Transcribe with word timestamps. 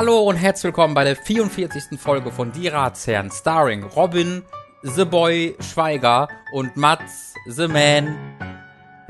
Hallo 0.00 0.20
und 0.20 0.36
herzlich 0.36 0.64
willkommen 0.64 0.94
bei 0.94 1.04
der 1.04 1.14
44. 1.14 2.00
Folge 2.00 2.32
von 2.32 2.52
Die 2.52 2.68
Ratsherren, 2.68 3.30
starring 3.30 3.84
Robin, 3.84 4.42
The 4.80 5.04
Boy 5.04 5.54
Schweiger 5.60 6.26
und 6.54 6.74
Mats, 6.74 7.34
The 7.44 7.68
Man, 7.68 8.16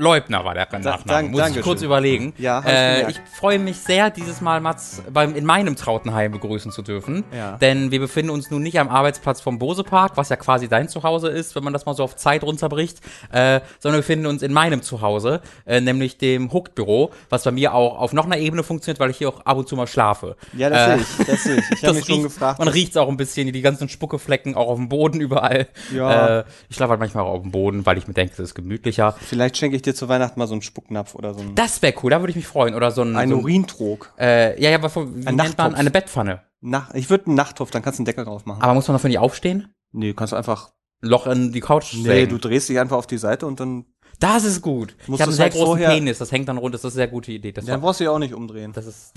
Leubner 0.01 0.43
war 0.43 0.53
der 0.53 0.67
Nachname. 0.71 1.03
dank- 1.05 1.31
Muss 1.31 1.49
ich 1.55 1.61
kurz 1.61 1.81
überlegen. 1.81 2.33
Ja, 2.37 2.61
äh, 2.65 3.09
ich 3.11 3.19
freue 3.39 3.59
mich 3.59 3.77
sehr, 3.77 4.09
dieses 4.09 4.41
Mal 4.41 4.59
Mats 4.61 5.01
beim, 5.11 5.35
in 5.35 5.45
meinem 5.45 5.75
Trautenheim 5.75 6.31
begrüßen 6.31 6.71
zu 6.71 6.81
dürfen. 6.81 7.23
Ja. 7.35 7.57
Denn 7.57 7.91
wir 7.91 7.99
befinden 7.99 8.31
uns 8.31 8.49
nun 8.49 8.63
nicht 8.63 8.79
am 8.79 8.89
Arbeitsplatz 8.89 9.41
vom 9.41 9.59
Bose 9.59 9.83
Park, 9.83 10.13
was 10.15 10.29
ja 10.29 10.35
quasi 10.37 10.67
dein 10.67 10.89
Zuhause 10.89 11.27
ist, 11.29 11.55
wenn 11.55 11.63
man 11.63 11.71
das 11.73 11.85
mal 11.85 11.93
so 11.93 12.03
auf 12.03 12.15
Zeit 12.15 12.43
runterbricht, 12.43 12.99
äh, 13.31 13.61
sondern 13.79 13.97
wir 13.97 14.01
befinden 14.01 14.25
uns 14.25 14.41
in 14.41 14.53
meinem 14.53 14.81
Zuhause, 14.81 15.41
äh, 15.65 15.81
nämlich 15.81 16.17
dem 16.17 16.51
Hooked-Büro, 16.51 17.11
was 17.29 17.43
bei 17.43 17.51
mir 17.51 17.73
auch 17.75 17.99
auf 17.99 18.11
noch 18.13 18.25
einer 18.25 18.37
Ebene 18.37 18.63
funktioniert, 18.63 18.99
weil 18.99 19.11
ich 19.11 19.17
hier 19.17 19.29
auch 19.29 19.45
ab 19.45 19.57
und 19.57 19.67
zu 19.67 19.75
mal 19.75 19.87
schlafe. 19.87 20.35
Ja, 20.57 20.69
das 20.69 20.79
Äh, 20.79 20.85
sehe 20.85 20.97
ich, 21.19 21.27
das 21.27 21.43
sehe 21.43 21.55
ich. 21.57 21.71
Ich 21.71 21.83
habe 21.83 21.93
mich 21.95 22.05
schon 22.05 22.15
riecht- 22.15 22.23
gefragt. 22.23 22.59
Man 22.59 22.67
riecht 22.67 22.91
es 22.91 22.97
auch 22.97 23.07
ein 23.07 23.17
bisschen, 23.17 23.51
die 23.53 23.61
ganzen 23.61 23.87
Spuckeflecken 23.87 24.55
auch 24.55 24.67
auf 24.69 24.77
dem 24.77 24.89
Boden 24.89 25.21
überall. 25.21 25.67
Ja. 25.93 26.39
Äh, 26.39 26.43
ich 26.69 26.75
schlafe 26.75 26.91
halt 26.91 26.99
manchmal 26.99 27.23
auch 27.25 27.33
auf 27.35 27.41
dem 27.43 27.51
Boden, 27.51 27.85
weil 27.85 27.97
ich 27.97 28.07
mir 28.07 28.13
denke, 28.13 28.33
es 28.33 28.39
ist 28.39 28.55
gemütlicher. 28.55 29.15
Vielleicht 29.19 29.57
schenke 29.57 29.75
ich 29.75 29.81
dir 29.83 29.90
zu 29.95 30.07
Weihnachten 30.09 30.39
mal 30.39 30.47
so 30.47 30.53
einen 30.53 30.61
Spucknapf 30.61 31.15
oder 31.15 31.33
so 31.33 31.41
einen, 31.41 31.55
Das 31.55 31.81
wäre 31.81 31.93
cool, 32.03 32.11
da 32.11 32.19
würde 32.21 32.31
ich 32.31 32.35
mich 32.35 32.47
freuen. 32.47 32.75
Oder 32.75 32.91
so 32.91 33.01
ein, 33.01 33.15
einen 33.15 33.31
so 33.31 33.37
ein 33.37 33.43
Urintrog. 33.43 34.13
äh, 34.19 34.61
ja, 34.61 34.69
ja, 34.69 34.77
aber 34.77 34.89
von- 34.89 35.15
wie 35.23 35.27
Ein 35.27 35.35
nennt 35.35 35.57
man 35.57 35.75
eine 35.75 35.91
Bettpfanne? 35.91 36.41
Nach, 36.61 36.93
ich 36.93 37.09
würde 37.09 37.27
einen 37.27 37.35
Nachttopf, 37.35 37.71
dann 37.71 37.81
kannst 37.81 37.99
du 37.99 38.01
einen 38.01 38.05
Deckel 38.05 38.23
drauf 38.25 38.45
machen. 38.45 38.61
Aber 38.61 38.73
muss 38.73 38.87
man 38.87 38.95
dafür 38.95 39.07
nicht 39.09 39.19
aufstehen? 39.19 39.73
nee, 39.91 40.13
kannst 40.13 40.33
du 40.33 40.37
einfach. 40.37 40.71
Loch 41.03 41.25
in 41.25 41.51
die 41.51 41.61
Couch 41.61 41.93
Nee, 41.95 42.03
sägen. 42.03 42.29
du 42.29 42.37
drehst 42.37 42.69
dich 42.69 42.79
einfach 42.79 42.95
auf 42.97 43.07
die 43.07 43.17
Seite 43.17 43.47
und 43.47 43.59
dann, 43.59 43.85
Das 44.19 44.43
ist 44.43 44.61
gut. 44.61 44.95
Ich 44.99 45.05
habe 45.07 45.15
einen 45.23 45.25
du's 45.29 45.35
sehr 45.37 45.45
halt 45.45 45.53
großen 45.53 45.83
Penis, 45.83 46.19
das 46.19 46.31
hängt 46.31 46.47
dann 46.47 46.59
runter, 46.59 46.73
das 46.73 46.81
ist 46.81 46.85
eine 46.85 46.91
sehr 46.93 47.07
gute 47.07 47.31
Idee. 47.31 47.51
Das, 47.51 47.65
dann 47.65 47.81
brauchst 47.81 47.99
du 47.99 48.03
ja 48.03 48.11
auch 48.11 48.19
nicht 48.19 48.35
umdrehen. 48.35 48.71
das 48.71 48.85
ist 48.85 49.11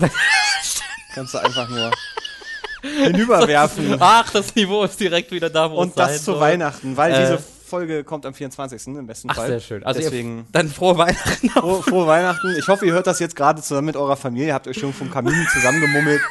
Kannst 1.13 1.35
du 1.35 1.37
einfach 1.37 1.69
nur 1.69 1.91
hinüberwerfen. 2.81 3.97
Ach, 3.99 4.29
das 4.31 4.55
Niveau 4.55 4.83
ist 4.83 4.99
direkt 4.99 5.31
wieder 5.31 5.49
da, 5.49 5.69
wo 5.71 5.75
es 5.75 5.81
und 5.89 5.97
das 5.99 6.09
sein 6.09 6.17
zu 6.19 6.23
soll. 6.25 6.39
Weihnachten, 6.39 6.97
weil 6.97 7.13
Äh. 7.13 7.19
diese 7.21 7.43
Folge 7.65 8.03
kommt 8.03 8.25
am 8.25 8.33
24. 8.33 8.87
im 8.87 9.07
besten 9.07 9.29
Ach, 9.31 9.35
Fall. 9.35 9.47
sehr 9.47 9.59
schön. 9.59 9.83
Also 9.83 9.99
Deswegen 9.99 10.37
ihr, 10.39 10.45
dann 10.51 10.69
frohe 10.69 10.97
Weihnachten. 10.97 11.49
frohe, 11.49 11.83
frohe 11.83 12.07
Weihnachten. 12.07 12.55
Ich 12.59 12.67
hoffe, 12.67 12.85
ihr 12.85 12.93
hört 12.93 13.07
das 13.07 13.19
jetzt 13.19 13.35
gerade 13.35 13.61
zusammen 13.61 13.87
mit 13.87 13.97
eurer 13.97 14.15
Familie, 14.15 14.53
habt 14.53 14.67
euch 14.67 14.77
schon 14.77 14.93
vom 14.93 15.11
Kamin 15.11 15.33
zusammengemummelt. 15.53 16.21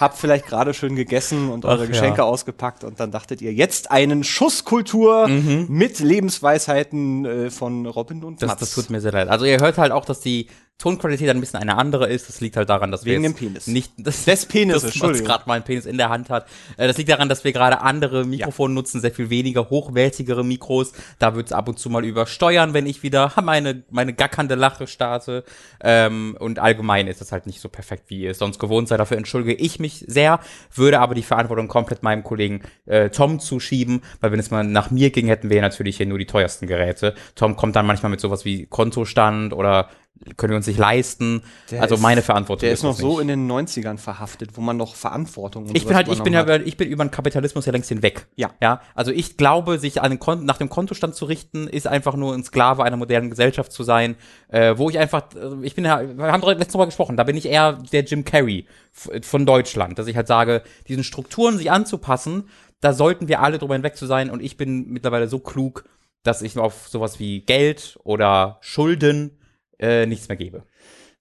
Habt 0.00 0.18
vielleicht 0.18 0.46
gerade 0.46 0.74
schön 0.74 0.96
gegessen 0.96 1.48
und 1.48 1.64
eure 1.64 1.84
Ach, 1.84 1.86
Geschenke 1.88 2.18
ja. 2.18 2.24
ausgepackt 2.24 2.82
und 2.82 2.98
dann 2.98 3.12
dachtet 3.12 3.40
ihr 3.40 3.52
jetzt 3.52 3.90
einen 3.92 4.24
Schuss 4.24 4.64
Kultur 4.64 5.28
Mhm. 5.28 5.66
mit 5.68 6.00
Lebensweisheiten 6.00 7.24
äh, 7.24 7.50
von 7.50 7.86
Robin 7.86 8.24
und 8.24 8.42
Das, 8.42 8.48
Mats. 8.48 8.60
das 8.60 8.74
tut 8.74 8.90
mir 8.90 9.00
sehr 9.00 9.12
leid. 9.12 9.28
Also 9.28 9.44
ihr 9.44 9.58
hört 9.60 9.78
halt 9.78 9.92
auch, 9.92 10.04
dass 10.04 10.18
die 10.20 10.48
Tonqualität 10.78 11.28
ein 11.30 11.38
bisschen 11.38 11.60
eine 11.60 11.76
andere 11.78 12.08
ist. 12.08 12.28
Das 12.28 12.40
liegt 12.40 12.56
halt 12.56 12.68
daran, 12.68 12.90
dass 12.90 13.04
wir 13.04 13.12
Wegen 13.12 13.22
jetzt 13.24 13.38
dem 13.40 13.48
Penis. 13.48 13.66
nicht 13.68 13.92
das, 13.98 14.24
Des 14.24 14.46
Penises, 14.46 14.82
dass 14.82 14.90
Entschuldigung. 14.92 15.26
gerade 15.28 15.44
meinen 15.46 15.62
Penis 15.62 15.86
in 15.86 15.96
der 15.96 16.08
Hand 16.08 16.28
hat. 16.28 16.46
Äh, 16.76 16.88
Das 16.88 16.98
liegt 16.98 17.08
daran, 17.08 17.28
dass 17.28 17.44
wir 17.44 17.52
gerade 17.52 17.80
andere 17.82 18.24
Mikrofone 18.24 18.74
nutzen, 18.74 19.00
sehr 19.00 19.12
viel 19.12 19.30
weniger 19.30 19.70
hochwertigere 19.70 20.44
Mikros. 20.44 20.92
Da 21.20 21.36
wird's 21.36 21.52
ab 21.52 21.68
und 21.68 21.78
zu 21.78 21.88
mal 21.88 22.04
übersteuern, 22.04 22.74
wenn 22.74 22.86
ich 22.86 23.04
wieder 23.04 23.32
meine 23.42 23.84
meine 23.90 24.12
gackernde 24.12 24.56
Lache 24.56 24.88
starte. 24.88 25.44
Ähm, 25.80 26.36
und 26.40 26.58
allgemein 26.58 27.06
ist 27.06 27.20
das 27.20 27.30
halt 27.30 27.46
nicht 27.46 27.60
so 27.60 27.68
perfekt, 27.68 28.04
wie 28.08 28.22
ihr 28.22 28.32
es 28.32 28.38
sonst 28.38 28.58
gewohnt 28.58 28.88
seid. 28.88 28.98
Dafür 28.98 29.18
entschuldige 29.18 29.54
ich 29.54 29.78
mich 29.78 30.04
sehr, 30.08 30.40
würde 30.74 30.98
aber 30.98 31.14
die 31.14 31.22
Verantwortung 31.22 31.68
komplett 31.68 32.02
meinem 32.02 32.24
Kollegen 32.24 32.62
äh, 32.86 33.10
Tom 33.10 33.38
zuschieben, 33.38 34.02
weil 34.20 34.32
wenn 34.32 34.40
es 34.40 34.50
mal 34.50 34.64
nach 34.64 34.90
mir 34.90 35.10
ging, 35.10 35.28
hätten 35.28 35.48
wir 35.48 35.60
natürlich 35.60 35.98
hier 35.98 36.06
nur 36.06 36.18
die 36.18 36.26
teuersten 36.26 36.66
Geräte. 36.66 37.14
Tom 37.36 37.54
kommt 37.54 37.76
dann 37.76 37.86
manchmal 37.86 38.10
mit 38.10 38.20
sowas 38.20 38.44
wie 38.44 38.66
Kontostand 38.66 39.52
oder 39.52 39.88
können 40.36 40.52
wir 40.52 40.56
uns 40.56 40.68
nicht 40.68 40.78
leisten. 40.78 41.42
Der 41.70 41.82
also 41.82 41.96
ist- 41.96 42.00
meine 42.00 42.22
Verantwortung 42.22 42.60
Der 42.60 42.72
ist 42.72 42.84
noch 42.84 42.96
so 42.96 43.14
nicht. 43.14 43.22
in 43.22 43.28
den 43.28 43.46
90ern 43.50 43.98
verhaftet, 43.98 44.50
wo 44.56 44.60
man 44.60 44.76
noch 44.76 44.94
Verantwortung 44.94 45.66
und 45.66 45.76
Ich 45.76 45.84
bin 45.84 45.96
halt, 45.96 46.06
ich 46.08 46.22
bin 46.22 46.32
ja, 46.32 46.46
ich 46.56 46.76
bin 46.76 46.88
über 46.88 47.04
den 47.04 47.10
Kapitalismus 47.10 47.66
ja 47.66 47.72
längst 47.72 47.88
hinweg. 47.88 48.28
Ja. 48.36 48.50
Ja. 48.62 48.80
Also 48.94 49.10
ich 49.10 49.36
glaube, 49.36 49.78
sich 49.80 50.00
an 50.00 50.10
den 50.10 50.18
Kon 50.20 50.44
nach 50.44 50.58
dem 50.58 50.68
Kontostand 50.68 51.16
zu 51.16 51.24
richten, 51.24 51.66
ist 51.66 51.88
einfach 51.88 52.14
nur 52.14 52.34
ein 52.34 52.44
Sklave 52.44 52.84
einer 52.84 52.96
modernen 52.96 53.30
Gesellschaft 53.30 53.72
zu 53.72 53.82
sein, 53.82 54.14
äh, 54.48 54.74
wo 54.76 54.90
ich 54.90 54.98
einfach, 54.98 55.24
äh, 55.34 55.64
ich 55.66 55.74
bin 55.74 55.84
ja, 55.84 56.00
wir 56.16 56.30
haben 56.32 56.40
doch 56.40 56.48
letztes 56.54 56.74
Mal 56.76 56.84
gesprochen, 56.84 57.16
da 57.16 57.24
bin 57.24 57.36
ich 57.36 57.46
eher 57.46 57.72
der 57.92 58.04
Jim 58.04 58.24
Carrey 58.24 58.66
von 58.92 59.44
Deutschland, 59.44 59.98
dass 59.98 60.06
ich 60.06 60.14
halt 60.16 60.28
sage, 60.28 60.62
diesen 60.86 61.02
Strukturen 61.02 61.58
sich 61.58 61.70
anzupassen, 61.72 62.44
da 62.80 62.92
sollten 62.92 63.26
wir 63.26 63.40
alle 63.40 63.58
drüber 63.58 63.74
hinweg 63.74 63.96
zu 63.96 64.06
sein 64.06 64.30
und 64.30 64.40
ich 64.40 64.56
bin 64.56 64.88
mittlerweile 64.90 65.26
so 65.26 65.40
klug, 65.40 65.84
dass 66.22 66.42
ich 66.42 66.56
auf 66.58 66.86
sowas 66.88 67.18
wie 67.18 67.40
Geld 67.40 67.98
oder 68.04 68.58
Schulden 68.60 69.38
äh, 69.82 70.06
nichts 70.06 70.28
mehr 70.28 70.36
gebe. 70.36 70.64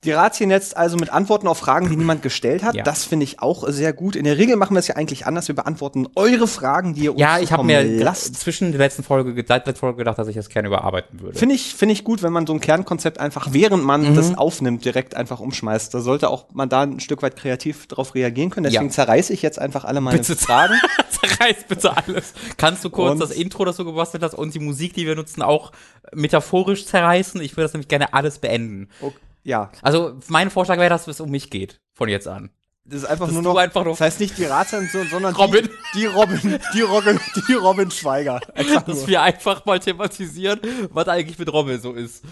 Die 0.04 0.12
Ratien 0.14 0.50
jetzt 0.50 0.76
also 0.76 0.98
mit 0.98 1.12
Antworten 1.12 1.48
auf 1.48 1.60
Fragen, 1.60 1.88
die 1.88 1.96
niemand 1.96 2.24
gestellt 2.24 2.64
hat. 2.64 2.74
Ja. 2.74 2.82
Das 2.82 3.04
finde 3.06 3.24
ich 3.24 3.40
auch 3.40 3.68
sehr 3.70 3.94
gut. 3.94 4.16
In 4.16 4.24
der 4.24 4.40
Regel 4.40 4.56
machen 4.56 4.74
wir 4.74 4.80
es 4.80 4.88
ja 4.88 4.96
eigentlich 4.96 5.28
anders. 5.28 5.48
Wir 5.48 5.54
beantworten 5.54 6.08
eure 6.16 6.48
Fragen, 6.48 6.96
die 6.96 7.02
ihr 7.04 7.12
uns 7.12 7.22
Ja, 7.22 7.38
ich 7.38 7.52
habe 7.52 7.64
mir 7.64 7.84
lasst. 7.84 8.34
zwischen 8.36 8.72
der 8.72 8.80
letzten 8.80 9.04
Folge, 9.04 9.36
ge- 9.36 9.46
seit 9.48 9.68
der 9.68 9.74
letzten 9.74 9.82
Folge 9.82 9.98
gedacht, 10.00 10.18
dass 10.18 10.28
ich 10.28 10.36
das 10.36 10.50
gerne 10.50 10.70
überarbeiten 10.70 11.20
würde. 11.22 11.38
Finde 11.38 11.54
ich, 11.54 11.76
finde 11.76 11.94
ich 11.94 12.04
gut, 12.04 12.24
wenn 12.24 12.34
man 12.34 12.48
so 12.48 12.54
ein 12.54 12.60
Kernkonzept 12.60 13.20
einfach, 13.20 13.50
während 13.52 13.84
man 13.84 14.10
Mhm. 14.10 14.16
das 14.16 14.36
aufnimmt, 14.40 14.84
direkt 14.86 15.14
einfach 15.16 15.40
umschmeißt. 15.40 15.94
Da 15.94 16.00
sollte 16.02 16.32
auch 16.32 16.48
man 16.52 16.68
da 16.68 16.82
ein 16.82 17.00
Stück 17.00 17.22
weit 17.22 17.36
kreativ 17.36 17.86
drauf 17.86 18.16
reagieren 18.16 18.50
können. 18.50 18.64
Deswegen 18.64 18.86
Ja. 18.86 18.90
zerreiße 18.90 19.32
ich 19.34 19.44
jetzt 19.44 19.60
einfach 19.60 19.86
alle 19.86 20.02
meine 20.02 20.18
Bitte. 20.18 20.36
Fragen. 20.36 20.74
Zerreiß 21.12 21.58
bitte 21.70 21.96
alles. 21.96 22.34
Kannst 22.58 22.84
du 22.84 22.90
kurz 22.90 23.12
Und- 23.12 23.20
das 23.20 23.30
Intro, 23.30 23.66
das 23.66 23.78
du 23.78 23.86
gebastelt 23.86 24.24
hast, 24.24 24.34
und 24.34 24.56
die 24.56 24.60
Musik, 24.60 24.96
die 24.96 25.06
wir 25.06 25.16
nutzen, 25.16 25.44
auch 25.44 25.72
metaphorisch 26.12 26.88
zerreißen? 26.88 27.40
Ich 27.42 27.52
würde 27.52 27.66
das 27.66 27.74
nämlich 27.74 27.88
gerne 27.88 28.16
alles 28.16 28.40
beenden. 28.40 28.90
Oh, 29.02 29.12
ja, 29.44 29.72
Also, 29.82 30.20
mein 30.28 30.50
Vorschlag 30.50 30.78
wäre, 30.78 30.90
dass 30.90 31.08
es 31.08 31.20
um 31.22 31.30
mich 31.30 31.50
geht. 31.50 31.80
Von 31.94 32.10
jetzt 32.10 32.28
an. 32.28 32.50
das 32.86 33.04
ist 33.04 33.06
einfach 33.06 33.26
Dass 33.28 33.34
nur 33.34 33.44
noch, 33.44 33.56
einfach 33.58 33.84
nur- 33.84 33.94
das 33.94 34.02
heißt 34.02 34.20
nicht 34.20 34.38
die 34.38 34.46
so, 34.46 35.04
sondern 35.10 35.36
Robin. 35.36 35.70
Die, 35.94 36.00
die 36.00 36.06
Robin, 36.08 36.60
die 36.74 36.82
Robin, 36.82 37.20
die 37.48 37.54
Robin 37.54 37.92
Schweiger. 37.92 38.40
Dass 38.86 39.08
wir 39.08 39.22
einfach 39.22 39.66
mal 39.66 39.80
thematisieren, 39.80 40.60
was 40.92 41.08
eigentlich 41.08 41.38
mit 41.38 41.52
Rommel 41.54 41.80
so 41.80 41.94
ist. 41.94 42.24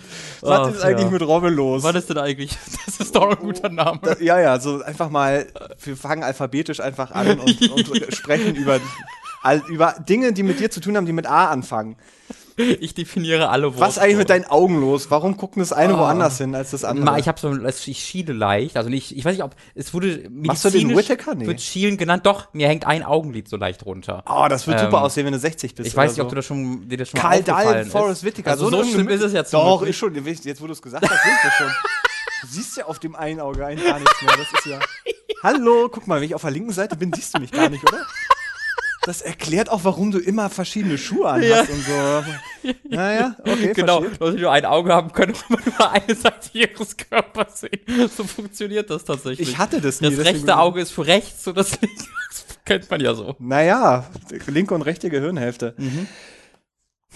Was 0.41 0.59
Ach, 0.59 0.71
ist 0.73 0.81
eigentlich 0.81 1.05
ja. 1.05 1.11
mit 1.11 1.21
Robin 1.21 1.53
los? 1.53 1.83
Was 1.83 1.95
ist 1.95 2.09
denn 2.09 2.17
eigentlich? 2.17 2.57
Das 2.85 2.99
ist 3.07 3.15
doch 3.15 3.29
ein 3.29 3.37
guter 3.37 3.69
Name. 3.69 3.99
Da- 4.01 4.17
Ja, 4.19 4.39
ja, 4.39 4.59
so 4.59 4.81
einfach 4.81 5.09
mal, 5.09 5.47
wir 5.83 5.95
fangen 5.95 6.23
alphabetisch 6.23 6.79
einfach 6.79 7.11
an 7.11 7.39
und, 7.39 7.71
und 7.71 7.87
sprechen 8.13 8.55
über, 8.55 8.79
all, 9.43 9.61
über 9.69 9.95
Dinge, 10.07 10.33
die 10.33 10.43
mit 10.43 10.59
dir 10.59 10.69
zu 10.71 10.79
tun 10.81 10.97
haben, 10.97 11.05
die 11.05 11.13
mit 11.13 11.25
A 11.27 11.49
anfangen. 11.49 11.95
Ich 12.79 12.93
definiere 12.93 13.49
alle 13.49 13.67
Worte. 13.67 13.79
Was 13.79 13.97
ist 13.97 13.99
eigentlich 13.99 14.17
mit 14.17 14.29
deinen 14.29 14.45
Augen 14.45 14.79
los? 14.79 15.09
Warum 15.09 15.37
gucken 15.37 15.61
das 15.61 15.73
eine 15.73 15.97
woanders 15.97 16.37
hin 16.37 16.53
als 16.55 16.71
das 16.71 16.83
andere? 16.83 17.19
Ich 17.19 17.27
habe 17.27 17.39
so, 17.39 17.53
ich 17.85 17.99
schiele 18.03 18.33
leicht, 18.33 18.77
also 18.77 18.89
nicht, 18.89 19.15
ich 19.15 19.23
weiß 19.23 19.33
nicht, 19.33 19.43
ob, 19.43 19.55
es 19.75 19.93
wurde 19.93 20.29
Machst 20.29 20.65
du 20.65 20.69
den 20.69 20.95
Whittaker? 20.95 21.35
Nee. 21.35 21.47
wird 21.47 21.61
Schielen 21.61 21.97
genannt, 21.97 22.25
doch, 22.25 22.53
mir 22.53 22.67
hängt 22.67 22.85
ein 22.85 23.03
Augenlid 23.03 23.47
so 23.47 23.57
leicht 23.57 23.85
runter. 23.85 24.23
oh, 24.29 24.47
das 24.49 24.67
wird 24.67 24.79
Ähm, 24.79 24.85
super 24.85 25.01
aussehen, 25.01 25.25
wenn 25.25 25.33
du 25.33 25.39
60 25.39 25.75
bist. 25.75 25.87
Ich 25.87 25.95
weiß 25.95 26.11
nicht, 26.11 26.21
ob 26.21 26.27
so. 26.27 26.29
du 26.31 26.35
das 26.35 26.45
schon, 26.45 26.87
dir 26.87 26.97
das 26.97 27.09
schon 27.09 27.19
Karl 27.19 27.43
Dahl. 27.43 27.85
Forrest 27.85 28.23
Whitaker. 28.23 28.51
Also 28.51 28.69
so, 28.69 28.77
eine 28.77 28.85
schlimm 28.85 29.09
ist 29.09 29.21
es 29.21 29.49
zum 29.49 29.59
Doch, 29.59 29.81
ist 29.81 29.95
schon. 29.97 30.13
Jetzt, 30.13 30.61
wo 30.61 30.67
du 30.67 30.73
es 30.73 30.81
gesagt 30.81 31.09
hast, 31.09 31.25
ich 31.25 31.41
das 31.43 31.53
schon. 31.53 31.71
Du 32.41 32.47
siehst 32.47 32.77
ja 32.77 32.85
auf 32.85 32.99
dem 32.99 33.15
einen 33.15 33.39
Auge 33.39 33.65
ein 33.65 33.77
gar 33.77 33.99
nichts 33.99 34.21
mehr. 34.21 34.35
Das 34.37 34.47
ist 34.53 34.65
ja. 34.65 34.79
Hallo, 35.43 35.89
guck 35.89 36.07
mal, 36.07 36.19
wenn 36.19 36.27
ich 36.27 36.35
auf 36.35 36.41
der 36.41 36.51
linken 36.51 36.71
Seite 36.71 36.95
bin, 36.95 37.11
siehst 37.13 37.35
du 37.35 37.39
mich 37.39 37.51
gar 37.51 37.69
nicht, 37.69 37.83
oder? 37.83 38.05
Das 39.03 39.21
erklärt 39.21 39.69
auch, 39.69 39.85
warum 39.85 40.11
du 40.11 40.19
immer 40.19 40.49
verschiedene 40.49 40.97
Schuhe 40.97 41.29
anhast 41.29 41.69
Ja. 41.69 41.73
und 41.73 41.85
so. 41.85 42.73
Naja, 42.89 43.35
okay, 43.43 43.71
Genau, 43.75 44.01
verstehe. 44.01 44.17
Leute, 44.19 44.35
die 44.35 44.41
nur 44.43 44.51
ein 44.51 44.65
Auge 44.65 44.93
haben, 44.93 45.11
können 45.13 45.33
auch 45.35 45.49
immer 45.49 45.59
nur 45.65 45.91
eine 45.91 46.15
Seite 46.15 46.49
ihres 46.53 46.97
Körpers 46.97 47.61
sehen. 47.61 47.79
So 48.15 48.23
funktioniert 48.25 48.89
das 48.89 49.05
tatsächlich. 49.05 49.49
Ich 49.49 49.57
hatte 49.57 49.79
das 49.79 50.01
nie. 50.01 50.13
das 50.13 50.25
rechte 50.25 50.57
Auge 50.57 50.81
ist 50.81 50.91
für 50.91 51.07
rechts 51.07 51.47
und 51.47 51.57
das 51.57 51.71
linke, 51.81 51.95
das 52.29 52.45
kennt 52.65 52.91
man 52.91 52.99
ja 52.99 53.13
so. 53.15 53.35
Naja, 53.39 54.05
linke 54.47 54.73
und 54.75 54.81
rechte 54.81 55.09
Gehirnhälfte. 55.09 55.73
Mhm. 55.77 56.07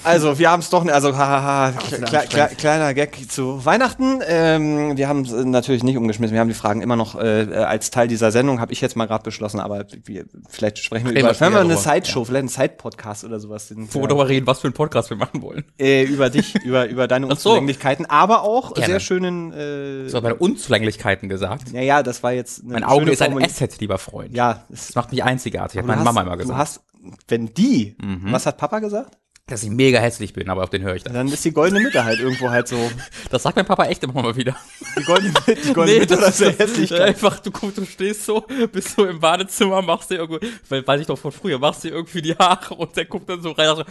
Also, 0.04 0.38
wir 0.40 0.52
haben 0.52 0.60
es 0.60 0.70
doch, 0.70 0.86
also, 0.86 1.16
hahaha, 1.18 1.72
kle 1.72 2.26
kle 2.28 2.48
kleiner 2.58 2.94
Gag 2.94 3.32
zu 3.32 3.64
Weihnachten. 3.66 4.20
Ähm, 4.28 4.98
wir 4.98 5.08
haben 5.08 5.22
es 5.22 5.32
natürlich 5.32 5.84
nicht 5.84 5.98
umgeschmissen. 5.98 6.34
Wir 6.34 6.42
haben 6.42 6.48
die 6.50 6.54
Fragen 6.54 6.82
immer 6.82 6.96
noch 6.96 7.16
äh, 7.20 7.44
äh, 7.44 7.56
als 7.64 7.90
Teil 7.92 8.08
dieser 8.08 8.32
Sendung, 8.32 8.60
habe 8.60 8.74
ich 8.74 8.82
jetzt 8.82 8.96
mal 8.96 9.06
gerade 9.06 9.24
beschlossen, 9.24 9.60
aber 9.60 9.86
wir, 10.06 10.26
vielleicht 10.50 10.80
sprechen 10.80 11.06
wir 11.06 11.12
Reden 11.16 11.28
über, 11.30 11.40
wenn 11.40 11.54
wir 11.54 11.60
eine. 11.62 11.78
Sideshow, 11.78 12.26
vielleicht 12.26 12.40
einen 12.40 12.48
Side-Podcast 12.50 13.24
oder 13.24 13.40
sowas. 13.40 13.68
Den, 13.70 13.88
Wo 13.94 14.02
wir 14.02 14.08
darüber 14.08 14.28
reden, 14.28 14.46
was 14.48 14.60
für 14.60 14.68
einen 14.68 14.74
Podcast 14.74 15.10
wir 15.10 15.18
machen 15.18 15.42
wollen. 15.42 15.64
äh, 15.80 16.04
über 16.04 16.30
dich, 16.30 16.56
über, 16.66 16.88
über 16.88 17.08
deine 17.08 17.28
so. 17.28 17.32
Unzulänglichkeiten, 17.32 18.06
aber 18.06 18.44
auch 18.44 18.74
Gerne. 18.74 18.88
sehr 18.88 19.00
schönen, 19.00 19.54
äh, 19.54 20.10
So, 20.10 20.22
bei 20.22 20.34
Unzulänglichkeiten 20.34 21.30
gesagt. 21.30 21.72
naja, 21.74 22.04
das 22.04 22.24
war 22.24 22.34
jetzt 22.34 22.64
eine 22.64 22.74
Mein 22.74 22.84
Auge 22.84 23.12
ist 23.12 23.22
ein 23.22 23.42
Asset, 23.44 23.80
lieber 23.80 23.98
Freund. 23.98 24.34
Ja, 24.36 24.66
es, 24.72 24.88
Das 24.88 24.96
macht 24.96 25.12
mich 25.12 25.24
einzigartig, 25.24 25.78
hat 25.78 25.84
du 25.84 25.88
meine 25.88 26.00
hast, 26.00 26.06
Mama 26.06 26.22
immer 26.22 26.32
Du 26.34 26.40
gesagt. 26.40 26.60
hast, 26.60 26.82
wenn 27.28 27.54
die, 27.54 27.96
Mhm. 28.02 28.32
was 28.32 28.46
hat 28.46 28.58
Papa 28.58 28.80
gesagt? 28.80 29.18
Dass 29.48 29.64
ich 29.64 29.70
mega 29.70 30.00
hässlich 30.00 30.34
bin, 30.34 30.50
aber 30.50 30.64
auf 30.64 30.70
den 30.70 30.84
höre 30.84 30.96
ich 30.96 31.04
dann. 31.04 31.14
Dann 31.14 31.28
ist 31.28 31.44
die 31.44 31.52
goldene 31.52 31.82
Mitte 31.82 32.04
halt 32.06 32.20
irgendwo 32.20 32.50
halt 32.50 32.68
so. 32.68 32.92
Das 33.30 33.44
sagt 33.44 33.56
mein 33.58 33.66
Papa 33.66 33.86
echt 33.86 34.04
immer 34.04 34.22
mal 34.22 34.36
wieder. 34.36 34.56
Die 34.98 35.04
goldene, 35.04 35.34
die 35.48 35.74
goldene 35.74 36.00
Mitte 36.00 36.18
oder 36.18 36.32
so 36.32 36.46
Hässlichkeit. 36.46 37.02
einfach, 37.02 37.40
du, 37.40 37.52
du 37.52 37.86
stehst 37.86 38.26
so, 38.26 38.42
bist 38.72 38.96
so 38.96 39.06
im 39.06 39.20
Badezimmer, 39.20 39.82
machst 39.82 40.12
dir 40.12 40.16
irgendwo, 40.16 40.40
weil, 40.70 40.88
weiß 40.88 41.02
ich 41.02 41.08
doch 41.08 41.18
von 41.18 41.32
früher, 41.32 41.60
machst 41.60 41.84
dir 41.84 41.90
irgendwie 41.90 42.22
die 42.22 42.36
Haare 42.36 42.76
und 42.76 42.96
der 42.96 43.06
guckt 43.06 43.28
dann 43.28 43.42
so 43.42 43.52
rein 43.52 43.70
und 43.70 43.78
so, 43.78 43.84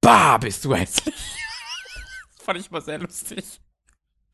bah, 0.00 0.38
bist 0.38 0.64
du 0.64 0.74
hässlich. 0.74 1.14
Das 2.36 2.46
fand 2.46 2.60
ich 2.60 2.70
mal 2.70 2.82
sehr 2.82 2.98
lustig. 2.98 3.42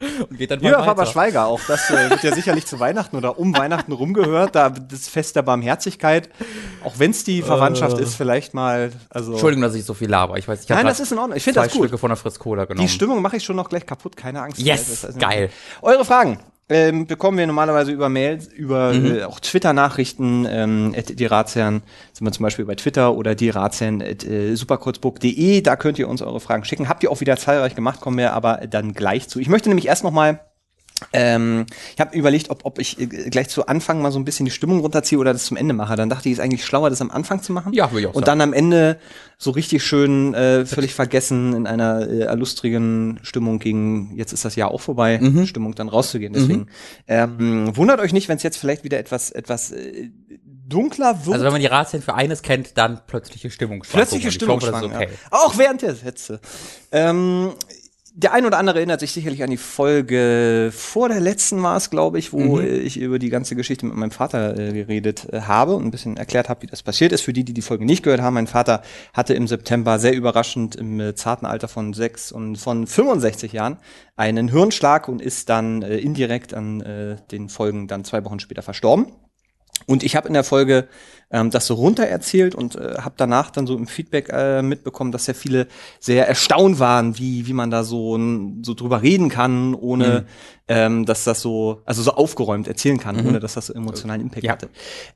Und 0.00 0.38
geht 0.38 0.50
dann 0.50 0.62
weiter. 0.62 0.82
Faber 0.82 1.04
Schweiger 1.06 1.46
auch. 1.46 1.60
Das 1.68 1.90
äh, 1.90 2.08
wird 2.08 2.22
ja 2.22 2.34
sicherlich 2.34 2.66
zu 2.66 2.80
Weihnachten 2.80 3.16
oder 3.16 3.38
um 3.38 3.56
Weihnachten 3.56 3.92
rumgehört. 3.92 4.54
Da 4.54 4.70
das 4.70 5.08
Fest 5.08 5.36
der 5.36 5.42
Barmherzigkeit. 5.42 6.30
Auch 6.82 6.94
wenn 6.98 7.10
es 7.10 7.24
die 7.24 7.42
Verwandtschaft 7.42 7.98
ist, 7.98 8.14
vielleicht 8.14 8.54
mal. 8.54 8.92
Also 9.10 9.32
Entschuldigung, 9.32 9.62
dass 9.62 9.74
ich 9.74 9.84
so 9.84 9.92
viel 9.94 10.08
laber. 10.08 10.38
Ich 10.38 10.48
weiß, 10.48 10.62
ich 10.62 10.68
Nein, 10.68 10.86
das 10.86 11.00
ist 11.00 11.12
in 11.12 11.18
Ordnung. 11.18 11.36
Ich 11.36 11.44
finde 11.44 11.60
das 11.60 11.72
gut. 11.72 11.82
Stücke 11.82 11.98
von 11.98 12.08
der 12.08 12.16
Fritz 12.16 12.38
Cola 12.38 12.64
genommen. 12.64 12.86
Die 12.86 12.92
Stimmung 12.92 13.20
mache 13.20 13.36
ich 13.36 13.44
schon 13.44 13.56
noch 13.56 13.68
gleich 13.68 13.84
kaputt. 13.84 14.16
Keine 14.16 14.40
Angst. 14.40 14.58
Yes, 14.58 15.02
Das 15.02 15.10
ist- 15.10 15.18
geil. 15.18 15.50
Eure 15.82 16.04
Fragen. 16.04 16.38
Ähm, 16.70 17.06
bekommen 17.06 17.36
wir 17.36 17.46
normalerweise 17.46 17.90
über 17.90 18.08
Mails, 18.08 18.46
über 18.46 18.92
Mhm. 18.92 19.16
äh, 19.16 19.22
auch 19.24 19.40
Twitter-Nachrichten, 19.40 20.46
ähm, 20.48 20.94
die 21.08 21.26
Ratsherren, 21.26 21.82
sind 22.12 22.24
wir 22.24 22.30
zum 22.32 22.44
Beispiel 22.44 22.64
bei 22.64 22.76
Twitter 22.76 23.14
oder 23.16 23.34
die 23.34 23.50
Ratsherren 23.50 24.00
at 24.00 24.24
äh, 24.24 24.54
superkurzburg.de, 24.54 25.62
da 25.62 25.74
könnt 25.76 25.98
ihr 25.98 26.08
uns 26.08 26.22
eure 26.22 26.38
Fragen 26.40 26.64
schicken. 26.64 26.88
Habt 26.88 27.02
ihr 27.02 27.10
auch 27.10 27.20
wieder 27.20 27.36
zahlreich 27.36 27.74
gemacht, 27.74 28.00
kommen 28.00 28.18
wir 28.18 28.32
aber 28.34 28.60
dann 28.70 28.94
gleich 28.94 29.28
zu. 29.28 29.40
Ich 29.40 29.48
möchte 29.48 29.68
nämlich 29.68 29.88
erst 29.88 30.04
noch 30.04 30.12
mal 30.12 30.40
ähm, 31.12 31.66
ich 31.94 32.00
habe 32.00 32.16
überlegt, 32.16 32.50
ob, 32.50 32.64
ob 32.64 32.78
ich 32.78 33.00
äh, 33.00 33.06
gleich 33.06 33.48
zu 33.48 33.66
Anfang 33.66 34.02
mal 34.02 34.12
so 34.12 34.18
ein 34.18 34.24
bisschen 34.24 34.44
die 34.44 34.50
Stimmung 34.50 34.80
runterziehe 34.80 35.18
oder 35.18 35.32
das 35.32 35.44
zum 35.44 35.56
Ende 35.56 35.74
mache. 35.74 35.96
Dann 35.96 36.08
dachte 36.08 36.28
ich, 36.28 36.32
es 36.34 36.38
ist 36.38 36.44
eigentlich 36.44 36.64
schlauer, 36.64 36.90
das 36.90 37.00
am 37.00 37.10
Anfang 37.10 37.42
zu 37.42 37.52
machen. 37.52 37.72
Ja, 37.72 37.90
würde 37.90 38.00
ich 38.00 38.06
auch 38.06 38.14
Und 38.14 38.26
sagen. 38.26 38.38
dann 38.38 38.48
am 38.48 38.52
Ende 38.52 38.98
so 39.38 39.50
richtig 39.50 39.82
schön 39.82 40.34
äh, 40.34 40.66
völlig 40.66 40.94
vergessen 40.94 41.54
in 41.54 41.66
einer 41.66 42.06
äh, 42.08 42.20
erlustrigen 42.20 43.20
Stimmung 43.22 43.58
gegen, 43.58 44.12
jetzt 44.16 44.32
ist 44.32 44.44
das 44.44 44.56
Jahr 44.56 44.70
auch 44.70 44.80
vorbei, 44.80 45.18
Mhm. 45.20 45.46
Stimmung 45.46 45.74
dann 45.74 45.88
rauszugehen. 45.88 46.32
Deswegen 46.32 46.66
ähm, 47.08 47.74
wundert 47.76 48.00
euch 48.00 48.12
nicht, 48.12 48.28
wenn 48.28 48.36
es 48.36 48.42
jetzt 48.42 48.58
vielleicht 48.58 48.84
wieder 48.84 48.98
etwas, 48.98 49.30
etwas 49.30 49.72
äh, 49.72 50.10
dunkler 50.70 51.26
wird. 51.26 51.34
Also 51.34 51.44
wenn 51.44 51.52
man 51.52 51.60
die 51.60 51.66
Ratsherren 51.66 52.02
für 52.04 52.14
eines 52.14 52.42
kennt, 52.42 52.78
dann 52.78 53.00
plötzliche 53.06 53.50
Stimmungsschwankungen. 53.50 54.08
Plötzliche 54.08 54.32
Stimmung 54.32 54.62
okay. 54.62 55.08
ja. 55.10 55.16
Auch 55.30 55.58
während 55.58 55.82
der 55.82 55.94
Sätze. 55.94 56.40
Ähm, 56.92 57.52
der 58.22 58.32
ein 58.34 58.44
oder 58.44 58.58
andere 58.58 58.78
erinnert 58.78 59.00
sich 59.00 59.12
sicherlich 59.12 59.42
an 59.42 59.50
die 59.50 59.56
Folge 59.56 60.70
vor 60.74 61.08
der 61.08 61.20
letzten 61.20 61.62
war 61.62 61.76
es, 61.76 61.88
glaube 61.90 62.18
ich, 62.18 62.32
wo 62.32 62.58
Mhm. 62.58 62.64
ich 62.84 62.98
über 62.98 63.18
die 63.18 63.30
ganze 63.30 63.56
Geschichte 63.56 63.86
mit 63.86 63.94
meinem 63.96 64.10
Vater 64.10 64.58
äh, 64.58 64.72
geredet 64.72 65.26
äh, 65.32 65.40
habe 65.42 65.74
und 65.74 65.84
ein 65.86 65.90
bisschen 65.90 66.16
erklärt 66.16 66.48
habe, 66.48 66.62
wie 66.62 66.66
das 66.66 66.82
passiert 66.82 67.12
ist. 67.12 67.22
Für 67.22 67.32
die, 67.32 67.44
die 67.44 67.54
die 67.54 67.62
Folge 67.62 67.84
nicht 67.86 68.02
gehört 68.02 68.20
haben, 68.20 68.34
mein 68.34 68.46
Vater 68.46 68.82
hatte 69.14 69.34
im 69.34 69.46
September 69.46 69.98
sehr 69.98 70.14
überraschend 70.14 70.76
im 70.76 71.00
äh, 71.00 71.14
zarten 71.14 71.46
Alter 71.46 71.68
von 71.68 71.94
sechs 71.94 72.30
und 72.30 72.56
von 72.56 72.86
65 72.86 73.52
Jahren 73.52 73.78
einen 74.16 74.48
Hirnschlag 74.48 75.08
und 75.08 75.22
ist 75.22 75.48
dann 75.48 75.82
äh, 75.82 75.96
indirekt 75.96 76.52
an 76.52 76.80
äh, 76.82 77.16
den 77.30 77.48
Folgen 77.48 77.88
dann 77.88 78.04
zwei 78.04 78.24
Wochen 78.24 78.38
später 78.40 78.62
verstorben. 78.62 79.06
Und 79.90 80.04
ich 80.04 80.14
habe 80.14 80.28
in 80.28 80.34
der 80.34 80.44
Folge 80.44 80.86
ähm, 81.32 81.50
das 81.50 81.66
so 81.66 81.74
runter 81.74 82.06
erzählt 82.06 82.54
und 82.54 82.76
äh, 82.76 82.94
habe 82.98 83.14
danach 83.16 83.50
dann 83.50 83.66
so 83.66 83.76
im 83.76 83.88
Feedback 83.88 84.28
äh, 84.32 84.62
mitbekommen, 84.62 85.10
dass 85.10 85.24
sehr 85.24 85.34
viele 85.34 85.66
sehr 85.98 86.28
erstaunt 86.28 86.78
waren, 86.78 87.18
wie 87.18 87.46
wie 87.48 87.52
man 87.52 87.70
da 87.72 87.82
so 87.82 88.16
so 88.62 88.74
drüber 88.74 89.02
reden 89.02 89.28
kann, 89.30 89.74
ohne 89.74 90.26
ähm, 90.68 91.06
dass 91.06 91.24
das 91.24 91.40
so 91.40 91.82
also 91.86 92.02
so 92.02 92.12
aufgeräumt 92.12 92.68
erzählen 92.68 92.98
kann, 92.98 93.26
ohne 93.26 93.40
dass 93.40 93.54
das 93.54 93.66
so 93.66 93.74
emotionalen 93.74 94.22
Impact 94.22 94.44
Ja. 94.44 94.52
hatte. 94.52 94.68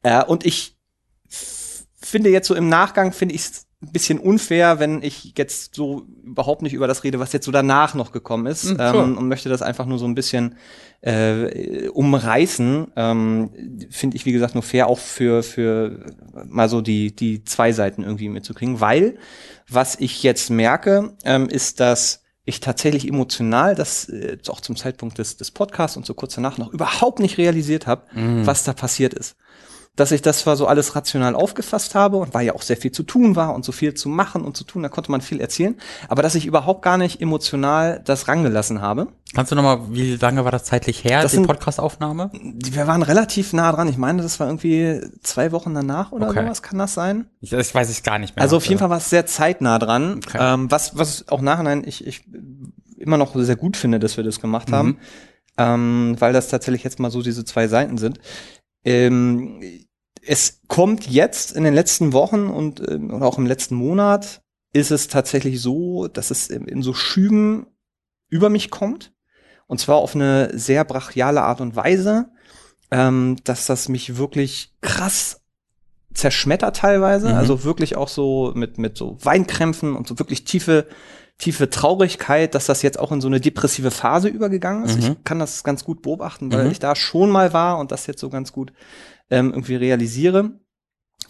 Äh, 0.03 0.25
und 0.25 0.45
ich 0.45 0.77
finde 2.01 2.31
jetzt 2.31 2.49
so 2.49 2.55
im 2.55 2.69
Nachgang 2.69 3.13
finde 3.13 3.35
ich 3.37 3.43
es 3.43 3.67
ein 3.83 3.93
bisschen 3.93 4.19
unfair, 4.19 4.79
wenn 4.81 5.03
ich 5.03 5.35
jetzt 5.37 5.75
so 5.75 6.07
überhaupt 6.25 6.63
nicht 6.63 6.73
über 6.73 6.87
das 6.87 7.05
rede, 7.05 7.19
was 7.21 7.33
jetzt 7.33 7.45
so 7.47 7.53
danach 7.53 7.95
noch 7.95 8.13
gekommen 8.13 8.47
ist 8.47 8.65
Mhm, 8.65 8.77
ähm, 8.81 9.19
und 9.19 9.29
möchte 9.29 9.49
das 9.49 9.63
einfach 9.63 9.87
nur 9.87 9.99
so 9.99 10.07
ein 10.07 10.15
bisschen 10.15 10.57
äh, 11.05 11.89
umreißen. 11.89 12.93
Ähm, 12.97 13.51
Finde 13.91 14.17
ich, 14.17 14.25
wie 14.25 14.33
gesagt, 14.33 14.55
nur 14.55 14.63
fair 14.63 14.87
auch 14.89 14.99
für, 14.99 15.43
für 15.43 16.07
mal 16.47 16.69
so 16.69 16.81
die, 16.81 17.15
die 17.15 17.45
zwei 17.45 17.73
Seiten 17.73 18.03
irgendwie 18.03 18.29
mitzukriegen, 18.29 18.81
weil 18.81 19.19
was 19.69 19.97
ich 20.01 20.23
jetzt 20.23 20.51
merke, 20.51 21.15
ähm, 21.25 21.49
ist, 21.49 21.81
dass 21.81 22.23
ich 22.47 22.61
tatsächlich 22.61 23.07
emotional 23.09 23.75
das 23.75 24.09
äh, 24.09 24.39
auch 24.49 24.61
zum 24.61 24.77
Zeitpunkt 24.77 25.19
des, 25.19 25.37
des 25.37 25.51
Podcasts 25.51 25.97
und 25.97 26.07
so 26.07 26.15
kurz 26.15 26.35
danach 26.35 26.59
noch 26.59 26.73
überhaupt 26.73 27.19
nicht 27.19 27.39
realisiert 27.39 27.87
habe, 27.87 28.07
was 28.45 28.65
da 28.65 28.73
passiert 28.73 29.15
ist 29.15 29.37
dass 29.97 30.11
ich 30.11 30.23
das 30.23 30.41
zwar 30.41 30.57
so 30.57 30.67
alles 30.67 30.97
rational 30.97 31.35
aufgefasst 31.37 31.95
habe 31.95 32.17
und 32.17 32.35
weil 32.35 32.47
ja 32.47 32.55
auch 32.55 32.63
sehr 32.63 32.77
viel 32.77 32.91
zu 32.91 33.05
tun 33.05 33.37
war 33.37 33.55
und 33.55 33.65
so 33.65 33.71
viel 33.71 33.95
zu 33.95 34.09
machen 34.09 34.43
und 34.43 34.57
zu 34.57 34.65
tun, 34.65 34.83
da 34.83 34.89
konnte 34.89 35.11
man 35.11 35.21
viel 35.21 35.41
erzählen, 35.41 35.77
aber 36.09 36.23
dass 36.23 36.35
ich 36.35 36.47
überhaupt 36.47 36.83
gar 36.83 36.99
nicht 36.99 37.21
emotional 37.21 38.01
das 38.05 38.27
rangelassen 38.27 38.81
habe. 38.81 39.09
Kannst 39.35 39.53
du 39.53 39.57
nochmal, 39.57 39.81
wie 39.91 40.17
lange 40.17 40.45
war 40.45 40.51
das 40.53 40.65
zeitlich 40.65 41.05
her, 41.05 41.23
Das 41.23 41.33
die 41.33 41.41
Podcast-Aufnahme? 41.41 42.31
Wir 42.33 42.87
waren 42.87 43.03
relativ 43.03 43.53
nah 43.53 43.71
dran. 43.73 43.89
Ich 43.89 43.97
meine, 43.97 44.23
das 44.23 44.39
war 44.41 44.47
irgendwie 44.49 45.01
zwei 45.23 45.53
Wochen 45.53 45.75
danach 45.75 46.13
oder 46.13 46.29
Okay. 46.29 46.43
sowas, 46.45 46.63
kann 46.63 46.79
das 46.79 46.95
sein? 46.95 47.27
Ich, 47.41 47.53
ich 47.53 47.75
weiß 47.75 47.89
es 47.89 48.03
gar 48.03 48.19
nicht 48.19 48.37
mehr. 48.37 48.43
Also 48.43 48.57
auf 48.57 48.67
jeden 48.67 48.79
Fall 48.79 48.91
war 48.91 48.99
es 48.99 49.11
sehr 49.11 49.27
zeitnah 49.27 49.79
dran. 49.79 50.21
Okay. 50.27 50.39
Ähm, 50.41 50.71
was, 50.71 50.97
was 50.99 51.29
auch 51.29 51.41
nachhinein 51.41 51.83
ich, 51.87 52.07
ich 52.07 52.25
immer 52.99 53.17
noch 53.17 53.35
sehr 53.35 53.57
gut 53.57 53.77
finde, 53.77 53.99
dass 54.01 54.17
wir 54.17 54.25
das 54.25 54.41
gemacht 54.41 54.73
haben, 54.73 54.99
ähm, 55.59 56.17
weil 56.19 56.33
das 56.33 56.49
tatsächlich 56.49 56.83
jetzt 56.85 56.99
mal 56.99 57.11
so 57.11 57.23
diese 57.23 57.45
zwei 57.45 57.69
Seiten 57.69 57.99
sind. 57.99 58.19
Ähm, 58.85 59.63
es 60.27 60.61
kommt 60.69 61.07
jetzt 61.07 61.53
in 61.53 61.65
den 61.65 61.75
letzten 61.75 62.13
Wochen 62.13 62.47
und 62.47 62.81
ähm, 62.89 63.13
oder 63.13 63.27
auch 63.27 63.39
im 63.39 63.47
letzten 63.47 63.75
Monat 63.75 64.43
ist 64.73 64.91
es 64.91 65.09
tatsächlich 65.09 65.61
so, 65.61 66.09
dass 66.09 66.31
es 66.31 66.49
in, 66.49 66.67
in 66.67 66.83
so 66.83 66.95
Schüben 66.95 67.67
über 68.29 68.51
mich 68.51 68.71
kommt. 68.71 69.13
Und 69.67 69.81
zwar 69.81 69.97
auf 69.97 70.15
eine 70.15 70.57
sehr 70.59 70.85
brachiale 70.85 71.43
Art 71.43 71.61
und 71.61 71.77
Weise, 71.77 72.31
ähm, 72.91 73.37
dass 73.45 73.67
das 73.67 73.89
mich 73.89 74.17
wirklich 74.17 74.75
krass 74.81 75.41
zerschmettert 76.13 76.77
teilweise. 76.77 77.31
Mhm. 77.31 77.35
Also 77.35 77.65
wirklich 77.65 77.97
auch 77.97 78.09
so 78.09 78.53
mit, 78.55 78.79
mit 78.79 78.97
so 78.97 79.17
Weinkrämpfen 79.25 79.95
und 79.97 80.07
so 80.07 80.19
wirklich 80.19 80.45
tiefe, 80.45 80.87
tiefe 81.39 81.69
Traurigkeit, 81.69 82.55
dass 82.55 82.67
das 82.67 82.83
jetzt 82.83 82.99
auch 82.99 83.11
in 83.13 83.21
so 83.21 83.27
eine 83.29 83.41
depressive 83.41 83.91
Phase 83.91 84.29
übergegangen 84.29 84.85
ist. 84.85 84.97
Mhm. 85.01 85.03
Ich 85.19 85.25
kann 85.25 85.39
das 85.39 85.65
ganz 85.65 85.85
gut 85.85 86.03
beobachten, 86.03 86.53
weil 86.53 86.67
Mhm. 86.67 86.71
ich 86.71 86.79
da 86.79 86.95
schon 86.95 87.31
mal 87.31 87.53
war 87.53 87.79
und 87.79 87.91
das 87.93 88.07
jetzt 88.07 88.21
so 88.21 88.31
ganz 88.31 88.53
gut 88.53 88.73
ähm, 89.31 89.51
irgendwie 89.51 89.77
realisiere, 89.77 90.53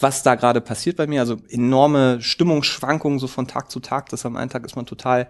was 0.00 0.22
da 0.22 0.34
gerade 0.34 0.60
passiert 0.60 0.96
bei 0.96 1.06
mir. 1.06 1.20
Also 1.20 1.38
enorme 1.48 2.20
Stimmungsschwankungen 2.20 3.18
so 3.18 3.28
von 3.28 3.46
Tag 3.48 3.70
zu 3.70 3.80
Tag. 3.80 4.08
Das 4.10 4.26
am 4.26 4.36
einen 4.36 4.50
Tag 4.50 4.64
ist 4.66 4.76
man 4.76 4.86
total 4.86 5.28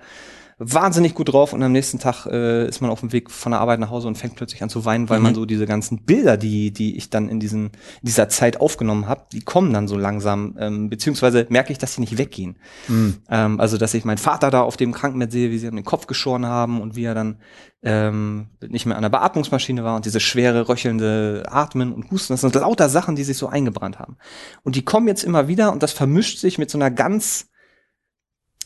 wahnsinnig 0.58 1.14
gut 1.14 1.32
drauf 1.32 1.52
und 1.52 1.62
am 1.62 1.72
nächsten 1.72 1.98
Tag 1.98 2.26
äh, 2.26 2.68
ist 2.68 2.80
man 2.80 2.90
auf 2.90 3.00
dem 3.00 3.12
Weg 3.12 3.30
von 3.30 3.52
der 3.52 3.60
Arbeit 3.60 3.80
nach 3.80 3.90
Hause 3.90 4.08
und 4.08 4.16
fängt 4.16 4.36
plötzlich 4.36 4.62
an 4.62 4.68
zu 4.68 4.84
weinen, 4.84 5.08
weil 5.08 5.18
Mhm. 5.18 5.24
man 5.24 5.34
so 5.34 5.44
diese 5.46 5.66
ganzen 5.66 6.04
Bilder, 6.04 6.36
die 6.36 6.72
die 6.72 6.96
ich 6.96 7.10
dann 7.10 7.28
in 7.28 7.40
diesen 7.40 7.66
in 7.66 7.70
dieser 8.02 8.28
Zeit 8.28 8.60
aufgenommen 8.60 9.08
habe, 9.08 9.22
die 9.32 9.40
kommen 9.40 9.72
dann 9.72 9.88
so 9.88 9.96
langsam, 9.96 10.56
ähm, 10.58 10.90
beziehungsweise 10.90 11.46
merke 11.48 11.72
ich, 11.72 11.78
dass 11.78 11.94
sie 11.94 12.00
nicht 12.00 12.18
weggehen. 12.18 12.56
Mhm. 12.88 13.18
Ähm, 13.28 13.60
also 13.60 13.78
dass 13.78 13.94
ich 13.94 14.04
meinen 14.04 14.18
Vater 14.18 14.50
da 14.50 14.62
auf 14.62 14.76
dem 14.76 14.92
Krankenbett 14.92 15.32
sehe, 15.32 15.50
wie 15.50 15.58
sie 15.58 15.66
ihm 15.66 15.76
den 15.76 15.84
Kopf 15.84 16.06
geschoren 16.06 16.46
haben 16.46 16.80
und 16.80 16.94
wie 16.96 17.04
er 17.04 17.14
dann 17.14 17.38
ähm, 17.82 18.46
nicht 18.66 18.86
mehr 18.86 18.96
an 18.96 19.02
der 19.02 19.10
Beatmungsmaschine 19.10 19.84
war 19.84 19.96
und 19.96 20.04
diese 20.06 20.20
schwere 20.20 20.68
röchelnde 20.68 21.42
Atmen 21.50 21.92
und 21.92 22.10
Husten, 22.10 22.32
das 22.32 22.40
sind 22.40 22.54
lauter 22.54 22.88
Sachen, 22.88 23.14
die 23.16 23.24
sich 23.24 23.36
so 23.36 23.48
eingebrannt 23.48 23.98
haben. 23.98 24.16
Und 24.62 24.76
die 24.76 24.84
kommen 24.84 25.06
jetzt 25.06 25.22
immer 25.24 25.48
wieder 25.48 25.70
und 25.72 25.82
das 25.82 25.92
vermischt 25.92 26.38
sich 26.38 26.56
mit 26.58 26.70
so 26.70 26.78
einer 26.78 26.90
ganz 26.90 27.48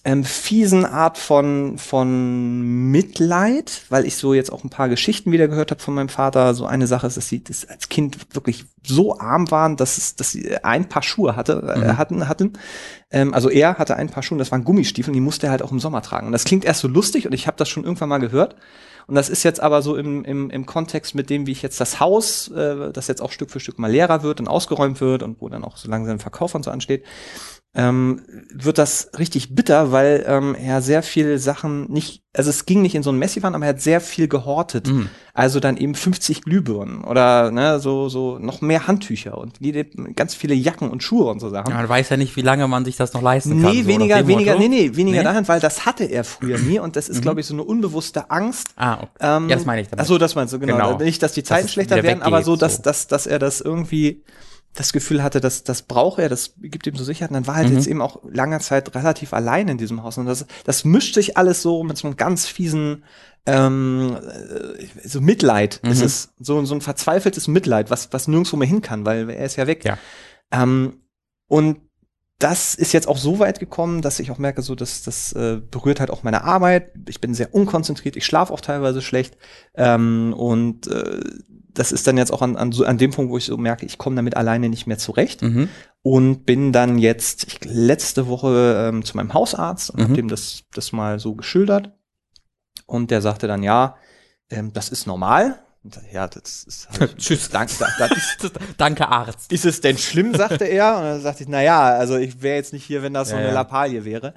ähm, 0.09 0.25
fiesen 0.25 0.87
Art 0.87 1.19
von, 1.19 1.77
von 1.77 2.63
Mitleid, 2.91 3.83
weil 3.91 4.07
ich 4.07 4.17
so 4.17 4.33
jetzt 4.33 4.51
auch 4.51 4.65
ein 4.65 4.71
paar 4.71 4.89
Geschichten 4.89 5.33
wieder 5.33 5.49
gehört 5.49 5.71
habe 5.71 5.83
von 5.83 5.93
meinem 5.93 6.09
Vater. 6.09 6.55
So 6.55 6.65
eine 6.65 6.87
Sache 6.87 7.07
ist, 7.07 7.19
dass 7.19 7.29
sie 7.29 7.45
das 7.45 7.67
als 7.69 7.91
Kind 7.91 8.35
wirklich 8.35 8.65
so 8.83 9.19
arm 9.19 9.51
waren, 9.51 9.77
dass, 9.77 9.99
es, 9.99 10.17
dass 10.17 10.33
sie 10.33 10.57
ein 10.65 10.89
paar 10.89 11.03
Schuhe 11.03 11.37
hatte, 11.37 11.75
äh, 11.77 11.79
Mhm. 11.79 11.99
hatten, 11.99 12.27
hatten. 12.29 12.53
Ähm, 13.11 13.35
also 13.35 13.51
er 13.51 13.77
hatte 13.77 13.97
ein 13.97 14.09
paar 14.09 14.23
Schuhe, 14.23 14.39
das 14.39 14.51
waren 14.51 14.65
Gummistiefeln, 14.65 15.13
die 15.13 15.21
musste 15.21 15.49
er 15.49 15.51
halt 15.51 15.61
auch 15.63 15.73
im 15.73 15.79
Sommer 15.81 16.01
tragen. 16.01 16.27
Und 16.27 16.33
das 16.33 16.45
klingt 16.45 16.65
erst 16.65 16.81
so 16.81 16.89
lustig 16.89 17.27
und 17.27 17.35
ich 17.35 17.47
habe 17.47 17.59
das 17.59 17.69
schon 17.69 17.85
irgendwann 17.85 18.09
mal 18.09 18.17
gehört. 18.17 18.57
Und 19.09 19.15
das 19.15 19.29
ist 19.29 19.43
jetzt 19.43 19.61
aber 19.61 19.83
so 19.83 19.95
im, 19.97 20.25
im, 20.25 20.49
im 20.49 20.65
Kontext 20.65 21.15
mit 21.15 21.29
dem, 21.29 21.47
wie 21.47 21.53
ich 21.53 21.61
jetzt 21.63 21.81
das 21.81 22.01
Haus, 22.01 22.49
äh, 22.49 22.93
das 22.93 23.09
jetzt 23.09 23.21
auch 23.21 23.33
Stück 23.33 23.51
für 23.51 23.61
Stück 23.61 23.79
mal 23.79 23.91
leerer 23.91 24.23
wird 24.23 24.41
und 24.41 24.49
ausgeräumt 24.49 25.03
wird 25.03 25.23
und 25.23 25.41
wo 25.41 25.51
dann 25.51 25.65
auch 25.65 25.77
so 25.77 25.91
langsam 25.91 26.19
Verkauf 26.19 26.55
und 26.55 26.63
so 26.65 26.71
ansteht, 26.71 27.05
ähm, 27.75 28.23
wird 28.53 28.79
das 28.79 29.11
richtig 29.19 29.55
bitter, 29.55 29.93
weil 29.93 30.25
ähm, 30.27 30.55
er 30.55 30.81
sehr 30.81 31.03
viel 31.03 31.39
Sachen 31.39 31.91
nicht, 31.93 32.23
also 32.35 32.49
es 32.49 32.65
ging 32.65 32.81
nicht 32.81 32.95
in 32.95 33.03
so 33.03 33.11
ein 33.11 33.19
Messivan, 33.19 33.55
aber 33.55 33.67
er 33.67 33.71
hat 33.71 33.81
sehr 33.81 34.01
viel 34.01 34.27
gehortet. 34.27 34.89
Mhm. 34.89 35.11
Also 35.35 35.61
dann 35.61 35.77
eben 35.77 35.95
50 35.95 36.43
Glühbirnen 36.43 37.05
oder 37.05 37.51
ne, 37.51 37.79
so, 37.79 38.09
so 38.09 38.39
noch 38.39 38.63
mehr 38.63 38.89
Handtücher 38.89 39.37
und 39.37 39.59
jede, 39.61 39.85
ganz 39.85 40.35
viele 40.35 40.55
Jacken 40.55 40.91
und 40.91 41.03
Schuhe 41.03 41.31
und 41.31 41.41
so 41.41 41.51
Sachen. 41.51 41.71
Ja, 41.71 41.77
man 41.77 41.89
weiß 41.89 42.09
ja 42.09 42.17
nicht, 42.17 42.35
wie 42.37 42.43
lange 42.43 42.67
man 42.67 42.85
sich 42.85 42.97
das 42.97 43.13
noch 43.13 43.23
leisten 43.23 43.63
kann. 43.63 43.71
Nee, 43.71 43.83
so 43.83 43.89
weniger, 43.89 44.27
weniger, 44.27 44.55
Motto. 44.55 44.69
nee, 44.69 44.89
nee, 44.89 44.97
weniger 44.97 45.19
Nee? 45.19 45.25
dahin, 45.25 45.47
weil 45.47 45.61
das 45.61 45.85
hatte 45.85 46.05
er 46.05 46.25
früher 46.25 46.59
nie 46.67 46.79
und 46.79 46.97
das 46.97 47.09
ist, 47.09 47.21
glaube 47.23 47.41
ich, 47.41 47.47
so 47.47 47.55
eine 47.55 47.63
unbewusste 47.63 48.31
Angst. 48.31 48.69
Ah, 48.77 48.95
okay. 48.95 49.09
Ähm, 49.21 49.49
ja, 49.51 49.57
das 49.57 49.67
meine 49.67 49.83
ich 49.83 49.89
damit. 49.89 50.03
Ach 50.03 50.09
so, 50.09 50.17
das 50.17 50.35
meinst 50.35 50.55
du, 50.55 50.59
genau. 50.59 50.75
Genau. 50.75 50.99
Nicht, 50.99 51.23
dass 51.23 51.33
die 51.33 51.43
Zeiten 51.45 51.67
es 51.67 51.73
schlechter 51.73 52.03
werden, 52.03 52.23
aber 52.23 52.43
so, 52.43 52.57
dass, 52.57 52.77
so. 52.77 52.83
Dass, 52.83 53.07
dass 53.07 53.27
er 53.27 53.39
das 53.39 53.61
irgendwie 53.61 54.25
das 54.79 54.93
Gefühl 54.93 55.23
hatte, 55.23 55.41
dass 55.41 55.65
das 55.65 55.83
braucht 55.83 56.19
er, 56.21 56.29
das 56.29 56.55
gibt 56.61 56.87
ihm 56.87 56.97
so 56.97 57.05
Sicherheit. 57.05 57.31
Und 57.31 57.35
dann 57.35 57.47
war 57.47 57.55
er 57.55 57.59
halt 57.63 57.71
Mhm. 57.71 57.77
jetzt 57.77 57.87
eben 57.89 58.01
auch 58.01 58.21
lange 58.31 58.61
Zeit 58.61 58.95
relativ 58.95 59.33
allein 59.33 59.69
in 59.69 59.79
diesem 59.79 60.03
Haus. 60.03 60.19
Und 60.19 60.27
das, 60.27 60.47
das 60.65 60.85
mischt 60.85 61.15
sich 61.15 61.37
alles 61.37 61.63
so 61.63 61.83
mit 61.83 61.99
so 61.99 62.07
einem 62.07 62.17
ganz 62.17 62.47
fiesen 62.47 63.05
ähm, 63.47 64.17
äh, 64.17 65.09
so 65.09 65.21
Mitleid. 65.21 65.81
Mhm. 65.83 65.91
Es 65.91 66.01
ist 66.01 66.35
so, 66.39 66.65
so 66.65 66.75
ein 66.75 66.81
verzweifeltes 66.81 67.49
Mitleid, 67.49 67.91
was, 67.91 68.13
was 68.13 68.29
nirgendwo 68.29 68.57
mehr 68.57 68.69
hin 68.69 68.83
kann, 68.83 69.05
weil 69.05 69.29
er 69.31 69.45
ist 69.47 69.57
ja 69.57 69.67
weg. 69.67 69.85
Ja. 69.85 69.99
Ähm, 70.53 71.01
und 71.49 71.81
das 72.39 72.77
ist 72.77 72.93
jetzt 72.93 73.09
auch 73.09 73.17
so 73.19 73.41
weit 73.41 73.59
gekommen, 73.59 74.01
dass 74.01 74.21
ich 74.21 74.31
auch 74.31 74.39
merke, 74.39 74.63
so 74.63 74.77
dass 74.77 75.03
das 75.03 75.33
äh, 75.33 75.61
berührt 75.71 75.99
halt 75.99 76.11
auch 76.11 76.23
meine 76.23 76.45
Arbeit. 76.45 76.93
Ich 77.09 77.21
bin 77.21 77.35
sehr 77.35 77.53
unkonzentriert, 77.53 78.15
ich 78.17 78.25
schlafe 78.27 78.53
auch 78.53 78.61
teilweise 78.61 79.03
schlecht 79.03 79.37
ähm, 79.75 80.33
und 80.37 80.87
äh, 80.87 81.21
das 81.79 81.93
ist 81.93 82.07
dann 82.07 82.17
jetzt 82.19 82.33
auch 82.33 82.43
an, 82.43 82.57
an, 82.57 82.73
so, 82.73 82.85
an 82.85 82.99
dem 82.99 83.11
Punkt, 83.13 83.31
wo 83.31 83.39
ich 83.39 83.45
so 83.47 83.57
merke, 83.57 83.87
ich 83.87 83.99
komme 83.99 84.17
damit 84.17 84.37
alleine 84.37 84.69
nicht 84.69 84.87
mehr 84.87 84.99
zurecht 84.99 85.43
Mhm. 85.43 85.69
und 86.03 86.45
bin 86.45 86.73
dann 86.73 86.99
jetzt 86.99 87.45
ich, 87.47 87.61
letzte 87.65 88.27
Woche 88.27 88.89
ähm, 88.89 89.05
zu 89.05 89.17
meinem 89.17 89.33
Hausarzt 89.35 89.91
und 89.91 90.01
Mhm. 90.01 90.05
hab 90.05 90.15
dem 90.15 90.29
das, 90.29 90.65
das 90.75 90.93
mal 90.93 91.19
so 91.19 91.35
geschildert 91.35 91.93
und 92.87 93.11
der 93.11 93.23
sagte 93.23 93.47
dann, 93.47 93.63
ja, 93.63 93.97
ähm, 94.51 94.73
das 94.73 94.89
ist 94.89 95.07
normal. 95.07 95.61
Ja, 96.13 96.27
das 96.27 96.65
ist 96.65 96.89
halt, 96.91 97.17
Tschüss. 97.19 97.49
Danke, 97.49 97.73
da, 97.79 97.87
da 97.99 98.07
ist, 98.15 98.51
Danke, 98.77 99.09
Arzt. 99.09 99.53
ist 99.53 99.65
es 99.65 99.81
denn 99.81 99.97
schlimm, 99.97 100.35
sagte 100.35 100.65
er. 100.65 100.97
Und 100.97 101.03
dann 101.05 101.21
sagte 101.21 101.45
ich, 101.45 101.49
na 101.49 101.63
ja, 101.63 101.81
also 101.89 102.17
ich 102.17 102.43
wäre 102.43 102.57
jetzt 102.57 102.73
nicht 102.73 102.85
hier, 102.85 103.03
wenn 103.03 103.15
das 103.15 103.31
so 103.31 103.37
Ja, 103.37 103.43
eine. 103.43 103.53
Lappalie 103.53 104.05
wäre. 104.05 104.35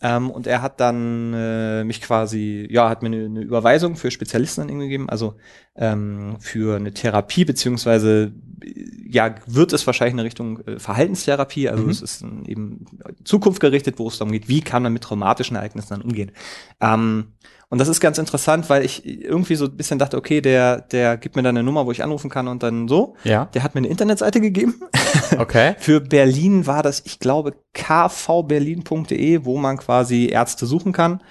Ähm, 0.00 0.30
und 0.30 0.46
er 0.46 0.62
hat 0.62 0.80
dann 0.80 1.32
äh, 1.34 1.84
mich 1.84 2.00
quasi, 2.00 2.66
ja, 2.70 2.88
hat 2.88 3.02
mir 3.02 3.08
eine, 3.08 3.24
eine 3.24 3.40
Überweisung 3.42 3.96
für 3.96 4.10
Spezialisten 4.10 4.62
dann 4.62 4.68
irgendwie 4.68 4.88
gegeben, 4.88 5.08
also 5.08 5.36
ähm, 5.76 6.36
für 6.40 6.76
eine 6.76 6.92
Therapie, 6.92 7.44
beziehungsweise 7.44 8.32
äh, 8.62 8.84
ja, 9.08 9.34
wird 9.46 9.72
es 9.72 9.86
wahrscheinlich 9.86 10.14
in 10.14 10.20
Richtung 10.20 10.60
äh, 10.66 10.78
Verhaltenstherapie, 10.78 11.68
also 11.68 11.84
Mhm. 11.84 11.90
es 11.90 12.02
ist 12.02 12.22
ein, 12.22 12.44
eben 12.44 12.84
Zukunft 13.24 13.60
gerichtet, 13.60 13.98
wo 13.98 14.08
es 14.08 14.18
darum 14.18 14.32
geht, 14.32 14.48
wie 14.48 14.60
kann 14.60 14.82
man 14.82 14.92
mit 14.92 15.02
traumatischen 15.04 15.56
Ereignissen 15.56 15.90
dann 15.90 16.02
umgehen. 16.02 16.32
Ähm, 16.80 17.32
und 17.74 17.78
das 17.78 17.88
ist 17.88 17.98
ganz 17.98 18.18
interessant, 18.18 18.70
weil 18.70 18.84
ich 18.84 19.04
irgendwie 19.04 19.56
so 19.56 19.64
ein 19.64 19.76
bisschen 19.76 19.98
dachte, 19.98 20.16
okay, 20.16 20.40
der, 20.40 20.80
der 20.80 21.16
gibt 21.16 21.34
mir 21.34 21.42
dann 21.42 21.56
eine 21.56 21.64
Nummer, 21.64 21.86
wo 21.86 21.90
ich 21.90 22.04
anrufen 22.04 22.30
kann 22.30 22.46
und 22.46 22.62
dann 22.62 22.86
so. 22.86 23.16
Ja. 23.24 23.46
Der 23.46 23.64
hat 23.64 23.74
mir 23.74 23.80
eine 23.80 23.88
Internetseite 23.88 24.40
gegeben. 24.40 24.80
Okay. 25.38 25.74
Für 25.78 26.00
Berlin 26.00 26.66
war 26.66 26.82
das, 26.82 27.02
ich 27.06 27.18
glaube, 27.18 27.54
kvberlin.de, 27.72 29.44
wo 29.44 29.58
man 29.58 29.78
quasi 29.78 30.26
Ärzte 30.26 30.66
suchen 30.66 30.92
kann. 30.92 31.22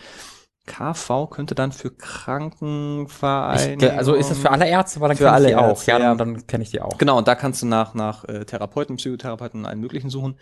KV 0.65 1.27
könnte 1.29 1.55
dann 1.55 1.71
für 1.73 1.89
Ich, 1.89 1.97
Krankenvereine. 1.97 3.93
also 3.97 4.13
ist 4.13 4.29
das 4.31 4.37
für 4.37 4.51
alle 4.51 4.67
Ärzte, 4.67 5.01
weil 5.01 5.09
dann 5.09 5.17
Für 5.17 5.31
alle 5.31 5.49
ich 5.49 5.51
die 5.51 5.55
auch. 5.57 5.67
Ärzte, 5.69 5.91
ja, 5.91 5.99
ja. 5.99 6.15
dann, 6.15 6.35
dann 6.35 6.47
kenne 6.47 6.63
ich 6.63 6.71
die 6.71 6.81
auch. 6.81 6.97
Genau, 6.97 7.17
und 7.17 7.27
da 7.27 7.35
kannst 7.35 7.61
du 7.61 7.65
nach, 7.65 7.93
nach 7.93 8.23
äh, 8.25 8.45
Therapeuten, 8.45 8.95
Psychotherapeuten 8.95 9.61
und 9.61 9.65
allen 9.65 9.79
möglichen 9.79 10.09
suchen. 10.09 10.35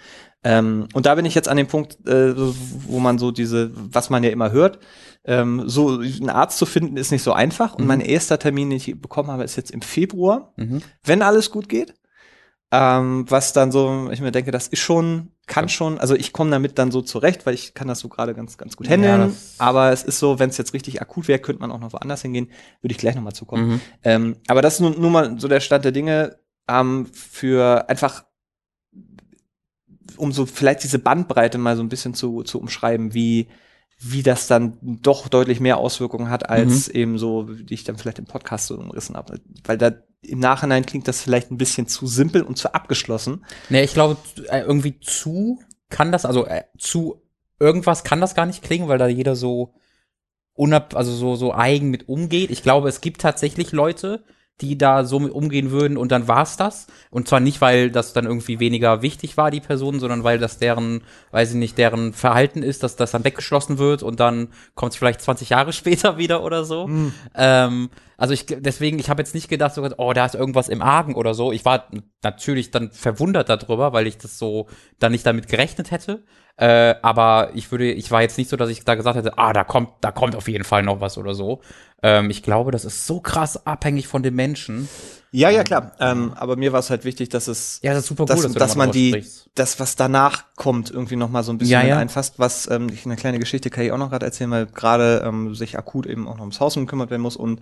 Ähm, 0.44 0.88
und 0.94 1.06
da 1.06 1.16
bin 1.16 1.26
ich 1.26 1.36
jetzt 1.36 1.50
an 1.50 1.58
dem 1.58 1.68
Punkt, 1.68 2.08
äh, 2.08 2.34
wo 2.36 3.00
man 3.00 3.18
so 3.18 3.32
diese, 3.32 3.72
was 3.74 4.10
man 4.10 4.24
ja 4.24 4.30
immer 4.30 4.52
hört, 4.52 4.80
ähm, 5.26 5.64
so 5.68 6.00
einen 6.00 6.30
Arzt 6.30 6.58
zu 6.58 6.66
finden, 6.66 6.98
ist 6.98 7.12
nicht 7.12 7.24
so 7.24 7.34
einfach. 7.34 7.74
Und 7.74 7.82
Mhm. 7.82 7.88
mein 7.88 8.02
erster 8.02 8.40
Termin, 8.40 8.70
den 8.70 8.78
ich 8.78 9.00
bekommen 9.02 9.30
habe, 9.32 9.44
ist 9.44 9.56
jetzt 9.56 9.72
im 9.72 9.82
Februar, 9.82 10.54
Mhm. 10.58 10.82
wenn 11.04 11.22
alles 11.22 11.52
gut 11.52 11.70
geht. 11.70 11.94
Ähm, 12.74 13.26
was 13.30 13.52
dann 13.52 13.72
so, 13.72 14.10
ich 14.12 14.22
mir 14.22 14.32
denke, 14.32 14.52
das 14.52 14.70
ist 14.70 14.80
schon, 14.80 15.34
kann 15.46 15.68
schon, 15.68 15.98
also 16.00 16.16
ich 16.16 16.32
komme 16.32 16.52
damit 16.52 16.80
dann 16.80 16.90
so 16.90 17.02
zurecht, 17.02 17.46
weil 17.46 17.54
ich 17.54 17.74
kann 17.74 17.90
das 17.90 18.00
so 18.00 18.08
gerade 18.08 18.34
ganz, 18.34 18.58
ganz 18.58 18.78
gut 18.78 18.88
Ja, 18.88 18.94
handeln. 18.94 19.20
das- 19.30 19.56
aber 19.58 19.92
es 19.92 20.04
ist 20.04 20.20
so, 20.20 20.40
wenn 20.40 20.50
es 20.50 20.58
jetzt 20.58 20.74
richtig 20.74 21.02
akut 21.02 21.28
wäre, 21.28 21.40
könnte 21.40 21.62
man 21.62 21.70
auch 21.72 21.80
noch 21.80 21.92
woanders 21.92 22.22
hingehen. 22.22 22.50
Würde 22.82 22.94
ich 22.94 22.98
gleich 22.98 23.16
nochmal 23.16 23.34
zukommen. 23.34 23.68
Mhm. 23.74 23.82
Ähm, 24.04 24.36
aber 24.48 24.62
das 24.62 24.76
ist 24.76 24.80
nun, 24.80 25.02
nun 25.02 25.12
mal 25.12 25.38
so 25.38 25.50
der 25.50 25.60
Stand 25.60 25.84
der 25.84 25.92
Dinge 25.92 26.38
ähm, 26.70 27.08
für 27.12 27.90
einfach, 27.90 28.24
um 30.18 30.32
so 30.32 30.46
vielleicht 30.46 30.84
diese 30.84 31.00
Bandbreite 31.00 31.58
mal 31.58 31.76
so 31.76 31.84
ein 31.84 31.90
bisschen 31.90 32.14
zu, 32.14 32.44
zu 32.44 32.60
umschreiben, 32.60 33.14
wie, 33.14 33.48
wie 34.04 34.24
das 34.24 34.48
dann 34.48 34.78
doch 34.82 35.28
deutlich 35.28 35.60
mehr 35.60 35.78
Auswirkungen 35.78 36.32
hat, 36.32 36.50
als 36.50 36.88
eben 36.88 37.20
so, 37.20 37.44
die 37.44 37.76
ich 37.76 37.84
dann 37.84 37.98
vielleicht 37.98 38.18
im 38.18 38.26
Podcast 38.26 38.68
so 38.68 38.76
umrissen 38.76 39.16
habe. 39.16 39.40
Weil 39.64 39.78
da 39.78 39.94
im 40.24 40.40
Nachhinein 40.40 40.86
klingt 40.86 41.08
das 41.08 41.22
vielleicht 41.22 41.52
ein 41.52 41.58
bisschen 41.58 41.88
zu 41.88 42.08
simpel 42.08 42.42
und 42.42 42.58
zu 42.58 42.74
abgeschlossen. 42.74 43.46
Nee, 43.70 43.84
ich 43.84 43.94
glaube, 43.94 44.18
äh, 44.50 44.62
irgendwie 44.62 45.00
zu 45.00 45.60
kann 45.90 46.12
das, 46.12 46.26
also 46.26 46.48
äh, 46.48 46.64
zu 46.80 47.22
irgendwas 47.60 48.04
kann 48.04 48.22
das 48.22 48.34
gar 48.34 48.48
nicht 48.48 48.64
klingen, 48.64 48.88
weil 48.88 48.98
da 48.98 49.08
jeder 49.08 49.36
so 49.36 49.76
unab, 50.54 50.96
also 50.96 51.14
so, 51.14 51.36
so 51.36 51.54
eigen 51.54 51.90
mit 51.90 52.10
umgeht. 52.10 52.50
Ich 52.50 52.64
glaube, 52.64 52.90
es 52.90 53.02
gibt 53.02 53.22
tatsächlich 53.22 53.72
Leute, 53.72 54.24
die 54.60 54.78
da 54.78 55.04
so 55.06 55.18
umgehen 55.18 55.72
würden 55.72 55.98
und 55.98 56.12
dann 56.12 56.28
war's 56.28 56.58
das. 56.58 56.88
Und 57.10 57.28
zwar 57.28 57.40
nicht, 57.40 57.62
weil 57.62 57.90
das 57.90 58.14
dann 58.14 58.26
irgendwie 58.26 58.60
weniger 58.60 59.02
wichtig 59.02 59.38
war, 59.38 59.50
die 59.50 59.60
Person, 59.60 60.00
sondern 60.00 60.24
weil 60.24 60.38
das 60.38 60.60
deren, 60.60 61.02
weiß 61.32 61.52
ich 61.52 61.56
nicht, 61.56 61.78
deren 61.78 62.14
Verhalten 62.14 62.62
ist, 62.62 62.84
dass 62.84 62.96
das 62.96 63.12
dann 63.12 63.24
weggeschlossen 63.24 63.78
wird 63.78 64.04
und 64.04 64.20
dann 64.20 64.50
kommt 64.76 64.94
es 64.94 64.98
vielleicht 64.98 65.22
20 65.22 65.50
Jahre 65.50 65.74
später 65.74 66.18
wieder 66.18 66.44
oder 66.44 66.64
so. 66.64 66.88
Ähm, 67.36 67.90
also 68.22 68.36
ich 68.36 68.46
deswegen, 68.46 69.00
ich 69.00 69.10
habe 69.10 69.20
jetzt 69.20 69.34
nicht 69.34 69.50
gedacht, 69.50 69.74
so, 69.74 69.84
oh, 69.98 70.14
da 70.14 70.28
ist 70.28 70.36
irgendwas 70.36 70.70
im 70.70 70.84
Argen 70.84 71.16
oder 71.16 71.34
so. 71.34 71.52
Ich 71.52 71.66
war 71.66 71.88
natürlich 72.22 72.70
dann 72.70 72.92
verwundert 72.92 73.50
darüber, 73.50 73.94
weil 73.94 74.06
ich 74.06 74.20
das 74.20 74.38
so 74.38 74.68
dann 75.00 75.12
nicht 75.12 75.26
damit 75.26 75.48
gerechnet 75.48 75.90
hätte. 75.90 76.24
Äh, 76.56 76.94
aber 77.02 77.50
ich 77.56 77.72
würde, 77.72 77.92
ich 77.92 78.12
war 78.12 78.22
jetzt 78.22 78.38
nicht 78.38 78.52
so, 78.52 78.58
dass 78.58 78.70
ich 78.70 78.86
da 78.86 78.94
gesagt 78.94 79.18
hätte, 79.18 79.40
ah, 79.40 79.54
da 79.54 79.64
kommt, 79.64 79.90
da 80.02 80.12
kommt 80.12 80.36
auf 80.36 80.48
jeden 80.48 80.64
Fall 80.64 80.84
noch 80.84 81.02
was 81.02 81.18
oder 81.18 81.34
so. 81.34 81.62
Ähm, 82.04 82.30
ich 82.30 82.44
glaube, 82.44 82.70
das 82.70 82.86
ist 82.86 83.08
so 83.08 83.22
krass 83.22 83.66
abhängig 83.66 84.08
von 84.08 84.22
dem 84.22 84.36
Menschen. 84.36 84.88
Ja, 85.34 85.50
ja, 85.50 85.64
klar. 85.64 85.94
Ähm, 86.00 86.34
aber 86.36 86.58
mir 86.58 86.74
war 86.74 86.80
es 86.80 86.90
halt 86.90 87.06
wichtig, 87.06 87.30
dass 87.30 87.48
es 87.48 87.80
Ja, 87.84 87.94
das 87.94 88.04
ist 88.04 88.08
super 88.10 88.24
cool, 88.24 88.28
dass, 88.28 88.42
dass, 88.44 88.52
du 88.54 88.60
dass 88.60 88.72
da 88.74 88.78
man 88.78 88.92
die, 88.92 89.10
sprichst. 89.10 89.50
das, 89.56 89.80
was 89.80 89.96
danach 89.96 90.44
kommt, 90.58 90.92
irgendwie 90.92 91.16
noch 91.16 91.30
mal 91.30 91.44
so 91.44 91.54
ein 91.54 91.58
bisschen 91.58 91.72
Ja, 91.72 91.84
ja. 91.84 91.98
einfasst, 91.98 92.38
was 92.38 92.70
ähm, 92.70 92.90
ich 92.92 93.06
eine 93.06 93.16
kleine 93.16 93.40
Geschichte 93.40 93.70
kann 93.70 93.86
ich 93.86 93.92
auch 93.94 93.98
noch 93.98 94.10
gerade 94.10 94.26
erzählen, 94.26 94.52
weil 94.52 94.66
gerade 94.68 95.24
ähm, 95.26 95.56
sich 95.56 95.78
akut 95.78 96.06
eben 96.06 96.28
auch 96.28 96.34
noch 96.36 96.42
ums 96.42 96.60
Haus 96.60 96.76
gekümmert 96.76 97.12
werden 97.12 97.22
muss 97.22 97.38
und 97.38 97.62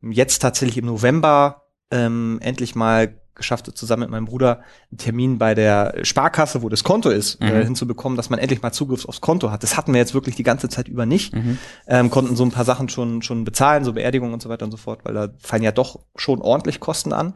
jetzt 0.00 0.38
tatsächlich 0.40 0.78
im 0.78 0.86
November 0.86 1.62
ähm, 1.90 2.38
endlich 2.40 2.76
mal 2.76 3.20
geschafft, 3.38 3.70
zusammen 3.76 4.02
mit 4.02 4.10
meinem 4.10 4.26
Bruder 4.26 4.60
einen 4.90 4.98
Termin 4.98 5.38
bei 5.38 5.54
der 5.54 5.94
Sparkasse, 6.02 6.60
wo 6.60 6.68
das 6.68 6.84
Konto 6.84 7.08
ist, 7.08 7.40
Mhm. 7.40 7.46
äh, 7.48 7.64
hinzubekommen, 7.64 8.16
dass 8.16 8.28
man 8.28 8.38
endlich 8.38 8.60
mal 8.60 8.72
Zugriff 8.72 9.06
aufs 9.06 9.22
Konto 9.22 9.50
hat. 9.50 9.62
Das 9.62 9.76
hatten 9.78 9.92
wir 9.94 9.98
jetzt 10.00 10.12
wirklich 10.12 10.36
die 10.36 10.42
ganze 10.42 10.68
Zeit 10.68 10.88
über 10.88 11.06
nicht. 11.06 11.34
Mhm. 11.34 11.58
Ähm, 11.86 12.10
konnten 12.10 12.36
so 12.36 12.44
ein 12.44 12.50
paar 12.50 12.66
Sachen 12.66 12.88
schon, 12.90 13.22
schon 13.22 13.44
bezahlen, 13.44 13.84
so 13.84 13.94
Beerdigung 13.94 14.32
und 14.34 14.42
so 14.42 14.48
weiter 14.50 14.66
und 14.66 14.70
so 14.72 14.76
fort, 14.76 15.00
weil 15.04 15.14
da 15.14 15.28
fallen 15.38 15.62
ja 15.62 15.72
doch 15.72 16.00
schon 16.16 16.42
ordentlich 16.42 16.80
Kosten 16.80 17.12
an 17.14 17.34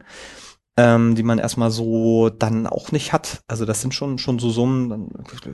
ähm, 0.75 1.13
die 1.13 1.21
man 1.21 1.37
erstmal 1.37 1.69
so 1.69 2.29
dann 2.29 2.65
auch 2.65 2.91
nicht 2.91 3.13
hat. 3.13 3.41
Also 3.47 3.63
das 3.65 3.81
sind 3.81 3.93
schon 3.93 4.17
schon 4.17 4.39
so 4.39 4.49
Summen, 4.49 4.89
dann 4.89 5.09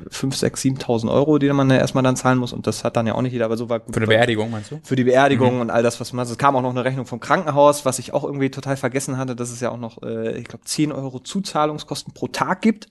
5, 0.09 0.35
6, 0.35 0.61
7.000 0.61 1.11
Euro, 1.11 1.39
die 1.39 1.51
man 1.51 1.69
ja 1.69 1.75
erstmal 1.77 2.03
dann 2.03 2.15
zahlen 2.15 2.37
muss 2.39 2.53
und 2.53 2.67
das 2.67 2.85
hat 2.85 2.95
dann 2.95 3.05
ja 3.05 3.15
auch 3.15 3.21
nicht 3.21 3.33
jeder, 3.33 3.45
aber 3.45 3.57
so 3.57 3.67
war 3.69 3.79
gut. 3.81 3.93
Für 3.93 3.99
eine 3.99 4.07
Beerdigung, 4.07 4.49
meinst 4.49 4.71
du? 4.71 4.79
Für 4.81 4.95
die 4.95 5.03
Beerdigung 5.03 5.59
und 5.59 5.69
all 5.71 5.83
das, 5.83 5.99
was 5.99 6.13
man 6.13 6.25
hat. 6.25 6.31
Es 6.31 6.37
kam 6.37 6.55
auch 6.55 6.61
noch 6.61 6.69
eine 6.69 6.85
Rechnung 6.85 7.05
vom 7.05 7.19
Krankenhaus, 7.19 7.83
was 7.85 7.99
ich 7.99 8.13
auch 8.13 8.23
irgendwie 8.23 8.49
total 8.49 8.77
vergessen 8.77 9.17
hatte, 9.17 9.35
dass 9.35 9.51
es 9.51 9.59
ja 9.59 9.71
auch 9.71 9.77
noch, 9.77 10.01
äh, 10.03 10.37
ich 10.37 10.45
glaube, 10.45 10.63
10 10.63 10.93
Euro 10.93 11.19
Zuzahlungskosten 11.19 12.13
pro 12.13 12.29
Tag 12.29 12.61
gibt, 12.61 12.87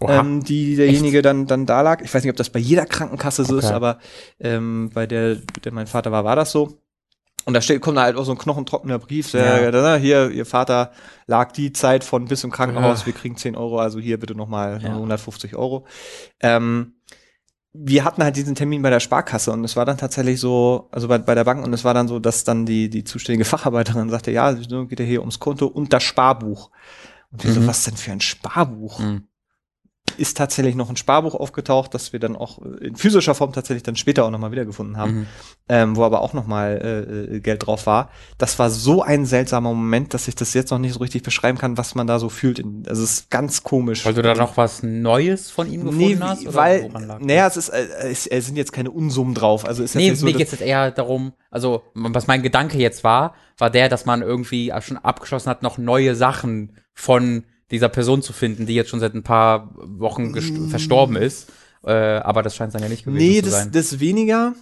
Oha. 0.00 0.20
ähm, 0.20 0.42
die 0.42 0.74
derjenige 0.74 1.22
dann, 1.22 1.46
dann 1.46 1.66
da 1.66 1.82
lag. 1.82 2.00
Ich 2.02 2.12
weiß 2.12 2.24
nicht, 2.24 2.30
ob 2.30 2.36
das 2.36 2.50
bei 2.50 2.58
jeder 2.58 2.86
Krankenkasse 2.86 3.44
so 3.44 3.56
ist, 3.58 3.66
Okay. 3.66 3.74
aber 3.74 3.98
ähm, 4.40 4.90
bei 4.92 5.06
der, 5.06 5.36
der 5.64 5.72
mein 5.72 5.86
Vater 5.86 6.10
war, 6.10 6.24
war 6.24 6.34
das 6.34 6.50
so. 6.50 6.78
Und 7.46 7.54
da 7.54 7.60
steht, 7.62 7.80
kommt 7.80 7.96
da 7.96 8.02
halt 8.02 8.16
auch 8.16 8.24
so 8.24 8.32
ein 8.32 8.38
knochentrockener 8.38 8.98
Brief, 8.98 9.30
der, 9.32 9.62
Ja. 9.62 9.70
der, 9.70 9.96
hier, 9.96 10.30
ihr 10.30 10.44
Vater 10.46 10.92
lag 11.26 11.52
die 11.52 11.72
Zeit 11.72 12.04
von 12.04 12.26
bis 12.26 12.40
zum 12.40 12.50
Krankenhaus, 12.50 13.02
Ah. 13.02 13.06
wir 13.06 13.12
kriegen 13.14 13.36
10 13.36 13.56
Euro, 13.56 13.78
also 13.80 13.98
hier 13.98 14.18
bitte 14.20 14.34
nochmal 14.34 14.80
Ja. 14.82 14.90
150 14.94 15.56
Euro. 15.56 15.86
Ähm, 16.40 16.94
wir 17.72 18.04
hatten 18.04 18.22
halt 18.22 18.36
diesen 18.36 18.56
Termin 18.56 18.82
bei 18.82 18.90
der 18.90 19.00
Sparkasse 19.00 19.52
und 19.52 19.64
es 19.64 19.76
war 19.76 19.84
dann 19.86 19.96
tatsächlich 19.96 20.40
so, 20.40 20.88
also 20.90 21.06
bei, 21.08 21.18
bei 21.18 21.34
der 21.36 21.44
Bank 21.44 21.64
und 21.64 21.72
es 21.72 21.84
war 21.84 21.94
dann 21.94 22.08
so, 22.08 22.18
dass 22.18 22.42
dann 22.44 22.66
die, 22.66 22.90
die 22.90 23.04
zuständige 23.04 23.44
Facharbeiterin 23.46 24.10
sagte, 24.10 24.30
ja, 24.32 24.54
so 24.56 24.86
geht 24.86 25.00
ja 25.00 25.06
hier 25.06 25.20
ums 25.20 25.38
Konto 25.38 25.66
und 25.66 25.92
das 25.92 26.02
Sparbuch. 26.02 26.70
Und 27.32 27.44
wir 27.44 27.52
so, 27.52 27.60
Mhm. 27.60 27.66
was 27.68 27.84
denn 27.84 27.96
für 27.96 28.10
ein 28.12 28.20
Sparbuch? 28.20 28.98
Mhm. 28.98 29.28
Ist 30.18 30.36
tatsächlich 30.36 30.74
noch 30.74 30.90
ein 30.90 30.96
Sparbuch 30.96 31.34
aufgetaucht, 31.34 31.94
das 31.94 32.12
wir 32.12 32.20
dann 32.20 32.36
auch 32.36 32.58
in 32.80 32.96
physischer 32.96 33.34
Form 33.34 33.52
tatsächlich 33.52 33.82
dann 33.82 33.96
später 33.96 34.24
auch 34.24 34.30
nochmal 34.30 34.52
wiedergefunden 34.52 34.96
haben 34.96 35.10
Mhm. 35.10 35.26
ähm, 35.68 35.96
wo 35.96 36.04
aber 36.04 36.20
auch 36.20 36.32
nochmal 36.32 36.80
äh, 36.82 37.36
äh, 37.36 37.40
Geld 37.40 37.66
drauf 37.66 37.86
war. 37.86 38.10
Das 38.38 38.58
war 38.58 38.70
so 38.70 39.02
ein 39.02 39.26
seltsamer 39.26 39.70
Moment, 39.72 40.14
dass 40.14 40.28
ich 40.28 40.34
das 40.34 40.54
jetzt 40.54 40.70
noch 40.70 40.78
nicht 40.78 40.94
so 40.94 41.00
richtig 41.00 41.22
beschreiben 41.22 41.58
kann, 41.58 41.76
was 41.78 41.94
man 41.94 42.06
da 42.06 42.18
so 42.18 42.28
fühlt. 42.28 42.62
Also 42.88 43.02
es 43.02 43.12
ist 43.12 43.30
ganz 43.30 43.62
komisch. 43.62 44.04
Weil 44.04 44.14
du 44.14 44.22
da 44.22 44.34
noch 44.34 44.56
was 44.56 44.82
Neues 44.82 45.50
von 45.50 45.70
ihm 45.70 45.84
gefunden 45.84 45.98
nee, 45.98 46.16
hast? 46.20 46.46
oder 46.46 46.54
weil, 46.54 46.88
naja, 47.20 47.46
es 47.46 47.56
ist, 47.56 47.68
äh, 47.70 47.86
es, 48.10 48.26
es 48.26 48.46
sind 48.46 48.56
jetzt 48.56 48.72
keine 48.72 48.90
Unsummen 48.90 49.34
drauf. 49.34 49.64
Also 49.64 49.82
es 49.82 49.90
ist 49.90 49.94
jetzt 49.94 50.02
Nee, 50.02 50.10
nicht 50.10 50.20
so, 50.20 50.26
mir 50.26 50.32
geht 50.32 50.46
es 50.46 50.52
jetzt 50.52 50.62
eher 50.62 50.90
darum, 50.90 51.32
also 51.50 51.82
was 51.94 52.26
mein 52.26 52.42
Gedanke 52.42 52.78
jetzt 52.78 53.04
war, 53.04 53.34
war 53.58 53.70
der, 53.70 53.88
dass 53.88 54.06
man 54.06 54.22
irgendwie 54.22 54.72
schon 54.80 54.96
abgeschlossen 54.96 55.50
hat, 55.50 55.62
noch 55.62 55.78
neue 55.78 56.14
Sachen 56.14 56.76
von 56.94 57.44
dieser 57.70 57.88
Person 57.88 58.22
zu 58.22 58.32
finden, 58.32 58.66
die 58.66 58.74
jetzt 58.74 58.90
schon 58.90 59.00
seit 59.00 59.14
ein 59.14 59.22
paar 59.22 59.70
Wochen 59.76 60.32
gest- 60.34 60.68
verstorben 60.70 61.16
ist. 61.16 61.50
Äh, 61.84 61.92
aber 61.92 62.42
das 62.42 62.54
scheint 62.56 62.74
dann 62.74 62.82
ja 62.82 62.88
nicht 62.88 63.04
gewesen 63.04 63.16
Mm. 63.24 63.28
nee, 63.30 63.36
zu 63.42 63.50
das, 63.50 63.52
sein. 63.58 63.72
das 63.72 64.00
weniger. 64.00 64.54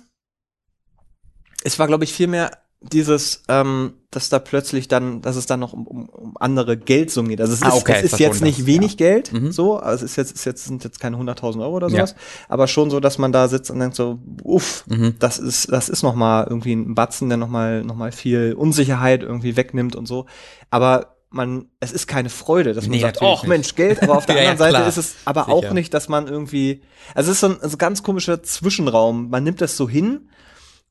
Es 1.64 1.78
war, 1.78 1.86
glaube 1.86 2.04
ich, 2.04 2.12
vielmehr 2.12 2.50
dieses, 2.80 3.42
ähm, 3.48 3.94
dass 4.12 4.28
da 4.28 4.38
plötzlich 4.38 4.86
dann, 4.86 5.20
dass 5.20 5.34
es 5.34 5.46
dann 5.46 5.58
noch 5.58 5.72
um, 5.72 5.84
um, 5.88 6.08
um 6.08 6.36
andere 6.38 6.76
Geldsummen 6.76 7.28
geht. 7.28 7.40
Also 7.40 7.52
es 7.52 7.62
Ah, 7.62 7.70
ist, 7.70 7.74
okay, 7.74 7.94
es 8.04 8.12
ist 8.12 8.20
jetzt 8.20 8.40
nicht 8.40 8.60
das, 8.60 8.66
wenig 8.66 8.92
ja. 8.92 8.96
Geld, 8.98 9.32
Mhm. 9.32 9.50
so, 9.50 9.78
also 9.78 10.04
es 10.04 10.12
ist 10.12 10.16
jetzt, 10.16 10.32
ist 10.36 10.44
jetzt 10.44 10.64
sind 10.64 10.84
jetzt 10.84 11.00
keine 11.00 11.16
100.000 11.16 11.60
Euro 11.60 11.74
oder 11.74 11.88
Ja. 11.88 12.06
sowas, 12.06 12.14
aber 12.48 12.68
schon 12.68 12.88
so, 12.90 13.00
dass 13.00 13.18
man 13.18 13.32
da 13.32 13.48
sitzt 13.48 13.72
und 13.72 13.80
denkt 13.80 13.96
so, 13.96 14.20
uff, 14.44 14.84
Mhm. 14.86 15.16
das 15.18 15.40
ist, 15.40 15.72
das 15.72 15.88
ist 15.88 16.04
noch 16.04 16.14
mal 16.14 16.46
irgendwie 16.48 16.72
ein 16.72 16.94
Batzen, 16.94 17.28
der 17.28 17.36
noch 17.38 17.48
mal, 17.48 17.82
noch 17.82 17.96
mal 17.96 18.12
viel 18.12 18.54
Unsicherheit 18.56 19.24
irgendwie 19.24 19.56
wegnimmt 19.56 19.96
und 19.96 20.06
so. 20.06 20.26
Aber 20.70 21.16
man, 21.30 21.66
es 21.80 21.92
ist 21.92 22.06
keine 22.06 22.30
Freude, 22.30 22.72
dass 22.72 22.84
man 22.84 22.92
Nee, 22.96 23.00
sagt, 23.02 23.20
oh 23.20 23.38
Mensch, 23.46 23.74
Geld, 23.74 24.02
aber 24.02 24.16
auf 24.16 24.26
der 24.26 24.36
Ja, 24.42 24.50
anderen 24.50 24.58
Seite 24.58 24.74
klar. 24.76 24.88
ist 24.88 24.96
es 24.96 25.16
aber 25.26 25.44
Sicher. 25.44 25.54
auch 25.56 25.72
nicht, 25.72 25.92
dass 25.92 26.08
man 26.08 26.26
irgendwie, 26.26 26.82
also 27.14 27.30
es 27.30 27.36
ist 27.36 27.40
so 27.40 27.48
ein, 27.48 27.58
so 27.62 27.76
ein 27.76 27.78
ganz 27.78 28.02
komischer 28.02 28.42
Zwischenraum. 28.42 29.28
Man 29.30 29.44
nimmt 29.44 29.60
das 29.60 29.76
so 29.76 29.88
hin 29.88 30.30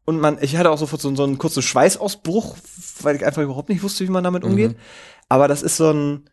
und 0.06 0.20
man, 0.20 0.38
ich 0.42 0.56
hatte 0.58 0.70
auch 0.70 0.78
sofort 0.78 1.02
so, 1.02 1.14
so 1.16 1.24
einen 1.24 1.38
kurzen 1.38 1.62
Schweißausbruch, 1.64 2.56
weil 3.02 3.16
ich 3.16 3.26
einfach 3.26 3.42
überhaupt 3.42 3.70
nicht 3.70 3.82
wusste, 3.84 4.04
wie 4.08 4.12
man 4.12 4.24
damit 4.24 4.44
umgeht. 4.44 4.76
Aber 5.28 5.48
das 5.48 5.64
ist 5.64 5.78
so 5.78 5.92
ein, 5.92 6.30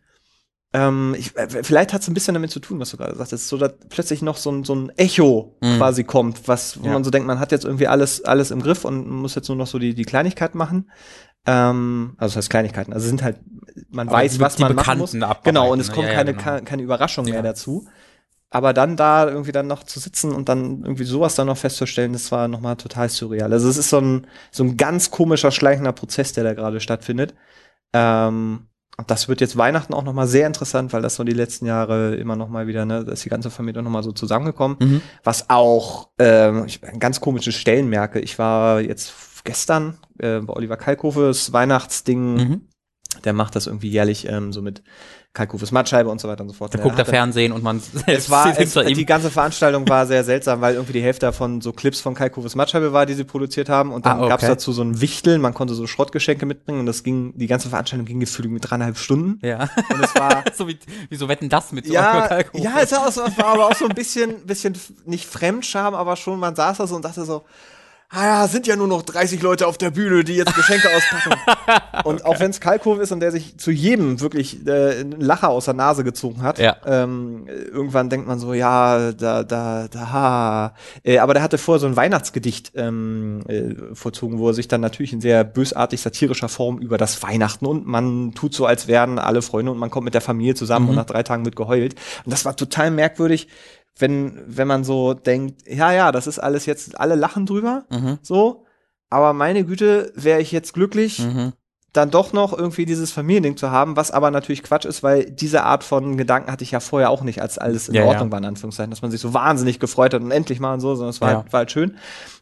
ähm, 0.73 1.15
ich, 1.17 1.35
äh, 1.37 1.63
vielleicht 1.63 1.93
hat 1.93 2.01
es 2.01 2.07
ein 2.07 2.13
bisschen 2.13 2.33
damit 2.33 2.51
zu 2.51 2.59
tun, 2.59 2.79
was 2.79 2.91
du 2.91 2.97
gerade 2.97 3.15
sagtest, 3.15 3.47
so 3.47 3.57
dass 3.57 3.73
plötzlich 3.89 4.21
noch 4.21 4.37
so 4.37 4.51
ein, 4.51 4.63
so 4.63 4.75
ein 4.75 4.89
Echo 4.97 5.57
Mhm. 5.61 5.77
quasi 5.77 6.03
kommt, 6.03 6.47
was, 6.47 6.81
wo 6.81 6.87
Ja. 6.87 6.93
man 6.93 7.03
so 7.03 7.09
denkt, 7.11 7.27
man 7.27 7.39
hat 7.39 7.51
jetzt 7.51 7.65
irgendwie 7.65 7.87
alles, 7.87 8.23
alles 8.23 8.51
im 8.51 8.61
Griff 8.61 8.85
und 8.85 9.09
muss 9.09 9.35
jetzt 9.35 9.47
nur 9.47 9.57
noch 9.57 9.67
so 9.67 9.79
die, 9.79 9.93
die 9.95 10.05
Kleinigkeiten 10.05 10.57
machen. 10.57 10.91
Ähm, 11.45 12.13
also 12.17 12.33
das 12.33 12.37
heißt 12.37 12.49
Kleinigkeiten, 12.49 12.93
also 12.93 13.07
sind 13.07 13.21
halt, 13.23 13.37
man 13.89 14.07
Aber 14.07 14.17
weiß, 14.17 14.33
die- 14.33 14.39
was 14.39 14.55
die 14.55 14.63
man 14.63 14.73
machen 14.75 14.99
Bekannten 14.99 15.01
muss. 15.01 15.15
abarbeiten, 15.15 15.43
Genau, 15.43 15.71
und 15.71 15.79
es 15.79 15.89
ne? 15.89 15.93
kommt 15.93 16.07
Ja, 16.07 16.11
ja, 16.13 16.17
keine, 16.17 16.33
genau. 16.33 16.59
keine, 16.65 16.83
Überraschung 16.83 17.25
mehr 17.25 17.35
Ja. 17.35 17.41
dazu. 17.41 17.87
Aber 18.49 18.73
dann 18.73 18.95
da 18.95 19.27
irgendwie 19.27 19.51
dann 19.51 19.67
noch 19.67 19.83
zu 19.83 19.99
sitzen 19.99 20.31
und 20.31 20.47
dann 20.49 20.81
irgendwie 20.83 21.03
sowas 21.03 21.35
dann 21.35 21.47
noch 21.47 21.57
festzustellen, 21.57 22.13
das 22.13 22.31
war 22.31 22.47
nochmal 22.47 22.77
total 22.77 23.09
surreal. 23.09 23.51
Also 23.51 23.67
es 23.67 23.75
ist 23.77 23.89
so 23.89 23.99
ein, 23.99 24.27
so 24.51 24.63
ein 24.63 24.77
ganz 24.77 25.11
komischer, 25.11 25.51
schleichender 25.51 25.91
Prozess, 25.91 26.31
der 26.33 26.45
da 26.45 26.53
gerade 26.53 26.79
stattfindet. 26.79 27.33
Ähm, 27.93 28.67
und 28.97 29.11
das 29.11 29.27
wird 29.27 29.41
jetzt 29.41 29.57
Weihnachten 29.57 29.93
auch 29.93 30.03
nochmal 30.03 30.27
sehr 30.27 30.47
interessant, 30.47 30.93
weil 30.93 31.01
das 31.01 31.15
so 31.15 31.25
die 31.25 31.33
letzten 31.33 31.65
Jahre 31.65 32.15
immer 32.15 32.37
nochmal 32.37 32.65
wieder, 32.67 32.85
ne, 32.85 33.03
da 33.03 33.11
ist 33.11 33.25
die 33.25 33.29
ganze 33.29 33.49
Familie 33.49 33.81
nochmal 33.83 34.03
so 34.03 34.13
zusammengekommen. 34.13 34.77
Mhm. 34.79 35.01
Was 35.23 35.49
auch 35.49 36.09
ähm, 36.17 36.63
ich, 36.65 36.81
an 36.87 36.99
ganz 36.99 37.19
komische 37.19 37.51
Stellen 37.51 37.89
merke. 37.89 38.19
Ich 38.21 38.39
war 38.39 38.79
jetzt 38.79 39.11
gestern 39.45 39.97
äh, 40.19 40.39
bei 40.39 40.53
Oliver 40.53 40.75
Kalkofe, 40.77 41.27
das 41.27 41.53
Weihnachtsding, 41.53 42.35
Mhm. 42.35 42.61
der 43.23 43.31
macht 43.33 43.55
das 43.55 43.67
irgendwie 43.67 43.89
jährlich 43.89 44.27
ähm, 44.27 44.51
so 44.51 44.61
mit 44.61 44.83
Kalkofes 45.33 45.71
Mattscheibe 45.73 46.09
und 46.09 46.21
so 46.21 46.29
weiter 46.29 46.43
und 46.43 46.47
so 46.49 46.55
fort. 46.55 46.73
Da 46.73 46.79
guckt 46.81 46.97
er 46.97 47.03
Fernsehen 47.05 47.51
und 47.51 47.61
man 47.61 47.81
es 48.07 48.29
war, 48.29 48.57
es, 48.57 48.73
die 48.73 49.05
ganze 49.05 49.29
Veranstaltung 49.29 49.85
war 49.89 50.05
sehr 50.05 50.23
seltsam, 50.23 50.61
weil 50.61 50.75
irgendwie 50.75 50.93
die 50.93 51.01
Hälfte 51.01 51.25
davon 51.25 51.59
so 51.59 51.73
Clips 51.73 51.99
von 51.99 52.13
Kalkofes 52.15 52.55
Matscheibe 52.55 52.93
war, 52.93 53.05
die 53.05 53.15
sie 53.15 53.25
produziert 53.25 53.67
haben. 53.67 53.91
Und 53.91 54.05
dann 54.05 54.17
Ah, 54.17 54.21
okay. 54.21 54.29
gab's 54.29 54.47
dazu 54.47 54.71
so 54.71 54.81
ein 54.81 55.01
Wichtel, 55.01 55.37
man 55.39 55.53
konnte 55.53 55.73
so 55.73 55.87
Schrottgeschenke 55.87 56.45
mitbringen 56.45 56.79
und 56.79 56.85
das 56.85 57.03
ging, 57.03 57.37
die 57.37 57.47
ganze 57.47 57.67
Veranstaltung 57.67 58.05
ging 58.05 58.21
gefühlt 58.21 58.49
mit 58.49 58.69
dreieinhalb 58.69 58.97
Stunden. 58.97 59.45
Ja. 59.45 59.69
Und 59.89 60.01
es 60.05 60.15
war, 60.15 60.45
so 60.55 60.69
wie, 60.69 60.79
wie 61.09 61.15
so 61.17 61.27
wetten 61.27 61.49
das 61.49 61.73
mit 61.73 61.85
so 61.85 61.93
ja, 61.93 62.27
Kalkofe. 62.29 62.63
ja, 62.63 62.73
war, 62.75 62.81
es 63.09 63.17
war 63.17 63.45
aber 63.45 63.67
auch 63.67 63.75
so 63.75 63.87
ein 63.89 63.95
bisschen, 63.95 64.45
bisschen 64.45 64.77
nicht 65.05 65.25
Fremdscham, 65.25 65.95
aber 65.95 66.15
schon, 66.15 66.39
man 66.39 66.55
saß 66.55 66.77
da 66.77 66.87
so 66.87 66.95
und 66.95 67.03
dachte 67.03 67.25
so, 67.25 67.43
ah 68.09 68.23
ja, 68.25 68.47
sind 68.47 68.67
ja 68.67 68.75
nur 68.75 68.87
noch 68.87 69.01
30 69.01 69.41
Leute 69.41 69.67
auf 69.67 69.77
der 69.77 69.91
Bühne, 69.91 70.23
die 70.23 70.35
jetzt 70.35 70.55
Geschenke 70.55 70.87
auspacken. 70.95 71.39
Und 72.05 72.23
auch 72.25 72.39
wenn 72.39 72.51
es 72.51 72.59
Kalkofe 72.59 73.01
ist 73.01 73.11
und 73.11 73.19
der 73.19 73.31
sich 73.31 73.57
zu 73.57 73.71
jedem 73.71 74.21
wirklich 74.21 74.65
äh, 74.67 74.99
einen 74.99 75.19
Lacher 75.19 75.49
aus 75.49 75.65
der 75.65 75.73
Nase 75.73 76.03
gezogen 76.03 76.41
hat, 76.43 76.59
Ja. 76.59 76.77
ähm, 76.85 77.47
irgendwann 77.47 78.09
denkt 78.09 78.27
man 78.27 78.37
so, 78.37 78.53
ja, 78.53 79.11
da, 79.11 79.43
da, 79.43 79.87
da, 79.89 80.11
ha. 80.11 80.73
Äh, 81.03 81.17
aber 81.17 81.33
der 81.33 81.41
hatte 81.43 81.57
vorher 81.57 81.79
so 81.79 81.87
ein 81.87 81.95
Weihnachtsgedicht 81.95 82.73
ähm, 82.75 83.41
äh, 83.47 83.73
vollzogen, 83.95 84.37
wo 84.37 84.49
er 84.49 84.53
sich 84.53 84.67
dann 84.67 84.81
natürlich 84.81 85.13
in 85.13 85.21
sehr 85.21 85.43
bösartig 85.43 86.01
satirischer 86.01 86.49
Form 86.49 86.77
über 86.79 86.97
das 86.97 87.23
Weihnachten 87.23 87.65
und 87.65 87.87
man 87.87 88.33
tut 88.33 88.53
so, 88.53 88.65
als 88.65 88.87
wären 88.87 89.17
alle 89.19 89.41
Freunde 89.41 89.71
und 89.71 89.77
man 89.79 89.89
kommt 89.89 90.05
mit 90.05 90.13
der 90.13 90.21
Familie 90.21 90.53
zusammen 90.55 90.89
und 90.89 90.95
nach 90.95 91.05
drei 91.05 91.23
Tagen 91.23 91.45
wird 91.45 91.55
geheult. 91.55 91.95
Und 92.23 92.31
das 92.31 92.45
war 92.45 92.55
total 92.55 92.91
merkwürdig, 92.91 93.47
wenn, 93.97 94.43
wenn 94.47 94.67
man 94.67 94.83
so 94.83 95.13
denkt, 95.13 95.67
ja, 95.67 95.91
ja, 95.91 96.11
das 96.11 96.27
ist 96.27 96.39
alles 96.39 96.65
jetzt, 96.65 96.99
alle 96.99 97.15
lachen 97.15 97.45
drüber, 97.45 97.85
Mhm. 97.89 98.19
so. 98.21 98.65
Aber 99.09 99.33
meine 99.33 99.63
Güte, 99.65 100.11
wäre 100.15 100.41
ich 100.41 100.51
jetzt 100.51 100.73
glücklich, 100.73 101.19
Mhm. 101.19 101.53
dann 101.93 102.11
doch 102.11 102.33
noch 102.33 102.51
irgendwie 102.57 102.85
dieses 102.85 103.13
Familiending 103.13 103.55
zu 103.55 103.71
haben, 103.71 103.95
was 103.95 104.11
aber 104.11 104.29
natürlich 104.31 104.63
Quatsch 104.63 104.83
ist, 104.83 105.01
weil 105.03 105.31
diese 105.31 105.63
Art 105.63 105.85
von 105.85 106.17
Gedanken 106.17 106.51
hatte 106.51 106.65
ich 106.65 106.71
ja 106.71 106.81
vorher 106.81 107.09
auch 107.09 107.21
nicht, 107.21 107.41
als 107.41 107.57
alles 107.57 107.87
in 107.87 107.95
Ja, 107.95 108.03
Ordnung 108.03 108.27
ja. 108.27 108.31
war, 108.33 108.39
in 108.39 108.45
Anführungszeichen, 108.45 108.89
dass 108.89 109.01
man 109.01 109.11
sich 109.11 109.21
so 109.21 109.33
wahnsinnig 109.33 109.79
gefreut 109.79 110.13
hat 110.13 110.21
und 110.21 110.31
endlich 110.31 110.59
mal 110.59 110.73
und 110.73 110.81
so, 110.81 110.93
sondern 110.95 111.11
es 111.11 111.21
war, 111.21 111.31
Ja. 111.31 111.37
halt, 111.37 111.53
war 111.53 111.59
halt 111.59 111.71
schön. 111.71 111.95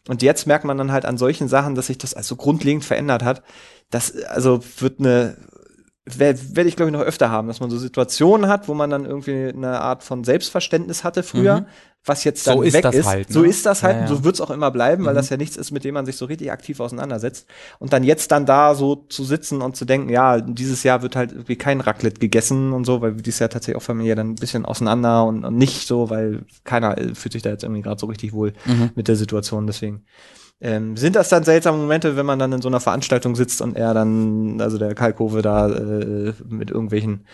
Und 0.08 0.22
jetzt 0.22 0.48
merkt 0.48 0.64
man 0.64 0.76
dann 0.76 0.90
halt 0.90 1.04
an 1.04 1.18
solchen 1.18 1.46
Sachen, 1.46 1.76
dass 1.76 1.86
sich 1.86 1.98
das 1.98 2.14
also 2.14 2.34
grundlegend 2.34 2.84
verändert 2.84 3.22
hat. 3.22 3.42
Das, 3.90 4.16
also 4.24 4.58
wird 4.78 4.98
eine, 4.98 5.36
werde 6.06 6.38
werd 6.56 6.66
ich 6.66 6.76
glaube 6.76 6.90
ich 6.90 6.96
noch 6.96 7.04
öfter 7.04 7.30
haben, 7.30 7.48
dass 7.48 7.60
man 7.60 7.70
so 7.70 7.78
Situationen 7.78 8.48
hat, 8.48 8.68
wo 8.68 8.74
man 8.74 8.90
dann 8.90 9.06
irgendwie 9.06 9.48
eine 9.48 9.80
Art 9.80 10.02
von 10.02 10.22
Selbstverständnis 10.24 11.02
hatte 11.02 11.22
früher, 11.22 11.60
Mhm. 11.62 11.66
was 12.04 12.24
jetzt 12.24 12.46
dann 12.46 12.58
So 12.58 12.62
ist 12.62 12.74
weg 12.74 12.82
das 12.82 12.94
ist. 12.94 13.06
halt, 13.06 13.32
So 13.32 13.40
ne? 13.40 13.48
ist 13.48 13.64
das 13.64 13.82
halt, 13.82 13.96
Ja, 13.96 14.00
ja. 14.02 14.06
so 14.08 14.22
wird 14.22 14.34
es 14.34 14.42
auch 14.42 14.50
immer 14.50 14.70
bleiben, 14.70 15.06
weil 15.06 15.14
Mhm. 15.14 15.16
das 15.16 15.30
ja 15.30 15.38
nichts 15.38 15.56
ist, 15.56 15.70
mit 15.70 15.82
dem 15.84 15.94
man 15.94 16.04
sich 16.04 16.18
so 16.18 16.26
richtig 16.26 16.52
aktiv 16.52 16.78
auseinandersetzt. 16.80 17.46
Und 17.78 17.94
dann 17.94 18.04
jetzt 18.04 18.30
dann 18.32 18.44
da 18.44 18.74
so 18.74 18.96
zu 19.08 19.24
sitzen 19.24 19.62
und 19.62 19.76
zu 19.76 19.86
denken, 19.86 20.10
ja, 20.10 20.42
dieses 20.42 20.82
Jahr 20.82 21.00
wird 21.00 21.16
halt 21.16 21.32
irgendwie 21.32 21.56
kein 21.56 21.80
Raclette 21.80 22.20
gegessen 22.20 22.74
und 22.74 22.84
so, 22.84 23.00
weil 23.00 23.14
dieses 23.14 23.38
Jahr 23.40 23.48
tatsächlich 23.48 23.76
auch 23.76 23.82
Familie 23.86 24.14
dann 24.14 24.32
ein 24.32 24.34
bisschen 24.34 24.66
auseinander 24.66 25.24
und, 25.24 25.46
und 25.46 25.56
nicht 25.56 25.86
so, 25.88 26.10
weil 26.10 26.44
keiner 26.64 26.98
äh, 26.98 27.14
fühlt 27.14 27.32
sich 27.32 27.40
da 27.42 27.48
jetzt 27.48 27.62
irgendwie 27.64 27.80
gerade 27.80 27.98
so 27.98 28.04
richtig 28.06 28.34
wohl 28.34 28.52
Mhm. 28.66 28.90
mit 28.94 29.08
der 29.08 29.16
Situation. 29.16 29.66
Deswegen 29.66 30.04
ähm, 30.60 30.96
sind 30.96 31.16
das 31.16 31.28
dann 31.28 31.44
seltsame 31.44 31.78
Momente, 31.78 32.16
wenn 32.16 32.26
man 32.26 32.38
dann 32.38 32.52
in 32.52 32.62
so 32.62 32.68
einer 32.68 32.80
Veranstaltung 32.80 33.34
sitzt 33.36 33.60
und 33.60 33.76
er 33.76 33.92
dann, 33.94 34.60
also 34.60 34.78
der 34.78 34.94
Kalkove 34.94 35.42
da 35.42 35.68
äh, 35.68 36.32
mit 36.48 36.70
irgendwelchen 36.70 37.26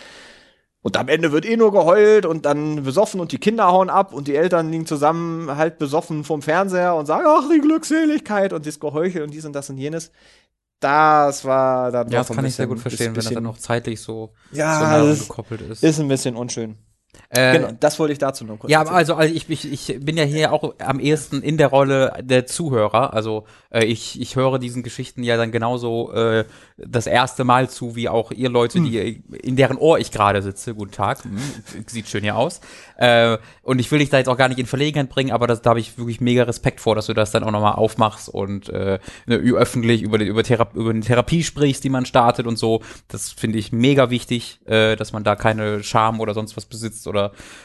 und 0.83 0.97
am 0.97 1.09
Ende 1.09 1.31
wird 1.31 1.45
eh 1.45 1.59
nur 1.59 1.73
geheult 1.73 2.25
und 2.25 2.47
dann 2.47 2.83
besoffen 2.85 3.21
und 3.21 3.33
die 3.33 3.39
Kinder 3.39 3.67
hauen 3.71 3.91
ab 3.91 4.15
und 4.15 4.27
die 4.29 4.35
Eltern 4.35 4.71
liegen 4.71 4.87
zusammen 4.87 5.55
halt 5.57 5.79
besoffen 5.79 6.25
vom 6.25 6.41
Fernseher 6.41 6.95
und 6.95 7.05
sagen, 7.05 7.27
ach, 7.29 7.45
die 7.55 7.61
Glückseligkeit 7.61 8.55
und 8.55 8.65
das 8.67 8.81
Geheuchel 8.81 9.23
und 9.23 9.35
dies 9.35 9.45
und 9.45 9.53
das 9.53 9.69
und 9.69 9.77
jenes. 9.77 10.11
Das 10.81 11.45
war 11.45 11.93
dann 11.93 12.09
Ja, 12.09 12.21
das 12.21 12.29
kann 12.35 12.47
ich 12.47 12.55
sehr 12.55 12.65
bisschen- 12.65 12.69
gut 12.77 12.81
verstehen, 12.81 13.07
wenn 13.09 13.15
das 13.17 13.25
bisschen- 13.25 13.35
dann 13.35 13.45
noch 13.45 13.59
zeitlich 13.59 14.01
so, 14.01 14.33
so 14.51 14.59
Ja, 14.59 15.05
das 15.05 15.29
gekoppelt 15.29 15.61
ist. 15.61 15.85
ist 15.85 16.01
ein 16.01 16.09
bisschen 16.09 16.35
unschön. 16.35 16.77
Äh, 17.33 17.59
genau, 17.59 17.69
das 17.79 17.97
wollte 18.01 18.13
ich 18.13 18.19
dazu 18.19 18.45
noch 18.45 18.59
kurz 18.59 18.73
Ja, 18.73 18.81
erzählen. 18.81 18.97
also, 18.97 19.15
also 19.15 19.33
ich, 19.33 19.49
ich, 19.49 19.73
ich 19.89 20.01
bin 20.05 20.17
ja 20.17 20.25
hier 20.25 20.53
auch 20.53 20.75
am 20.81 20.99
ehesten 20.99 21.43
in 21.43 21.59
der 21.59 21.69
Rolle 21.69 22.13
der 22.23 22.45
Zuhörer. 22.47 23.15
Also 23.15 23.45
äh, 23.71 23.85
ich, 23.85 24.21
ich 24.21 24.35
höre 24.35 24.59
diesen 24.59 24.83
Geschichten 24.83 25.23
ja 25.23 25.37
dann 25.37 25.53
genauso 25.53 26.13
äh, 26.13 26.45
das 26.77 27.07
erste 27.07 27.45
Mal 27.45 27.71
zu, 27.71 27.95
wie 27.95 28.09
auch 28.09 28.33
ihr 28.33 28.49
Leute, 28.51 28.79
Hm. 28.79 28.85
die 28.85 29.23
in 29.43 29.55
deren 29.55 29.77
Ohr 29.77 30.01
ich 30.01 30.11
gerade 30.11 30.43
sitze. 30.43 30.75
Guten 30.75 30.91
Tag, 30.91 31.23
hm, 31.23 31.39
sieht 31.87 32.09
schön 32.09 32.23
hier 32.23 32.35
aus. 32.37 32.61
Äh, 32.97 33.39
und 33.63 33.79
ich 33.79 33.93
will 33.93 34.01
dich 34.01 34.11
da 34.11 34.19
jetzt 34.19 34.29
auch 34.29 34.37
gar 34.37 34.49
nicht 34.49 34.59
in 34.59 34.67
Verlegenheit 34.67 35.09
bringen, 35.09 35.31
aber 35.31 35.47
das, 35.47 35.63
da 35.63 35.71
habe 35.71 35.79
ich 35.81 35.99
wirklich 35.99 36.21
mega 36.21 36.43
Respekt 36.43 36.81
vor, 36.81 36.97
dass 36.97 37.07
du 37.07 37.15
das 37.15 37.31
dann 37.31 37.45
auch 37.45 37.53
nochmal 37.53 37.75
aufmachst 37.75 38.29
und 38.29 38.69
äh, 38.71 38.99
ne, 39.27 39.37
öffentlich 39.37 40.03
über, 40.03 40.19
die, 40.19 40.27
über, 40.27 40.43
Thera 40.43 40.69
über 40.75 40.91
eine 40.91 41.01
Therapie 41.01 41.45
sprichst, 41.45 41.85
die 41.85 41.91
man 41.91 42.07
startet 42.07 42.49
und 42.49 42.57
so. 42.59 42.83
Das 43.07 43.31
finde 43.31 43.59
ich 43.59 43.71
mega 43.71 44.11
wichtig, 44.11 44.59
äh, 44.67 44.97
dass 44.97 45.13
man 45.13 45.23
da 45.23 45.37
keine 45.37 45.85
Scham 45.85 46.19
oder 46.19 46.35
sonst 46.35 46.57
was 46.57 46.67
besitzt 46.67 47.07
oder 47.07 47.20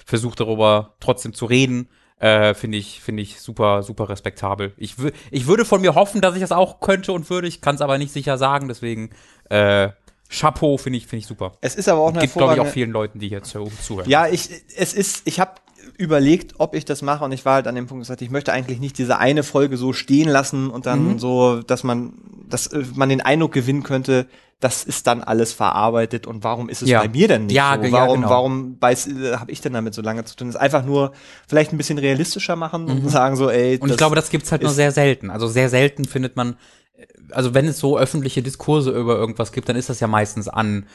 versucht 0.05 0.39
darüber 0.39 0.95
trotzdem 0.99 1.33
zu 1.33 1.45
reden. 1.45 1.89
Äh, 2.17 2.53
finde 2.53 2.77
ich, 2.77 3.01
finde 3.01 3.23
ich 3.23 3.41
super, 3.41 3.83
super 3.83 4.07
respektabel. 4.07 4.73
Ich, 4.77 4.95
ich 5.31 5.47
würde 5.47 5.65
von 5.65 5.81
mir 5.81 5.95
hoffen, 5.95 6.21
dass 6.21 6.35
ich 6.35 6.41
das 6.41 6.53
auch 6.53 6.79
könnte 6.79 7.11
und 7.11 7.29
würde. 7.29 7.47
Ich 7.47 7.59
kann 7.59 7.75
es 7.75 7.81
aber 7.81 7.97
nicht 7.97 8.13
sicher 8.13 8.37
sagen, 8.37 8.67
deswegen 8.69 9.09
äh, 9.49 9.89
Chapeau 10.29 10.77
finde 10.77 10.97
ich, 10.97 11.07
finde 11.07 11.19
ich 11.19 11.27
super. 11.27 11.57
es 11.61 11.75
ist 11.75 11.87
aber 11.87 12.01
auch 12.01 12.09
eine 12.09 12.21
Gibt, 12.21 12.33
glaube 12.33 12.53
ich, 12.53 12.59
auch 12.59 12.67
vielen 12.67 12.91
Leuten, 12.91 13.19
die 13.19 13.27
hier 13.27 13.43
zu, 13.43 13.69
zuhören. 13.81 14.09
Ja, 14.09 14.27
ich, 14.27 14.49
es 14.75 14.93
ist, 14.93 15.21
ich 15.25 15.39
habe 15.39 15.55
überlegt, 15.97 16.55
ob 16.59 16.75
ich 16.75 16.85
das 16.85 17.01
mache 17.01 17.23
und 17.25 17.31
ich 17.31 17.45
war 17.45 17.55
halt 17.55 17.67
an 17.67 17.75
dem 17.75 17.87
Punkt 17.87 18.01
gesagt, 18.03 18.21
ich 18.21 18.29
möchte 18.29 18.51
eigentlich 18.53 18.79
nicht 18.79 18.97
diese 18.97 19.17
eine 19.17 19.43
Folge 19.43 19.77
so 19.77 19.93
stehen 19.93 20.29
lassen 20.29 20.69
und 20.69 20.85
dann 20.85 21.13
Mhm. 21.13 21.19
so, 21.19 21.61
dass 21.61 21.83
man, 21.83 22.13
dass 22.49 22.67
äh, 22.67 22.83
man 22.95 23.09
den 23.09 23.21
Eindruck 23.21 23.51
gewinnen 23.53 23.83
könnte, 23.83 24.27
das 24.61 24.83
ist 24.85 25.05
dann 25.05 25.21
alles 25.21 25.51
verarbeitet 25.53 26.27
und 26.27 26.43
warum 26.43 26.69
ist 26.69 26.81
es 26.81 26.89
Ja. 26.89 27.01
bei 27.01 27.09
mir 27.09 27.27
denn 27.27 27.47
nicht 27.47 27.55
Ja, 27.55 27.75
so? 27.75 27.81
ge- 27.81 27.91
ja, 27.91 27.97
Warum, 27.99 28.21
genau. 28.21 28.29
warum 28.29 28.77
äh, 28.81 29.35
habe 29.35 29.51
ich 29.51 29.59
denn 29.61 29.73
damit 29.73 29.93
so 29.93 30.01
lange 30.01 30.23
zu 30.25 30.35
tun? 30.35 30.47
Das 30.47 30.55
einfach 30.55 30.85
nur 30.85 31.11
vielleicht 31.47 31.73
ein 31.73 31.77
bisschen 31.77 31.97
realistischer 31.97 32.55
machen 32.55 32.85
und 32.89 33.09
sagen 33.09 33.35
so, 33.35 33.49
ey, 33.49 33.75
Mhm. 33.77 33.81
Und 33.83 33.91
ich 33.91 33.97
glaube, 33.97 34.15
das 34.15 34.29
gibt's 34.29 34.51
halt 34.51 34.61
nur 34.61 34.71
ist- 34.71 34.77
sehr 34.77 34.91
selten. 34.91 35.29
Also 35.29 35.47
sehr 35.47 35.69
selten 35.69 36.05
findet 36.05 36.35
man, 36.37 36.55
äh, 36.97 37.05
also 37.31 37.53
wenn 37.53 37.67
es 37.67 37.79
so 37.79 37.97
öffentliche 37.97 38.41
Diskurse 38.41 38.91
über 38.91 39.17
irgendwas 39.17 39.51
gibt, 39.51 39.67
dann 39.67 39.75
ist 39.75 39.89
das 39.89 39.99
ja 39.99 40.07
meistens 40.07 40.47
an 40.47 40.85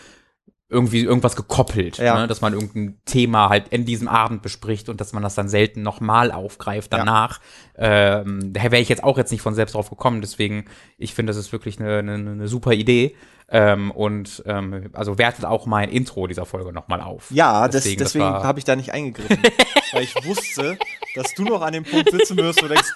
irgendwie 0.71 1.01
irgendwas 1.03 1.35
gekoppelt, 1.37 1.99
Ja. 1.99 2.19
ne? 2.21 2.27
dass 2.29 2.41
man 2.41 2.53
irgendein 2.55 2.99
Thema 3.05 3.49
halt 3.49 3.69
in 3.69 3.85
diesem 3.85 4.07
Abend 4.09 4.41
bespricht 4.43 4.89
und 4.89 5.01
dass 5.01 5.13
man 5.13 5.23
das 5.23 5.35
dann 5.35 5.49
selten 5.49 5.83
nochmal 5.83 6.31
aufgreift 6.33 6.93
danach. 6.93 7.41
Ähm, 7.77 8.53
daher 8.53 8.71
wäre 8.71 8.81
ich 8.83 8.89
jetzt 8.89 9.03
auch 9.05 9.19
jetzt 9.19 9.33
nicht 9.33 9.43
von 9.43 9.55
selbst 9.55 9.75
drauf 9.75 9.91
gekommen, 9.91 10.21
deswegen, 10.21 10.67
ich 10.97 11.15
finde, 11.15 11.31
das 11.33 11.37
ist 11.39 11.53
wirklich 11.53 11.81
eine, 11.81 11.99
eine, 11.99 12.15
eine 12.15 12.49
super 12.49 12.73
Idee. 12.73 13.17
Ähm, 13.53 13.91
und 13.91 14.45
ähm, 14.47 14.91
also 14.93 15.19
wertet 15.19 15.45
auch 15.45 15.67
mein 15.67 15.89
Intro 15.89 16.29
dieser 16.29 16.47
Folge 16.47 16.73
nochmal 16.73 17.01
auf. 17.01 17.33
Ja, 17.33 17.67
Deswegen, 17.67 17.99
deswegen, 17.99 18.25
das 18.25 18.33
war- 18.35 18.45
habe 18.45 18.61
ich 18.61 18.65
da 18.65 18.77
nicht 18.77 18.93
eingegriffen. 18.93 19.43
weil 19.93 20.05
ich 20.05 20.15
wusste, 20.25 20.79
dass 21.17 21.35
du 21.35 21.43
noch 21.43 21.61
an 21.63 21.73
dem 21.73 21.83
Punkt 21.83 22.13
sitzen 22.13 22.37
wirst, 22.37 22.63
wo 22.63 22.69
du 22.69 22.75
denkst, 22.75 22.89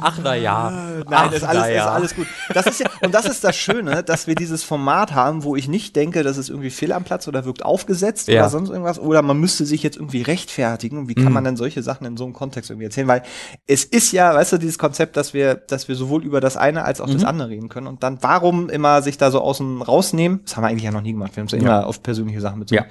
Ach 0.00 0.18
na 0.22 0.34
ja. 0.34 0.70
Nein, 0.70 1.04
Ach, 1.10 1.32
ist 1.32 1.42
alles, 1.44 1.66
ja. 1.68 1.70
ist 1.84 1.86
alles 1.86 2.14
gut. 2.16 2.26
Das 2.54 2.66
ist 2.66 2.80
ja, 2.80 2.86
und 3.02 3.12
das 3.14 3.26
ist 3.26 3.42
das 3.44 3.56
Schöne, 3.56 4.02
dass 4.02 4.26
wir 4.26 4.34
dieses 4.34 4.62
Format 4.62 5.12
haben, 5.14 5.44
wo 5.44 5.56
ich 5.56 5.68
nicht 5.68 5.96
denke, 5.96 6.22
das 6.22 6.36
ist 6.36 6.48
irgendwie 6.48 6.70
fehl 6.70 6.92
am 6.92 7.04
Platz 7.04 7.26
oder 7.28 7.44
wirkt 7.44 7.64
aufgesetzt 7.64 8.28
Ja. 8.28 8.42
oder 8.42 8.50
sonst 8.50 8.70
irgendwas. 8.70 8.98
Oder 8.98 9.22
man 9.22 9.38
müsste 9.38 9.64
sich 9.66 9.82
jetzt 9.82 9.96
irgendwie 9.96 10.22
rechtfertigen. 10.22 11.08
Wie 11.08 11.14
kann 11.14 11.26
Mhm. 11.26 11.32
man 11.32 11.44
denn 11.44 11.56
solche 11.56 11.82
Sachen 11.82 12.06
in 12.06 12.16
so 12.16 12.24
einem 12.24 12.32
Kontext 12.32 12.70
irgendwie 12.70 12.86
erzählen? 12.86 13.08
Weil 13.08 13.22
es 13.66 13.84
ist 13.84 14.12
ja, 14.12 14.34
weißt 14.34 14.52
du, 14.52 14.58
dieses 14.58 14.78
Konzept, 14.78 15.16
dass 15.16 15.34
wir, 15.34 15.54
dass 15.54 15.88
wir 15.88 15.94
sowohl 15.94 16.24
über 16.24 16.40
das 16.40 16.56
eine 16.56 16.84
als 16.84 17.00
auch 17.00 17.06
das 17.10 17.22
Mhm. 17.22 17.28
andere 17.28 17.48
reden 17.50 17.68
können. 17.68 17.86
Und 17.86 18.02
dann 18.02 18.18
warum 18.22 18.68
immer 18.70 19.02
sich 19.02 19.18
da 19.18 19.30
so 19.30 19.40
außen 19.40 19.82
rausnehmen? 19.82 20.40
Das 20.44 20.56
haben 20.56 20.64
wir 20.64 20.68
eigentlich 20.68 20.84
ja 20.84 20.90
noch 20.92 21.02
nie 21.02 21.12
gemacht. 21.12 21.36
Wir 21.36 21.40
haben 21.42 21.46
es 21.46 21.52
ja 21.52 21.58
immer 21.58 21.86
auf 21.86 22.02
persönliche 22.02 22.40
Sachen 22.40 22.60
bezogen. 22.60 22.82
Ja. 22.84 22.86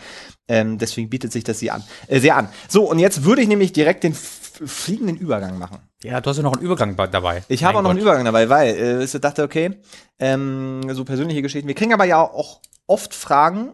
Ähm, 0.50 0.78
deswegen 0.78 1.10
bietet 1.10 1.32
sich 1.34 1.44
das 1.44 1.60
sie 1.60 1.72
an, 1.72 1.84
äh, 2.08 2.20
sehr 2.20 2.38
an. 2.38 2.48
So, 2.70 2.90
und 2.90 3.00
jetzt 3.00 3.24
würde 3.26 3.42
ich 3.42 3.48
nämlich 3.50 3.74
direkt 3.74 4.04
den 4.04 4.16
fliegenden 4.66 5.16
Übergang 5.18 5.58
machen. 5.58 5.80
Ja, 6.04 6.22
du 6.22 6.30
hast 6.30 6.38
ja 6.38 6.44
noch 6.44 6.54
einen 6.54 6.62
Übergang 6.62 6.96
dabei. 6.96 7.44
Ich 7.48 7.64
habe 7.64 7.78
auch 7.78 7.82
noch 7.82 7.90
einen 7.90 8.00
Gott. 8.00 8.04
Übergang 8.04 8.26
dabei, 8.26 8.50
weil 8.50 8.76
äh, 8.76 9.04
ich 9.04 9.12
dachte, 9.12 9.44
okay, 9.44 9.78
ähm, 10.20 10.82
so 10.94 11.04
persönliche 11.06 11.42
Geschichten. 11.42 11.68
Wir 11.68 11.76
kriegen 11.76 11.94
aber 11.94 12.06
ja 12.06 12.22
auch 12.22 12.62
oft 12.86 13.14
Fragen, 13.14 13.74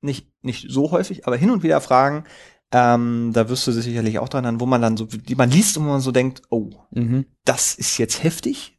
nicht, 0.00 0.28
nicht 0.42 0.66
so 0.70 0.90
häufig, 0.90 1.26
aber 1.26 1.36
hin 1.36 1.50
und 1.50 1.62
wieder 1.62 1.80
Fragen, 1.80 2.24
ähm, 2.72 3.30
da 3.32 3.48
wirst 3.48 3.66
du 3.66 3.72
sicherlich 3.72 4.18
auch 4.18 4.28
dran, 4.28 4.46
an, 4.46 4.60
wo 4.60 4.66
man 4.66 4.82
dann 4.82 4.96
so, 4.96 5.04
die 5.06 5.34
man 5.36 5.50
liest 5.50 5.76
und 5.76 5.84
wo 5.86 5.90
man 5.90 6.00
so 6.00 6.12
denkt, 6.12 6.42
oh, 6.50 6.70
Mhm. 6.90 7.26
das 7.44 7.74
ist 7.74 7.98
jetzt 7.98 8.22
heftig. 8.22 8.78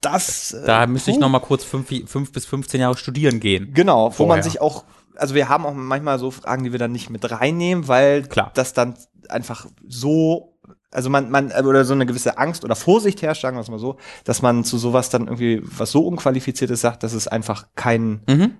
Das. 0.00 0.52
Äh, 0.52 0.66
Da 0.66 0.86
müsste 0.86 1.10
ich 1.10 1.18
noch 1.18 1.28
mal 1.28 1.40
kurz 1.40 1.64
fünf, 1.64 1.88
fünf 2.06 2.32
bis 2.32 2.46
15 2.46 2.80
Jahre 2.80 2.96
studieren 2.96 3.40
gehen. 3.40 3.72
Genau, 3.74 4.04
wo 4.18 4.24
man 4.26 4.38
vorher. 4.38 4.42
sich 4.42 4.60
auch, 4.60 4.84
also 5.16 5.34
wir 5.34 5.48
haben 5.48 5.64
auch 5.66 5.74
manchmal 5.74 6.18
so 6.18 6.30
Fragen, 6.30 6.64
die 6.64 6.72
wir 6.72 6.78
dann 6.78 6.92
nicht 6.92 7.08
mit 7.10 7.30
reinnehmen, 7.30 7.88
weil 7.88 8.22
Klar. 8.24 8.50
das 8.54 8.72
dann 8.74 8.94
einfach 9.28 9.66
so, 9.86 10.53
also 10.94 11.10
man, 11.10 11.30
man, 11.30 11.50
oder 11.52 11.84
so 11.84 11.92
eine 11.94 12.06
gewisse 12.06 12.38
Angst 12.38 12.64
oder 12.64 12.76
Vorsicht 12.76 13.20
herrscht, 13.22 13.42
sagen 13.42 13.56
wir 13.56 13.62
es 13.62 13.68
mal 13.70 13.78
so, 13.78 13.96
dass 14.24 14.40
man 14.42 14.64
zu 14.64 14.78
sowas 14.78 15.10
dann 15.10 15.26
irgendwie, 15.26 15.60
was 15.62 15.90
so 15.90 16.06
unqualifiziert 16.06 16.70
ist, 16.70 16.80
sagt, 16.82 17.02
dass 17.02 17.12
es 17.12 17.28
einfach 17.28 17.66
kein, 17.74 18.22
Mhm. 18.28 18.52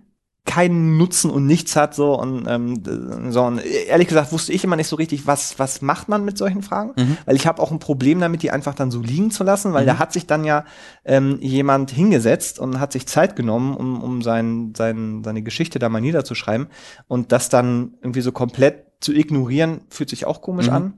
keinen 0.46 0.98
Nutzen 0.98 1.30
und 1.30 1.46
nichts 1.46 1.74
hat, 1.74 1.94
so 1.94 2.20
und, 2.20 2.46
ähm, 2.46 2.82
so 3.30 3.42
und 3.44 3.60
ehrlich 3.64 4.08
gesagt 4.08 4.30
wusste 4.30 4.52
ich 4.52 4.62
immer 4.62 4.76
nicht 4.76 4.88
so 4.88 4.96
richtig, 4.96 5.26
was, 5.26 5.58
was 5.58 5.80
macht 5.80 6.10
man 6.10 6.22
mit 6.22 6.36
solchen 6.36 6.60
Fragen, 6.62 6.92
Mhm. 6.96 7.16
weil 7.24 7.34
ich 7.36 7.46
habe 7.46 7.62
auch 7.62 7.70
ein 7.72 7.78
Problem 7.78 8.20
damit, 8.20 8.42
die 8.42 8.50
einfach 8.50 8.74
dann 8.74 8.90
so 8.90 9.00
liegen 9.00 9.30
zu 9.30 9.42
lassen, 9.42 9.72
weil 9.72 9.86
da 9.86 9.98
hat 9.98 10.12
sich 10.12 10.26
dann 10.26 10.44
ja 10.44 10.64
ähm, 11.06 11.38
jemand 11.40 11.90
hingesetzt 11.90 12.58
und 12.58 12.78
hat 12.78 12.92
sich 12.92 13.06
Zeit 13.06 13.36
genommen, 13.36 13.74
um, 13.74 14.02
um 14.02 14.20
sein, 14.20 14.74
sein, 14.76 15.22
seine 15.24 15.40
Geschichte 15.42 15.78
da 15.78 15.88
mal 15.88 16.02
niederzuschreiben 16.02 16.66
und 17.08 17.32
das 17.32 17.48
dann 17.48 17.94
irgendwie 18.02 18.20
so 18.20 18.30
komplett 18.30 18.84
zu 19.00 19.12
ignorieren, 19.14 19.80
fühlt 19.88 20.10
sich 20.10 20.26
auch 20.26 20.42
komisch 20.42 20.66
Mhm. 20.66 20.72
an. 20.74 20.94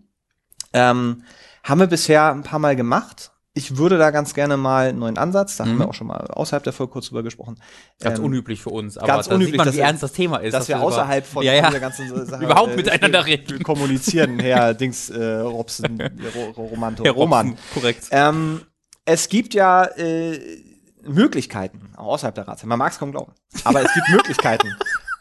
Ähm, 0.73 1.23
haben 1.65 1.81
wir 1.81 1.87
bisher 1.87 2.33
ein 2.33 2.43
paar 2.43 2.59
Mal 2.59 2.77
gemacht. 2.77 3.33
Ich 3.59 3.79
würde 3.79 3.97
da 3.97 4.11
ganz 4.11 4.35
gerne 4.35 4.59
mal 4.59 4.89
einen 4.89 4.99
neuen 4.99 5.17
Ansatz, 5.17 5.57
da 5.57 5.65
haben 5.65 5.75
Mhm. 5.77 5.79
wir 5.79 5.89
auch 5.89 5.95
schon 5.95 6.09
mal 6.09 6.19
außerhalb 6.29 6.63
der 6.63 6.75
Folge 6.75 6.93
kurz 6.93 7.07
drüber 7.09 7.23
gesprochen. 7.23 7.59
Ganz 8.01 8.19
ähm, 8.19 8.27
unüblich 8.27 8.61
für 8.61 8.69
uns, 8.69 8.99
aber 8.99 9.07
ganz 9.07 9.29
unüblich, 9.29 9.57
man, 9.57 9.67
dass 9.67 9.75
wie 9.77 9.81
ernst 9.81 10.03
das 10.03 10.13
Thema 10.13 10.37
ist. 10.39 10.53
dass 10.53 10.69
wir 10.69 10.79
außerhalb 10.79 11.25
von 11.25 11.43
ja, 11.43 11.55
ja. 11.55 11.67
dieser 11.69 11.81
ganzen 11.81 12.27
Sache 12.27 12.45
Überhaupt 12.45 12.73
äh, 12.75 12.77
miteinander 12.77 13.25
reden. 13.25 13.63
kommunizieren, 13.63 14.39
Herr 14.41 14.75
Dings 14.75 15.09
äh, 15.09 15.37
Robson, 15.39 15.99
Ro 16.35 16.51
Romanto, 16.65 17.03
Herr 17.05 17.13
Roman. 17.13 17.49
Robson, 17.51 17.65
korrekt. 17.75 18.09
Ähm, 18.11 18.61
es 19.07 19.31
gibt 19.31 19.55
ja 19.55 19.85
äh, 19.85 20.39
Möglichkeiten, 21.05 21.93
auch 21.97 22.09
außerhalb 22.09 22.35
der 22.35 22.47
Ratszeit. 22.49 22.69
Man 22.69 22.79
mag 22.79 22.93
es 22.93 22.99
kaum 22.99 23.11
glauben. 23.13 23.33
Aber 23.65 23.81
es 23.83 23.93
gibt 23.95 24.09
Möglichkeiten, 24.11 24.69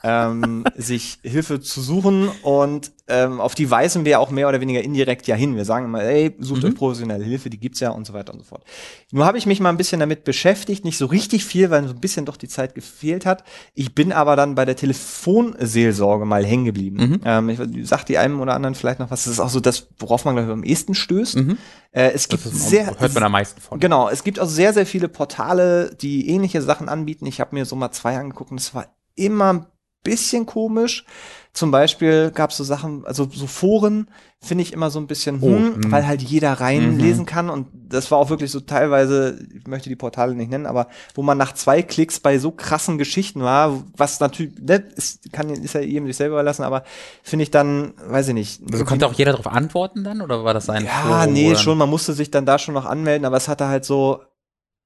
ähm, 0.08 0.64
sich 0.78 1.18
Hilfe 1.24 1.60
zu 1.62 1.82
suchen 1.82 2.30
und 2.44 2.92
ähm, 3.08 3.40
auf 3.42 3.56
die 3.56 3.70
weisen 3.72 4.06
wir 4.06 4.20
auch 4.20 4.30
mehr 4.30 4.48
oder 4.48 4.62
weniger 4.62 4.84
indirekt 4.84 5.26
ja 5.28 5.36
hin. 5.36 5.56
Wir 5.56 5.66
sagen 5.66 5.86
immer, 5.86 6.04
ey, 6.04 6.36
sucht 6.40 6.62
Mhm. 6.64 6.70
euch 6.70 6.76
professionelle 6.76 7.24
Hilfe, 7.26 7.50
die 7.50 7.60
gibt's 7.60 7.80
ja 7.80 7.90
und 7.90 8.06
so 8.06 8.14
weiter 8.14 8.32
und 8.34 8.40
so 8.40 8.46
fort. 8.46 8.64
Nur 9.12 9.26
habe 9.26 9.38
ich 9.40 9.46
mich 9.48 9.60
mal 9.60 9.70
ein 9.70 9.78
bisschen 9.78 10.00
damit 10.00 10.24
beschäftigt, 10.24 10.86
nicht 10.86 10.98
so 10.98 11.08
richtig 11.08 11.44
viel, 11.46 11.70
weil 11.72 11.88
so 11.88 11.94
ein 11.94 12.00
bisschen 12.00 12.26
doch 12.26 12.38
die 12.38 12.48
Zeit 12.48 12.76
gefehlt 12.76 13.26
hat. 13.26 13.44
Ich 13.74 13.96
bin 13.96 14.12
aber 14.12 14.36
dann 14.36 14.54
bei 14.56 14.66
der 14.66 14.76
Telefonseelsorge 14.76 16.26
mal 16.26 16.46
hängen 16.46 16.66
geblieben. 16.66 16.98
Mhm. 16.98 17.22
Ähm, 17.26 17.50
ich 17.50 17.60
sag 17.88 18.06
die 18.06 18.18
einem 18.18 18.40
oder 18.40 18.54
anderen 18.54 18.76
vielleicht 18.76 19.00
noch 19.00 19.12
was. 19.12 19.24
Das 19.24 19.34
ist 19.34 19.40
auch 19.40 19.50
so 19.50 19.60
das, 19.60 19.88
worauf 20.00 20.26
man 20.26 20.36
glaube 20.36 20.50
ich 20.50 20.54
am 20.54 20.64
ehesten 20.64 20.94
stößt. 20.96 21.38
Mhm. 21.38 21.58
Äh, 21.92 22.12
es 22.14 22.28
gibt 22.28 22.46
Das 22.46 22.54
ist, 22.54 22.70
sehr 22.70 22.88
hört 23.00 23.14
man 23.14 23.24
am 23.24 23.32
meisten 23.32 23.62
von. 23.62 23.80
Genau, 23.80 24.10
es 24.10 24.24
gibt 24.24 24.40
auch 24.40 24.48
sehr, 24.48 24.74
sehr 24.74 24.86
viele 24.86 25.08
Portale, 25.08 25.96
die 26.00 26.30
ähnliche 26.30 26.62
Sachen 26.62 26.90
anbieten. 26.90 27.26
Ich 27.26 27.40
habe 27.40 27.56
mir 27.56 27.66
so 27.66 27.76
mal 27.76 27.92
zwei 27.92 28.18
angeguckt 28.18 28.52
und 28.52 28.60
es 28.60 28.74
war 28.76 28.88
immer 29.16 29.68
bisschen 30.06 30.46
komisch. 30.46 31.06
Zum 31.54 31.72
Beispiel 31.72 32.32
gab 32.32 32.50
es 32.52 32.58
so 32.58 32.66
Sachen, 32.66 33.06
also 33.06 33.30
so 33.32 33.48
Foren 33.48 34.10
finde 34.42 34.62
ich 34.62 34.74
immer 34.74 34.90
so 34.90 35.00
ein 35.00 35.08
bisschen, 35.08 35.40
Oh, 35.42 35.48
hm, 35.56 35.80
mm. 35.80 35.92
weil 35.92 36.06
halt 36.06 36.22
jeder 36.22 36.52
reinlesen 36.52 37.22
Mhm. 37.24 37.26
kann 37.26 37.50
und 37.50 37.68
das 37.74 38.12
war 38.12 38.18
auch 38.18 38.30
wirklich 38.30 38.52
so 38.52 38.60
teilweise, 38.60 39.40
ich 39.58 39.66
möchte 39.66 39.88
die 39.88 39.96
Portale 39.96 40.36
nicht 40.36 40.52
nennen, 40.52 40.66
aber 40.66 40.90
wo 41.14 41.24
man 41.24 41.38
nach 41.38 41.54
zwei 41.54 41.82
Klicks 41.82 42.20
bei 42.20 42.40
so 42.40 42.52
krassen 42.52 42.98
Geschichten 42.98 43.42
war, 43.42 43.84
was 43.96 44.20
natürlich, 44.20 44.54
ne, 44.60 44.84
ist, 44.98 45.32
kann, 45.32 45.50
ist 45.50 45.74
ja 45.76 45.80
jedem 45.80 46.08
sich 46.08 46.18
selber 46.18 46.36
überlassen, 46.36 46.64
aber 46.64 46.84
finde 47.24 47.44
ich 47.44 47.52
dann, 47.52 47.94
weiß 48.06 48.28
ich 48.28 48.34
nicht. 48.34 48.62
Also 48.72 48.84
konnte 48.84 49.08
auch 49.08 49.14
jeder 49.14 49.32
darauf 49.32 49.48
antworten 49.48 50.04
dann 50.04 50.22
oder 50.22 50.44
war 50.44 50.54
das 50.54 50.70
ein 50.70 50.84
Ja, 50.86 51.22
Forum, 51.22 51.34
nee, 51.34 51.56
schon, 51.56 51.78
man 51.78 51.90
musste 51.90 52.12
sich 52.12 52.32
dann 52.32 52.46
da 52.46 52.60
schon 52.60 52.74
noch 52.74 52.86
anmelden, 52.86 53.26
aber 53.26 53.38
es 53.38 53.48
hatte 53.48 53.68
halt 53.70 53.86
so, 53.86 54.20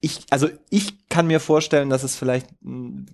ich, 0.01 0.21
also 0.29 0.47
ich 0.69 1.09
kann 1.09 1.27
mir 1.27 1.39
vorstellen, 1.41 1.89
dass 1.89 2.03
es 2.03 2.15
vielleicht, 2.15 2.47
mh, 2.61 3.05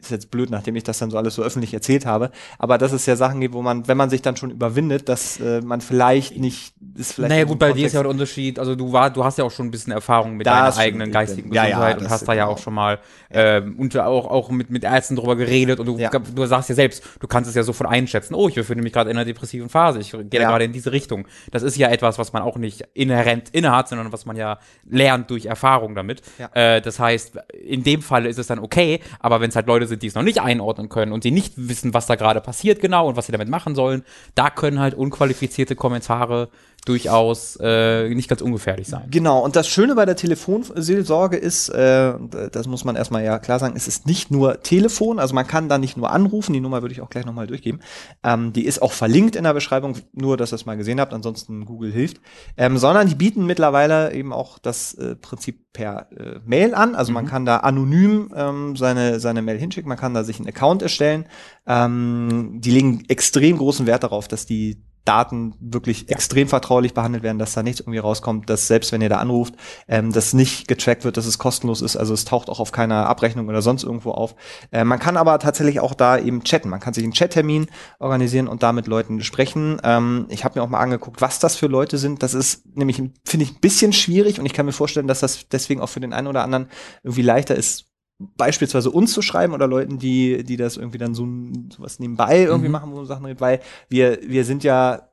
ist 0.00 0.10
jetzt 0.10 0.30
blöd, 0.30 0.50
nachdem 0.50 0.76
ich 0.76 0.82
das 0.84 0.98
dann 0.98 1.10
so 1.10 1.18
alles 1.18 1.34
so 1.34 1.42
öffentlich 1.42 1.72
erzählt 1.74 2.06
habe, 2.06 2.30
aber 2.58 2.78
dass 2.78 2.92
es 2.92 3.06
ja 3.06 3.16
Sachen 3.16 3.40
gibt, 3.40 3.54
wo 3.54 3.62
man, 3.62 3.86
wenn 3.88 3.96
man 3.96 4.10
sich 4.10 4.22
dann 4.22 4.36
schon 4.36 4.50
überwindet, 4.50 5.08
dass 5.08 5.38
äh, 5.40 5.60
man 5.60 5.80
vielleicht 5.80 6.38
nicht, 6.38 6.74
ist 6.96 7.12
vielleicht. 7.14 7.30
Naja 7.30 7.44
gut, 7.44 7.58
bei 7.58 7.72
dir 7.72 7.86
ist 7.86 7.92
ja 7.92 8.00
Kontext- 8.00 8.04
der 8.04 8.10
Unterschied, 8.10 8.58
also 8.58 8.74
du 8.74 8.92
war, 8.92 9.10
du 9.10 9.24
hast 9.24 9.38
ja 9.38 9.44
auch 9.44 9.50
schon 9.50 9.66
ein 9.66 9.70
bisschen 9.70 9.92
Erfahrung 9.92 10.36
mit 10.36 10.46
Das 10.46 10.74
deiner 10.76 10.84
eigenen 10.86 11.12
geistigen 11.12 11.50
bin- 11.50 11.56
ja, 11.56 11.64
ja, 11.64 11.68
Gesundheit 11.76 11.98
und 12.00 12.10
hast 12.10 12.26
da 12.28 12.32
ja 12.34 12.44
genau. 12.44 12.54
auch 12.54 12.58
schon 12.58 12.74
mal 12.74 12.98
ähm, 13.30 13.76
und 13.78 13.96
auch, 13.98 14.26
auch 14.30 14.50
mit, 14.50 14.70
mit 14.70 14.84
Ärzten 14.84 15.16
drüber 15.16 15.36
geredet 15.36 15.80
und 15.80 15.86
du, 15.86 15.98
Ja. 15.98 16.10
du 16.10 16.46
sagst 16.46 16.68
ja 16.68 16.74
selbst, 16.74 17.02
du 17.20 17.26
kannst 17.26 17.48
es 17.48 17.54
ja 17.56 17.62
sofort 17.62 17.90
einschätzen, 17.90 18.34
oh, 18.34 18.48
ich 18.48 18.54
befinde 18.54 18.82
mich 18.82 18.92
gerade 18.92 19.10
in 19.10 19.16
einer 19.16 19.24
depressiven 19.24 19.68
Phase, 19.68 20.00
ich 20.00 20.10
gehe 20.12 20.24
gerade 20.40 20.64
in 20.64 20.72
diese 20.72 20.92
Richtung. 20.92 21.26
Das 21.50 21.62
ist 21.62 21.76
ja 21.76 21.88
etwas, 21.88 22.18
was 22.18 22.32
man 22.32 22.42
auch 22.42 22.56
nicht 22.56 22.84
inhärent 22.94 23.50
innehat, 23.50 23.88
sondern 23.88 24.12
was 24.12 24.26
man 24.26 24.36
ja 24.36 24.58
lernt 24.88 25.30
durch 25.30 25.46
Erfahrung 25.46 25.94
damit. 25.94 26.22
Äh, 26.54 26.80
das 26.80 26.98
heißt, 26.98 27.38
in 27.62 27.82
dem 27.82 28.02
Fall 28.02 28.26
ist 28.26 28.38
es 28.38 28.46
dann 28.46 28.58
okay, 28.58 29.00
aber 29.20 29.40
wenn 29.40 29.50
es 29.50 29.56
halt 29.56 29.66
Leute 29.66 29.86
sind, 29.90 30.02
die 30.02 30.06
es 30.06 30.14
noch 30.14 30.22
nicht 30.22 30.40
einordnen 30.40 30.88
können 30.88 31.12
und 31.12 31.22
sie 31.22 31.30
nicht 31.30 31.52
wissen, 31.56 31.92
was 31.92 32.06
da 32.06 32.14
gerade 32.14 32.40
passiert 32.40 32.80
genau 32.80 33.08
und 33.08 33.16
was 33.16 33.26
sie 33.26 33.32
damit 33.32 33.48
machen 33.48 33.74
sollen, 33.74 34.04
da 34.34 34.48
können 34.48 34.80
halt 34.80 34.94
unqualifizierte 34.94 35.76
Kommentare 35.76 36.48
durchaus 36.86 37.58
äh, 37.60 38.08
nicht 38.14 38.28
ganz 38.28 38.40
ungefährlich 38.42 38.88
sein. 38.88 39.08
Genau, 39.10 39.40
und 39.44 39.56
das 39.56 39.68
Schöne 39.68 39.94
bei 39.94 40.06
der 40.06 40.16
Telefonseelsorge 40.16 41.36
ist, 41.36 41.68
äh, 41.68 42.14
das 42.52 42.66
muss 42.66 42.84
man 42.84 42.96
erstmal 42.96 43.24
ja 43.24 43.38
klar 43.38 43.58
sagen, 43.58 43.74
es 43.76 43.86
ist 43.86 44.06
nicht 44.06 44.30
nur 44.30 44.62
Telefon, 44.62 45.18
also 45.18 45.34
man 45.34 45.46
kann 45.46 45.68
da 45.68 45.78
nicht 45.78 45.96
nur 45.96 46.10
anrufen, 46.10 46.52
die 46.52 46.60
Nummer 46.60 46.82
würde 46.82 46.94
ich 46.94 47.00
auch 47.00 47.10
gleich 47.10 47.26
nochmal 47.26 47.46
durchgeben. 47.46 47.80
Ähm, 48.22 48.52
die 48.52 48.64
ist 48.64 48.82
auch 48.82 48.92
verlinkt 48.92 49.36
in 49.36 49.44
der 49.44 49.54
Beschreibung, 49.54 49.96
nur 50.12 50.36
dass 50.36 50.52
ihr 50.52 50.56
es 50.56 50.66
mal 50.66 50.76
gesehen 50.76 51.00
habt, 51.00 51.12
ansonsten 51.12 51.64
Google 51.64 51.92
hilft. 51.92 52.20
Ähm, 52.56 52.78
sondern 52.78 53.08
die 53.08 53.14
bieten 53.14 53.46
mittlerweile 53.46 54.12
eben 54.14 54.32
auch 54.32 54.58
das 54.58 54.94
äh, 54.94 55.16
Prinzip 55.16 55.72
per 55.72 56.10
äh, 56.12 56.40
Mail 56.44 56.74
an. 56.74 56.94
Also 56.94 57.12
man 57.12 57.26
kann 57.26 57.44
da 57.44 57.58
anonym 57.58 58.32
ähm, 58.34 58.76
seine, 58.76 59.20
seine 59.20 59.42
Mail 59.42 59.58
hinschicken, 59.58 59.88
man 59.88 59.98
kann 59.98 60.14
da 60.14 60.24
sich 60.24 60.38
einen 60.38 60.48
Account 60.48 60.82
erstellen. 60.82 61.26
Ähm, 61.66 62.60
die 62.60 62.70
legen 62.70 63.04
extrem 63.08 63.58
großen 63.58 63.86
Wert 63.86 64.02
darauf, 64.02 64.28
dass 64.28 64.46
die 64.46 64.82
Daten 65.04 65.54
wirklich 65.60 66.10
extrem 66.10 66.48
vertraulich 66.48 66.94
behandelt 66.94 67.22
werden, 67.22 67.38
dass 67.38 67.54
da 67.54 67.62
nichts 67.62 67.80
irgendwie 67.80 67.98
rauskommt, 67.98 68.50
dass 68.50 68.66
selbst 68.66 68.92
wenn 68.92 69.00
ihr 69.00 69.08
da 69.08 69.18
anruft, 69.18 69.54
ähm, 69.88 70.12
das 70.12 70.34
nicht 70.34 70.68
getrackt 70.68 71.04
wird, 71.04 71.16
dass 71.16 71.26
es 71.26 71.38
kostenlos 71.38 71.82
ist, 71.82 71.96
also 71.96 72.14
es 72.14 72.24
taucht 72.24 72.48
auch 72.48 72.60
auf 72.60 72.72
keiner 72.72 73.06
Abrechnung 73.06 73.48
oder 73.48 73.62
sonst 73.62 73.82
irgendwo 73.82 74.12
auf. 74.12 74.34
Äh, 74.72 74.84
man 74.84 74.98
kann 74.98 75.16
aber 75.16 75.38
tatsächlich 75.38 75.80
auch 75.80 75.94
da 75.94 76.18
eben 76.18 76.44
chatten, 76.44 76.68
man 76.68 76.80
kann 76.80 76.94
sich 76.94 77.04
einen 77.04 77.12
Chattermin 77.12 77.66
organisieren 77.98 78.48
und 78.48 78.62
da 78.62 78.72
mit 78.72 78.86
Leuten 78.86 79.22
sprechen. 79.22 79.80
Ähm, 79.84 80.26
ich 80.28 80.44
habe 80.44 80.58
mir 80.58 80.64
auch 80.64 80.68
mal 80.68 80.80
angeguckt, 80.80 81.20
was 81.20 81.38
das 81.38 81.56
für 81.56 81.66
Leute 81.66 81.98
sind. 81.98 82.22
Das 82.22 82.34
ist 82.34 82.64
nämlich, 82.76 82.96
finde 82.96 83.44
ich, 83.44 83.52
ein 83.52 83.60
bisschen 83.60 83.92
schwierig 83.92 84.38
und 84.38 84.46
ich 84.46 84.52
kann 84.52 84.66
mir 84.66 84.72
vorstellen, 84.72 85.06
dass 85.06 85.20
das 85.20 85.48
deswegen 85.48 85.80
auch 85.80 85.88
für 85.88 86.00
den 86.00 86.12
einen 86.12 86.26
oder 86.26 86.44
anderen 86.44 86.68
irgendwie 87.02 87.22
leichter 87.22 87.56
ist, 87.56 87.89
beispielsweise 88.36 88.90
uns 88.90 89.12
zu 89.12 89.22
schreiben 89.22 89.54
oder 89.54 89.66
Leuten, 89.66 89.98
die, 89.98 90.44
die 90.44 90.56
das 90.56 90.76
irgendwie 90.76 90.98
dann 90.98 91.14
so 91.14 91.24
ein- 91.24 91.70
sowas 91.74 91.98
nebenbei 91.98 92.42
irgendwie 92.42 92.68
Mhm. 92.68 92.72
machen, 92.72 92.92
wo 92.92 93.04
Sachen 93.04 93.24
redet, 93.24 93.40
weil 93.40 93.60
wir, 93.88 94.18
wir 94.22 94.44
sind 94.44 94.62
ja 94.64 95.08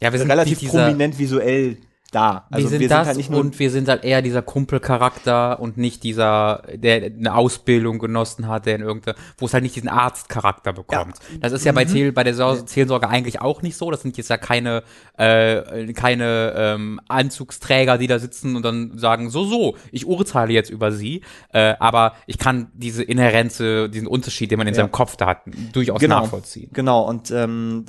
Ja, 0.00 0.12
wir 0.12 0.18
sind 0.18 0.30
relativ 0.30 0.58
prominent 0.68 1.18
visuell 1.18 1.78
da. 2.10 2.46
Also 2.50 2.70
wir 2.70 2.78
sind 2.78 2.90
das 2.90 3.06
halt 3.06 3.16
nicht 3.18 3.30
nur 3.30 3.40
und 3.40 3.58
wir 3.58 3.70
sind 3.70 3.88
halt 3.88 4.02
eher 4.02 4.22
dieser 4.22 4.40
Kumpelcharakter 4.42 5.60
und 5.60 5.76
nicht 5.76 6.02
dieser, 6.02 6.62
der 6.74 7.04
eine 7.04 7.34
Ausbildung 7.34 7.98
genossen 7.98 8.48
hat, 8.48 8.66
der 8.66 8.76
in 8.76 8.80
irgendeine, 8.82 9.16
wo 9.36 9.46
es 9.46 9.52
halt 9.54 9.62
nicht 9.62 9.76
diesen 9.76 9.88
Arztcharakter 9.90 10.72
bekommt. 10.72 11.16
Das 11.40 11.52
ist 11.52 11.64
ja 11.64 11.72
Mhm. 11.72 11.76
bei, 11.76 11.84
Zähl, 11.84 12.12
bei 12.12 12.24
der 12.24 12.34
Seelsorge 12.34 13.08
eigentlich 13.08 13.40
auch 13.42 13.60
nicht 13.62 13.76
so. 13.76 13.90
Das 13.90 14.00
sind 14.02 14.16
jetzt 14.16 14.30
ja 14.30 14.38
keine, 14.38 14.82
äh, 15.18 15.92
keine 15.92 16.54
ähm, 16.56 17.00
Anzugsträger, 17.08 17.98
die 17.98 18.06
da 18.06 18.18
sitzen 18.18 18.56
und 18.56 18.64
dann 18.64 18.96
sagen, 18.98 19.28
so, 19.30 19.44
so, 19.44 19.76
ich 19.92 20.06
urteile 20.06 20.52
jetzt 20.52 20.70
über 20.70 20.92
sie. 20.92 21.22
Äh, 21.52 21.74
aber 21.78 22.14
ich 22.26 22.38
kann 22.38 22.70
diese 22.74 23.02
Inherenze, 23.02 23.88
diesen 23.90 24.06
Unterschied, 24.08 24.50
den 24.50 24.58
man 24.58 24.66
in 24.66 24.74
Ja. 24.74 24.80
seinem 24.82 24.92
Kopf 24.92 25.16
da 25.16 25.26
hat, 25.26 25.42
durchaus 25.72 26.00
genau, 26.00 26.20
nachvollziehen. 26.20 26.70
Genau, 26.72 27.02
und 27.06 27.30
ähm, 27.30 27.84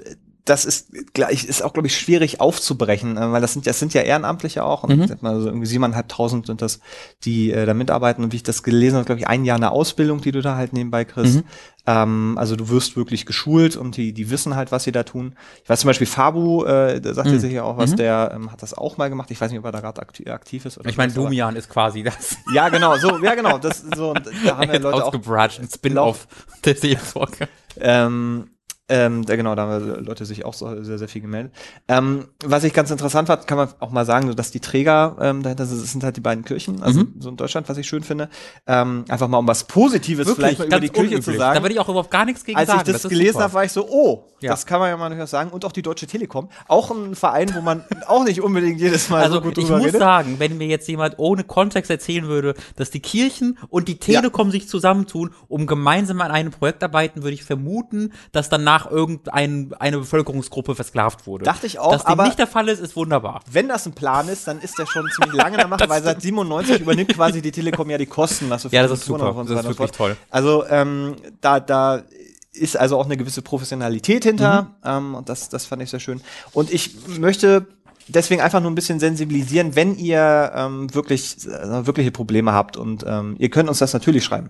das 0.49 0.65
ist 0.65 0.91
gleich 1.13 1.45
ist 1.45 1.61
auch 1.63 1.73
glaube 1.73 1.87
ich 1.87 1.97
schwierig 1.97 2.41
aufzubrechen, 2.41 3.17
äh, 3.17 3.31
weil 3.31 3.41
das 3.41 3.53
sind 3.53 3.67
das 3.67 3.79
sind 3.79 3.93
ja 3.93 4.01
Ehrenamtliche 4.01 4.63
auch 4.63 4.83
und 4.83 4.97
Mhm. 4.97 5.25
also 5.25 5.47
irgendwie 5.47 5.67
siebeneinhalbtausend 5.67 6.47
sind 6.47 6.61
das, 6.61 6.79
die 7.23 7.51
äh, 7.51 7.65
da 7.65 7.73
mitarbeiten 7.73 8.23
und 8.23 8.31
wie 8.33 8.37
ich 8.37 8.43
das 8.43 8.63
gelesen 8.63 8.95
habe, 8.95 9.05
glaube 9.05 9.19
ich 9.21 9.27
ein 9.27 9.45
Jahr 9.45 9.57
eine 9.57 9.71
Ausbildung, 9.71 10.21
die 10.21 10.31
du 10.31 10.41
da 10.41 10.55
halt 10.55 10.73
nebenbei 10.73 11.05
kriegst. 11.05 11.35
Mhm. 11.37 11.43
Ähm, 11.87 12.35
also 12.37 12.55
du 12.55 12.69
wirst 12.69 12.95
wirklich 12.97 13.25
geschult 13.25 13.75
und 13.77 13.95
die 13.97 14.13
die 14.13 14.29
wissen 14.29 14.55
halt, 14.55 14.71
was 14.71 14.83
sie 14.83 14.91
da 14.91 15.03
tun. 15.03 15.35
Ich 15.63 15.69
weiß 15.69 15.79
zum 15.81 15.87
Beispiel 15.87 16.07
Fabu, 16.07 16.65
äh, 16.65 16.99
da 16.99 17.13
sagte 17.13 17.33
Mhm. 17.33 17.39
sich 17.39 17.53
ja 17.53 17.63
auch 17.63 17.77
was, 17.77 17.91
Mhm. 17.91 17.95
der 17.97 18.31
ähm, 18.35 18.51
hat 18.51 18.61
das 18.61 18.73
auch 18.73 18.97
mal 18.97 19.09
gemacht. 19.09 19.31
Ich 19.31 19.39
weiß 19.39 19.49
nicht, 19.51 19.59
ob 19.59 19.65
er 19.65 19.71
da 19.71 19.79
gerade 19.81 20.01
aktiv, 20.01 20.27
aktiv 20.27 20.65
ist 20.65 20.77
oder 20.77 20.89
Ich 20.89 20.97
meine, 20.97 21.13
Domian 21.13 21.55
ist 21.55 21.69
quasi 21.69 22.03
das 22.03 22.37
Ja, 22.53 22.69
genau, 22.69 22.97
so, 22.97 23.17
ja 23.23 23.35
genau, 23.35 23.57
das 23.57 23.83
so 23.95 24.09
und 24.11 24.21
da 24.45 24.57
haben 24.57 24.69
ja 24.71 24.77
Leute 24.79 25.05
auch 25.05 25.13
Spin-off 25.73 26.27
der 26.65 26.75
Seelsorge. 26.75 27.47
Ähm, 27.79 28.49
ähm, 28.89 29.25
da, 29.25 29.35
genau, 29.35 29.55
da 29.55 29.67
haben 29.67 30.03
Leute 30.05 30.25
sich 30.25 30.45
auch 30.45 30.53
so 30.53 30.83
sehr, 30.83 30.97
sehr 30.97 31.07
viel 31.07 31.21
gemeldet. 31.21 31.53
Ähm, 31.87 32.25
was 32.43 32.63
ich 32.63 32.73
ganz 32.73 32.91
interessant 32.91 33.27
fand, 33.27 33.47
kann 33.47 33.57
man 33.57 33.69
auch 33.79 33.91
mal 33.91 34.05
sagen, 34.05 34.27
so, 34.27 34.33
dass 34.33 34.51
die 34.51 34.59
Träger 34.59 35.15
ähm, 35.21 35.43
dahinter 35.43 35.65
sind, 35.65 35.81
das 35.81 35.91
sind 35.91 36.03
halt 36.03 36.17
die 36.17 36.21
beiden 36.21 36.43
Kirchen, 36.43 36.81
also 36.83 37.01
Mhm. 37.01 37.13
so 37.19 37.29
in 37.29 37.37
Deutschland, 37.37 37.69
was 37.69 37.77
ich 37.77 37.87
schön 37.87 38.03
finde. 38.03 38.29
Ähm, 38.67 39.05
einfach 39.07 39.27
mal 39.27 39.37
um 39.37 39.47
was 39.47 39.63
Positives 39.65 40.29
vielleicht 40.33 40.59
mal 40.59 40.65
über 40.67 40.79
die 40.79 40.89
Kirche 40.89 41.21
zu 41.21 41.31
Da 41.31 41.37
sagen. 41.37 41.61
würde 41.63 41.73
ich 41.73 41.79
auch 41.79 41.87
überhaupt 41.89 42.11
gar 42.11 42.25
nichts 42.25 42.43
gegen 42.43 42.57
Als 42.57 42.67
sagen. 42.67 42.81
ich 42.85 42.91
das, 42.93 43.05
ist 43.05 43.09
gelesen 43.09 43.39
habe, 43.41 43.53
war 43.53 43.63
ich 43.63 43.71
so, 43.71 43.87
oh, 43.87 44.25
Ja. 44.41 44.51
das 44.51 44.65
kann 44.65 44.79
man 44.79 44.89
ja 44.89 44.97
mal 44.97 45.09
durchaus 45.09 45.29
sagen. 45.31 45.51
Und 45.51 45.63
auch 45.65 45.71
die 45.71 45.81
Deutsche 45.81 46.07
Telekom, 46.07 46.49
auch 46.67 46.89
ein 46.91 47.15
Verein, 47.15 47.53
wo 47.55 47.61
man 47.61 47.83
auch 48.07 48.23
nicht 48.23 48.41
unbedingt 48.41 48.79
jedes 48.81 49.09
Mal 49.09 49.21
Also 49.21 49.35
so 49.35 49.41
gut 49.41 49.57
ich 49.57 49.65
drüber 49.65 49.77
muss 49.77 49.87
redet. 49.87 49.99
sagen, 49.99 50.35
wenn 50.39 50.57
mir 50.57 50.67
jetzt 50.67 50.87
jemand 50.87 51.15
ohne 51.19 51.43
Kontext 51.43 51.91
erzählen 51.91 52.27
würde, 52.27 52.55
dass 52.75 52.89
die 52.89 53.01
Kirchen 53.01 53.57
und 53.69 53.87
die 53.87 53.97
Telekom 53.99 54.49
sich 54.51 54.67
zusammentun, 54.67 55.31
um 55.47 55.67
gemeinsam 55.67 56.21
an 56.21 56.31
einem 56.31 56.51
Projekt 56.51 56.83
arbeiten, 56.83 57.21
würde 57.23 57.33
ich 57.35 57.43
vermuten, 57.43 58.13
dass 58.31 58.49
danach 58.49 58.78
irgendein 58.85 59.73
eine 59.79 59.97
Bevölkerungsgruppe 59.99 60.75
versklavt 60.75 61.25
wurde. 61.27 61.45
Dachte 61.45 61.67
ich 61.67 61.79
auch, 61.79 61.91
Dass 61.91 62.03
dem 62.03 62.11
aber- 62.11 62.23
nicht 62.25 62.39
der 62.39 62.47
Fall 62.47 62.67
ist, 62.69 62.79
ist 62.79 62.95
wunderbar. 62.95 63.41
Wenn 63.51 63.67
das 63.67 63.85
ein 63.85 63.93
Plan 63.93 64.27
ist, 64.29 64.47
dann 64.47 64.59
ist 64.59 64.77
der 64.77 64.85
schon 64.85 65.07
ziemlich 65.15 65.33
lange 65.33 65.57
Mache, 65.67 65.87
weil 65.89 66.03
seit 66.03 66.21
97 66.21 66.81
übernimmt 66.81 67.13
quasi 67.13 67.41
die 67.41 67.51
Telekom 67.51 67.89
ja 67.89 67.97
die 67.97 68.05
Kosten. 68.05 68.49
Was 68.49 68.63
so 68.63 68.69
Ja, 68.71 68.83
das 68.83 68.91
ist 68.99 69.05
super. 69.05 69.33
Das 69.47 69.49
ist 69.49 69.63
wirklich 69.65 69.91
toll. 69.91 70.15
Also 70.29 70.65
ähm, 70.69 71.15
da, 71.41 71.59
da 71.59 72.03
ist 72.51 72.75
also 72.75 72.97
auch 72.97 73.05
eine 73.05 73.15
gewisse 73.15 73.41
Professionalität 73.41 74.23
hinter 74.23 74.63
Mhm. 74.63 74.67
ähm, 74.83 75.15
und 75.15 75.29
das, 75.29 75.49
das 75.49 75.65
fand 75.65 75.81
ich 75.83 75.89
sehr 75.89 75.99
schön. 75.99 76.19
Und 76.53 76.71
ich 76.73 76.95
möchte 77.19 77.67
deswegen 78.09 78.41
einfach 78.41 78.59
nur 78.61 78.69
ein 78.71 78.75
bisschen 78.75 78.99
sensibilisieren, 78.99 79.75
wenn 79.75 79.95
ihr 79.95 80.51
ähm, 80.55 80.93
wirklich 80.93 81.37
äh, 81.47 81.85
wirkliche 81.85 82.11
Probleme 82.11 82.51
habt 82.53 82.77
und 82.77 83.05
ähm, 83.07 83.35
ihr 83.39 83.49
könnt 83.49 83.69
uns 83.69 83.79
das 83.79 83.93
natürlich 83.93 84.23
schreiben. 84.23 84.49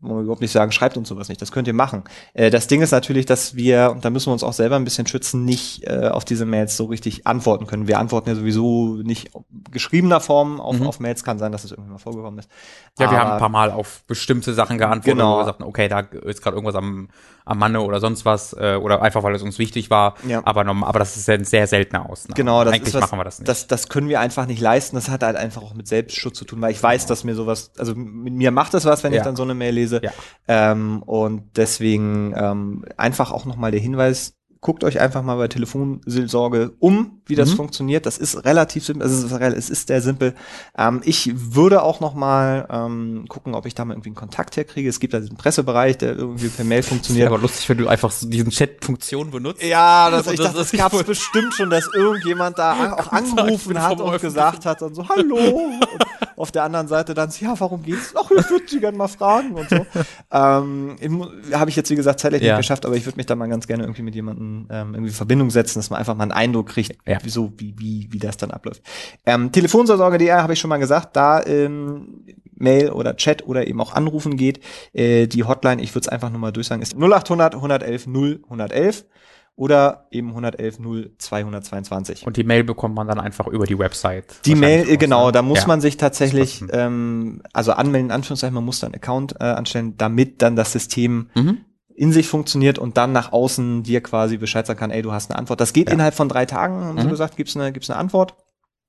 Wollen 0.00 0.16
wir 0.16 0.22
überhaupt 0.22 0.40
nicht 0.40 0.52
sagen, 0.52 0.72
schreibt 0.72 0.96
uns 0.96 1.08
sowas 1.08 1.28
nicht, 1.28 1.40
das 1.42 1.52
könnt 1.52 1.68
ihr 1.68 1.74
machen. 1.74 2.04
Äh, 2.34 2.50
das 2.50 2.66
Ding 2.66 2.82
ist 2.82 2.90
natürlich, 2.90 3.26
dass 3.26 3.54
wir, 3.54 3.90
und 3.92 4.04
da 4.04 4.10
müssen 4.10 4.28
wir 4.28 4.32
uns 4.32 4.42
auch 4.44 4.52
selber 4.52 4.76
ein 4.76 4.84
bisschen 4.84 5.06
schützen, 5.06 5.44
nicht 5.44 5.84
äh, 5.86 6.08
auf 6.08 6.24
diese 6.24 6.44
Mails 6.44 6.76
so 6.76 6.86
richtig 6.86 7.26
antworten 7.26 7.66
können. 7.66 7.86
Wir 7.88 7.98
antworten 7.98 8.28
ja 8.28 8.34
sowieso 8.34 8.96
nicht 9.02 9.30
geschriebener 9.70 10.20
Form 10.20 10.60
auf, 10.60 10.80
auf 10.80 11.00
Mails, 11.00 11.24
kann 11.24 11.38
sein, 11.38 11.52
dass 11.52 11.64
es 11.64 11.70
irgendwie 11.72 11.90
mal 11.90 11.98
vorgekommen 11.98 12.38
ist. 12.40 12.48
Mhm. 12.48 13.02
Ja, 13.04 13.10
wir 13.10 13.18
Aber- 13.18 13.26
haben 13.26 13.32
ein 13.34 13.38
paar 13.38 13.48
Mal 13.48 13.70
auf 13.70 14.02
bestimmte 14.06 14.54
Sachen 14.54 14.78
geantwortet, 14.78 15.14
Genau. 15.18 15.34
wo 15.36 15.40
wir 15.40 15.44
sagten, 15.46 15.62
okay, 15.64 15.88
da 15.88 16.00
ist 16.00 16.42
gerade 16.42 16.56
irgendwas 16.56 16.74
am, 16.76 17.08
am 17.44 17.58
Manne 17.58 17.80
oder 17.80 18.00
sonst 18.00 18.24
was, 18.24 18.52
äh, 18.52 18.76
oder 18.80 19.02
einfach, 19.02 19.22
weil 19.22 19.34
es 19.34 19.42
uns 19.42 19.58
wichtig 19.58 19.90
war. 19.90 20.14
Ja. 20.26 20.42
Aber, 20.44 20.64
aber 20.66 20.98
das 20.98 21.16
ist 21.16 21.28
eine 21.28 21.44
sehr 21.44 21.66
seltene 21.66 22.08
Ausnahme. 22.08 22.34
Genau, 22.34 22.64
das 22.64 22.74
Eigentlich 22.74 22.94
was, 22.94 23.02
machen 23.02 23.18
wir 23.18 23.24
das 23.24 23.38
nicht. 23.38 23.48
Das, 23.48 23.66
das 23.66 23.88
können 23.88 24.08
wir 24.08 24.20
einfach 24.20 24.46
nicht 24.46 24.60
leisten. 24.60 24.96
Das 24.96 25.08
hat 25.08 25.22
halt 25.22 25.36
einfach 25.36 25.62
auch 25.62 25.74
mit 25.74 25.88
Selbstschutz 25.88 26.38
zu 26.38 26.44
tun, 26.44 26.60
weil 26.60 26.72
ich 26.72 26.82
weiß, 26.82 27.06
dass 27.06 27.24
mir 27.24 27.34
sowas, 27.34 27.72
also 27.78 27.94
mit 27.94 28.34
mir 28.34 28.50
macht 28.50 28.74
das 28.74 28.84
was, 28.84 29.02
wenn 29.04 29.12
ich 29.12 29.18
Ja. 29.18 29.24
dann 29.24 29.36
so 29.36 29.42
eine 29.42 29.54
Mail 29.54 29.74
lese. 29.74 30.00
Ja. 30.02 30.12
Ähm, 30.48 31.02
und 31.02 31.56
deswegen 31.56 32.34
ähm, 32.36 32.84
einfach 32.96 33.30
auch 33.32 33.44
nochmal 33.44 33.70
der 33.70 33.80
Hinweis, 33.80 34.34
guckt 34.62 34.84
euch 34.84 34.98
einfach 35.00 35.22
mal 35.22 35.34
bei 35.36 35.48
Telefonseelsorge 35.48 36.72
um, 36.78 37.18
wie 37.26 37.34
das 37.34 37.50
Mhm. 37.50 37.56
funktioniert. 37.56 38.06
Das 38.06 38.16
ist 38.16 38.44
relativ 38.44 38.84
simpel, 38.86 39.02
also 39.02 39.16
es 39.26 39.32
ist, 39.32 39.38
rel- 39.40 39.54
es 39.54 39.68
ist 39.70 39.88
sehr 39.88 40.00
simpel. 40.00 40.34
Ähm, 40.78 41.00
ich 41.04 41.32
würde 41.54 41.82
auch 41.82 41.98
noch 42.00 42.14
mal 42.14 42.66
ähm, 42.70 43.24
gucken, 43.28 43.54
ob 43.54 43.66
ich 43.66 43.74
da 43.74 43.84
mal 43.84 43.94
irgendwie 43.94 44.10
einen 44.10 44.14
Kontakt 44.16 44.56
herkriege. 44.56 44.88
Es 44.88 45.00
gibt 45.00 45.14
da 45.14 45.20
diesen 45.20 45.36
Pressebereich, 45.36 45.98
der 45.98 46.16
irgendwie 46.16 46.48
per 46.48 46.64
Mail 46.64 46.78
Wäre 46.78 46.82
funktioniert. 46.84 47.26
aber 47.26 47.38
lustig, 47.38 47.68
wenn 47.68 47.78
du 47.78 47.88
einfach 47.88 48.12
so 48.12 48.28
diesen 48.28 48.50
Chat-Funktion 48.50 49.32
benutzt. 49.32 49.62
Ja, 49.64 50.10
das, 50.10 50.26
ich 50.28 50.36
das 50.36 50.46
dachte, 50.46 50.58
das 50.58 50.72
ist 50.72 50.78
gab 50.78 50.92
es 50.94 51.02
bestimmt 51.02 51.54
schon, 51.54 51.68
dass 51.68 51.88
irgendjemand 51.94 52.56
da 52.58 52.92
auch 52.98 53.10
angerufen 53.12 53.82
hat 53.82 54.00
und 54.00 54.20
gesagt 54.20 54.64
hat 54.64 54.80
und 54.82 54.94
so, 54.94 55.08
hallo. 55.08 55.36
und 55.36 55.84
auf 56.42 56.50
der 56.50 56.64
anderen 56.64 56.88
Seite 56.88 57.14
dann, 57.14 57.30
ja, 57.38 57.54
warum 57.60 57.84
geht's? 57.84 58.14
Ach, 58.16 58.28
ich 58.30 58.50
würde 58.50 58.64
Sie 58.66 58.80
gerne 58.80 58.98
mal 58.98 59.06
fragen 59.06 59.52
und 59.54 59.70
so. 59.70 59.86
ähm, 60.32 60.96
Habe 61.52 61.70
ich 61.70 61.76
jetzt, 61.76 61.88
wie 61.90 61.94
gesagt, 61.94 62.18
zeitlich 62.18 62.42
Ja. 62.42 62.54
nicht 62.54 62.62
geschafft, 62.64 62.84
aber 62.84 62.96
ich 62.96 63.06
würde 63.06 63.16
mich 63.16 63.26
da 63.26 63.36
mal 63.36 63.48
ganz 63.48 63.68
gerne 63.68 63.84
irgendwie 63.84 64.02
mit 64.02 64.14
jemandem 64.16 64.66
ähm, 64.68 64.94
irgendwie 64.94 65.10
in 65.10 65.14
Verbindung 65.14 65.50
setzen, 65.50 65.78
dass 65.78 65.88
man 65.88 66.00
einfach 66.00 66.16
mal 66.16 66.24
einen 66.24 66.32
Eindruck 66.32 66.70
kriegt, 66.70 66.98
Ja. 67.06 67.18
wie, 67.22 67.28
so, 67.30 67.52
wie, 67.58 67.74
wie, 67.78 68.08
wie 68.10 68.18
das 68.18 68.36
dann 68.38 68.50
abläuft. 68.50 68.82
Ähm, 69.24 69.52
Telefonsorge.de 69.52 70.32
habe 70.32 70.52
ich 70.54 70.58
schon 70.58 70.68
mal 70.68 70.78
gesagt, 70.78 71.14
da 71.14 71.44
ähm, 71.46 72.24
Mail 72.56 72.90
oder 72.90 73.16
Chat 73.16 73.46
oder 73.46 73.66
eben 73.68 73.80
auch 73.80 73.92
anrufen 73.94 74.36
geht. 74.36 74.58
Äh, 74.92 75.28
die 75.28 75.44
Hotline, 75.44 75.80
ich 75.80 75.94
würde 75.94 76.06
es 76.06 76.08
einfach 76.08 76.30
nur 76.30 76.40
mal 76.40 76.50
durchsagen, 76.50 76.82
ist 76.82 76.96
0800 76.96 77.54
111 77.54 78.08
0 78.08 78.40
111 78.44 79.04
oder 79.54 80.06
eben 80.10 80.28
111 80.28 80.78
0 80.78 81.12
222. 81.18 82.26
Und 82.26 82.36
die 82.36 82.44
Mail 82.44 82.64
bekommt 82.64 82.94
man 82.94 83.06
dann 83.06 83.20
einfach 83.20 83.46
über 83.46 83.66
die 83.66 83.78
Website. 83.78 84.34
Die 84.46 84.54
Mail, 84.54 84.96
genau, 84.96 85.26
ne? 85.26 85.32
da 85.32 85.42
muss 85.42 85.60
Ja. 85.60 85.66
man 85.66 85.80
sich 85.80 85.96
tatsächlich, 85.98 86.64
ähm, 86.70 87.42
also 87.52 87.72
anmelden, 87.72 88.08
in 88.08 88.12
Anführungszeichen, 88.14 88.54
man 88.54 88.64
muss 88.64 88.80
da 88.80 88.86
einen 88.86 88.94
Account 88.94 89.34
äh, 89.40 89.44
anstellen, 89.44 89.94
damit 89.98 90.40
dann 90.42 90.56
das 90.56 90.72
System 90.72 91.28
Mhm. 91.34 91.58
in 91.94 92.12
sich 92.12 92.26
funktioniert 92.28 92.78
und 92.78 92.96
dann 92.96 93.12
nach 93.12 93.32
außen 93.32 93.82
dir 93.82 94.02
quasi 94.02 94.38
Bescheid 94.38 94.66
sagen 94.66 94.78
kann, 94.80 94.90
ey, 94.90 95.02
du 95.02 95.12
hast 95.12 95.30
eine 95.30 95.38
Antwort. 95.38 95.60
Das 95.60 95.72
geht 95.74 95.88
Ja. 95.88 95.94
innerhalb 95.94 96.14
von 96.14 96.28
drei 96.30 96.46
Tagen, 96.46 96.74
haben 96.84 96.96
Mhm. 97.04 97.10
gesagt, 97.10 97.36
gibt's 97.36 97.54
eine, 97.54 97.72
gibt's 97.72 97.90
eine 97.90 97.98
Antwort. 97.98 98.34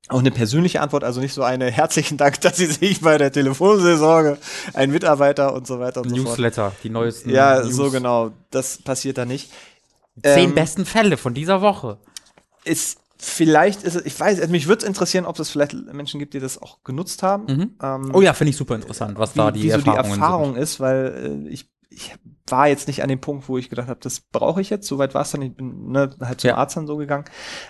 Auch 0.09 0.19
eine 0.19 0.31
persönliche 0.31 0.81
Antwort, 0.81 1.05
also 1.05 1.21
nicht 1.21 1.33
so 1.33 1.43
eine 1.43 1.71
herzlichen 1.71 2.17
Dank, 2.17 2.39
dass 2.41 2.57
Sie 2.57 2.65
sich 2.65 3.01
bei 3.01 3.17
der 3.17 3.31
Telefonseelsorge, 3.31 4.37
ein 4.73 4.91
Mitarbeiter 4.91 5.53
und 5.53 5.65
so 5.67 5.79
weiter 5.79 6.01
und 6.01 6.09
so 6.09 6.15
fort. 6.15 6.25
Newsletter, 6.27 6.71
die 6.83 6.89
neuesten. 6.89 7.29
Ja, 7.29 7.61
News. 7.61 7.75
so 7.75 7.89
genau. 7.91 8.31
Das 8.51 8.77
passiert 8.81 9.17
da 9.17 9.25
nicht. 9.25 9.51
Zehn 10.21 10.49
Ähm, 10.49 10.55
besten 10.55 10.85
Fälle 10.85 11.17
von 11.17 11.33
dieser 11.33 11.61
Woche. 11.61 11.97
ist 12.65 12.99
vielleicht 13.17 13.83
ist 13.83 13.95
es, 13.95 14.05
ich 14.05 14.19
weiß, 14.19 14.39
also 14.39 14.51
mich 14.51 14.67
würde 14.67 14.83
es 14.83 14.87
interessieren, 14.87 15.25
ob 15.25 15.39
es 15.39 15.49
vielleicht 15.49 15.73
Menschen 15.93 16.19
gibt, 16.19 16.33
die 16.33 16.39
das 16.39 16.61
auch 16.61 16.83
genutzt 16.83 17.23
haben. 17.23 17.45
Mhm. 17.45 17.75
Ähm, 17.81 18.11
Oh 18.13 18.21
ja, 18.21 18.33
finde 18.33 18.49
ich 18.51 18.57
super 18.57 18.75
interessant, 18.75 19.17
was 19.17 19.33
wie, 19.35 19.37
da 19.39 19.51
die 19.51 19.63
wie 19.63 19.71
so 19.71 19.77
die 19.81 19.89
Erfahrung 19.89 20.55
ist, 20.55 20.79
weil 20.79 21.45
äh, 21.47 21.49
ich, 21.49 21.69
ich 21.89 22.13
war 22.49 22.67
jetzt 22.67 22.87
nicht 22.87 23.01
an 23.01 23.07
dem 23.07 23.21
Punkt, 23.21 23.47
wo 23.47 23.57
ich 23.57 23.69
gedacht 23.69 23.87
habe, 23.87 23.99
das 24.03 24.19
brauche 24.19 24.59
ich 24.59 24.69
jetzt. 24.69 24.87
Soweit 24.87 25.15
war 25.15 25.21
es 25.21 25.31
dann. 25.31 25.41
Ich 25.41 25.55
bin 25.55 25.91
ne, 25.91 26.09
halt 26.19 26.41
zum 26.41 26.49
Ja. 26.49 26.57
Arzt 26.57 26.75
dann 26.75 26.87
so 26.87 26.97
gegangen. 26.97 27.23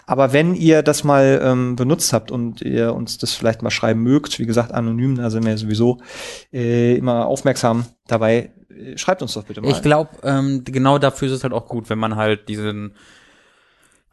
Aber 0.08 0.34
wenn 0.34 0.56
ihr 0.56 0.82
das 0.82 1.04
mal 1.04 1.40
ähm, 1.44 1.76
benutzt 1.76 2.12
habt 2.14 2.32
und 2.32 2.62
ihr 2.62 2.96
uns 2.96 3.20
das 3.20 3.34
vielleicht 3.34 3.62
mal 3.62 3.70
schreiben 3.70 4.02
mögt, 4.02 4.40
wie 4.40 4.48
gesagt, 4.48 4.72
anonym, 4.72 5.16
da 5.18 5.30
sind 5.30 5.46
wir 5.46 5.56
sowieso 5.60 6.00
äh, 6.52 6.96
immer 6.96 7.28
aufmerksam 7.28 7.86
dabei. 8.08 8.52
Äh, 8.78 8.98
Schreibt 8.98 9.22
uns 9.22 9.34
doch 9.34 9.44
bitte 9.44 9.62
mal. 9.62 9.72
Ich 9.72 9.82
glaube, 9.82 10.10
ähm, 10.24 10.64
genau 10.66 10.98
dafür 10.98 11.28
ist 11.28 11.34
es 11.36 11.44
halt 11.44 11.54
auch 11.54 11.68
gut, 11.68 11.90
wenn 11.90 12.00
man 12.00 12.16
halt 12.16 12.48
diesen 12.50 12.94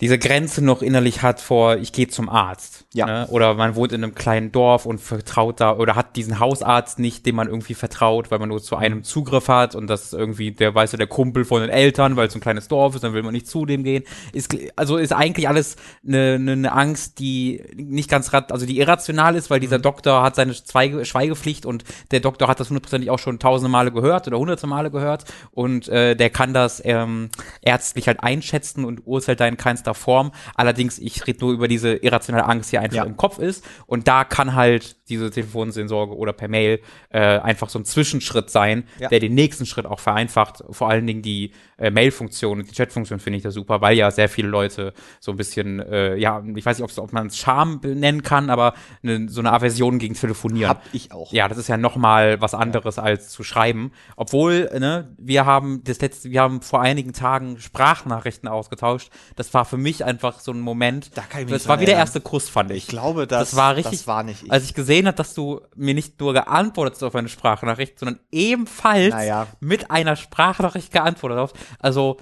diese 0.01 0.19
Grenze 0.19 0.65
noch 0.65 0.81
innerlich 0.81 1.23
hat 1.23 1.41
vor, 1.41 1.77
ich 1.77 1.93
gehe 1.93 2.09
zum 2.09 2.29
Arzt. 2.29 2.87
Ja. 2.95 3.07
Ne? 3.07 3.27
Oder 3.29 3.55
man 3.55 3.75
wohnt 3.75 3.93
in 3.93 4.03
einem 4.03 4.15
kleinen 4.15 4.51
Dorf 4.51 4.87
und 4.87 4.99
vertraut 4.99 5.61
da 5.61 5.77
oder 5.77 5.95
hat 5.95 6.17
diesen 6.17 6.41
Hausarzt 6.41 6.99
nicht, 6.99 7.27
dem 7.27 7.37
man 7.37 7.49
irgendwie 7.49 7.75
vertraut, 7.75 8.31
weil 8.31 8.39
man 8.39 8.49
nur 8.49 8.63
zu 8.63 8.77
einem 8.77 9.05
Zugriff 9.05 9.49
hat 9.49 9.75
und 9.75 9.87
das 9.89 10.05
ist 10.05 10.13
irgendwie 10.15 10.53
der, 10.53 10.75
weißt 10.75 10.95
du, 10.95 10.97
der 10.97 11.07
Kumpel 11.07 11.45
von 11.45 11.61
den 11.61 11.71
Eltern, 11.71 12.17
weil 12.17 12.29
es 12.29 12.33
so 12.33 12.39
ein 12.39 12.43
kleines 12.43 12.69
Dorf 12.69 12.95
ist, 12.95 13.05
dann 13.05 13.13
will 13.13 13.23
man 13.23 13.33
nicht 13.33 13.47
zu 13.47 13.67
dem 13.67 13.85
gehen. 13.85 14.05
Ist, 14.33 14.57
also 14.75 14.97
ist 14.97 15.13
eigentlich 15.13 15.49
alles 15.49 15.77
eine, 16.07 16.35
eine, 16.35 16.53
eine 16.53 16.73
Angst, 16.73 17.19
die 17.19 17.63
nicht 17.77 18.09
ganz 18.09 18.33
rat, 18.33 18.53
also 18.53 18.65
die 18.65 18.79
irrational 18.79 19.37
ist, 19.37 19.51
weil 19.51 19.61
dieser 19.61 19.79
Doktor 19.79 20.23
hat 20.23 20.35
seine 20.35 20.55
Zweige, 20.55 21.05
Schweigepflicht 21.05 21.67
und 21.67 21.85
der 22.11 22.21
Doktor 22.21 22.49
hat 22.49 22.59
das 22.59 22.71
hundertprozentig 22.71 23.11
auch 23.11 23.19
schon 23.19 23.39
tausende 23.39 23.71
Male 23.71 23.93
gehört 23.93 24.27
oder 24.27 24.39
hunderte 24.39 24.67
Male 24.67 24.91
gehört 24.91 25.25
und 25.51 25.89
äh, 25.89 26.17
der 26.17 26.31
kann 26.31 26.55
das 26.55 26.81
ähm, 26.85 27.29
ärztlich 27.61 28.07
halt 28.09 28.23
einschätzen 28.23 28.85
und 28.85 29.07
urteilt 29.07 29.41
da 29.41 29.47
in 29.47 29.59
keinster 29.59 29.90
Form. 29.95 30.33
Allerdings, 30.55 30.99
ich 30.99 31.27
rede 31.27 31.41
nur 31.41 31.53
über 31.53 31.69
diese 31.69 31.95
irrationale 31.95 32.47
Angst, 32.47 32.73
die 32.73 32.79
einfach 32.79 32.97
Ja. 32.99 33.05
im 33.05 33.17
Kopf 33.17 33.39
ist 33.39 33.65
und 33.87 34.09
da 34.09 34.25
kann 34.25 34.55
halt 34.55 34.97
diese 35.09 35.31
Telefonseelsorge 35.31 36.17
oder 36.17 36.33
per 36.33 36.49
Mail 36.49 36.81
äh, 37.11 37.19
einfach 37.39 37.69
so 37.69 37.79
ein 37.79 37.85
Zwischenschritt 37.85 38.51
sein, 38.51 38.85
Ja. 38.99 39.09
der 39.09 39.19
den 39.21 39.35
nächsten 39.35 39.67
Schritt 39.67 39.87
auch 39.87 39.99
vereinfacht. 40.01 40.63
Vor 40.71 40.89
allen 40.89 41.07
Dingen 41.07 41.23
die 41.23 41.53
äh, 41.79 41.91
Mail-Funktion 41.91 42.61
und 42.61 42.71
die 42.71 42.75
Chat-Funktion 42.75 43.19
finde 43.21 43.39
ich 43.39 43.43
da 43.43 43.51
super, 43.51 43.81
weil 43.81 43.97
ja 43.97 44.11
sehr 44.11 44.29
viele 44.29 44.49
Leute 44.49 44.93
so 45.19 45.33
ein 45.33 45.37
bisschen, 45.37 45.81
äh, 45.81 46.17
ja, 46.17 46.43
ich 46.55 46.65
weiß 46.65 46.79
nicht, 46.79 46.99
ob 46.99 47.13
man 47.13 47.27
es 47.29 47.39
Charme 47.39 47.81
nennen 47.83 48.23
kann, 48.23 48.51
aber 48.51 48.75
ne, 49.03 49.27
so 49.29 49.41
eine 49.41 49.53
Aversion 49.53 49.99
gegen 49.99 50.15
Telefonieren. 50.15 50.69
Hab 50.71 50.83
ich 50.93 51.11
auch. 51.13 51.33
Ja, 51.33 51.49
das 51.49 51.59
ist 51.59 51.69
ja 51.69 51.77
noch 51.77 51.97
mal 51.97 52.41
was 52.41 52.55
anderes 52.55 52.99
als 52.99 53.31
zu 53.31 53.43
schreiben. 53.43 53.93
Obwohl, 54.17 54.71
ne, 54.79 55.15
wir 55.19 55.47
haben 55.47 55.83
das 55.85 56.01
letzte, 56.01 56.31
wir 56.31 56.41
haben 56.43 56.61
vor 56.63 56.81
einigen 56.83 57.13
Tagen 57.13 57.59
Sprachnachrichten 57.59 58.49
ausgetauscht. 58.49 59.11
Das 59.37 59.53
war 59.55 59.65
für 59.65 59.77
mich 59.83 60.05
einfach 60.05 60.41
so 60.41 60.53
ein 60.53 60.61
Moment. 60.61 61.17
Da 61.17 61.23
kann 61.23 61.41
ich 61.43 61.47
mich 61.47 61.55
das 61.55 61.69
war 61.69 61.81
wie 61.81 61.85
der 61.87 61.97
erste 61.97 62.21
Kuss, 62.21 62.49
fand 62.49 62.71
ich. 62.71 62.79
Ich 62.85 62.87
glaube, 62.89 63.27
das, 63.27 63.51
das 63.51 63.57
war 63.57 63.77
richtig. 63.77 63.99
das 64.01 64.07
war 64.07 64.23
nicht 64.23 64.45
ich. 64.45 64.53
Als 64.53 64.65
ich 64.65 64.75
gesehen 64.75 65.07
habe, 65.07 65.17
dass 65.17 65.35
du 65.35 65.61
mir 65.77 65.95
nicht 65.95 66.21
nur 66.21 66.33
geantwortet 66.33 66.95
hast 66.95 67.03
auf 67.03 67.15
eine 67.15 67.29
Sprachnachricht, 67.29 67.99
sondern 67.99 68.21
ebenfalls 68.31 69.11
Naja. 69.15 69.47
mit 69.61 69.91
einer 69.91 70.17
Sprachnachricht 70.17 70.93
geantwortet 70.93 71.39
hast. 71.39 71.55
Also 71.79 72.19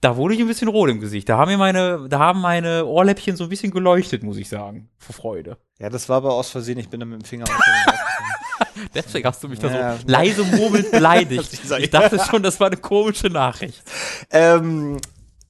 da 0.00 0.16
wurde 0.16 0.34
ich 0.34 0.40
ein 0.40 0.46
bisschen 0.46 0.68
rot 0.68 0.90
im 0.90 1.00
Gesicht. 1.00 1.28
Da 1.30 1.38
haben 1.38 1.50
mir 1.50 1.56
meine, 1.56 2.06
da 2.10 2.18
haben 2.18 2.40
meine 2.42 2.84
Ohrläppchen 2.84 3.36
so 3.36 3.44
ein 3.44 3.50
bisschen 3.50 3.70
geleuchtet, 3.70 4.22
muss 4.22 4.36
ich 4.36 4.48
sagen. 4.50 4.90
Vor 4.98 5.14
Freude. 5.14 5.56
Ja, 5.78 5.88
das 5.88 6.08
war 6.10 6.18
aber 6.18 6.34
aus 6.34 6.50
Versehen. 6.50 6.78
Ich 6.78 6.90
bin 6.90 7.00
da 7.00 7.06
mit 7.06 7.20
dem 7.22 7.24
Finger 7.24 7.44
auf 7.44 7.56
Deswegen 8.94 9.26
hast 9.26 9.42
du 9.42 9.48
mich 9.48 9.58
da 9.58 9.68
Ja. 9.68 9.96
so 9.96 10.02
leise 10.06 10.44
murmelnd 10.44 10.90
beleidigt. 10.90 11.58
Ja- 11.70 11.78
Ich 11.78 11.90
dachte 11.90 12.18
schon, 12.28 12.42
das 12.42 12.60
war 12.60 12.66
eine 12.66 12.76
komische 12.76 13.28
Nachricht. 13.28 13.82
Ähm, 14.30 14.98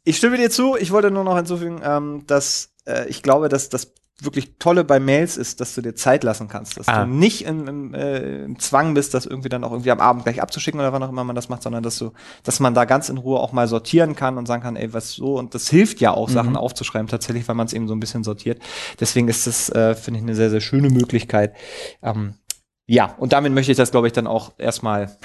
ich 0.05 0.17
stimme 0.17 0.37
dir 0.37 0.51
zu. 0.51 0.77
Ich 0.77 0.91
wollte 0.93 1.11
nur 1.11 1.25
noch 1.25 1.37
hinzufügen, 1.37 1.81
ähm, 1.85 2.25
dass 2.27 2.75
äh, 2.87 3.07
ich 3.09 3.23
glaube, 3.23 3.49
dass 3.49 3.69
das 3.69 3.93
wirklich 4.21 4.59
Tolle 4.61 4.85
bei 4.85 5.01
Mails 5.01 5.37
ist, 5.37 5.61
dass 5.61 5.75
du 5.75 5.83
dir 5.83 5.97
Zeit 5.97 6.23
lassen 6.23 6.47
kannst, 6.47 6.79
dass 6.79 6.87
Ah. 6.87 7.05
du 7.05 7.11
nicht 7.11 7.45
im, 7.47 7.67
im, 7.67 7.95
äh, 7.95 8.45
im 8.45 8.61
Zwang 8.61 8.95
bist, 8.95 9.13
das 9.13 9.27
irgendwie 9.27 9.49
dann 9.49 9.65
auch 9.65 9.73
irgendwie 9.73 9.91
am 9.91 9.99
Abend 9.99 10.23
gleich 10.23 10.41
abzuschicken 10.41 10.79
oder 10.79 10.93
wann 10.93 11.03
auch 11.03 11.09
immer 11.09 11.25
man 11.25 11.35
das 11.35 11.49
macht, 11.49 11.65
sondern 11.65 11.83
dass 11.83 11.99
du, 11.99 12.13
dass 12.45 12.61
man 12.61 12.75
da 12.75 12.85
ganz 12.85 13.09
in 13.09 13.19
Ruhe 13.19 13.41
auch 13.41 13.51
mal 13.51 13.67
sortieren 13.67 14.15
kann 14.15 14.39
und 14.39 14.47
sagen 14.47 14.63
kann, 14.63 14.77
ey, 14.77 14.93
was 14.93 15.13
so 15.13 15.37
und 15.37 15.55
das 15.57 15.69
hilft 15.69 16.01
ja 16.01 16.13
auch, 16.13 16.29
Sachen 16.29 16.57
aufzuschreiben 16.57 17.09
tatsächlich, 17.09 17.49
weil 17.49 17.57
man 17.57 17.67
es 17.67 17.73
eben 17.73 17.89
so 17.89 17.95
ein 17.95 18.01
bisschen 18.01 18.23
sortiert. 18.23 18.63
Deswegen 19.01 19.27
ist 19.27 19.49
das, 19.49 19.69
äh, 19.71 19.97
finde 19.97 20.19
ich, 20.21 20.25
eine 20.25 20.37
sehr, 20.37 20.51
sehr 20.51 20.61
schöne 20.61 20.91
Möglichkeit. 20.91 21.53
Ähm, 22.01 22.35
ja, 22.87 23.15
und 23.19 23.33
damit 23.33 23.53
möchte 23.53 23.73
ich 23.73 23.79
das, 23.79 23.91
glaube 23.91 24.07
ich, 24.07 24.13
dann 24.13 24.29
auch 24.29 24.53
erstmal 24.59 25.17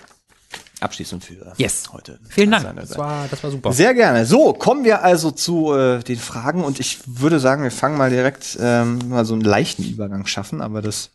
abschließen 0.80 1.22
für 1.22 1.54
Yes. 1.58 1.84
heute. 1.92 2.20
Vielen 2.30 2.52
Dank. 2.52 2.76
Das 2.76 2.98
war, 2.98 3.28
das 3.30 3.44
war 3.44 3.52
super. 3.52 3.74
Sehr 3.74 3.94
gerne. 3.94 4.26
So, 4.26 4.54
kommen 4.54 4.84
wir 4.84 5.04
also 5.04 5.32
zu 5.32 5.74
äh, 5.74 6.00
den 6.04 6.18
Fragen 6.20 6.63
und 6.63 6.80
ich 6.80 7.00
würde 7.06 7.39
sagen, 7.39 7.63
wir 7.63 7.72
fangen 7.72 7.98
mal 7.98 8.10
direkt 8.10 8.58
ähm, 8.62 9.00
mal 9.10 9.26
so 9.26 9.34
einen 9.34 9.42
leichten 9.44 9.84
Übergang 9.84 10.26
schaffen, 10.26 10.62
aber 10.62 10.82
das, 10.82 11.10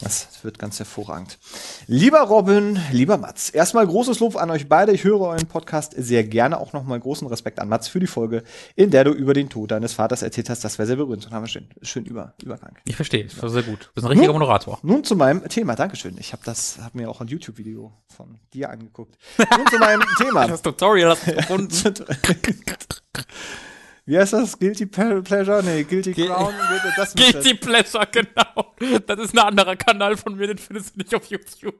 das 0.00 0.28
wird 0.42 0.58
ganz 0.58 0.78
hervorragend. 0.78 1.38
Lieber 1.86 2.20
Robin, 2.20 2.78
lieber 2.92 3.18
Mats, 3.18 3.50
erstmal 3.50 3.86
großes 3.86 4.20
Lob 4.20 4.36
an 4.36 4.50
euch 4.50 4.68
beide. 4.68 4.92
Ich 4.92 5.04
höre 5.04 5.20
euren 5.20 5.46
Podcast 5.46 5.94
sehr 5.96 6.24
gerne. 6.24 6.58
Auch 6.58 6.72
nochmal 6.72 6.98
großen 7.00 7.26
Respekt 7.28 7.58
an 7.58 7.68
Mats 7.68 7.88
für 7.88 8.00
die 8.00 8.06
Folge, 8.06 8.42
in 8.76 8.90
der 8.90 9.04
du 9.04 9.12
über 9.12 9.34
den 9.34 9.48
Tod 9.50 9.70
deines 9.70 9.92
Vaters 9.92 10.22
erzählt 10.22 10.48
hast. 10.50 10.64
Das 10.64 10.78
war 10.78 10.86
sehr 10.86 10.96
berührend 10.96 11.26
und 11.26 11.32
haben 11.32 11.42
wir 11.44 11.48
schön, 11.48 11.68
schön 11.82 12.04
über, 12.06 12.34
Übergang. 12.42 12.76
Ich 12.86 12.96
verstehe, 12.96 13.24
das 13.24 13.40
war 13.42 13.50
sehr 13.50 13.62
gut. 13.62 13.86
Du 13.88 13.94
bist 13.94 14.04
ein 14.06 14.10
richtiger 14.10 14.32
Nun- 14.32 14.40
Moderator. 14.40 14.78
Nun 14.82 15.04
zu 15.04 15.16
meinem 15.16 15.46
Thema. 15.48 15.74
Dankeschön. 15.76 16.16
Ich 16.18 16.32
habe 16.32 16.42
das, 16.44 16.78
habe 16.80 16.96
mir 16.98 17.10
auch 17.10 17.20
ein 17.20 17.28
YouTube-Video 17.28 17.92
von 18.08 18.38
dir 18.52 18.70
angeguckt. 18.70 19.16
Nun 19.38 19.66
zu 19.66 19.78
meinem 19.78 20.02
Thema. 20.18 20.46
Das 20.46 20.62
Tutorial 20.62 21.10
hast 21.10 21.26
du 21.26 21.32
gefunden. 21.34 21.70
Wie 24.10 24.18
heißt 24.18 24.32
das? 24.32 24.58
Guilty 24.58 24.86
Pleasure? 24.86 25.62
Nee, 25.62 25.84
Guilty 25.84 26.12
Crown. 26.12 26.52
Das 26.96 27.14
Guilty 27.14 27.54
Pleasure, 27.54 28.04
genau. 28.10 28.74
Das 29.06 29.20
ist 29.20 29.34
ein 29.34 29.38
anderer 29.38 29.76
Kanal 29.76 30.16
von 30.16 30.34
mir, 30.34 30.48
den 30.48 30.58
findest 30.58 30.96
du 30.96 30.98
nicht 30.98 31.14
auf 31.14 31.26
YouTube. 31.26 31.78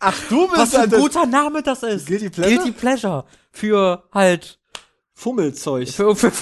Ach, 0.00 0.18
du 0.28 0.48
bist 0.48 0.58
Was 0.58 0.70
für 0.70 0.80
ein 0.80 0.90
das 0.90 0.98
guter 1.00 1.24
Name 1.26 1.62
das 1.62 1.84
ist. 1.84 2.06
Guilty 2.06 2.28
Pleasure? 2.28 2.56
Guilty 2.56 2.72
Pleasure. 2.72 3.24
Für 3.52 4.02
halt, 4.12 4.58
Fummelzeug. 5.14 5.90
für, 5.90 6.16
für 6.16 6.32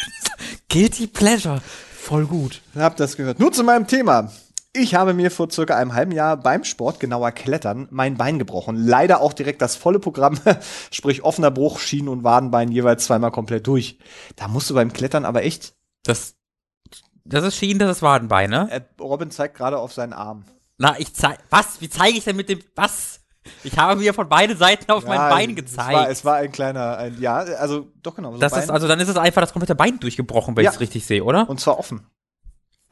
Guilty 0.70 1.06
Pleasure. 1.06 1.60
Voll 1.94 2.24
gut. 2.24 2.62
Hab 2.74 2.96
das 2.96 3.18
gehört. 3.18 3.38
Nun 3.38 3.52
zu 3.52 3.62
meinem 3.62 3.86
Thema. 3.86 4.32
Ich 4.76 4.96
habe 4.96 5.14
mir 5.14 5.30
vor 5.30 5.48
circa 5.50 5.76
einem 5.76 5.94
halben 5.94 6.10
Jahr 6.10 6.36
beim 6.36 6.64
Sport, 6.64 6.98
genauer 6.98 7.30
Klettern, 7.30 7.86
mein 7.92 8.16
Bein 8.16 8.40
gebrochen. 8.40 8.76
Leider 8.76 9.20
auch 9.20 9.32
direkt 9.32 9.62
das 9.62 9.76
volle 9.76 10.00
Programm, 10.00 10.36
sprich 10.90 11.22
offener 11.22 11.52
Bruch, 11.52 11.78
Schienen 11.78 12.08
und 12.08 12.24
Wadenbein 12.24 12.72
jeweils 12.72 13.04
zweimal 13.04 13.30
komplett 13.30 13.66
durch. 13.68 13.98
Da 14.34 14.48
musst 14.48 14.68
du 14.70 14.74
beim 14.74 14.92
Klettern 14.92 15.24
aber 15.24 15.44
echt. 15.44 15.74
Das, 16.02 16.34
das 17.24 17.44
ist 17.44 17.56
Schienen, 17.56 17.78
das 17.78 17.98
ist 17.98 18.02
Wadenbein, 18.02 18.50
ne? 18.50 18.68
Äh, 18.70 18.80
Robin 19.00 19.30
zeigt 19.30 19.56
gerade 19.56 19.78
auf 19.78 19.92
seinen 19.92 20.12
Arm. 20.12 20.44
Na, 20.76 20.98
ich 20.98 21.14
zeig, 21.14 21.38
was? 21.50 21.80
Wie 21.80 21.88
zeige 21.88 22.18
ich 22.18 22.24
denn 22.24 22.34
mit 22.34 22.48
dem, 22.48 22.58
was? 22.74 23.20
Ich 23.62 23.78
habe 23.78 23.94
mir 24.00 24.12
von 24.12 24.28
beiden 24.28 24.56
Seiten 24.56 24.90
auf 24.90 25.06
mein 25.06 25.18
Bein 25.30 25.50
Es 25.50 25.56
gezeigt. 25.56 25.92
war, 25.92 26.10
es 26.10 26.24
war 26.24 26.34
ein 26.36 26.50
kleiner, 26.50 26.96
ein, 26.96 27.20
ja, 27.20 27.36
also 27.36 27.86
doch 28.02 28.16
genau. 28.16 28.32
So 28.32 28.38
das 28.38 28.52
Bein. 28.52 28.62
ist, 28.64 28.70
also 28.70 28.88
dann 28.88 28.98
ist 28.98 29.08
es 29.08 29.16
einfach 29.16 29.40
das 29.40 29.52
komplette 29.52 29.76
Bein 29.76 30.00
durchgebrochen, 30.00 30.56
wenn 30.56 30.64
Ja. 30.64 30.70
ich 30.70 30.74
es 30.76 30.80
richtig 30.80 31.06
sehe, 31.06 31.22
oder? 31.22 31.48
und 31.48 31.60
zwar 31.60 31.78
offen. 31.78 32.06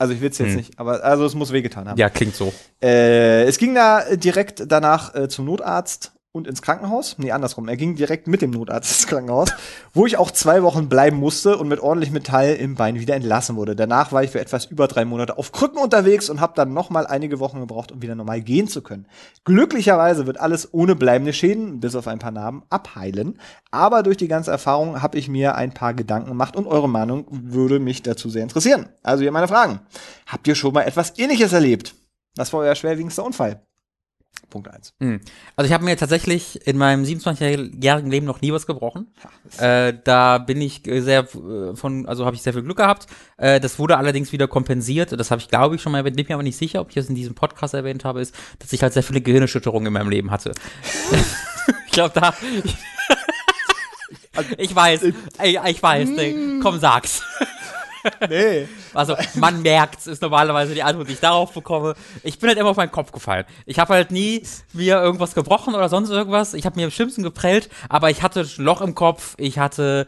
Also 0.02 0.14
ich 0.14 0.20
will 0.20 0.30
es 0.30 0.38
jetzt 0.38 0.48
Hm. 0.48 0.56
nicht, 0.56 0.78
aber 0.80 1.04
also 1.04 1.24
es 1.24 1.36
muss 1.36 1.52
wehgetan 1.52 1.88
haben. 1.88 1.96
Ja, 1.96 2.10
klingt 2.10 2.34
so. 2.34 2.52
Äh, 2.82 3.44
es 3.44 3.56
ging 3.56 3.72
da 3.72 4.02
direkt 4.16 4.64
danach 4.66 5.14
äh, 5.14 5.28
zum 5.28 5.44
Notarzt 5.44 6.10
und 6.32 6.46
ins 6.46 6.62
Krankenhaus. 6.62 7.16
Nee, 7.18 7.30
andersrum. 7.30 7.68
Er 7.68 7.76
ging 7.76 7.94
direkt 7.94 8.26
mit 8.26 8.40
dem 8.40 8.50
Notarzt 8.50 8.90
ins 8.90 9.06
Krankenhaus, 9.06 9.50
wo 9.92 10.06
ich 10.06 10.16
auch 10.16 10.30
zwei 10.30 10.62
Wochen 10.62 10.88
bleiben 10.88 11.18
musste 11.18 11.58
und 11.58 11.68
mit 11.68 11.80
ordentlich 11.80 12.10
Metall 12.10 12.54
im 12.54 12.74
Bein 12.74 12.98
wieder 12.98 13.14
entlassen 13.14 13.56
wurde. 13.56 13.76
Danach 13.76 14.12
war 14.12 14.24
ich 14.24 14.30
für 14.30 14.40
etwas 14.40 14.64
über 14.64 14.88
drei 14.88 15.04
Monate 15.04 15.36
auf 15.36 15.52
Krücken 15.52 15.78
unterwegs 15.78 16.30
und 16.30 16.40
habe 16.40 16.54
dann 16.56 16.72
noch 16.72 16.88
mal 16.88 17.06
einige 17.06 17.38
Wochen 17.38 17.60
gebraucht, 17.60 17.92
um 17.92 18.00
wieder 18.00 18.14
normal 18.14 18.40
gehen 18.40 18.66
zu 18.66 18.80
können. 18.80 19.06
Glücklicherweise 19.44 20.26
wird 20.26 20.40
alles 20.40 20.72
ohne 20.72 20.96
bleibende 20.96 21.34
Schäden, 21.34 21.80
bis 21.80 21.94
auf 21.94 22.08
ein 22.08 22.18
paar 22.18 22.32
Narben, 22.32 22.62
abheilen. 22.70 23.38
Aber 23.70 24.02
durch 24.02 24.16
die 24.16 24.28
ganze 24.28 24.50
Erfahrung 24.50 25.02
habe 25.02 25.18
ich 25.18 25.28
mir 25.28 25.54
ein 25.56 25.74
paar 25.74 25.92
Gedanken 25.92 26.30
gemacht 26.30 26.56
und 26.56 26.66
eure 26.66 26.88
Meinung 26.88 27.26
würde 27.30 27.78
mich 27.78 28.02
dazu 28.02 28.30
sehr 28.30 28.42
interessieren. 28.42 28.88
Also 29.02 29.22
hier 29.22 29.32
meine 29.32 29.48
Fragen. 29.48 29.80
Habt 30.26 30.48
ihr 30.48 30.54
schon 30.54 30.72
mal 30.72 30.82
etwas 30.82 31.18
ähnliches 31.18 31.52
erlebt? 31.52 31.94
Was 32.36 32.52
war 32.54 32.60
euer 32.60 32.74
schwerwiegendster 32.74 33.24
Unfall? 33.24 33.60
Punkt 34.52 34.68
eins. 34.68 34.94
Hm. 35.00 35.20
Also 35.56 35.66
ich 35.66 35.72
habe 35.72 35.84
mir 35.84 35.96
tatsächlich 35.96 36.66
in 36.66 36.76
meinem 36.76 37.04
27-jährigen 37.04 38.10
Leben 38.10 38.26
noch 38.26 38.42
nie 38.42 38.52
was 38.52 38.66
gebrochen. 38.66 39.08
Äh, 39.58 39.94
da 40.04 40.38
bin 40.38 40.60
ich 40.60 40.86
äh, 40.86 41.00
sehr 41.00 41.20
äh, 41.20 41.74
von, 41.74 42.06
also 42.06 42.26
habe 42.26 42.36
ich 42.36 42.42
sehr 42.42 42.52
viel 42.52 42.62
Glück 42.62 42.76
gehabt. 42.76 43.06
Äh, 43.38 43.60
das 43.60 43.78
wurde 43.78 43.96
allerdings 43.96 44.30
wieder 44.32 44.46
kompensiert. 44.48 45.18
Das 45.18 45.30
habe 45.30 45.40
ich, 45.40 45.48
glaube 45.48 45.76
ich, 45.76 45.82
schon 45.82 45.92
mal 45.92 45.98
erwähnt. 45.98 46.16
Bin 46.16 46.26
mir 46.28 46.34
aber 46.34 46.42
nicht 46.42 46.58
sicher, 46.58 46.82
ob 46.82 46.90
ich 46.90 46.94
das 46.94 47.08
in 47.08 47.14
diesem 47.14 47.34
Podcast 47.34 47.72
erwähnt 47.72 48.04
habe, 48.04 48.20
ist, 48.20 48.34
dass 48.58 48.72
ich 48.72 48.82
halt 48.82 48.92
sehr 48.92 49.02
viele 49.02 49.22
Gehirnerschütterungen 49.22 49.86
in 49.86 49.92
meinem 49.94 50.10
Leben 50.10 50.30
hatte. 50.30 50.52
ich 51.86 51.92
glaube, 51.92 52.20
da. 52.20 52.34
ich 54.58 54.74
weiß, 54.74 55.02
ey, 55.38 55.58
ich 55.68 55.82
weiß, 55.82 56.10
ey, 56.10 56.60
komm, 56.62 56.78
sag's. 56.78 57.22
Nee. 58.28 58.68
Also, 58.94 59.16
man 59.34 59.62
merkt's, 59.62 60.06
ist 60.06 60.22
normalerweise 60.22 60.74
die 60.74 60.82
Antwort, 60.82 61.08
die 61.08 61.12
ich 61.12 61.20
darauf 61.20 61.52
bekomme. 61.52 61.94
Ich 62.22 62.38
bin 62.38 62.48
halt 62.48 62.58
immer 62.58 62.70
auf 62.70 62.76
meinen 62.76 62.90
Kopf 62.92 63.12
gefallen. 63.12 63.44
Ich 63.66 63.78
habe 63.78 63.94
halt 63.94 64.10
nie 64.10 64.42
mir 64.72 65.00
irgendwas 65.00 65.34
gebrochen 65.34 65.74
oder 65.74 65.88
sonst 65.88 66.10
irgendwas. 66.10 66.54
Ich 66.54 66.66
habe 66.66 66.76
mir 66.76 66.84
im 66.84 66.90
Schlimmsten 66.90 67.22
geprellt, 67.22 67.68
aber 67.88 68.10
ich 68.10 68.22
hatte 68.22 68.40
ein 68.40 68.64
Loch 68.64 68.80
im 68.80 68.94
Kopf. 68.94 69.34
Ich 69.38 69.58
hatte, 69.58 70.06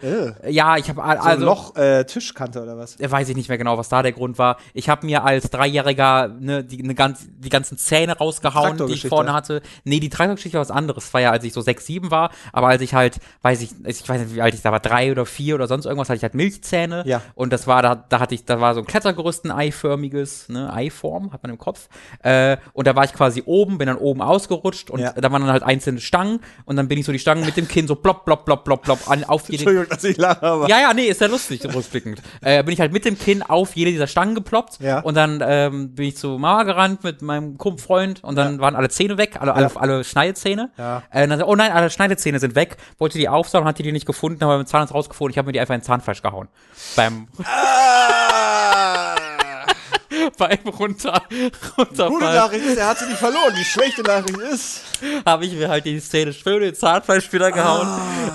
ja, 0.49 0.77
ich 0.77 0.89
habe 0.89 1.01
So 1.01 1.03
ein 1.03 1.19
also 1.19 1.45
Loch, 1.45 1.77
äh, 1.77 2.05
Tischkante 2.05 2.63
oder 2.63 2.77
was? 2.79 2.99
äh, 2.99 3.11
weiß 3.11 3.29
ich 3.29 3.37
nicht 3.37 3.49
mehr 3.49 3.59
genau, 3.59 3.79
was 3.79 3.89
da 3.89 4.03
der 4.03 4.13
Grund 4.13 4.39
war. 4.39 4.57
Ich 4.73 4.89
habe 4.89 5.07
mir 5.07 5.25
als 5.25 5.51
Dreijähriger 5.51 6.29
ne, 6.29 6.65
die, 6.65 6.83
ne 6.83 6.95
ganz, 6.95 7.27
die 7.39 7.49
ganzen 7.49 7.79
Zähne 7.79 8.17
rausgehauen, 8.17 8.87
die 8.87 8.95
ich 8.95 9.07
vorne 9.07 9.33
hatte. 9.33 9.63
Nee, 9.85 10.01
die 10.01 10.09
Traktorgeschichte 10.09 10.57
war 10.57 10.63
was 10.63 10.71
anderes. 10.71 11.05
Das 11.05 11.15
war 11.15 11.21
ja, 11.21 11.31
als 11.31 11.45
ich 11.45 11.53
so 11.53 11.61
sechs, 11.61 11.87
sieben 11.87 12.11
war. 12.11 12.31
Aber 12.53 12.69
als 12.69 12.83
ich 12.83 12.95
halt, 12.95 13.19
weiß 13.43 13.63
ich, 13.63 13.71
ich 13.85 14.09
weiß 14.09 14.21
nicht, 14.23 14.35
wie 14.35 14.43
alt 14.43 14.55
ich 14.55 14.63
da 14.63 14.73
war, 14.73 14.81
drei 14.81 15.11
oder 15.13 15.27
vier 15.27 15.55
oder 15.55 15.67
sonst 15.67 15.87
irgendwas, 15.87 16.09
hatte 16.09 16.17
ich 16.17 16.23
halt 16.23 16.35
Milchzähne. 16.35 17.05
Ja. 17.07 17.21
Und 17.35 17.53
das 17.53 17.67
war, 17.67 17.83
da, 17.85 17.95
da 18.09 18.19
hatte 18.21 18.35
ich, 18.35 18.45
da 18.45 18.61
war 18.61 18.75
so 18.75 18.81
ein 18.81 18.87
Klettergerüst, 18.87 19.45
ein 19.45 19.53
eiförmiges, 19.53 20.49
ne, 20.49 20.73
Eiform, 20.73 21.33
hat 21.33 21.43
man 21.43 21.53
im 21.53 21.59
Kopf. 21.59 21.89
Äh, 22.23 22.57
und 22.73 22.87
da 22.87 22.97
war 22.97 23.05
ich 23.05 23.13
quasi 23.13 23.43
oben, 23.47 23.79
bin 23.79 23.87
dann 23.87 23.97
oben 23.99 24.21
ausgerutscht 24.23 24.91
und 24.91 25.01
Ja. 25.01 25.13
da 25.13 25.31
waren 25.31 25.43
dann 25.43 25.53
halt 25.53 25.63
einzelne 25.63 26.01
Stangen 26.01 26.41
und 26.65 26.77
dann 26.77 26.89
bin 26.89 26.99
ich 26.99 27.07
so 27.07 27.13
die 27.13 27.19
Stangen 27.19 27.45
mit 27.45 27.57
dem 27.57 27.69
Kinn 27.69 27.87
so 27.87 27.95
plopp, 27.95 28.25
plopp, 28.25 28.45
plopp, 28.45 28.65
plopp, 28.65 28.83
plopp 28.83 29.09
an, 29.11 29.23
auf 29.25 29.49
jede, 29.49 29.63
Entschuldigung, 29.63 29.89
dass 29.89 30.05
ich 30.05 30.17
lache, 30.17 30.43
aber. 30.43 30.69
ja, 30.69 30.81
ja, 30.81 30.95
nee, 30.95 31.05
ist 31.07 31.21
ja 31.21 31.27
lustig, 31.29 31.63
rückblickend. 31.65 32.21
Äh, 32.41 32.63
bin 32.65 32.73
ich 32.75 32.81
halt 32.81 32.93
mit 32.93 33.05
dem 33.05 33.19
Kinn 33.19 33.43
auf 33.43 33.77
jede 33.77 33.91
dieser 33.91 34.07
Stangen 34.07 34.35
geploppt 34.35 34.81
Ja. 34.81 35.01
und 35.01 35.15
dann 35.17 35.43
ähm, 35.47 35.95
bin 35.95 36.07
ich 36.07 36.17
zu 36.17 36.39
Mama 36.39 36.63
gerannt 36.65 37.05
mit 37.05 37.23
meinem 37.23 37.59
Freund 37.79 38.23
und 38.25 38.37
dann 38.37 38.59
waren 38.61 38.75
alle 38.77 38.89
Zähne 38.89 39.19
weg, 39.19 39.37
alle, 39.41 39.55
alle, 39.55 39.71
alle 39.77 40.05
Schneidezähne. 40.05 40.71
Ja. 40.79 41.03
Äh, 41.11 41.29
dann, 41.29 41.43
oh 41.43 41.55
nein, 41.55 41.73
alle 41.73 41.91
Schneidezähne 41.91 42.39
sind 42.39 42.55
weg. 42.55 42.77
Wollte 42.99 43.19
die 43.19 43.29
aufsaugen, 43.29 43.67
hat 43.69 43.79
die 43.79 43.93
nicht 43.93 44.07
gefunden, 44.07 44.43
aber 44.45 44.59
mit 44.59 44.67
dem 44.67 44.71
Zahnarzt 44.71 44.95
rausgefunden. 44.95 45.31
Ich 45.33 45.39
habe 45.39 45.47
mir 45.47 45.53
die 45.53 45.61
einfach 45.61 45.75
ins 45.75 45.85
Zahnfleisch 45.87 46.23
gehauen. 46.23 46.49
Beim, 46.97 47.27
Ah! 47.45 47.74
beim 50.39 50.59
runter, 50.67 51.23
Gute 51.29 51.53
runterfallen 51.77 52.21
Nachricht 52.21 52.67
ist, 52.67 52.79
er 52.79 52.89
hat 52.89 52.99
sie 52.99 53.07
nicht 53.07 53.19
verloren. 53.19 53.55
Die 53.59 53.65
schlechte 53.65 54.03
Nachricht 54.03 54.39
ist. 54.39 54.83
habe 55.27 55.47
ich 55.47 55.55
mir 55.55 55.69
halt 55.69 55.85
die 55.85 56.01
Zähne 56.01 56.33
schön 56.33 56.63
ins 56.63 56.81
Zahnfleisch 56.81 57.33
wieder 57.33 57.53
gehauen. 57.53 57.89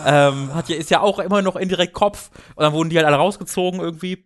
Ähm, 0.05 0.53
hat 0.53 0.69
ja, 0.69 0.77
ist 0.77 0.89
ja 0.89 1.01
auch 1.01 1.19
immer 1.19 1.41
noch 1.41 1.55
indirekt 1.55 1.93
Kopf 1.93 2.29
und 2.55 2.63
dann 2.63 2.73
wurden 2.73 2.89
die 2.89 2.97
halt 2.97 3.07
alle 3.07 3.17
rausgezogen 3.17 3.79
irgendwie. 3.79 4.25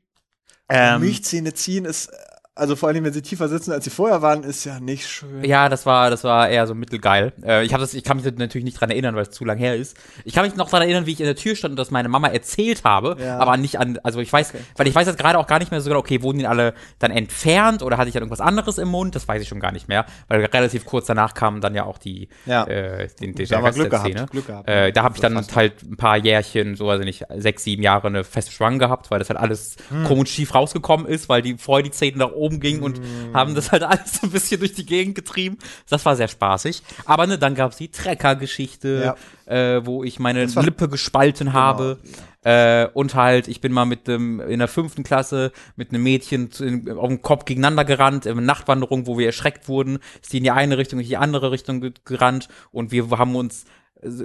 Ähm, 0.70 1.02
Milchzähne 1.02 1.54
ziehen 1.54 1.86
ist, 1.86 2.10
also 2.56 2.76
vor 2.76 2.90
allem, 2.90 3.04
wenn 3.04 3.14
sie 3.14 3.24
tiefer 3.24 3.48
sitzen, 3.50 3.72
als 3.72 3.84
sie 3.84 3.90
vorher 3.90 4.22
waren, 4.22 4.44
ist 4.44 4.64
ja 4.64 4.80
nicht 4.80 5.08
schön. 5.08 5.44
Ja, 5.44 5.70
das 5.70 5.88
war, 5.88 6.12
das 6.12 6.24
war 6.24 6.48
eher 6.50 6.68
so 6.68 6.76
mittelgeil. 6.76 7.34
Äh, 7.44 7.66
ich, 7.66 7.74
hab 7.74 7.80
das, 7.82 7.96
ich 7.96 8.04
kann 8.04 8.18
mich 8.18 8.26
natürlich 8.38 8.64
nicht 8.64 8.80
dran 8.80 8.92
erinnern, 8.92 9.16
weil 9.16 9.24
es 9.24 9.32
zu 9.32 9.44
lang 9.44 9.58
her 9.58 9.76
ist. 9.76 9.98
Ich 10.24 10.34
kann 10.36 10.46
mich 10.46 10.56
noch 10.56 10.70
dran 10.70 10.84
erinnern, 10.84 11.08
wie 11.08 11.14
ich 11.14 11.20
in 11.20 11.26
der 11.26 11.36
Tür 11.36 11.56
stand 11.56 11.72
und 11.72 11.78
das 11.78 11.90
meine 11.90 12.10
Mama 12.10 12.28
erzählt 12.28 12.84
habe, 12.84 13.18
Ja. 13.20 13.40
aber 13.40 13.58
nicht 13.58 13.80
an, 13.80 13.98
also 14.04 14.20
ich 14.20 14.32
weiß, 14.32 14.54
weil 14.76 14.88
ich 14.88 14.94
weiß 14.94 15.08
jetzt 15.08 15.18
gerade 15.18 15.40
auch 15.40 15.48
gar 15.48 15.58
nicht 15.58 15.72
mehr 15.72 15.82
so 15.82 15.90
genau, 15.90 16.00
okay, 16.00 16.22
wurden 16.22 16.38
die 16.38 16.46
alle 16.46 16.76
dann 17.00 17.10
entfernt 17.10 17.82
oder 17.82 17.98
hatte 17.98 18.10
ich 18.10 18.14
dann 18.14 18.22
irgendwas 18.22 18.40
anderes 18.42 18.78
im 18.78 18.88
Mund? 18.90 19.16
Das 19.16 19.28
weiß 19.28 19.42
ich 19.42 19.48
schon 19.48 19.60
gar 19.60 19.72
nicht 19.72 19.88
mehr, 19.88 20.06
weil 20.28 20.46
relativ 20.46 20.86
kurz 20.86 21.08
danach 21.08 21.34
kamen 21.34 21.60
dann 21.60 21.74
ja 21.74 21.86
auch 21.86 21.98
die, 21.98 22.30
Ja. 22.46 22.66
äh, 22.66 23.08
den, 23.20 23.34
den 23.34 23.50
wir 23.50 23.64
Rest 23.64 23.76
Glück 23.80 23.90
der 23.90 24.00
gehabt, 24.00 24.12
Szene. 24.12 24.26
Glück 24.30 24.46
gehabt. 24.46 24.70
Äh, 24.70 24.92
da 24.92 25.02
habe 25.02 25.16
ich 25.16 25.22
dann 25.22 25.36
halt 25.56 25.82
ein 25.82 25.98
paar 25.98 26.18
Jährchen, 26.18 26.76
so 26.76 26.88
also 26.88 27.04
nicht 27.04 27.26
sechs, 27.36 27.64
sieben 27.64 27.82
Jahre 27.82 28.08
eine 28.10 28.24
feste 28.24 28.52
Schwang 28.52 28.78
gehabt, 28.78 29.10
weil 29.10 29.18
das 29.18 29.30
halt 29.30 29.40
alles 29.40 29.76
Hm. 29.90 30.06
und 30.06 30.30
schief 30.30 30.54
rausgekommen 30.54 31.08
ist, 31.08 31.30
weil 31.30 31.42
die 31.42 31.58
vorher 31.58 31.82
die 31.82 31.90
Zähne 31.90 32.18
nach 32.20 32.32
oben 32.32 32.43
ging 32.50 32.82
und 32.82 33.00
haben 33.34 33.56
das 33.56 33.72
halt 33.72 33.84
alles 33.84 34.14
so 34.22 34.28
ein 34.28 34.32
bisschen 34.32 34.60
durch 34.60 34.74
die 34.74 34.86
Gegend 34.86 35.16
getrieben. 35.16 35.58
Das 35.90 36.06
war 36.06 36.16
sehr 36.16 36.28
spaßig. 36.28 36.84
Aber 37.06 37.28
ne, 37.28 37.38
dann 37.38 37.56
gab's 37.56 37.78
die 37.78 37.90
Trecker-Geschichte, 37.90 39.16
äh, 39.46 39.82
wo 39.86 40.04
ich 40.04 40.20
meine 40.20 40.54
war- 40.56 40.64
Lippe 40.64 40.90
gespalten 40.90 41.54
habe. 41.54 42.00
Äh, 42.44 42.88
und 42.94 43.16
halt, 43.16 43.48
ich 43.48 43.62
bin 43.62 43.72
mal 43.72 43.86
mit 43.86 44.08
dem, 44.08 44.42
in 44.42 44.60
der 44.60 44.68
fünften 44.68 45.04
Klasse 45.04 45.52
mit 45.78 45.90
einem 45.92 46.04
Mädchen 46.04 46.52
zu, 46.52 46.66
in, 46.66 46.90
auf 46.92 47.08
dem 47.08 47.22
Kopf 47.22 47.46
gegeneinander 47.46 47.86
gerannt, 47.86 48.26
in 48.26 48.34
einer 48.34 48.42
Nachtwanderung, 48.42 49.08
wo 49.08 49.18
wir 49.18 49.26
erschreckt 49.28 49.70
wurden, 49.70 50.00
ist 50.22 50.34
die 50.34 50.40
in 50.40 50.44
die 50.44 50.52
eine 50.52 50.78
Richtung, 50.78 51.00
ich 51.00 51.06
in 51.06 51.10
die 51.12 51.18
andere 51.18 51.52
Richtung 51.52 51.80
ge- 51.80 51.94
gerannt 52.04 52.50
und 52.72 52.92
wir 52.92 53.10
haben 53.12 53.36
uns 53.36 53.64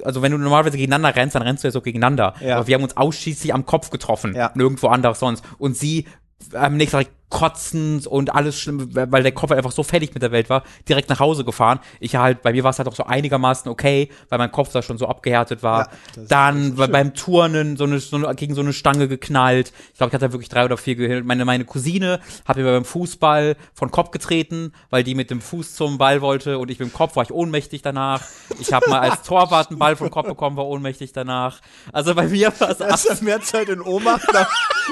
also 0.05 0.23
wenn 0.23 0.33
du 0.33 0.39
normalerweise 0.39 0.77
gegeneinander 0.77 1.14
rennst, 1.14 1.37
dann 1.37 1.43
rennst 1.43 1.62
du 1.62 1.69
ja 1.69 1.73
so 1.73 1.81
gegeneinander. 1.81 2.35
Ja. 2.41 2.57
Aber 2.57 2.66
wir 2.66 2.75
haben 2.75 2.83
uns 2.83 2.97
ausschließlich 2.97 3.55
am 3.55 3.64
Kopf 3.64 3.91
getroffen. 3.91 4.35
Ja. 4.35 4.51
Nirgendwo 4.57 4.89
anders 4.89 5.21
sonst. 5.21 5.45
Und 5.59 5.77
sie 5.77 6.07
am 6.53 6.77
nächsten 6.77 6.97
Tag 6.97 7.07
kotzend 7.31 8.07
und 8.07 8.35
alles 8.35 8.59
schlimm, 8.59 8.89
weil 8.95 9.22
der 9.22 9.33
Kopf 9.33 9.51
einfach 9.53 9.70
so 9.72 9.83
fertig 9.83 10.14
mit 10.14 10.22
der 10.22 10.33
Welt 10.33 10.49
war, 10.49 10.62
direkt 10.89 11.11
nach 11.11 11.20
Hause 11.20 11.45
gefahren. 11.45 11.79
Ich 12.01 12.16
halt, 12.16 12.43
bei 12.43 12.53
mir 12.53 12.64
war 12.64 12.70
es 12.70 12.79
halt 12.79 12.89
auch 12.89 12.95
so 12.95 13.05
einigermaßen 13.05 13.70
okay, 13.70 14.09
weil 14.29 14.39
mein 14.39 14.51
Kopf 14.51 14.72
da 14.72 14.81
schon 14.83 14.97
so 14.99 15.07
abgehärtet 15.07 15.62
war. 15.62 15.89
Ja, 16.16 16.22
Dann 16.29 16.74
bei- 16.76 16.87
beim 16.87 17.14
Turnen 17.14 17.76
so 17.76 17.85
eine, 17.85 17.99
so 18.01 18.16
eine, 18.16 18.35
gegen 18.35 18.55
so 18.55 18.61
eine 18.62 18.72
Stange 18.72 19.09
geknallt. 19.09 19.72
Ich 19.93 19.99
glaube, 19.99 20.09
ich 20.11 20.14
hatte 20.14 20.33
wirklich 20.33 20.49
drei 20.49 20.64
oder 20.64 20.76
vier 20.79 20.95
gehört. 20.97 21.24
Meine, 21.26 21.45
meine 21.45 21.64
Cousine 21.64 22.20
hat 22.47 22.57
mir 22.57 22.64
beim 22.64 22.85
Fußball 22.85 23.57
von 23.74 23.91
Kopf 23.91 24.11
getreten, 24.11 24.72
weil 24.91 25.05
die 25.05 25.14
mit 25.14 25.31
dem 25.31 25.41
Fuß 25.41 25.74
zum 25.74 25.99
Ball 25.99 26.20
wollte 26.22 26.59
und 26.59 26.70
ich 26.70 26.79
mit 26.79 26.89
dem 26.89 26.95
Kopf 26.95 27.16
war 27.16 27.24
ich 27.24 27.31
ohnmächtig 27.33 27.83
danach. 27.83 28.22
Ich 28.59 28.72
habe 28.72 28.89
mal 28.89 29.01
als 29.01 29.22
Torwart 29.26 29.68
einen 29.70 29.79
Ball 29.79 29.97
vom 29.97 30.11
Kopf 30.11 30.29
bekommen, 30.29 30.57
war 30.57 30.66
ohnmächtig 30.66 31.12
danach. 31.12 31.61
Also 31.93 32.14
bei 32.14 32.26
mir 32.29 32.53
war 32.59 32.70
es 32.70 33.05
ja 33.05 33.14
mehr 33.20 33.41
Zeit 33.43 33.68
in 33.68 33.81
Ohnmacht 33.83 34.33
nach, 34.33 34.51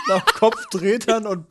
nach 0.09 0.25
Kopftretern 0.27 1.27
und 1.27 1.47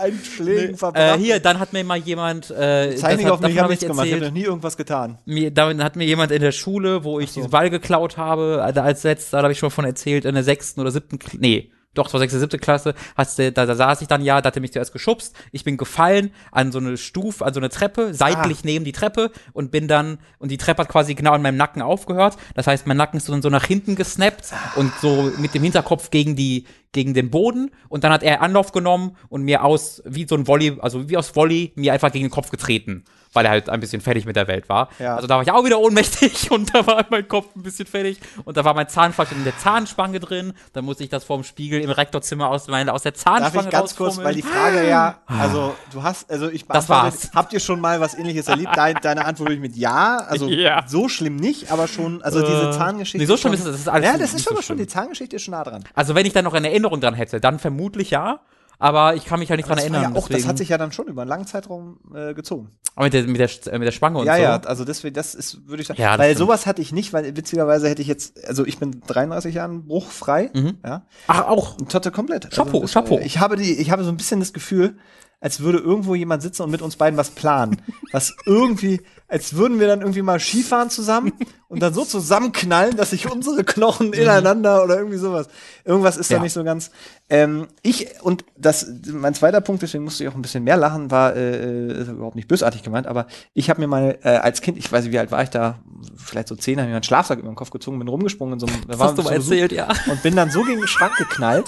Ball-Einschlägen 0.00 0.74
Äh, 0.74 0.76
verbracht. 0.78 1.18
hier, 1.20 1.40
dann 1.40 1.58
hat 1.58 1.72
mir 1.72 1.84
mal 1.84 1.98
jemand, 1.98 2.50
äh, 2.50 2.94
Zeig 2.96 3.12
auf 3.30 3.40
mich, 3.40 3.50
ich 3.50 3.56
davon 3.56 3.56
habe 3.56 3.60
hab 3.60 3.70
nichts 3.70 3.86
gemacht. 3.86 4.06
Ich 4.06 4.12
habe 4.14 4.24
noch 4.26 4.32
nie 4.32 4.42
irgendwas 4.44 4.76
getan. 4.76 5.18
mir, 5.24 5.50
damit 5.50 5.82
hat 5.82 5.96
mir 5.96 6.04
jemand 6.04 6.32
in 6.32 6.40
der 6.42 6.52
Schule, 6.52 7.04
wo 7.04 7.20
ich 7.20 7.32
diesen 7.32 7.50
Ball 7.50 7.70
geklaut 7.70 8.16
habe, 8.16 8.62
äh, 8.74 8.78
als 8.80 9.02
letzter, 9.02 9.38
da 9.38 9.42
habe 9.44 9.52
ich 9.52 9.58
schon 9.58 9.70
von 9.70 9.84
erzählt, 9.84 10.24
in 10.24 10.34
der 10.34 10.44
sechsten 10.44 10.80
oder 10.80 10.90
siebten, 10.90 11.18
nee, 11.38 11.70
doch, 11.94 12.06
es 12.06 12.12
war 12.12 12.20
sechste, 12.20 12.38
siebte 12.38 12.58
Klasse, 12.58 12.94
hat's 13.16 13.36
der, 13.36 13.50
da, 13.50 13.66
da 13.66 13.74
saß 13.74 14.00
ich 14.02 14.08
dann 14.08 14.22
ja, 14.22 14.40
da 14.40 14.48
hat 14.48 14.56
er 14.56 14.60
mich 14.60 14.72
zuerst 14.72 14.92
geschubst, 14.92 15.34
ich 15.50 15.64
bin 15.64 15.76
gefallen 15.76 16.32
an 16.52 16.70
so 16.70 16.78
eine 16.78 16.96
Stufe, 16.96 17.44
an 17.44 17.52
so 17.52 17.60
eine 17.60 17.68
Treppe, 17.68 18.14
seitlich 18.14 18.58
Ah. 18.58 18.62
neben 18.64 18.84
die 18.84 18.92
Treppe 18.92 19.30
und 19.52 19.70
bin 19.70 19.88
dann, 19.88 20.18
und 20.38 20.50
die 20.50 20.56
Treppe 20.56 20.82
hat 20.82 20.88
quasi 20.88 21.14
genau 21.14 21.32
an 21.32 21.42
meinem 21.42 21.56
Nacken 21.56 21.82
aufgehört, 21.82 22.36
das 22.54 22.66
heißt, 22.66 22.86
mein 22.86 22.96
Nacken 22.96 23.16
ist 23.16 23.26
so, 23.26 23.40
so 23.40 23.48
nach 23.50 23.64
hinten 23.64 23.96
gesnappt 23.96 24.52
und 24.76 24.92
so 25.00 25.32
mit 25.38 25.54
dem 25.54 25.62
Hinterkopf 25.62 26.10
gegen 26.10 26.36
die, 26.36 26.66
gegen 26.92 27.14
den 27.14 27.30
Boden. 27.30 27.70
Und 27.88 28.04
dann 28.04 28.12
hat 28.12 28.22
er 28.22 28.42
Anlauf 28.42 28.72
genommen 28.72 29.16
und 29.28 29.42
mir 29.42 29.64
aus, 29.64 30.02
wie 30.04 30.26
so 30.26 30.34
ein 30.34 30.46
Volley, 30.46 30.76
also 30.80 31.08
wie 31.08 31.16
aus 31.16 31.34
Volley, 31.36 31.72
mir 31.76 31.92
einfach 31.92 32.12
gegen 32.12 32.26
den 32.26 32.30
Kopf 32.30 32.50
getreten, 32.50 33.04
weil 33.32 33.44
er 33.44 33.50
halt 33.52 33.68
ein 33.68 33.80
bisschen 33.80 34.00
fertig 34.00 34.26
mit 34.26 34.36
der 34.36 34.48
Welt 34.48 34.68
war. 34.68 34.88
Ja. 34.98 35.14
Also 35.16 35.26
da 35.28 35.36
war 35.36 35.42
ich 35.42 35.50
auch 35.52 35.64
wieder 35.64 35.78
ohnmächtig 35.78 36.50
und 36.50 36.74
da 36.74 36.86
war 36.86 37.04
mein 37.10 37.26
Kopf 37.28 37.46
ein 37.56 37.62
bisschen 37.62 37.86
fertig 37.86 38.20
und 38.44 38.56
da 38.56 38.64
war 38.64 38.74
mein 38.74 38.88
Zahnfleisch 38.88 39.32
in 39.32 39.44
der 39.44 39.56
Zahnspange 39.58 40.18
drin. 40.20 40.52
Dann 40.72 40.84
musste 40.84 41.04
ich 41.04 41.10
das 41.10 41.24
vorm 41.24 41.44
Spiegel 41.44 41.80
im 41.80 41.90
Rektorzimmer 41.90 42.48
aus, 42.48 42.66
meine, 42.68 42.92
aus 42.92 43.02
der 43.02 43.12
Darf 43.12 43.20
Zahnspange 43.22 43.66
ich 43.68 43.72
ganz 43.72 43.94
kurz, 43.96 44.18
weil 44.18 44.34
die 44.34 44.42
Frage 44.42 44.88
ja, 44.88 45.18
also 45.26 45.74
du 45.92 46.02
hast, 46.02 46.30
also 46.30 46.48
ich 46.50 46.66
Das 46.66 46.88
war's. 46.88 47.30
Habt 47.34 47.52
ihr 47.52 47.60
schon 47.60 47.80
mal 47.80 48.00
was 48.00 48.14
ähnliches 48.14 48.48
erlebt? 48.48 48.70
Dein, 48.76 48.96
deine 49.02 49.24
Antwort 49.24 49.48
würde 49.48 49.54
ich 49.54 49.60
mit 49.60 49.76
Ja, 49.76 50.18
also 50.28 50.48
Ja. 50.48 50.84
so 50.86 51.08
schlimm 51.08 51.36
nicht, 51.36 51.70
aber 51.70 51.86
schon, 51.88 52.22
also 52.22 52.40
diese 52.40 52.70
Äh, 52.70 52.72
Zahngeschichte. 52.72 53.18
nee, 53.18 53.26
so 53.26 53.36
schlimm 53.36 53.52
schon- 53.52 53.60
ist 53.60 53.66
es- 53.66 53.72
das 53.72 53.80
ist 53.82 53.88
alles 53.88 54.06
Ja, 54.10 54.18
das 54.18 54.34
ist 54.34 54.44
so 54.44 54.50
aber 54.50 54.56
schon, 54.62 54.76
schlimm. 54.76 54.78
die 54.78 54.86
Zahngeschichte 54.88 55.36
ist 55.36 55.42
schon 55.42 55.52
nah 55.52 55.64
dran. 55.64 55.84
also 55.94 56.14
wenn 56.14 56.26
ich 56.26 56.32
dann 56.32 56.44
noch 56.44 56.54
eine 56.54 56.68
Erinnerung 56.68 57.00
dran 57.00 57.14
hätte, 57.14 57.40
dann 57.40 57.58
vermutlich 57.58 58.10
ja. 58.10 58.40
Aber 58.80 59.14
ich 59.14 59.24
kann 59.26 59.38
mich 59.38 59.50
halt 59.50 59.58
nicht 59.58 59.68
dran 59.68 59.76
Das, 59.76 59.84
war 59.88 59.92
erinnern. 59.94 60.14
ja 60.14 60.18
auch, 60.18 60.22
das 60.26 60.36
deswegen- 60.36 60.48
hat 60.48 60.58
sich 60.58 60.68
ja 60.70 60.78
dann 60.78 60.90
schon 60.90 61.06
über 61.06 61.22
einen 61.22 61.28
langen 61.28 61.46
Zeitraum 61.46 62.00
äh, 62.14 62.34
gezogen. 62.34 62.70
Aber 62.96 63.04
mit 63.04 63.12
der, 63.14 63.22
mit 63.24 63.38
der, 63.38 63.72
äh, 63.72 63.78
mit 63.78 63.86
der 63.86 63.92
Spange 63.92 64.18
und 64.18 64.26
Ja, 64.26 64.36
so. 64.36 64.42
ja, 64.42 64.60
also 64.62 64.84
deswegen, 64.84 65.14
das 65.14 65.34
ist, 65.34 65.68
würde 65.68 65.82
ich 65.82 65.86
sagen, 65.88 66.00
Ja, 66.00 66.12
das 66.16 66.18
weil 66.18 66.30
stimmt. 66.34 66.38
sowas 66.48 66.66
hatte 66.66 66.82
ich 66.82 66.90
nicht, 66.92 67.12
weil 67.12 67.36
witzigerweise 67.36 67.88
hätte 67.88 68.02
ich 68.02 68.08
jetzt, 68.08 68.42
also 68.46 68.64
ich 68.66 68.78
bin 68.78 69.00
33 69.06 69.54
Jahren 69.54 69.86
bruchfrei, 69.86 70.50
ja, 70.84 71.04
Ach, 71.26 71.46
auch. 71.46 71.76
und 71.78 71.92
Totte 71.92 72.10
komplett. 72.10 72.46
Mhm. 72.46 72.50
Chapeau, 72.50 72.80
das, 72.80 72.92
Chapeau. 72.92 73.18
äh, 73.18 73.24
Ich 73.24 73.38
habe 73.38 73.56
die, 73.56 73.74
ich 73.78 73.90
habe 73.90 74.02
so 74.02 74.10
ein 74.10 74.16
bisschen 74.16 74.40
das 74.40 74.52
Gefühl, 74.52 74.96
als 75.40 75.60
würde 75.60 75.78
irgendwo 75.78 76.14
jemand 76.14 76.42
sitzen 76.42 76.62
und 76.62 76.70
mit 76.70 76.82
uns 76.82 76.96
beiden 76.96 77.16
was 77.16 77.30
planen. 77.30 77.80
was 78.12 78.34
irgendwie, 78.44 79.00
als 79.26 79.54
würden 79.54 79.80
wir 79.80 79.86
dann 79.86 80.00
irgendwie 80.00 80.22
mal 80.22 80.38
Skifahren 80.38 80.90
zusammen 80.90 81.32
und 81.68 81.80
dann 81.80 81.94
so 81.94 82.04
zusammenknallen, 82.04 82.96
dass 82.96 83.10
sich 83.10 83.30
unsere 83.30 83.64
Knochen 83.64 84.12
ineinander 84.12 84.84
oder 84.84 84.98
irgendwie 84.98 85.16
sowas. 85.16 85.48
Irgendwas 85.84 86.16
ist 86.16 86.30
da 86.30 86.34
Mhm. 86.34 86.38
Ja. 86.38 86.42
nicht 86.42 86.52
so 86.52 86.64
ganz. 86.64 86.90
Ähm, 87.30 87.68
ich, 87.82 88.08
und 88.22 88.44
das, 88.56 88.86
mein 89.12 89.34
zweiter 89.34 89.60
Punkt, 89.60 89.82
deswegen 89.82 90.04
musste 90.04 90.24
ich 90.24 90.28
auch 90.30 90.34
ein 90.34 90.42
bisschen 90.42 90.64
mehr 90.64 90.76
lachen, 90.76 91.10
war 91.10 91.34
äh, 91.36 92.02
überhaupt 92.02 92.36
nicht 92.36 92.48
bösartig 92.48 92.82
gemeint, 92.82 93.06
aber 93.06 93.26
ich 93.54 93.70
habe 93.70 93.80
mir 93.80 93.86
mal 93.86 94.18
äh, 94.22 94.30
als 94.36 94.60
Kind, 94.60 94.76
ich 94.78 94.90
weiß 94.90 95.04
nicht, 95.04 95.12
wie 95.12 95.18
alt 95.18 95.30
war 95.30 95.42
ich 95.42 95.50
da, 95.50 95.78
vielleicht 96.16 96.48
so 96.48 96.56
zehn, 96.56 96.76
habe 96.78 96.86
ich 96.86 96.90
mir 96.90 96.96
einen 96.96 97.02
Schlafsack 97.04 97.38
über 97.38 97.48
den 97.48 97.54
Kopf 97.54 97.70
gezogen, 97.70 97.98
bin 97.98 98.08
rumgesprungen 98.08 98.54
in 98.54 98.60
so 98.60 98.66
einem, 98.66 98.80
da 98.82 98.88
Das 98.88 98.98
war 98.98 99.08
hast 99.08 99.18
du 99.18 99.22
mal 99.22 99.32
erzählt, 99.34 99.72
ja. 99.72 99.88
und 100.06 100.22
bin 100.22 100.36
dann 100.36 100.50
so 100.50 100.62
gegen 100.64 100.80
den 100.80 100.88
Schrank 100.88 101.16
geknallt. 101.16 101.66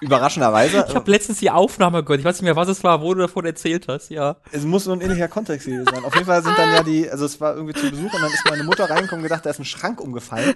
Überraschenderweise. 0.00 0.84
Ich 0.88 0.94
habe 0.94 1.10
letztens 1.10 1.38
die 1.38 1.50
Aufnahme 1.50 2.04
gehört. 2.04 2.20
Ich 2.20 2.26
weiß 2.26 2.36
nicht 2.36 2.44
mehr, 2.44 2.56
was 2.56 2.68
es 2.68 2.84
war, 2.84 3.00
wo 3.00 3.14
du 3.14 3.20
davon 3.20 3.46
erzählt 3.46 3.88
hast, 3.88 4.10
ja. 4.10 4.36
es 4.52 4.64
muss 4.64 4.84
so 4.84 4.92
ein 4.92 5.00
ähnlicher 5.00 5.28
Kontext 5.28 5.66
gewesen 5.66 5.86
sein. 5.86 6.04
Auf 6.04 6.14
jeden 6.14 6.26
Fall 6.26 6.42
sind 6.42 6.58
dann 6.58 6.72
ja 6.74 6.82
die, 6.82 7.08
also 7.08 7.24
es 7.24 7.40
war 7.40 7.54
irgendwie 7.54 7.74
zu 7.74 7.90
Besuch 7.90 8.12
und 8.12 8.20
dann 8.20 8.30
ist 8.30 8.44
meine 8.48 8.64
Mutter 8.64 8.90
reingekommen 8.90 9.24
und 9.24 9.28
gedacht, 9.28 9.46
da 9.46 9.50
ist 9.50 9.58
ein 9.58 9.64
Schrank 9.64 10.00
umgefallen. 10.00 10.54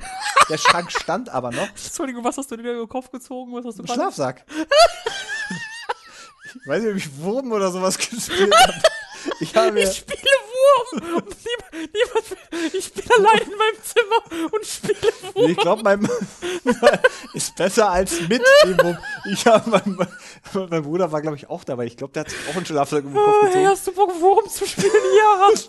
Der 0.48 0.58
Schrank 0.58 0.90
stand 0.92 1.30
aber 1.30 1.50
noch. 1.50 1.68
Entschuldigung, 1.68 2.22
was 2.24 2.36
hast 2.36 2.50
du 2.50 2.56
dir 2.56 2.62
über 2.62 2.74
den 2.74 2.88
Kopf 2.88 3.10
gezogen? 3.10 3.52
Was 3.54 3.64
hast 3.64 3.78
du 3.78 3.82
Ein 3.82 3.88
Schlafsack. 3.88 4.44
Ich 6.62 6.66
weiß 6.66 6.82
nicht, 6.82 6.90
ob 6.90 6.96
ich 6.96 7.18
Wurm 7.18 7.52
oder 7.52 7.70
sowas 7.70 7.96
gespielt 7.96 8.52
habe. 8.66 8.74
Ich 9.40 9.54
habe 9.54 9.80
Ich 9.80 9.96
spiele 9.96 10.18
Wurm. 10.20 11.02
Niemand, 11.72 12.74
ich 12.74 12.92
bin 12.92 13.04
allein 13.18 13.38
in 13.42 13.50
meinem 13.50 13.82
Zimmer 13.82 14.52
und 14.52 14.66
spiele 14.66 15.12
Wurm. 15.34 15.50
ich 15.50 15.56
glaube, 15.56 15.82
mein 15.82 16.00
ist 17.34 17.56
besser 17.56 17.90
als 17.90 18.20
mit 18.28 18.42
dem 18.64 18.78
Wurm. 18.78 18.98
Ich 19.32 19.46
habe 19.46 19.70
mein, 19.70 20.08
mein 20.68 20.82
Bruder 20.82 21.10
war, 21.12 21.20
glaube 21.22 21.36
ich, 21.36 21.48
auch 21.48 21.64
dabei. 21.64 21.86
Ich 21.86 21.96
glaube, 21.96 22.12
der 22.12 22.20
hat 22.24 22.30
sich 22.30 22.38
auch 22.50 22.56
einen 22.56 22.66
Schlafsack 22.66 23.02
den 23.02 23.14
Kopf 23.14 23.24
Hey, 23.42 23.46
gezogen. 23.48 23.68
hast 23.68 23.86
du 23.86 23.92
Bock, 23.92 24.20
Wurm 24.20 24.48
zu 24.48 24.66
spielen? 24.66 24.92
Ja. 25.18 25.48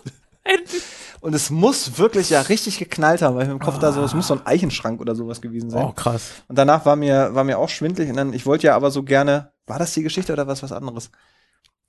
Endlich. 0.44 0.82
Und 1.20 1.34
es 1.34 1.50
muss 1.50 1.98
wirklich 1.98 2.30
ja 2.30 2.40
richtig 2.40 2.78
geknallt 2.80 3.22
haben, 3.22 3.36
weil 3.36 3.44
ich 3.44 3.48
dem 3.48 3.60
Kopf 3.60 3.78
da 3.78 3.92
so, 3.92 4.02
es 4.02 4.12
muss 4.12 4.26
so 4.26 4.34
ein 4.34 4.44
Eichenschrank 4.44 5.00
oder 5.00 5.14
sowas 5.14 5.40
gewesen 5.40 5.70
sein. 5.70 5.84
Oh, 5.84 5.92
krass. 5.92 6.30
Und 6.48 6.58
danach 6.58 6.84
war 6.84 6.96
mir, 6.96 7.32
war 7.32 7.44
mir 7.44 7.58
auch 7.60 7.68
schwindlig 7.68 8.10
und 8.10 8.16
dann, 8.16 8.32
ich 8.32 8.44
wollte 8.44 8.66
ja 8.66 8.74
aber 8.74 8.90
so 8.90 9.04
gerne, 9.04 9.52
war 9.68 9.78
das 9.78 9.94
die 9.94 10.02
Geschichte 10.02 10.32
oder 10.32 10.48
was, 10.48 10.64
was 10.64 10.72
anderes? 10.72 11.10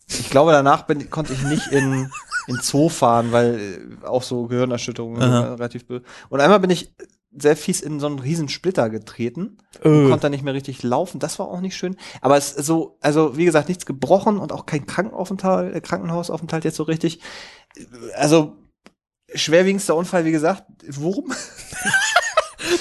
Ich 0.08 0.30
glaube, 0.30 0.52
danach 0.52 0.84
bin, 0.84 1.10
konnte 1.10 1.34
ich 1.34 1.42
nicht 1.44 1.68
in, 1.68 2.10
in 2.48 2.56
Zoo 2.62 2.90
fahren, 2.90 3.32
weil 3.32 3.98
äh, 4.02 4.06
auch 4.06 4.24
so 4.24 4.48
Gehirnerschütterungen 4.48 5.22
Aha. 5.22 5.40
äh, 5.42 5.50
relativ 5.54 5.86
böse. 5.88 6.04
Und 6.30 6.40
einmal 6.42 6.60
bin 6.60 6.70
ich 6.70 6.94
sehr 7.36 7.58
fies 7.58 7.82
in 7.82 8.00
so 8.00 8.06
einen 8.06 8.20
riesen 8.20 8.48
Splitter 8.48 8.92
getreten 8.92 9.58
und 9.84 10.08
konnte 10.10 10.22
dann 10.24 10.32
nicht 10.34 10.44
mehr 10.44 10.54
richtig 10.54 10.84
laufen. 10.84 11.20
Das 11.20 11.40
war 11.40 11.48
auch 11.48 11.62
nicht 11.62 11.76
schön. 11.76 11.96
Aber 12.22 12.38
es 12.38 12.52
ist 12.54 12.68
so, 12.68 12.98
also 13.02 13.36
wie 13.38 13.46
gesagt, 13.46 13.70
nichts 13.70 13.88
gebrochen 13.88 14.38
und 14.38 14.52
auch 14.52 14.68
kein 14.68 14.86
Krankenaufenthalt, 14.86 15.74
äh, 15.76 15.82
Krankenhausaufenthalt 15.82 16.64
jetzt 16.64 16.78
so 16.78 16.84
richtig. 16.84 17.22
Also 18.16 18.58
schwerwiegendster 19.34 19.96
Unfall, 19.96 20.26
wie 20.26 20.32
gesagt, 20.32 20.64
Wurm. 20.88 21.34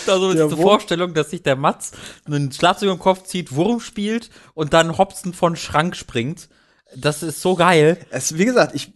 Also 0.06 0.32
diese 0.32 0.44
Wurm- 0.56 0.62
Vorstellung, 0.62 1.14
dass 1.14 1.30
sich 1.30 1.42
der 1.42 1.56
Matz 1.56 1.92
einen 2.24 2.52
Schlafsack 2.52 2.88
im 2.88 2.98
Kopf 2.98 3.24
zieht, 3.24 3.54
Wurm 3.54 3.80
spielt 3.80 4.30
und 4.54 4.72
dann 4.72 4.96
hopsend 4.98 5.34
von 5.36 5.56
Schrank 5.56 5.96
springt. 5.96 6.48
Das 6.96 7.22
ist 7.22 7.40
so 7.40 7.54
geil. 7.54 7.98
Es, 8.10 8.36
wie 8.38 8.44
gesagt, 8.44 8.74
ich, 8.74 8.92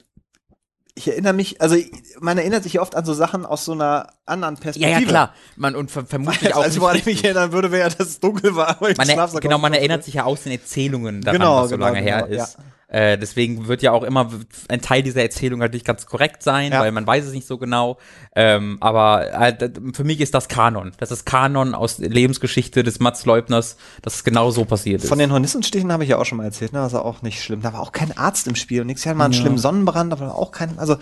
ich 0.94 1.08
erinnere 1.08 1.32
mich, 1.34 1.60
also 1.60 1.76
man 2.20 2.38
erinnert 2.38 2.62
sich 2.62 2.74
ja 2.74 2.82
oft 2.82 2.94
an 2.94 3.04
so 3.04 3.12
Sachen 3.14 3.44
aus 3.44 3.64
so 3.64 3.72
einer 3.72 4.08
anderen 4.24 4.54
Ja, 4.56 4.60
Perspektive. 4.60 5.00
ja, 5.02 5.06
klar. 5.08 5.34
Man, 5.56 5.74
und 5.76 5.90
ver 5.90 6.06
vermutlich 6.06 6.54
auch. 6.54 6.62
Also, 6.62 6.80
woran 6.80 6.96
ich 6.96 7.06
mich 7.06 7.22
erinnern 7.24 7.52
würde, 7.52 7.70
wäre 7.70 7.88
ja, 7.90 7.94
dass 7.94 8.08
es 8.08 8.20
dunkel 8.20 8.56
war. 8.56 8.68
Aber 8.70 8.90
ich 8.90 8.96
man, 8.96 9.08
er, 9.08 9.28
genau, 9.40 9.58
man 9.58 9.74
erinnert 9.74 9.98
habe. 9.98 10.04
sich 10.04 10.14
ja 10.14 10.24
aus 10.24 10.42
den 10.44 10.52
Erzählungen 10.52 11.20
daran, 11.22 11.38
Genau, 11.40 11.62
was 11.62 11.70
so 11.70 11.76
genau, 11.76 11.86
lange 11.86 12.00
her 12.00 12.22
genau, 12.28 12.42
ist. 12.42 12.56
Äh, 12.88 13.18
deswegen 13.18 13.66
wird 13.66 13.82
ja 13.82 13.90
auch 13.90 14.04
immer 14.04 14.30
ein 14.68 14.80
Teil 14.80 15.02
dieser 15.02 15.22
Erzählung 15.22 15.60
halt 15.60 15.72
nicht 15.72 15.84
ganz 15.84 16.06
korrekt 16.06 16.42
sein, 16.44 16.70
Ja. 16.70 16.80
weil 16.80 16.92
man 16.92 17.04
weiß 17.06 17.24
es 17.26 17.32
nicht 17.32 17.46
so 17.46 17.58
genau. 17.58 17.98
Ähm, 18.36 18.76
aber 18.80 19.32
äh, 19.32 19.70
für 19.92 20.04
mich 20.04 20.20
ist 20.20 20.34
das 20.34 20.46
Kanon. 20.48 20.92
Das 20.98 21.10
ist 21.10 21.26
Kanon 21.26 21.74
aus 21.74 21.96
der 21.96 22.10
Lebensgeschichte 22.10 22.84
des 22.84 23.00
Mats 23.00 23.26
Leubners, 23.26 23.76
dass 24.02 24.16
es 24.16 24.24
genau 24.24 24.50
so 24.52 24.64
passiert 24.64 25.02
ist. 25.02 25.08
Von 25.08 25.18
den 25.18 25.32
Hornissenstichen 25.32 25.90
habe 25.90 26.04
ich 26.04 26.10
ja 26.10 26.18
auch 26.18 26.24
schon 26.24 26.38
mal 26.38 26.44
erzählt, 26.44 26.72
ne? 26.72 26.78
Das 26.78 26.92
war 26.92 27.04
auch 27.04 27.22
nicht 27.22 27.42
schlimm. 27.42 27.60
Da 27.62 27.72
war 27.72 27.80
auch 27.80 27.90
kein 27.92 28.16
Arzt 28.16 28.46
im 28.46 28.54
Spiel 28.54 28.82
und 28.82 28.86
nichts. 28.86 29.02
Sie 29.02 29.08
hatten 29.08 29.18
mal 29.18 29.24
einen 29.24 29.34
schlimmen 29.34 29.58
Sonnenbrand, 29.58 30.12
aber 30.12 30.34
auch 30.36 30.52
kein, 30.52 30.78
also 30.78 30.96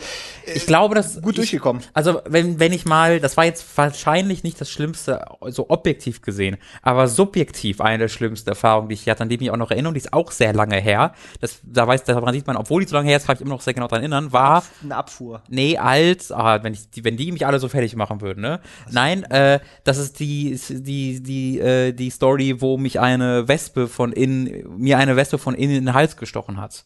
ich 0.54 0.66
glaube, 0.66 0.94
dass 0.94 1.20
gut 1.20 1.32
ich, 1.32 1.36
durchgekommen. 1.36 1.82
Also, 1.92 2.22
wenn, 2.26 2.60
wenn 2.60 2.72
ich 2.72 2.86
mal, 2.86 3.20
das 3.20 3.36
war 3.36 3.44
jetzt 3.44 3.64
wahrscheinlich 3.76 4.42
nicht 4.42 4.58
das 4.60 4.70
Schlimmste, 4.70 5.24
so 5.48 5.66
objektiv 5.68 6.22
gesehen, 6.22 6.56
aber 6.80 7.08
subjektiv 7.08 7.80
eine 7.82 7.98
der 7.98 8.08
schlimmsten 8.08 8.48
Erfahrungen, 8.48 8.88
die 8.88 8.94
ich 8.94 9.08
hatte, 9.08 9.22
an 9.22 9.28
die 9.28 9.34
ich 9.34 9.40
mich 9.42 9.50
auch 9.50 9.56
noch 9.56 9.70
erinnere, 9.70 9.88
und 9.88 9.94
die 9.94 10.00
ist 10.00 10.12
auch 10.14 10.30
sehr 10.30 10.52
lange 10.54 10.80
her. 10.80 11.12
Das 11.40 11.58
da 11.76 11.86
weiß, 11.86 12.04
daran 12.04 12.32
sieht 12.32 12.46
man, 12.46 12.56
obwohl 12.56 12.82
die 12.82 12.88
so 12.88 12.96
lange 12.96 13.08
her 13.08 13.16
ist, 13.18 13.26
kann 13.26 13.36
ich 13.36 13.42
immer 13.42 13.50
noch 13.50 13.60
sehr 13.60 13.74
genau 13.74 13.86
dran 13.88 14.00
erinnern, 14.00 14.32
war, 14.32 14.62
Eine 14.82 14.96
Abfuhr. 14.96 15.42
nee, 15.48 15.76
als, 15.76 16.32
ah, 16.32 16.62
wenn 16.62 16.72
ich, 16.74 16.90
die, 16.90 17.04
wenn 17.04 17.16
die 17.16 17.30
mich 17.32 17.46
alle 17.46 17.58
so 17.58 17.68
fertig 17.68 17.94
machen 17.96 18.20
würden, 18.20 18.40
ne? 18.40 18.60
Nein, 18.90 19.24
äh, 19.24 19.60
das 19.84 19.98
ist 19.98 20.20
die, 20.20 20.58
die, 20.70 21.22
die, 21.22 21.58
äh, 21.60 21.92
die 21.92 22.10
Story, 22.10 22.60
wo 22.60 22.78
mich 22.78 23.00
eine 23.00 23.46
Wespe 23.48 23.88
von 23.88 24.12
innen, 24.12 24.78
mir 24.78 24.98
eine 24.98 25.16
Wespe 25.16 25.38
von 25.38 25.54
innen 25.54 25.74
in 25.76 25.84
den 25.86 25.94
Hals 25.94 26.16
gestochen 26.16 26.60
hat. 26.60 26.84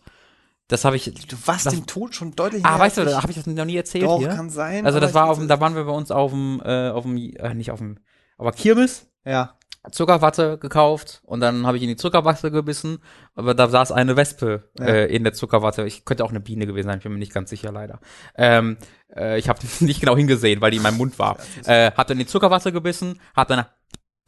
Das 0.69 0.85
habe 0.85 0.97
ich, 0.97 1.05
Du 1.29 1.37
warst 1.47 1.65
Das- 1.67 1.75
dem 1.75 1.87
Tod 1.87 2.15
schon 2.15 2.37
deutlich 2.37 2.65
ah, 2.65 2.79
weißt 2.79 2.99
du, 2.99 3.05
da 3.05 3.23
habe 3.23 3.31
ich 3.31 3.37
das 3.39 3.47
noch 3.47 3.65
nie 3.65 3.77
erzählt 3.77 4.05
Doch, 4.05 4.19
hier. 4.19 4.29
kann 4.29 4.51
sein. 4.51 4.85
Also 4.85 5.01
das 5.01 5.15
war 5.15 5.31
auf 5.31 5.39
dem, 5.39 5.49
da 5.49 5.59
waren 5.61 5.75
wir 5.75 5.85
bei 5.85 5.93
uns 5.93 6.11
auf 6.11 6.31
dem, 6.31 6.61
äh, 6.65 6.91
auf 6.91 7.05
dem, 7.05 7.17
äh, 7.17 7.55
nicht 7.55 7.71
auf 7.71 7.79
dem, 7.79 7.99
aber 8.37 8.53
Kirmes. 8.53 9.07
Ja. 9.25 9.58
Zuckerwatte 9.91 10.59
gekauft 10.59 11.21
und 11.25 11.41
dann 11.41 11.67
habe 11.67 11.77
ich 11.77 11.83
in 11.83 11.89
die 11.89 11.97
Zuckerwatte 11.97 12.51
gebissen, 12.51 12.99
aber 13.35 13.55
da 13.55 13.69
saß 13.69 13.93
eine 13.93 14.17
Wespe 14.17 14.71
Ja. 14.79 14.87
äh, 14.87 15.07
in 15.07 15.25
der 15.25 15.33
Zuckerwatte. 15.33 15.85
Ich 15.87 16.05
könnte 16.05 16.25
auch 16.25 16.31
eine 16.31 16.41
Biene 16.41 16.67
gewesen 16.67 16.89
sein, 16.89 16.99
ich 16.99 17.03
bin 17.05 17.13
mir 17.13 17.19
nicht 17.19 17.33
ganz 17.35 17.51
sicher 17.51 17.73
leider. 17.73 18.01
Ähm, 18.37 18.77
äh, 19.15 19.39
ich 19.39 19.49
habe 19.49 19.61
nicht 19.81 20.01
genau 20.01 20.17
hingesehen, 20.17 20.61
weil 20.61 20.71
die 20.71 20.77
in 20.79 20.83
meinem 20.83 20.99
Mund 20.99 21.19
war. 21.19 21.39
Äh, 21.67 21.93
hab 21.93 22.07
dann 22.07 22.17
in 22.19 22.25
die 22.25 22.31
Zuckerwatte 22.31 22.73
gebissen, 22.73 23.21
hab 23.35 23.49
dann 23.49 23.65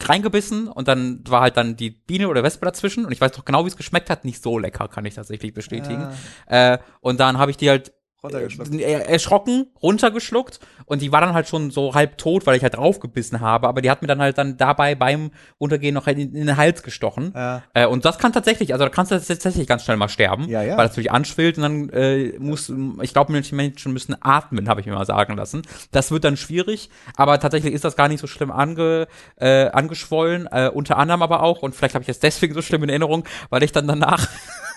reingebissen 0.03 0.67
und 0.67 0.87
dann 0.87 1.23
war 1.27 1.41
halt 1.41 1.57
dann 1.57 1.75
die 1.75 1.91
Biene 1.91 2.27
oder 2.27 2.43
Wespe 2.43 2.65
dazwischen 2.65 3.05
und 3.05 3.11
ich 3.11 3.21
weiß 3.21 3.33
doch 3.33 3.45
genau, 3.45 3.65
wie 3.65 3.69
es 3.69 3.77
geschmeckt 3.77 4.09
hat. 4.09 4.25
Nicht 4.25 4.41
so 4.41 4.57
lecker, 4.57 4.87
kann 4.87 5.05
ich 5.05 5.13
tatsächlich 5.15 5.53
bestätigen. 5.53 6.07
Äh, 6.47 6.79
und 7.01 7.19
dann 7.19 7.37
habe 7.37 7.51
ich 7.51 7.57
die 7.57 7.69
halt 7.69 7.93
Runtergeschluckt. 8.23 8.71
äh, 8.75 8.91
erschrocken, 9.01 9.67
runtergeschluckt 9.81 10.59
und 10.85 11.01
die 11.01 11.11
war 11.11 11.21
dann 11.21 11.33
halt 11.33 11.47
schon 11.47 11.71
so 11.71 11.95
halb 11.95 12.17
tot, 12.19 12.45
weil 12.45 12.55
ich 12.55 12.61
halt 12.63 12.75
draufgebissen 12.75 13.39
habe, 13.39 13.67
aber 13.67 13.81
die 13.81 13.89
hat 13.89 14.01
mir 14.03 14.07
dann 14.07 14.21
halt 14.21 14.37
dann 14.37 14.57
dabei 14.57 14.93
beim 14.93 15.31
Runtergehen 15.59 15.95
noch 15.95 16.05
in, 16.07 16.19
in 16.19 16.33
den 16.45 16.55
Hals 16.57 16.83
gestochen. 16.83 17.33
Ja. 17.35 17.63
Äh, 17.73 17.87
und 17.87 18.05
das 18.05 18.19
kann 18.19 18.31
tatsächlich, 18.31 18.73
also 18.73 18.85
da 18.85 18.89
kannst 18.91 19.11
du 19.11 19.19
tatsächlich 19.19 19.65
ganz 19.67 19.83
schnell 19.83 19.97
mal 19.97 20.07
sterben, 20.09 20.47
Ja, 20.49 20.61
ja. 20.61 20.77
weil 20.77 20.85
das 20.85 20.91
natürlich 20.91 21.11
anschwillt 21.11 21.57
und 21.57 21.63
dann 21.63 21.89
äh, 21.89 22.33
muss, 22.37 22.71
ich 23.01 23.13
glaube, 23.13 23.31
manche 23.31 23.55
Menschen 23.55 23.91
müssen 23.91 24.15
atmen, 24.21 24.69
habe 24.69 24.81
ich 24.81 24.85
mir 24.87 24.93
mal 24.93 25.05
sagen 25.05 25.35
lassen. 25.35 25.63
Das 25.91 26.11
wird 26.11 26.23
dann 26.23 26.37
schwierig, 26.37 26.89
aber 27.15 27.39
tatsächlich 27.39 27.73
ist 27.73 27.83
das 27.85 27.95
gar 27.95 28.07
nicht 28.07 28.19
so 28.19 28.27
schlimm 28.27 28.51
ange, 28.51 29.07
äh, 29.37 29.65
angeschwollen, 29.69 30.47
äh, 30.51 30.69
unter 30.71 30.97
anderem 30.97 31.23
aber 31.23 31.41
auch, 31.41 31.63
und 31.63 31.73
vielleicht 31.75 31.95
habe 31.95 32.03
ich 32.03 32.09
es 32.09 32.19
deswegen 32.19 32.53
so 32.53 32.61
schlimm 32.61 32.83
in 32.83 32.89
Erinnerung, 32.89 33.23
weil 33.49 33.63
ich 33.63 33.71
dann 33.71 33.87
danach 33.87 34.27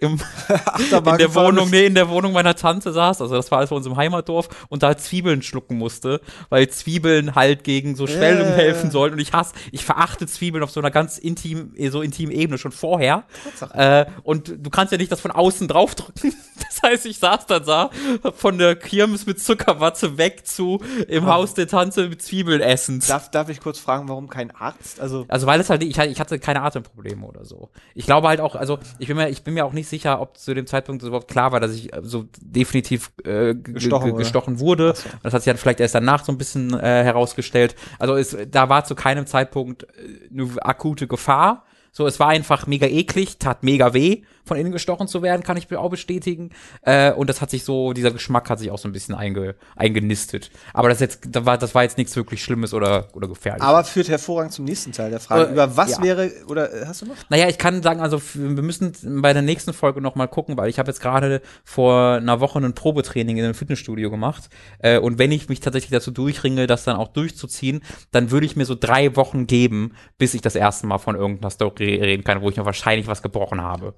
im, 0.00 0.20
in 1.06 1.18
der 1.18 1.34
Wohnung, 1.34 1.70
nee, 1.70 1.86
in 1.86 1.94
der 1.94 2.08
Wohnung 2.08 2.32
meiner 2.32 2.54
Tante 2.54 2.92
saß, 2.92 3.22
also 3.22 3.34
das 3.34 3.50
war 3.50 3.58
alles 3.58 3.70
bei 3.70 3.76
uns 3.76 3.86
im 3.86 3.96
Heimatdorf 3.96 4.48
und 4.68 4.82
da 4.82 4.88
halt 4.88 5.00
Zwiebeln 5.00 5.42
schlucken 5.42 5.78
musste, 5.78 6.20
weil 6.50 6.68
Zwiebeln 6.68 7.34
halt 7.34 7.64
gegen 7.64 7.96
so 7.96 8.06
Schwellen 8.06 8.40
Ja. 8.48 8.54
helfen 8.56 8.90
sollen 8.90 9.12
und 9.14 9.18
ich 9.18 9.32
hasse, 9.32 9.54
ich 9.72 9.84
verachte 9.84 10.26
Zwiebeln 10.26 10.62
auf 10.62 10.70
so 10.70 10.80
einer 10.80 10.90
ganz 10.90 11.18
intim, 11.18 11.72
so 11.90 12.02
intimen 12.02 12.34
Ebene 12.34 12.58
schon 12.58 12.72
vorher. 12.72 13.24
Äh, 13.72 14.06
und 14.22 14.52
du 14.58 14.70
kannst 14.70 14.92
ja 14.92 14.98
nicht 14.98 15.10
das 15.10 15.20
von 15.20 15.30
außen 15.30 15.66
draufdrücken. 15.68 16.34
Das 16.74 16.90
heißt, 16.90 17.06
ich 17.06 17.18
saß 17.18 17.46
dann 17.46 17.64
da 17.64 17.90
von 18.36 18.58
der 18.58 18.76
Kirmes 18.76 19.26
mit 19.26 19.40
Zuckerwatte 19.40 20.18
weg 20.18 20.46
zu 20.46 20.82
im 21.08 21.24
Haus 21.26 21.54
der 21.54 21.66
Tante 21.66 22.08
mit 22.08 22.20
Zwiebeln 22.20 22.60
essend. 22.60 23.08
Darf, 23.08 23.30
darf 23.30 23.48
ich 23.48 23.60
kurz 23.60 23.78
fragen, 23.78 24.08
warum 24.08 24.28
kein 24.28 24.50
Arzt? 24.54 25.00
Also, 25.00 25.24
Also 25.28 25.46
weil 25.46 25.60
es 25.60 25.70
halt, 25.70 25.82
ich, 25.82 25.96
ich 25.98 26.20
hatte 26.20 26.38
keine 26.38 26.60
Atemprobleme 26.62 27.24
oder 27.26 27.44
so. 27.44 27.70
Ich 27.94 28.04
glaube 28.06 28.28
halt 28.28 28.40
auch, 28.40 28.54
also 28.54 28.78
ich 28.98 29.06
bin 29.08 29.16
mir, 29.16 29.28
ich 29.30 29.42
bin 29.44 29.54
mir 29.54 29.64
auch 29.64 29.72
nicht 29.72 29.88
sicher, 29.88 30.20
ob 30.20 30.36
zu 30.36 30.52
dem 30.52 30.66
Zeitpunkt 30.66 31.02
überhaupt 31.02 31.28
klar 31.28 31.52
war, 31.52 31.60
dass 31.60 31.72
ich 31.74 31.92
äh, 31.92 32.00
so 32.02 32.26
definitiv 32.40 33.12
äh, 33.24 33.54
ge- 33.54 33.74
Gestochen 33.74 34.10
wurde. 34.12 34.18
gestochen 34.22 34.60
wurde. 34.60 34.94
Das 35.22 35.32
hat 35.32 35.42
sich 35.42 35.50
dann 35.50 35.56
vielleicht 35.58 35.80
erst 35.80 35.94
danach 35.94 36.24
so 36.24 36.32
ein 36.32 36.38
bisschen 36.38 36.74
äh, 36.78 37.02
herausgestellt. 37.04 37.74
Also 37.98 38.14
es, 38.16 38.36
da 38.50 38.68
war 38.68 38.84
zu 38.84 38.94
keinem 38.94 39.26
Zeitpunkt 39.26 39.84
äh, 39.84 39.86
eine 40.30 40.50
akute 40.62 41.06
Gefahr. 41.06 41.64
So, 41.96 42.08
es 42.08 42.18
war 42.18 42.26
einfach 42.26 42.66
mega 42.66 42.88
eklig, 42.88 43.38
tat 43.38 43.62
mega 43.62 43.94
weh, 43.94 44.22
von 44.44 44.56
innen 44.56 44.72
gestochen 44.72 45.06
zu 45.06 45.22
werden, 45.22 45.44
kann 45.44 45.56
ich 45.56 45.72
auch 45.76 45.90
bestätigen. 45.90 46.50
Äh, 46.82 47.12
und 47.12 47.30
das 47.30 47.40
hat 47.40 47.50
sich 47.50 47.62
so, 47.62 47.92
dieser 47.92 48.10
Geschmack 48.10 48.50
hat 48.50 48.58
sich 48.58 48.72
auch 48.72 48.78
so 48.78 48.88
ein 48.88 48.92
bisschen 48.92 49.14
einge, 49.14 49.54
eingenistet. 49.76 50.50
Aber 50.72 50.88
das 50.88 50.98
jetzt, 50.98 51.20
das 51.30 51.46
war, 51.46 51.56
das 51.56 51.72
war 51.72 51.84
jetzt 51.84 51.96
nichts 51.96 52.16
wirklich 52.16 52.42
Schlimmes 52.42 52.74
oder, 52.74 53.06
oder 53.12 53.28
gefährliches. 53.28 53.64
aber 53.64 53.84
führt 53.84 54.08
hervorragend 54.08 54.52
zum 54.52 54.64
nächsten 54.64 54.90
Teil 54.90 55.10
der 55.10 55.20
Frage. 55.20 55.50
Äh, 55.50 55.52
Über 55.52 55.76
was 55.76 55.92
ja. 55.92 56.02
wäre, 56.02 56.32
oder 56.48 56.72
äh, 56.72 56.84
hast 56.84 57.02
du 57.02 57.06
noch? 57.06 57.14
Naja, 57.28 57.48
ich 57.48 57.58
kann 57.58 57.80
sagen, 57.80 58.00
also 58.00 58.20
wir 58.34 58.62
müssen 58.62 58.92
bei 59.22 59.32
der 59.32 59.42
nächsten 59.42 59.72
Folge 59.72 60.00
noch 60.00 60.16
mal 60.16 60.26
gucken, 60.26 60.56
weil 60.56 60.68
ich 60.68 60.80
habe 60.80 60.90
jetzt 60.90 61.00
gerade 61.00 61.42
vor 61.62 62.14
einer 62.14 62.40
Woche 62.40 62.58
ein 62.58 62.74
Probetraining 62.74 63.36
in 63.36 63.44
einem 63.44 63.54
Fitnessstudio 63.54 64.10
gemacht. 64.10 64.50
Äh, 64.80 64.98
und 64.98 65.20
wenn 65.20 65.30
ich 65.30 65.48
mich 65.48 65.60
tatsächlich 65.60 65.92
dazu 65.92 66.10
durchringe, 66.10 66.66
das 66.66 66.82
dann 66.82 66.96
auch 66.96 67.08
durchzuziehen, 67.08 67.84
dann 68.10 68.32
würde 68.32 68.46
ich 68.46 68.56
mir 68.56 68.64
so 68.64 68.74
drei 68.74 69.14
Wochen 69.14 69.46
geben, 69.46 69.92
bis 70.18 70.34
ich 70.34 70.40
das 70.40 70.56
erste 70.56 70.88
Mal 70.88 70.98
von 70.98 71.14
irgendeiner 71.14 71.50
Story 71.50 71.83
reden 71.84 72.24
kann, 72.24 72.42
wo 72.42 72.50
ich 72.50 72.56
mir 72.56 72.64
wahrscheinlich 72.64 73.06
was 73.06 73.22
gebrochen 73.22 73.60
habe. 73.60 73.94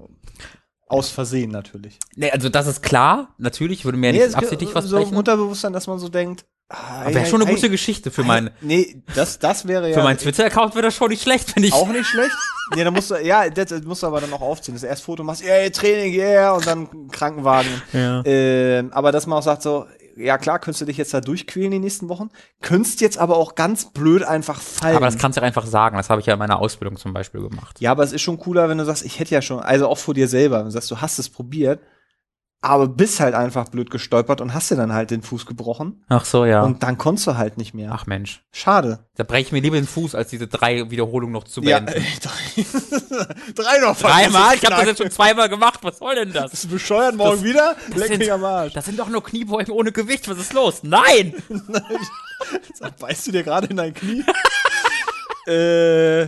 Aus 0.89 1.11
Versehen 1.11 1.51
natürlich. 1.51 1.99
Nee, 2.15 2.31
also 2.31 2.49
das 2.49 2.67
ist 2.69 2.83
klar, 2.83 3.35
natürlich, 3.39 3.81
ich 3.81 3.85
würde 3.85 3.99
mir 3.99 4.09
ja 4.09 4.13
Nee, 4.13 4.19
nicht 4.19 4.29
es 4.29 4.35
absichtlich 4.35 4.75
was 4.75 4.85
so 4.85 4.97
brechen. 4.99 5.17
Unterbewusstsein, 5.17 5.73
dass 5.73 5.89
man 5.89 5.99
so 5.99 6.09
denkt, 6.09 6.45
ah, 6.69 7.07
Wäre 7.07 7.27
schon 7.27 7.43
eine 7.43 7.51
ei, 7.51 7.55
gute 7.55 7.71
Geschichte 7.71 8.13
für 8.13 8.23
mein, 8.23 8.51
Nee, 8.61 9.03
das, 9.15 9.41
das 9.41 9.67
wäre 9.67 9.89
ja. 9.89 9.95
für 9.95 10.05
meinen 10.05 10.19
Twitter-Account 10.19 10.75
wäre 10.75 10.85
das 10.87 10.95
schon 10.95 11.09
nicht 11.09 11.23
schlecht, 11.23 11.57
wenn 11.57 11.65
ich. 11.65 11.73
Auch 11.73 11.89
nicht 11.89 12.07
schlecht. 12.07 12.37
Nee, 12.75 12.85
dann 12.85 12.95
musst 12.95 13.11
du, 13.11 13.17
ja, 13.17 13.49
das, 13.49 13.67
das 13.67 13.83
musst 13.83 14.03
du 14.03 14.07
aber 14.09 14.21
dann 14.21 14.33
auch 14.33 14.41
aufziehen. 14.41 14.75
Das 14.75 14.83
erst 14.85 15.03
Foto 15.03 15.23
machst, 15.25 15.45
yeah, 15.45 15.69
Training, 15.71 16.13
yeah, 16.15 16.53
und 16.53 16.67
dann 16.67 17.09
Krankenwagen. 17.11 17.83
Ja. 17.93 18.23
Ähm, 18.25 18.93
aber 18.93 19.13
dass 19.13 19.27
man 19.27 19.39
auch 19.39 19.43
sagt 19.43 19.63
so, 19.63 19.87
ja 20.17 20.39
klar, 20.39 20.59
könntest 20.59 20.81
du 20.81 20.87
dich 20.87 20.97
jetzt 20.97 21.15
da 21.15 21.21
durchquälen 21.21 21.71
die 21.71 21.79
nächsten 21.79 22.09
Wochen, 22.09 22.31
könntest 22.63 23.01
jetzt 23.01 23.19
aber 23.19 23.37
auch 23.37 23.55
ganz 23.55 23.93
blöd 23.93 24.23
einfach 24.23 24.61
fallen. 24.61 24.97
Aber 24.97 25.07
das 25.07 25.19
kannst 25.19 25.37
du 25.37 25.41
ja 25.41 25.47
einfach 25.47 25.67
sagen. 25.67 25.97
Das 25.97 26.11
habe 26.11 26.21
ich 26.21 26.27
ja 26.27 26.33
in 26.33 26.39
meiner 26.39 26.59
Ausbildung 26.59 26.97
zum 26.97 27.13
Beispiel 27.13 27.43
gemacht. 27.43 27.81
ja, 27.81 27.91
aber 27.91 28.03
es 28.03 28.13
ist 28.13 28.23
schon 28.23 28.39
cooler, 28.39 28.69
wenn 28.69 28.79
du 28.79 28.85
sagst, 28.85 29.05
ich 29.05 29.19
hätte 29.19 29.35
ja 29.35 29.43
schon, 29.43 29.61
also 29.61 29.89
auch 29.89 29.99
vor 29.99 30.15
dir 30.15 30.29
selber, 30.29 30.59
wenn 30.59 30.67
du 30.67 30.71
sagst, 30.71 30.91
du 30.91 31.01
hast 31.01 31.19
es 31.19 31.29
probiert, 31.29 31.81
aber 32.63 32.89
bist 32.89 33.21
halt 33.21 33.35
einfach 33.35 33.69
blöd 33.69 33.91
gestolpert 33.91 34.41
und 34.41 34.53
hast 34.55 34.71
dir 34.71 34.77
dann 34.77 34.93
halt 34.93 35.11
den 35.13 35.23
Fuß 35.23 35.47
gebrochen 35.47 36.05
Ach 36.09 36.25
so, 36.25 36.45
ja. 36.45 36.63
und 36.63 36.83
dann 36.83 36.99
konntest 36.99 37.27
du 37.29 37.37
halt 37.37 37.59
nicht 37.59 37.75
mehr. 37.75 37.93
Ach 37.93 38.07
Mensch. 38.07 38.43
Schade. 38.51 39.07
Da 39.15 39.23
breche 39.25 39.43
ich 39.43 39.53
mir 39.53 39.61
lieber 39.61 39.77
den 39.77 39.87
Fuß, 39.87 40.15
als 40.17 40.31
diese 40.31 40.49
drei 40.49 40.91
Wiederholungen 40.91 41.33
noch 41.33 41.45
zu 41.45 41.63
Ja, 41.63 41.79
beenden. 41.81 42.05
drei, 42.23 42.65
drei 43.55 43.79
noch. 43.79 43.97
Dreimal? 43.97 44.57
Ich 44.57 44.65
habe 44.65 44.75
das 44.77 44.87
jetzt 44.87 44.99
schon 45.03 45.11
zweimal 45.11 45.49
gemacht. 45.49 45.81
Was 45.83 45.99
soll 45.99 46.15
denn 46.17 46.33
das? 46.33 46.51
Bist 46.51 46.65
du 46.65 46.69
bescheuert 46.69 47.15
morgen 47.15 47.45
wieder? 47.45 47.77
Leck 47.95 48.09
sind- 48.09 48.19
mich 48.19 48.33
am 48.33 48.43
Arsch. 48.45 48.73
Das 48.73 48.85
sind 48.87 48.99
doch 48.99 49.09
nur 49.09 49.23
Kniebeugen 49.23 49.73
ohne 49.73 49.93
Gewicht. 49.93 50.29
Was 50.29 50.39
ist 50.39 50.53
los? 50.53 50.83
Nein! 50.83 51.35
Sag, 52.75 52.99
Beißt 52.99 53.27
du 53.29 53.33
dir 53.33 53.43
gerade 53.45 53.69
in 53.69 53.77
dein 53.77 53.95
Knie? 53.95 54.25
äh, 55.47 56.27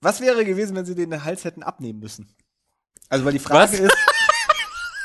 was 0.00 0.20
wäre 0.20 0.44
gewesen, 0.44 0.76
wenn 0.76 0.84
sie 0.86 0.94
den 0.94 1.24
Hals 1.24 1.44
hätten 1.44 1.62
abnehmen 1.62 1.98
müssen? 2.00 2.28
Also, 3.08 3.24
weil 3.24 3.32
die 3.32 3.38
Frage 3.38 3.72
Was? 3.72 3.80
ist, 3.80 3.96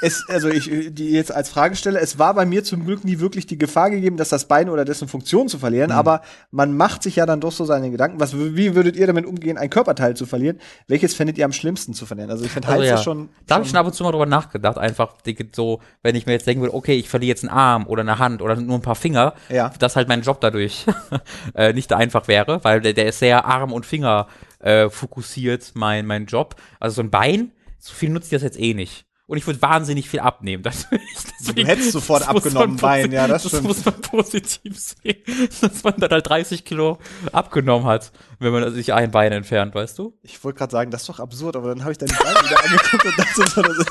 es, 0.02 0.26
also 0.28 0.49
ich 0.49 0.70
die 0.93 1.12
jetzt 1.12 1.32
als 1.34 1.49
Frage 1.49 1.76
stelle, 1.76 1.99
es 1.99 2.18
war 2.20 2.34
bei 2.34 2.45
mir 2.45 2.64
zum 2.64 2.86
Glück 2.86 3.04
nie 3.04 3.20
wirklich 3.20 3.45
die 3.45 3.58
Gefahr 3.58 3.89
gegeben, 3.89 4.18
dass 4.18 4.30
das 4.30 4.47
Bein 4.47 4.70
oder 4.70 4.86
dessen 4.86 5.08
Funktion 5.08 5.47
zu 5.47 5.60
verlieren, 5.60 5.91
aber 5.91 6.22
man 6.52 6.76
macht 6.76 7.04
sich 7.04 7.16
ja 7.16 7.26
dann 7.26 7.39
doch 7.39 7.52
so 7.52 7.66
seine 7.66 7.91
Gedanken. 7.91 8.20
Was, 8.20 8.36
wie 8.38 8.76
würdet 8.76 8.95
ihr 8.95 9.08
damit 9.08 9.26
umgehen, 9.26 9.58
ein 9.58 9.70
Körperteil 9.70 10.16
zu 10.16 10.26
verlieren? 10.26 10.60
Welches 10.88 11.14
fändet 11.14 11.38
ihr 11.38 11.45
am 11.45 11.54
schlimmsten 11.54 11.93
zu 11.93 12.06
verlieren? 12.06 12.30
Also 12.32 12.45
ich 12.45 12.52
finde 12.52 12.68
Also 12.68 12.80
Hals 12.82 12.89
ja. 12.89 12.97
schon. 12.97 13.30
Da 13.47 13.56
habe 13.56 13.64
ich 13.64 13.70
schon 13.70 13.80
ab 13.80 13.86
und 13.86 13.93
zu 13.93 14.04
mal 14.04 14.12
drüber 14.12 14.26
nachgedacht. 14.26 14.78
Einfach 14.78 15.16
so, 15.56 15.80
wenn 16.02 16.16
ich 16.16 16.26
mir 16.26 16.34
jetzt 16.34 16.47
denken 16.47 16.62
würde, 16.62 16.74
okay, 16.76 16.95
ich 16.95 17.10
verliere 17.10 17.30
jetzt 17.30 17.43
einen 17.43 17.52
Arm 17.56 17.88
oder 17.88 18.02
eine 18.02 18.20
Hand 18.20 18.41
oder 18.41 18.56
nur 18.56 18.78
ein 18.78 18.82
paar 18.82 18.95
Finger, 18.95 19.34
Ja. 19.49 19.72
dass 19.80 19.95
halt 19.95 20.08
mein 20.08 20.22
Job 20.22 20.41
dadurch 20.41 20.86
äh, 21.56 21.74
nicht 21.74 21.93
einfach 21.93 22.28
wäre, 22.28 22.64
weil 22.64 22.82
der, 22.82 22.93
der 22.93 23.08
ist 23.08 23.20
sehr 23.20 23.45
Arm 23.45 23.72
und 23.72 23.86
Finger 23.86 24.28
äh, 24.60 24.89
fokussiert, 24.89 25.72
mein, 25.76 26.06
mein 26.06 26.26
Job. 26.26 26.56
Also 26.80 26.95
so 26.95 27.02
ein 27.04 27.10
Bein, 27.12 27.52
so 27.80 27.93
viel 27.93 28.10
nutzt 28.10 28.28
ich 28.28 28.32
das 28.32 28.43
jetzt 28.43 28.60
eh 28.60 28.74
nicht. 28.74 29.06
Und 29.32 29.38
ich 29.38 29.47
würde 29.47 29.61
wahnsinnig 29.61 30.09
viel 30.09 30.19
abnehmen. 30.19 30.61
Deswegen, 30.61 31.01
deswegen- 31.39 31.65
hättest 31.65 31.93
sofort 31.93 32.27
abgenommen, 32.27 32.77
posi- 32.77 33.13
ja, 33.13 33.27
das 33.29 33.43
Das 33.43 33.51
stimmt. 33.53 33.63
muss 33.67 33.86
man 33.86 33.93
positiv 34.01 34.77
sehen, 34.77 35.23
dass 35.61 35.84
man 35.86 35.93
dann 35.97 36.09
halt 36.11 36.27
30 36.27 36.65
Kilo 36.65 36.97
abgenommen 37.32 37.86
hat, 37.88 38.11
wenn 38.39 38.51
man 38.51 38.73
sich 38.73 38.91
ein 38.91 39.09
Bein 39.11 39.32
entfernt, 39.32 39.73
weißt 39.73 39.97
du? 39.99 40.17
Ich 40.21 40.43
wollte 40.43 40.57
gerade 40.57 40.71
sagen, 40.73 40.91
das 40.91 41.03
ist 41.03 41.07
doch 41.09 41.21
absurd, 41.21 41.55
aber 41.55 41.69
dann 41.69 41.82
habe 41.84 41.93
ich 41.93 41.97
deine 41.97 42.11
Beine 42.11 42.39
wieder 42.45 42.61
angeguckt 42.61 43.05
und 43.05 43.17
dachte 43.17 43.34
so, 43.55 43.61
das 43.61 43.77
ist, 43.77 43.89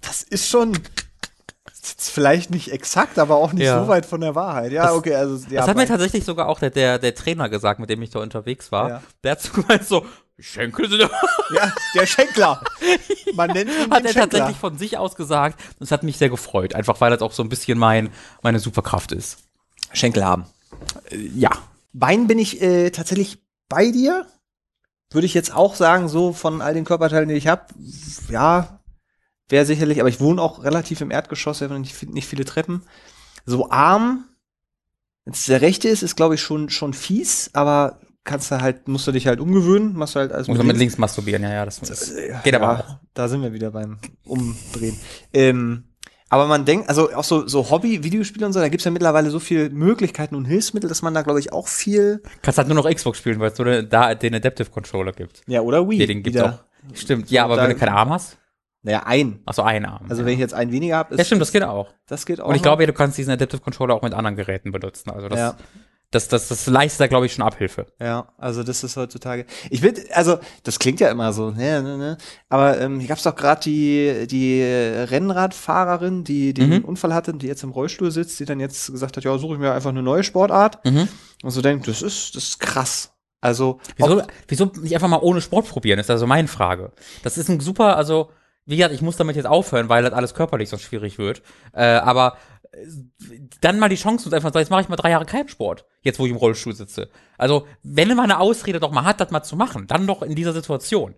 das 0.00 0.22
ist 0.22 0.48
schon 0.48 0.78
vielleicht 1.96 2.50
nicht 2.50 2.70
exakt, 2.70 3.18
aber 3.18 3.34
auch 3.34 3.52
nicht 3.52 3.64
Ja. 3.66 3.82
so 3.82 3.88
weit 3.88 4.06
von 4.06 4.20
der 4.20 4.34
Wahrheit. 4.36 4.70
Ja, 4.70 4.84
Das- 4.84 4.92
okay, 4.92 5.14
also 5.16 5.44
ja, 5.50 5.60
das 5.60 5.68
hat 5.70 5.76
mir 5.76 5.86
tatsächlich 5.86 6.24
sogar 6.24 6.46
auch 6.48 6.60
der, 6.60 6.70
der, 6.70 6.98
der 7.00 7.14
Trainer 7.16 7.48
gesagt, 7.48 7.80
mit 7.80 7.90
dem 7.90 8.00
ich 8.02 8.10
da 8.10 8.20
unterwegs 8.20 8.70
war. 8.70 8.88
Ja. 8.88 9.02
Der 9.24 9.32
hat 9.32 9.42
so 9.42 9.52
gemeint 9.60 9.84
so, 9.84 10.06
Schenkel 10.38 10.88
sind 10.88 11.00
ja, 11.54 11.72
der 11.94 12.06
Schenkler. 12.06 12.62
Man 13.34 13.50
nennt 13.50 13.70
ihn 13.70 13.76
hat 13.90 14.04
er 14.04 14.12
Schenkler. 14.12 14.28
tatsächlich 14.28 14.56
von 14.56 14.78
sich 14.78 14.96
aus 14.98 15.16
gesagt. 15.16 15.60
Und 15.78 15.84
es 15.84 15.90
hat 15.90 16.02
mich 16.04 16.16
sehr 16.16 16.28
gefreut, 16.30 16.74
einfach 16.74 17.00
weil 17.00 17.10
das 17.10 17.22
auch 17.22 17.32
so 17.32 17.42
ein 17.42 17.48
bisschen 17.48 17.78
mein, 17.78 18.10
meine 18.42 18.58
Superkraft 18.60 19.12
ist. 19.12 19.38
Schenkel 19.92 20.24
haben. 20.24 20.46
Äh, 21.10 21.16
Ja. 21.34 21.50
Bein 21.92 22.26
bin 22.26 22.38
ich 22.38 22.60
äh, 22.62 22.90
tatsächlich 22.90 23.38
bei 23.68 23.90
dir. 23.90 24.26
Würde 25.10 25.26
ich 25.26 25.32
jetzt 25.34 25.52
auch 25.54 25.74
sagen, 25.74 26.08
so 26.08 26.32
von 26.34 26.60
all 26.60 26.74
den 26.74 26.84
Körperteilen, 26.84 27.30
die 27.30 27.34
ich 27.34 27.46
habe, 27.48 27.64
ja, 28.28 28.78
wäre 29.48 29.64
sicherlich, 29.64 29.98
aber 30.00 30.10
ich 30.10 30.20
wohne 30.20 30.40
auch 30.42 30.62
relativ 30.62 31.00
im 31.00 31.10
Erdgeschoss, 31.10 31.62
habe 31.62 31.78
nicht, 31.80 31.94
viel- 31.94 32.10
nicht 32.10 32.28
viele 32.28 32.44
Treppen. 32.44 32.82
So 33.46 33.70
Arm, 33.70 34.26
wenn 35.24 35.32
es 35.32 35.46
der 35.46 35.62
rechte 35.62 35.88
ist, 35.88 36.02
ist 36.02 36.14
glaube 36.16 36.34
ich 36.34 36.42
schon, 36.42 36.68
schon 36.68 36.92
fies, 36.92 37.48
aber 37.54 37.98
kannst 38.28 38.50
du 38.50 38.60
halt, 38.60 38.86
musst 38.86 39.06
du 39.06 39.12
dich 39.12 39.26
halt 39.26 39.40
umgewöhnen, 39.40 39.94
machst 39.96 40.14
du 40.14 40.20
halt 40.20 40.32
alles 40.32 40.46
Muss 40.48 40.58
man 40.58 40.66
mit 40.66 40.76
links 40.76 40.98
masturbieren, 40.98 41.42
ja, 41.42 41.52
ja, 41.52 41.64
das 41.64 41.78
ist, 41.78 42.14
geht 42.44 42.54
aber 42.54 42.78
auch. 42.78 42.96
Da 43.14 43.26
sind 43.28 43.42
wir 43.42 43.52
wieder 43.52 43.70
beim 43.70 43.98
Umdrehen. 44.24 44.96
Ähm, 45.32 45.84
aber 46.28 46.46
man 46.46 46.66
denkt, 46.66 46.90
also 46.90 47.10
auch 47.14 47.24
so, 47.24 47.48
so 47.48 47.70
Hobby-Videospiele 47.70 48.44
und 48.44 48.52
so, 48.52 48.60
da 48.60 48.68
gibt's 48.68 48.84
ja 48.84 48.90
mittlerweile 48.90 49.30
so 49.30 49.40
viele 49.40 49.70
Möglichkeiten 49.70 50.34
und 50.34 50.44
Hilfsmittel, 50.44 50.88
dass 50.88 51.00
man 51.00 51.14
da, 51.14 51.22
glaube 51.22 51.40
ich, 51.40 51.52
auch 51.54 51.68
viel. 51.68 52.22
Kannst 52.42 52.58
halt 52.58 52.68
nur 52.68 52.76
noch 52.76 52.88
Xbox 52.88 53.18
spielen, 53.18 53.40
weil 53.40 53.50
es 53.50 53.58
nur 53.58 53.82
da 53.82 54.14
den 54.14 54.34
Adaptive 54.34 54.70
Controller 54.70 55.12
gibt. 55.12 55.42
Ja, 55.46 55.62
oder 55.62 55.88
Wii. 55.88 55.98
Nee, 55.98 56.06
den 56.06 56.22
gibt's 56.22 56.40
auch. 56.40 56.58
Stimmt, 56.92 57.30
ja, 57.30 57.44
aber 57.44 57.56
wenn 57.56 57.70
du 57.70 57.76
keinen 57.76 57.94
Arm 57.94 58.10
hast, 58.10 58.36
Naja, 58.82 59.02
ein. 59.06 59.40
ach 59.46 59.54
so, 59.54 59.62
einen 59.62 59.86
Arm. 59.86 60.04
Also 60.08 60.22
ja. 60.22 60.26
wenn 60.26 60.34
ich 60.34 60.38
jetzt 60.38 60.54
einen 60.54 60.70
weniger 60.70 60.96
habe, 60.96 61.16
ja, 61.16 61.24
stimmt, 61.24 61.40
das 61.40 61.50
geht 61.50 61.62
auch. 61.64 61.92
das 62.06 62.26
geht 62.26 62.40
auch. 62.40 62.48
Und 62.48 62.54
ich 62.56 62.62
glaube, 62.62 62.82
ja, 62.82 62.86
du 62.86 62.92
kannst 62.92 63.16
diesen 63.16 63.32
Adaptive 63.32 63.62
Controller 63.62 63.94
auch 63.94 64.02
mit 64.02 64.12
anderen 64.12 64.36
Geräten 64.36 64.70
benutzen. 64.70 65.10
Also 65.10 65.28
das, 65.28 65.38
Ja. 65.38 65.56
Das, 66.10 66.28
das, 66.28 66.48
das 66.48 66.66
leistet 66.66 67.00
da, 67.00 67.06
glaube 67.06 67.26
ich, 67.26 67.34
schon 67.34 67.44
Abhilfe. 67.44 67.86
Ja, 68.00 68.28
also 68.38 68.62
das 68.62 68.82
ist 68.82 68.96
heutzutage. 68.96 69.44
Ich 69.68 69.82
will, 69.82 69.94
also 70.14 70.38
das 70.62 70.78
klingt 70.78 71.00
ja 71.00 71.10
immer 71.10 71.32
so, 71.34 71.50
ne, 71.50 71.82
ne, 71.82 71.98
ne. 71.98 72.18
Aber 72.48 72.80
ähm, 72.80 72.98
hier 72.98 73.08
gab's 73.08 73.24
doch 73.24 73.34
gerade 73.36 73.60
die 73.62 74.26
die 74.26 74.62
Rennradfahrerin, 74.62 76.24
die 76.24 76.54
den 76.54 76.70
Mhm. 76.70 76.84
Unfall 76.84 77.14
hatte, 77.14 77.34
die 77.34 77.46
jetzt 77.46 77.62
im 77.62 77.70
Rollstuhl 77.70 78.10
sitzt, 78.10 78.38
die 78.40 78.44
dann 78.44 78.60
jetzt 78.60 78.90
gesagt 78.90 79.16
hat, 79.16 79.24
ja, 79.24 79.36
suche 79.38 79.54
ich 79.54 79.60
mir 79.60 79.72
einfach 79.72 79.90
eine 79.90 80.02
neue 80.02 80.24
Sportart. 80.24 80.84
Mhm. 80.84 81.08
Und 81.42 81.50
so 81.50 81.60
denkt, 81.62 81.86
das 81.88 82.02
ist 82.02 82.34
das 82.36 82.44
ist 82.44 82.60
krass. 82.60 83.12
Also 83.40 83.78
Wieso, 83.96 84.22
wieso 84.48 84.64
nicht 84.80 84.94
einfach 84.94 85.08
mal 85.08 85.20
ohne 85.20 85.40
Sport 85.40 85.68
probieren, 85.68 85.98
ist 86.00 86.10
also 86.10 86.26
meine 86.26 86.48
Frage. 86.48 86.90
Das 87.22 87.38
ist 87.38 87.48
ein 87.48 87.60
super, 87.60 87.96
also, 87.96 88.30
wie 88.66 88.76
gesagt, 88.76 88.94
ich 88.94 89.00
muss 89.00 89.16
damit 89.16 89.36
jetzt 89.36 89.46
aufhören, 89.46 89.88
weil 89.88 90.02
das 90.02 90.12
alles 90.12 90.34
körperlich 90.34 90.68
sonst 90.68 90.82
schwierig 90.82 91.18
wird. 91.18 91.42
Äh, 91.72 91.84
aber 91.84 92.36
dann 93.60 93.78
mal 93.78 93.88
die 93.88 93.96
Chance 93.96 94.28
und 94.28 94.34
einfach 94.34 94.48
sagen, 94.52 94.60
jetzt 94.62 94.70
mache 94.70 94.82
ich 94.82 94.88
mal 94.88 94.96
drei 94.96 95.10
Jahre 95.10 95.24
keinen 95.26 95.48
Sport, 95.48 95.84
jetzt 96.02 96.18
wo 96.18 96.26
ich 96.26 96.30
im 96.32 96.36
Rollstuhl 96.36 96.74
sitze. 96.74 97.08
Also, 97.36 97.66
wenn 97.82 98.08
man 98.08 98.20
eine 98.20 98.38
Ausrede 98.40 98.80
doch 98.80 98.90
mal 98.92 99.04
hat, 99.04 99.20
das 99.20 99.30
mal 99.30 99.42
zu 99.42 99.56
machen, 99.56 99.86
dann 99.86 100.06
doch 100.06 100.22
in 100.22 100.34
dieser 100.34 100.52
Situation. 100.52 101.14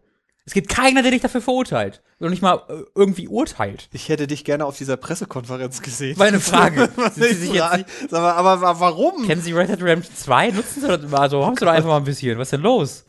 Es 0.46 0.54
gibt 0.54 0.68
keiner, 0.70 1.02
der 1.02 1.12
dich 1.12 1.20
dafür 1.22 1.42
verurteilt. 1.42 2.02
Oder 2.18 2.30
nicht 2.30 2.42
mal 2.42 2.62
äh, 2.68 2.82
irgendwie 2.94 3.28
urteilt. 3.28 3.88
ich 3.92 4.08
hätte 4.08 4.26
dich 4.26 4.44
gerne 4.44 4.64
auf 4.64 4.76
dieser 4.76 4.96
Pressekonferenz 4.96 5.80
gesehen. 5.82 6.16
Meine 6.18 6.40
Frage. 6.40 6.88
Sie 7.14 7.24
ich 7.26 7.36
sich 7.38 7.52
jetzt 7.52 7.62
frage. 7.62 7.84
Sag 8.08 8.20
mal, 8.22 8.32
aber 8.32 8.60
wa- 8.60 8.80
warum? 8.80 9.26
Kennen 9.26 9.42
Sie 9.42 9.52
Red 9.52 9.68
Dead 9.68 9.80
Redemption 9.82 10.16
2? 10.16 10.50
Nutzen 10.52 10.80
Sie 10.80 10.88
das 10.88 11.02
mal? 11.02 11.20
Also, 11.20 11.44
haben 11.44 11.56
Sie 11.56 11.64
doch 11.64 11.72
einfach 11.72 11.90
mal 11.90 11.98
ein 11.98 12.04
bisschen. 12.04 12.38
Was 12.38 12.48
ist 12.48 12.52
denn 12.52 12.62
los? 12.62 13.04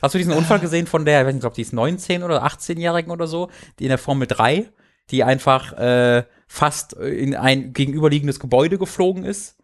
Hast 0.00 0.14
du 0.14 0.18
diesen 0.18 0.32
Unfall 0.32 0.60
gesehen 0.60 0.86
von 0.86 1.04
der, 1.04 1.20
ich 1.20 1.26
weiß 1.26 1.34
nicht, 1.34 1.42
glaube 1.42 1.56
die 1.56 1.62
ist 1.62 1.72
19 1.74 2.22
oder 2.22 2.46
18-Jährigen 2.46 3.10
oder 3.10 3.26
so, 3.26 3.50
die 3.78 3.84
in 3.84 3.90
der 3.90 3.98
Formel 3.98 4.26
3, 4.28 4.70
die 5.10 5.24
einfach 5.24 5.72
äh, 5.74 6.24
fast 6.52 6.94
in 6.94 7.36
ein 7.36 7.72
gegenüberliegendes 7.72 8.40
Gebäude 8.40 8.76
geflogen 8.76 9.24
ist? 9.24 9.56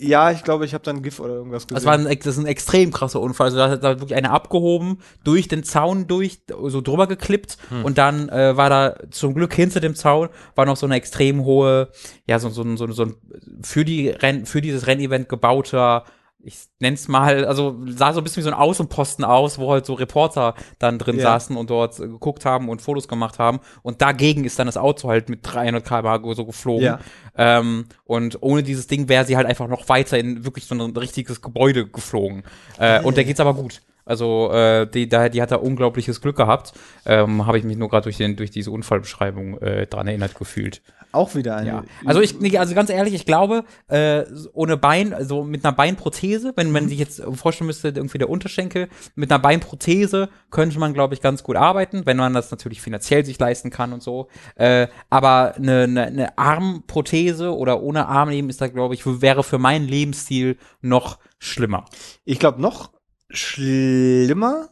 Ja, 0.00 0.30
ich 0.30 0.44
glaube, 0.44 0.64
ich 0.66 0.74
habe 0.74 0.84
dann 0.84 1.02
GIF 1.02 1.18
oder 1.18 1.34
irgendwas 1.34 1.66
gesehen. 1.66 1.74
Das 1.76 1.84
war 1.84 1.94
ein, 1.94 2.04
das 2.04 2.26
ist 2.26 2.38
ein 2.38 2.46
extrem 2.46 2.92
krasser 2.92 3.20
Unfall. 3.20 3.46
Also 3.46 3.56
da 3.56 3.70
hat 3.70 3.82
da 3.82 3.98
wirklich 3.98 4.14
eine 4.16 4.30
abgehoben, 4.30 4.98
durch 5.24 5.48
den 5.48 5.64
Zaun 5.64 6.06
durch, 6.06 6.42
so 6.66 6.80
drüber 6.80 7.08
geklippt 7.08 7.58
und 7.82 7.98
dann 7.98 8.28
äh, 8.28 8.56
war 8.56 8.70
da 8.70 8.96
zum 9.10 9.34
Glück 9.34 9.52
hinter 9.54 9.80
dem 9.80 9.96
Zaun 9.96 10.28
war 10.54 10.66
noch 10.66 10.76
so 10.76 10.86
eine 10.86 10.94
extrem 10.94 11.42
hohe, 11.44 11.88
ja, 12.26 12.38
so, 12.38 12.50
so, 12.50 12.62
ein- 12.62 12.76
so, 12.76 12.86
so 12.92 13.04
ein 13.06 13.14
für 13.62 13.84
die 13.84 14.10
Renn, 14.10 14.46
für 14.46 14.60
dieses 14.60 14.86
Rennevent 14.86 15.28
gebauter 15.28 16.04
ich 16.40 16.56
nenn's 16.78 17.08
mal, 17.08 17.44
also 17.44 17.76
sah 17.86 18.12
so 18.12 18.20
ein 18.20 18.24
bisschen 18.24 18.42
wie 18.42 18.44
so 18.44 18.50
ein 18.50 18.54
Außenposten 18.58 19.24
aus, 19.24 19.58
wo 19.58 19.72
halt 19.72 19.84
so 19.86 19.94
Reporter 19.94 20.54
dann 20.78 20.98
drin 20.98 21.16
Ja. 21.16 21.22
saßen 21.22 21.56
und 21.56 21.68
dort 21.70 21.98
äh, 21.98 22.06
geguckt 22.06 22.44
haben 22.44 22.68
und 22.68 22.80
Fotos 22.80 23.08
gemacht 23.08 23.38
haben. 23.38 23.60
Und 23.82 24.00
dagegen 24.02 24.44
ist 24.44 24.58
dann 24.58 24.66
das 24.66 24.76
Auto 24.76 25.08
halt 25.08 25.28
mit 25.28 25.40
300 25.42 25.84
km/h 25.84 26.34
so 26.34 26.46
geflogen. 26.46 26.84
Ja. 26.84 26.98
Ähm, 27.36 27.86
und 28.04 28.38
ohne 28.42 28.62
dieses 28.62 28.86
Ding 28.86 29.08
wäre 29.08 29.24
sie 29.24 29.36
halt 29.36 29.46
einfach 29.46 29.68
noch 29.68 29.88
weiter 29.88 30.18
in 30.18 30.44
wirklich 30.44 30.66
so 30.66 30.74
ein 30.74 30.96
richtiges 30.96 31.42
Gebäude 31.42 31.86
geflogen. 31.88 32.44
Äh, 32.78 33.02
und 33.02 33.16
der 33.16 33.24
geht's 33.24 33.40
aber 33.40 33.54
gut. 33.54 33.82
Also 34.08 34.50
äh, 34.52 34.86
die, 34.86 35.08
da, 35.08 35.28
die 35.28 35.40
hat 35.42 35.50
da 35.52 35.56
unglaubliches 35.56 36.20
Glück 36.20 36.36
gehabt. 36.36 36.72
Ähm, 37.06 37.46
Habe 37.46 37.58
ich 37.58 37.64
mich 37.64 37.76
nur 37.76 37.88
gerade 37.88 38.04
durch, 38.04 38.16
den- 38.16 38.36
durch 38.36 38.50
diese 38.50 38.70
Unfallbeschreibung 38.70 39.58
äh, 39.58 39.86
dran 39.86 40.06
erinnert 40.08 40.34
gefühlt. 40.34 40.82
auch 41.12 41.34
wieder 41.34 41.56
eine. 41.56 41.68
Ja. 41.68 41.84
Also 42.04 42.20
ich, 42.20 42.58
also 42.58 42.74
ganz 42.74 42.90
ehrlich, 42.90 43.14
ich 43.14 43.24
glaube, 43.24 43.64
äh, 43.88 44.24
ohne 44.52 44.76
Bein, 44.76 45.14
also 45.14 45.42
mit 45.44 45.64
einer 45.64 45.72
Beinprothese, 45.74 46.52
wenn 46.56 46.70
man 46.70 46.88
sich 46.88 46.98
jetzt 46.98 47.22
vorstellen 47.34 47.66
müsste, 47.66 47.88
irgendwie 47.88 48.18
der 48.18 48.28
Unterschenkel, 48.28 48.88
mit 49.14 49.30
einer 49.30 49.38
Beinprothese 49.38 50.28
könnte 50.50 50.78
man, 50.78 50.92
glaube 50.94 51.14
ich, 51.14 51.20
ganz 51.22 51.42
gut 51.42 51.56
arbeiten, 51.56 52.04
wenn 52.06 52.16
man 52.18 52.34
das 52.34 52.50
natürlich 52.50 52.80
finanziell 52.82 53.24
sich 53.24 53.38
leisten 53.38 53.70
kann 53.70 53.92
und 53.92 54.02
so. 54.02 54.28
Äh, 54.56 54.88
aber 55.10 55.54
eine, 55.56 55.84
eine, 55.84 56.06
eine 56.06 56.38
Armprothese 56.38 57.54
oder 57.56 57.82
ohne 57.82 58.06
Arm 58.06 58.28
leben 58.28 58.50
ist 58.50 58.60
da, 58.60 58.68
glaube 58.68 58.94
ich, 58.94 59.02
wäre 59.06 59.42
für 59.42 59.58
meinen 59.58 59.86
Lebensstil 59.88 60.56
noch 60.80 61.18
schlimmer. 61.38 61.84
Ich 62.24 62.38
glaube, 62.38 62.60
noch 62.60 62.90
schlimmer 63.30 64.68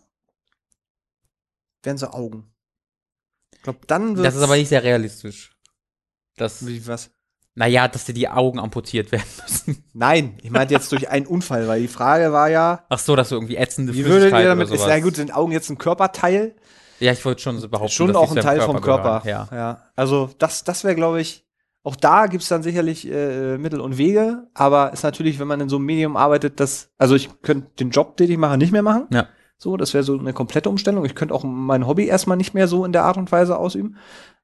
wären 1.82 1.98
so 1.98 2.08
Augen. 2.08 2.52
Ich 3.54 3.62
glaube, 3.62 3.80
dann 3.86 4.16
wird 4.16 4.26
Das 4.26 4.34
ist 4.36 4.42
aber 4.42 4.56
nicht 4.56 4.68
sehr 4.68 4.82
realistisch. 4.82 5.56
Das, 6.36 6.66
Wie 6.66 6.86
was? 6.86 7.10
naja, 7.54 7.88
dass 7.88 8.04
dir 8.04 8.12
die 8.12 8.28
Augen 8.28 8.58
amputiert 8.58 9.12
werden 9.12 9.26
müssen. 9.42 9.84
Nein, 9.94 10.38
ich 10.42 10.50
meinte 10.50 10.74
jetzt 10.74 10.92
durch 10.92 11.08
einen 11.08 11.26
Unfall, 11.26 11.66
weil 11.68 11.80
die 11.80 11.88
Frage 11.88 12.32
war 12.32 12.50
ja, 12.50 12.84
Ach 12.88 12.98
so, 12.98 13.16
dass 13.16 13.30
du 13.30 13.36
irgendwie 13.36 13.56
ätzende 13.56 13.94
wie 13.94 14.04
würdet 14.04 14.32
ihr 14.32 14.36
oder 14.38 14.44
damit, 14.48 14.70
ist 14.70 14.86
ja 14.86 14.98
gut, 15.00 15.16
sind 15.16 15.32
Augen 15.34 15.52
jetzt 15.52 15.70
ein 15.70 15.78
Körperteil? 15.78 16.54
Ja, 17.00 17.12
ich 17.12 17.24
wollte 17.24 17.42
schon 17.42 17.58
so 17.58 17.68
behaupten, 17.68 17.92
Schon 17.92 18.08
dass 18.08 18.16
auch 18.16 18.34
ein 18.34 18.42
Teil 18.42 18.60
vom 18.60 18.80
Körper. 18.80 19.20
gehören, 19.22 19.48
Ja. 19.50 19.56
ja. 19.56 19.82
Also 19.96 20.30
das, 20.38 20.64
das 20.64 20.82
wäre, 20.84 20.94
glaube 20.94 21.20
ich, 21.20 21.45
auch 21.86 21.94
da 21.94 22.26
gibt's 22.26 22.48
dann 22.48 22.64
sicherlich 22.64 23.08
äh, 23.08 23.58
Mittel 23.58 23.80
und 23.80 23.96
Wege, 23.96 24.48
aber 24.54 24.92
ist 24.92 25.04
natürlich, 25.04 25.38
wenn 25.38 25.46
man 25.46 25.60
in 25.60 25.68
so 25.68 25.76
einem 25.76 25.86
Medium 25.86 26.16
arbeitet, 26.16 26.58
das, 26.58 26.90
also 26.98 27.14
ich 27.14 27.30
könnte 27.42 27.70
den 27.78 27.90
Job, 27.90 28.16
den 28.16 28.28
ich 28.28 28.38
mache, 28.38 28.58
nicht 28.58 28.72
mehr 28.72 28.82
machen. 28.82 29.06
Ja. 29.12 29.28
So, 29.56 29.76
das 29.76 29.94
wäre 29.94 30.02
so 30.02 30.18
eine 30.18 30.32
komplette 30.32 30.68
Umstellung. 30.68 31.04
Ich 31.04 31.14
könnte 31.14 31.32
auch 31.32 31.44
mein 31.44 31.86
Hobby 31.86 32.06
erstmal 32.06 32.36
nicht 32.36 32.54
mehr 32.54 32.66
so 32.66 32.84
in 32.84 32.90
der 32.90 33.04
Art 33.04 33.18
und 33.18 33.30
Weise 33.30 33.56
ausüben. 33.56 33.98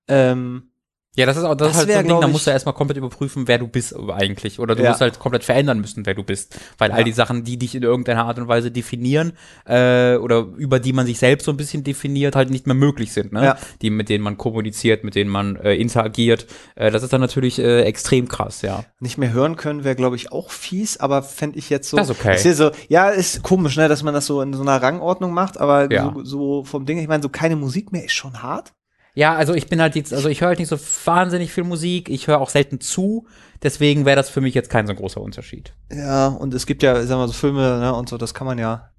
Ähm, 0.07 0.70
Ja, 1.14 1.26
das 1.26 1.36
ist 1.36 1.44
auch 1.44 1.54
das, 1.54 1.68
Das 1.68 1.70
ist 1.72 1.76
halt 1.76 1.88
so 1.88 1.92
wär, 1.92 1.98
ein 1.98 2.08
Ding, 2.08 2.20
da 2.22 2.26
musst 2.26 2.46
du 2.46 2.50
erstmal 2.50 2.74
komplett 2.74 2.96
überprüfen, 2.96 3.46
wer 3.46 3.58
du 3.58 3.68
bist 3.68 3.94
eigentlich. 3.94 4.58
Oder 4.58 4.74
du 4.74 4.82
Ja. 4.82 4.88
musst 4.88 5.02
halt 5.02 5.18
komplett 5.18 5.44
verändern 5.44 5.78
müssen, 5.78 6.06
wer 6.06 6.14
du 6.14 6.22
bist. 6.22 6.58
Weil 6.78 6.90
all 6.90 7.00
Ja. 7.00 7.04
die 7.04 7.12
Sachen, 7.12 7.44
die 7.44 7.58
dich 7.58 7.74
in 7.74 7.82
irgendeiner 7.82 8.24
Art 8.24 8.38
und 8.38 8.48
Weise 8.48 8.70
definieren, 8.70 9.32
äh, 9.66 10.16
oder 10.16 10.46
über 10.56 10.80
die 10.80 10.94
man 10.94 11.04
sich 11.04 11.18
selbst 11.18 11.44
so 11.44 11.50
ein 11.50 11.58
bisschen 11.58 11.84
definiert, 11.84 12.34
halt 12.34 12.48
nicht 12.48 12.66
mehr 12.66 12.74
möglich 12.74 13.12
sind, 13.12 13.30
ne? 13.34 13.44
Ja. 13.44 13.58
Die, 13.82 13.90
mit 13.90 14.08
denen 14.08 14.24
man 14.24 14.38
kommuniziert, 14.38 15.04
mit 15.04 15.14
denen 15.14 15.28
man 15.28 15.56
äh, 15.56 15.74
interagiert. 15.74 16.46
Äh, 16.76 16.90
das 16.90 17.02
ist 17.02 17.12
dann 17.12 17.20
natürlich 17.20 17.58
äh, 17.58 17.82
extrem 17.82 18.26
krass, 18.26 18.62
ja. 18.62 18.84
nicht 18.98 19.18
mehr 19.18 19.32
hören 19.34 19.56
können 19.56 19.84
wäre, 19.84 19.96
glaube 19.96 20.16
ich, 20.16 20.32
auch 20.32 20.50
fies, 20.50 20.96
aber 20.96 21.22
fände 21.22 21.58
ich 21.58 21.68
jetzt 21.68 21.90
so. 21.90 21.98
Das 21.98 22.08
ist 22.08 22.18
okay. 22.18 22.36
Ist 22.36 22.42
hier 22.44 22.54
so, 22.54 22.70
ja, 22.88 23.10
ist 23.10 23.42
komisch, 23.42 23.76
ne, 23.76 23.86
dass 23.88 24.02
man 24.02 24.14
das 24.14 24.24
so 24.24 24.40
in 24.40 24.54
so 24.54 24.62
einer 24.62 24.80
Rangordnung 24.80 25.34
macht, 25.34 25.58
aber 25.60 25.88
so, 26.14 26.24
so 26.24 26.64
vom 26.64 26.86
Ding, 26.86 26.96
ich 26.98 27.08
meine, 27.08 27.22
so 27.22 27.28
keine 27.28 27.56
Musik 27.56 27.92
mehr 27.92 28.04
ist 28.06 28.12
schon 28.12 28.42
hart. 28.42 28.72
Ja, 29.14 29.34
also 29.34 29.52
ich 29.54 29.66
bin 29.66 29.80
halt 29.80 29.94
jetzt, 29.94 30.14
also 30.14 30.28
ich 30.28 30.40
höre 30.40 30.48
halt 30.48 30.58
nicht 30.58 30.68
so 30.68 30.78
wahnsinnig 31.04 31.52
viel 31.52 31.64
Musik, 31.64 32.08
ich 32.08 32.28
höre 32.28 32.40
auch 32.40 32.48
selten 32.48 32.80
zu, 32.80 33.26
deswegen 33.62 34.06
wäre 34.06 34.16
das 34.16 34.30
für 34.30 34.40
mich 34.40 34.54
jetzt 34.54 34.70
kein 34.70 34.86
so 34.86 34.94
großer 34.94 35.20
Unterschied. 35.20 35.74
Ja, 35.92 36.28
und 36.28 36.54
es 36.54 36.64
gibt 36.64 36.82
ja, 36.82 36.94
sagen 36.94 37.08
wir 37.10 37.16
mal, 37.18 37.26
so 37.28 37.34
Filme, 37.34 37.78
ne, 37.78 37.94
und 37.94 38.08
so, 38.08 38.16
das 38.16 38.32
kann 38.32 38.46
man 38.46 38.58
ja 38.58 38.90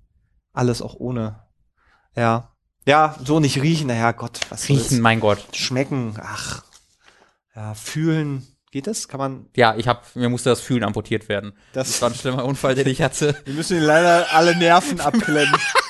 alles 0.53 0.81
auch 0.83 0.93
ohne. 0.95 1.41
Ja. 2.15 2.51
Ja, 2.85 3.15
so 3.23 3.39
nicht 3.39 3.61
riechen, 3.61 3.87
naja, 3.87 4.11
Gott, 4.11 4.39
was 4.49 4.69
Riechen, 4.69 4.83
soll's. 4.83 5.01
mein 5.01 5.19
Gott. 5.19 5.43
Schmecken, 5.53 6.15
ach. 6.21 6.63
Ja, 7.55 7.73
fühlen. 7.73 8.45
Geht 8.71 8.87
das? 8.87 9.07
Kann 9.07 9.19
man 9.19 9.45
Ja, 9.55 9.75
ich 9.77 9.87
hab, 9.87 10.15
mir 10.15 10.29
musste 10.29 10.49
das 10.49 10.59
Fühlen 10.59 10.83
amputiert 10.83 11.29
werden. 11.29 11.53
das? 11.73 11.87
Das 11.87 12.01
war 12.01 12.09
ein 12.09 12.15
schlimmer 12.15 12.43
Unfall, 12.45 12.75
den 12.75 12.87
ich 12.87 13.01
hatte. 13.01 13.35
Wir 13.45 13.53
müssen 13.53 13.77
ihn 13.77 13.83
leider 13.83 14.25
alle 14.33 14.55
Nerven 14.57 14.99
abklemmen. 14.99 15.55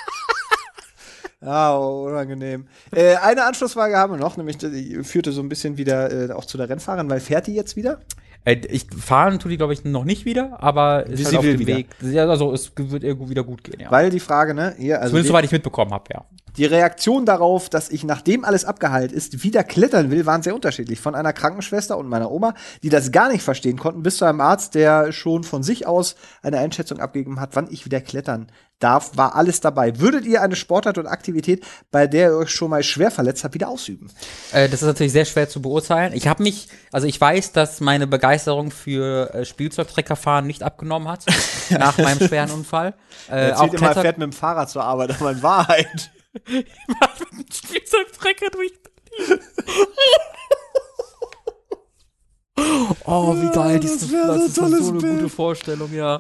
Ja, 1.44 1.76
unangenehm. 1.76 2.68
Äh, 2.92 3.16
eine 3.16 3.44
Anschlussfrage 3.46 3.98
haben 3.98 4.14
wir 4.14 4.20
noch, 4.20 4.38
nämlich 4.38 4.58
die 4.58 5.04
führte 5.04 5.32
so 5.32 5.42
ein 5.42 5.50
bisschen 5.50 5.78
wieder 5.78 6.30
äh, 6.30 6.32
auch 6.32 6.46
zu 6.46 6.58
der 6.58 6.70
Rennfahrerin, 6.70 7.10
weil 7.10 7.20
fährt 7.20 7.48
die 7.48 7.56
jetzt 7.56 7.76
wieder? 7.76 8.00
Äh, 8.46 8.62
ich 8.70 8.88
fahren 8.98 9.40
tut 9.40 9.52
die, 9.52 9.58
glaube 9.58 9.74
ich, 9.74 9.84
noch 9.84 10.06
nicht 10.06 10.26
wieder, 10.26 10.62
aber 10.62 11.06
ist 11.06 11.26
halt 11.26 11.28
sie 11.30 11.38
auf 11.38 11.44
will 11.44 11.58
dem 11.58 11.60
wieder. 11.60 11.78
Weg. 11.78 11.88
Also 12.18 12.54
es 12.54 12.72
wird 12.76 13.04
irgendwo 13.04 13.30
wieder 13.30 13.44
gut 13.44 13.64
gehen, 13.64 13.80
ja. 13.80 13.92
Weil 13.92 14.10
die 14.10 14.20
Frage, 14.20 14.54
ne, 14.54 14.76
hier, 14.78 15.00
also 15.00 15.10
Zumindest 15.10 15.26
die, 15.26 15.28
soweit 15.30 15.46
ich 15.46 15.52
mitbekommen 15.52 15.92
habe, 15.92 16.06
ja. 16.14 16.26
die 16.58 16.66
Reaktion 16.66 17.26
darauf, 17.26 17.70
dass 17.70 17.90
ich, 17.90 18.04
nachdem 18.04 18.44
alles 18.44 18.66
abgeheilt 18.66 19.12
ist, 19.12 19.44
wieder 19.44 19.64
klettern 19.64 20.12
will, 20.12 20.26
waren 20.26 20.44
sehr 20.44 20.56
unterschiedlich. 20.56 21.00
Von 21.00 21.16
einer 21.16 21.34
Krankenschwester 21.34 21.98
und 21.98 22.10
meiner 22.10 22.32
Oma, 22.32 22.54
die 22.84 22.90
das 22.90 23.12
gar 23.12 23.32
nicht 23.32 23.44
verstehen 23.44 23.78
konnten, 23.78 24.04
bis 24.04 24.18
zu 24.18 24.26
einem 24.26 24.42
Arzt, 24.42 24.76
der 24.76 25.12
schon 25.12 25.44
von 25.44 25.64
sich 25.64 25.88
aus 25.88 26.16
eine 26.42 26.58
Einschätzung 26.58 27.00
abgegeben 27.00 27.40
hat, 27.40 27.56
wann 27.56 27.68
ich 27.70 27.86
wieder 27.86 28.02
klettern 28.02 28.48
darf, 28.84 29.16
war 29.16 29.36
alles 29.36 29.62
dabei. 29.62 30.00
Würdet 30.00 30.26
ihr 30.26 30.42
eine 30.42 30.56
Sportart 30.56 30.98
und 30.98 31.08
Aktivität, 31.08 31.66
bei 31.92 32.08
der 32.08 32.32
ihr 32.32 32.38
euch 32.38 32.50
schon 32.52 32.70
mal 32.70 32.84
schwer 32.84 33.12
verletzt 33.12 33.44
habt, 33.44 33.54
wieder 33.54 33.70
ausüben? 33.70 34.12
Äh, 34.52 34.70
das 34.70 34.82
ist 34.82 34.88
natürlich 34.88 35.14
sehr 35.14 35.26
schwer 35.26 35.48
zu 35.50 35.62
beurteilen. 35.62 36.14
Ich 36.14 36.28
habe 36.28 36.44
mich, 36.44 36.68
also 36.92 37.08
ich 37.08 37.20
weiß, 37.20 37.52
dass 37.54 37.80
meine 37.80 38.08
Begeisterung 38.08 38.72
für 38.72 39.34
äh, 39.34 39.46
Spielzeugtreckerfahren 39.46 40.46
nicht 40.46 40.64
abgenommen 40.64 41.08
hat 41.08 41.26
nach 41.70 41.98
meinem 41.98 42.20
schweren 42.20 42.52
Unfall. 42.52 42.94
Äh, 43.30 43.50
Er 43.50 43.60
auch 43.60 43.64
immer, 43.64 43.74
er 43.74 43.78
Kletter 43.78 44.02
fährt 44.02 44.18
mit 44.18 44.26
dem 44.32 44.34
Fahrrad 44.34 44.70
zur 44.70 44.84
Arbeit, 44.84 45.12
aber 45.12 45.32
in 45.32 45.42
Wahrheit. 45.44 46.12
Spielzeugtrecker 47.52 48.50
durch 48.52 48.72
Oh, 53.06 53.36
wie 53.36 53.50
geil, 53.52 53.80
das 53.80 54.00
das, 54.00 54.10
so 54.10 54.16
das 54.28 54.44
ist 54.46 54.56
so 54.56 54.92
eine 54.92 55.00
gute 55.00 55.30
Vorstellung, 55.30 55.92
ja. 55.94 56.20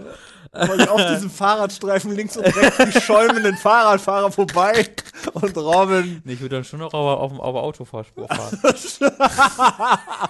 Weil 0.53 0.87
auf 0.87 1.01
diesem 1.07 1.29
Fahrradstreifen 1.29 2.15
links 2.15 2.37
und 2.37 2.45
rechts 2.45 2.77
die 2.93 3.01
schäumenden 3.01 3.57
Fahrradfahrer 3.57 4.31
vorbei 4.31 4.89
und 5.33 5.57
Robin. 5.57 6.21
Nee, 6.23 6.33
ich 6.33 6.41
würde 6.41 6.55
dann 6.57 6.63
schon 6.63 6.79
noch 6.79 6.93
auf, 6.93 7.19
auf, 7.31 7.39
auf 7.39 7.55
Autofahrspur 7.55 8.27
fahren. 8.27 8.59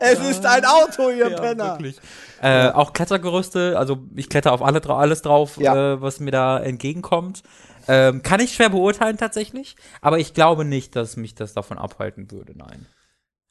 Es 0.00 0.18
ist 0.20 0.44
ein 0.46 0.64
Auto, 0.64 1.10
ihr 1.10 1.28
Ja, 1.30 1.40
Penner. 1.40 1.72
wirklich. 1.72 1.98
Äh, 2.40 2.68
auch 2.70 2.92
Klettergerüste, 2.92 3.78
also 3.78 3.98
ich 4.14 4.28
kletter 4.28 4.52
auf 4.52 4.62
alle, 4.62 4.82
alles 4.88 5.22
drauf, 5.22 5.56
Ja. 5.58 5.94
äh, 5.94 6.00
was 6.02 6.20
mir 6.20 6.30
da 6.30 6.58
entgegenkommt. 6.58 7.42
Ähm, 7.88 8.22
kann 8.22 8.40
ich 8.40 8.54
schwer 8.54 8.68
beurteilen 8.70 9.16
tatsächlich, 9.16 9.76
aber 10.00 10.18
ich 10.18 10.34
glaube 10.34 10.64
nicht, 10.64 10.96
dass 10.96 11.16
mich 11.16 11.34
das 11.34 11.52
davon 11.54 11.78
abhalten 11.78 12.30
würde, 12.30 12.52
nein. 12.56 12.86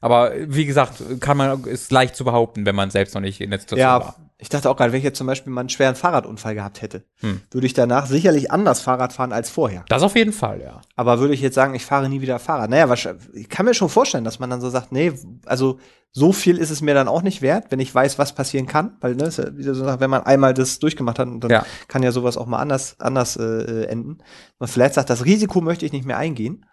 Aber 0.06 0.34
wie 0.38 0.66
gesagt, 0.66 1.02
kann 1.20 1.36
man, 1.36 1.64
ist 1.64 1.92
leicht 1.92 2.16
zu 2.16 2.24
behaupten, 2.26 2.66
wenn 2.68 2.76
man 2.76 2.92
selbst 2.92 3.16
noch 3.16 3.22
nicht 3.22 3.42
in 3.42 3.50
der 3.50 3.60
Situation 3.60 3.80
Ja, 3.88 4.00
war. 4.00 4.16
ich 4.38 4.50
dachte 4.50 4.70
auch 4.70 4.78
gerade, 4.78 4.92
wenn 4.92 5.00
ich 5.00 5.04
jetzt 5.04 5.18
zum 5.18 5.26
Beispiel 5.26 5.52
mal 5.52 5.62
einen 5.62 5.70
schweren 5.70 5.96
Fahrradunfall 5.96 6.54
gehabt 6.54 6.84
hätte, 6.84 7.06
Hm. 7.22 7.42
würde 7.50 7.66
ich 7.66 7.74
danach 7.74 8.06
sicherlich 8.06 8.52
anders 8.52 8.82
Fahrrad 8.82 9.14
fahren 9.14 9.34
als 9.34 9.50
vorher. 9.50 9.84
Das 9.90 10.04
auf 10.04 10.16
jeden 10.16 10.32
Fall, 10.32 10.62
ja. 10.62 10.82
Aber 10.96 11.20
würde 11.20 11.34
ich 11.34 11.42
jetzt 11.42 11.56
sagen, 11.56 11.74
ich 11.74 11.84
fahre 11.86 12.08
nie 12.08 12.22
wieder 12.22 12.38
Fahrrad? 12.38 12.70
Naja, 12.70 12.88
ich 13.34 13.50
kann 13.50 13.66
mir 13.66 13.74
schon 13.74 13.90
vorstellen, 13.90 14.24
dass 14.26 14.38
man 14.38 14.52
dann 14.52 14.62
so 14.62 14.70
sagt, 14.70 14.92
nee, 14.92 15.12
also 15.48 15.80
so 16.12 16.32
viel 16.32 16.60
ist 16.60 16.70
es 16.70 16.82
mir 16.82 16.94
dann 16.94 17.08
auch 17.08 17.24
nicht 17.24 17.42
wert, 17.42 17.66
wenn 17.72 17.80
ich 17.80 17.94
weiß, 17.94 18.20
was 18.20 18.34
passieren 18.36 18.68
kann. 18.68 18.98
Weil, 19.02 19.16
ne, 19.16 19.24
ist 19.26 19.38
ja 19.40 19.58
wieder 19.58 19.74
so, 19.74 19.86
wenn 20.00 20.10
man 20.12 20.22
einmal 20.24 20.54
das 20.54 20.78
durchgemacht 20.80 21.18
hat, 21.18 21.28
dann 21.28 21.50
Ja. 21.50 21.66
kann 21.88 22.04
ja 22.04 22.12
sowas 22.12 22.38
auch 22.38 22.46
mal 22.46 22.60
anders, 22.60 22.96
anders 23.00 23.38
äh, 23.38 23.44
äh, 23.44 23.86
enden. 23.88 24.20
Man 24.60 24.70
vielleicht 24.70 24.94
sagt, 24.94 25.10
das 25.10 25.26
Risiko 25.26 25.62
möchte 25.62 25.86
ich 25.86 25.92
nicht 25.94 26.06
mehr 26.06 26.18
eingehen. 26.18 26.66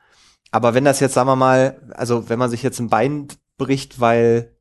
Aber 0.52 0.74
wenn 0.74 0.84
das 0.84 1.00
jetzt, 1.00 1.14
sagen 1.14 1.28
wir 1.28 1.36
mal, 1.36 1.80
also 1.94 2.28
wenn 2.28 2.38
man 2.38 2.50
sich 2.50 2.62
jetzt 2.62 2.78
ein 2.78 2.88
Bein 2.88 3.26
bricht, 3.58 4.00
weil, 4.00 4.54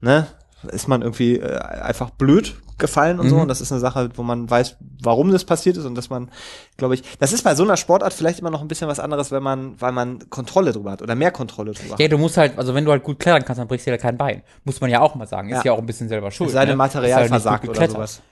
ne, 0.00 0.26
ist 0.72 0.88
man 0.88 1.02
irgendwie 1.02 1.36
äh, 1.38 1.58
einfach 1.58 2.10
blöd 2.10 2.56
gefallen 2.78 3.20
und 3.20 3.28
so. 3.28 3.36
Mhm. 3.36 3.42
Und 3.42 3.48
das 3.48 3.60
ist 3.60 3.70
eine 3.72 3.80
Sache, 3.80 4.08
wo 4.14 4.22
man 4.22 4.48
weiß, 4.48 4.76
warum 5.02 5.30
das 5.30 5.44
passiert 5.44 5.76
ist 5.76 5.84
und 5.84 5.94
dass 5.94 6.08
man, 6.10 6.30
glaube 6.78 6.94
ich, 6.94 7.02
das 7.18 7.32
ist 7.32 7.42
bei 7.42 7.54
so 7.54 7.62
einer 7.62 7.76
Sportart 7.76 8.12
vielleicht 8.14 8.40
immer 8.40 8.50
noch 8.50 8.62
ein 8.62 8.68
bisschen 8.68 8.88
was 8.88 8.98
anderes, 8.98 9.30
wenn 9.30 9.42
man, 9.42 9.78
weil 9.80 9.92
man 9.92 10.30
Kontrolle 10.30 10.72
drüber 10.72 10.92
hat 10.92 11.02
oder 11.02 11.14
mehr 11.14 11.30
Kontrolle 11.30 11.72
drüber 11.72 11.96
Ja, 11.98 12.04
hat. 12.06 12.12
du 12.12 12.18
musst 12.18 12.36
halt, 12.38 12.58
also 12.58 12.74
wenn 12.74 12.84
du 12.86 12.90
halt 12.90 13.04
gut 13.04 13.18
klettern 13.18 13.44
kannst, 13.44 13.60
dann 13.60 13.68
brichst 13.68 13.86
du 13.86 13.90
dir 13.90 13.98
kein 13.98 14.16
Bein. 14.16 14.42
Muss 14.64 14.80
man 14.80 14.88
ja 14.90 15.00
auch 15.00 15.14
mal 15.14 15.26
sagen. 15.26 15.50
Ist 15.50 15.58
Ja. 15.58 15.62
ja 15.66 15.72
auch 15.72 15.78
ein 15.78 15.86
bisschen 15.86 16.08
selber 16.08 16.30
schuld. 16.30 16.48
Es 16.48 16.54
sei 16.54 16.60
denn, 16.60 16.70
ne? 16.70 16.76
Material 16.76 17.20
halt 17.20 17.28
versagt 17.28 17.68
oder 17.68 17.88
sowas. 17.88 18.22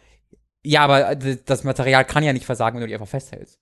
Ja, 0.65 0.83
aber 0.85 1.11
äh, 1.11 1.37
das 1.45 1.65
Material 1.65 2.05
kann 2.05 2.25
ja 2.25 2.33
nicht 2.33 2.47
versagen, 2.47 2.77
wenn 2.77 2.81
du 2.81 2.87
dich 2.87 2.95
einfach 2.95 3.09
festhältst. 3.09 3.59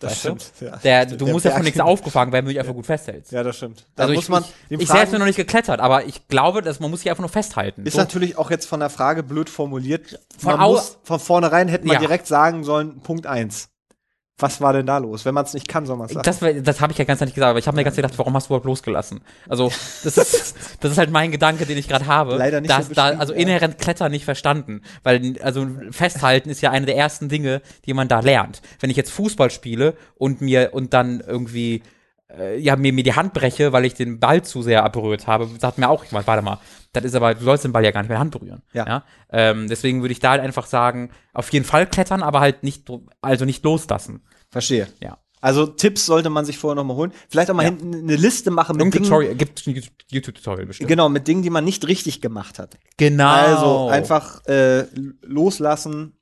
Das 0.00 0.24
Weißt 0.24 0.60
du? 0.60 0.64
Ja. 0.64 0.76
Der, 0.76 1.06
du 1.06 1.26
musst 1.26 1.44
ja 1.44 1.50
von 1.50 1.62
nichts 1.64 1.80
aufgefangen 1.80 2.32
werden, 2.32 2.46
wenn 2.46 2.46
du 2.46 2.50
dich 2.52 2.60
einfach 2.60 2.74
gut 2.74 2.86
festhältst. 2.86 3.32
Ja, 3.32 3.42
das 3.42 3.56
stimmt. 3.56 3.84
Da 3.96 4.04
Also 4.04 4.14
muss 4.14 4.24
ich, 4.24 4.28
man 4.30 4.44
ich, 4.68 4.80
ich 4.80 4.88
selbst 4.88 5.10
bin 5.10 5.18
noch 5.18 5.26
nicht 5.26 5.34
geklettert, 5.36 5.80
aber 5.80 6.04
ich 6.06 6.28
glaube, 6.28 6.62
dass 6.62 6.78
man 6.78 6.88
muss 6.90 7.00
sich 7.00 7.10
einfach 7.10 7.22
nur 7.22 7.28
festhalten. 7.30 7.84
ist 7.84 7.94
So, 7.94 7.98
natürlich 7.98 8.38
auch 8.38 8.50
jetzt 8.50 8.66
von 8.66 8.78
der 8.78 8.90
Frage 8.90 9.24
blöd 9.24 9.50
formuliert. 9.50 10.20
Von 10.38 10.52
man 10.56 10.70
muss, 10.70 10.98
von 11.02 11.18
vornherein 11.18 11.66
hätte 11.66 11.84
man 11.86 11.94
Ja. 11.94 12.00
direkt 12.00 12.28
sagen 12.28 12.62
sollen, 12.62 13.00
Punkt 13.00 13.26
eins. 13.26 13.70
Was 14.40 14.60
war 14.60 14.72
denn 14.72 14.86
da 14.86 14.98
los? 14.98 15.24
Wenn 15.24 15.34
man 15.34 15.44
es 15.44 15.54
nicht 15.54 15.66
kann, 15.66 15.84
soll 15.84 15.96
man 15.96 16.06
es 16.06 16.12
sagen. 16.12 16.24
das 16.24 16.38
das 16.62 16.80
habe 16.80 16.92
ich 16.92 16.98
ja 16.98 17.04
ganz 17.04 17.20
nicht 17.20 17.34
gesagt, 17.34 17.50
aber 17.50 17.58
ich 17.58 17.66
habe 17.66 17.76
mir 17.76 17.82
ganz 17.82 17.96
gedacht, 17.96 18.16
warum 18.18 18.34
hast 18.34 18.46
du 18.46 18.50
überhaupt 18.50 18.66
losgelassen? 18.66 19.20
Also, 19.48 19.72
das 20.04 20.16
ist, 20.16 20.56
das 20.80 20.92
ist 20.92 20.98
halt 20.98 21.10
mein 21.10 21.32
Gedanke, 21.32 21.66
den 21.66 21.76
ich 21.76 21.88
gerade 21.88 22.06
habe. 22.06 22.36
Leider 22.36 22.60
nicht 22.60 22.70
dass 22.70 22.88
da, 22.88 23.08
Also 23.08 23.32
inhärent 23.32 23.78
Klettern 23.78 24.12
nicht 24.12 24.24
verstanden. 24.24 24.82
Weil, 25.02 25.36
also 25.42 25.66
festhalten 25.90 26.50
ist 26.50 26.60
ja 26.60 26.70
eine 26.70 26.86
der 26.86 26.96
ersten 26.96 27.28
Dinge, 27.28 27.62
die 27.84 27.94
man 27.94 28.06
da 28.06 28.20
lernt. 28.20 28.62
Wenn 28.78 28.90
ich 28.90 28.96
jetzt 28.96 29.10
Fußball 29.10 29.50
spiele 29.50 29.94
und 30.16 30.40
mir 30.40 30.70
und 30.72 30.94
dann 30.94 31.20
irgendwie 31.20 31.82
äh, 32.36 32.58
ja, 32.58 32.76
mir, 32.76 32.92
mir 32.92 33.04
die 33.04 33.14
Hand 33.14 33.32
breche, 33.32 33.72
weil 33.72 33.84
ich 33.84 33.94
den 33.94 34.20
Ball 34.20 34.42
zu 34.42 34.62
sehr 34.62 34.88
berührt 34.90 35.26
habe, 35.26 35.48
sagt 35.58 35.78
mir 35.78 35.88
auch 35.88 36.04
jemand, 36.04 36.26
warte 36.26 36.42
mal, 36.42 36.58
das 36.92 37.04
ist 37.04 37.14
aber, 37.14 37.34
du 37.34 37.44
sollst 37.44 37.64
den 37.64 37.72
Ball 37.72 37.84
ja 37.84 37.90
gar 37.90 38.00
nicht 38.00 38.08
mit 38.08 38.14
der 38.14 38.20
Hand 38.20 38.32
berühren. 38.32 38.62
Ja. 38.72 39.04
Ähm, 39.30 39.68
deswegen 39.68 40.00
würde 40.02 40.12
ich 40.12 40.20
da 40.20 40.30
halt 40.30 40.40
einfach 40.42 40.66
sagen, 40.66 41.10
auf 41.34 41.52
jeden 41.52 41.64
Fall 41.64 41.86
klettern, 41.86 42.22
aber 42.22 42.40
halt 42.40 42.62
nicht, 42.62 42.88
also 43.20 43.44
nicht 43.44 43.64
loslassen. 43.64 44.22
Verstehe. 44.50 44.88
Ja. 45.02 45.18
Also 45.40 45.66
Tipps 45.66 46.04
sollte 46.06 46.30
man 46.30 46.44
sich 46.44 46.58
vorher 46.58 46.74
noch 46.74 46.82
mal 46.84 46.96
holen. 46.96 47.12
Vielleicht 47.28 47.48
auch 47.50 47.54
mal 47.54 47.62
Ja. 47.62 47.68
hinten 47.68 47.94
eine 47.94 48.16
Liste 48.16 48.50
machen 48.50 48.76
mit 48.76 48.92
Dingen, 48.92 49.04
Tutorial, 49.04 49.36
gibt 49.36 49.64
ein 49.68 49.80
YouTube-Tutorial 50.10 50.66
bestimmt. 50.66 50.88
genau, 50.88 51.08
mit 51.08 51.28
Dingen, 51.28 51.42
die 51.42 51.50
man 51.50 51.64
nicht 51.64 51.86
richtig 51.86 52.20
gemacht 52.20 52.58
hat. 52.58 52.76
Genau. 52.96 53.28
Also 53.28 53.88
einfach 53.88 54.44
äh, 54.46 54.86
loslassen, 55.22 56.17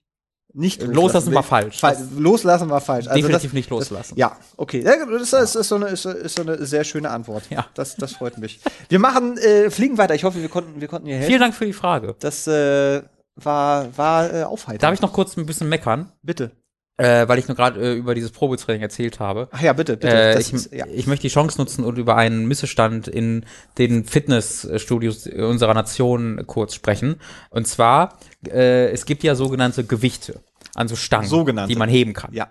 nicht 0.56 0.82
Loslassen 0.82 1.34
war 1.34 1.42
falsch. 1.42 1.78
Fa 1.80 1.90
Das- 1.90 2.02
loslassen 2.16 2.70
war 2.70 2.80
falsch. 2.80 3.06
Also 3.08 3.16
definitiv 3.20 3.50
das, 3.50 3.52
nicht 3.54 3.70
loslassen. 3.70 4.14
Ja, 4.16 4.36
okay. 4.56 4.82
Das 4.82 5.32
ist, 5.32 5.54
ist, 5.54 5.68
so 5.68 5.74
eine, 5.76 5.86
ist, 5.88 6.02
so 6.02 6.42
eine 6.42 6.64
sehr 6.64 6.82
schöne 6.84 7.10
Antwort. 7.10 7.44
Ja. 7.50 7.66
Das, 7.74 7.94
das 7.96 8.12
freut 8.12 8.38
mich. 8.38 8.60
Wir 8.88 8.98
machen, 8.98 9.36
äh, 9.38 9.70
fliegen 9.70 9.98
weiter. 9.98 10.14
Ich 10.14 10.24
hoffe, 10.24 10.40
wir 10.40 10.48
konnten, 10.48 10.80
wir 10.80 10.88
konnten 10.88 11.06
hier 11.06 11.16
helfen. 11.16 11.28
Vielen 11.28 11.40
Dank 11.40 11.54
für 11.54 11.66
die 11.66 11.72
Frage. 11.74 12.14
Das 12.20 12.46
äh, 12.46 13.02
war, 13.36 13.96
war 13.98 14.32
äh, 14.34 14.42
aufheiternd. 14.44 14.82
Darf 14.82 14.94
ich 14.94 15.02
noch 15.02 15.12
kurz 15.12 15.36
ein 15.36 15.44
bisschen 15.46 15.68
meckern? 15.68 16.10
Bitte. 16.22 16.52
Äh, 16.98 17.28
weil 17.28 17.38
ich 17.38 17.46
nur 17.46 17.54
gerade 17.54 17.78
äh, 17.78 17.94
über 17.94 18.14
dieses 18.14 18.30
Probetraining 18.30 18.80
erzählt 18.80 19.20
habe. 19.20 19.48
Ach 19.52 19.60
ja, 19.60 19.74
bitte, 19.74 19.98
bitte. 19.98 20.16
Äh, 20.30 20.34
Das 20.36 20.46
ich, 20.48 20.52
ist- 20.54 20.72
ja. 20.72 20.86
ich 20.86 21.06
möchte 21.06 21.24
die 21.24 21.28
Chance 21.28 21.58
nutzen 21.60 21.84
und 21.84 21.98
über 21.98 22.16
einen 22.16 22.46
Missstand 22.48 23.06
in 23.06 23.44
den 23.76 24.04
Fitnessstudios 24.06 25.26
unserer 25.26 25.74
Nation 25.74 26.42
kurz 26.46 26.72
sprechen. 26.72 27.16
Und 27.50 27.68
zwar, 27.68 28.18
äh, 28.48 28.88
es 28.92 29.04
gibt 29.04 29.22
ja 29.24 29.34
sogenannte 29.34 29.84
Gewichte 29.84 30.40
an 30.76 30.88
so 30.88 30.96
Stangen, 30.96 31.28
Sogenannte. 31.28 31.72
die 31.72 31.78
man 31.78 31.88
heben 31.88 32.12
kann. 32.12 32.32
ja. 32.32 32.48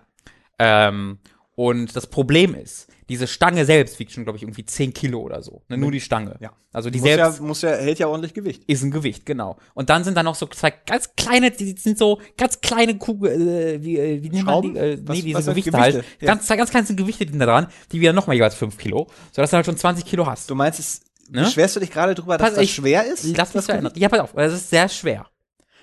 Ähm, 0.60 1.20
und 1.58 1.96
das 1.96 2.08
Problem 2.08 2.54
ist, 2.54 2.88
diese 3.08 3.28
Stange 3.28 3.64
selbst 3.64 3.98
wiegt 4.00 4.12
schon, 4.12 4.24
glaube 4.26 4.36
ich, 4.36 4.44
irgendwie 4.44 4.66
10 4.66 4.94
Kilo 4.94 5.22
oder 5.22 5.42
so. 5.42 5.62
Ne? 5.70 5.78
Nur 5.78 5.90
die 5.92 6.02
Stange. 6.02 6.36
Ja. 6.42 6.52
Also 6.74 6.90
die 6.90 7.00
muss, 7.00 7.08
selbst 7.08 7.40
ja, 7.40 7.46
muss 7.46 7.62
ja, 7.62 7.70
hält 7.70 7.98
ja 8.00 8.08
ordentlich 8.08 8.34
Gewicht. 8.34 8.64
ist 8.68 8.84
ein 8.84 8.92
Gewicht, 8.92 9.26
genau. 9.26 9.56
Und 9.74 9.90
dann 9.90 10.04
sind 10.04 10.16
da 10.18 10.24
noch 10.24 10.36
so 10.36 10.48
zwei 10.48 10.72
ganz 10.72 11.12
kleine, 11.16 11.52
die 11.52 11.72
sind 11.78 11.98
so 11.98 12.20
ganz 12.36 12.60
kleine 12.60 12.98
Kugel, 12.98 13.32
äh, 13.48 13.82
wie, 13.84 13.98
äh, 13.98 14.22
wie 14.22 14.30
nennt 14.30 14.46
man 14.46 14.54
Schrauben? 14.54 14.74
die? 14.74 14.80
Äh, 14.80 15.00
Was- 15.06 15.16
nee, 15.18 15.22
diese 15.22 15.44
Gewichte, 15.52 15.72
Gewichte? 15.72 15.78
halt. 15.78 16.06
Ja. 16.20 16.28
Ganz, 16.28 16.48
ganz 16.48 16.70
kleine 16.72 16.88
Gewichte 16.88 17.26
sind 17.26 17.40
da 17.40 17.46
dran, 17.46 17.68
die 17.94 18.02
wieder 18.02 18.12
nochmal 18.12 18.36
jeweils 18.36 18.56
5 18.56 18.78
Kilo, 18.78 19.08
sodass 19.32 19.52
du 19.52 19.56
halt 19.56 19.66
schon 19.66 19.78
20 19.78 20.04
Kilo 20.06 20.26
hast. 20.26 20.50
Du 20.50 20.56
meinst, 20.56 20.80
es, 20.80 21.02
Ne? 21.30 21.44
beschwerst 21.44 21.78
du 21.78 21.80
dich 21.80 21.92
gerade 21.92 22.16
drüber, 22.16 22.38
dass 22.38 22.48
Pass, 22.50 22.56
das 22.56 22.64
ich- 22.66 22.74
schwer 22.76 23.06
ist? 23.06 23.24
Lass 23.38 23.54
mich 23.54 23.66
Das 23.66 23.70
erinnern. 23.70 23.94
Ja, 23.96 24.10
pass 24.10 24.20
auf, 24.20 24.34
das 24.34 24.52
ist 24.54 24.70
sehr 24.70 24.90
schwer. 24.90 25.26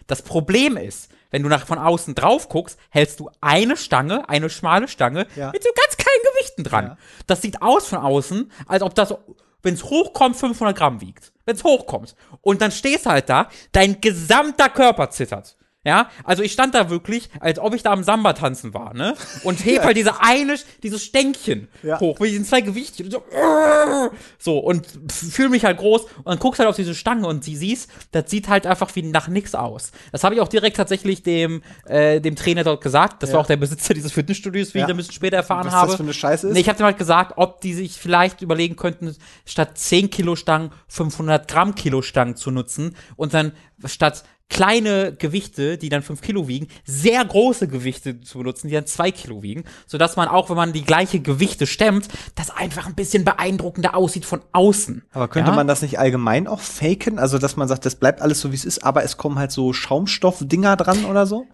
Das 0.07 0.21
Problem 0.21 0.77
ist, 0.77 1.09
wenn 1.33 1.43
du 1.43 1.49
nach 1.49 1.67
von 1.67 1.79
außen 1.79 2.15
drauf 2.15 2.49
guckst, 2.49 2.79
hältst 2.91 3.19
du 3.19 3.29
eine 3.41 3.77
Stange, 3.77 4.29
eine 4.29 4.49
schmale 4.49 4.87
Stange 4.87 5.27
Ja. 5.35 5.51
mit 5.51 5.65
so 5.65 5.71
ganz 5.75 5.97
kleinen 5.97 6.23
Gewichten 6.35 6.63
dran. 6.63 6.85
Ja. 6.87 6.97
Das 7.27 7.43
sieht 7.43 7.61
aus 7.61 7.89
von 7.89 7.99
außen, 7.99 8.53
als 8.69 8.83
ob 8.85 8.95
das, 8.95 9.13
wenn 9.63 9.75
es 9.75 9.83
hochkommt, 9.83 10.37
500 10.37 10.77
Gramm 10.77 11.01
wiegt. 11.01 11.33
Wenn 11.45 11.57
es 11.57 11.65
hochkommt. 11.65 12.15
Und 12.43 12.61
dann 12.63 12.71
stehst 12.71 13.07
du 13.07 13.11
halt 13.11 13.29
da, 13.29 13.49
dein 13.73 14.01
gesamter 14.01 14.69
Körper 14.69 15.11
zittert. 15.11 15.57
Ja, 15.85 16.11
also 16.23 16.45
ich 16.45 16.53
stand 16.53 16.77
da 16.77 16.91
wirklich, 16.91 17.29
als 17.41 17.59
ob 17.59 17.75
ich 17.75 17.83
da 17.83 17.91
am 17.93 18.05
Samba 18.05 18.35
tanzen 18.35 18.73
war, 18.73 18.95
ne? 18.95 19.15
Und 19.43 19.59
heb 19.65 19.83
halt 19.83 19.97
diese 19.97 20.21
eine, 20.21 20.55
dieses 20.85 21.03
Stänkchen 21.05 21.67
Ja. 21.83 21.99
hoch 21.99 22.21
mit 22.21 22.31
diesen 22.31 22.45
zwei 22.45 22.61
Gewichten. 22.61 23.11
So, 23.11 23.23
so 24.39 24.59
und 24.59 24.87
fühle 25.11 25.49
mich 25.49 25.65
halt 25.65 25.79
groß 25.79 26.03
und 26.05 26.27
dann 26.27 26.39
guckst 26.39 26.61
halt 26.61 26.69
auf 26.69 26.77
diese 26.77 26.95
Stange 26.95 27.27
und 27.27 27.43
sie 27.43 27.57
siehst, 27.57 27.91
das 28.13 28.31
sieht 28.31 28.49
halt 28.49 28.65
einfach 28.67 28.95
wie 28.95 29.03
nach 29.03 29.27
nix 29.27 29.57
aus. 29.57 29.91
Das 30.13 30.23
habe 30.23 30.37
ich 30.37 30.41
auch 30.41 30.47
direkt 30.49 30.77
tatsächlich 30.77 31.25
dem, 31.25 31.63
äh, 31.87 32.21
dem 32.21 32.37
Trainer 32.37 32.63
dort 32.63 32.81
gesagt. 32.81 33.23
Das 33.23 33.31
Ja. 33.31 33.35
war 33.35 33.41
auch 33.43 33.47
der 33.49 33.57
Besitzer 33.57 33.93
dieses 33.93 34.13
Fitnessstudios, 34.13 34.75
wie 34.75 34.79
Ja. 34.79 34.85
ich 34.85 34.87
dann 34.89 34.95
ein 34.95 34.99
bisschen 34.99 35.15
später 35.15 35.37
erfahren 35.39 35.67
Was 35.67 35.73
habe. 35.75 35.87
das 35.89 35.97
für 35.97 36.03
eine 36.05 36.15
Scheiße 36.15 36.47
ist? 36.49 36.55
Nee, 36.55 36.61
ich 36.61 36.69
habe 36.69 36.79
dem 36.79 36.87
halt 36.87 36.99
gesagt, 36.99 37.33
ob 37.37 37.61
die 37.61 37.75
sich 37.75 37.99
vielleicht 37.99 38.41
überlegen 38.41 38.77
könnten, 38.77 39.17
statt 39.45 39.77
10 39.79 40.11
Kilo 40.11 40.37
Stangen 40.37 40.71
500 40.87 41.49
Gramm 41.49 41.75
Kilo 41.75 42.03
Stangen 42.03 42.37
zu 42.37 42.53
nutzen 42.53 42.97
und 43.17 43.35
dann 43.35 43.51
statt 43.85 44.23
kleine 44.53 45.15
Gewichte, 45.15 45.79
die 45.79 45.89
dann 45.89 46.03
5 46.03 46.21
Kilo 46.21 46.47
wiegen, 46.47 46.69
sehr 46.85 47.25
große 47.25 47.69
Gewichte 47.69 48.21
zu 48.21 48.39
benutzen, 48.39 48.69
die 48.69 48.75
dann 48.75 48.87
2 48.87 49.11
Kilo 49.11 49.43
wiegen, 49.43 49.65
sodass 49.87 50.17
man 50.17 50.29
auch, 50.29 50.51
wenn 50.51 50.57
man 50.57 50.75
die 50.75 50.85
gleiche 50.85 51.21
Gewichte 51.21 51.67
stemmt, 51.67 52.07
das 52.35 52.51
einfach 52.51 52.87
ein 52.87 52.95
bisschen 52.95 53.25
beeindruckender 53.25 53.97
aussieht 53.97 54.27
von 54.27 54.43
außen. 54.53 55.05
Aber 55.13 55.29
könnte 55.29 55.51
ja? 55.51 55.57
man 55.57 55.67
das 55.67 55.81
nicht 55.81 55.99
allgemein 55.99 56.47
auch 56.47 56.61
faken? 56.61 57.19
Also, 57.19 57.39
dass 57.39 57.57
man 57.57 57.67
sagt, 57.67 57.87
das 57.87 57.95
bleibt 57.95 58.21
alles 58.21 58.41
so, 58.41 58.53
wie 58.53 58.57
es 58.57 58.67
ist, 58.67 58.85
aber 58.85 59.03
es 59.03 59.17
kommen 59.17 59.39
halt 59.39 59.53
so 59.53 59.73
Schaumstoffdinger 59.73 60.77
dran 60.77 61.07
oder 61.07 61.27
so? 61.27 61.47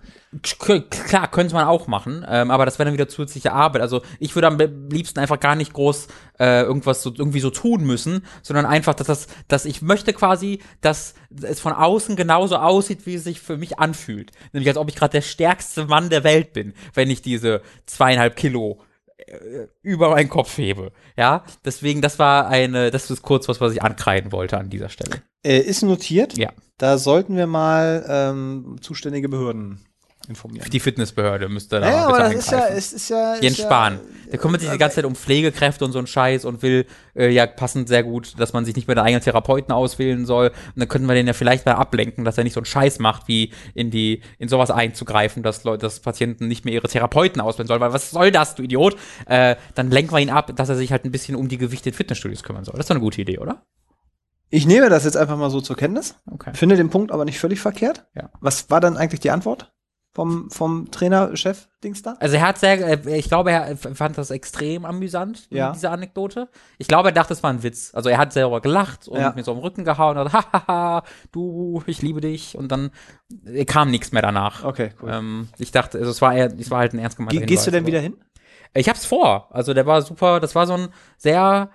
Klar, 0.42 1.28
könnte 1.28 1.54
man 1.54 1.66
auch 1.66 1.86
machen, 1.86 2.24
ähm, 2.28 2.50
aber 2.50 2.66
das 2.66 2.78
wäre 2.78 2.84
dann 2.84 2.92
wieder 2.92 3.08
zusätzliche 3.08 3.52
Arbeit. 3.52 3.80
Also 3.80 4.02
ich 4.18 4.34
würde 4.34 4.48
am 4.48 4.58
liebsten 4.90 5.20
einfach 5.20 5.40
gar 5.40 5.56
nicht 5.56 5.72
groß 5.72 6.08
äh, 6.38 6.62
irgendwas 6.62 7.02
so 7.02 7.14
irgendwie 7.16 7.40
so 7.40 7.48
tun 7.48 7.84
müssen, 7.84 8.26
sondern 8.42 8.66
einfach, 8.66 8.92
dass 8.92 9.06
das, 9.06 9.26
dass 9.48 9.64
ich 9.64 9.80
möchte 9.80 10.12
quasi, 10.12 10.60
dass 10.82 11.14
es 11.42 11.60
von 11.60 11.72
außen 11.72 12.14
genauso 12.14 12.56
aussieht, 12.56 13.06
wie 13.06 13.14
es 13.14 13.24
sich 13.24 13.40
für 13.40 13.56
mich 13.56 13.78
anfühlt. 13.78 14.32
Nämlich 14.52 14.68
als 14.68 14.76
ob 14.76 14.90
ich 14.90 14.96
gerade 14.96 15.12
der 15.12 15.22
stärkste 15.22 15.86
Mann 15.86 16.10
der 16.10 16.24
Welt 16.24 16.52
bin, 16.52 16.74
wenn 16.92 17.08
ich 17.08 17.22
diese 17.22 17.62
zweieinhalb 17.86 18.36
Kilo 18.36 18.82
äh, 19.16 19.68
über 19.80 20.10
meinen 20.10 20.28
Kopf 20.28 20.58
hebe. 20.58 20.92
Ja, 21.16 21.42
deswegen, 21.64 22.02
das 22.02 22.18
war 22.18 22.48
eine, 22.48 22.90
das 22.90 23.10
ist 23.10 23.22
kurz 23.22 23.48
was, 23.48 23.62
was 23.62 23.72
ich 23.72 23.82
ankreiden 23.82 24.30
wollte 24.30 24.58
an 24.58 24.68
dieser 24.68 24.90
Stelle. 24.90 25.22
Äh, 25.42 25.60
ist 25.60 25.82
notiert. 25.82 26.36
Ja. 26.36 26.52
Da 26.76 26.98
sollten 26.98 27.34
wir 27.34 27.46
mal 27.46 28.04
ähm, 28.08 28.76
zuständige 28.82 29.30
Behörden 29.30 29.87
informieren. 30.28 30.68
Die 30.70 30.80
Fitnessbehörde 30.80 31.48
müsste 31.48 31.80
da 31.80 31.90
Ja, 31.90 32.06
aber 32.06 32.18
das 32.18 32.34
ist 32.34 32.50
ja, 32.50 32.66
es 32.68 32.92
ist 32.92 33.08
ja. 33.08 33.36
Jens 33.40 33.58
ist 33.58 33.64
Spahn. 33.64 33.94
Ja, 33.94 34.30
Der 34.32 34.38
kümmert 34.38 34.60
sich 34.60 34.70
die 34.70 34.78
ganze 34.78 34.96
Zeit 34.96 35.04
um 35.04 35.14
Pflegekräfte 35.14 35.84
und 35.84 35.92
so 35.92 35.98
einen 35.98 36.06
Scheiß 36.06 36.44
und 36.44 36.62
will 36.62 36.86
äh, 37.16 37.30
ja 37.30 37.46
passend 37.46 37.88
sehr 37.88 38.02
gut, 38.02 38.38
dass 38.38 38.52
man 38.52 38.64
sich 38.64 38.76
nicht 38.76 38.86
mehr 38.88 38.94
den 38.94 39.04
eigenen 39.04 39.22
Therapeuten 39.22 39.72
auswählen 39.72 40.26
soll. 40.26 40.48
Und 40.48 40.76
dann 40.76 40.88
könnten 40.88 41.08
wir 41.08 41.14
den 41.14 41.26
ja 41.26 41.32
vielleicht 41.32 41.66
mal 41.66 41.72
ablenken, 41.72 42.24
dass 42.24 42.38
er 42.38 42.44
nicht 42.44 42.54
so 42.54 42.60
einen 42.60 42.66
Scheiß 42.66 42.98
macht, 42.98 43.28
wie 43.28 43.52
in 43.74 43.90
die 43.90 44.22
in 44.38 44.48
sowas 44.48 44.70
einzugreifen, 44.70 45.42
dass 45.42 45.64
Leute, 45.64 45.82
dass 45.82 46.00
Patienten 46.00 46.48
nicht 46.48 46.64
mehr 46.64 46.74
ihre 46.74 46.88
Therapeuten 46.88 47.40
auswählen 47.40 47.66
sollen. 47.66 47.80
Weil 47.80 47.92
was 47.92 48.10
soll 48.10 48.30
das, 48.30 48.54
du 48.54 48.62
Idiot? 48.62 48.96
Äh, 49.26 49.56
dann 49.74 49.90
lenken 49.90 50.12
wir 50.12 50.20
ihn 50.20 50.30
ab, 50.30 50.54
dass 50.56 50.68
er 50.68 50.76
sich 50.76 50.92
halt 50.92 51.04
ein 51.04 51.10
bisschen 51.10 51.36
um 51.36 51.48
die 51.48 51.58
Gewichte 51.58 51.88
in 51.88 51.94
Fitnessstudios 51.94 52.42
kümmern 52.42 52.64
soll. 52.64 52.74
Das 52.74 52.84
ist 52.84 52.90
doch 52.90 52.96
eine 52.96 53.04
gute 53.04 53.20
Idee, 53.20 53.38
oder? 53.38 53.62
Ich 54.50 54.66
nehme 54.66 54.88
das 54.88 55.04
jetzt 55.04 55.16
einfach 55.16 55.36
mal 55.36 55.50
so 55.50 55.60
zur 55.60 55.76
Kenntnis. 55.76 56.14
Okay. 56.30 56.52
Finde 56.54 56.76
den 56.76 56.88
Punkt 56.88 57.12
aber 57.12 57.24
nicht 57.24 57.38
völlig 57.38 57.60
verkehrt. 57.60 58.06
Ja. 58.14 58.30
Was 58.40 58.70
war 58.70 58.80
dann 58.80 58.96
eigentlich 58.96 59.20
die 59.20 59.30
Antwort 59.30 59.72
vom, 60.18 60.50
vom 60.50 60.90
Trainerchef 60.90 61.68
Dings 61.84 62.02
da? 62.02 62.16
Also 62.18 62.34
er 62.34 62.42
hat 62.48 62.58
sehr, 62.58 63.06
äh, 63.06 63.16
ich 63.18 63.28
glaube, 63.28 63.52
er 63.52 63.76
fand 63.76 64.18
das 64.18 64.32
extrem 64.32 64.84
amüsant, 64.84 65.46
Ja. 65.48 65.70
diese 65.70 65.90
Anekdote. 65.90 66.48
Ich 66.76 66.88
glaube, 66.88 67.10
er 67.10 67.12
dachte, 67.12 67.34
es 67.34 67.44
war 67.44 67.50
ein 67.50 67.62
Witz. 67.62 67.92
Also 67.94 68.08
er 68.08 68.18
hat 68.18 68.32
selber 68.32 68.60
gelacht 68.60 69.06
und 69.06 69.20
Ja. 69.20 69.32
mir 69.36 69.44
so 69.44 69.52
am 69.52 69.58
Rücken 69.58 69.84
gehauen 69.84 70.18
und 70.18 70.32
hat, 70.32 70.52
hahaha, 70.52 71.04
du, 71.30 71.84
ich 71.86 72.02
liebe 72.02 72.20
dich. 72.20 72.58
Und 72.58 72.72
dann 72.72 72.90
äh, 73.46 73.64
kam 73.64 73.92
nichts 73.92 74.10
mehr 74.10 74.22
danach. 74.22 74.64
Okay, 74.64 74.90
cool. 75.00 75.10
Ähm, 75.12 75.48
ich 75.56 75.70
dachte, 75.70 75.98
also 75.98 76.10
es 76.10 76.20
war, 76.20 76.34
eher, 76.34 76.52
es 76.58 76.68
war 76.72 76.80
halt 76.80 76.94
ein 76.94 76.98
ernst 76.98 77.16
gemeinter 77.16 77.38
Ge 77.38 77.46
gehst 77.46 77.68
du 77.68 77.70
denn 77.70 77.86
wieder 77.86 78.00
hin? 78.00 78.16
Ich 78.74 78.88
hab's 78.88 79.04
vor. 79.04 79.46
Also 79.54 79.72
der 79.72 79.86
war 79.86 80.02
super, 80.02 80.40
das 80.40 80.56
war 80.56 80.66
so 80.66 80.74
ein 80.74 80.88
sehr, 81.16 81.70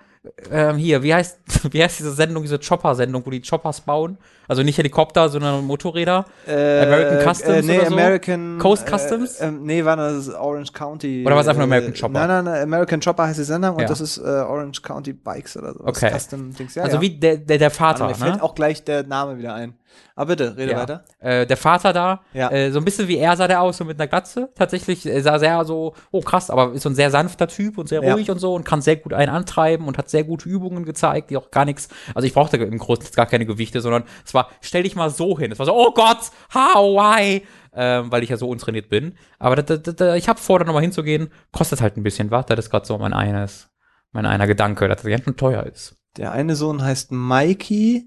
ähm, 0.50 0.76
hier, 0.76 1.02
wie 1.02 1.14
heißt, 1.14 1.38
wie 1.72 1.82
heißt 1.82 1.98
diese 1.98 2.12
Sendung, 2.12 2.42
diese 2.42 2.58
Chopper-Sendung, 2.58 3.24
wo 3.24 3.30
die 3.30 3.42
Choppers 3.42 3.80
bauen? 3.80 4.18
Also 4.46 4.62
nicht 4.62 4.76
Helikopter, 4.76 5.28
sondern 5.28 5.64
Motorräder. 5.64 6.26
American 6.46 7.34
Customs 7.34 7.66
nee, 7.66 7.78
oder 7.78 7.86
so? 7.86 7.94
American 7.94 8.58
Coast 8.58 8.86
Customs? 8.86 9.40
Äh, 9.40 9.46
ähm, 9.46 9.64
nee, 9.64 9.84
war 9.84 9.96
das 9.96 10.28
Orange 10.28 10.72
County. 10.72 11.24
Oder 11.24 11.34
war 11.34 11.42
es 11.42 11.48
einfach 11.48 11.64
nur 11.64 11.72
äh, 11.72 11.78
American 11.78 11.94
Chopper? 11.94 12.12
Nein, 12.12 12.28
nein, 12.28 12.44
nein, 12.44 12.62
American 12.62 13.00
Chopper 13.00 13.26
heißt 13.26 13.38
die 13.38 13.44
Sendung 13.44 13.78
Ja. 13.78 13.82
und 13.82 13.90
das 13.90 14.00
ist 14.00 14.18
äh, 14.18 14.22
Orange 14.22 14.82
County 14.82 15.12
Bikes 15.12 15.56
oder 15.56 15.72
so. 15.72 15.80
Okay. 15.84 16.10
Custom 16.14 16.54
Dings. 16.54 16.74
Ja, 16.74 16.82
also 16.84 16.96
ja. 16.96 17.02
wie 17.02 17.10
der, 17.10 17.38
der, 17.38 17.58
der 17.58 17.70
Vater, 17.70 18.06
mir 18.06 18.14
fällt 18.14 18.36
ne? 18.36 18.42
auch 18.42 18.54
gleich 18.54 18.84
der 18.84 19.02
Name 19.04 19.38
wieder 19.38 19.54
ein. 19.54 19.74
Aber 20.16 20.26
bitte, 20.36 20.56
rede 20.56 20.72
Ja. 20.72 20.78
weiter. 20.78 21.04
Äh, 21.18 21.44
der 21.44 21.56
Vater 21.56 21.92
da, 21.92 22.20
Ja. 22.34 22.48
äh, 22.52 22.70
so 22.70 22.78
ein 22.78 22.84
bisschen 22.84 23.08
wie 23.08 23.18
er 23.18 23.36
sah 23.36 23.48
der 23.48 23.60
aus, 23.62 23.78
so 23.78 23.84
mit 23.84 23.98
einer 24.00 24.06
Glatze. 24.06 24.48
Tatsächlich 24.54 25.04
äh, 25.06 25.20
sah 25.20 25.40
sehr 25.40 25.64
so, 25.64 25.94
oh 26.12 26.20
krass, 26.20 26.50
aber 26.50 26.72
ist 26.72 26.82
so 26.84 26.88
ein 26.88 26.94
sehr 26.94 27.10
sanfter 27.10 27.48
Typ 27.48 27.78
und 27.78 27.88
sehr 27.88 28.00
Ja. 28.02 28.12
ruhig 28.14 28.30
und 28.30 28.38
so 28.38 28.54
und 28.54 28.64
kann 28.64 28.80
sehr 28.80 28.94
gut 28.96 29.12
einen 29.12 29.30
antreiben 29.32 29.88
und 29.88 29.98
hat 29.98 30.08
sehr 30.08 30.22
gute 30.22 30.48
Übungen 30.48 30.84
gezeigt, 30.84 31.30
die 31.30 31.36
auch 31.36 31.50
gar 31.50 31.64
nichts, 31.64 31.88
also 32.14 32.26
ich 32.26 32.32
brauchte 32.34 32.58
im 32.58 32.78
Großen 32.78 33.10
gar 33.16 33.26
keine 33.26 33.44
Gewichte, 33.44 33.80
sondern 33.80 34.04
es 34.24 34.32
war, 34.34 34.50
stell 34.60 34.84
dich 34.84 34.94
mal 34.94 35.10
so 35.10 35.36
hin. 35.36 35.50
Es 35.50 35.58
war 35.58 35.66
so, 35.66 35.74
oh 35.74 35.92
Gott, 35.92 36.30
how, 36.54 36.96
why? 36.96 37.42
Ähm, 37.76 38.12
weil 38.12 38.22
ich 38.22 38.30
ja 38.30 38.36
so 38.36 38.48
untrainiert 38.48 38.88
bin. 38.88 39.16
Aber 39.40 39.56
da, 39.56 39.76
da, 39.76 39.90
da, 39.92 40.14
ich 40.14 40.28
habe 40.28 40.38
vor, 40.38 40.60
da 40.60 40.64
nochmal 40.64 40.82
hinzugehen. 40.82 41.32
Kostet 41.50 41.80
halt 41.80 41.96
ein 41.96 42.04
bisschen 42.04 42.30
was. 42.30 42.46
Das 42.46 42.56
ist 42.60 42.70
gerade 42.70 42.86
so 42.86 42.96
mein 42.98 43.12
eines, 43.12 43.68
mein 44.12 44.26
einer 44.26 44.46
Gedanke, 44.46 44.86
dass 44.86 45.02
das 45.02 45.10
ganz 45.10 45.24
schön 45.24 45.36
teuer 45.36 45.64
ist. 45.64 45.96
Der 46.16 46.30
eine 46.30 46.54
Sohn 46.54 46.82
heißt 46.84 47.10
Mikey, 47.10 48.06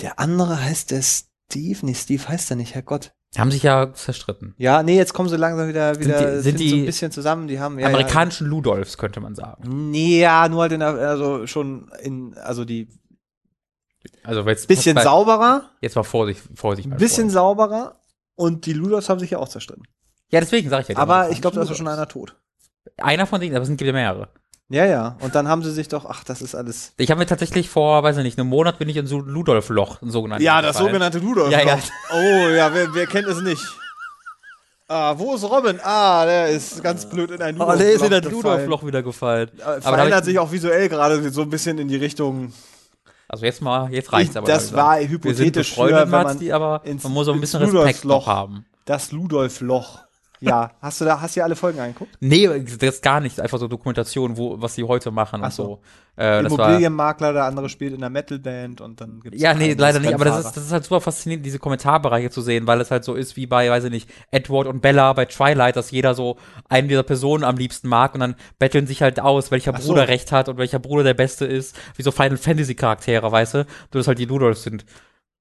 der 0.00 0.18
andere 0.18 0.62
heißt 0.62 0.90
der 0.90 1.02
Steve. 1.02 1.78
Nee, 1.82 1.94
Steve 1.94 2.26
heißt 2.28 2.50
er 2.50 2.56
nicht, 2.56 2.74
Herrgott. 2.74 3.12
Die 3.34 3.40
haben 3.40 3.50
sich 3.50 3.62
ja 3.62 3.92
zerstritten. 3.92 4.54
Ja, 4.56 4.82
nee, 4.82 4.96
jetzt 4.96 5.12
kommen 5.12 5.28
sie 5.28 5.36
langsam 5.36 5.68
wieder, 5.68 5.98
wieder 6.00 6.36
die- 6.36 6.42
sind 6.42 6.58
so 6.58 6.64
die 6.64 6.80
ein 6.80 6.86
bisschen 6.86 7.12
zusammen. 7.12 7.46
Die 7.46 7.60
haben 7.60 7.78
ja, 7.78 7.86
Amerikanischen 7.88 8.46
Ludolfs, 8.46 8.96
könnte 8.96 9.20
man 9.20 9.34
sagen. 9.34 9.62
Ja, 9.64 9.70
nee, 9.70 10.20
ja, 10.20 10.48
nur 10.48 10.62
halt 10.62 10.72
in 10.72 10.80
der, 10.80 10.88
also 10.94 11.46
schon 11.46 11.90
in, 12.02 12.34
also 12.38 12.64
die 12.64 12.88
Also 14.22 14.40
jetzt 14.48 14.66
bisschen 14.68 14.94
bei- 14.94 15.02
sauberer, 15.02 15.70
Jetzt 15.82 15.96
mal 15.96 16.04
Vorsicht, 16.04 16.40
Vorsicht. 16.54 16.88
bisschen 16.96 17.24
Freund. 17.24 17.32
sauberer 17.32 18.00
und 18.34 18.64
die 18.64 18.72
Ludolfs 18.72 19.08
haben 19.10 19.20
sich 19.20 19.30
ja 19.30 19.38
auch 19.38 19.48
zerstritten. 19.48 19.84
Ja, 20.30 20.40
deswegen 20.40 20.70
sage 20.70 20.82
ich 20.82 20.88
ja. 20.88 20.96
Aber 20.96 21.28
ich 21.30 21.40
glaube, 21.42 21.56
da 21.56 21.62
ist 21.62 21.76
schon 21.76 21.88
einer 21.88 22.08
tot. 22.08 22.36
Einer 22.96 23.26
von 23.26 23.40
denen, 23.40 23.54
aber 23.54 23.62
es 23.64 23.68
gibt 23.68 23.80
ja 23.82 23.92
mehrere. 23.92 24.28
Ja, 24.70 24.84
ja. 24.84 25.16
Und 25.20 25.34
dann 25.34 25.48
haben 25.48 25.62
sie 25.62 25.72
sich 25.72 25.88
doch, 25.88 26.04
ach, 26.04 26.24
das 26.24 26.42
ist 26.42 26.54
alles. 26.54 26.92
Ich 26.98 27.10
habe 27.10 27.18
mir 27.20 27.26
tatsächlich 27.26 27.70
vor, 27.70 28.02
weiß 28.02 28.18
ich 28.18 28.22
nicht, 28.22 28.38
einem 28.38 28.50
Monat 28.50 28.78
bin 28.78 28.88
ich 28.88 28.96
in 28.98 29.06
so 29.06 29.16
ein 29.18 29.24
Ludolf-Loch, 29.26 30.02
ein 30.02 30.10
sogenanntes. 30.10 30.44
gefallen. 30.72 30.86
Ludolf. 31.22 31.50
Ja, 31.50 31.60
ja. 31.62 31.78
Oh, 32.12 32.48
ja, 32.54 32.74
wer, 32.74 32.92
wer 32.94 33.06
kennt 33.06 33.26
es 33.28 33.40
nicht? 33.40 33.62
Ah, 34.90 35.14
wo 35.18 35.34
ist 35.34 35.44
Robin? 35.44 35.78
Ah, 35.82 36.24
der 36.24 36.48
ist 36.48 36.82
ganz 36.82 37.06
blöd 37.06 37.30
in 37.30 37.42
ein 37.42 37.56
Oh, 37.56 37.60
Ludolf. 37.60 37.78
der 37.78 37.92
ist 37.92 38.02
in 38.04 38.10
das. 38.10 38.24
Ludolf-Loch 38.32 38.84
wieder 38.86 39.02
gefallen. 39.02 39.50
Äh, 39.58 39.62
Aber 39.62 39.70
da 39.80 39.84
hab 39.86 39.94
Verändert 39.94 40.20
ich, 40.20 40.24
sich 40.26 40.38
auch 40.38 40.52
visuell 40.52 40.88
gerade 40.88 41.30
so 41.30 41.42
ein 41.42 41.50
bisschen 41.50 41.78
in 41.78 41.88
die 41.88 41.96
Richtung. 41.96 42.52
also 43.28 43.44
jetzt 43.46 43.60
mal, 43.62 43.92
jetzt 43.92 44.12
reicht's 44.12 44.36
aber. 44.36 44.46
Das 44.46 44.72
war 44.74 44.96
Wir 44.98 45.08
sind 45.08 45.10
hypothetisch 45.24 45.74
früher, 45.74 46.02
wenn 46.02 46.10
man 46.10 46.24
Mazdi, 46.24 46.52
aber 46.52 46.82
ins- 46.84 47.04
man 47.04 47.12
muss 47.12 47.28
auch 47.28 47.34
ein 47.34 47.40
bisschen 47.40 47.62
Respekt 47.62 48.04
noch 48.06 48.26
haben. 48.26 48.64
das 48.86 49.12
Ludolf-Loch. 49.12 50.00
Ja, 50.40 50.70
hast 50.80 51.00
du 51.00 51.04
da, 51.04 51.20
hast 51.20 51.34
du 51.34 51.40
dir 51.40 51.44
alle 51.44 51.56
Folgen 51.56 51.80
angeguckt? 51.80 52.16
Nee, 52.20 52.48
das 52.78 53.00
gar 53.00 53.20
nicht. 53.20 53.40
Einfach 53.40 53.58
so 53.58 53.68
Dokumentation, 53.68 54.36
wo, 54.36 54.60
was 54.60 54.74
sie 54.74 54.84
heute 54.84 55.10
machen 55.10 55.40
Ach 55.42 55.46
und 55.46 55.52
so. 55.52 55.64
so. 55.64 55.80
Äh, 56.22 56.40
Immobilienmakler, 56.40 57.32
der 57.32 57.44
andere 57.44 57.68
spielt 57.68 57.92
in 57.92 57.98
einer 57.98 58.10
Metalband 58.10 58.80
und 58.80 59.00
dann 59.00 59.20
gibt's 59.20 59.40
Ja, 59.40 59.54
nee, 59.54 59.74
leider 59.74 60.00
nicht, 60.00 60.12
aber 60.12 60.24
das 60.24 60.46
ist, 60.46 60.56
das 60.56 60.64
ist 60.64 60.72
halt 60.72 60.84
super 60.84 61.00
faszinierend, 61.00 61.46
diese 61.46 61.60
Kommentarbereiche 61.60 62.30
zu 62.30 62.40
sehen, 62.42 62.66
weil 62.66 62.80
es 62.80 62.90
halt 62.90 63.04
so 63.04 63.14
ist 63.14 63.36
wie 63.36 63.46
bei, 63.46 63.70
weiß 63.70 63.84
ich 63.84 63.90
nicht, 63.90 64.10
Edward 64.32 64.66
und 64.66 64.80
Bella 64.80 65.12
bei 65.12 65.26
Twilight, 65.26 65.76
dass 65.76 65.92
jeder 65.92 66.14
so 66.14 66.36
einen 66.68 66.88
dieser 66.88 67.04
Personen 67.04 67.44
am 67.44 67.56
liebsten 67.56 67.88
mag 67.88 68.14
und 68.14 68.20
dann 68.20 68.34
betteln 68.58 68.88
sich 68.88 69.00
halt 69.02 69.20
aus, 69.20 69.52
welcher 69.52 69.76
so. 69.78 69.88
Bruder 69.88 70.08
recht 70.08 70.32
hat 70.32 70.48
und 70.48 70.58
welcher 70.58 70.80
Bruder 70.80 71.04
der 71.04 71.14
Beste 71.14 71.44
ist, 71.44 71.78
wie 71.96 72.02
so 72.02 72.10
Final 72.10 72.36
Fantasy 72.36 72.74
Charaktere, 72.74 73.30
weißt 73.30 73.54
du, 73.54 73.64
du 73.92 73.98
das 73.98 74.08
halt 74.08 74.18
die 74.18 74.24
Ludolfs 74.24 74.64
sind. 74.64 74.84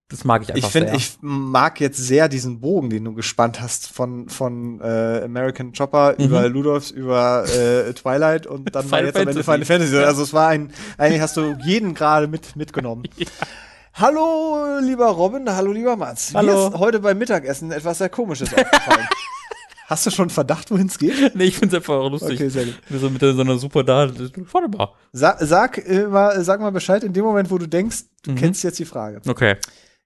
Das 0.10 0.24
mag 0.24 0.42
ich 0.42 0.50
einfach 0.54 0.66
Ich 0.68 0.72
finde, 0.72 0.88
sehr. 0.90 0.98
ich 0.98 1.18
mag 1.22 1.82
jetzt 1.82 1.98
sehr 1.98 2.30
diesen 2.30 2.62
Bogen, 2.62 2.90
den 2.90 3.04
du 3.04 3.14
gespannt 3.14 3.60
hast 3.60 3.88
von, 3.90 4.30
von 4.30 4.80
äh, 4.80 5.22
American 5.26 5.74
Chopper 5.74 6.16
Mhm. 6.18 6.26
über 6.26 6.48
Ludolfs, 6.48 6.92
über 6.92 7.44
äh, 7.46 7.92
Twilight 7.94 8.48
und 8.48 8.74
dann 8.74 8.86
Final 8.88 9.06
jetzt 9.08 9.18
am 9.18 9.28
Ende. 9.28 9.44
Final 9.44 9.66
Fantasy. 9.66 9.98
Also 9.98 10.24
es 10.24 10.32
war 10.34 10.48
ein, 10.48 10.72
eigentlich 10.98 11.22
hast 11.22 11.36
du 11.36 11.58
jeden 11.66 11.94
gerade 11.94 12.28
mit, 12.28 12.56
mitgenommen. 12.56 13.04
Hallo, 13.96 14.78
lieber 14.80 15.08
Robin, 15.08 15.50
hallo, 15.50 15.72
lieber 15.72 15.96
Mats. 15.96 16.32
Mir 16.32 16.38
Hallo. 16.40 16.68
ist 16.68 16.76
heute 16.78 17.00
beim 17.00 17.18
Mittagessen 17.18 17.72
etwas 17.72 17.98
sehr 17.98 18.10
Komisches 18.10 18.54
aufgefallen. 18.54 19.08
Hast 19.88 20.06
du 20.06 20.12
schon 20.12 20.30
Verdacht, 20.30 20.70
wohin 20.70 20.86
es 20.88 20.98
geht? 21.00 21.34
nee, 21.34 21.46
ich 21.46 21.58
finde 21.58 21.78
es 21.78 21.82
einfach 21.82 22.08
lustig. 22.12 22.34
Okay, 22.40 22.50
sehr 22.50 22.66
gut. 22.66 22.76
Wir 22.90 23.00
so 23.00 23.10
mit 23.10 23.22
so 23.22 23.30
einer 23.42 23.58
super 23.58 23.84
da, 23.84 24.08
warte 24.52 24.78
mal. 24.78 24.90
Sa 25.14 25.38
sag, 25.40 25.78
äh, 25.80 26.06
mal, 26.06 26.44
sag 26.44 26.60
mal 26.60 26.72
Bescheid 26.72 27.04
in 27.06 27.14
dem 27.14 27.24
Moment, 27.24 27.50
wo 27.50 27.58
du 27.58 27.68
denkst, 27.68 28.04
du 28.24 28.32
Mhm. 28.32 28.36
kennst 28.36 28.64
jetzt 28.64 28.78
die 28.80 28.86
Frage. 28.86 29.22
Okay. 29.28 29.56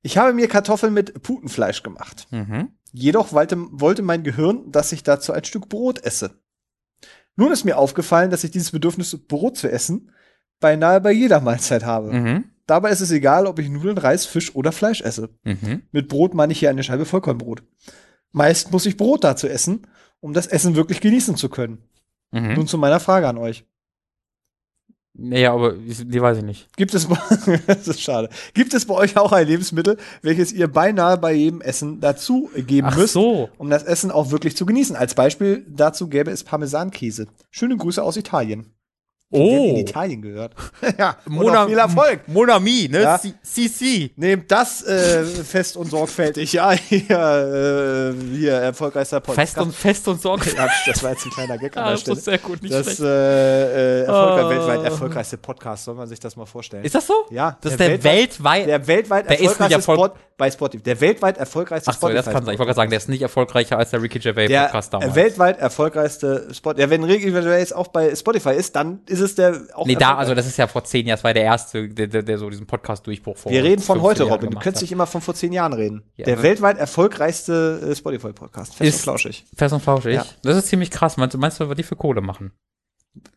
Ich 0.01 0.17
habe 0.17 0.33
mir 0.33 0.47
Kartoffeln 0.47 0.93
mit 0.93 1.21
Putenfleisch 1.21 1.83
gemacht. 1.83 2.27
Mhm. 2.31 2.69
Jedoch 2.91 3.31
wollte, 3.31 3.57
wollte 3.71 4.01
mein 4.01 4.23
Gehirn, 4.23 4.71
dass 4.71 4.91
ich 4.91 5.03
dazu 5.03 5.31
ein 5.31 5.43
Stück 5.43 5.69
Brot 5.69 6.03
esse. 6.03 6.31
Nun 7.35 7.51
ist 7.51 7.63
mir 7.63 7.77
aufgefallen, 7.77 8.31
dass 8.31 8.43
ich 8.43 8.51
dieses 8.51 8.71
Bedürfnis, 8.71 9.17
Brot 9.27 9.57
zu 9.57 9.71
essen, 9.71 10.11
beinahe 10.59 10.99
bei 11.01 11.11
jeder 11.11 11.39
Mahlzeit 11.39 11.85
habe. 11.85 12.11
Mhm. 12.13 12.43
Dabei 12.67 12.91
ist 12.91 13.01
es 13.01 13.11
egal, 13.11 13.47
ob 13.47 13.59
ich 13.59 13.69
Nudeln, 13.69 13.97
Reis, 13.97 14.25
Fisch 14.25 14.55
oder 14.55 14.71
Fleisch 14.71 15.01
esse. 15.01 15.29
Mhm. 15.43 15.83
Mit 15.91 16.07
Brot 16.07 16.33
meine 16.33 16.53
ich 16.53 16.59
hier 16.59 16.69
eine 16.69 16.83
Scheibe 16.83 17.05
Vollkornbrot. 17.05 17.63
Meist 18.31 18.71
muss 18.71 18.85
ich 18.85 18.97
Brot 18.97 19.23
dazu 19.23 19.47
essen, 19.47 19.87
um 20.19 20.33
das 20.33 20.47
Essen 20.47 20.75
wirklich 20.75 21.01
genießen 21.01 21.35
zu 21.35 21.49
können. 21.49 21.83
Mhm. 22.31 22.53
Nun 22.53 22.67
zu 22.67 22.77
meiner 22.77 22.99
Frage 22.99 23.27
an 23.27 23.37
euch. 23.37 23.65
Naja, 25.13 25.53
aber 25.53 25.73
die 25.73 26.21
weiß 26.21 26.37
ich 26.37 26.43
nicht. 26.43 26.67
Gibt 26.77 26.93
es, 26.93 27.05
bei- 27.07 27.17
das 27.67 27.87
ist 27.87 28.01
schade. 28.01 28.29
Gibt 28.53 28.73
es 28.73 28.85
bei 28.85 28.93
euch 28.93 29.17
auch 29.17 29.31
ein 29.33 29.45
Lebensmittel, 29.45 29.97
welches 30.21 30.53
ihr 30.53 30.67
beinahe 30.69 31.17
bei 31.17 31.33
jedem 31.33 31.59
Essen 31.61 31.99
dazu 31.99 32.49
geben 32.55 32.87
Ach 32.89 32.95
müsst, 32.97 33.13
so. 33.13 33.49
um 33.57 33.69
das 33.69 33.83
Essen 33.83 34.09
auch 34.09 34.31
wirklich 34.31 34.55
zu 34.55 34.65
genießen? 34.65 34.95
Als 34.95 35.13
Beispiel 35.13 35.65
dazu 35.69 36.07
gäbe 36.07 36.31
es 36.31 36.43
Parmesankäse. 36.45 37.27
Schöne 37.49 37.75
Grüße 37.75 38.01
aus 38.01 38.15
Italien. 38.15 38.67
Der 39.33 39.41
in 39.41 39.75
Oh. 39.75 39.77
Italien 39.79 40.21
gehört. 40.21 40.53
ja, 40.97 41.15
Mona, 41.25 41.65
viel 41.67 41.77
Erfolg. 41.77 42.27
Monami, 42.27 42.89
ne? 42.91 43.01
Ja. 43.01 43.19
CC. 43.43 44.11
Nehmt 44.17 44.51
das 44.51 44.83
äh, 44.83 45.23
fest 45.25 45.77
und 45.77 45.89
sorgfältig. 45.89 46.51
Ja, 46.61 46.71
hier, 46.71 47.09
äh, 47.09 48.35
hier 48.37 48.53
erfolgreichster 48.53 49.19
Podcast. 49.21 49.53
Fest 49.53 49.57
und, 49.65 49.73
fest 49.75 50.07
und 50.07 50.21
sorgfältig. 50.21 50.59
Das 50.85 51.03
war 51.03 51.11
jetzt 51.11 51.25
ein 51.25 51.31
kleiner 51.31 51.57
Gag 51.57 51.75
an 51.77 51.83
Ah, 51.83 51.85
der 51.87 51.91
das 51.93 52.01
Stelle. 52.01 52.17
ist 52.17 52.25
sehr 52.25 52.37
gut, 52.39 52.61
nicht 52.61 52.73
Das 52.73 52.99
äh, 52.99 53.05
äh, 53.05 54.03
erfolgreich, 54.03 54.45
Oh. 54.45 54.49
weltweit 54.49 54.83
erfolgreichste 54.85 55.37
Podcast, 55.37 55.85
soll 55.85 55.95
man 55.95 56.07
sich 56.07 56.19
das 56.19 56.35
mal 56.35 56.45
vorstellen. 56.45 56.83
Ist 56.83 56.95
das 56.95 57.07
so? 57.07 57.13
Ja, 57.29 57.57
Das 57.61 57.71
ist 57.73 57.79
der 57.79 57.89
der, 57.89 58.03
weltweit- 58.03 58.43
weltweit. 58.43 58.67
der 58.67 58.87
weltweit 58.87 59.29
Der 59.29 59.39
erfolgreichste 59.41 59.75
Erfolg- 59.75 59.99
Spot 60.11 60.19
bei 60.37 60.49
Spotify. 60.51 60.83
Der 60.83 60.99
weltweit 61.01 61.37
erfolgreichste 61.37 61.91
Ach 61.91 61.97
so, 61.99 62.09
das 62.09 62.25
kann 62.25 62.43
sein. 62.43 62.53
Ich 62.55 62.59
wollte 62.59 62.69
gerade 62.69 62.75
sagen, 62.75 62.89
der 62.89 62.97
ist 62.97 63.09
nicht 63.09 63.21
erfolgreicher 63.21 63.77
als 63.77 63.91
der 63.91 64.01
Ricky 64.01 64.17
Gervais 64.19 64.47
der 64.47 64.63
Podcast 64.63 64.91
damals. 64.93 65.11
äh, 65.11 65.15
weltweit 65.15 65.59
erfolgreichste 65.59 66.47
Spot. 66.53 66.73
Ja, 66.75 66.89
wenn 66.89 67.03
Ricky 67.03 67.31
Gervais 67.31 67.71
auch 67.73 67.87
bei 67.89 68.13
Spotify 68.15 68.53
ist, 68.55 68.75
dann 68.75 69.01
ist 69.07 69.20
es 69.21 69.35
der 69.35 69.61
auch 69.73 69.85
nee, 69.85 69.95
da, 69.95 70.15
also 70.15 70.35
das 70.35 70.45
ist 70.45 70.57
ja 70.57 70.67
vor 70.67 70.83
zehn 70.83 71.07
Jahren, 71.07 71.17
das 71.17 71.23
war 71.23 71.33
der 71.33 71.43
erste, 71.43 71.87
der, 71.89 72.07
der, 72.07 72.23
der 72.23 72.37
so 72.37 72.49
diesen 72.49 72.67
Podcast-Durchbruch 72.67 73.37
vor. 73.37 73.51
Wir 73.51 73.63
reden 73.63 73.81
von 73.81 73.97
15 73.99 74.03
heute, 74.03 74.23
Jahren 74.23 74.31
Robin. 74.33 74.49
Du 74.51 74.59
könntest 74.59 74.81
dich 74.81 74.91
immer 74.91 75.07
von 75.07 75.21
vor 75.21 75.33
zehn 75.33 75.53
Jahren 75.53 75.73
reden. 75.73 76.03
Ja, 76.17 76.25
der 76.25 76.33
aber- 76.35 76.43
weltweit 76.43 76.77
erfolgreichste 76.77 77.89
äh, 77.91 77.95
Spotify-Podcast. 77.95 78.75
Fest 78.75 78.89
Ist- 78.89 78.95
und 78.95 79.01
flauschig. 79.03 79.45
Fest 79.55 79.73
und 79.73 79.81
flauschig. 79.81 80.15
Ja. 80.15 80.25
Das 80.43 80.57
ist 80.57 80.67
ziemlich 80.67 80.91
krass. 80.91 81.17
Meinst, 81.17 81.33
du- 81.33 81.37
meinst 81.37 81.59
du, 81.59 81.69
was 81.69 81.75
die 81.75 81.83
für 81.83 81.95
Kohle 81.95 82.21
machen? 82.21 82.51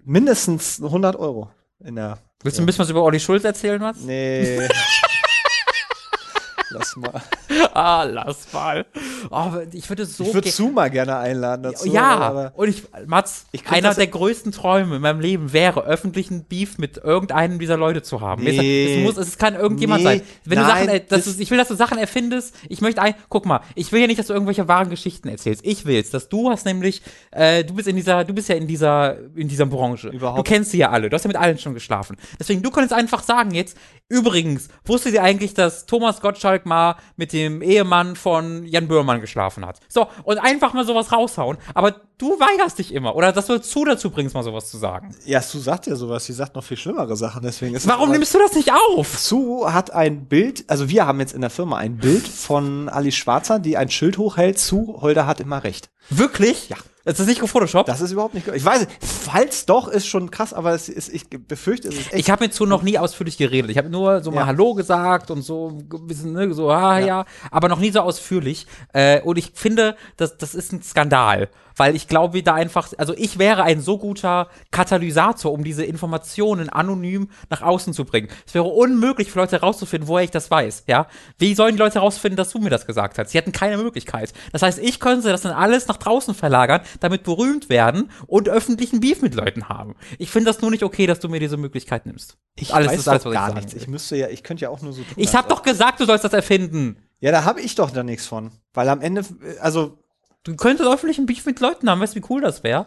Mindestens 0.05 0.83
100 0.83 1.17
Euro 1.17 1.51
in 1.85 1.97
der. 1.97 2.19
Willst 2.43 2.59
du 2.59 2.63
ein 2.63 2.67
bisschen 2.67 2.83
was 2.83 2.91
über 2.91 3.03
Olli 3.03 3.19
Schulz 3.21 3.45
erzählen, 3.45 3.81
was? 3.81 3.99
Nee. 4.01 4.69
Lass 6.71 6.97
mal. 6.97 7.23
Ah, 7.75 8.05
lass 8.05 8.53
mal. 8.53 8.87
Oh, 9.31 9.51
ich 9.73 9.89
würde 9.89 10.07
so 10.07 10.23
Ich 10.25 10.33
würde 10.35 10.45
ge- 10.45 10.53
Zu 10.53 10.69
mal 10.69 10.91
gerne 10.91 11.17
einladen 11.17 11.63
dazu. 11.65 11.89
ja, 11.93 12.19
aber 12.19 12.53
und 12.57 12.69
ich, 12.69 12.85
Mats, 13.07 13.47
Ich 13.53 13.69
einer 13.69 13.93
der 13.95 14.07
größten 14.07 14.53
Träume 14.53 14.97
in 14.97 15.03
meinem 15.03 15.21
Leben 15.21 15.53
wäre, 15.53 15.85
öffentlichen 15.85 16.45
Beef 16.45 16.79
mit 16.79 16.99
irgendeinem 16.99 17.59
dieser 17.59 17.77
Leute 17.77 18.03
zu 18.03 18.21
haben. 18.21 18.47
Ist 18.47 18.59
Nee. 18.59 18.99
es, 18.99 19.03
muss, 19.03 19.17
es 19.17 19.39
kann 19.39 19.55
irgendjemand 19.55 20.03
Nee, 20.05 20.09
sein. 20.19 20.23
Wenn 20.45 20.59
du 20.59 20.65
nein, 20.65 20.77
Sachen, 20.77 20.89
er- 20.89 21.01
dass 21.01 21.25
das- 21.25 21.37
du, 21.37 21.43
ich 21.43 21.51
will, 21.51 21.59
dass 21.59 21.69
du 21.69 21.75
Sachen 21.75 21.99
erfindest. 21.99 22.55
Ich 22.69 22.81
möchte 22.81 23.03
ein, 23.03 23.15
guck 23.29 23.45
mal, 23.47 23.61
ich 23.75 23.91
will 23.93 24.01
ja 24.01 24.07
nicht, 24.07 24.19
dass 24.19 24.29
du 24.29 24.33
irgendwelche 24.35 24.69
wahren 24.69 24.91
Geschichten 24.91 25.29
erzählst. 25.29 25.65
Ich 25.65 25.85
will's, 25.85 26.11
dass 26.11 26.29
du 26.29 26.51
hast 26.51 26.65
nämlich, 26.67 27.03
äh, 27.33 27.65
du 27.65 27.75
bist 27.75 27.89
in 27.89 27.97
dieser, 27.97 28.25
du 28.25 28.35
bist 28.35 28.49
ja 28.49 28.55
in 28.55 28.67
dieser, 28.67 29.17
in 29.35 29.49
dieser 29.49 29.67
Branche. 29.67 30.09
Überhaupt. 30.11 30.39
Du 30.39 30.43
kennst 30.43 30.71
sie 30.71 30.79
ja 30.79 30.91
alle. 30.91 31.11
Du 31.11 31.15
hast 31.15 31.25
ja 31.25 31.29
mit 31.29 31.37
allen 31.37 31.59
schon 31.59 31.75
geschlafen. 31.75 32.17
Deswegen, 32.39 32.63
du 32.63 32.71
könntest 32.71 32.93
einfach 32.93 33.23
sagen 33.23 33.53
jetzt, 33.53 33.77
übrigens, 34.09 34.69
wusstet 34.85 35.15
ihr 35.15 35.23
eigentlich, 35.23 35.55
dass 35.55 35.87
Thomas 35.87 36.21
Gottschalk 36.21 36.67
mal 36.67 36.97
mit 37.17 37.33
dem 37.33 37.44
Ehemann 37.63 38.17
von 38.17 38.65
Jan 38.65 38.89
Böhmermann 38.89 39.21
geschlafen 39.21 39.65
hat? 39.67 39.81
So, 39.89 40.07
und 40.25 40.39
einfach 40.39 40.73
mal 40.75 40.85
sowas 40.85 41.13
raushauen. 41.13 41.59
Aber 41.75 41.95
du 42.19 42.39
weigerst 42.39 42.79
dich 42.79 42.93
immer. 42.93 43.15
Oder 43.17 43.33
dass 43.33 43.47
du 43.47 43.61
zu 43.61 43.85
dazu 43.85 44.11
bringst, 44.11 44.35
mal 44.35 44.43
sowas 44.43 44.71
zu 44.71 44.79
sagen. 44.79 45.15
ja, 45.27 45.41
Sue 45.41 45.61
sagt 45.61 45.87
ja 45.87 45.97
sowas. 45.97 46.25
Sie 46.25 46.33
sagt 46.33 46.55
noch 46.55 46.65
viel 46.65 46.77
schlimmere 46.77 47.17
Sachen. 47.17 47.43
Deswegen 47.43 47.75
ist 47.75 47.87
Warum 47.89 48.11
nimmst 48.11 48.35
du 48.35 48.39
das 48.39 48.55
nicht 48.55 48.71
auf? 48.73 49.19
Sue 49.19 49.73
hat 49.73 49.93
ein 49.93 50.27
Bild, 50.27 50.65
also 50.69 50.89
wir 50.89 51.07
haben 51.07 51.21
jetzt 51.21 51.35
in 51.35 51.41
der 51.41 51.51
Firma 51.51 51.77
ein 51.77 51.97
Bild 51.99 52.27
von 52.27 52.89
Alice 52.89 53.17
Schwarzer, 53.17 53.59
die 53.59 53.77
ein 53.77 53.91
Schild 53.91 54.19
hochhält 54.19 54.59
zu 54.59 54.99
Holder 55.01 55.27
hat 55.27 55.41
immer 55.41 55.65
recht. 55.65 55.91
Wirklich? 56.11 56.69
Ja. 56.69 56.77
Das 57.05 57.21
ist 57.21 57.27
nicht 57.27 57.41
gefotoshoppt? 57.41 57.89
Das 57.89 58.01
ist 58.01 58.13
überhaupt 58.13 58.35
nicht. 58.35 58.49
Ich 58.49 58.65
weiß, 58.65 58.87
falls 59.01 59.67
doch, 59.67 59.89
ist 59.89 60.07
schon 60.07 60.31
krass, 60.31 60.55
aber 60.55 60.73
es 60.73 60.89
ist, 60.89 61.13
ich 61.13 61.29
befürchte, 61.29 61.89
es 61.89 61.97
ist 61.97 62.13
echt. 62.13 62.15
Ich 62.15 62.31
habe 62.31 62.45
mit 62.45 62.55
zu 62.55 62.65
noch 62.65 62.83
nie 62.83 62.99
ausführlich 62.99 63.37
geredet. 63.37 63.71
Ich 63.71 63.77
habe 63.77 63.91
nur 63.91 64.23
so 64.23 64.31
mal 64.31 64.41
Ja. 64.41 64.47
Hallo 64.47 64.75
gesagt 64.75 65.31
und 65.31 65.43
so 65.43 65.79
ein 65.93 66.07
bisschen, 66.07 66.33
ne, 66.33 66.53
so, 66.55 66.71
ah, 66.71 66.99
ja. 66.99 67.27
aber 67.51 67.69
noch 67.69 67.79
nie 67.79 67.91
so 67.91 68.01
ausführlich. 68.01 68.67
Äh, 68.95 69.21
und 69.21 69.37
ich 69.37 69.53
finde, 69.55 69.97
das, 70.17 70.39
das 70.39 70.55
ist 70.55 70.73
ein 70.73 70.83
Skandal. 70.83 71.51
Weil 71.77 71.97
ich 71.97 72.09
glaube, 72.09 72.43
da 72.43 72.55
einfach, 72.55 72.89
also 72.99 73.15
ich 73.17 73.39
wäre 73.39 73.63
ein 73.65 73.81
so 73.81 73.99
guter 73.99 74.49
Katalysator, 74.71 75.53
um 75.53 75.65
diese 75.65 75.85
Informationen 75.85 76.69
anonym 76.69 77.31
nach 77.51 77.63
außen 77.63 77.93
zu 77.93 78.05
bringen. 78.05 78.29
Es 78.47 78.55
wäre 78.55 78.65
unmöglich 78.65 79.31
für 79.31 79.41
Leute 79.41 79.61
herauszufinden, 79.61 80.09
woher 80.09 80.25
ich 80.25 80.31
das 80.31 80.51
weiß, 80.51 80.85
ja. 80.87 81.07
Wie 81.39 81.55
sollen 81.55 81.77
die 81.77 81.81
Leute 81.81 81.97
herausfinden, 81.97 82.37
dass 82.37 82.51
du 82.51 82.59
mir 82.59 82.71
das 82.71 82.87
gesagt 82.87 83.19
hast? 83.19 83.31
Sie 83.31 83.39
hätten 83.39 83.53
keine 83.53 83.77
Möglichkeit. 83.77 84.33
Das 84.53 84.63
heißt, 84.63 84.79
ich 84.79 85.01
könnte 85.01 85.29
das 85.29 85.43
dann 85.43 85.53
alles 85.53 85.89
nach 85.89 85.97
draußen 85.97 86.35
verlagern, 86.35 86.83
damit 87.01 87.25
berühmt 87.25 87.69
werden 87.69 88.11
und 88.27 88.49
öffentlichen 88.49 89.01
Beef 89.01 89.23
mit 89.23 89.35
Leuten 89.35 89.69
haben. 89.69 89.95
Ich 90.19 90.31
finde 90.31 90.51
das 90.51 90.61
nur 90.61 90.71
nicht 90.71 90.83
okay, 90.83 91.07
dass 91.07 91.21
du 91.21 91.29
mir 91.29 91.41
diese 91.41 91.57
Möglichkeit 91.57 92.07
nimmst. 92.07 92.37
ich 92.57 92.75
alles 92.75 92.93
weiß 92.93 92.99
ist 93.01 93.09
alles, 93.09 93.25
was 93.25 93.33
ich 93.33 93.37
gar 93.37 93.49
sagen 93.49 93.61
nichts. 93.61 93.75
will. 93.75 93.83
Ich 93.83 93.89
müsste 93.89 94.17
ja, 94.17 94.29
ich 94.29 94.43
könnte 94.43 94.63
ja 94.63 94.71
auch 94.71 94.81
nur 94.83 94.93
so 94.93 95.03
tun. 95.03 95.15
Ich 95.17 95.29
als 95.29 95.37
hab 95.37 95.45
ob. 95.47 95.51
doch 95.59 95.63
gesagt, 95.63 96.01
du 96.01 96.05
sollst 96.05 96.25
das 96.25 96.33
erfinden. 96.33 96.97
Ja, 97.21 97.31
da 97.31 97.45
habe 97.45 97.61
ich 97.61 97.75
doch 97.75 97.91
da 97.91 98.03
nichts 98.03 98.27
von. 98.27 98.53
Weil 98.75 98.89
am 98.89 99.01
Ende, 99.01 99.25
also, 99.61 99.99
Du 100.45 100.57
könntest 100.57 100.89
öffentlichen 100.89 101.25
Beef 101.25 101.47
mit 101.47 101.59
Leuten 101.61 101.89
haben. 101.89 102.01
Weißt 102.01 102.15
du, 102.15 102.21
wie 102.21 102.25
cool 102.29 102.43
das 102.43 102.63
wäre? 102.63 102.87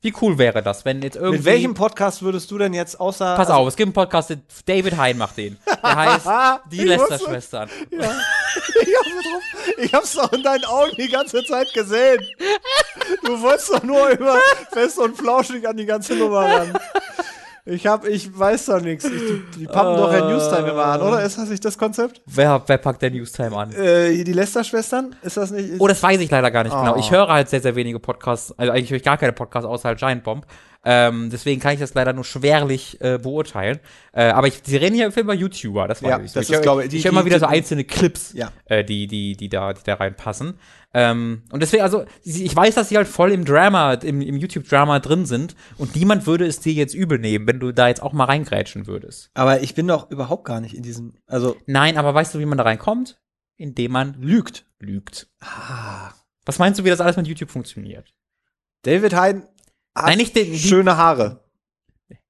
Wie 0.00 0.14
cool 0.20 0.38
wäre 0.38 0.62
das, 0.62 0.84
wenn 0.84 1.02
jetzt 1.02 1.16
irgendwie. 1.16 1.38
mit 1.38 1.44
welchem 1.44 1.74
Podcast 1.74 2.22
würdest 2.22 2.50
du 2.50 2.58
denn 2.58 2.72
jetzt 2.72 3.00
außer. 3.00 3.34
Pass 3.34 3.48
also, 3.48 3.62
auf, 3.62 3.68
es 3.68 3.76
gibt 3.76 3.88
einen 3.88 3.94
Podcast, 3.94 4.36
David 4.66 4.96
Hein 4.96 5.18
macht 5.18 5.38
den. 5.38 5.56
Der 5.66 5.96
heißt 5.96 6.26
Die 6.70 6.84
Lester-Schwestern. 6.84 7.68
drauf, 7.90 9.42
ich 9.78 9.92
hab's 9.92 10.12
doch 10.12 10.32
in 10.32 10.42
deinen 10.42 10.64
Augen 10.66 10.92
die 10.96 11.08
ganze 11.08 11.42
Zeit 11.44 11.72
gesehen. 11.72 12.24
Du 13.24 13.40
wolltest 13.40 13.70
doch 13.70 13.82
nur 13.82 14.10
über 14.10 14.38
fest 14.70 14.98
und 14.98 15.16
flauschig 15.16 15.66
an 15.66 15.76
die 15.76 15.86
ganze 15.86 16.14
Nummer 16.14 16.44
ran. 16.44 16.78
Ich 17.70 17.86
hab, 17.86 18.06
ich 18.06 18.36
weiß 18.38 18.66
doch 18.66 18.80
nichts. 18.80 19.04
Ich- 19.04 19.12
Die, 19.12 19.60
die 19.60 19.66
pappen 19.66 19.96
doch 19.96 20.10
Herr 20.10 20.28
Newstime 20.30 20.70
immer 20.70 20.84
an, 20.86 21.02
oder? 21.02 21.22
Ist 21.22 21.36
das 21.36 21.50
nicht 21.50 21.64
das 21.64 21.76
Konzept? 21.76 22.22
Wer, 22.24 22.62
wer 22.66 22.78
packt 22.78 23.02
der 23.02 23.10
Newstime 23.10 23.54
an? 23.56 23.72
Äh, 23.72 24.24
die 24.24 24.32
Lester-Schwestern? 24.32 25.14
Ist 25.22 25.36
das 25.36 25.50
nicht? 25.50 25.74
Oh, 25.78 25.86
das 25.86 26.02
weiß 26.02 26.18
ich 26.20 26.30
leider 26.30 26.50
gar 26.50 26.64
nicht 26.64 26.72
genau. 26.74 26.94
Oh. 26.94 26.98
Ich 26.98 27.10
höre 27.10 27.28
halt 27.28 27.48
sehr, 27.50 27.60
sehr 27.60 27.74
wenige 27.76 27.98
Podcasts. 28.00 28.54
Also 28.58 28.72
eigentlich 28.72 28.90
höre 28.90 28.96
ich 28.96 29.02
gar 29.04 29.18
keine 29.18 29.32
Podcasts 29.32 29.68
außer 29.68 29.88
halt 29.88 29.98
Giant 29.98 30.24
Bomb. 30.24 30.46
Ähm, 30.84 31.28
deswegen 31.30 31.60
kann 31.60 31.74
ich 31.74 31.80
das 31.80 31.92
leider 31.94 32.12
nur 32.12 32.24
schwerlich 32.24 33.00
äh, 33.00 33.18
beurteilen. 33.18 33.80
Äh, 34.12 34.26
aber 34.26 34.46
ich, 34.46 34.60
sie 34.64 34.76
reden 34.76 34.94
hier 34.94 35.10
über 35.14 35.34
YouTuber, 35.34 35.88
das 35.88 36.02
weiß 36.02 36.08
Ja, 36.10 36.20
ich. 36.20 36.32
das 36.32 36.48
ich 36.48 36.54
ist, 36.54 36.62
glaube 36.62 36.84
ich, 36.84 36.88
die- 36.90 36.98
ich 36.98 37.04
höre 37.04 37.10
immer 37.12 37.24
wieder 37.24 37.40
so 37.40 37.46
einzelne 37.46 37.84
Clips, 37.84 38.32
Ja. 38.32 38.52
äh, 38.66 38.84
die, 38.84 39.08
die, 39.08 39.36
die, 39.36 39.48
da, 39.48 39.72
die 39.72 39.82
da 39.84 39.94
reinpassen. 39.94 40.54
Ähm, 40.94 41.42
und 41.50 41.60
deswegen, 41.62 41.82
also, 41.82 42.04
ich 42.22 42.54
weiß, 42.54 42.76
dass 42.76 42.88
sie 42.88 42.96
halt 42.96 43.08
voll 43.08 43.32
im 43.32 43.44
Drama, 43.44 43.94
im, 43.94 44.22
im 44.22 44.36
YouTube-Drama 44.36 45.00
drin 45.00 45.26
sind 45.26 45.56
und 45.78 45.94
niemand 45.96 46.26
würde 46.26 46.46
es 46.46 46.60
dir 46.60 46.72
jetzt 46.72 46.94
übel 46.94 47.18
nehmen, 47.18 47.46
wenn 47.48 47.58
du 47.60 47.72
da 47.72 47.88
jetzt 47.88 48.02
auch 48.02 48.12
mal 48.12 48.24
reingrätschen 48.24 48.86
würdest. 48.86 49.30
Aber 49.34 49.60
ich 49.60 49.74
bin 49.74 49.88
doch 49.88 50.10
überhaupt 50.10 50.44
gar 50.44 50.60
nicht 50.60 50.74
in 50.74 50.82
diesem. 50.84 51.14
Also, 51.26 51.56
Nein, 51.66 51.98
aber 51.98 52.14
weißt 52.14 52.34
du, 52.34 52.38
wie 52.38 52.46
man 52.46 52.56
da 52.56 52.64
reinkommt? 52.64 53.18
Indem 53.56 53.90
man 53.92 54.14
lügt. 54.14 54.64
lügt. 54.78 55.26
Ah. 55.40 56.12
Was 56.46 56.60
meinst 56.60 56.78
du, 56.78 56.84
wie 56.84 56.88
das 56.88 57.00
alles 57.00 57.16
mit 57.16 57.26
YouTube 57.26 57.50
funktioniert? 57.50 58.14
David 58.82 59.12
Hein 59.14 59.42
Nein, 60.06 60.18
nicht 60.18 60.34
den- 60.36 60.56
schöne 60.56 60.96
Haare. 60.96 61.44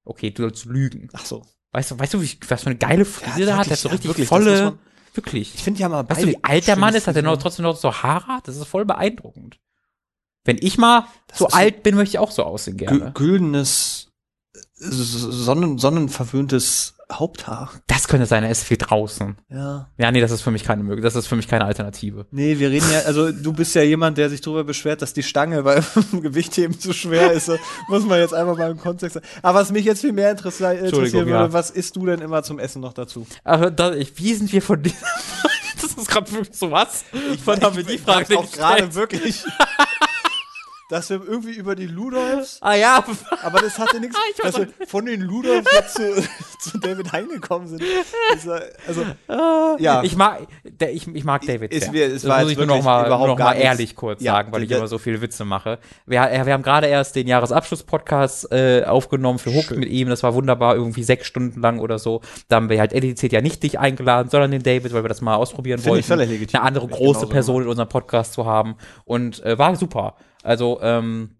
Okay, 0.03 0.31
du 0.31 0.43
sollst 0.43 0.65
lügen. 0.65 1.09
Ach 1.13 1.25
so. 1.25 1.45
Weißt 1.71 1.91
du, 1.91 1.99
weißt 1.99 2.13
du, 2.15 2.21
wie, 2.21 2.37
was 2.47 2.63
für 2.63 2.69
eine 2.69 2.77
geile 2.79 3.05
Frise 3.05 3.45
der 3.45 3.57
hat? 3.57 3.67
Der 3.67 3.73
hat 3.73 3.79
so 3.79 3.89
ja, 3.89 3.93
richtig 3.93 4.09
wirklich, 4.09 4.27
das 4.29 4.37
volle. 4.37 4.79
Wirklich. 5.13 5.53
Ich 5.55 5.63
finde 5.63 5.79
ja 5.79 5.89
mal 5.89 6.07
Weißt 6.09 6.23
du, 6.23 6.27
wie 6.27 6.43
alt 6.43 6.67
der 6.67 6.75
Mann 6.75 6.95
ist? 6.95 7.07
Hat 7.07 7.15
der 7.15 7.23
noch 7.23 7.37
trotzdem 7.37 7.63
noch 7.63 7.75
so 7.75 7.93
Haare? 7.93 8.39
Das 8.43 8.55
ist 8.55 8.65
voll 8.65 8.85
beeindruckend. 8.85 9.59
Wenn 10.45 10.57
ich 10.59 10.77
mal 10.77 11.05
so 11.33 11.45
ist 11.45 11.51
so- 11.51 11.57
alt 11.57 11.83
bin, 11.83 11.95
möchte 11.95 12.15
ich 12.15 12.19
auch 12.19 12.31
so 12.31 12.43
aussehen 12.43 12.77
gerne. 12.77 13.11
güldenes, 13.13 13.98
sonnen, 14.79 15.77
sonnenverwöhntes 15.77 16.95
Haupthaar. 17.11 17.71
Das 17.87 18.07
könnte 18.07 18.27
sein, 18.27 18.43
er 18.43 18.51
ist 18.51 18.63
viel 18.63 18.77
draußen. 18.77 19.35
Ja. 19.49 19.89
Ja, 19.97 20.11
nee, 20.11 20.21
das 20.21 20.29
ist 20.29 20.41
für 20.41 20.51
mich 20.51 20.63
keine 20.63 20.83
Möglichkeit. 20.83 21.05
Das 21.05 21.15
ist 21.15 21.27
für 21.27 21.35
mich 21.35 21.47
keine 21.47 21.65
Alternative. 21.65 22.27
Nee, 22.31 22.59
wir 22.59 22.69
reden 22.69 22.85
ja, 22.91 22.99
also 22.99 23.31
du 23.31 23.51
bist 23.51 23.73
ja 23.73 23.81
jemand, 23.81 24.19
der 24.19 24.29
sich 24.29 24.41
darüber 24.41 24.63
beschwert, 24.63 25.01
dass 25.01 25.13
die 25.13 25.23
Stange 25.23 25.63
beim 25.63 25.83
Gewichtheben 26.21 26.79
zu 26.79 26.93
schwer 26.93 27.31
ist. 27.31 27.47
So, 27.47 27.57
Muss 27.87 28.05
man 28.05 28.19
jetzt 28.19 28.33
einfach 28.33 28.57
mal 28.57 28.71
im 28.71 28.77
Kontext 28.77 29.15
sagen. 29.15 29.25
Aber 29.41 29.59
was 29.59 29.71
mich 29.71 29.85
jetzt 29.85 30.01
viel 30.01 30.13
mehr 30.13 30.31
interessiert, 30.31 30.73
interessieren 30.73 30.85
Entschuldigung, 30.85 31.25
würde, 31.25 31.45
ja. 31.45 31.53
was 31.53 31.71
isst 31.71 31.95
du 31.95 32.05
denn 32.05 32.21
immer 32.21 32.43
zum 32.43 32.59
Essen 32.59 32.81
noch 32.81 32.93
dazu? 32.93 33.25
Aber 33.43 33.71
da, 33.71 33.93
ich, 33.93 34.15
wie 34.17 34.35
sind 34.35 34.53
wir 34.53 34.61
von 34.61 34.81
diesem. 34.81 34.99
das 35.81 35.93
ist 35.93 36.07
gerade 36.07 36.31
wirklich 36.31 36.55
so 36.55 36.69
was? 36.69 37.05
Wann 37.43 37.61
haben 37.61 37.75
wir 37.75 37.83
die 37.83 37.97
Frage 37.97 38.37
auch 38.37 38.51
gerade 38.51 38.85
gestellt? 38.85 38.95
wirklich, 38.95 39.43
dass 40.89 41.09
wir 41.09 41.21
irgendwie 41.25 41.53
über 41.53 41.75
die 41.75 41.85
Ludolfs, 41.85 42.57
Ah 42.61 42.73
ja, 42.75 43.03
aber 43.43 43.59
das 43.61 43.77
hatte 43.79 43.99
nichts, 43.99 44.17
Ich 44.37 44.43
weiß 44.43 44.53
dass 44.55 44.61
wir 44.79 44.87
von 44.87 45.05
den 45.05 45.21
Ludolfs 45.21 45.71
jetzt 45.71 45.93
zu, 45.95 46.27
zu 46.71 46.77
David 46.79 47.11
Hein 47.13 47.27
gekommen 47.29 47.67
sind. 47.67 47.81
Dieser, 48.35 48.61
also, 48.87 49.05
ja. 49.79 50.01
Ich 50.03 50.15
mag, 50.15 50.47
der, 50.63 50.91
ich, 50.91 51.07
ich 51.07 51.23
mag 51.23 51.43
David 51.45 51.71
Ist 51.71 51.83
sehr. 51.83 51.91
mir- 51.91 52.05
es 52.07 52.23
das 52.23 52.29
war 52.29 52.41
muss 52.41 52.51
ich 52.51 52.57
nur 52.57 52.65
noch 52.65 52.81
mal, 52.83 53.07
nur 53.07 53.27
noch 53.27 53.37
mal 53.37 53.53
ehrlich 53.53 53.95
kurz 53.95 54.21
Ja, 54.21 54.33
sagen, 54.33 54.51
weil 54.51 54.63
ich 54.63 54.71
immer 54.71 54.87
so 54.87 54.97
viele 54.97 55.21
Witze 55.21 55.45
mache. 55.45 55.79
Wir, 56.05 56.21
wir 56.45 56.53
haben 56.53 56.63
gerade 56.63 56.87
erst 56.87 57.15
den 57.15 57.27
Jahresabschluss-Podcast 57.27 58.51
äh, 58.51 58.83
aufgenommen 58.85 59.39
für 59.39 59.53
Hook 59.53 59.71
mit 59.71 59.89
ihm. 59.89 60.09
Das 60.09 60.23
war 60.23 60.33
wunderbar, 60.33 60.75
irgendwie 60.75 61.03
sechs 61.03 61.27
Stunden 61.27 61.61
lang 61.61 61.79
oder 61.79 61.99
so. 61.99 62.21
Da 62.47 62.57
haben 62.57 62.69
wir 62.69 62.79
halt 62.79 62.93
editiert 62.93 63.31
ja 63.31 63.41
nicht 63.41 63.61
dich 63.63 63.79
eingeladen, 63.79 64.29
sondern 64.29 64.51
den 64.51 64.63
David, 64.63 64.91
weil 64.93 65.03
wir 65.03 65.09
das 65.09 65.21
mal 65.21 65.35
ausprobieren 65.35 65.77
Finde 65.79 65.91
wollten. 65.91 65.99
ich 66.01 66.07
völlig 66.07 66.29
legitim. 66.29 66.59
Eine 66.59 66.67
andere 66.67 66.87
große 66.87 67.27
Person 67.27 67.63
in 67.63 67.67
unserem 67.69 67.89
Podcast 67.89 68.33
zu 68.33 68.45
haben. 68.45 68.75
Und 69.05 69.43
äh, 69.43 69.57
war 69.57 69.75
super. 69.75 70.15
Also, 70.43 70.79
ähm, 70.81 71.37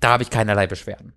da 0.00 0.10
habe 0.10 0.22
ich 0.22 0.30
keinerlei 0.30 0.66
Beschwerden. 0.66 1.12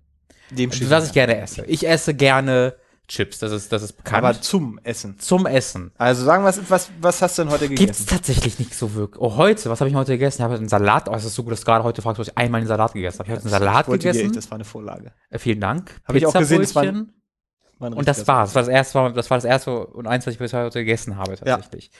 dem 0.50 0.72
schießen 0.72 0.90
Was 0.90 1.06
ich 1.08 1.12
gerne 1.12 1.40
esse. 1.40 1.64
Ich 1.66 1.86
esse 1.86 2.14
gerne 2.14 2.76
Chips, 3.08 3.38
das 3.38 3.52
ist, 3.52 3.72
das 3.72 3.82
ist 3.82 3.92
bekannt. 3.92 4.24
Aber 4.24 4.40
zum 4.40 4.80
Essen. 4.82 5.18
zum 5.20 5.46
Essen. 5.46 5.92
Also 5.96 6.24
sagen 6.24 6.42
wir, 6.42 6.48
was, 6.48 6.68
was, 6.68 6.90
was 7.00 7.22
hast 7.22 7.38
du 7.38 7.42
denn 7.42 7.52
heute 7.52 7.68
Gibt 7.68 7.78
es 7.78 7.86
gegessen? 7.86 8.06
tatsächlich 8.08 8.58
nicht 8.58 8.74
so 8.74 8.94
wirklich. 8.94 9.22
Oh, 9.22 9.36
heute, 9.36 9.70
was 9.70 9.80
habe 9.80 9.88
ich 9.88 9.94
heute 9.94 10.12
gegessen? 10.12 10.42
Ich 10.42 10.44
habe 10.44 10.56
einen 10.56 10.68
Salat. 10.68 11.08
Oh, 11.08 11.14
es 11.14 11.24
ist 11.24 11.36
so 11.36 11.44
gut, 11.44 11.52
dass 11.52 11.60
du 11.60 11.66
gerade 11.66 11.84
heute 11.84 12.02
fragst, 12.02 12.18
was 12.18 12.28
ich 12.28 12.36
einmal 12.36 12.60
einen 12.60 12.68
Salat 12.68 12.94
gegessen 12.94 13.20
habe. 13.20 13.28
Ich 13.28 13.32
habe 13.32 13.42
einen 13.42 13.50
Salat 13.50 13.86
dir 13.86 13.92
gegessen. 13.92 14.26
ich, 14.26 14.32
das 14.32 14.50
war 14.50 14.56
eine 14.56 14.64
Vorlage. 14.64 15.12
Äh, 15.30 15.38
vielen 15.38 15.60
Dank. 15.60 16.00
Hab 16.04 16.16
ich 16.16 16.26
auch 16.26 16.32
gesehen, 16.32 16.62
das 16.62 16.74
war 16.74 16.82
ein-. 16.82 17.12
War 17.78 17.90
ein 17.90 17.92
Und 17.92 18.08
das 18.08 18.26
war's. 18.26 18.50
Das 18.50 18.54
war 18.56 18.62
das 18.62 18.68
erste, 18.68 19.12
das 19.12 19.30
war 19.30 19.36
das 19.36 19.44
erste 19.44 19.86
und 19.86 20.06
eins, 20.08 20.26
was 20.26 20.32
ich 20.32 20.38
bis 20.38 20.52
heute 20.52 20.80
gegessen 20.80 21.16
habe, 21.16 21.36
tatsächlich. 21.36 21.92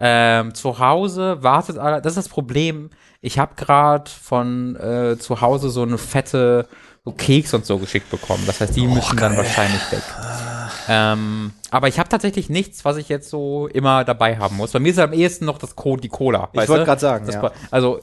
Ähm, 0.00 0.54
zu 0.54 0.78
Hause 0.78 1.42
wartet 1.42 1.78
alle, 1.78 2.00
das 2.00 2.12
ist 2.12 2.26
das 2.26 2.28
Problem. 2.28 2.90
Ich 3.20 3.38
habe 3.38 3.54
gerade 3.56 4.08
von 4.08 4.76
äh, 4.76 5.18
zu 5.18 5.40
Hause 5.40 5.70
so 5.70 5.82
eine 5.82 5.98
fette 5.98 6.68
so 7.04 7.12
Keks 7.12 7.54
und 7.54 7.64
so 7.64 7.78
geschickt 7.78 8.10
bekommen. 8.10 8.44
Das 8.46 8.60
heißt, 8.60 8.76
die 8.76 8.86
müssen 8.86 9.16
dann 9.16 9.36
wahrscheinlich 9.36 9.80
weg. 9.90 10.02
Ähm, 10.88 11.52
aber 11.70 11.88
ich 11.88 11.98
habe 11.98 12.08
tatsächlich 12.08 12.48
nichts, 12.48 12.84
was 12.84 12.96
ich 12.96 13.08
jetzt 13.08 13.30
so 13.30 13.66
immer 13.68 14.04
dabei 14.04 14.38
haben 14.38 14.56
muss. 14.56 14.72
Bei 14.72 14.78
mir 14.78 14.90
ist 14.90 14.98
am 14.98 15.12
ehesten 15.12 15.44
noch 15.44 15.58
das 15.58 15.74
Co 15.74 15.96
die 15.96 16.08
Cola. 16.08 16.48
Ich 16.52 16.68
wollte 16.68 16.84
gerade 16.84 17.00
sagen, 17.00 17.30
ja. 17.30 17.50
Also 17.70 18.00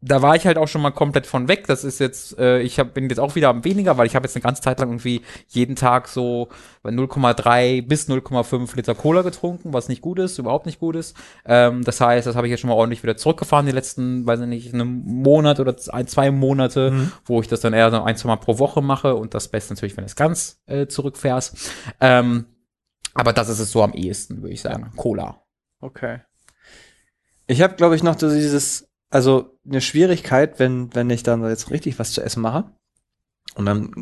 da 0.00 0.22
war 0.22 0.36
ich 0.36 0.46
halt 0.46 0.58
auch 0.58 0.68
schon 0.68 0.80
mal 0.80 0.92
komplett 0.92 1.26
von 1.26 1.48
weg. 1.48 1.66
Das 1.66 1.82
ist 1.82 1.98
jetzt, 1.98 2.38
äh, 2.38 2.60
ich 2.60 2.78
hab, 2.78 2.94
bin 2.94 3.08
jetzt 3.08 3.18
auch 3.18 3.34
wieder 3.34 3.48
am 3.48 3.64
weniger, 3.64 3.98
weil 3.98 4.06
ich 4.06 4.14
habe 4.14 4.26
jetzt 4.26 4.36
eine 4.36 4.42
ganze 4.42 4.62
Zeit 4.62 4.78
lang 4.78 4.90
irgendwie 4.90 5.22
jeden 5.48 5.74
Tag 5.74 6.06
so 6.06 6.48
0,3 6.84 7.86
bis 7.86 8.08
0,5 8.08 8.76
Liter 8.76 8.94
Cola 8.94 9.22
getrunken, 9.22 9.72
was 9.72 9.88
nicht 9.88 10.00
gut 10.00 10.18
ist, 10.18 10.38
überhaupt 10.38 10.66
nicht 10.66 10.78
gut 10.78 10.96
ist. 10.96 11.16
Ähm, 11.44 11.82
das 11.84 12.00
heißt, 12.00 12.26
das 12.26 12.36
habe 12.36 12.46
ich 12.46 12.50
jetzt 12.52 12.60
schon 12.60 12.68
mal 12.70 12.76
ordentlich 12.76 13.02
wieder 13.02 13.16
zurückgefahren, 13.16 13.66
die 13.66 13.72
letzten, 13.72 14.26
weiß 14.26 14.40
ich 14.40 14.46
nicht, 14.46 14.72
einen 14.72 15.04
Monat 15.04 15.60
oder 15.60 15.74
ein, 15.90 16.06
zwei 16.06 16.30
Monate, 16.30 16.90
Mhm. 16.92 17.12
wo 17.24 17.40
ich 17.40 17.48
das 17.48 17.60
dann 17.60 17.72
eher 17.72 17.90
so 17.90 18.02
ein, 18.02 18.16
zwei 18.16 18.28
Mal 18.28 18.36
pro 18.36 18.58
Woche 18.58 18.80
mache 18.82 19.14
und 19.14 19.34
das 19.34 19.48
Beste 19.48 19.74
natürlich, 19.74 19.96
wenn 19.96 20.04
du 20.04 20.08
es 20.08 20.16
ganz 20.16 20.60
äh, 20.66 20.86
zurückfährst. 20.86 21.56
Ähm, 22.00 22.46
aber 23.14 23.32
das 23.32 23.48
ist 23.48 23.58
es 23.58 23.72
so 23.72 23.82
am 23.82 23.92
ehesten, 23.94 24.42
würde 24.42 24.54
ich 24.54 24.60
sagen. 24.60 24.92
Cola. 24.96 25.42
Okay. 25.80 26.20
Ich 27.46 27.62
habe, 27.62 27.74
glaube 27.74 27.96
ich, 27.96 28.02
noch 28.02 28.14
dieses, 28.14 28.87
also 29.10 29.58
eine 29.66 29.80
Schwierigkeit, 29.80 30.58
wenn, 30.58 30.94
wenn 30.94 31.10
ich 31.10 31.22
dann 31.22 31.42
jetzt 31.44 31.70
richtig 31.70 31.98
was 31.98 32.12
zu 32.12 32.22
essen 32.22 32.40
mache. 32.42 32.64
Und 33.54 33.66
dann 33.66 33.92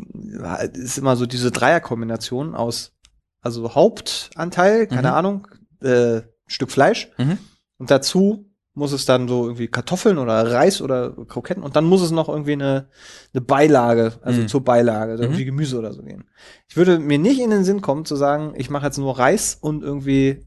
ist 0.73 0.97
immer 0.97 1.15
so 1.15 1.25
diese 1.25 1.51
Dreierkombination 1.51 2.53
aus, 2.55 2.93
also 3.41 3.73
Hauptanteil, 3.75 4.87
keine 4.87 5.09
Mhm. 5.09 5.13
Ahnung, 5.13 5.47
äh, 5.81 6.21
Stück 6.47 6.71
Fleisch. 6.71 7.09
Mhm. 7.17 7.37
Und 7.77 7.89
dazu 7.91 8.43
muss 8.73 8.91
es 8.91 9.05
dann 9.05 9.27
so 9.27 9.45
irgendwie 9.45 9.67
Kartoffeln 9.67 10.19
oder 10.19 10.51
Reis 10.51 10.81
oder 10.81 11.11
Kroketten 11.25 11.63
und 11.63 11.75
dann 11.75 11.85
muss 11.85 12.01
es 12.01 12.11
noch 12.11 12.29
irgendwie 12.29 12.53
eine, 12.53 12.89
eine 13.33 13.41
Beilage, 13.41 14.13
also 14.21 14.41
Mhm. 14.41 14.47
zur 14.49 14.63
Beilage, 14.63 15.13
also 15.13 15.23
Mhm. 15.23 15.29
irgendwie 15.29 15.45
Gemüse 15.45 15.79
oder 15.79 15.93
so 15.93 16.03
gehen. 16.03 16.25
Ich 16.69 16.77
würde 16.77 16.99
mir 16.99 17.17
nicht 17.17 17.39
in 17.39 17.49
den 17.49 17.63
Sinn 17.63 17.81
kommen 17.81 18.05
zu 18.05 18.15
sagen, 18.15 18.53
ich 18.55 18.69
mache 18.69 18.85
jetzt 18.85 18.99
nur 18.99 19.17
Reis 19.17 19.57
und 19.59 19.81
irgendwie 19.83 20.45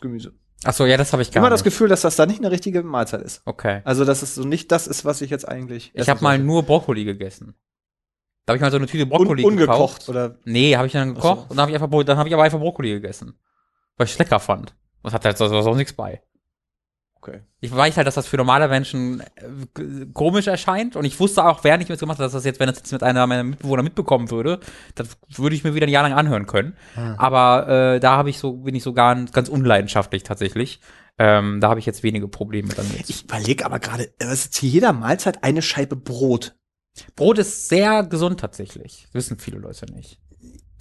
Gemüse. 0.00 0.34
Ach 0.64 0.72
so, 0.72 0.86
ja, 0.86 0.96
das 0.96 1.12
habe 1.12 1.22
ich 1.22 1.30
gar 1.30 1.40
Immer 1.42 1.50
das 1.50 1.60
nicht. 1.60 1.72
Gefühl, 1.72 1.88
dass 1.88 2.02
das 2.02 2.16
da 2.16 2.26
nicht 2.26 2.38
eine 2.40 2.50
richtige 2.50 2.82
Mahlzeit 2.82 3.22
ist. 3.22 3.42
Okay. 3.44 3.80
Also, 3.84 4.04
dass 4.04 4.22
es 4.22 4.34
so 4.34 4.42
nicht 4.44 4.72
das 4.72 4.86
ist, 4.86 5.04
was 5.04 5.20
ich 5.20 5.30
jetzt 5.30 5.48
eigentlich. 5.48 5.92
Ich 5.94 6.08
habe 6.08 6.22
mal 6.22 6.38
nur 6.38 6.62
Brokkoli 6.62 7.04
gegessen. 7.04 7.54
Da 8.46 8.52
habe 8.52 8.56
ich 8.58 8.62
mal 8.62 8.70
so 8.70 8.76
eine 8.76 8.86
Tüte 8.86 9.04
Un 9.04 9.08
Brokkoli 9.10 9.44
ungekocht 9.44 10.00
gekauft. 10.00 10.08
oder 10.08 10.36
Nee, 10.44 10.76
habe 10.76 10.86
ich 10.86 10.92
dann 10.92 11.16
Ach 11.18 11.22
so. 11.22 11.28
gekocht 11.34 11.50
und 11.50 11.56
dann 11.56 11.62
habe 11.66 11.70
ich 11.76 11.82
einfach 11.82 12.04
dann 12.04 12.18
habe 12.18 12.28
ich 12.28 12.34
aber 12.34 12.42
einfach 12.44 12.58
Brokkoli 12.58 12.90
gegessen, 12.90 13.38
weil 13.96 14.06
ich 14.06 14.12
es 14.12 14.18
lecker 14.18 14.38
fand. 14.40 14.74
Das 15.02 15.12
hat 15.14 15.24
halt 15.24 15.38
so, 15.38 15.48
so 15.48 15.74
nichts 15.74 15.92
bei. 15.92 16.22
Okay. 17.26 17.40
Ich 17.60 17.74
weiß 17.74 17.96
halt, 17.96 18.06
dass 18.06 18.14
das 18.14 18.26
für 18.26 18.36
normale 18.36 18.68
Menschen 18.68 19.20
äh, 19.20 20.06
komisch 20.12 20.46
erscheint 20.46 20.96
und 20.96 21.04
ich 21.04 21.18
wusste 21.18 21.44
auch, 21.44 21.64
während 21.64 21.82
ich 21.82 21.88
mir 21.88 21.94
das 21.94 22.00
gemacht 22.00 22.18
habe, 22.18 22.24
dass 22.24 22.32
das 22.32 22.44
jetzt, 22.44 22.60
wenn 22.60 22.68
das 22.68 22.76
jetzt 22.76 22.92
mit 22.92 23.02
einer 23.02 23.26
meiner 23.26 23.44
Mitbewohner 23.44 23.82
mitbekommen 23.82 24.30
würde, 24.30 24.60
das 24.94 25.16
würde 25.28 25.56
ich 25.56 25.64
mir 25.64 25.74
wieder 25.74 25.86
ein 25.86 25.92
Jahr 25.92 26.02
lang 26.02 26.12
anhören 26.12 26.46
können. 26.46 26.76
Ah. 26.96 27.14
Aber 27.18 27.68
äh, 27.68 28.00
da 28.00 28.16
habe 28.16 28.30
ich 28.30 28.38
so 28.38 28.52
bin 28.52 28.74
ich 28.74 28.82
so 28.82 28.92
ganz, 28.92 29.32
ganz 29.32 29.48
unleidenschaftlich 29.48 30.22
tatsächlich. 30.22 30.80
Ähm, 31.18 31.60
da 31.60 31.70
habe 31.70 31.80
ich 31.80 31.86
jetzt 31.86 32.02
wenige 32.02 32.28
Probleme 32.28 32.74
damit. 32.74 33.08
Ich 33.08 33.24
überlege 33.24 33.64
aber 33.64 33.78
gerade, 33.78 34.12
es 34.18 34.46
ist 34.46 34.54
zu 34.54 34.66
jeder 34.66 34.92
Mahlzeit 34.92 35.44
eine 35.44 35.62
Scheibe 35.62 35.96
Brot. 35.96 36.56
Brot 37.16 37.38
ist 37.38 37.68
sehr 37.68 38.04
gesund 38.04 38.40
tatsächlich. 38.40 39.04
Das 39.06 39.14
wissen 39.14 39.38
viele 39.38 39.58
Leute 39.58 39.86
nicht. 39.92 40.20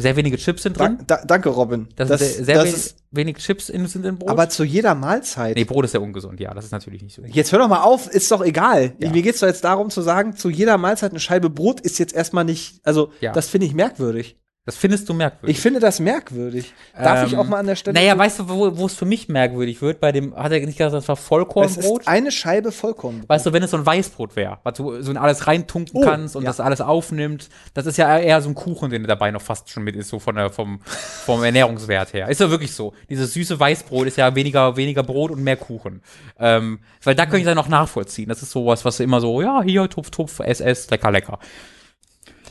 Sehr 0.03 0.15
wenige 0.15 0.37
Chips 0.37 0.61
sind 0.63 0.77
drin. 0.77 0.99
Da, 1.07 1.17
da, 1.17 1.25
danke, 1.25 1.49
Robin. 1.49 1.87
Das, 1.95 2.07
Das, 2.09 2.19
sehr, 2.19 2.43
sehr 2.45 2.55
das 2.55 2.65
wen- 2.67 2.73
ist, 2.75 2.95
wenig 3.11 3.37
Chips 3.37 3.69
in, 3.69 3.87
sind 3.87 4.05
in 4.05 4.17
Brot. 4.19 4.29
aber 4.29 4.49
zu 4.49 4.63
jeder 4.63 4.93
Mahlzeit. 4.95 5.55
nee, 5.55 5.63
Brot 5.65 5.85
ist 5.85 5.91
sehr 5.91 6.01
ungesund, 6.01 6.39
ja, 6.39 6.53
das 6.53 6.65
ist 6.65 6.71
natürlich 6.71 7.01
nicht 7.01 7.15
so. 7.15 7.23
Jetzt 7.25 7.51
hör 7.51 7.59
doch 7.59 7.67
mal 7.67 7.81
auf, 7.81 8.07
ist 8.07 8.31
doch 8.31 8.43
egal. 8.43 8.93
Ja. 8.99 9.09
Mir 9.11 9.21
geht's 9.21 9.39
doch 9.39 9.47
jetzt 9.47 9.63
darum 9.63 9.89
zu 9.89 10.01
sagen, 10.01 10.35
zu 10.35 10.49
jeder 10.49 10.77
Mahlzeit 10.77 11.11
eine 11.11 11.19
Scheibe 11.19 11.49
Brot 11.49 11.79
ist 11.81 11.97
jetzt 11.99 12.13
erstmal 12.13 12.43
nicht, 12.45 12.79
also 12.83 13.11
Ja. 13.21 13.31
das 13.31 13.49
finde 13.49 13.67
ich 13.67 13.73
merkwürdig. 13.73 14.37
Das 14.65 14.77
findest 14.77 15.09
du 15.09 15.13
merkwürdig. 15.13 15.57
Ich 15.57 15.61
finde 15.61 15.81
das 15.81 15.99
merkwürdig. 15.99 16.73
Darf 16.97 17.27
ich 17.27 17.33
Ähm, 17.33 17.39
auch 17.39 17.47
mal 17.49 17.57
an 17.59 17.67
der 17.67 17.75
Stelle. 17.75 17.95
Naja, 17.99 18.17
weißt 18.17 18.39
du, 18.39 18.47
wo 18.47 18.85
es 18.85 18.93
für 18.93 19.03
mich 19.03 19.27
merkwürdig 19.27 19.81
wird? 19.81 19.99
Bei 19.99 20.13
dem, 20.13 20.33
hat 20.37 20.53
er 20.53 20.59
nicht 20.65 20.77
gesagt, 20.77 20.93
das 20.93 21.05
war 21.09 21.15
es 21.15 21.19
Vollkornbrot? 21.21 22.01
ist 22.03 22.07
eine 22.07 22.31
Scheibe 22.31 22.71
Vollkornbrot. 22.71 23.27
Weißt 23.27 23.45
du, 23.45 23.51
wenn 23.51 23.61
es 23.61 23.71
so 23.71 23.77
ein 23.77 23.85
Weißbrot 23.85 24.37
wäre, 24.37 24.59
was 24.63 24.75
du 24.75 25.01
so 25.01 25.11
in 25.11 25.17
alles 25.17 25.47
reintunken 25.47 26.01
Oh, 26.01 26.05
kannst 26.05 26.37
und 26.37 26.43
ja. 26.43 26.49
das 26.49 26.61
alles 26.61 26.79
aufnimmt, 26.79 27.49
das 27.73 27.87
ist 27.87 27.97
ja 27.97 28.17
eher 28.17 28.41
so 28.41 28.47
ein 28.47 28.55
Kuchen, 28.55 28.89
den 28.89 29.03
dabei 29.03 29.31
noch 29.31 29.41
fast 29.41 29.69
schon 29.69 29.83
mit 29.83 29.97
ist, 29.97 30.07
so 30.07 30.19
von 30.19 30.35
der, 30.35 30.49
vom, 30.49 30.79
vom 30.85 31.43
Ernährungswert 31.43 32.13
her. 32.13 32.29
Ist 32.29 32.39
ja 32.39 32.49
wirklich 32.49 32.73
so. 32.73 32.93
Dieses 33.09 33.33
süße 33.33 33.59
Weißbrot 33.59 34.07
ist 34.07 34.15
ja 34.15 34.33
weniger, 34.33 34.77
weniger 34.77 35.03
Brot 35.03 35.31
und 35.31 35.43
mehr 35.43 35.57
Kuchen. 35.57 36.01
Ähm, 36.39 36.79
weil 37.03 37.15
da 37.15 37.25
könnte 37.25 37.39
ich 37.39 37.45
dann 37.45 37.55
noch 37.57 37.67
nachvollziehen. 37.67 38.29
Das 38.29 38.41
ist 38.41 38.51
sowas, 38.51 38.85
was 38.85 39.01
immer 39.01 39.19
so, 39.19 39.41
ja, 39.41 39.61
hier, 39.61 39.89
Tupf, 39.89 40.09
Tupf, 40.09 40.39
SS, 40.39 40.89
lecker, 40.89 41.11
lecker. 41.11 41.39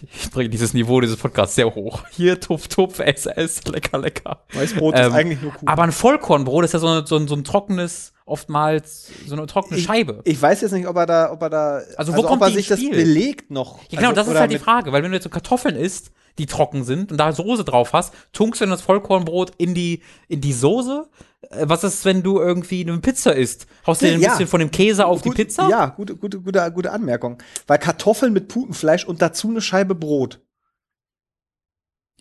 Ich 0.02 0.30
bringe 0.30 0.48
dieses 0.48 0.74
Niveau 0.74 1.00
dieses 1.00 1.16
Podcasts 1.16 1.54
sehr 1.54 1.74
hoch. 1.74 2.04
Hier, 2.10 2.40
Tupf, 2.40 2.68
Tupf, 2.68 2.98
SS, 2.98 3.64
lecker, 3.64 3.98
lecker. 3.98 4.42
Weißbrot 4.52 4.94
Ähm, 4.96 5.06
ist 5.06 5.12
eigentlich 5.12 5.42
nur 5.42 5.52
Kuchen. 5.52 5.68
Aber 5.68 5.82
ein 5.82 5.92
Vollkornbrot 5.92 6.64
ist 6.64 6.72
ja 6.72 6.78
so, 6.78 7.04
so, 7.04 7.26
so 7.26 7.34
ein 7.34 7.44
trockenes, 7.44 8.12
oftmals 8.26 9.08
so 9.26 9.34
eine 9.34 9.46
trockene 9.46 9.78
Ich- 9.78 9.84
Scheibe. 9.84 10.20
Ich 10.24 10.40
weiß 10.40 10.60
jetzt 10.60 10.72
nicht, 10.72 10.86
ob 10.86 10.96
er 10.96 11.06
da, 11.06 11.32
ob 11.32 11.42
er 11.42 11.50
da, 11.50 11.80
Also 11.96 12.16
wo 12.16 12.22
kommt 12.22 12.42
ob 12.42 12.48
er 12.48 12.48
sich 12.48 12.58
ins 12.58 12.68
das 12.68 12.78
Spiel? 12.78 12.90
belegt 12.96 13.50
noch. 13.50 13.80
Ja, 13.90 13.98
genau, 13.98 14.10
also, 14.10 14.14
das 14.22 14.28
ist 14.28 14.38
halt 14.40 14.52
die 14.52 14.58
Frage, 14.58 14.92
weil 14.92 15.02
wenn 15.02 15.10
du 15.10 15.16
jetzt 15.16 15.24
so 15.24 15.30
Kartoffeln 15.30 15.76
isst, 15.76 16.10
die 16.38 16.46
trocken 16.46 16.82
sind 16.84 17.12
und 17.12 17.18
da 17.18 17.32
Soße 17.32 17.62
drauf 17.64 17.92
hast, 17.92 18.14
tunkst 18.32 18.60
du 18.60 18.64
dann 18.64 18.70
das 18.70 18.80
Vollkornbrot 18.80 19.52
in 19.58 19.74
die, 19.74 20.02
in 20.28 20.40
die 20.40 20.52
Soße? 20.54 21.08
Äh, 21.50 21.64
Was 21.68 21.84
ist, 21.84 22.04
wenn 22.06 22.22
du 22.22 22.38
irgendwie 22.40 22.80
eine 22.88 22.96
Pizza 23.00 23.34
isst? 23.36 23.66
Haust 23.86 24.00
du 24.00 24.06
dir 24.06 24.14
ein 24.14 24.20
Ja. 24.20 24.30
bisschen 24.30 24.46
von 24.46 24.60
dem 24.60 24.70
Käse 24.70 25.04
auf 25.04 25.20
Gut, 25.22 25.32
die 25.36 25.42
Pizza? 25.44 25.68
Ja, 25.68 25.86
gute, 25.86 26.16
gute, 26.16 26.40
gute, 26.40 26.72
gute 26.72 26.90
Anmerkung. 26.92 27.36
Weil 27.66 27.78
Kartoffeln 27.78 28.32
mit 28.32 28.48
Putenfleisch 28.48 29.04
und 29.04 29.20
dazu 29.20 29.50
eine 29.50 29.60
Scheibe 29.60 29.94
Brot. 29.94 30.40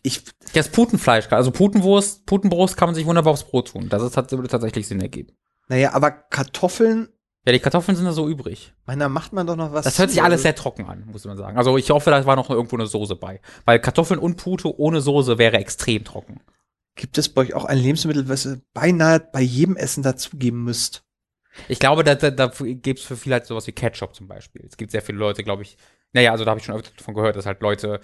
Ich, 0.04 0.24
Das 0.54 0.68
Putenfleisch, 0.70 1.28
also 1.32 1.52
Putenwurst, 1.52 2.26
Putenbrust 2.26 2.76
kann 2.76 2.88
man 2.88 2.96
sich 2.96 3.06
wunderbar 3.06 3.34
aufs 3.34 3.44
Brot 3.44 3.70
tun. 3.70 3.88
Das 3.88 4.02
ist, 4.02 4.18
hat, 4.18 4.32
würde 4.32 4.48
tatsächlich 4.48 4.88
Sinn 4.88 5.00
ergeben. 5.00 5.32
Naja, 5.72 5.94
aber 5.94 6.12
Kartoffeln, 6.12 7.08
Ja, 7.46 7.54
die 7.54 7.60
Kartoffeln 7.60 7.96
sind 7.96 8.06
da 8.06 8.12
so 8.12 8.28
übrig. 8.28 8.74
meiner 8.86 9.08
macht 9.08 9.32
man 9.32 9.48
doch 9.48 9.56
noch 9.56 9.72
was. 9.72 9.86
Das 9.86 9.98
hört 9.98 10.10
sich 10.10 10.20
zu. 10.20 10.24
alles 10.26 10.40
Also, 10.40 10.44
sehr 10.44 10.56
trocken 10.56 10.86
an, 10.86 11.06
muss 11.10 11.24
man 11.24 11.38
sagen. 11.38 11.58
Also 11.58 11.78
ich 11.78 11.90
hoffe, 11.90 12.12
da 12.12 12.26
war 12.26 12.36
noch 12.36 12.50
irgendwo 12.50 12.76
eine 12.76 12.88
Soße 12.88 13.16
bei. 13.16 13.40
Weil 13.64 13.80
Kartoffeln 13.80 14.20
und 14.20 14.36
Pute 14.36 14.78
ohne 14.78 15.00
Soße 15.00 15.38
wäre 15.38 15.58
extrem 15.58 16.04
trocken. 16.04 16.42
Gibt 16.96 17.18
es 17.18 17.30
bei 17.30 17.44
euch 17.44 17.54
auch 17.54 17.64
ein 17.64 17.78
Lebensmittel, 17.78 18.28
was 18.28 18.46
ihr 18.46 18.62
beinahe 18.74 19.22
bei 19.22 19.40
jedem 19.42 19.78
Essen 19.78 20.04
dazugeben 20.04 20.64
müsst? 20.66 21.04
Ich 21.70 21.80
glaube, 21.80 22.04
da, 22.04 22.16
da, 22.16 22.32
da 22.32 22.48
gibt 22.60 23.00
es 23.00 23.06
für 23.06 23.16
viele 23.16 23.36
halt 23.36 23.46
sowas 23.46 23.66
wie 23.66 23.72
Ketchup 23.72 24.14
zum 24.14 24.28
Beispiel. 24.28 24.66
Es 24.66 24.76
gibt 24.76 24.92
sehr 24.92 25.02
viele 25.02 25.18
Leute, 25.18 25.44
glaube 25.44 25.64
ich, 25.64 25.78
naja, 26.14 26.32
also 26.32 26.44
da 26.44 26.52
habe 26.52 26.60
ich 26.60 26.66
schon 26.66 26.76
öfter 26.76 26.92
davon 26.98 27.14
gehört, 27.14 27.36
dass 27.38 27.46
halt 27.46 27.62
Leute 27.62 28.00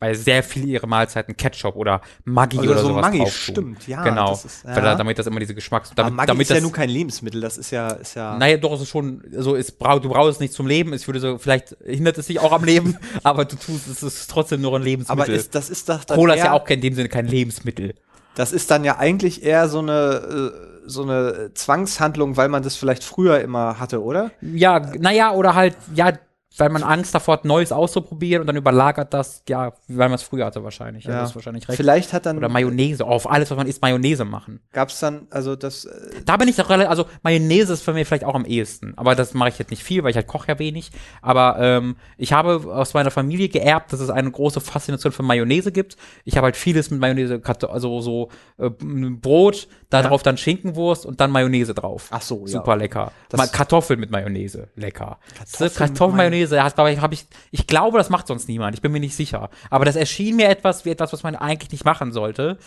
bei 0.00 0.12
sehr 0.14 0.42
vielen 0.42 0.66
ihrer 0.68 0.86
Mahlzeiten 0.88 1.36
Ketchup 1.36 1.76
oder 1.76 2.00
Maggi 2.24 2.58
oder, 2.58 2.70
Oder 2.72 2.78
so 2.80 2.88
sowas 2.88 3.02
Maggi, 3.02 3.18
drauf 3.18 3.28
tun. 3.28 3.54
stimmt, 3.54 3.86
ja, 3.86 4.02
Genau, 4.02 4.30
das 4.30 4.44
ist- 4.44 4.64
weil 4.64 4.74
ja. 4.76 4.80
da, 4.82 4.94
damit 4.96 5.18
das 5.18 5.26
immer 5.26 5.38
diese 5.40 5.54
Geschmacks... 5.54 5.90
Aber 5.92 6.02
Damit, 6.02 6.14
Maggi 6.16 6.26
damit 6.26 6.42
ist 6.42 6.48
ja 6.48 6.54
das, 6.56 6.62
nun 6.64 6.72
kein 6.72 6.88
Lebensmittel, 6.88 7.40
das 7.40 7.56
ist 7.56 7.70
ja, 7.70 7.88
ist 7.90 8.14
ja. 8.14 8.36
Naja, 8.38 8.56
doch, 8.56 8.72
es 8.72 8.80
ist 8.82 8.88
schon, 8.88 9.22
so 9.36 9.54
ist, 9.54 9.78
brau- 9.78 9.98
du 10.00 10.08
brauchst 10.08 10.32
es 10.32 10.40
nicht 10.40 10.52
zum 10.52 10.66
Leben. 10.66 10.92
Ich 10.94 11.06
würde 11.06 11.20
so, 11.20 11.38
vielleicht 11.38 11.76
hindert 11.84 12.18
es 12.18 12.26
dich 12.26 12.40
auch 12.40 12.52
am 12.52 12.64
Leben, 12.64 12.96
aber 13.22 13.44
du 13.44 13.56
tust, 13.56 13.86
es 13.88 14.02
ist 14.02 14.30
trotzdem 14.30 14.60
nur 14.60 14.74
ein 14.76 14.82
Lebensmittel. 14.82 15.22
aber 15.22 15.32
ist, 15.32 15.54
das 15.54 15.70
ist 15.70 15.88
doch 15.88 16.04
dann 16.04 16.16
Cola 16.18 16.34
ist 16.34 16.40
eher, 16.40 16.46
ja 16.46 16.52
auch 16.52 16.66
in 16.68 16.80
dem 16.80 16.94
Sinne 16.94 17.08
kein 17.08 17.26
Lebensmittel. 17.26 17.94
das 18.34 18.52
ist 18.52 18.70
dann 18.70 18.82
ja 18.84 18.96
eigentlich 18.98 19.44
eher 19.44 19.68
so 19.68 19.78
eine, 19.78 20.52
äh, 20.52 20.74
so 20.86 21.02
eine 21.02 21.52
Zwangshandlung, 21.54 22.36
weil 22.36 22.48
man 22.48 22.62
das 22.62 22.76
vielleicht 22.76 23.04
früher 23.04 23.40
immer 23.40 23.78
hatte, 23.80 24.02
oder? 24.02 24.32
Ja, 24.42 24.80
naja, 24.98 25.32
oder 25.32 25.54
halt, 25.54 25.76
ja, 25.94 26.12
weil 26.56 26.68
man 26.68 26.82
Angst 26.82 27.14
davor 27.14 27.34
hat, 27.34 27.44
Neues 27.44 27.72
auszuprobieren 27.72 28.42
und 28.42 28.46
dann 28.46 28.56
überlagert 28.56 29.12
das, 29.12 29.42
ja, 29.48 29.72
weil 29.88 30.08
man 30.08 30.14
es 30.14 30.22
früher 30.22 30.46
hatte 30.46 30.62
wahrscheinlich. 30.62 31.04
Ja, 31.04 31.20
das 31.20 31.34
wahrscheinlich 31.34 31.68
recht. 31.68 31.76
Vielleicht 31.76 32.12
hat 32.12 32.26
dann, 32.26 32.38
Oder 32.38 32.48
Mayonnaise, 32.48 33.04
oh, 33.04 33.08
auf 33.08 33.30
alles, 33.30 33.50
was 33.50 33.56
man 33.56 33.66
isst, 33.66 33.82
Mayonnaise 33.82 34.24
machen. 34.24 34.60
gab's 34.72 35.00
dann, 35.00 35.26
also 35.30 35.56
das, 35.56 35.84
äh, 35.84 36.22
Da 36.24 36.36
bin 36.36 36.48
ich 36.48 36.56
doch 36.56 36.70
relativ, 36.70 36.90
also 36.90 37.06
Mayonnaise 37.22 37.72
ist 37.72 37.82
für 37.82 37.92
mich 37.92 38.06
vielleicht 38.06 38.24
auch 38.24 38.34
am 38.34 38.44
ehesten. 38.44 38.94
Aber 38.96 39.14
das 39.14 39.34
mache 39.34 39.48
ich 39.48 39.58
jetzt 39.58 39.70
nicht 39.70 39.82
viel, 39.82 40.02
weil 40.02 40.10
ich 40.10 40.16
halt 40.16 40.26
koche 40.26 40.48
ja 40.48 40.58
wenig. 40.58 40.90
Aber 41.22 41.56
ähm, 41.58 41.96
ich 42.16 42.32
habe 42.32 42.60
aus 42.72 42.94
meiner 42.94 43.10
Familie 43.10 43.48
geerbt, 43.48 43.92
dass 43.92 44.00
es 44.00 44.10
eine 44.10 44.30
große 44.30 44.60
Faszination 44.60 45.12
für 45.12 45.22
Mayonnaise 45.22 45.72
gibt. 45.72 45.96
Ich 46.24 46.36
habe 46.36 46.46
halt 46.46 46.56
vieles 46.56 46.90
mit 46.90 47.00
Mayonnaise, 47.00 47.40
also 47.68 48.00
so 48.00 48.28
äh, 48.58 48.70
Brot, 48.70 49.68
da 49.94 50.02
Ja. 50.02 50.16
dann 50.22 50.36
Schinkenwurst 50.36 51.06
und 51.06 51.20
dann 51.20 51.30
Mayonnaise 51.30 51.74
drauf. 51.74 52.08
Ach 52.10 52.20
so, 52.22 52.40
ja. 52.40 52.46
Super 52.52 52.76
lecker. 52.76 53.12
Das- 53.28 53.38
Mal 53.38 53.48
Kartoffeln 53.48 53.98
mit 54.00 54.10
Mayonnaise, 54.10 54.68
lecker. 54.76 55.18
Kartoffeln 55.36 55.72
Kartoffelmayonnaise, 55.74 56.56
ich, 56.56 57.00
habe 57.00 57.14
ich, 57.14 57.26
ich 57.50 57.66
glaube, 57.66 57.98
das 57.98 58.10
macht 58.10 58.26
sonst 58.26 58.48
niemand. 58.48 58.74
Ich 58.74 58.82
bin 58.82 58.92
mir 58.92 59.00
nicht 59.00 59.16
sicher. 59.16 59.50
Aber 59.70 59.84
das 59.84 59.96
erschien 59.96 60.36
mir 60.36 60.48
etwas 60.48 60.84
wie 60.84 60.90
etwas, 60.90 61.12
was 61.12 61.22
man 61.22 61.36
eigentlich 61.36 61.72
nicht 61.72 61.84
machen 61.84 62.12
sollte. 62.12 62.58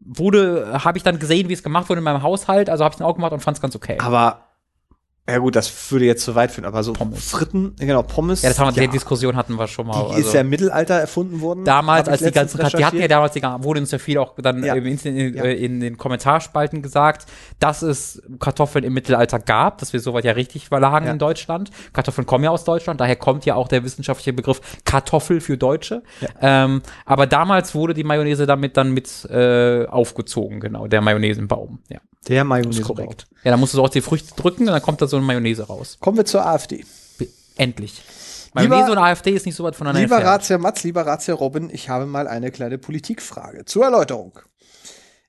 Wurde, 0.00 0.82
habe 0.84 0.98
ich 0.98 1.04
dann 1.04 1.18
gesehen, 1.18 1.48
wie 1.48 1.52
es 1.54 1.62
gemacht 1.62 1.88
wurde 1.88 1.98
in 1.98 2.04
meinem 2.04 2.22
Haushalt, 2.22 2.68
also 2.68 2.84
habe 2.84 2.92
ich 2.94 3.00
es 3.00 3.06
auch 3.06 3.14
gemacht 3.14 3.32
und 3.32 3.40
fand 3.40 3.56
es 3.56 3.60
ganz 3.62 3.74
okay. 3.76 3.98
aber, 4.00 4.48
ja 5.26 5.38
gut, 5.38 5.56
das 5.56 5.90
würde 5.90 6.04
jetzt 6.04 6.22
zu 6.24 6.34
weit 6.34 6.50
führen, 6.50 6.66
aber 6.66 6.82
so 6.82 6.92
Pommes. 6.92 7.30
Fritten, 7.30 7.74
genau, 7.78 8.02
Pommes. 8.02 8.42
ja, 8.42 8.50
das 8.50 8.58
haben 8.58 8.76
wir, 8.76 8.82
die 8.82 8.88
Diskussion 8.92 9.36
hatten 9.36 9.54
wir 9.54 9.66
schon 9.68 9.86
mal. 9.86 9.94
die 10.08 10.14
also 10.16 10.28
ist 10.28 10.34
ja 10.34 10.42
im 10.42 10.50
Mittelalter 10.50 10.94
erfunden 10.94 11.40
worden. 11.40 11.64
damals, 11.64 12.08
als 12.08 12.20
die 12.22 12.30
ganzen, 12.30 12.58
die 12.76 12.84
hatten 12.84 12.98
ja 13.00 13.08
damals, 13.08 13.32
die, 13.32 13.42
wurde 13.42 13.80
uns 13.80 13.90
ja 13.90 13.98
viel 13.98 14.18
auch 14.18 14.34
dann 14.36 14.62
Ja. 14.62 14.74
im 14.74 14.84
Internet, 14.84 15.18
in, 15.18 15.34
Ja. 15.34 15.44
äh, 15.44 15.54
in 15.64 15.80
den 15.80 15.96
Kommentarspalten 15.96 16.82
gesagt, 16.82 17.24
dass 17.58 17.80
es 17.80 18.22
Kartoffeln 18.38 18.84
im 18.84 18.92
Mittelalter 18.92 19.38
gab, 19.38 19.78
dass 19.78 19.94
wir 19.94 20.00
soweit 20.00 20.24
ja 20.26 20.32
richtig 20.32 20.68
lagen 20.70 21.06
Ja. 21.06 21.12
in 21.12 21.18
Deutschland. 21.18 21.70
Kartoffeln 21.94 22.26
kommen 22.26 22.44
ja 22.44 22.50
aus 22.50 22.64
Deutschland, 22.64 23.00
daher 23.00 23.16
kommt 23.16 23.46
ja 23.46 23.54
auch 23.54 23.68
der 23.68 23.82
wissenschaftliche 23.82 24.34
Begriff 24.34 24.60
Kartoffel 24.84 25.40
für 25.40 25.56
Deutsche. 25.56 26.02
Ähm, 26.42 26.82
aber 27.06 27.26
damals 27.26 27.74
wurde 27.74 27.94
die 27.94 28.04
Mayonnaise 28.04 28.44
damit 28.46 28.76
dann 28.76 28.92
mit 28.92 29.24
äh, 29.30 29.86
aufgezogen, 29.86 30.60
genau, 30.60 30.86
der 30.86 31.00
Mayonnaisenbaum. 31.00 31.78
Ja, 31.88 32.00
Der 32.28 32.44
Mayonnaise. 32.44 32.80
ist 32.82 32.86
korrekt. 32.86 33.26
Ja, 33.44 33.50
dann 33.50 33.60
musst 33.60 33.74
du 33.74 33.76
so 33.76 33.84
auch 33.84 33.88
die 33.90 34.00
Früchte 34.00 34.34
drücken 34.34 34.62
und 34.62 34.72
dann 34.72 34.82
kommt 34.82 35.00
da 35.02 35.06
so 35.06 35.16
eine 35.16 35.24
Mayonnaise 35.26 35.64
raus. 35.66 35.98
Kommen 36.00 36.16
wir 36.16 36.24
zur 36.24 36.44
AfD. 36.46 36.84
Endlich. 37.56 38.02
Lieber- 38.56 38.68
Mayonnaise 38.68 38.92
und 38.92 38.98
AfD 38.98 39.30
ist 39.32 39.46
nicht 39.46 39.54
so 39.54 39.64
weit 39.64 39.76
voneinander 39.76 40.00
Lieber 40.00 40.16
entfernt. 40.16 40.62
Matz, 40.62 40.82
lieber 40.84 41.06
Ratsherr 41.06 41.34
Robin, 41.36 41.70
ich 41.72 41.88
habe 41.88 42.06
mal 42.06 42.26
eine 42.28 42.50
kleine 42.50 42.78
Politikfrage 42.78 43.64
zur 43.64 43.84
Erläuterung. 43.84 44.32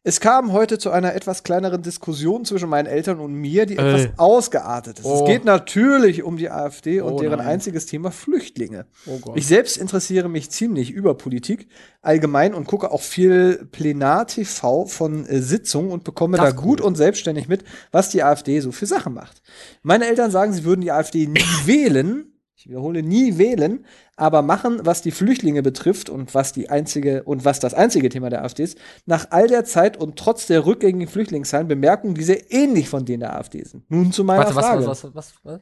Es 0.07 0.19
kam 0.19 0.51
heute 0.53 0.77
zu 0.77 0.91
einer 0.91 1.15
etwas 1.15 1.41
kleineren 1.41 1.81
Diskussion 1.81 2.45
zwischen 2.45 2.69
meinen 2.69 2.85
Eltern 2.85 3.19
und 3.19 3.33
mir, 3.33 3.65
die 3.65 3.75
Äh. 3.75 3.81
etwas 4.03 4.19
ausgeartet 4.19 4.99
ist. 4.99 5.05
Oh. 5.05 5.15
Es 5.23 5.25
geht 5.27 5.45
natürlich 5.45 6.21
um 6.21 6.37
die 6.37 6.51
AfD 6.51 7.01
und 7.01 7.13
Oh 7.13 7.19
deren 7.19 7.39
nein. 7.39 7.47
einziges 7.47 7.87
Thema 7.87 8.11
Flüchtlinge. 8.11 8.85
Oh. 9.07 9.31
Ich 9.33 9.47
selbst 9.47 9.77
interessiere 9.77 10.29
mich 10.29 10.51
ziemlich 10.51 10.91
über 10.91 11.15
Politik 11.15 11.69
allgemein 12.03 12.53
und 12.53 12.67
gucke 12.67 12.91
auch 12.91 13.01
viel 13.01 13.67
Plenar-TV 13.71 14.85
von 14.85 15.25
äh, 15.25 15.41
Sitzungen 15.41 15.89
und 15.89 16.03
bekomme 16.03 16.37
Das 16.37 16.51
da 16.53 16.61
gut 16.61 16.81
cool. 16.81 16.85
und 16.85 16.95
selbstständig 16.97 17.47
mit, 17.47 17.63
was 17.91 18.09
die 18.09 18.21
AfD 18.21 18.59
so 18.59 18.71
für 18.71 18.85
Sachen 18.85 19.15
macht. 19.15 19.41
Meine 19.81 20.05
Eltern 20.05 20.29
sagen, 20.29 20.53
sie 20.53 20.65
würden 20.65 20.81
die 20.81 20.91
AfD 20.91 21.25
nie 21.25 21.39
wählen. 21.65 22.31
Ich 22.57 22.69
wiederhole, 22.69 23.01
nie 23.03 23.37
wählen, 23.39 23.85
aber 24.17 24.41
machen, 24.41 24.79
was 24.83 25.01
die 25.01 25.11
Flüchtlinge 25.11 25.61
betrifft 25.61 26.09
und 26.09 26.33
was 26.33 26.53
die 26.53 26.69
einzige 26.69 27.23
und 27.23 27.43
was 27.45 27.59
das 27.59 27.73
einzige 27.73 28.09
Thema 28.09 28.29
der 28.29 28.43
AfD 28.43 28.63
ist, 28.63 28.77
nach 29.05 29.27
all 29.31 29.47
der 29.47 29.65
Zeit 29.65 29.97
und 29.97 30.15
trotz 30.17 30.47
der 30.47 30.65
rückgängigen 30.65 31.07
Flüchtlingszahlen 31.07 31.67
Bemerkungen, 31.67 32.15
die 32.15 32.23
sehr 32.23 32.51
ähnlich 32.51 32.87
von 32.89 33.05
denen 33.05 33.21
der 33.21 33.35
AfD 33.35 33.63
sind. 33.63 33.89
Nun 33.91 34.11
zu 34.11 34.23
meiner 34.23 34.43
Warte, 34.45 34.55
was, 34.55 34.65
Frage. 34.65 34.87
was, 34.87 35.03
was, 35.03 35.15
was, 35.15 35.33
was? 35.43 35.61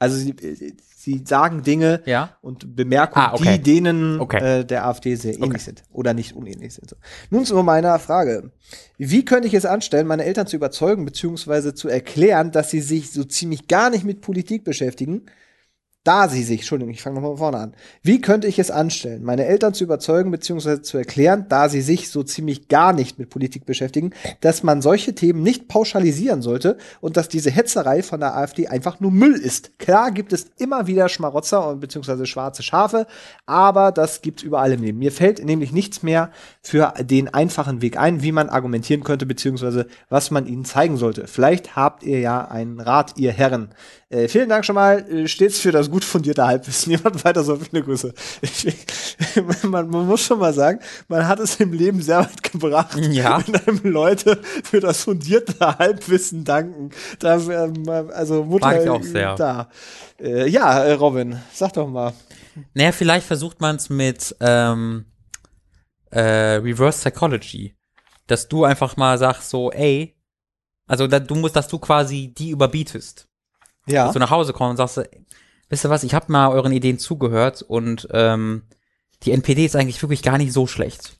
Also 0.00 0.16
sie, 0.16 0.34
sie 0.96 1.22
sagen 1.24 1.62
Dinge 1.62 2.02
Ja. 2.06 2.36
und 2.40 2.74
Bemerkungen, 2.74 3.24
Ah, 3.24 3.34
okay. 3.34 3.58
die 3.58 3.62
denen 3.62 4.18
Okay. 4.18 4.60
äh, 4.60 4.64
der 4.64 4.84
AfD 4.84 5.14
sehr 5.14 5.34
ähnlich 5.34 5.50
Okay. 5.50 5.58
sind 5.60 5.84
oder 5.92 6.12
nicht 6.12 6.34
unähnlich 6.34 6.74
sind. 6.74 6.90
So. 6.90 6.96
Nun 7.30 7.44
zu 7.44 7.62
meiner 7.62 7.96
Frage. 8.00 8.50
Wie 8.98 9.24
könnte 9.24 9.46
ich 9.46 9.54
es 9.54 9.64
anstellen, 9.64 10.08
meine 10.08 10.24
Eltern 10.24 10.48
zu 10.48 10.56
überzeugen 10.56 11.04
bzw. 11.04 11.74
zu 11.74 11.88
erklären, 11.88 12.50
dass 12.50 12.70
sie 12.70 12.80
sich 12.80 13.12
so 13.12 13.22
ziemlich 13.22 13.68
gar 13.68 13.90
nicht 13.90 14.02
mit 14.02 14.22
Politik 14.22 14.64
beschäftigen, 14.64 15.26
da 16.04 16.28
sie 16.28 16.42
sich, 16.42 16.60
Entschuldigung, 16.60 16.92
ich 16.92 17.02
fange 17.02 17.14
nochmal 17.14 17.32
von 17.32 17.38
vorne 17.38 17.58
an. 17.58 17.74
Wie 18.02 18.20
könnte 18.20 18.48
ich 18.48 18.58
es 18.58 18.70
anstellen, 18.70 19.22
meine 19.22 19.46
Eltern 19.46 19.72
zu 19.72 19.84
überzeugen 19.84 20.30
bzw. 20.30 20.82
zu 20.82 20.98
erklären, 20.98 21.46
da 21.48 21.68
sie 21.68 21.80
sich 21.80 22.10
so 22.10 22.22
ziemlich 22.22 22.68
gar 22.68 22.92
nicht 22.92 23.18
mit 23.18 23.30
Politik 23.30 23.66
beschäftigen, 23.66 24.10
dass 24.40 24.62
man 24.62 24.82
solche 24.82 25.14
Themen 25.14 25.42
nicht 25.42 25.68
pauschalisieren 25.68 26.42
sollte 26.42 26.76
und 27.00 27.16
dass 27.16 27.28
diese 27.28 27.50
Hetzerei 27.50 28.02
von 28.02 28.20
der 28.20 28.36
AfD 28.36 28.66
einfach 28.66 28.98
nur 28.98 29.12
Müll 29.12 29.34
ist. 29.34 29.78
Klar 29.78 30.10
gibt 30.10 30.32
es 30.32 30.50
immer 30.58 30.86
wieder 30.86 31.08
Schmarotzer 31.08 31.68
und 31.68 31.80
beziehungsweise 31.80 32.26
schwarze 32.26 32.62
Schafe, 32.62 33.06
aber 33.46 33.92
das 33.92 34.22
gibt's 34.22 34.42
überall 34.42 34.72
im 34.72 34.82
Leben. 34.82 34.98
Mir 34.98 35.12
fällt 35.12 35.44
nämlich 35.44 35.72
nichts 35.72 36.02
mehr 36.02 36.30
für 36.62 36.94
den 37.00 37.32
einfachen 37.32 37.80
Weg 37.80 37.96
ein, 37.96 38.22
wie 38.22 38.32
man 38.32 38.48
argumentieren 38.48 39.04
könnte, 39.04 39.26
beziehungsweise 39.26 39.86
was 40.08 40.30
man 40.30 40.46
ihnen 40.46 40.64
zeigen 40.64 40.96
sollte. 40.96 41.28
Vielleicht 41.28 41.76
habt 41.76 42.02
ihr 42.02 42.18
ja 42.18 42.48
einen 42.48 42.80
Rat, 42.80 43.14
ihr 43.18 43.32
Herren. 43.32 43.68
Äh, 44.12 44.28
vielen 44.28 44.50
Dank 44.50 44.62
schon 44.62 44.74
mal 44.74 44.98
äh, 45.10 45.26
stets 45.26 45.58
für 45.58 45.72
das 45.72 45.90
gut 45.90 46.04
fundierte 46.04 46.46
Halbwissen. 46.46 46.90
Jemand 46.92 47.24
weiter 47.24 47.42
so 47.42 47.56
viele 47.56 47.82
Grüße. 47.82 48.12
Ich, 48.42 48.66
man, 49.64 49.88
man 49.88 50.06
muss 50.06 50.20
schon 50.20 50.38
mal 50.38 50.52
sagen, 50.52 50.80
man 51.08 51.26
hat 51.26 51.38
es 51.40 51.56
im 51.60 51.72
Leben 51.72 52.02
sehr 52.02 52.18
weit 52.20 52.42
gebracht, 52.42 52.94
Ja. 53.10 53.42
wenn 53.46 53.56
einem 53.56 53.80
Leute 53.84 54.38
für 54.64 54.80
das 54.80 55.04
fundierte 55.04 55.78
Halbwissen 55.78 56.44
danken. 56.44 56.90
Da, 57.20 57.36
ähm, 57.38 57.88
also 57.88 58.44
Mutter 58.44 58.66
Mag 58.66 58.82
ich 58.82 58.90
auch 58.90 59.02
sehr. 59.02 59.34
da. 59.34 59.70
Äh, 60.20 60.46
ja, 60.46 60.84
äh, 60.84 60.92
Robin, 60.92 61.40
sag 61.54 61.72
doch 61.72 61.88
mal. 61.88 62.12
Naja, 62.74 62.92
vielleicht 62.92 63.26
versucht 63.26 63.62
man 63.62 63.76
es 63.76 63.88
mit 63.88 64.36
ähm, 64.40 65.06
äh, 66.10 66.20
Reverse 66.56 66.98
Psychology. 66.98 67.74
Dass 68.26 68.46
du 68.46 68.64
einfach 68.64 68.98
mal 68.98 69.16
sagst 69.16 69.48
so, 69.48 69.72
ey, 69.72 70.14
also 70.86 71.06
da, 71.06 71.18
du 71.18 71.34
musst, 71.34 71.56
dass 71.56 71.66
du 71.68 71.78
quasi 71.78 72.34
die 72.36 72.50
überbietest. 72.50 73.26
Ja. 73.86 74.04
Dass 74.04 74.12
du 74.14 74.18
nach 74.18 74.30
Hause 74.30 74.52
kommst 74.52 74.80
und 74.80 74.88
sagst, 74.88 75.08
wisst 75.68 75.84
ihr 75.84 75.90
was, 75.90 76.04
ich 76.04 76.14
habe 76.14 76.30
mal 76.30 76.48
euren 76.48 76.72
Ideen 76.72 76.98
zugehört 76.98 77.62
und 77.62 78.08
ähm, 78.12 78.62
die 79.24 79.32
NPD 79.32 79.64
ist 79.64 79.76
eigentlich 79.76 80.02
wirklich 80.02 80.22
gar 80.22 80.38
nicht 80.38 80.52
so 80.52 80.66
schlecht. 80.66 81.18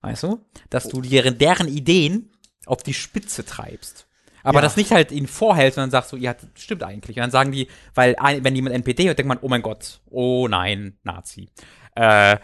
Weißt 0.00 0.22
du? 0.24 0.44
Dass 0.70 0.88
du 0.88 1.00
deren, 1.00 1.38
deren 1.38 1.68
Ideen 1.68 2.30
auf 2.66 2.82
die 2.82 2.94
Spitze 2.94 3.44
treibst. 3.44 4.06
Aber 4.42 4.58
Ja. 4.58 4.62
das 4.62 4.76
nicht 4.76 4.90
halt 4.90 5.10
ihnen 5.10 5.26
vorhältst, 5.26 5.76
sondern 5.76 5.90
sagst 5.90 6.10
so, 6.10 6.16
ja, 6.16 6.34
das 6.34 6.48
stimmt 6.62 6.82
eigentlich. 6.82 7.16
Und 7.16 7.22
dann 7.22 7.30
sagen 7.30 7.52
die, 7.52 7.68
weil 7.94 8.14
wenn 8.42 8.54
jemand 8.54 8.74
NPD 8.74 9.06
hört, 9.06 9.18
denkt 9.18 9.28
man, 9.28 9.38
oh 9.40 9.48
mein 9.48 9.62
Gott, 9.62 10.00
oh 10.10 10.48
nein, 10.48 10.98
Nazi. 11.02 11.48
Äh, 11.94 12.36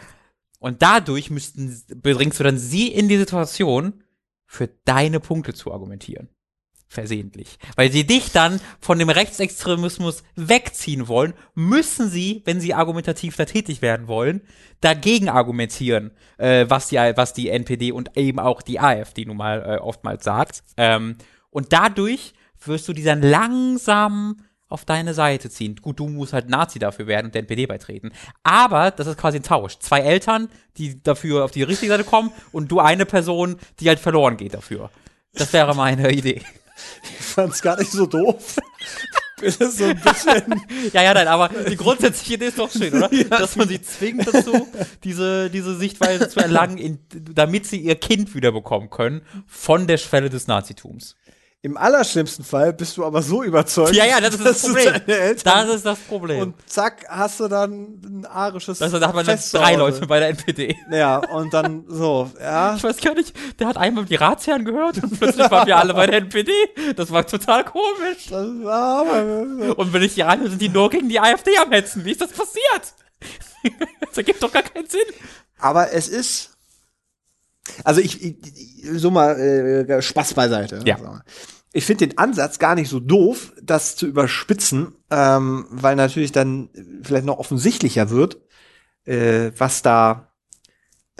und 0.59 0.82
dadurch 0.82 1.31
müssten, 1.31 1.82
bringst 1.97 2.39
du 2.40 2.44
dann 2.44 2.59
sie 2.59 2.89
in 2.89 3.09
die 3.09 3.18
Situation, 3.18 4.02
für 4.47 4.68
deine 4.85 5.20
Punkte 5.20 5.55
zu 5.55 5.72
argumentieren. 5.72 6.28
Versehentlich. 6.93 7.57
Weil 7.77 7.93
sie 7.93 8.05
dich 8.05 8.33
dann 8.33 8.61
von 8.81 8.99
dem 8.99 9.11
Rechtsextremismus 9.11 10.25
wegziehen 10.35 11.07
wollen, 11.07 11.35
müssen 11.55 12.11
sie, 12.11 12.43
wenn 12.47 12.61
sie 12.61 12.75
argumentativ 12.75 13.37
da 13.37 13.45
tätig 13.45 13.81
werden 13.81 14.09
wollen, 14.09 14.41
dagegen 14.81 15.29
argumentieren, 15.29 16.11
äh, 16.37 16.67
was, 16.69 16.89
die, 16.89 16.97
was 16.97 17.33
die 17.33 17.49
NPD 17.49 17.93
und 17.93 18.17
eben 18.17 18.41
auch 18.41 18.61
die 18.61 18.81
AfD 18.81 19.25
nun 19.25 19.37
mal 19.37 19.62
äh, 19.62 19.77
oftmals 19.77 20.25
sagt. 20.25 20.65
Ähm, 20.77 21.15
und 21.51 21.73
dadurch 21.73 22.33
wirst 22.65 22.89
du 22.89 22.93
die 22.93 23.05
dann 23.05 23.23
langsam 23.23 24.39
auf 24.69 24.85
deine 24.85 25.15
Seite 25.15 25.49
ziehen. 25.49 25.77
Gut, 25.77 26.01
du 26.01 26.09
musst 26.09 26.33
halt 26.33 26.49
Nazi 26.49 26.81
dafür 26.81 27.07
werden 27.07 27.27
und 27.27 27.37
der 27.37 27.43
NPD 27.43 27.67
beitreten. 27.67 28.11
Aber 28.43 28.91
das 28.91 29.07
ist 29.07 29.17
quasi 29.17 29.39
ein 29.39 29.45
Tausch. 29.45 29.79
Zwei 29.79 30.01
Eltern, 30.01 30.49
die 30.77 31.01
dafür 31.01 31.45
auf 31.45 31.53
die 31.53 31.62
richtige 31.62 31.93
Seite 31.93 32.05
kommen 32.05 32.33
und 32.51 32.73
du 32.73 32.81
eine 32.81 33.07
Person, 33.07 33.59
die 33.79 33.89
halt 33.89 34.01
verloren 34.01 34.37
geht 34.37 34.55
dafür. 34.55 34.91
Das 35.35 35.53
wäre 35.53 35.77
meine 35.77 36.11
Idee. 36.11 36.43
Ich 37.02 37.27
fand's 37.27 37.62
gar 37.62 37.78
nicht 37.78 37.90
so 37.90 38.07
doof. 38.07 38.57
Bin 39.40 39.55
das 39.59 39.77
so 39.77 39.85
ein 39.85 40.01
bisschen. 40.01 40.62
Ja, 40.93 41.02
ja, 41.02 41.15
nein, 41.15 41.28
aber 41.28 41.48
die 41.48 41.77
grundsätzliche 41.77 42.35
Idee 42.35 42.47
ist 42.47 42.59
doch 42.59 42.70
schön, 42.70 42.93
oder? 42.94 43.09
Dass 43.31 43.57
man 43.57 43.69
sie 43.69 43.81
zwingt 43.81 44.27
dazu, 44.27 44.66
diese, 45.05 45.51
diese 45.51 45.77
Sichtweise 45.77 46.28
zu 46.28 46.40
erlangen, 46.40 46.78
in, 46.78 46.98
damit 47.11 47.66
sie 47.66 47.78
ihr 47.78 47.97
Kind 47.97 48.35
wiederbekommen 48.35 48.90
können 48.90 49.23
von 49.47 49.86
der 49.86 49.98
Schwelle 49.98 50.31
des 50.31 50.47
Nazitums. 50.47 51.16
Im 51.62 51.77
allerschlimmsten 51.77 52.43
Fall 52.43 52.73
bist 52.73 52.97
du 52.97 53.05
aber 53.05 53.20
so 53.20 53.43
überzeugt. 53.43 53.95
Ja, 53.95 54.07
ja, 54.07 54.19
das 54.19 54.35
ist 54.35 54.47
das 54.47 54.62
Problem. 54.62 54.95
Das 55.45 55.69
ist 55.69 55.85
das 55.85 55.99
Problem. 55.99 56.41
und 56.41 56.55
zack, 56.70 57.05
hast 57.07 57.39
du 57.39 57.49
dann 57.49 58.01
ein 58.03 58.27
arisches. 58.27 58.81
also, 58.81 58.99
da 58.99 59.09
hat 59.09 59.15
man 59.15 59.27
dann 59.27 59.39
drei. 59.53 59.74
Leute 59.74 60.07
bei 60.07 60.20
der 60.20 60.31
NPD. 60.31 60.74
Ja, 60.91 61.19
und 61.19 61.53
dann 61.53 61.85
so, 61.87 62.31
ja. 62.41 62.77
Ich 62.77 62.82
weiß 62.82 62.97
gar 62.97 63.15
nicht, 63.15 63.35
der 63.59 63.66
hat 63.66 63.77
einmal 63.77 64.07
die 64.07 64.15
Ratsherren 64.15 64.65
gehört 64.65 65.03
und 65.03 65.20
plötzlich 65.20 65.51
waren 65.51 65.66
wir 65.66 65.77
alle 65.77 65.93
bei 65.93 66.07
der 66.07 66.20
NPD. 66.20 66.51
Das 66.97 67.11
war 67.11 67.27
total 67.27 67.65
komisch. 67.65 68.28
Das 68.31 68.47
war 68.65 69.01
aber, 69.01 69.78
Und 69.78 69.93
wenn 69.93 70.03
ich 70.03 70.15
die 70.15 70.24
anhöre, 70.24 70.49
sind 70.49 70.62
die 70.62 70.70
nur 70.70 70.89
gegen 70.89 71.11
die 71.11 71.20
AfD 71.20 71.59
am 71.59 71.70
Hetzen. 71.73 72.07
Wie 72.07 72.12
ist 72.12 72.23
das 72.23 72.31
passiert? 72.31 72.95
das 74.01 74.16
ergibt 74.16 74.43
doch 74.43 74.51
gar 74.51 74.62
keinen 74.62 74.89
Sinn. 74.89 75.01
aber 75.59 75.93
es 75.93 76.09
ist. 76.09 76.57
Also 77.84 78.01
ich, 78.01 78.22
ich 78.22 78.36
so 78.94 79.10
mal 79.10 79.38
äh, 79.38 80.02
Spaß 80.02 80.34
beiseite. 80.34 80.80
Ja. 80.84 80.98
Mal. 80.98 81.22
Ich 81.72 81.84
finde 81.84 82.06
den 82.09 82.18
Ansatz 82.18 82.59
gar 82.59 82.74
nicht 82.74 82.88
so 82.88 82.98
doof, 82.98 83.52
das 83.62 83.97
zu 83.97 84.06
überspitzen, 84.06 84.94
ähm, 85.10 85.66
weil 85.70 85.97
natürlich 85.97 86.32
dann 86.32 86.70
vielleicht 87.02 87.26
noch 87.26 87.38
offensichtlicher 87.38 88.10
wird, 88.10 88.38
äh, 89.05 89.52
was 89.56 89.82
da 89.82 90.30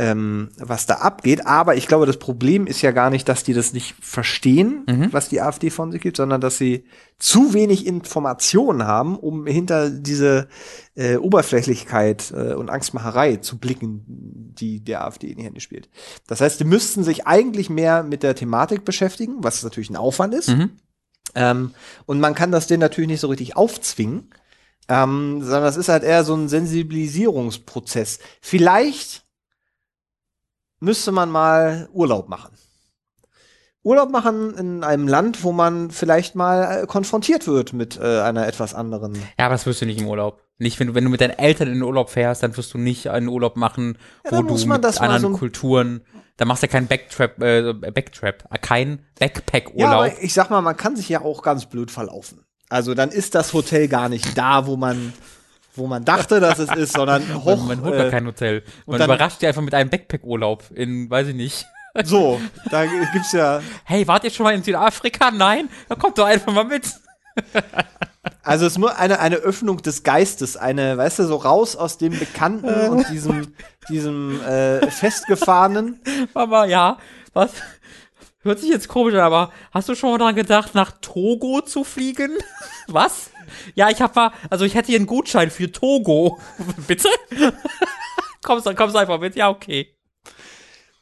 ähm, 0.01 0.49
was 0.57 0.87
da 0.87 0.95
abgeht. 0.95 1.47
Aber 1.47 1.77
ich 1.77 1.87
glaube, 1.87 2.07
das 2.07 2.17
Problem 2.17 2.67
ist 2.67 2.81
ja 2.81 2.91
gar 2.91 3.11
nicht, 3.11 3.29
dass 3.29 3.45
die 3.45 3.53
das 3.53 3.75
nicht 3.75 3.95
verstehen, 4.01 4.85
Mhm. 4.89 5.13
was 5.13 5.29
die 5.29 5.43
AfD 5.43 5.69
von 5.69 5.93
sich 5.93 6.01
gibt, 6.01 6.17
sondern 6.17 6.41
dass 6.41 6.57
sie 6.57 6.85
zu 7.19 7.53
wenig 7.53 7.87
Informationen 7.87 8.85
haben, 8.87 9.19
um 9.19 9.47
hinter 9.47 9.91
diese 9.91 10.49
äh, 10.97 11.17
Oberflächlichkeit 11.17 12.33
äh, 12.35 12.55
und 12.55 12.71
Angstmacherei 12.71 13.37
zu 13.37 13.59
blicken, 13.59 14.05
die 14.07 14.81
der 14.83 15.05
AfD 15.05 15.29
in 15.29 15.37
die 15.37 15.45
Hände 15.45 15.61
spielt. 15.61 15.91
Das 16.27 16.41
heißt, 16.41 16.59
die 16.61 16.65
müssten 16.65 17.05
sich 17.05 17.27
eigentlich 17.27 17.69
mehr 17.69 18.03
mit 18.03 18.23
der 18.23 18.35
Thematik 18.35 18.87
beschäftigen, 18.87 19.35
was 19.41 19.63
natürlich 19.63 19.91
ein 19.91 19.97
Aufwand 19.97 20.33
ist. 20.33 20.49
Mhm. 20.49 20.71
Ähm, 21.35 21.75
und 22.07 22.21
man 22.21 22.35
kann 22.35 22.53
das 22.53 22.69
denen 22.69 22.81
natürlich 22.81 23.11
nicht 23.11 23.21
so 23.21 23.29
richtig 23.29 23.55
aufzwingen, 23.55 24.31
ähm, 24.89 25.43
sondern 25.43 25.65
das 25.65 25.77
ist 25.77 25.91
halt 25.91 26.05
eher 26.05 26.25
so 26.25 26.35
ein 26.35 26.49
Sensibilisierungsprozess. 26.49 28.19
Vielleicht 28.41 29.25
müsste 30.81 31.13
man 31.13 31.31
mal 31.31 31.89
Urlaub 31.93 32.29
machen. 32.29 32.53
Urlaub 33.83 34.11
machen 34.11 34.55
in 34.59 34.85
einem 34.85 35.09
Land, 35.09 35.43
wo 35.43 35.53
man 35.53 35.91
vielleicht 35.91 36.35
mal 36.35 36.83
äh, 36.83 36.87
konfrontiert 36.87 37.47
wird 37.47 37.73
mit 37.73 37.99
äh, 37.99 38.21
einer 38.21 38.47
etwas 38.47 38.75
anderen. 38.75 39.15
Ja, 39.39 39.47
aber 39.47 39.55
das 39.55 39.65
wirst 39.65 39.81
du 39.81 39.87
nicht 39.87 40.01
im 40.01 40.07
Urlaub. 40.07 40.43
Nicht, 40.59 40.79
wenn 40.79 40.89
du, 40.89 40.95
wenn 40.95 41.05
du 41.05 41.11
mit 41.11 41.23
deinen 41.23 41.39
Eltern 41.39 41.69
in 41.69 41.75
den 41.75 41.83
Urlaub 41.83 42.11
fährst, 42.11 42.43
dann 42.43 42.55
wirst 42.59 42.75
du 42.75 42.79
nicht 42.79 43.09
einen 43.09 43.29
Urlaub 43.29 43.57
machen, 43.57 43.97
Ja, 44.27 44.33
wo 44.33 44.43
du 44.43 44.67
mit 44.67 44.85
anderen 45.01 45.33
so 45.33 45.39
Kulturen, 45.39 46.03
da 46.37 46.45
machst 46.45 46.63
du 46.63 46.67
ja 46.67 46.73
keinen 46.73 46.89
Backtrap, 46.89 47.43
äh, 47.43 47.73
Backtrap, 47.73 48.45
äh, 48.51 48.59
kein 48.59 48.91
Ja, 48.91 48.97
Backpack-Urlaub. 49.21 49.93
aber 49.95 50.23
ich 50.23 50.35
sag 50.35 50.51
mal, 50.51 50.61
man 50.61 50.77
kann 50.77 50.97
sich 50.97 51.09
ja 51.09 51.23
auch 51.23 51.43
ganz 51.43 51.65
blöd 51.65 51.91
verlaufen. 51.91 52.45
Also 52.69 52.93
dann 52.95 53.09
ist 53.09 53.35
das 53.35 53.55
Hotel 53.55 53.89
gar 53.89 54.11
nicht 54.11 54.37
da, 54.37 54.67
wo 54.67 54.77
man, 54.77 55.15
wo 55.75 55.87
man 55.87 56.05
dachte, 56.05 56.41
dass 56.41 56.59
es 56.59 56.71
ist, 56.75 56.93
sondern 56.95 57.23
hoch. 57.45 57.57
man, 57.59 57.79
man 57.79 57.83
holt 57.83 57.97
gar 57.97 58.07
äh, 58.07 58.11
kein 58.11 58.27
Hotel. 58.27 58.63
Man 58.87 58.99
dann- 58.99 59.09
überrascht 59.11 59.41
dich 59.41 59.49
einfach 59.49 59.63
mit 59.63 59.75
einem 59.75 59.91
Backpack-Urlaub 59.91 60.65
in, 60.75 61.09
weiß 61.11 61.29
ich 61.29 61.35
nicht. 61.35 61.67
so, 62.05 62.41
da 62.71 62.87
gibt's 62.87 63.33
ja. 63.33 63.61
Hey, 63.85 64.07
wart 64.07 64.25
ihr 64.25 64.31
schon 64.31 64.45
mal 64.45 64.55
in 64.55 64.63
Südafrika? 64.63 65.31
Nein? 65.31 65.69
Dann 65.89 65.99
kommt 65.99 66.19
doch 66.19 66.27
einfach 66.27 66.53
mal 66.53 66.65
mit. 66.65 66.85
Also 68.43 68.67
es 68.67 68.73
ist 68.73 68.79
nur 68.79 68.99
eine, 68.99 69.19
eine 69.21 69.37
Öffnung 69.37 69.79
des 69.81 70.03
Geistes, 70.03 70.57
eine, 70.57 70.97
weißt 70.99 71.21
du, 71.21 71.25
so 71.25 71.37
raus 71.37 71.77
aus 71.77 71.97
dem 71.97 72.19
Bekannten 72.19 72.69
und 72.91 73.09
diesem, 73.09 73.55
diesem 73.89 74.43
äh, 74.43 74.91
festgefahrenen. 74.91 76.01
Mama, 76.35 76.67
ja. 76.67 76.99
Was? 77.33 77.53
hört 78.43 78.59
sich 78.59 78.71
jetzt 78.71 78.89
komisch 78.89 79.15
an, 79.15 79.21
aber 79.21 79.53
hast 79.73 79.89
du 79.89 79.95
schon 79.95 80.11
mal 80.11 80.19
dran 80.19 80.35
gedacht, 80.35 80.75
nach 80.75 80.93
Togo 81.01 81.61
zu 81.61 81.85
fliegen? 81.85 82.31
Was? 82.89 83.31
Ja, 83.75 83.91
ich 83.91 84.01
hab 84.01 84.15
mal, 84.17 84.33
also 84.49 84.65
ich 84.65 84.75
hätte 84.75 84.89
hier 84.89 84.99
einen 84.99 85.07
Gutschein 85.07 85.51
für 85.51 85.71
Togo. 85.71 86.39
Bitte? 86.87 87.09
kommst, 88.43 88.77
kommst 88.77 88.97
einfach 88.97 89.21
mit? 89.21 89.37
Ja, 89.37 89.51
okay. 89.51 89.95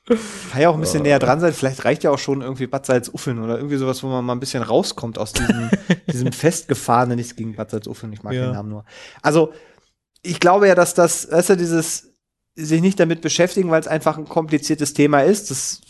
Kann 0.07 0.63
ja 0.63 0.71
auch 0.71 0.75
ein 0.75 0.81
bisschen 0.81 1.03
näher 1.03 1.19
dran 1.19 1.39
sein. 1.39 1.53
Vielleicht 1.53 1.85
reicht 1.85 2.03
ja 2.03 2.11
auch 2.11 2.19
schon 2.19 2.41
irgendwie 2.41 2.67
Bad 2.67 2.87
Salzuffeln 2.87 3.43
oder 3.43 3.57
irgendwie 3.57 3.77
sowas, 3.77 4.03
wo 4.03 4.07
man 4.09 4.25
mal 4.25 4.33
ein 4.35 4.41
bisschen 4.41 4.63
rauskommt 4.63 5.19
aus 5.19 5.35
diesem, 5.35 5.71
diesem 6.11 6.33
festgefahrenen, 6.33 7.17
nichts 7.17 7.37
gegen 7.37 7.55
Bad 7.57 7.71
Salzuffeln, 7.71 8.13
ich 8.13 8.23
mag 8.23 8.33
Ja. 8.33 8.47
den 8.47 8.53
Namen 8.53 8.71
nur. 8.71 8.85
Also, 9.23 9.53
ich 10.23 10.41
glaube 10.41 10.67
ja, 10.67 10.75
dass 10.75 10.95
das, 10.95 11.31
weißt 11.31 11.51
du, 11.51 11.57
dieses 11.57 12.15
sich 12.57 12.81
nicht 12.81 12.99
damit 12.99 13.21
beschäftigen, 13.21 13.71
weil 13.71 13.81
es 13.81 13.87
einfach 13.87 14.19
ein 14.19 14.25
kompliziertes 14.27 14.95
Thema 14.95 15.21
ist, 15.21 15.51
das 15.51 15.81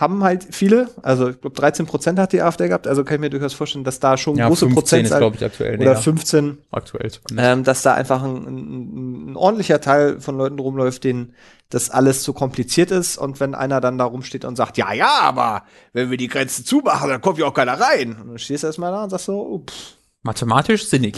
haben 0.00 0.24
halt 0.24 0.46
viele. 0.50 0.88
Also, 1.02 1.28
ich 1.28 1.40
glaube, 1.40 1.54
13 1.54 1.84
Prozent 1.86 2.18
hat 2.18 2.32
die 2.32 2.40
AfD 2.40 2.68
gehabt. 2.68 2.86
Also 2.86 3.04
kann 3.04 3.16
ich 3.16 3.20
mir 3.20 3.28
durchaus 3.30 3.52
vorstellen, 3.52 3.84
dass 3.84 4.00
da 4.00 4.16
schon 4.16 4.36
große 4.48 4.66
Prozentzahl 4.68 5.22
ich, 5.34 5.44
aktuell. 5.44 5.78
oder 5.78 5.94
15 5.94 6.58
aktuell 6.70 7.10
ähm, 7.36 7.64
dass 7.64 7.82
da 7.82 7.94
einfach 7.94 8.22
ein, 8.22 8.36
ein, 8.46 9.32
ein 9.32 9.36
ordentlicher 9.36 9.80
Teil 9.80 10.20
von 10.20 10.38
Leuten 10.38 10.58
rumläuft, 10.58 11.04
denen 11.04 11.34
das 11.68 11.90
alles 11.90 12.22
zu 12.22 12.32
kompliziert 12.32 12.90
ist. 12.90 13.18
Und 13.18 13.40
wenn 13.40 13.54
einer 13.54 13.80
dann 13.80 13.98
da 13.98 14.04
rumsteht 14.04 14.44
und 14.46 14.56
sagt, 14.56 14.78
ja, 14.78 14.92
ja, 14.92 15.20
aber 15.20 15.64
wenn 15.92 16.10
wir 16.10 16.16
die 16.16 16.28
Grenzen 16.28 16.64
zumachen, 16.64 17.10
dann 17.10 17.20
kommt 17.20 17.38
ja 17.38 17.44
auch 17.46 17.54
keiner 17.54 17.78
rein. 17.78 18.16
Und 18.20 18.28
dann 18.28 18.38
stehst 18.38 18.62
du 18.62 18.68
erstmal 18.68 18.92
da 18.92 19.04
und 19.04 19.10
sagst 19.10 19.26
so, 19.26 19.34
oh, 19.34 19.64
pff, 19.68 19.96
Mathematisch 20.22 20.86
sinnig, 20.86 21.16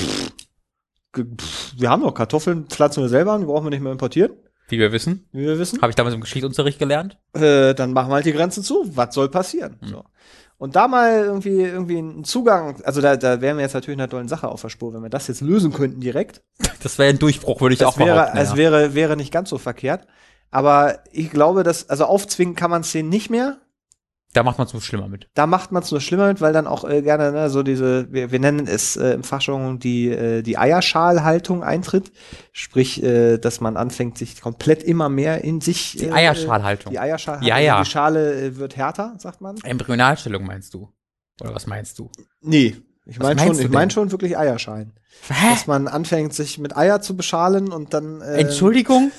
ge- 1.13 1.25
pff, 1.37 1.75
wir 1.77 1.91
haben 1.91 2.03
doch 2.03 2.15
Kartoffeln, 2.15 2.67
pflanzen 2.67 3.03
wir 3.03 3.09
selber 3.09 3.33
an, 3.33 3.41
die 3.41 3.47
brauchen 3.47 3.67
wir 3.67 3.71
nicht 3.71 3.83
mehr 3.83 3.93
importieren, 3.93 4.33
wie 4.73 4.78
wir 4.78 4.90
wissen. 4.90 5.28
wie 5.32 5.44
wir 5.44 5.59
wissen. 5.59 5.81
Habe 5.81 5.90
ich 5.90 5.97
damals 5.97 6.15
im 6.15 6.23
Geschichtsunterricht 6.23 6.78
gelernt. 6.78 7.19
Äh, 7.35 7.74
dann 7.74 7.93
machen 7.93 8.11
wir 8.11 8.15
halt 8.15 8.27
die 8.27 8.32
Grenzen 8.32 8.65
zu. 8.65 8.85
Was 8.97 9.15
soll 9.15 9.28
passieren? 9.28 9.77
So. 9.82 10.03
Und 10.57 10.77
da 10.77 10.89
mal 10.89 11.24
irgendwie, 11.24 11.61
irgendwie 11.61 11.99
einen 11.99 12.24
Zugang, 12.24 12.81
also 12.85 13.01
da, 13.01 13.16
da 13.16 13.40
wären 13.40 13.57
wir 13.57 13.62
jetzt 13.62 13.74
natürlich 13.74 13.99
einer 13.99 14.09
tollen 14.09 14.28
Sache 14.28 14.49
auf 14.49 14.62
der 14.62 14.69
Spur, 14.70 14.94
wenn 14.94 15.03
wir 15.03 15.11
das 15.11 15.28
jetzt 15.28 15.40
lösen 15.40 15.73
könnten 15.73 16.01
direkt. 16.01 16.43
Das 16.82 16.99
wäre 16.99 17.11
ein 17.11 17.19
Durchbruch, 17.19 17.61
würde 17.61 17.74
ich 17.74 17.78
das 17.78 17.94
auch 17.94 17.99
wäre, 17.99 18.15
behaupten. 18.15 18.39
es 18.39 18.51
ja. 18.51 18.57
wäre, 18.57 18.94
wäre 18.94 19.16
nicht 19.16 19.32
ganz 19.32 19.51
so 19.51 19.59
verkehrt. 19.59 20.09
Aber 20.51 20.99
ich 21.12 21.31
glaube, 21.31 21.62
dass, 21.62 21.89
also 21.89 22.07
aufzwingen 22.07 22.57
kann 22.57 22.70
man 22.70 22.81
es 22.81 22.90
denen 22.90 23.09
nicht 23.09 23.31
mehr. 23.31 23.59
Da 24.35 24.43
macht 24.43 24.57
man 24.57 24.67
es 24.67 24.73
nur 24.73 24.81
schlimmer 24.81 25.09
mit. 25.09 25.29
Da 25.35 25.47
macht 25.47 25.73
man 25.73 25.83
es 25.83 25.91
nur 25.91 26.01
schlimmer 26.01 26.29
mit, 26.29 26.41
weil 26.41 26.55
dann 26.55 26.67
auch 26.67 26.89
äh, 26.89 27.03
gerne 27.03 27.33
ne, 27.33 27.51
so 27.51 27.63
diese, 27.63 28.11
wir, 28.13 28.33
wir 28.33 28.39
nennen 28.39 28.67
es 28.67 28.97
äh, 28.97 29.13
im 29.13 29.25
Fachjargon 29.25 29.79
die, 29.79 30.09
äh, 30.09 30.43
die 30.43 30.57
Eierschalhaltung 30.57 31.63
eintritt. 31.63 32.13
Sprich, 32.53 33.03
äh, 33.03 33.37
dass 33.37 33.61
man 33.61 33.77
anfängt, 33.77 34.17
sich 34.17 34.41
komplett 34.41 34.83
immer 34.83 35.11
mehr 35.11 35.45
in 35.45 35.61
sich. 35.61 35.97
Die 35.99 36.07
äh, 36.07 36.13
Eierschalhaltung. 36.13 36.93
Die 36.93 36.99
Eierschalhaltung. 36.99 37.49
Ja, 37.49 37.59
ja. 37.59 37.83
Die 37.83 37.91
Schale 37.91 38.41
äh, 38.41 38.57
wird 38.57 38.77
härter, 38.77 39.15
sagt 39.19 39.43
man. 39.43 39.57
Embryonalstellung 39.63 40.47
meinst 40.47 40.73
du? 40.73 40.89
Oder 41.41 41.55
was 41.55 41.67
meinst 41.67 41.99
du? 41.99 42.11
Nee. 42.41 42.77
Ich 43.05 43.19
meine 43.19 43.41
schon, 43.41 43.59
ich 43.59 43.69
meine 43.69 43.91
schon 43.91 44.13
wirklich 44.13 44.39
Eierschalen. 44.39 44.93
Hä? 45.29 45.51
Dass 45.51 45.67
man 45.67 45.89
anfängt, 45.89 46.33
sich 46.33 46.59
mit 46.59 46.77
Eier 46.77 47.03
zu 47.03 47.17
beschalen 47.17 47.73
und 47.73 47.93
dann 47.93 48.21
äh, 48.21 48.39
Entschuldigung? 48.39 49.11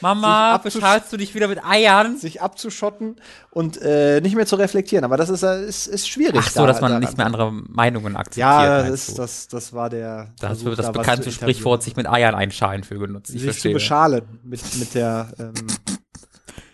Mama, 0.00 0.58
bestrahlst 0.58 1.12
du 1.12 1.16
dich 1.16 1.34
wieder 1.34 1.48
mit 1.48 1.64
Eiern? 1.64 2.16
sich 2.18 2.42
abzuschotten 2.42 3.16
und 3.50 3.80
äh, 3.80 4.20
nicht 4.20 4.34
mehr 4.36 4.46
zu 4.46 4.56
reflektieren. 4.56 5.04
Aber 5.04 5.16
das 5.16 5.28
ist, 5.28 5.42
äh, 5.42 5.64
ist, 5.66 5.86
ist 5.86 6.08
schwierig. 6.08 6.40
Ach 6.42 6.50
so, 6.50 6.60
da- 6.60 6.66
dass 6.66 6.80
man 6.80 6.90
daran. 6.90 7.02
nicht 7.02 7.16
mehr 7.16 7.26
andere 7.26 7.52
Meinungen 7.52 8.16
akzeptiert. 8.16 8.46
Ja, 8.46 8.82
das, 8.82 9.06
du? 9.06 9.14
das, 9.16 9.48
das 9.48 9.72
war 9.72 9.90
der. 9.90 10.32
Das 10.40 10.48
Versuch, 10.48 10.64
wird 10.66 10.78
das 10.78 10.86
da 10.86 10.92
bekannte 10.92 11.22
zu 11.24 11.32
Sprichwort, 11.32 11.82
sich 11.82 11.96
mit 11.96 12.08
Eiern 12.08 12.34
einschalen 12.34 12.84
für 12.84 12.98
genutzt. 12.98 13.30
Ich 13.34 13.40
sich 13.42 13.50
zu 13.50 13.52
verstehe. 13.54 13.74
beschalen 13.74 14.22
mit, 14.42 14.60
mit 14.78 14.94
der 14.94 15.28
ähm, 15.38 15.54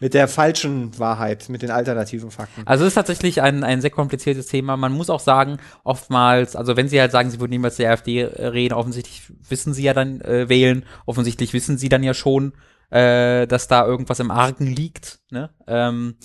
mit 0.00 0.14
der 0.14 0.26
falschen 0.26 0.98
Wahrheit, 0.98 1.48
mit 1.48 1.62
den 1.62 1.70
alternativen 1.70 2.32
Fakten. 2.32 2.62
Also 2.66 2.82
es 2.84 2.88
ist 2.88 2.94
tatsächlich 2.94 3.40
ein, 3.40 3.62
ein 3.62 3.80
sehr 3.80 3.90
kompliziertes 3.90 4.46
Thema. 4.48 4.76
Man 4.76 4.92
muss 4.92 5.10
auch 5.10 5.20
sagen, 5.20 5.58
oftmals, 5.84 6.56
also 6.56 6.76
wenn 6.76 6.88
sie 6.88 7.00
halt 7.00 7.12
sagen, 7.12 7.30
sie 7.30 7.38
würden 7.38 7.50
niemals 7.52 7.76
der 7.76 7.92
AfD 7.92 8.24
reden, 8.24 8.74
offensichtlich 8.74 9.22
wissen 9.48 9.74
sie 9.74 9.84
ja 9.84 9.94
dann 9.94 10.20
äh, 10.22 10.48
wählen, 10.48 10.84
offensichtlich 11.06 11.52
wissen 11.52 11.78
sie 11.78 11.88
dann 11.88 12.02
ja 12.02 12.14
schon, 12.14 12.52
äh, 12.92 13.46
dass 13.46 13.68
da 13.68 13.86
irgendwas 13.86 14.20
im 14.20 14.30
Argen 14.30 14.66
liegt. 14.66 15.20
Ne? 15.30 15.50
Ähm, 15.66 16.16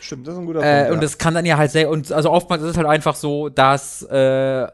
Stimmt, 0.00 0.26
das 0.26 0.34
ist 0.34 0.40
ein 0.40 0.46
guter 0.46 0.60
Äh, 0.62 0.84
Punkt. 0.86 0.96
und 0.98 1.04
es 1.04 1.18
kann 1.18 1.34
dann 1.34 1.44
ja 1.44 1.58
halt 1.58 1.70
sehr, 1.70 1.90
und 1.90 2.12
also 2.12 2.30
oftmals 2.30 2.62
ist 2.62 2.70
es 2.70 2.76
halt 2.76 2.86
einfach 2.86 3.14
so, 3.14 3.48
dass 3.50 4.02
äh, 4.02 4.66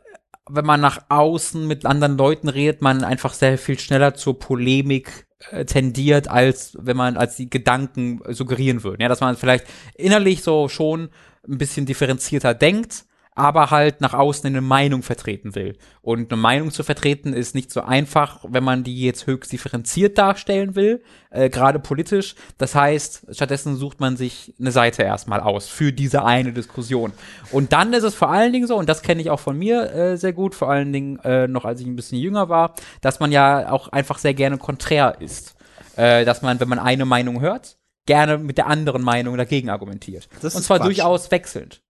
wenn 0.48 0.66
man 0.66 0.80
nach 0.80 0.98
außen 1.08 1.66
mit 1.66 1.86
anderen 1.86 2.16
Leuten 2.16 2.48
redet, 2.48 2.82
man 2.82 3.02
einfach 3.02 3.32
sehr 3.32 3.56
viel 3.58 3.78
schneller 3.78 4.14
zur 4.14 4.38
Polemik 4.38 5.26
äh, 5.50 5.64
tendiert, 5.64 6.28
als 6.28 6.76
wenn 6.80 6.96
man, 6.96 7.16
als 7.16 7.36
die 7.36 7.48
Gedanken 7.50 8.20
suggerieren 8.28 8.84
würden. 8.84 9.00
Ja, 9.00 9.08
dass 9.08 9.20
man 9.20 9.36
vielleicht 9.36 9.66
innerlich 9.94 10.42
so 10.42 10.68
schon 10.68 11.08
ein 11.48 11.58
bisschen 11.58 11.86
differenzierter 11.86 12.54
denkt, 12.54 13.06
aber 13.34 13.70
halt 13.70 14.00
nach 14.00 14.14
außen 14.14 14.46
eine 14.46 14.60
Meinung 14.60 15.02
vertreten 15.02 15.54
will. 15.54 15.76
Und 16.02 16.32
eine 16.32 16.40
Meinung 16.40 16.70
zu 16.70 16.84
vertreten 16.84 17.32
ist 17.32 17.54
nicht 17.54 17.72
so 17.72 17.82
einfach, 17.82 18.44
wenn 18.48 18.62
man 18.62 18.84
die 18.84 19.02
jetzt 19.02 19.26
höchst 19.26 19.50
differenziert 19.52 20.18
darstellen 20.18 20.76
will, 20.76 21.02
äh, 21.30 21.50
gerade 21.50 21.80
politisch. 21.80 22.36
Das 22.58 22.74
heißt, 22.74 23.26
stattdessen 23.30 23.76
sucht 23.76 23.98
man 23.98 24.16
sich 24.16 24.54
eine 24.60 24.70
Seite 24.70 25.02
erstmal 25.02 25.40
aus 25.40 25.66
für 25.66 25.92
diese 25.92 26.24
eine 26.24 26.52
Diskussion. 26.52 27.12
Und 27.50 27.72
dann 27.72 27.92
ist 27.92 28.04
es 28.04 28.14
vor 28.14 28.30
allen 28.30 28.52
Dingen 28.52 28.68
so, 28.68 28.76
und 28.76 28.88
das 28.88 29.02
kenne 29.02 29.20
ich 29.20 29.30
auch 29.30 29.40
von 29.40 29.58
mir 29.58 29.92
äh, 29.92 30.16
sehr 30.16 30.32
gut, 30.32 30.54
vor 30.54 30.70
allen 30.70 30.92
Dingen 30.92 31.18
äh, 31.24 31.48
noch 31.48 31.64
als 31.64 31.80
ich 31.80 31.86
ein 31.86 31.96
bisschen 31.96 32.18
jünger 32.18 32.48
war, 32.48 32.74
dass 33.00 33.18
man 33.18 33.32
ja 33.32 33.72
auch 33.72 33.88
einfach 33.88 34.18
sehr 34.18 34.34
gerne 34.34 34.58
konträr 34.58 35.16
ist. 35.20 35.56
Äh, 35.96 36.24
dass 36.24 36.42
man, 36.42 36.58
wenn 36.60 36.68
man 36.68 36.78
eine 36.78 37.04
Meinung 37.04 37.40
hört, 37.40 37.78
gerne 38.06 38.38
mit 38.38 38.58
der 38.58 38.66
anderen 38.66 39.02
Meinung 39.02 39.36
dagegen 39.36 39.70
argumentiert. 39.70 40.28
Das 40.42 40.54
und 40.54 40.62
zwar 40.62 40.78
Quatsch. 40.78 40.86
durchaus 40.86 41.30
wechselnd. 41.30 41.83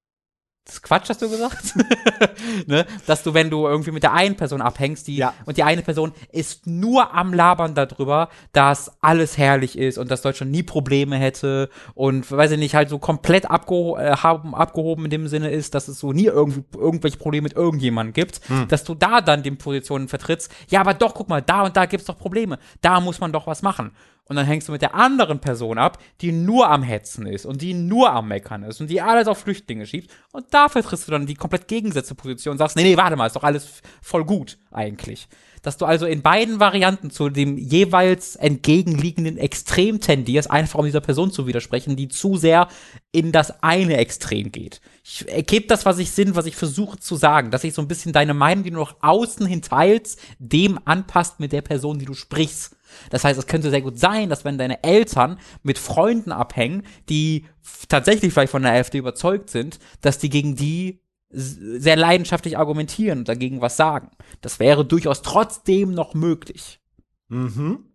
Das 0.66 0.76
ist 0.76 0.82
Quatsch, 0.82 1.10
hast 1.10 1.20
du 1.20 1.28
gesagt? 1.28 1.74
ne? 2.66 2.86
Dass 3.06 3.22
du, 3.22 3.34
wenn 3.34 3.50
du 3.50 3.66
irgendwie 3.66 3.90
mit 3.90 4.02
der 4.02 4.14
einen 4.14 4.34
Person 4.34 4.62
abhängst, 4.62 5.06
die, 5.06 5.16
Ja. 5.16 5.34
und 5.44 5.58
die 5.58 5.62
eine 5.62 5.82
Person 5.82 6.12
ist 6.32 6.66
nur 6.66 7.12
am 7.12 7.34
Labern 7.34 7.74
darüber, 7.74 8.30
dass 8.52 8.90
alles 9.02 9.36
herrlich 9.36 9.76
ist 9.76 9.98
und 9.98 10.10
dass 10.10 10.22
Deutschland 10.22 10.50
nie 10.52 10.62
Probleme 10.62 11.16
hätte 11.16 11.68
und, 11.92 12.30
weiß 12.30 12.52
ich 12.52 12.58
nicht, 12.58 12.74
halt 12.74 12.88
so 12.88 12.98
komplett 12.98 13.50
abgeho 13.50 13.98
äh, 13.98 14.14
abgehoben 14.14 15.04
in 15.04 15.10
dem 15.10 15.28
Sinne 15.28 15.50
ist, 15.50 15.74
dass 15.74 15.88
es 15.88 15.98
so 16.00 16.14
nie 16.14 16.24
irgendwie 16.26 16.64
irgendwelche 16.74 17.18
Probleme 17.18 17.42
mit 17.44 17.52
irgendjemandem 17.52 18.14
gibt, 18.14 18.40
dass 18.68 18.84
du 18.84 18.94
da 18.94 19.20
dann 19.20 19.42
die 19.42 19.50
Positionen 19.50 20.08
vertrittst, 20.08 20.50
ja, 20.70 20.80
aber 20.80 20.94
doch, 20.94 21.12
guck 21.12 21.28
mal, 21.28 21.42
da 21.42 21.62
und 21.64 21.76
da 21.76 21.84
gibt's 21.84 22.06
doch 22.06 22.16
Probleme, 22.16 22.58
da 22.80 23.00
muss 23.00 23.20
man 23.20 23.32
doch 23.32 23.46
was 23.46 23.60
machen. 23.60 23.92
Und 24.26 24.36
dann 24.36 24.46
hängst 24.46 24.68
du 24.68 24.72
mit 24.72 24.80
der 24.80 24.94
anderen 24.94 25.38
Person 25.40 25.76
ab, 25.76 25.98
die 26.22 26.32
nur 26.32 26.70
am 26.70 26.82
Hetzen 26.82 27.26
ist 27.26 27.44
und 27.44 27.60
die 27.60 27.74
nur 27.74 28.10
am 28.10 28.28
Meckern 28.28 28.62
ist 28.62 28.80
und 28.80 28.88
die 28.88 29.02
alles 29.02 29.28
auf 29.28 29.38
Flüchtlinge 29.38 29.86
schiebt. 29.86 30.10
Und 30.32 30.46
da 30.50 30.70
vertrittst 30.70 31.06
du 31.06 31.12
dann 31.12 31.26
die 31.26 31.34
komplett 31.34 31.68
gegensätzliche 31.68 32.14
Position 32.14 32.52
und 32.52 32.58
sagst, 32.58 32.76
nee, 32.76 32.84
nee, 32.84 32.96
warte 32.96 33.16
mal, 33.16 33.26
ist 33.26 33.36
doch 33.36 33.44
alles 33.44 33.82
voll 34.00 34.24
gut 34.24 34.56
eigentlich. 34.70 35.28
Dass 35.60 35.76
du 35.76 35.84
also 35.84 36.06
in 36.06 36.22
beiden 36.22 36.58
Varianten 36.58 37.10
zu 37.10 37.28
dem 37.28 37.58
jeweils 37.58 38.36
entgegenliegenden 38.36 39.36
Extrem 39.36 40.00
tendierst, 40.00 40.50
einfach 40.50 40.78
um 40.78 40.86
dieser 40.86 41.00
Person 41.02 41.30
zu 41.30 41.46
widersprechen, 41.46 41.96
die 41.96 42.08
zu 42.08 42.36
sehr 42.36 42.68
in 43.12 43.30
das 43.30 43.62
eine 43.62 43.98
Extrem 43.98 44.52
geht. 44.52 44.80
Ich 45.04 45.28
ergebe 45.28 45.66
das, 45.66 45.84
was 45.84 45.98
ich 45.98 46.10
Sinn, 46.12 46.34
was 46.34 46.46
ich 46.46 46.56
versuche 46.56 46.98
zu 46.98 47.16
sagen, 47.16 47.50
dass 47.50 47.64
ich 47.64 47.74
so 47.74 47.82
ein 47.82 47.88
bisschen 47.88 48.14
deine 48.14 48.32
Meinung, 48.32 48.64
die 48.64 48.70
du 48.70 48.78
nach 48.78 48.96
außen 49.02 49.44
hin 49.44 49.60
teilst, 49.60 50.18
dem 50.38 50.78
anpasst 50.86 51.40
mit 51.40 51.52
der 51.52 51.62
Person, 51.62 51.98
die 51.98 52.06
du 52.06 52.14
sprichst. 52.14 52.76
Das 53.10 53.24
heißt, 53.24 53.38
es 53.38 53.46
könnte 53.46 53.70
sehr 53.70 53.82
gut 53.82 53.98
sein, 53.98 54.28
dass 54.28 54.44
wenn 54.44 54.58
deine 54.58 54.82
Eltern 54.82 55.38
mit 55.62 55.78
Freunden 55.78 56.32
abhängen, 56.32 56.82
die 57.08 57.46
tatsächlich 57.88 58.32
vielleicht 58.32 58.52
von 58.52 58.62
der 58.62 58.72
AfD 58.72 58.98
überzeugt 58.98 59.50
sind, 59.50 59.78
dass 60.00 60.18
die 60.18 60.30
gegen 60.30 60.56
die 60.56 61.00
sehr 61.30 61.96
leidenschaftlich 61.96 62.56
argumentieren 62.58 63.20
und 63.20 63.28
dagegen 63.28 63.60
was 63.60 63.76
sagen. 63.76 64.10
Das 64.40 64.60
wäre 64.60 64.84
durchaus 64.84 65.22
trotzdem 65.22 65.92
noch 65.92 66.14
möglich. 66.14 66.80
Mhm. 67.28 67.86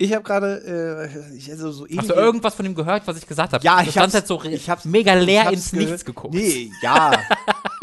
Ich 0.00 0.12
habe 0.14 0.22
gerade 0.22 1.08
äh, 1.44 1.50
also 1.50 1.72
so 1.72 1.86
Hast 1.96 2.10
du 2.10 2.14
irgendwas 2.14 2.54
von 2.54 2.64
ihm 2.66 2.74
gehört, 2.74 3.06
was 3.06 3.18
ich 3.18 3.26
gesagt 3.26 3.52
habe? 3.52 3.64
Ja, 3.64 3.82
ich 3.82 3.98
hab's- 3.98 4.14
halt 4.14 4.26
so 4.28 4.42
ich 4.44 4.70
hab's- 4.70 4.84
mega 4.84 5.14
leer 5.14 5.50
ins. 5.52 5.72
Nichts 5.72 6.04
geguckt. 6.04 6.34
Nee, 6.34 6.70
ja. 6.82 7.10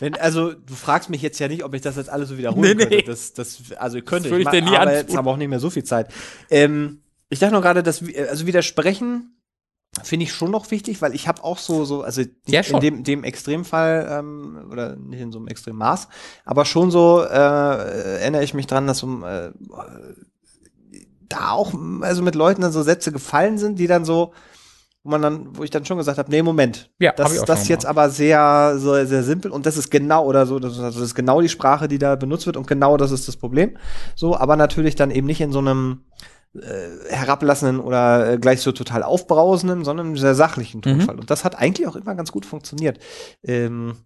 Wenn, 0.00 0.14
also, 0.14 0.52
du 0.52 0.74
fragst 0.74 1.10
mich 1.10 1.22
jetzt 1.22 1.38
ja 1.40 1.48
nicht, 1.48 1.64
ob 1.64 1.74
ich 1.74 1.82
das 1.82 1.96
jetzt 1.96 2.08
alles 2.10 2.28
so 2.28 2.38
wiederholen 2.38 2.60
Nee, 2.62 2.74
nee. 2.74 2.86
könnte. 2.86 3.02
Das, 3.10 3.32
das, 3.32 3.58
also, 3.78 4.00
könnte 4.00 4.28
Das 4.30 4.38
ich 4.38 4.48
dir 4.48 4.62
nie 4.62 4.68
aber 4.68 4.82
antun. 4.82 4.94
jetzt 4.94 5.16
haben 5.16 5.26
wir 5.26 5.30
auch 5.32 5.36
nicht 5.36 5.48
mehr 5.48 5.60
so 5.60 5.70
viel 5.70 5.84
Zeit. 5.84 6.12
Ähm, 6.50 7.00
ich 7.30 7.38
dachte 7.40 7.52
noch 7.54 7.62
gerade, 7.62 7.82
dass, 7.82 8.02
also, 8.28 8.46
widersprechen 8.46 9.34
finde 10.04 10.24
ich 10.24 10.32
schon 10.32 10.50
noch 10.52 10.70
wichtig, 10.70 11.02
weil 11.02 11.14
ich 11.14 11.26
habe 11.26 11.42
auch 11.42 11.58
so, 11.58 11.84
so, 11.84 12.02
also 12.02 12.20
nicht 12.20 12.32
Ja, 12.46 12.60
in 12.60 12.80
dem, 12.80 13.04
dem 13.04 13.24
Extremfall, 13.24 14.06
ähm, 14.10 14.68
oder 14.70 14.94
nicht 14.94 15.20
in 15.20 15.32
so 15.32 15.38
einem 15.38 15.48
Extremmaß, 15.48 16.08
aber 16.44 16.64
schon 16.66 16.90
so, 16.92 17.22
äh, 17.22 17.28
erinnere 18.20 18.44
ich 18.44 18.54
mich 18.54 18.66
dran, 18.66 18.86
dass 18.86 19.02
um, 19.02 19.24
äh, 19.24 19.50
da 21.28 21.50
auch, 21.50 21.72
also 22.02 22.22
mit 22.22 22.34
Leuten 22.34 22.62
dann 22.62 22.72
so 22.72 22.82
Sätze 22.82 23.12
gefallen 23.12 23.58
sind, 23.58 23.78
die 23.78 23.86
dann 23.86 24.04
so, 24.04 24.32
wo 25.08 25.10
man 25.10 25.22
dann, 25.22 25.56
wo 25.56 25.64
ich 25.64 25.70
dann 25.70 25.86
schon 25.86 25.96
gesagt 25.96 26.18
habe, 26.18 26.30
nee, 26.30 26.42
Moment, 26.42 26.90
Ja, 26.98 27.12
das, 27.12 27.40
auch 27.40 27.46
das 27.46 27.66
jetzt 27.68 27.86
aber 27.86 28.10
sehr, 28.10 28.74
so, 28.76 28.92
sehr 29.06 29.22
simpel 29.22 29.50
und 29.50 29.64
das 29.64 29.78
ist 29.78 29.90
genau 29.90 30.26
oder 30.26 30.44
so, 30.44 30.58
das 30.58 30.74
ist, 30.74 30.80
also 30.80 31.00
das 31.00 31.08
ist 31.08 31.14
genau 31.14 31.40
die 31.40 31.48
Sprache, 31.48 31.88
die 31.88 31.98
da 31.98 32.14
benutzt 32.14 32.44
wird 32.44 32.58
und 32.58 32.66
genau 32.66 32.98
das 32.98 33.10
ist 33.10 33.26
das 33.26 33.38
Problem. 33.38 33.78
So, 34.14 34.36
aber 34.36 34.56
natürlich 34.56 34.96
dann 34.96 35.10
eben 35.10 35.26
nicht 35.26 35.40
in 35.40 35.50
so 35.50 35.60
einem, 35.60 36.02
äh, 36.54 37.10
herablassenden 37.10 37.80
oder 37.80 38.32
äh, 38.32 38.38
gleich 38.38 38.60
so 38.60 38.72
total 38.72 39.02
aufbrausenden, 39.02 39.82
sondern 39.82 40.08
einem 40.08 40.16
sehr 40.18 40.34
sachlichen 40.34 40.82
Tonfall. 40.82 41.18
Und 41.18 41.30
das 41.30 41.44
hat 41.44 41.58
eigentlich 41.58 41.86
auch 41.88 41.96
immer 41.96 42.14
ganz 42.14 42.30
gut 42.30 42.44
funktioniert. 42.44 42.98
Ähm, 43.42 43.96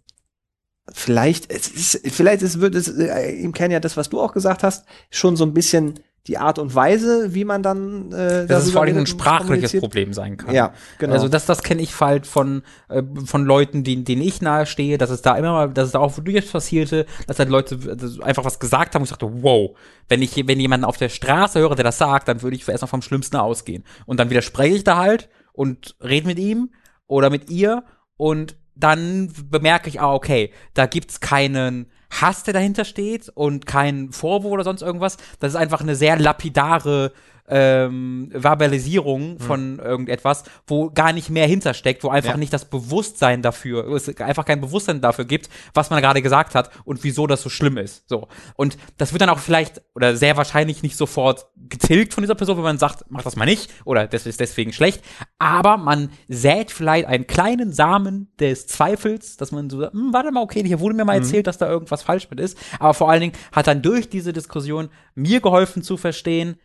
vielleicht, 0.93 1.51
es 1.53 1.69
ist, 1.69 2.01
vielleicht 2.13 2.43
ist, 2.43 2.61
wird 2.61 2.77
es 2.77 2.89
äh, 2.89 3.33
im 3.43 3.53
Kern 3.53 3.73
ja 3.73 3.81
das, 3.81 3.97
was 3.97 4.09
du 4.09 4.21
auch 4.21 4.33
gesagt 4.33 4.63
hast, 4.63 4.87
schon 5.11 5.37
so 5.37 5.45
ein 5.45 5.55
bisschen 5.55 5.99
die 6.29 6.39
Art 6.39 6.61
und 6.61 6.75
Weise, 6.75 7.35
wie 7.35 7.45
man 7.45 7.65
dann 7.65 8.13
äh, 8.13 8.47
dass 8.47 8.67
es 8.67 8.71
vor 8.71 8.83
allem 8.83 8.97
ein 8.97 9.07
sprachliches. 9.07 9.81
Problem 9.81 10.13
sein 10.13 10.37
kann. 10.37 10.55
Ja, 10.55 10.73
genau. 10.99 11.15
Also 11.15 11.29
das, 11.29 11.47
das 11.47 11.63
kenne 11.63 11.83
ich 11.83 11.99
halt 11.99 12.27
von, 12.29 12.63
äh, 12.89 13.03
von 13.25 13.45
Leuten, 13.45 13.83
denen, 13.83 14.05
denen 14.05 14.23
ich 14.23 14.41
nahestehe, 14.41 14.99
dass 14.99 15.11
es 15.11 15.23
da 15.23 15.37
immer 15.37 15.53
mal, 15.53 15.71
dass 15.71 15.87
es 15.87 15.93
da 15.93 15.99
auch 15.99 16.17
durchaus 16.17 16.53
passierte, 16.53 17.07
dass 17.27 17.41
halt 17.41 17.49
Leute 17.49 17.77
einfach 18.23 18.45
was 18.45 18.61
gesagt 18.61 18.95
haben 18.95 19.03
und 19.03 19.07
ich 19.07 19.11
dachte, 19.11 19.43
wow, 19.43 19.77
wenn 20.09 20.23
ich, 20.23 20.37
wenn 20.47 20.61
jemanden 20.61 20.85
auf 20.85 20.97
der 20.97 21.09
Straße 21.09 21.59
höre, 21.59 21.75
der 21.75 21.85
das 21.85 21.99
sagt, 21.99 22.29
dann 22.29 22.43
würde 22.43 22.57
ich 22.57 22.69
erstmal 22.69 22.89
vom 22.89 23.03
Schlimmsten 23.03 23.37
ausgehen. 23.37 23.85
Und 24.07 24.21
dann 24.21 24.31
widerspreche 24.31 24.77
ich 24.77 24.85
da 24.85 24.99
halt 24.99 25.29
und 25.53 25.97
rede 26.01 26.29
mit 26.29 26.39
ihm 26.39 26.71
oder 27.09 27.31
mit 27.31 27.51
ihr 27.51 27.83
und 28.17 28.57
dann 28.75 29.33
bemerke 29.51 29.89
ich, 29.89 30.01
ah, 30.01 30.13
okay, 30.13 30.51
da 30.75 30.87
gibt's 30.87 31.21
keinen 31.21 31.87
Hass, 32.11 32.43
der 32.43 32.55
dahinter 32.55 32.85
steht 32.85 33.29
und 33.31 33.67
kein 33.67 34.13
Vorwurf 34.13 34.53
oder 34.53 34.65
sonst 34.65 34.83
irgendwas. 34.83 35.17
Das 35.41 35.53
ist 35.53 35.57
einfach 35.57 35.81
eine 35.81 35.95
sehr 35.95 36.19
lapidare 36.19 37.13
ähm, 37.49 38.31
Verbalisierung 38.33 39.39
von 39.41 39.79
irgendetwas, 39.79 40.45
wo 40.67 40.91
gar 40.91 41.13
nicht 41.13 41.29
mehr 41.29 41.47
hintersteckt, 41.47 42.05
wo 42.05 42.09
einfach 42.09 42.33
Ja. 42.33 42.37
nicht 42.37 42.53
das 42.53 42.65
Bewusstsein 42.67 43.43
dafür, 43.43 43.87
es 43.93 44.09
einfach 44.21 44.45
kein 44.45 44.61
Bewusstsein 44.61 45.01
dafür 45.01 45.25
gibt, 45.25 45.49
was 45.75 45.91
man 45.91 46.01
gerade 46.01 46.23
gesagt 46.23 46.55
hat 46.55 46.71
und 46.85 47.03
wieso 47.05 47.27
das 47.27 47.43
so 47.43 47.49
schlimm 47.51 47.79
ist. 47.79 48.09
So. 48.09 48.29
Und 48.55 48.77
das 48.97 49.13
wird 49.13 49.23
dann 49.23 49.29
auch 49.29 49.39
vielleicht 49.41 49.83
oder 49.95 50.17
sehr 50.17 50.37
wahrscheinlich 50.37 50.83
nicht 50.83 50.97
sofort 50.97 51.47
getilgt 51.57 52.15
von 52.15 52.23
dieser 52.23 52.35
Person, 52.37 52.57
wenn 52.57 52.65
man 52.65 52.79
sagt, 52.79 53.05
mach 53.09 53.23
das 53.23 53.37
mal 53.37 53.45
nicht 53.45 53.71
oder 53.85 54.07
das 54.07 54.27
ist 54.27 54.41
deswegen 54.41 54.73
schlecht. 54.73 55.03
Aber 55.39 55.77
man 55.77 56.11
sät 56.29 56.71
vielleicht 56.71 57.07
einen 57.07 57.27
kleinen 57.27 57.73
Samen 57.73 58.33
des 58.39 58.67
Zweifels, 58.67 59.37
dass 59.37 59.53
man 59.53 59.69
so, 59.69 59.81
sagt, 59.81 59.95
hm, 59.95 60.13
warte 60.13 60.31
mal, 60.31 60.43
okay, 60.43 60.63
hier 60.65 60.81
wurde 60.81 60.95
mir 60.95 61.05
mal 61.05 61.17
erzählt, 61.17 61.47
dass 61.47 61.59
da 61.59 61.69
irgendwas 61.69 62.03
falsch 62.03 62.29
mit 62.31 62.41
ist. 62.41 62.57
Aber 62.79 62.95
vor 62.95 63.11
allen 63.11 63.21
Dingen 63.21 63.33
hat 63.51 63.67
dann 63.67 63.83
durch 63.83 64.09
diese 64.09 64.33
Diskussion 64.33 64.89
mir 65.15 65.41
geholfen 65.41 65.83
zu 65.83 65.97
verstehen, 65.97 66.57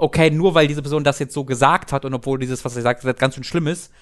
okay, 0.00 0.30
nur 0.30 0.54
weil 0.54 0.66
diese 0.66 0.82
Person 0.82 1.04
das 1.04 1.18
jetzt 1.18 1.34
so 1.34 1.44
gesagt 1.44 1.92
hat 1.92 2.04
und 2.04 2.14
obwohl 2.14 2.38
dieses, 2.38 2.64
was 2.64 2.74
sie 2.74 2.82
sagt, 2.82 3.04
ganz 3.18 3.34
schön 3.34 3.44
schlimm 3.44 3.66
ist, 3.66 3.92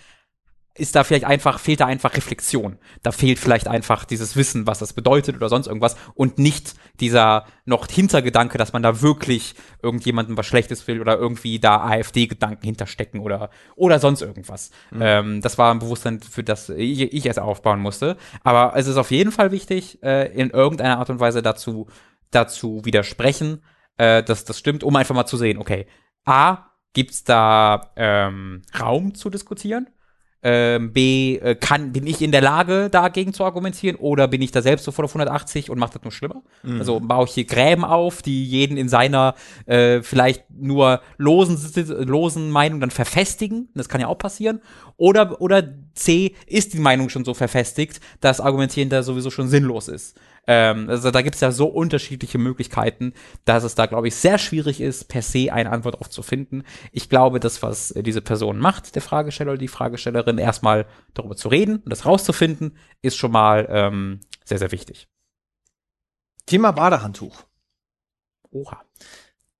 ist 0.79 0.95
da 0.95 1.03
vielleicht 1.03 1.25
einfach, 1.25 1.59
fehlt 1.59 1.81
da 1.81 1.87
einfach 1.87 2.15
Reflexion. 2.17 2.79
Da 3.03 3.11
fehlt 3.11 3.39
vielleicht 3.39 3.67
einfach 3.67 4.05
dieses 4.05 4.37
Wissen, 4.37 4.67
was 4.67 4.79
das 4.79 4.93
bedeutet 4.93 5.35
oder 5.37 5.49
sonst 5.49 5.67
irgendwas 5.67 5.97
und 6.15 6.39
nicht 6.39 6.75
dieser 7.01 7.47
noch 7.65 7.89
Hintergedanke, 7.89 8.59
dass 8.59 8.73
man 8.73 8.83
da 8.83 9.03
wirklich 9.03 9.55
irgendjemandem 9.83 10.37
was 10.37 10.47
Schlechtes 10.47 10.87
will 10.87 11.01
oder 11.01 11.19
irgendwie 11.19 11.59
da 11.59 11.81
AfD-Gedanken 11.81 12.65
hinterstecken 12.65 13.21
oder, 13.21 13.51
oder 13.75 13.99
sonst 13.99 14.23
irgendwas. 14.23 14.71
Ähm, 14.99 15.41
das 15.43 15.59
war 15.59 15.73
ein 15.73 15.81
Bewusstsein, 15.81 16.21
für 16.21 16.45
das 16.45 16.69
ich, 16.69 17.13
ich 17.13 17.27
erst 17.27 17.41
aufbauen 17.41 17.81
musste. 17.81 18.17
Aber 18.45 18.75
es 18.77 18.87
ist 18.87 18.97
auf 18.97 19.11
jeden 19.11 19.33
Fall 19.33 19.51
wichtig, 19.51 20.01
äh, 20.05 20.33
in 20.33 20.51
irgendeiner 20.51 20.99
Art 20.99 21.11
und 21.11 21.19
Weise 21.19 21.43
dazu, 21.43 21.89
dazu 22.31 22.85
widersprechen, 22.85 23.63
äh, 23.99 24.23
dass 24.23 24.45
das 24.45 24.59
stimmt, 24.59 24.83
um 24.83 24.97
einfach 24.97 25.15
mal 25.15 25.27
zu 25.27 25.37
sehen, 25.37 25.59
okay, 25.59 25.87
A, 26.25 26.71
gibt's 26.95 27.25
da 27.25 27.93
ähm, 27.97 28.63
Raum 28.79 29.15
zu 29.15 29.31
diskutieren? 29.31 29.89
Ähm, 30.41 30.93
B, 30.93 31.37
äh, 31.39 31.57
kann, 31.57 31.93
bin 31.93 32.07
ich 32.07 32.23
in 32.23 32.31
der 32.31 32.41
Lage, 32.41 32.91
dagegen 32.91 33.35
zu 33.35 33.45
argumentieren 33.45 33.97
oder 33.97 34.29
bin 34.29 34.41
ich 34.41 34.53
da 34.53 34.63
selbst 34.63 34.85
so 34.85 34.93
voll 34.93 35.05
auf 35.05 35.11
180 35.11 35.69
und 35.69 35.81
macht 35.81 35.97
das 35.97 36.03
nur 36.03 36.13
schlimmer? 36.13 36.43
Also 36.79 37.01
baue 37.01 37.25
ich 37.25 37.33
hier 37.33 37.45
Gräben 37.45 37.85
auf, 37.85 38.23
die 38.23 38.45
jeden 38.45 38.77
in 38.77 38.89
seiner 38.89 39.35
äh, 39.67 40.01
vielleicht 40.01 40.49
nur 40.49 41.03
losen, 41.17 41.59
losen 42.07 42.51
Meinung 42.53 42.79
dann 42.79 42.93
verfestigen. 42.93 43.69
Das 43.75 43.89
kann 43.89 44.01
ja 44.01 44.07
auch 44.07 44.19
passieren. 44.19 44.61
Oder, 44.97 45.41
oder 45.41 45.75
C, 45.95 46.37
ist 46.47 46.73
die 46.73 46.79
Meinung 46.79 47.09
schon 47.09 47.25
so 47.25 47.35
verfestigt, 47.35 48.01
dass 48.21 48.41
Argumentieren 48.41 48.91
da 48.91 49.03
sowieso 49.03 49.31
schon 49.31 49.49
sinnlos 49.49 49.89
ist. 49.89 50.17
Ähm, 50.51 50.89
also 50.89 51.11
da 51.11 51.21
gibt 51.21 51.35
es 51.35 51.43
ja 51.43 51.53
so 51.53 51.67
unterschiedliche 51.67 52.39
Möglichkeiten, 52.39 53.13
dass 53.45 53.65
es 53.65 53.75
da, 53.75 53.85
glaube 53.85 54.09
ich, 54.09 54.17
sehr 54.17 54.39
schwierig 54.39 54.81
ist, 54.81 55.05
per 55.09 55.21
se 55.21 55.53
eine 55.53 55.71
Antwort 55.71 55.97
darauf 55.97 56.09
zu 56.09 56.23
finden. 56.23 56.65
Ich 56.91 57.11
glaube, 57.11 57.39
das, 57.39 57.63
was 57.63 57.91
äh, 57.91 58.03
diese 58.03 58.23
Person 58.23 58.59
macht, 58.59 58.95
der 58.95 59.03
Fragesteller 59.03 59.53
oder 59.53 59.59
die 59.59 59.69
Fragestellerin, 59.69 60.39
erstmal 60.39 60.87
darüber 61.13 61.37
zu 61.37 61.49
reden 61.49 61.77
und 61.77 61.91
das 61.91 62.07
rauszufinden, 62.07 62.79
ist 63.03 63.19
schon 63.19 63.31
mal 63.31 63.69
ähm, 63.71 64.21
sehr, 64.45 64.59
sehr 64.59 64.73
wichtig. 64.73 65.07
Thema 66.47 66.73
Badehandtuch. 66.73 67.45
Oha. 68.51 68.83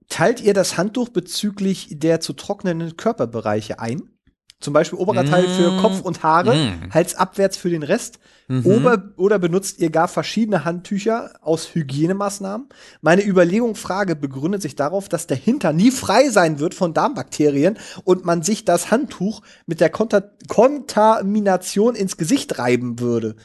Teilt 0.09 0.41
ihr 0.41 0.55
das 0.55 0.79
Handtuch 0.79 1.11
bezüglich 1.11 1.89
der 1.91 2.21
zu 2.21 2.33
trocknenden 2.33 2.97
Körperbereiche 2.97 3.79
ein? 3.79 4.18
Zum 4.61 4.73
Beispiel 4.73 4.99
oberer 4.99 5.25
Teil 5.25 5.47
für 5.47 5.71
Mm. 5.71 5.81
Kopf 5.81 6.01
und 6.01 6.25
Haare, 6.25 6.55
Mm. 6.55 6.93
Hals 6.93 7.15
abwärts 7.15 7.57
für 7.57 7.71
den 7.71 7.85
Rest. 7.85 8.19
Mhm. 8.49 8.67
Oder, 8.67 9.13
oder 9.17 9.39
benutzt 9.39 9.79
ihr 9.79 9.91
gar 9.91 10.09
verschiedene 10.09 10.65
Handtücher 10.65 11.35
aus 11.43 11.75
Hygienemaßnahmen? 11.75 12.69
Meine 13.01 13.25
Überlegung, 13.25 13.77
Frage 13.77 14.17
begründet 14.17 14.63
sich 14.63 14.75
darauf, 14.75 15.09
dass 15.09 15.27
der 15.27 15.37
Hintern 15.37 15.77
nie 15.77 15.91
frei 15.91 16.29
sein 16.31 16.59
wird 16.59 16.75
von 16.75 16.93
Darmbakterien 16.95 17.79
und 18.05 18.25
man 18.25 18.43
sich 18.43 18.65
das 18.65 18.91
Handtuch 18.91 19.43
mit 19.67 19.81
der 19.81 19.91
Konta 19.91 20.23
Kontamination 20.49 21.95
ins 21.95 22.17
Gesicht 22.17 22.59
reiben 22.59 22.99
würde. 23.01 23.37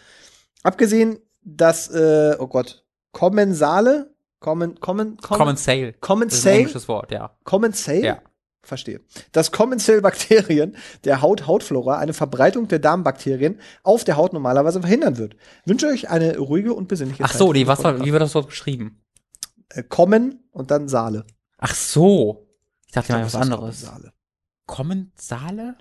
Abgesehen, 0.64 1.20
dass, 1.44 1.90
äh, 1.90 2.36
oh 2.40 2.48
Gott, 2.48 2.84
Kommensale, 3.12 4.14
Kommen, 4.40 4.80
Kommen, 4.80 5.18
Common 5.18 5.58
Sale. 5.58 5.94
Das 6.02 6.34
ist 6.40 6.48
ein 6.48 6.54
englisches 6.60 6.88
Wort, 6.88 7.12
ja. 7.12 7.32
Commensale? 7.44 8.04
Ja. 8.06 8.22
Verstehe. 8.66 9.02
Dass 9.34 9.52
Commensale-Bakterien 9.52 10.78
der 11.04 11.22
Haut-Hautflora 11.22 11.98
eine 11.98 12.14
Verbreitung 12.14 12.70
der 12.70 12.80
Darmbakterien 12.80 13.60
auf 13.84 14.06
der 14.06 14.16
Haut 14.16 14.32
normalerweise 14.32 14.80
verhindern 14.80 15.18
wird. 15.18 15.36
Wünsche 15.66 15.88
euch 15.88 16.10
eine 16.10 16.38
ruhige 16.38 16.74
und 16.74 16.88
besinnliche 16.88 17.24
Ach 17.26 17.32
Zeit. 17.32 17.40
so, 17.40 17.52
die, 17.52 17.68
was 17.68 17.84
war, 17.84 18.04
wie 18.04 18.12
wird 18.14 18.22
das 18.22 18.34
Wort 18.36 18.48
geschrieben? 18.48 19.04
Äh, 19.70 19.84
Kommen 19.84 20.48
und 20.52 20.72
dann 20.72 20.88
Saale. 20.88 21.26
Ach 21.58 21.76
so. 21.76 22.48
Ich 22.88 22.94
dachte 22.94 23.12
mal 23.12 23.24
was 23.26 23.34
Das 23.34 23.42
heißt 23.42 23.52
anderes. 23.52 23.82
Kommensale. 23.86 24.14
Kommensale? 24.66 25.76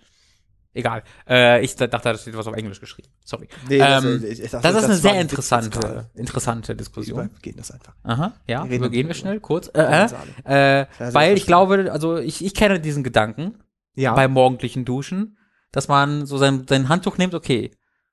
Egal. 0.74 1.02
Äh, 1.28 1.62
ich 1.64 1.76
dachte, 1.76 1.98
da 1.98 2.16
steht 2.16 2.36
was 2.36 2.46
auf 2.46 2.54
Englisch 2.56 2.80
geschrieben. 2.80 3.08
Sorry. 3.24 3.46
Nee, 3.68 3.78
das, 3.78 4.04
ähm, 4.04 4.24
äh, 4.24 4.28
ich 4.28 4.50
dachte, 4.50 4.68
das 4.68 4.76
ist 4.76 4.84
eine 4.84 4.94
sehr 4.96 5.20
interessante, 5.20 6.08
interessante 6.14 6.68
Wir 6.68 6.76
Diskussion. 6.76 7.26
übergehen 7.26 7.56
das 7.58 7.70
einfach. 7.70 7.94
Aha, 8.02 8.32
ja, 8.46 8.68
Wir 8.68 8.78
übergehen 8.78 9.06
wir 9.06 9.14
schnell, 9.14 9.38
kurz. 9.40 9.70
Äh, 9.74 10.06
äh, 10.44 10.86
weil 11.12 11.36
ich 11.36 11.46
glaube, 11.46 11.92
also 11.92 12.16
ich, 12.16 12.42
ich 12.44 12.54
kenne 12.54 12.80
diesen 12.80 13.04
Gedanken 13.04 13.58
Ja. 13.96 14.14
beim 14.14 14.32
morgendlichen 14.32 14.84
Duschen, 14.86 15.36
dass 15.72 15.88
man 15.88 16.24
so 16.24 16.38
sein, 16.38 16.64
sein 16.66 16.88
Handtuch 16.88 17.18
nimmt, 17.18 17.34
okay, 17.34 17.70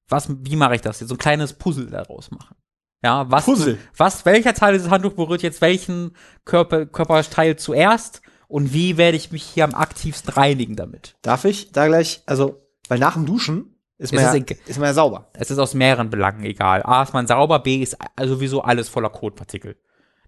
was, 0.10 0.28
wie 0.30 0.56
mache 0.58 0.76
ich 0.76 0.82
das 0.82 1.00
jetzt? 1.00 1.10
So 1.10 1.16
ein 1.16 1.20
kleines 1.20 1.54
Puzzle 1.54 1.86
daraus 1.90 2.30
machen. 2.32 2.56
Ja, 3.02 3.32
was, 3.32 3.46
Puzzle. 3.46 3.78
was, 3.96 4.26
welcher 4.26 4.54
Teil 4.54 4.74
dieses 4.74 4.90
Handtuch 4.90 5.14
berührt 5.14 5.44
jetzt 5.44 5.62
welchen 5.62 6.12
Körper, 6.44 6.86
Körperteil 6.86 7.56
zuerst 7.56 8.22
und 8.50 8.74
wie 8.74 8.98
werde 8.98 9.16
ich 9.16 9.32
mich 9.32 9.44
hier 9.44 9.64
am 9.64 9.74
aktivsten 9.74 10.34
reinigen 10.34 10.76
damit? 10.76 11.16
Darf 11.22 11.46
ich 11.46 11.72
da 11.72 11.88
gleich, 11.88 12.22
also, 12.26 12.60
weil 12.90 13.00
nach 13.00 13.14
dem 13.14 13.26
Duschen 13.26 13.80
ist 13.98 14.12
man, 14.14 14.24
Es 14.26 14.34
ja, 14.34 14.40
ist 14.40 14.68
ist, 14.70 14.78
man 14.80 14.88
ja 14.88 14.94
sauber. 14.94 15.30
Es 15.34 15.50
ist 15.52 15.60
aus 15.60 15.74
mehreren 15.74 16.10
Belangen 16.10 16.44
egal. 16.44 16.84
A 16.84 17.04
ist 17.04 17.14
man 17.14 17.28
sauber, 17.28 17.60
B 17.60 17.82
ist 17.82 17.96
sowieso 18.22 18.62
alles 18.62 18.90
voller 18.90 19.10
Kotpartikel. 19.10 19.78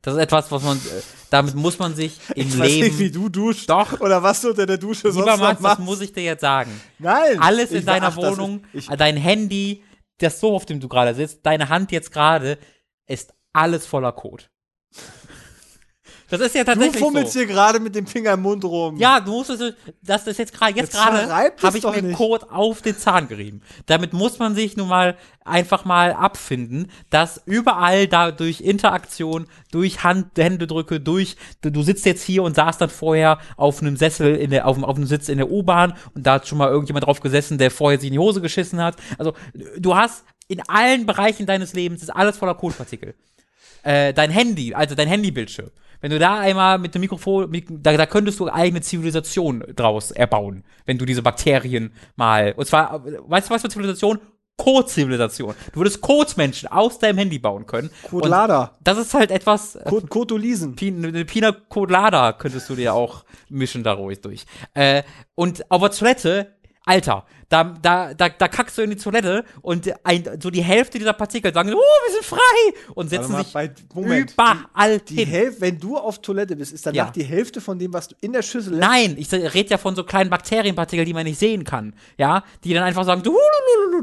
Das 0.04 0.16
ist 0.16 0.20
etwas, 0.20 0.52
was 0.52 0.64
man, 0.64 0.78
äh, 0.78 1.02
damit 1.30 1.54
muss 1.56 1.78
man 1.78 1.94
sich 1.96 2.18
im 2.36 2.48
Ich 2.48 2.58
weiß 2.58 2.68
Leben. 2.68 2.88
nicht, 2.88 3.00
wie 3.00 3.12
du 3.12 3.30
duschst. 3.30 3.70
Doch. 3.70 4.00
Oder 4.02 4.24
was 4.24 4.42
du 4.42 4.50
unter 4.50 4.66
der 4.66 4.78
Dusche 4.80 5.10
Lieber 5.10 5.14
sonst 5.14 5.28
noch 5.28 5.38
Max, 5.40 5.62
was 5.64 5.78
machst. 5.78 5.80
muss 5.86 6.02
ich 6.02 6.12
dir 6.12 6.24
jetzt 6.24 6.42
sagen? 6.42 6.72
Nein. 7.00 7.40
Alles 7.40 7.72
in 7.72 7.80
Ich- 7.80 7.86
deiner 7.86 8.10
ist- 8.10 8.18
Wohnung, 8.18 8.64
ich, 8.74 8.88
dein 8.88 9.16
Handy, 9.16 9.84
das 10.18 10.40
so, 10.40 10.56
auf 10.56 10.66
dem 10.66 10.80
du 10.80 10.88
gerade 10.88 11.14
sitzt, 11.16 11.46
deine 11.46 11.70
Hand 11.70 11.92
jetzt 11.92 12.12
gerade, 12.12 12.58
ist 13.08 13.34
alles 13.54 13.86
voller 13.86 14.12
Kot. 14.12 14.50
Das 16.32 16.40
ist 16.40 16.56
ja 16.56 16.64
du 16.64 16.72
tatsächlich 16.72 17.04
fummelst 17.04 17.34
so. 17.34 17.40
hier 17.40 17.48
gerade 17.48 17.82
mit 17.82 17.94
dem 17.94 18.08
Finger 18.08 18.34
im 18.34 18.42
Mund 18.42 18.64
rum. 18.64 18.96
Ja, 18.96 19.20
du 19.20 19.32
musst 19.32 19.50
es, 19.50 19.74
das 20.02 20.26
ist 20.28 20.40
jetzt 20.40 20.54
gerade, 20.54 20.74
jetzt 20.76 20.94
Jetzt 20.94 21.04
gerade 21.04 21.30
habe 21.30 21.78
ich 21.78 21.84
mir 21.84 22.02
nicht. 22.02 22.18
Kot 22.18 22.50
auf 22.50 22.82
den 22.82 22.98
Zahn 22.98 23.28
gerieben. 23.28 23.62
Damit 23.86 24.14
muss 24.14 24.40
man 24.40 24.56
sich 24.56 24.78
nun 24.78 24.88
mal 24.88 25.18
einfach 25.44 25.84
mal 25.84 26.14
abfinden, 26.14 26.90
dass 27.10 27.42
überall 27.46 28.08
da 28.08 28.32
durch 28.32 28.62
Interaktion, 28.62 29.46
durch 29.72 30.04
Hand, 30.04 30.38
Händedrücke, 30.38 31.02
durch, 31.02 31.36
du, 31.62 31.70
du 31.70 31.84
sitzt 31.84 32.06
jetzt 32.06 32.24
hier 32.24 32.44
und 32.44 32.56
saßt 32.56 32.80
dann 32.80 32.90
vorher 32.90 33.40
auf 33.58 33.82
einem 33.82 33.98
Sessel 33.98 34.36
in 34.36 34.52
der, 34.52 34.68
auf, 34.68 34.82
auf 34.82 34.96
einem 34.96 35.08
Sitz 35.08 35.28
in 35.28 35.38
der 35.38 35.52
U-Bahn 35.52 35.94
und 36.16 36.26
da 36.26 36.36
hat 36.36 36.48
schon 36.48 36.58
mal 36.58 36.70
irgendjemand 36.70 37.08
drauf 37.08 37.20
gesessen, 37.20 37.58
der 37.58 37.72
vorher 37.72 38.00
sich 38.00 38.08
in 38.08 38.14
die 38.14 38.20
Hose 38.20 38.40
geschissen 38.40 38.82
hat. 38.82 38.96
Also, 39.18 39.34
du 39.78 39.96
hast 39.96 40.24
in 40.48 40.62
allen 40.70 41.06
Bereichen 41.06 41.46
deines 41.46 41.74
Lebens 41.74 42.02
ist 42.02 42.10
alles 42.10 42.38
voller 42.38 42.56
Kotpartikel 42.56 43.16
äh, 43.84 44.14
dein 44.14 44.30
Handy, 44.32 44.74
also 44.74 44.96
dein 44.96 45.08
Handybildschirm. 45.08 45.72
Wenn 46.02 46.12
du 46.12 46.20
da 46.20 46.40
einmal 46.40 46.80
mit 46.80 46.94
dem 46.96 47.02
Mikrofon, 47.02 47.50
mit, 47.50 47.66
da, 47.70 47.96
da 47.96 48.06
könntest 48.06 48.40
du 48.40 48.50
eigene 48.50 48.82
Zivilisation 48.82 49.64
draus 49.76 50.12
erbauen, 50.12 50.64
wenn 50.86 50.98
du 50.98 51.06
diese 51.06 51.22
Bakterien 51.22 51.94
mal, 52.16 52.54
und 52.58 52.66
zwar, 52.66 53.06
äh, 53.06 53.20
weißt 53.28 53.50
du 53.50 53.54
was 53.54 53.62
für 53.62 53.70
Zivilisation? 53.70 54.20
Code-Zivilisation. 54.58 55.56
Du 55.74 55.80
würdest 55.80 56.02
Code-Menschen 56.02 56.70
aus 56.70 57.00
deinem 57.00 57.18
Handy 57.18 57.40
bauen 57.40 57.66
können. 57.66 57.90
Code 58.10 58.26
Und 58.26 58.30
Lada. 58.30 58.78
Das 58.84 58.98
ist 58.98 59.14
halt 59.14 59.32
etwas, 59.32 59.76
äh, 59.76 59.84
Code, 59.86 60.08
Codolisen. 60.08 60.76
Pi- 60.76 60.94
eine 60.96 61.26
Pina 61.26 61.52
Colada 61.52 62.34
könntest 62.34 62.70
du 62.70 62.76
dir 62.76 62.94
auch 62.94 63.24
mischen 63.50 63.84
da 63.84 63.94
ruhig 63.94 64.22
durch. 64.22 64.46
Äh, 64.76 65.02
und 65.36 65.70
auf 65.72 65.82
der 65.82 65.92
Toilette, 65.92 66.54
Alter, 66.84 67.26
da, 67.48 67.64
da, 67.64 68.14
da, 68.16 68.30
da 68.30 68.48
kackst 68.48 68.78
du 68.78 68.82
in 68.82 68.90
die 68.90 68.96
Toilette 68.96 69.44
und 69.62 69.92
ein, 70.04 70.24
so 70.42 70.50
die 70.50 70.64
Hälfte 70.64 70.98
dieser 70.98 71.14
Partikel 71.14 71.54
sagen, 71.54 71.72
oh, 71.74 71.78
wir 71.78 72.14
sind 72.14 72.26
frei 72.26 72.40
und 72.96 73.10
setzen 73.10 73.34
mal, 73.34 73.44
sich 73.44 73.54
bei- 73.54 73.72
Moment, 73.94 74.32
überall 74.32 75.00
Die 75.02 75.16
hin. 75.16 75.28
Hälfte, 75.28 75.62
wenn 75.62 75.78
du 75.80 75.98
auf 75.98 76.22
Toilette 76.22 76.56
bist, 76.56 76.74
ist 76.74 76.86
danach 76.86 76.96
Ja. 77.08 77.12
die 77.12 77.24
Hälfte 77.24 77.62
von 77.62 77.78
dem, 77.78 77.94
was 77.94 78.08
du 78.08 78.16
in 78.22 78.34
der 78.34 78.42
Schüssel 78.42 78.78
Nein, 78.78 79.16
ich 79.20 79.32
rede 79.32 79.70
ja 79.70 79.78
von 79.78 79.96
so 79.96 80.04
kleinen 80.04 80.30
Bakterienpartikeln, 80.32 81.06
die 81.06 81.14
man 81.14 81.26
nicht 81.26 81.38
sehen 81.38 81.64
kann. 81.66 81.94
Ja, 82.18 82.44
die 82.64 82.74
dann 82.74 82.84
einfach 82.84 83.04
sagen, 83.06 83.22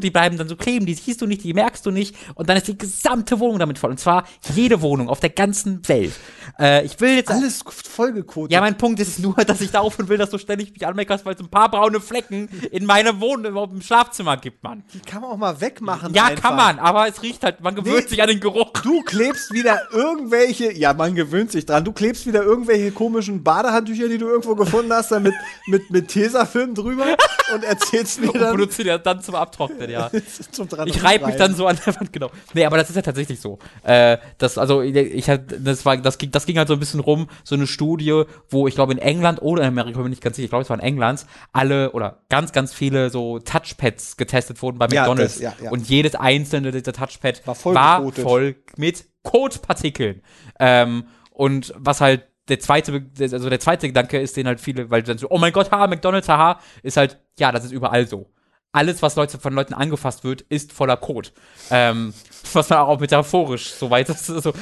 die 0.01 0.11
bleiben 0.11 0.37
dann 0.37 0.49
so 0.49 0.55
kleben, 0.55 0.87
die 0.87 0.95
siehst 0.95 1.21
du 1.21 1.27
nicht, 1.27 1.43
die 1.43 1.55
merkst 1.55 1.85
du 1.85 1.91
nicht. 1.91 2.15
Und 2.37 2.49
dann 2.49 2.57
ist 2.59 2.69
die 2.69 2.79
gesamte 2.79 3.41
Wohnung 3.41 3.59
damit 3.59 3.79
voll. 3.79 3.91
Und 3.91 3.99
zwar 3.99 4.25
jede 4.55 4.81
Wohnung 4.83 5.09
auf 5.09 5.19
der 5.21 5.31
ganzen 5.31 5.87
Welt. 5.89 6.13
Äh, 6.61 6.85
ich 6.85 7.01
will 7.01 7.17
jetzt. 7.17 7.31
Alles 7.31 7.65
vollgekotet. 7.67 8.53
Ja, 8.53 8.61
mein 8.61 8.77
Punkt 8.79 9.01
ist 9.01 9.19
nur, 9.19 9.35
dass 9.35 9.61
ich 9.61 9.71
da 9.71 9.81
aufhören 9.81 10.09
will, 10.09 10.19
dass 10.19 10.31
du 10.31 10.39
ständig 10.39 10.73
mich 10.73 10.87
anmeckerst, 10.87 11.25
weil 11.25 11.35
es 11.35 11.41
ein 11.41 11.49
paar 11.49 11.71
braune 11.71 12.01
Flecken 12.01 12.49
in 12.71 12.87
meiner 12.87 13.21
Wohnung, 13.21 13.71
im 13.73 13.83
Schlafzimmer 13.83 14.37
gibt, 14.37 14.63
Mann. 14.63 14.83
die 14.95 15.01
kann 15.01 15.23
man 15.23 15.31
auch 15.31 15.37
mal 15.37 15.61
wegmachen. 15.61 16.15
Ja, 16.15 16.27
einfach. 16.27 16.43
kann 16.43 16.57
man, 16.57 16.79
aber 16.79 17.09
es 17.09 17.23
riecht 17.23 17.43
halt, 17.45 17.61
man 17.61 17.75
gewöhnt 17.75 18.05
Nee. 18.05 18.09
sich 18.09 18.23
an 18.23 18.29
den 18.29 18.41
Geruch. 18.41 18.73
Du 18.83 19.03
klebst 19.03 19.53
wieder 19.53 19.81
irgendwelche, 19.93 20.73
ja, 20.73 20.93
man 20.95 21.15
gewöhnt 21.15 21.51
sich 21.53 21.67
dran, 21.67 21.85
du 21.85 21.93
klebst 21.93 22.27
wieder 22.27 22.43
irgendwelche 22.43 22.93
komischen 22.93 23.43
Badehandtücher, 23.43 24.09
die 24.09 24.19
du 24.19 24.29
irgendwo 24.29 24.55
gefunden 24.55 24.93
hast, 24.93 25.11
dann 25.13 25.23
mit, 25.23 25.35
mit, 25.67 25.91
mit 25.91 26.09
Tesafilm 26.09 26.75
drüber 26.75 27.07
und 27.55 27.65
erzählst 27.65 28.21
mir 28.21 28.33
Und 28.33 28.41
dann 28.41 28.57
benutze 28.57 28.85
die 28.85 28.99
dann 29.03 29.23
zum 29.23 29.35
Abtrocknen, 29.35 29.91
ja. 29.91 30.11
zum 30.53 30.69
dran 30.69 30.89
Ich 30.89 31.03
reibe 31.03 31.27
mich 31.27 31.37
dann 31.37 31.55
so 31.55 31.67
an 31.67 31.79
der 31.85 31.97
Wand, 31.97 32.13
genau. 32.13 32.31
Nee, 32.55 32.65
aber 32.65 32.77
das 32.77 32.91
ist 32.91 32.97
ja 32.97 33.03
tatsächlich 33.03 33.41
so. 33.41 33.59
Äh, 33.83 34.19
das, 34.39 34.59
also, 34.59 34.83
ich 34.83 35.27
das 35.27 35.85
war, 35.85 35.97
das 35.97 36.19
ging, 36.19 36.31
das 36.31 36.47
ging 36.47 36.59
halt 36.59 36.69
so 36.69 36.75
ein 36.75 36.81
bisschen 36.81 37.01
rum, 37.01 37.29
so 37.45 37.55
eine 37.55 37.67
Studie, 37.67 38.25
wo 38.51 38.67
ich 38.67 38.75
glaube 38.75 38.93
in 38.93 38.99
England 38.99 39.41
oder 39.43 39.63
in 39.63 39.69
Amerika, 39.69 39.99
bin 39.99 40.07
ich 40.07 40.19
nicht 40.19 40.23
ganz 40.23 40.37
sicher, 40.37 40.45
ich 40.45 40.51
glaube 40.51 40.63
es 40.63 40.71
war 40.71 40.77
in 40.79 40.83
England, 40.83 41.27
alle 41.53 41.93
oder 41.93 42.19
ganz, 42.29 42.53
ganz 42.53 42.58
viele 42.67 43.11
so 43.11 43.39
Touchpads 43.39 44.17
getestet 44.17 44.61
wurden 44.63 44.79
bei 44.79 44.87
Ja, 44.89 45.03
McDonalds. 45.03 45.35
das- 45.35 45.43
ja, 45.43 45.55
ja. 45.63 45.71
Und 45.71 45.89
jedes 45.89 46.15
einzelne 46.15 46.71
dieser 46.73 46.93
Touchpad 46.93 47.47
War 47.47 47.55
voll 47.55 47.75
war 47.75 48.13
voll 48.13 48.57
mit 48.77 49.05
Kotpartikeln. 49.23 50.23
Ähm, 50.59 51.05
und 51.31 51.73
was 51.77 52.01
halt 52.01 52.25
der 52.49 52.59
zweite, 52.61 53.05
also 53.21 53.49
der 53.51 53.61
zweite 53.61 53.87
Gedanke 53.87 54.19
ist, 54.19 54.37
den 54.37 54.47
halt 54.47 54.61
viele, 54.61 54.91
weil 54.91 55.03
dann 55.03 55.19
so, 55.19 55.29
oh 55.31 55.39
mein 55.39 55.53
Gott, 55.53 55.71
haha, 55.71 55.87
McDonalds, 55.87 56.29
haha, 56.29 56.59
ist 56.83 56.97
halt, 56.97 57.19
ja, 57.39 57.53
das 57.53 57.65
ist 57.65 57.73
überall 57.73 58.07
so. 58.09 58.31
Alles, 58.73 59.01
was 59.03 59.17
Leute 59.17 59.39
von 59.39 59.55
Leuten 59.55 59.75
angefasst 59.75 60.25
wird, 60.25 60.43
ist 60.43 60.73
voller 60.73 60.97
Code. 60.97 61.31
Ähm, 61.71 62.13
was 62.53 62.69
man 62.71 62.79
auch 62.81 63.01
metaphorisch, 63.01 63.71
soweit 63.73 64.09
das 64.09 64.27
so, 64.27 64.53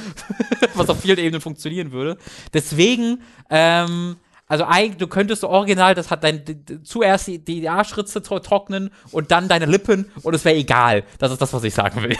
was 0.75 0.89
auf 0.89 0.99
vielen 1.01 1.17
Ebenen 1.17 1.41
funktionieren 1.41 1.91
würde. 1.91 2.17
Deswegen, 2.53 3.21
ähm, 3.49 4.17
also 4.47 4.63
eigentlich, 4.65 4.97
du 4.97 5.07
könntest 5.07 5.43
original, 5.43 5.93
das 5.95 6.09
hat 6.09 6.23
dein, 6.23 6.43
zuerst 6.83 7.27
die, 7.27 7.39
die 7.39 7.67
Arschritze 7.69 8.19
tro- 8.21 8.39
trocknen 8.39 8.91
und 9.11 9.31
dann 9.31 9.47
deine 9.47 9.65
Lippen 9.65 10.09
und 10.23 10.33
es 10.33 10.45
wäre 10.45 10.55
egal. 10.55 11.03
Das 11.19 11.31
ist 11.31 11.41
das, 11.41 11.51
was 11.53 11.63
ich 11.63 11.73
sagen 11.73 12.01
will. 12.03 12.17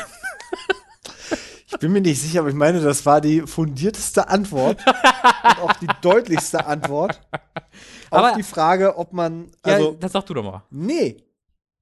Ich 1.70 1.78
bin 1.80 1.92
mir 1.92 2.00
nicht 2.02 2.22
sicher, 2.22 2.40
aber 2.40 2.50
ich 2.50 2.56
meine, 2.56 2.80
das 2.80 3.06
war 3.06 3.20
die 3.22 3.42
fundierteste 3.42 4.30
Antwort 4.30 4.80
und 4.88 5.60
auch 5.62 5.74
die 5.74 5.88
deutlichste 6.02 6.66
Antwort 6.66 7.20
auf 8.10 8.20
Aber- 8.20 8.34
die 8.38 8.44
Frage, 8.44 8.98
ob 8.98 9.12
man, 9.14 9.52
Ja, 9.66 9.74
also, 9.74 9.92
das 10.00 10.14
sag 10.14 10.26
du 10.26 10.34
doch 10.34 10.44
mal. 10.44 10.64
nee, 10.70 11.18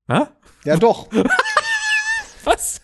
Hä? 0.10 0.22
ja 0.66 0.78
doch. 0.78 1.08
Was? 2.44 2.82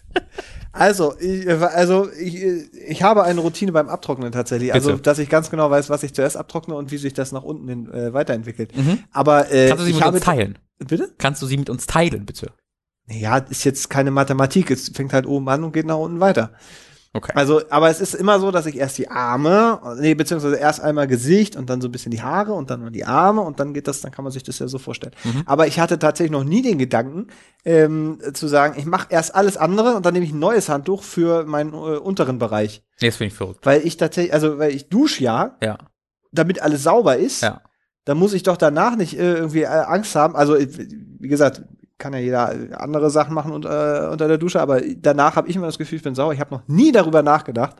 Also, 0.73 1.17
ich, 1.19 1.47
also 1.49 2.09
ich, 2.11 2.35
ich 2.73 3.03
habe 3.03 3.23
eine 3.23 3.41
Routine 3.41 3.71
beim 3.71 3.89
Abtrocknen 3.89 4.31
tatsächlich. 4.31 4.73
Also, 4.73 4.91
Bitte. 4.91 5.01
dass 5.03 5.19
ich 5.19 5.29
ganz 5.29 5.49
genau 5.49 5.69
weiß, 5.69 5.89
was 5.89 6.03
ich 6.03 6.13
zuerst 6.13 6.37
abtrockne 6.37 6.75
und 6.75 6.91
wie 6.91 6.97
sich 6.97 7.13
das 7.13 7.31
nach 7.31 7.43
unten 7.43 7.67
hin, 7.67 7.91
äh, 7.91 8.13
weiterentwickelt. 8.13 8.71
Aber 9.11 9.51
äh, 9.51 9.65
Mhm. 9.65 9.69
Kannst 9.69 9.81
du 9.81 9.87
sie 9.87 9.93
mit 9.93 10.05
uns 10.05 10.19
teilen? 10.21 10.57
Bitte? 10.79 11.13
Kannst 11.17 11.41
du 11.41 11.45
sie 11.45 11.57
mit 11.57 11.69
uns 11.69 11.87
teilen, 11.87 12.25
bitte? 12.25 12.53
Ja, 13.09 13.37
ist 13.37 13.65
jetzt 13.65 13.89
keine 13.89 14.11
Mathematik. 14.11 14.71
Es 14.71 14.89
fängt 14.89 15.13
halt 15.13 15.25
oben 15.25 15.47
an 15.49 15.63
und 15.63 15.73
geht 15.73 15.85
nach 15.85 15.97
unten 15.97 16.19
weiter. 16.19 16.53
Okay. 17.13 17.33
Also, 17.35 17.61
aber 17.69 17.89
es 17.89 17.99
ist 17.99 18.13
immer 18.15 18.39
so, 18.39 18.51
dass 18.51 18.65
ich 18.65 18.77
erst 18.77 18.97
die 18.97 19.09
Arme, 19.09 19.81
nee, 19.99 20.13
beziehungsweise 20.15 20.55
erst 20.55 20.79
einmal 20.79 21.07
Gesicht 21.07 21.57
und 21.57 21.69
dann 21.69 21.81
so 21.81 21.89
ein 21.89 21.91
bisschen 21.91 22.11
die 22.11 22.21
Haare 22.21 22.53
und 22.53 22.69
dann 22.69 22.79
nur 22.79 22.89
die 22.89 23.03
Arme 23.03 23.41
und 23.41 23.59
dann 23.59 23.73
geht 23.73 23.89
das, 23.89 23.99
dann 23.99 24.13
kann 24.13 24.23
man 24.23 24.31
sich 24.31 24.43
das 24.43 24.59
ja 24.59 24.69
so 24.69 24.77
vorstellen. 24.77 25.13
Mhm. 25.25 25.43
Aber 25.45 25.67
ich 25.67 25.77
hatte 25.81 25.99
tatsächlich 25.99 26.31
noch 26.31 26.45
nie 26.45 26.61
den 26.61 26.77
Gedanken, 26.77 27.27
ähm, 27.65 28.19
zu 28.33 28.47
sagen, 28.47 28.75
ich 28.77 28.85
mache 28.85 29.07
erst 29.09 29.35
alles 29.35 29.57
andere 29.57 29.95
und 29.95 30.05
dann 30.05 30.13
nehme 30.13 30.25
ich 30.25 30.31
ein 30.31 30.39
neues 30.39 30.69
Handtuch 30.69 31.03
für 31.03 31.43
meinen 31.43 31.73
äh, 31.73 31.75
unteren 31.97 32.39
Bereich. 32.39 32.81
Nee, 33.01 33.07
das 33.07 33.17
finde 33.17 33.27
ich 33.31 33.37
verrückt. 33.37 33.65
Weil 33.65 33.85
ich 33.85 33.97
tatsächlich, 33.97 34.33
also 34.33 34.57
weil 34.57 34.71
ich 34.73 34.87
dusche 34.87 35.21
ja, 35.21 35.57
Ja. 35.61 35.79
damit 36.31 36.61
alles 36.61 36.83
sauber 36.83 37.17
ist, 37.17 37.41
Ja. 37.41 37.59
dann 38.05 38.17
muss 38.17 38.31
ich 38.33 38.43
doch 38.43 38.55
danach 38.55 38.95
nicht 38.95 39.19
äh, 39.19 39.33
irgendwie 39.33 39.63
äh, 39.63 39.65
Angst 39.65 40.15
haben. 40.15 40.37
Also, 40.37 40.55
äh, 40.55 40.65
wie 41.19 41.27
gesagt, 41.27 41.63
kann 42.01 42.13
ja 42.13 42.19
jeder 42.19 42.81
andere 42.81 43.11
Sachen 43.11 43.33
machen 43.33 43.53
unter, 43.53 44.11
unter 44.11 44.27
der 44.27 44.39
Dusche, 44.39 44.59
aber 44.59 44.81
danach 44.81 45.35
habe 45.35 45.47
ich 45.47 45.55
immer 45.55 45.67
das 45.67 45.77
Gefühl, 45.77 45.97
ich 45.97 46.03
bin 46.03 46.15
sauer. 46.15 46.33
Ich 46.33 46.39
habe 46.39 46.53
noch 46.53 46.67
nie 46.67 46.91
darüber 46.91 47.21
nachgedacht, 47.21 47.77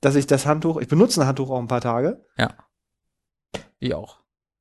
dass 0.00 0.16
ich 0.16 0.26
das 0.26 0.44
Handtuch, 0.44 0.80
ich 0.80 0.88
benutze 0.88 1.20
ein 1.20 1.26
Handtuch 1.26 1.48
auch 1.48 1.60
ein 1.60 1.68
paar 1.68 1.80
Tage. 1.80 2.24
Ja. 2.36 2.50
Ich 3.78 3.94
auch. 3.94 4.18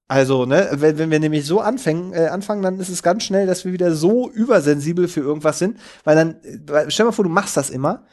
Also, 0.07 0.45
ne, 0.45 0.69
wenn, 0.73 0.99
wenn 0.99 1.11
wir 1.11 1.19
nämlich 1.19 1.45
so 1.45 1.59
anfangen, 1.59 2.13
äh, 2.13 2.27
anfangen, 2.27 2.61
dann 2.61 2.79
ist 2.79 2.89
es 2.89 3.03
ganz 3.03 3.23
schnell, 3.23 3.47
dass 3.47 3.65
wir 3.65 3.73
wieder 3.73 3.93
so 3.93 4.29
übersensibel 4.29 5.07
für 5.07 5.19
irgendwas 5.19 5.59
sind, 5.59 5.79
weil 6.05 6.15
dann, 6.15 6.35
weil, 6.67 6.89
stell 6.91 7.07
mal 7.07 7.11
vor, 7.11 7.25
du 7.25 7.31
machst 7.31 7.57
das 7.57 7.69
immer, 7.69 8.05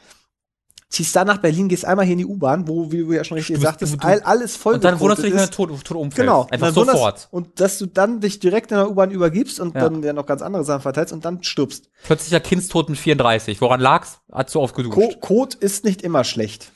ziehst 0.89 1.15
dann 1.15 1.27
nach 1.27 1.37
Berlin, 1.39 1.67
gehst 1.67 1.83
einmal 1.85 2.05
hier 2.05 2.13
in 2.13 2.19
die 2.19 2.25
U-Bahn, 2.25 2.67
wo, 2.67 2.91
wie 2.91 2.99
du 2.99 3.11
ja 3.13 3.23
schon 3.23 3.37
richtig 3.37 3.59
du- 3.59 3.97
all, 3.99 4.21
alles 4.21 4.55
voll 4.55 4.75
Und 4.75 4.83
dann 4.83 4.99
wunderst 4.99 5.19
du 5.23 5.25
dich, 5.27 5.33
wenn 5.35 5.43
du 5.45 5.49
tot, 5.51 5.69
tot 5.83 5.97
umfällst. 5.97 6.17
Genau. 6.17 6.47
Einfach 6.49 6.71
sofort. 6.73 7.27
Und 7.31 7.59
dass 7.59 7.77
du 7.79 7.85
dann 7.87 8.21
dich 8.21 8.39
direkt 8.39 8.71
in 8.71 8.77
der 8.77 8.89
U-Bahn 8.89 9.11
übergibst 9.11 9.59
und 9.59 9.75
Ja. 9.75 9.81
dann 9.81 10.03
ja 10.03 10.13
noch 10.13 10.25
ganz 10.25 10.41
andere 10.41 10.63
Sachen 10.63 10.81
verteilst 10.81 11.11
und 11.13 11.25
dann 11.25 11.43
stirbst. 11.43 11.89
Plötzlicher 12.03 12.39
Kindstod 12.39 12.89
mit 12.89 12.97
34. 12.99 13.59
Woran 13.61 13.79
lag's? 13.81 14.19
Hat 14.31 14.49
zu 14.49 14.59
oft 14.61 14.75
geduscht. 14.75 14.95
Co 14.95 15.13
Code 15.19 15.57
ist 15.59 15.83
nicht 15.85 16.01
immer 16.01 16.23
schlecht. 16.23 16.71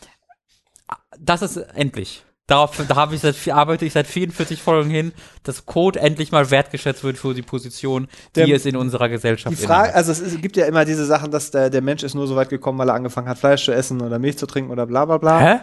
das 1.20 1.42
ist 1.42 1.58
endlich. 1.58 2.24
Darauf, 2.50 2.72
da 2.88 2.96
habe 2.96 3.14
ich 3.14 3.22
seit, 3.22 3.36
arbeite 3.50 3.86
ich 3.86 3.94
seit 3.94 4.08
44 4.08 4.62
Folgen 4.62 4.90
hin, 4.90 5.14
dass 5.44 5.68
Code 5.68 6.00
endlich 6.00 6.32
mal 6.32 6.50
wertgeschätzt 6.50 7.04
wird 7.04 7.18
für 7.18 7.36
die 7.36 7.44
Position, 7.44 8.08
die 8.36 8.46
Der- 8.46 8.56
es 8.56 8.66
in 8.66 8.76
unserer 8.76 9.08
Gesellschaft 9.08 9.56
Die 9.56 9.64
Frage, 9.66 9.90
innehat. 9.90 9.96
also 9.96 10.12
es 10.12 10.20
ist, 10.20 10.42
gibt 10.42 10.58
ja 10.58 10.66
immer 10.66 10.84
diese 10.84 11.06
Sachen, 11.06 11.30
dass 11.30 11.52
der, 11.52 11.70
der 11.70 11.82
Mensch 11.82 12.02
ist 12.02 12.16
nur 12.16 12.26
so 12.28 12.36
weit 12.36 12.50
gekommen, 12.50 12.80
weil 12.80 12.90
er 12.90 12.96
angefangen 12.96 13.30
hat, 13.30 13.38
Fleisch 13.38 13.66
zu 13.66 13.72
essen 13.72 14.02
oder 14.02 14.18
Milch 14.18 14.38
zu 14.38 14.48
trinken 14.48 14.72
oder 14.72 14.88
bla 14.88 15.06
bla 15.06 15.18
bla. 15.20 15.40
Hä? 15.40 15.60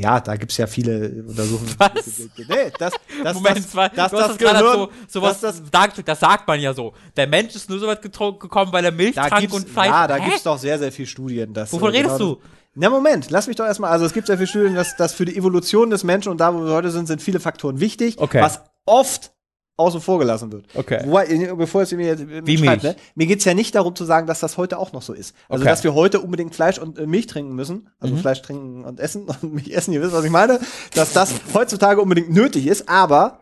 Ja, 0.00 0.20
da 0.20 0.36
gibt's 0.36 0.56
ja 0.56 0.66
viele 0.66 1.22
Untersuchungen. 1.28 1.74
Was? 1.78 2.18
Nee, 2.38 2.72
das, 2.78 2.94
das, 3.22 3.34
Moment, 3.34 3.58
das, 3.58 3.70
zwei, 3.70 3.88
das, 3.90 4.10
das, 4.10 4.28
das 4.28 4.38
Gehirn, 4.38 4.58
so, 4.58 4.90
sowas, 5.06 5.40
das, 5.40 5.62
das, 5.70 5.94
das, 6.04 6.20
sagt, 6.20 6.48
man 6.48 6.58
ja 6.60 6.72
so. 6.72 6.94
Der 7.14 7.26
Mensch 7.26 7.54
ist 7.54 7.68
nur 7.68 7.78
so 7.78 7.86
weit 7.86 8.00
gekommen, 8.00 8.72
weil 8.72 8.84
er 8.84 8.92
Milch 8.92 9.14
trank 9.14 9.52
und 9.52 9.68
Fleisch. 9.68 9.88
ja, 9.88 10.06
da 10.06 10.16
Hä? 10.16 10.24
gibt's 10.24 10.44
doch 10.44 10.58
sehr, 10.58 10.78
sehr 10.78 10.92
viel 10.92 11.06
Studien. 11.06 11.52
Dass, 11.52 11.72
Wovon 11.72 11.92
äh, 11.92 11.98
redest 11.98 12.16
genau 12.16 12.36
du? 12.36 12.40
Na 12.74 12.88
Moment, 12.88 13.30
lass 13.30 13.46
mich 13.48 13.56
doch 13.56 13.66
erstmal, 13.66 13.90
also 13.90 14.04
es 14.06 14.12
gibt 14.14 14.26
sehr 14.28 14.36
viele 14.38 14.46
Studien, 14.46 14.74
dass, 14.74 14.96
dass 14.96 15.12
für 15.12 15.24
die 15.26 15.36
Evolution 15.36 15.90
des 15.90 16.04
Menschen 16.04 16.30
und 16.30 16.38
da, 16.40 16.54
wo 16.54 16.64
wir 16.64 16.72
heute 16.72 16.90
sind, 16.90 17.06
sind 17.06 17.20
viele 17.20 17.38
Faktoren 17.40 17.80
wichtig, 17.80 18.18
Okay. 18.18 18.40
was 18.40 18.60
oft 18.86 19.32
außen 19.76 20.00
vor 20.00 20.18
gelassen 20.18 20.52
wird. 20.52 20.66
Okay. 20.74 21.00
Wobei, 21.04 21.26
äh, 21.26 21.52
bevor 21.54 21.82
es 21.82 21.92
mir 21.92 22.06
jetzt 22.06 22.20
äh, 22.22 22.46
Wie 22.46 22.56
schreibt, 22.58 22.82
ne? 22.84 22.94
mir 23.14 23.26
geht's 23.26 23.44
ja 23.44 23.52
nicht 23.54 23.74
darum 23.74 23.94
zu 23.96 24.04
sagen, 24.04 24.26
dass 24.26 24.40
das 24.40 24.56
heute 24.56 24.78
auch 24.78 24.92
noch 24.92 25.02
so 25.02 25.12
ist. 25.12 25.34
Also, 25.48 25.62
Okay. 25.62 25.70
dass 25.70 25.82
wir 25.84 25.94
heute 25.94 26.20
unbedingt 26.20 26.54
Fleisch 26.54 26.78
und 26.78 26.98
äh, 26.98 27.06
Milch 27.06 27.26
trinken 27.26 27.54
müssen, 27.54 27.88
also 27.98 28.14
Mhm. 28.14 28.18
Fleisch 28.20 28.42
trinken 28.42 28.84
und 28.84 29.00
essen 29.00 29.24
und 29.24 29.42
Milch 29.54 29.70
essen, 29.72 29.92
ihr 29.92 30.00
wisst, 30.02 30.12
was 30.12 30.24
ich 30.24 30.30
meine, 30.30 30.60
dass 30.94 31.12
das 31.12 31.34
heutzutage 31.54 32.00
unbedingt 32.00 32.30
nötig 32.32 32.66
ist, 32.66 32.88
aber 32.88 33.40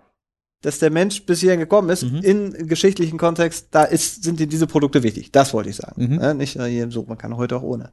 dass 0.62 0.78
der 0.78 0.90
Mensch 0.90 1.24
bis 1.24 1.40
hierhin 1.40 1.58
gekommen 1.60 1.88
ist, 1.90 2.02
Mhm. 2.04 2.18
in 2.22 2.66
geschichtlichen 2.68 3.18
Kontext, 3.18 3.68
da 3.72 3.84
ist, 3.84 4.22
sind 4.24 4.40
dir 4.40 4.46
diese 4.46 4.66
Produkte 4.66 5.02
wichtig. 5.02 5.32
Das 5.32 5.52
wollte 5.54 5.70
ich 5.70 5.76
sagen. 5.76 6.04
Mhm. 6.04 6.16
Ne? 6.16 6.34
Nicht 6.34 6.56
äh, 6.56 6.86
so, 6.90 7.04
man 7.08 7.18
kann 7.18 7.36
heute 7.36 7.56
auch 7.56 7.62
ohne. 7.62 7.92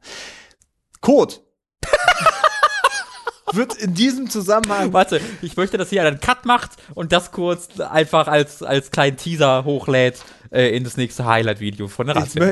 Code. 1.07 1.35
wird 3.53 3.75
in 3.75 3.93
diesem 3.93 4.29
Zusammenhang 4.29 4.91
Warte, 4.91 5.21
ich 5.41 5.55
möchte, 5.55 5.77
dass 5.77 5.89
hier 5.89 6.03
einen 6.03 6.19
Cut 6.19 6.45
macht 6.45 6.71
und 6.95 7.13
das 7.13 7.31
kurz 7.31 7.79
einfach 7.79 8.27
als, 8.27 8.61
als 8.61 8.91
kleinen 8.91 9.15
Teaser 9.15 9.63
hochlädt 9.63 10.21
äh, 10.51 10.75
in 10.75 10.83
das 10.83 10.97
nächste 10.97 11.23
Highlight-Video 11.25 11.87
von 11.87 12.07
der 12.07 12.17
Razzia. 12.17 12.51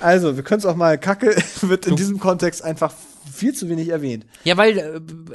also, 0.00 0.36
wir 0.36 0.42
können 0.42 0.60
es 0.60 0.64
auch 0.66 0.74
mal 0.74 0.96
Kacke, 0.96 1.36
wird 1.60 1.84
in 1.84 1.90
Du- 1.90 1.96
diesem 1.96 2.18
Kontext 2.18 2.64
einfach 2.64 2.94
viel 3.30 3.52
zu 3.52 3.68
wenig 3.68 3.90
erwähnt. 3.90 4.24
Ja, 4.44 4.56
weil 4.56 4.78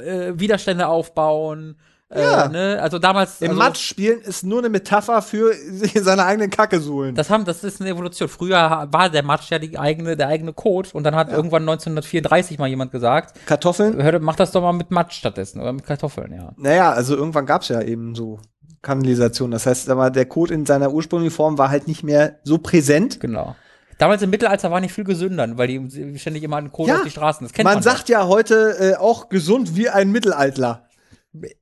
äh, 0.30 0.40
Widerstände 0.40 0.88
aufbauen, 0.88 1.76
äh, 2.10 2.22
Ja. 2.22 2.48
ne? 2.48 2.78
Also 2.80 2.98
damals. 2.98 3.40
Im 3.40 3.50
also, 3.50 3.58
Matsch 3.62 3.80
spielen 3.80 4.20
ist 4.20 4.44
nur 4.44 4.58
eine 4.60 4.68
Metapher 4.68 5.22
für 5.22 5.52
sich 5.54 5.96
in 5.96 6.04
seiner 6.04 6.26
eigenen 6.26 6.50
Kacke 6.50 6.80
suhlen. 6.80 7.14
Das 7.14 7.30
haben, 7.30 7.44
das 7.44 7.64
ist 7.64 7.80
eine 7.80 7.90
Evolution. 7.90 8.28
Früher 8.28 8.88
war 8.90 9.10
der 9.10 9.22
Matsch 9.22 9.50
ja 9.50 9.58
die 9.58 9.78
eigene, 9.78 10.16
der 10.16 10.28
eigene 10.28 10.52
Code 10.52 10.88
und 10.92 11.04
dann 11.04 11.14
hat 11.14 11.30
irgendwann 11.30 11.62
1934 11.62 12.58
mal 12.58 12.68
jemand 12.68 12.92
gesagt, 12.92 13.34
Kartoffeln? 13.46 14.02
hör, 14.02 14.18
mach 14.20 14.36
das 14.36 14.52
doch 14.52 14.62
mal 14.62 14.72
mit 14.72 14.90
Matsch 14.90 15.16
stattdessen 15.18 15.60
oder 15.60 15.72
mit 15.72 15.84
Kartoffeln, 15.84 16.32
ja. 16.32 16.52
Naja, 16.56 16.92
also 16.92 17.16
irgendwann 17.16 17.46
gab 17.46 17.62
es 17.62 17.68
ja 17.68 17.82
eben 17.82 18.14
so 18.14 18.40
Kanalisation. 18.82 19.50
Das 19.50 19.66
heißt, 19.66 19.90
aber 19.90 20.10
der 20.10 20.26
Code 20.26 20.54
in 20.54 20.66
seiner 20.66 20.92
ursprünglichen 20.92 21.34
Form 21.34 21.58
war 21.58 21.70
halt 21.70 21.88
nicht 21.88 22.02
mehr 22.04 22.36
so 22.44 22.58
präsent. 22.58 23.20
Genau. 23.20 23.56
Damals 23.98 24.22
im 24.22 24.30
Mittelalter 24.30 24.70
war 24.70 24.80
nicht 24.80 24.94
viel 24.94 25.02
gesünder, 25.04 25.48
weil 25.58 25.66
die 25.66 26.18
ständig 26.18 26.44
immer 26.44 26.56
an 26.56 26.70
Kohle 26.70 26.90
Ja, 26.90 26.96
auf 26.98 27.02
die 27.02 27.10
Straßen. 27.10 27.44
Das 27.44 27.52
kennt 27.52 27.64
Man 27.64 27.74
man, 27.74 27.82
sagt 27.82 28.08
ja 28.08 28.28
heute 28.28 28.76
äh, 28.78 28.94
auch 28.96 29.28
gesund 29.28 29.76
wie 29.76 29.88
ein 29.88 30.12
Mittelaltler. 30.12 30.87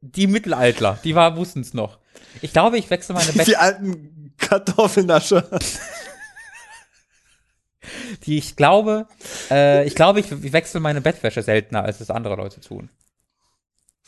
Die 0.01 0.27
Mittelalter, 0.27 0.99
die 1.05 1.15
war 1.15 1.37
wussten 1.37 1.61
es 1.61 1.75
noch. 1.75 1.99
Ich 2.43 2.53
glaube, 2.53 2.79
ich 2.79 2.91
wechsle 2.91 3.15
meine 3.15 3.33
Bett, 3.33 3.47
Die 3.49 3.57
alten 3.57 4.35
Kartoffelnascher. 4.39 5.49
die 8.25 8.39
ich 8.39 8.57
glaube, 8.57 9.07
äh, 9.51 9.87
ich 9.87 9.95
glaube, 9.95 10.21
ich, 10.21 10.31
ich 10.31 10.53
wechsle 10.53 10.81
meine 10.81 11.01
Bettwäsche 11.01 11.43
seltener, 11.43 11.85
als 11.85 12.01
es 12.01 12.11
andere 12.11 12.37
Leute 12.37 12.61
tun. 12.61 12.91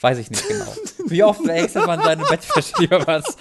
Weiß 0.00 0.18
ich 0.18 0.30
nicht 0.30 0.46
genau. 0.46 0.72
Wie 1.06 1.24
oft 1.24 1.44
wechselt 1.46 1.86
man 1.86 2.00
seine 2.02 2.24
Bettwäsche 2.24 2.72
lieber 2.78 3.04
was? 3.06 3.36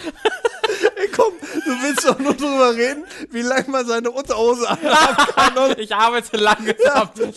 Du 1.68 1.74
willst 1.84 2.08
doch 2.08 2.18
nur 2.20 2.34
drüber 2.34 2.74
reden, 2.76 3.04
wie 3.32 3.42
lange 3.42 3.66
man 3.70 3.86
seine 3.86 4.10
Unterhose 4.10 4.68
anhaben 4.70 5.18
kann. 5.36 5.58
Und 5.58 5.78
Ich 5.80 5.94
arbeite 5.94 6.38
lange 6.38 6.74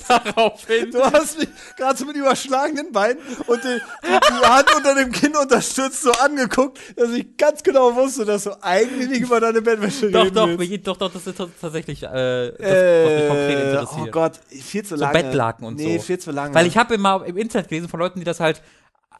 darauf 0.09 0.67
hin. 0.67 0.91
du 0.93 1.03
hast 1.03 1.39
mich 1.39 1.49
gerade 1.77 1.99
so 1.99 2.05
mit 2.07 2.17
überschlagenen 2.17 2.93
Beinen 2.93 3.19
und 3.47 3.63
die, 3.65 3.81
die 4.05 4.47
Hand 4.47 4.67
unter 4.77 4.95
dem 4.95 5.11
Kinn 5.13 5.35
unterstützt 5.37 6.03
so 6.03 6.13
angeguckt, 6.13 6.79
dass 6.97 7.11
ich 7.11 7.37
ganz 7.37 7.63
genau 7.63 7.95
wusste, 7.97 8.25
dass 8.25 8.45
du 8.45 8.53
eigentlich 8.63 9.09
nicht 9.09 9.23
über 9.23 9.41
deine 9.41 9.61
Bettwäsche 9.63 10.11
Doch, 10.11 10.25
reden 10.25 10.35
doch, 10.35 10.47
willst. 10.59 10.87
doch, 10.87 10.97
doch, 10.97 11.13
das 11.13 11.27
ist 11.27 11.43
tatsächlich 11.61 12.03
äh, 12.03 12.07
das, 12.07 12.59
was 12.59 13.13
mich 13.13 13.29
konkret 13.29 13.59
Äh, 13.59 13.71
interessiert. 13.71 14.01
oh 14.09 14.11
Gott, 14.11 14.33
viel 14.49 14.83
zu 14.85 14.97
so 14.97 15.01
lange. 15.01 15.13
Bettlaken 15.23 15.67
und 15.67 15.77
nee, 15.77 15.99
so. 15.99 16.05
viel 16.05 16.19
zu 16.19 16.31
lange. 16.31 16.55
Weil 16.55 16.67
ich 16.67 16.77
habe 16.77 16.95
immer 16.95 17.25
im 17.27 17.37
Internet 17.37 17.69
gelesen 17.69 17.89
von 17.89 17.99
Leuten, 18.01 18.19
die 18.21 18.25
das 18.25 18.39
halt 18.41 18.63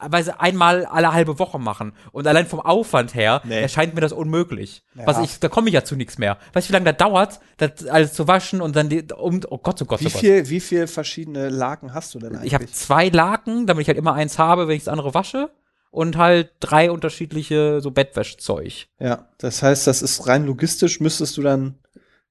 weil 0.09 0.25
sie 0.25 0.39
einmal 0.39 0.85
alle 0.87 1.13
halbe 1.13 1.39
Woche 1.39 1.59
machen. 1.59 1.93
Und 2.13 2.27
allein 2.27 2.47
vom 2.47 2.61
Aufwand 2.61 3.15
her 3.15 3.43
Nee. 3.45 3.61
erscheint 3.61 3.95
mir 3.95 4.01
das 4.01 4.13
unmöglich. 4.13 4.83
Ja. 4.95 5.07
Was 5.07 5.19
ich, 5.21 5.41
da 5.41 5.49
komme 5.49 5.69
ich 5.69 5.75
ja 5.75 5.85
zu 5.85 5.97
nichts 5.97 6.19
mehr. 6.19 6.39
Weißt 6.53 6.69
du, 6.69 6.71
wie 6.71 6.75
lange 6.75 6.93
das 6.93 6.97
dauert, 6.97 7.41
das 7.59 7.87
alles 7.87 8.13
zu 8.13 8.29
waschen 8.29 8.61
und 8.61 8.77
dann 8.77 8.89
die, 8.89 9.05
um, 9.17 9.41
oh 9.49 9.59
Gott, 9.59 9.81
oh 9.83 9.85
Gott, 9.85 10.01
wie 10.01 10.07
oh 10.07 10.11
Gott. 10.11 10.21
viel, 10.21 10.49
wie 10.49 10.61
viel 10.61 10.87
verschiedene 10.87 11.49
Laken 11.49 11.95
hast 11.95 12.15
du 12.15 12.19
denn 12.19 12.35
eigentlich? 12.35 12.47
Ich 12.49 12.55
habe 12.55 12.67
zwei 12.67 13.09
Laken, 13.09 13.67
damit 13.67 13.83
ich 13.83 13.89
halt 13.89 13.99
immer 13.99 14.15
eins 14.15 14.39
habe, 14.39 14.69
wenn 14.69 14.77
ich 14.77 14.85
das 14.85 14.93
andere 14.93 15.15
wasche. 15.15 15.51
Und 15.93 16.17
halt 16.17 16.53
drei 16.61 16.93
unterschiedliche 16.93 17.81
so 17.81 17.91
Bettwäschzeug. 17.91 18.87
Ja, 19.01 19.29
das 19.39 19.61
heißt, 19.63 19.89
das 19.89 20.03
ist 20.03 20.29
rein 20.29 20.47
logistisch, 20.47 21.01
müsstest 21.01 21.37
du 21.37 21.43
dann 21.43 21.81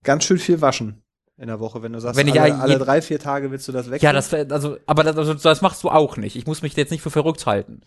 ganz 0.03 0.23
schön 0.23 0.37
viel 0.37 0.61
waschen 0.61 1.03
in 1.39 1.47
der 1.47 1.59
Woche, 1.59 1.81
wenn 1.81 1.93
du 1.93 2.01
sagst, 2.01 2.17
Wenn 2.17 2.27
ich 2.27 2.39
alle, 2.39 2.55
alle 2.55 2.77
drei, 2.77 3.01
vier 3.01 3.19
Tage 3.19 3.49
willst 3.49 3.67
du 3.67 3.71
das 3.71 3.89
wechseln. 3.89 4.05
Ja, 4.05 4.13
das, 4.13 4.33
also, 4.33 4.77
aber 4.85 5.03
das, 5.03 5.15
also, 5.15 5.33
das 5.33 5.61
machst 5.61 5.83
du 5.83 5.89
auch 5.89 6.17
nicht. 6.17 6.35
Ich 6.35 6.45
muss 6.45 6.61
mich 6.61 6.75
jetzt 6.75 6.91
nicht 6.91 7.01
für 7.01 7.11
verrückt 7.11 7.45
halten. 7.45 7.81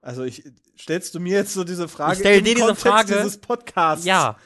Also 0.00 0.24
ich 0.24 0.44
stellst 0.78 1.14
du 1.14 1.20
mir 1.20 1.38
jetzt 1.38 1.54
so 1.54 1.64
diese 1.64 1.88
Frage 1.88 2.14
Ich 2.14 2.18
stell 2.18 2.38
im 2.38 2.44
dir 2.44 2.54
diese 2.54 2.66
Kontext 2.66 2.86
Frage. 2.86 3.14
dieses 3.14 3.38
Podcasts. 3.38 4.04
Ja. 4.04 4.36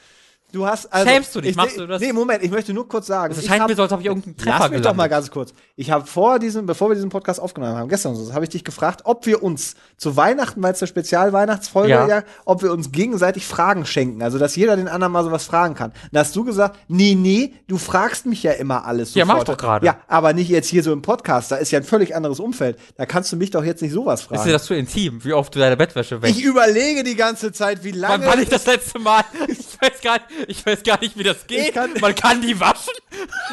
Du 0.51 0.65
hast 0.65 0.91
also 0.91 1.07
Schämst 1.07 1.35
du 1.35 1.41
dich? 1.41 1.51
Ich, 1.51 1.55
Machst 1.55 1.77
du 1.77 1.85
das? 1.85 2.01
Nee, 2.01 2.11
Moment, 2.11 2.43
ich 2.43 2.49
möchte 2.49 2.73
nur 2.73 2.87
kurz 2.87 3.05
sagen, 3.05 3.33
Es 3.33 3.39
ich 3.39 3.45
scheint 3.47 3.61
hab- 3.61 3.69
mir 3.69 3.75
so, 3.75 3.83
als 3.83 3.91
ob 3.91 3.99
ich 3.99 4.07
irgendeinen 4.07 4.35
Treffer 4.35 4.57
Lass 4.59 4.69
mich 4.71 4.81
doch 4.81 4.95
mal 4.95 5.07
gelandet. 5.07 5.11
ganz 5.11 5.31
kurz. 5.31 5.53
Ich 5.75 5.91
habe 5.91 6.07
vor 6.07 6.39
diesem, 6.39 6.65
bevor 6.65 6.89
wir 6.89 6.95
diesen 6.95 7.09
Podcast 7.11 7.39
aufgenommen 7.39 7.75
haben, 7.75 7.87
gestern 7.87 8.15
so, 8.15 8.33
habe 8.33 8.45
ich 8.45 8.49
dich 8.49 8.63
gefragt, 8.63 9.01
ob 9.03 9.27
wir 9.27 9.43
uns 9.43 9.75
zu 9.97 10.17
Weihnachten, 10.17 10.63
weil 10.63 10.73
es 10.73 10.81
eine 10.81 10.87
Spezial-Weihnachtsfolge 10.87 11.89
Ja. 11.89 12.07
ja. 12.07 12.23
ob 12.45 12.63
wir 12.63 12.71
uns 12.71 12.91
gegenseitig 12.91 13.45
Fragen 13.45 13.85
schenken, 13.85 14.23
also 14.23 14.39
dass 14.39 14.55
jeder 14.55 14.75
den 14.75 14.87
anderen 14.87 15.13
mal 15.13 15.23
sowas 15.23 15.45
fragen 15.45 15.75
kann. 15.75 15.91
Da 16.11 16.21
hast 16.21 16.35
du 16.35 16.43
gesagt, 16.43 16.79
nee, 16.87 17.13
nee, 17.15 17.53
du 17.67 17.77
fragst 17.77 18.25
mich 18.25 18.41
ja 18.41 18.53
immer 18.53 18.85
alles 18.85 19.13
Ja, 19.13 19.25
mach 19.25 19.35
sofort. 19.39 19.49
doch 19.49 19.57
gerade. 19.57 19.85
Ja, 19.85 19.97
aber 20.07 20.33
nicht 20.33 20.49
jetzt 20.49 20.67
hier 20.69 20.81
so 20.81 20.91
im 20.93 21.03
Podcast, 21.03 21.51
da 21.51 21.57
ist 21.57 21.69
ja 21.71 21.77
ein 21.79 21.85
völlig 21.85 22.15
anderes 22.15 22.39
Umfeld. 22.39 22.79
Da 22.97 23.05
kannst 23.05 23.31
du 23.31 23.35
mich 23.37 23.51
doch 23.51 23.63
jetzt 23.63 23.81
nicht 23.83 23.91
sowas 23.93 24.21
Ist 24.21 24.31
dir 24.31 24.35
fragen. 24.37 24.51
das 24.51 24.65
zu 24.65 24.73
intim, 24.73 25.23
wie 25.23 25.33
oft 25.33 25.53
du 25.53 25.59
deine 25.59 25.77
Bettwäsche 25.77 26.21
wäschst? 26.23 26.37
Ich 26.39 26.43
überlege 26.43 27.03
die 27.03 27.15
ganze 27.15 27.51
Zeit, 27.51 27.83
wie 27.83 27.91
Wann 27.93 27.99
lange 27.99 28.25
war 28.25 28.39
ich 28.39 28.49
das 28.49 28.65
letzte 28.65 28.97
Mal? 28.97 29.23
Ich 29.47 29.87
weiß 29.91 30.01
gar 30.01 30.13
nicht, 30.15 30.25
ich 30.47 30.65
weiß 30.65 30.83
gar 30.83 30.99
nicht 30.99 31.17
wie 31.17 31.23
das 31.23 31.47
geht. 31.47 31.73
Kann- 31.73 31.93
Man 32.01 32.15
kann 32.15 32.41
die 32.41 32.59
waschen, 32.59 32.93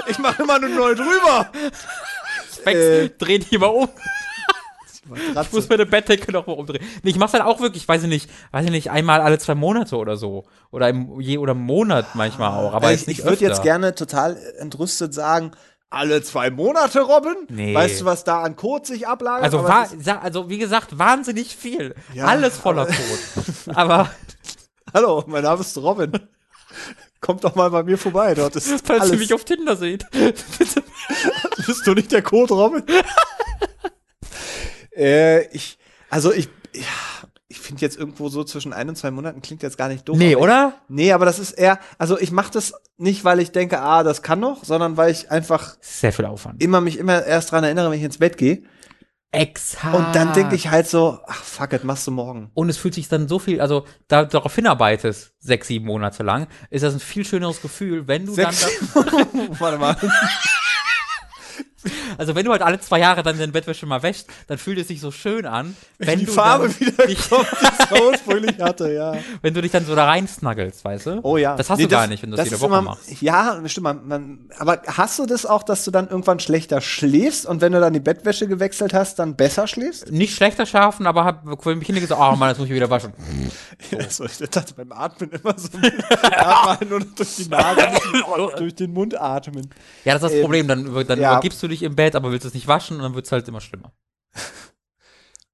ich 0.07 0.19
mache 0.19 0.43
immer 0.43 0.59
nur 0.59 0.71
neu 0.71 0.95
drüber. 0.95 1.51
wechseln, 2.65 3.07
Äh. 3.07 3.11
dreh 3.19 3.39
die 3.39 3.59
mal 3.59 3.67
um. 3.67 3.89
Ich 5.41 5.53
muss 5.53 5.69
meine 5.69 5.87
Bettdecke 5.87 6.33
noch 6.33 6.49
mal 6.49 6.55
umdrehen. 6.55 6.85
Nee, 7.05 7.11
ich 7.11 7.17
mach's 7.17 7.33
halt 7.33 7.45
auch 7.45 7.61
wirklich, 7.61 7.87
weiß 7.87 8.03
ich 8.03 8.09
nicht, 8.09 8.29
weiß 8.51 8.65
ich 8.65 8.73
nicht, 8.73 8.91
einmal 8.91 9.21
alle 9.21 9.39
zwei 9.39 9.55
Monate 9.55 9.97
oder 9.97 10.17
so. 10.17 10.47
Oder 10.73 10.89
im, 10.89 11.21
je, 11.21 11.39
oder 11.39 11.53
im 11.53 11.61
Monat 11.61 12.07
manchmal 12.15 12.51
auch. 12.51 12.75
Aber 12.75 12.93
ich 12.93 13.07
ich 13.07 13.23
würde 13.25 13.45
jetzt 13.45 13.63
gerne 13.63 13.95
total 13.95 14.37
entrüstet 14.59 15.15
sagen, 15.15 15.53
alle 15.91 16.23
zwei 16.23 16.51
Monate, 16.51 17.03
Robin? 17.03 17.37
Nee. 17.49 17.73
Weißt 17.73 18.01
du, 18.01 18.05
was 18.05 18.25
da 18.25 18.43
an 18.43 18.57
Code 18.57 18.85
sich 18.85 19.07
ablagert? 19.07 19.45
Also, 19.45 19.61
Aber 19.61 19.69
wa 19.69 19.85
es 19.85 19.93
ist- 19.93 20.05
sa- 20.07 20.19
also, 20.19 20.51
wie 20.51 20.59
gesagt, 20.59 20.99
wahnsinnig 20.99 21.55
viel. 21.55 21.95
Ja, 22.13 22.25
Alles 22.25 22.59
voller 22.59 22.87
Code. 22.87 23.77
aber 23.77 24.11
hallo, 24.93 25.23
mein 25.29 25.45
Name 25.45 25.61
ist 25.61 25.79
Robin. 25.79 26.11
Kommt 27.21 27.45
doch 27.45 27.55
mal 27.55 27.71
bei 27.71 27.83
mir 27.83 27.99
vorbei, 27.99 28.35
dort 28.35 28.57
ist 28.57 28.69
falls 28.87 29.01
alles. 29.03 29.13
ihr 29.15 29.19
mich 29.19 29.35
auf 29.35 29.45
Tinder 29.45 29.77
seht. 29.77 30.07
Bist 31.67 31.87
du 31.87 31.95
nicht 31.95 32.13
der 32.13 32.23
Code, 32.23 32.55
Robin? 32.55 32.83
äh, 34.97 35.47
ich, 35.49 35.79
also 36.11 36.33
ich, 36.33 36.49
ja, 36.75 36.83
ich 37.49 37.59
finde 37.59 37.81
jetzt 37.83 37.97
irgendwo 37.99 38.29
so 38.29 38.45
zwischen 38.45 38.73
ein 38.73 38.89
und 38.89 38.97
zwei 38.97 39.11
Monaten 39.11 39.41
klingt 39.43 39.63
jetzt 39.63 39.79
gar 39.79 39.89
nicht 39.89 40.09
doof. 40.09 40.17
Nee, 40.17 40.37
oder? 40.37 40.75
Ich, 40.89 40.95
nee, 40.95 41.13
aber 41.13 41.25
das 41.25 41.39
ist 41.39 41.53
eher, 41.53 41.79
also 41.99 42.19
ich 42.19 42.31
mache 42.33 42.53
das 42.53 42.75
nicht, 42.97 43.25
weil 43.25 43.41
ich 43.41 43.53
denke, 43.53 43.81
ah, 43.81 44.03
das 44.03 44.23
kann 44.23 44.41
noch, 44.41 44.65
sondern 44.65 44.97
weil 44.97 45.11
ich 45.11 45.31
einfach 45.31 45.77
Sehr 45.81 46.13
viel 46.13 46.25
Aufwand. 46.27 46.63
immer 46.63 46.81
mich 46.81 46.99
immer 46.99 47.25
erst 47.25 47.53
dran 47.53 47.65
erinnere, 47.65 47.91
wenn 47.91 47.99
ich 47.99 48.05
ins 48.05 48.19
Bett 48.19 48.37
gehe. 48.37 48.63
Exakt. 49.37 49.95
Und 49.95 50.15
dann 50.15 50.33
denke 50.33 50.55
ich 50.55 50.71
halt 50.71 50.89
so, 50.89 51.21
ach 51.27 51.43
fuck 51.43 51.73
it, 51.73 51.85
machst 51.85 52.07
du 52.07 52.11
morgen. 52.11 52.51
Und 52.55 52.69
es 52.69 52.77
fühlt 52.77 52.95
sich 52.95 53.09
dann 53.09 53.29
so 53.29 53.39
viel, 53.39 53.61
also 53.61 53.85
da 54.09 54.25
du 54.25 54.31
darauf 54.31 54.55
hinarbeitest, 54.55 55.35
sechs, 55.39 55.69
sieben 55.69 55.87
Monate 55.87 56.23
lang, 56.23 56.47
ist 56.71 56.83
das 56.83 56.95
ein 56.95 57.01
viel 57.01 57.25
schöneres 57.25 57.61
Gefühl, 57.61 58.09
wenn 58.09 58.27
du 58.27 58.35
Sechs, 58.35 58.67
dann, 58.95 59.05
warte 59.59 59.79
mal. 59.79 59.97
Also 62.19 62.35
wenn 62.35 62.45
du 62.45 62.53
halt 62.53 62.63
alle 62.63 62.81
zwei 62.81 62.99
Jahre 63.01 63.23
dann 63.23 63.39
deine 63.39 63.53
Bettwäsche 63.53 63.87
mal 63.87 64.03
wäschst, 64.03 64.29
dann 64.47 64.59
fühlt 64.59 64.79
es 64.79 64.89
sich 64.89 65.01
so 65.01 65.11
schön 65.11 65.47
an, 65.47 65.77
wenn 65.99 66.19
die 66.19 66.27
du 66.27 66.33
Farbe 66.33 66.69
wieder 66.81 67.07
dich, 67.07 67.29
kommt, 67.29 67.47
die 67.61 67.67
es 67.95 68.01
ursprünglich 68.01 68.59
hatte, 68.61 68.93
ja. 68.93 69.15
wenn 69.43 69.55
du 69.55 69.63
dich 69.63 69.73
dann 69.73 69.85
so 69.87 69.95
da 69.95 70.07
reinsnuggelst, 70.07 70.85
weißt 70.85 71.07
du? 71.07 71.21
Oh 71.23 71.37
ja. 71.37 71.57
Das 71.57 71.71
hast 71.71 71.79
Nee, 71.79 71.85
du 71.85 71.91
gar 71.91 72.07
nicht, 72.07 72.23
wenn 72.23 72.31
du 72.31 72.37
das 72.37 72.47
jede 72.47 72.61
Woche 72.61 72.69
immer, 72.69 72.83
machst. 72.83 73.21
Ja, 73.23 73.61
stimmt. 73.67 73.85
Man, 73.85 74.09
man, 74.09 74.39
aber 74.59 74.83
hast 74.87 75.19
du 75.19 75.27
das 75.27 75.47
auch, 75.47 75.63
dass 75.63 75.85
du 75.85 75.91
dann 75.91 76.09
irgendwann 76.09 76.41
schlechter 76.41 76.81
schläfst 76.81 77.47
und 77.47 77.61
wenn 77.61 77.73
du 77.73 77.81
dann 77.81 77.93
die 77.93 78.01
Bettwäsche 78.01 78.47
gewechselt 78.49 78.95
hast, 78.95 79.19
dann 79.19 79.37
besser 79.37 79.67
schläfst? 79.67 80.11
Nicht 80.11 80.35
schlechter 80.35 80.67
schlafen, 80.67 81.07
aber 81.07 81.25
hab 81.25 81.63
vor 81.63 81.75
mich 81.75 81.87
hingesagt, 81.87 82.21
oh 82.21 82.37
Mann, 82.37 82.51
das 82.51 82.59
muss 82.59 82.69
ich 82.69 82.75
wieder 82.75 82.91
waschen. 82.91 83.13
Also, 83.97 84.25
ich 84.25 84.39
dachte 84.51 84.75
beim 84.75 84.93
Atmen 84.93 85.31
immer 85.31 85.55
so 85.59 85.69
atmen 86.23 86.89
noch 86.99 87.05
durch 87.15 87.37
die 87.37 87.49
Nase, 87.49 87.89
durch 88.59 88.75
den 88.75 88.93
Mund 88.93 89.21
atmen. 89.21 89.69
Ja, 90.05 90.15
das 90.15 90.23
ist 90.23 90.29
das 90.31 90.33
Ähm, 90.33 90.43
Problem, 90.43 90.69
dann, 90.69 91.07
dann 91.07 91.21
ja. 91.21 91.33
übergibst 91.33 91.63
du 91.63 91.69
dich 91.69 91.83
im 91.83 91.95
Bett, 91.95 92.06
aber 92.15 92.31
willst 92.31 92.47
es 92.47 92.55
nicht 92.55 92.69
waschen 92.69 92.99
und 92.99 93.03
dann 93.03 93.15
wird 93.15 93.27
es 93.27 93.33
halt 93.33 93.49
immer 93.49 93.61
schlimmer. 93.61 93.93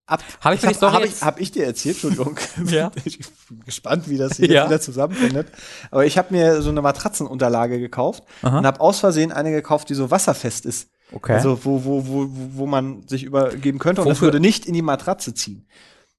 Ab, 0.07 0.23
Hab 0.41 0.53
ich 0.53 0.63
hab, 0.67 0.83
hab, 0.93 1.05
ich, 1.05 1.23
hab 1.23 1.41
ich 1.41 1.53
dir 1.53 1.65
erzählt, 1.65 1.95
Entschuldigung. 2.03 2.39
Ja. 2.67 2.91
Ich 3.05 3.19
bin 3.49 3.61
gespannt, 3.65 4.09
wie 4.11 4.19
das 4.19 4.37
hier 4.37 4.51
Ja. 4.51 4.67
wieder 4.67 4.81
zusammenfindet. 4.81 5.49
Aber 5.91 6.05
ich 6.05 6.19
habe 6.19 6.35
mir 6.35 6.61
so 6.61 6.71
eine 6.71 6.83
Matratzenunterlage 6.83 7.79
gekauft 7.79 8.25
Aha. 8.43 8.59
und 8.59 8.67
habe 8.67 8.81
aus 8.81 8.99
Versehen 9.01 9.33
eine 9.33 9.53
gekauft, 9.53 9.89
die 9.89 9.95
so 9.95 10.11
wasserfest 10.11 10.67
ist. 10.67 10.91
Okay. 11.13 11.33
Also 11.35 11.65
wo, 11.65 11.85
wo, 11.85 12.07
wo, 12.07 12.27
wo 12.31 12.67
man 12.67 13.07
sich 13.07 13.23
übergeben 13.23 13.79
könnte 13.79 14.03
und 14.03 14.09
das 14.09 14.21
würde 14.21 14.41
nicht 14.41 14.67
in 14.67 14.75
die 14.75 14.83
Matratze 14.83 15.35
ziehen. 15.35 15.67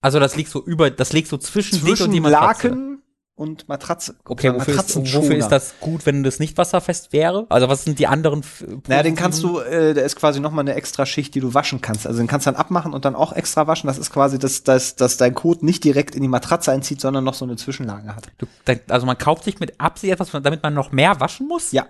Also 0.01 0.19
das 0.19 0.35
liegt 0.35 0.49
so 0.49 0.63
über, 0.63 0.89
das 0.89 1.13
liegt 1.13 1.27
so 1.27 1.37
zwischen, 1.37 1.75
dich 1.75 1.81
und 1.83 1.87
Zwischen 1.97 2.11
die 2.11 2.19
Matratze. 2.19 2.69
Laken 2.69 3.02
und 3.35 3.67
Matratze. 3.67 4.15
Okay, 4.25 4.53
wofür 4.53 4.75
ist, 4.75 4.95
wofür 4.95 5.35
ist 5.37 5.47
das 5.49 5.73
gut, 5.79 6.05
wenn 6.05 6.23
das 6.23 6.39
nicht 6.39 6.57
wasserfest 6.57 7.13
wäre? 7.13 7.47
Also 7.49 7.67
was 7.67 7.83
sind 7.83 7.97
die 7.97 8.05
anderen? 8.07 8.41
f- 8.41 8.63
Naja, 8.87 9.01
den 9.01 9.15
kannst 9.15 9.41
du, 9.41 9.59
äh, 9.59 9.93
der 9.95 10.03
ist 10.05 10.15
quasi 10.15 10.39
nochmal 10.39 10.61
eine 10.63 10.75
extra 10.75 11.05
Schicht, 11.05 11.33
die 11.33 11.39
du 11.39 11.53
waschen 11.53 11.81
kannst. 11.81 12.05
Also 12.05 12.19
den 12.19 12.27
kannst 12.27 12.45
du 12.45 12.51
dann 12.51 12.59
abmachen 12.59 12.93
und 12.93 13.05
dann 13.05 13.15
auch 13.15 13.33
extra 13.33 13.65
waschen. 13.65 13.87
Das 13.87 13.97
ist 13.97 14.11
quasi, 14.11 14.37
dass, 14.37 14.63
dass, 14.63 14.95
dass 14.95 15.17
dein 15.17 15.33
Kot 15.33 15.63
nicht 15.63 15.83
direkt 15.83 16.13
in 16.15 16.21
die 16.21 16.27
Matratze 16.27 16.71
einzieht, 16.71 17.01
sondern 17.01 17.23
noch 17.23 17.33
so 17.33 17.45
eine 17.45 17.55
Zwischenlage 17.55 18.15
hat. 18.15 18.27
Du, 18.37 18.45
da- 18.65 18.75
also 18.89 19.05
man 19.07 19.17
kauft 19.17 19.45
sich 19.45 19.59
mit 19.59 19.79
Absicht 19.79 20.13
etwas, 20.13 20.29
damit 20.31 20.61
man 20.61 20.73
noch 20.75 20.91
mehr 20.91 21.19
waschen 21.19 21.47
muss? 21.47 21.71
Ja. 21.71 21.87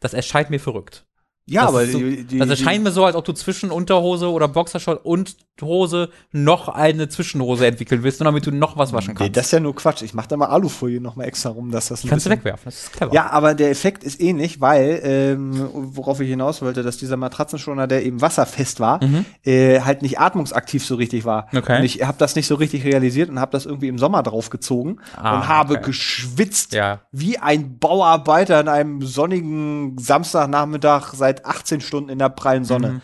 Das 0.00 0.14
erscheint 0.14 0.50
mir 0.50 0.60
verrückt. 0.60 1.04
Ja, 1.50 1.62
das 1.62 1.70
aber 1.70 1.86
so, 1.86 1.98
die, 1.98 2.24
die, 2.24 2.38
das 2.38 2.48
erscheint 2.50 2.84
mir 2.84 2.90
so, 2.90 3.04
als 3.04 3.16
ob 3.16 3.24
du 3.24 3.32
zwischen 3.32 3.70
Unterhose 3.70 4.30
oder 4.30 4.48
Boxershort 4.48 5.04
und 5.04 5.36
Hose 5.60 6.10
noch 6.30 6.68
eine 6.68 7.08
Zwischenhose 7.08 7.66
entwickeln 7.66 8.04
willst, 8.04 8.20
nur 8.20 8.26
damit 8.26 8.46
du 8.46 8.52
noch 8.52 8.76
was 8.76 8.92
waschen 8.92 9.14
Nee, 9.14 9.18
kannst. 9.18 9.36
das 9.36 9.46
ist 9.46 9.52
ja 9.52 9.60
nur 9.60 9.74
Quatsch. 9.74 10.02
Ich 10.02 10.14
mache 10.14 10.28
da 10.28 10.36
mal 10.36 10.46
Alufolie 10.46 11.00
noch 11.00 11.16
mal 11.16 11.24
extra 11.24 11.48
rum, 11.50 11.72
dass 11.72 11.88
das 11.88 12.04
ein 12.04 12.08
kannst 12.10 12.26
du 12.26 12.30
wegwerfen, 12.30 12.62
das 12.66 12.82
ist 12.84 12.92
clever. 12.92 13.12
Ja, 13.12 13.30
aber 13.30 13.54
der 13.54 13.70
Effekt 13.70 14.04
ist 14.04 14.20
ähnlich, 14.20 14.60
weil, 14.60 15.00
ähm, 15.02 15.68
worauf 15.72 16.20
ich 16.20 16.28
hinaus 16.28 16.62
wollte, 16.62 16.82
dass 16.84 16.96
dieser 16.98 17.16
Matratzenschoner, 17.16 17.88
der 17.88 18.04
eben 18.04 18.20
wasserfest 18.20 18.78
war, 18.78 19.00
äh, 19.44 19.80
halt 19.80 20.02
nicht 20.02 20.20
atmungsaktiv 20.20 20.84
so 20.86 20.94
richtig 20.94 21.24
war. 21.24 21.48
Mhm. 21.50 21.58
Okay. 21.58 21.78
Und 21.78 21.84
ich 21.84 22.02
habe 22.06 22.18
das 22.18 22.36
nicht 22.36 22.46
so 22.46 22.54
richtig 22.54 22.84
realisiert 22.84 23.28
und 23.30 23.40
habe 23.40 23.50
das 23.50 23.66
irgendwie 23.66 23.88
im 23.88 23.98
Sommer 23.98 24.22
draufgezogen 24.22 25.00
Ah, 25.16 25.34
und 25.38 25.48
habe 25.48 25.74
okay. 25.74 25.82
geschwitzt 25.86 26.72
Ja. 26.72 27.00
wie 27.10 27.38
ein 27.38 27.78
Bauarbeiter 27.78 28.58
an 28.58 28.68
einem 28.68 29.02
sonnigen 29.02 29.98
Samstagnachmittag 29.98 31.14
seit 31.14 31.37
18 31.44 31.80
Stunden 31.80 32.10
in 32.10 32.18
der 32.18 32.28
prallen 32.28 32.64
Sonne. 32.64 32.92
Mhm. 32.92 33.02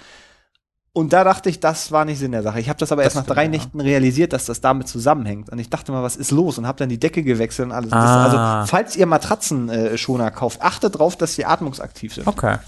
Und 0.97 1.13
da 1.13 1.25
dachte 1.25 1.51
ich, 1.51 1.59
das 1.59 1.91
war 1.91 2.05
nicht 2.05 2.21
Sinn 2.21 2.31
der 2.31 2.45
Sache. 2.45 2.61
Ich 2.61 2.69
habe 2.69 2.79
das 2.79 2.93
aber 2.93 3.03
erst 3.03 3.17
nach 3.17 3.27
drei 3.27 3.43
ja. 3.45 3.49
Nächten 3.49 3.81
realisiert, 3.81 4.33
dass 4.33 4.45
das 4.45 4.61
damit 4.61 4.87
zusammenhängt. 4.87 5.51
Und 5.51 5.59
ich 5.59 5.69
dachte 5.69 5.91
mal, 5.91 6.05
was 6.05 6.15
ist 6.15 6.31
los? 6.31 6.57
Und 6.57 6.69
habe 6.69 6.79
dann 6.79 6.89
die 6.89 7.01
Decke 7.01 7.25
gewechselt 7.25 7.67
und 7.67 7.73
alles. 7.73 7.93
Ah. 7.93 8.29
Das, 8.29 8.35
also, 8.35 8.71
falls 8.71 8.95
ihr 8.95 9.07
Matratzenschoner 9.07 10.31
kauft, 10.31 10.63
achtet 10.63 10.97
drauf, 10.97 11.17
dass 11.17 11.35
sie 11.35 11.45
atmungsaktiv 11.45 12.15
sind. 12.15 12.29
Okay. 12.29 12.59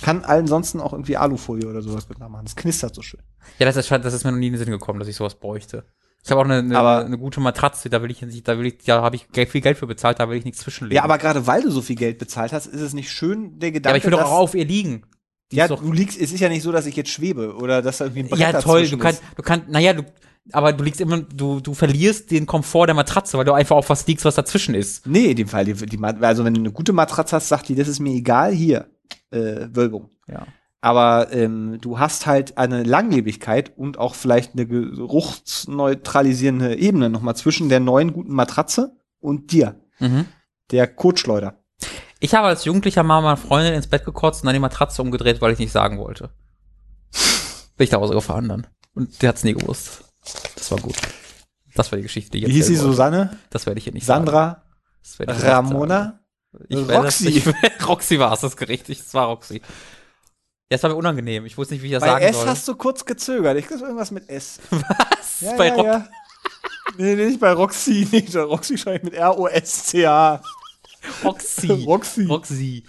Kann 0.00 0.24
ansonsten 0.24 0.80
auch 0.80 0.92
irgendwie 0.92 1.16
Alufolie 1.16 1.68
oder 1.68 1.82
sowas 1.82 2.08
mit 2.08 2.20
machen. 2.20 2.44
Das 2.44 2.54
knistert 2.54 2.94
so 2.94 3.02
schön. 3.02 3.20
Ja, 3.58 3.66
das 3.66 3.74
ist, 3.74 3.90
das 3.90 4.14
ist 4.14 4.24
mir 4.24 4.30
noch 4.30 4.38
nie 4.38 4.46
in 4.46 4.52
den 4.52 4.60
Sinn 4.60 4.70
gekommen, 4.70 5.00
dass 5.00 5.08
ich 5.08 5.16
sowas 5.16 5.34
bräuchte. 5.34 5.84
Ich 6.22 6.30
habe 6.30 6.40
auch 6.40 6.44
eine, 6.44 6.58
eine, 6.58 6.78
Aber- 6.78 7.04
eine 7.04 7.18
gute 7.18 7.40
Matratze, 7.40 7.88
da 7.88 8.02
will 8.02 8.10
ich 8.10 8.20
nicht, 8.22 8.46
da 8.46 8.58
will 8.58 8.66
ich, 8.66 8.78
da 8.84 9.02
habe 9.02 9.16
ich 9.16 9.26
viel 9.48 9.60
Geld 9.60 9.78
für 9.78 9.86
bezahlt, 9.86 10.20
da 10.20 10.28
will 10.28 10.36
ich 10.36 10.44
nichts 10.44 10.60
zwischenlegen. 10.60 10.96
Ja, 10.96 11.04
aber 11.04 11.18
gerade 11.18 11.46
weil 11.46 11.62
du 11.62 11.70
so 11.70 11.80
viel 11.80 11.96
Geld 11.96 12.18
bezahlt 12.18 12.52
hast, 12.52 12.66
ist 12.66 12.80
es 12.80 12.92
nicht 12.92 13.10
schön, 13.10 13.58
der 13.58 13.70
ja, 13.70 13.74
Gedanke, 13.74 13.88
aber 13.88 13.98
ich 13.98 14.04
will 14.04 14.10
doch 14.10 14.18
dass, 14.20 14.28
auch 14.28 14.38
auf 14.38 14.54
ihr 14.54 14.64
liegen. 14.66 15.04
Die 15.50 15.56
Ja, 15.56 15.66
doch, 15.66 15.80
du 15.82 15.92
liegst, 15.92 16.20
es 16.20 16.30
ist 16.32 16.40
ja 16.40 16.48
nicht 16.48 16.62
so, 16.62 16.72
dass 16.72 16.86
ich 16.86 16.94
jetzt 16.94 17.10
schwebe 17.10 17.54
oder 17.56 17.82
dass 17.82 17.98
da 17.98 18.04
irgendwie 18.04 18.20
ein 18.24 18.28
Brett 18.28 18.38
ja 18.40 18.60
toll, 18.60 18.86
du 18.86 18.98
kannst, 18.98 19.22
du 19.34 19.42
kannst, 19.42 19.68
naja, 19.68 19.94
du, 19.94 20.04
aber 20.52 20.72
du 20.72 20.84
liegst 20.84 21.00
immer, 21.00 21.22
du, 21.22 21.60
du 21.60 21.74
verlierst 21.74 22.30
den 22.30 22.46
Komfort 22.46 22.86
der 22.86 22.94
Matratze, 22.94 23.38
weil 23.38 23.44
du 23.44 23.52
einfach 23.52 23.76
auf 23.76 23.88
was 23.88 24.06
liegst, 24.06 24.24
was 24.24 24.34
dazwischen 24.34 24.74
ist. 24.74 25.06
Nee, 25.06 25.26
in 25.26 25.36
dem 25.36 25.48
Fall, 25.48 25.64
die, 25.64 25.74
die, 25.74 25.98
also 26.04 26.44
wenn 26.44 26.54
du 26.54 26.60
eine 26.60 26.72
gute 26.72 26.92
Matratze 26.92 27.36
hast, 27.36 27.48
sagt 27.48 27.68
die, 27.68 27.74
das 27.74 27.88
ist 27.88 27.98
mir 27.98 28.12
egal, 28.12 28.52
hier, 28.52 28.90
äh, 29.30 29.66
Wölbung. 29.72 30.10
Ja. 30.28 30.46
Aber 30.82 31.30
ähm, 31.32 31.78
du 31.80 31.98
hast 31.98 32.26
halt 32.26 32.56
eine 32.56 32.82
Langlebigkeit 32.84 33.76
und 33.76 33.98
auch 33.98 34.14
vielleicht 34.14 34.54
eine 34.54 34.66
geruchsneutralisierende 34.66 36.76
Ebene 36.76 37.10
nochmal 37.10 37.36
zwischen 37.36 37.68
der 37.68 37.80
neuen 37.80 38.12
guten 38.12 38.32
Matratze 38.32 38.96
und 39.20 39.52
dir, 39.52 39.80
Mhm. 39.98 40.26
der 40.70 40.86
Kotschleuder. 40.86 41.58
Ich 42.20 42.34
habe 42.34 42.48
als 42.48 42.64
Jugendlicher 42.64 43.02
mal 43.02 43.20
meine 43.22 43.36
Freundin 43.36 43.74
ins 43.74 43.86
Bett 43.86 44.04
gekotzt 44.04 44.42
und 44.42 44.46
dann 44.46 44.54
die 44.54 44.60
Matratze 44.60 45.02
umgedreht, 45.02 45.40
weil 45.40 45.52
ich 45.52 45.58
nicht 45.58 45.72
sagen 45.72 45.98
wollte. 45.98 46.30
Bin 47.76 47.84
ich 47.84 47.90
nach 47.90 48.00
Hause 48.00 48.14
gefahren 48.14 48.48
dann. 48.48 48.66
Und 48.94 49.22
der 49.22 49.30
hat's 49.30 49.44
nie 49.44 49.54
gewusst. 49.54 50.04
Das 50.54 50.70
war 50.70 50.78
gut. 50.78 50.96
Das 51.74 51.90
war 51.92 51.96
die 51.96 52.02
Geschichte, 52.02 52.30
die 52.32 52.38
ich 52.44 52.48
Wie 52.48 52.52
hieß 52.52 52.66
sie. 52.66 52.76
Susanne? 52.76 53.38
Das 53.50 53.66
werde 53.66 53.78
ich 53.78 53.84
hier 53.84 53.92
nicht 53.92 54.04
sagen. 54.06 54.26
Sandra? 54.26 54.62
Werde 55.18 55.32
ich 55.32 55.38
hier 55.38 55.46
nicht 55.46 55.54
Ramona? 55.54 55.98
sagen. 55.98 56.16
Ich 56.68 56.88
werde 56.88 57.04
Roxy. 57.04 57.24
nicht- 57.30 57.46
Roxy 57.88 58.18
war 58.18 58.32
es, 58.32 58.40
das 58.40 58.54
ist 58.54 58.68
richtig. 58.68 59.00
Es 59.00 59.14
war 59.14 59.26
Roxy. 59.28 59.62
Ja, 60.70 60.76
es 60.76 60.82
war 60.84 60.90
mir 60.90 60.96
unangenehm. 60.96 61.46
Ich 61.46 61.58
wusste 61.58 61.74
nicht, 61.74 61.82
wie 61.82 61.88
ich 61.88 61.92
das 61.94 62.00
Bei 62.02 62.06
sagen 62.08 62.24
S 62.24 62.36
soll. 62.36 62.46
hast 62.46 62.68
du 62.68 62.76
kurz 62.76 63.04
gezögert. 63.04 63.56
Ich 63.58 63.66
glaube 63.66 63.82
irgendwas 63.82 64.12
mit 64.12 64.28
S. 64.30 64.60
Was? 64.70 65.40
Ja, 65.40 65.56
Bei 65.56 65.66
ja, 65.68 65.74
Rox 65.74 65.86
ja. 65.86 66.08
Nee, 66.96 67.14
nee, 67.16 67.26
nicht 67.26 67.40
bei 67.40 67.52
Roxy. 67.52 68.06
Nicht. 68.12 68.34
Roxy 68.36 68.76
schreibe 68.78 68.98
ich 68.98 69.02
mit 69.04 69.14
R-O-S-C-A. 69.14 70.40
Roxy. 71.24 71.72
Roxy. 71.84 72.24
Roxy. 72.26 72.84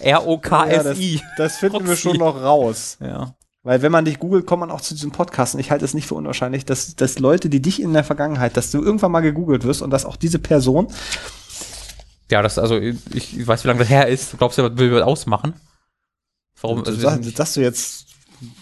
Ja, 0.00 0.14
das, 0.18 0.22
R-O-K-S-I. 0.24 1.20
das 1.36 1.56
finden 1.58 1.80
wir 1.84 1.90
Roxy. 1.90 2.02
schon 2.02 2.16
noch 2.16 2.40
raus. 2.40 2.96
Ja. 3.00 3.34
Weil 3.62 3.80
wenn 3.82 3.92
man 3.92 4.04
dich 4.04 4.18
googelt, 4.18 4.46
kommt 4.46 4.60
man 4.60 4.70
auch 4.70 4.80
zu 4.80 4.94
diesem 4.94 5.10
Podcast. 5.12 5.54
Und 5.54 5.60
ich 5.60 5.70
halte 5.70 5.84
es 5.84 5.94
nicht 5.94 6.06
für 6.06 6.14
unwahrscheinlich, 6.16 6.64
dass, 6.64 6.96
dass 6.96 7.18
Leute, 7.18 7.48
die 7.48 7.60
dich 7.62 7.80
in 7.80 7.92
der 7.92 8.04
Vergangenheit, 8.04 8.56
dass 8.56 8.70
du 8.70 8.82
irgendwann 8.82 9.12
mal 9.12 9.20
gegoogelt 9.20 9.64
wirst 9.64 9.82
und 9.82 9.90
dass 9.90 10.04
auch 10.04 10.16
diese 10.16 10.38
Person, 10.38 10.88
Ja, 12.30 12.42
das, 12.42 12.58
also, 12.58 12.76
ich, 12.78 12.96
ich 13.38 13.46
weiß, 13.46 13.64
wie 13.64 13.68
lange 13.68 13.80
das 13.80 13.88
her 13.88 14.08
ist. 14.08 14.36
Glaubst 14.38 14.58
du, 14.58 14.78
will 14.78 14.90
wir 14.90 15.06
ausmachen? 15.06 15.54
Warum? 16.64 16.84
Also, 16.84 17.08
sind- 17.08 17.38
dass 17.38 17.54
du 17.54 17.60
jetzt 17.60 18.06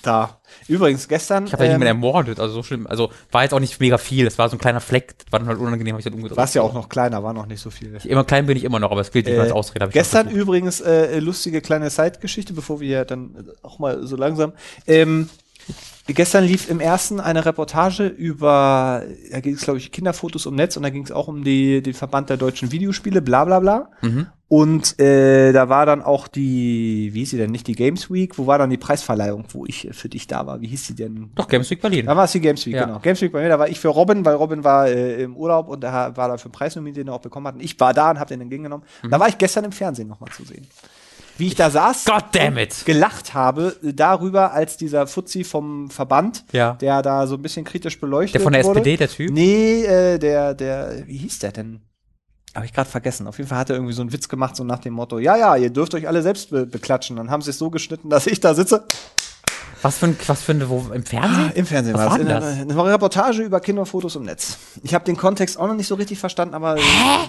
da. 0.03 0.39
Übrigens, 0.69 1.09
gestern 1.09 1.47
ich 1.47 1.53
habe 1.53 1.65
ja 1.65 1.71
ähm, 1.71 1.79
niemanden 1.81 1.97
ermordet, 1.97 2.39
also 2.39 2.55
so 2.55 2.63
schlimm. 2.63 2.87
Also, 2.87 3.11
war 3.33 3.43
jetzt 3.43 3.53
auch 3.53 3.59
nicht 3.59 3.81
mega 3.81 3.99
viel. 3.99 4.25
Das 4.25 4.39
war 4.39 4.49
so 4.49 4.57
ein 4.57 4.61
kleiner 4.61 4.81
Fleck. 4.81 5.19
Das 5.19 5.33
war 5.33 5.41
dann 5.41 5.49
halt 5.49 5.59
unangenehm, 5.59 5.95
hab 5.95 5.99
ich 5.99 6.05
dann 6.05 6.15
umgedreht. 6.15 6.37
warst 6.37 6.55
ja 6.55 6.63
auch 6.63 6.73
noch 6.73 6.89
kleiner, 6.89 7.23
war 7.25 7.33
noch 7.33 7.47
nicht 7.47 7.61
so 7.61 7.71
viel. 7.71 7.97
Ich, 7.97 8.09
immer 8.09 8.23
klein 8.25 8.47
bin 8.47 8.57
ich 8.57 8.65
immer 8.65 8.79
noch, 8.79 8.93
aber 8.93 9.01
es 9.01 9.11
gilt 9.11 9.27
nicht 9.27 9.35
mehr 9.35 9.43
als 9.43 9.51
Äh, 9.51 9.55
Ausrede. 9.55 9.89
Gestern 9.89 10.29
übrigens 10.29 10.81
äh, 10.81 11.19
lustige 11.19 11.61
kleine 11.63 11.91
Side-Geschichte, 11.91 12.53
bevor 12.53 12.81
wir 12.81 13.05
dann 13.05 13.35
äh, 13.35 13.67
auch 13.67 13.79
mal 13.79 14.07
so 14.07 14.15
langsam. 14.17 14.53
Ähm, 14.87 15.29
gestern 16.09 16.45
lief 16.45 16.69
im 16.69 16.81
ersten 16.81 17.21
eine 17.21 17.45
Reportage 17.45 18.07
über, 18.07 19.03
da 19.31 19.41
ging 19.41 19.55
es 19.55 19.63
glaube 19.63 19.79
ich 19.79 19.93
Kinderfotos 19.93 20.47
im 20.47 20.55
Netz 20.57 20.77
und 20.77 20.83
da 20.83 20.91
ging 20.91 21.05
es 21.05 21.13
auch 21.13 21.29
um 21.29 21.45
die, 21.45 21.83
den 21.83 21.95
Verband 21.95 22.29
der 22.31 22.37
deutschen 22.37 22.73
Videospiele, 22.73 23.23
bla 23.23 23.45
bla 23.45 23.61
bla. 23.61 23.91
Mhm. 24.03 24.27
Und 24.49 25.01
äh, 25.01 25.53
da 25.53 25.71
war 25.71 25.87
dann 25.87 26.03
auch 26.03 26.29
die, 26.29 27.09
wie 27.15 27.21
hieß 27.21 27.31
sie 27.31 27.37
denn, 27.39 27.51
nicht 27.51 27.67
die 27.69 27.75
Games 27.75 28.11
Week, 28.11 28.37
wo 28.37 28.47
war 28.47 28.59
dann 28.59 28.69
die 28.69 28.77
Preisverleihung, 28.77 29.47
wo 29.49 29.65
ich 29.65 29.89
für 29.93 30.11
dich 30.11 30.27
da 30.27 30.47
war? 30.47 30.61
Wie 30.61 30.67
hieß 30.67 30.89
sie 30.89 30.95
denn? 30.95 31.31
Doch, 31.35 31.49
Games 31.49 31.71
Week 31.71 31.81
Berlin. 31.81 32.05
Da 32.05 32.15
war 32.15 32.25
es 32.25 32.33
die 32.33 32.41
Games 32.41 32.67
Week, 32.67 32.75
Ja. 32.75 32.85
genau. 32.85 32.99
Games 32.99 33.23
Week 33.23 33.33
bei 33.33 33.41
mir, 33.41 33.49
da 33.49 33.59
war 33.59 33.69
ich 33.69 33.81
für 33.81 33.89
Robin, 33.89 34.27
weil 34.27 34.35
Robin 34.35 34.63
war 34.63 34.89
äh, 34.89 35.23
im 35.23 35.37
Urlaub 35.39 35.69
und 35.69 35.83
er 35.83 36.15
war 36.19 36.29
da 36.29 36.37
für 36.37 36.47
einen 36.47 36.53
Preis 36.53 36.77
nominiert, 36.77 36.99
den 36.99 37.09
er 37.09 37.15
auch 37.15 37.23
bekommen 37.23 37.47
hat. 37.47 37.55
Und 37.55 37.63
ich 37.63 37.81
war 37.81 37.95
da 37.95 38.11
und 38.11 38.19
habe 38.19 38.29
den 38.29 38.43
entgegengenommen. 38.43 38.85
Da 39.09 39.19
war 39.19 39.29
ich 39.29 39.39
gestern 39.39 39.65
im 39.65 39.73
Fernsehen 39.73 40.09
nochmal 40.09 40.31
zu 40.33 40.45
sehen. 40.45 40.67
Wie 41.43 41.49
ich 41.49 41.55
da 41.57 41.71
saß 41.71 42.05
God 42.05 42.25
damn 42.33 42.55
und 42.55 42.59
it. 42.61 42.85
gelacht 42.85 43.35
habe 43.35 43.77
äh, 43.83 43.93
darüber, 43.93 44.53
als 44.53 44.77
dieser 44.77 45.07
Fuzzi 45.07 45.43
vom 45.45 45.91
Verband, 45.91 46.45
Ja. 46.53 46.75
der 46.75 47.03
da 47.03 47.27
so 47.27 47.35
ein 47.35 47.43
bisschen 47.43 47.65
kritisch 47.65 48.01
beleuchtet 48.01 48.37
Der 48.37 48.41
von 48.43 48.53
der 48.53 48.65
wurde. 48.65 48.79
SPD, 48.81 48.97
der 48.97 49.09
Typ? 49.09 49.31
Nee, 49.33 49.83
äh, 49.85 50.19
der, 50.19 50.55
der, 50.55 51.03
wie 51.07 51.17
hieß 51.19 51.41
der 51.41 51.53
denn? 51.53 51.81
Habe 52.55 52.67
ich 52.67 52.73
gerade 52.73 52.89
vergessen. 52.89 53.27
Auf 53.27 53.39
jeden 53.39 53.49
Fall 53.49 53.59
hat 53.59 53.71
er 53.71 53.77
irgendwie 53.77 53.95
so 53.95 54.03
einen 54.03 54.13
Witz 54.13 54.29
gemacht, 54.29 54.55
so 54.57 54.63
nach 54.63 54.79
dem 54.79 54.93
Motto, 54.95 55.19
ja, 55.19 55.37
ja, 55.37 55.57
ihr 55.57 55.71
dürft 55.71 55.95
euch 55.95 56.07
alle 56.07 56.23
selbst 56.23 56.51
be 56.51 56.67
beklatschen. 56.67 57.17
Dann 57.17 57.31
haben 57.31 57.43
sie 57.43 57.51
es 57.51 57.59
so 57.59 57.71
geschnitten, 57.71 58.09
dass 58.11 58.27
ich 58.27 58.41
da 58.41 58.55
sitze. 58.55 58.85
Was 59.81 59.99
für 59.99 60.07
ein, 60.07 60.17
was 60.29 60.43
für 60.43 60.53
ein, 60.53 60.69
wo, 60.69 60.87
im 60.95 61.05
Fernsehen? 61.05 61.51
Im 61.55 61.67
Fernsehen 61.67 61.95
Was 61.95 62.11
war 62.11 62.19
das. 62.19 62.29
das? 62.29 62.45
einer- 62.45 62.71
Eine 62.83 62.93
Reportage 62.93 63.43
über 63.43 63.59
Kinderfotos 63.59 64.15
im 64.15 64.23
Netz. 64.23 64.59
Ich 64.85 64.95
habe 64.95 65.05
den 65.05 65.17
Kontext 65.17 65.59
auch 65.59 65.67
noch 65.67 65.75
nicht 65.75 65.89
so 65.89 65.97
richtig 65.97 66.21
verstanden, 66.21 66.55
aber 66.55 66.77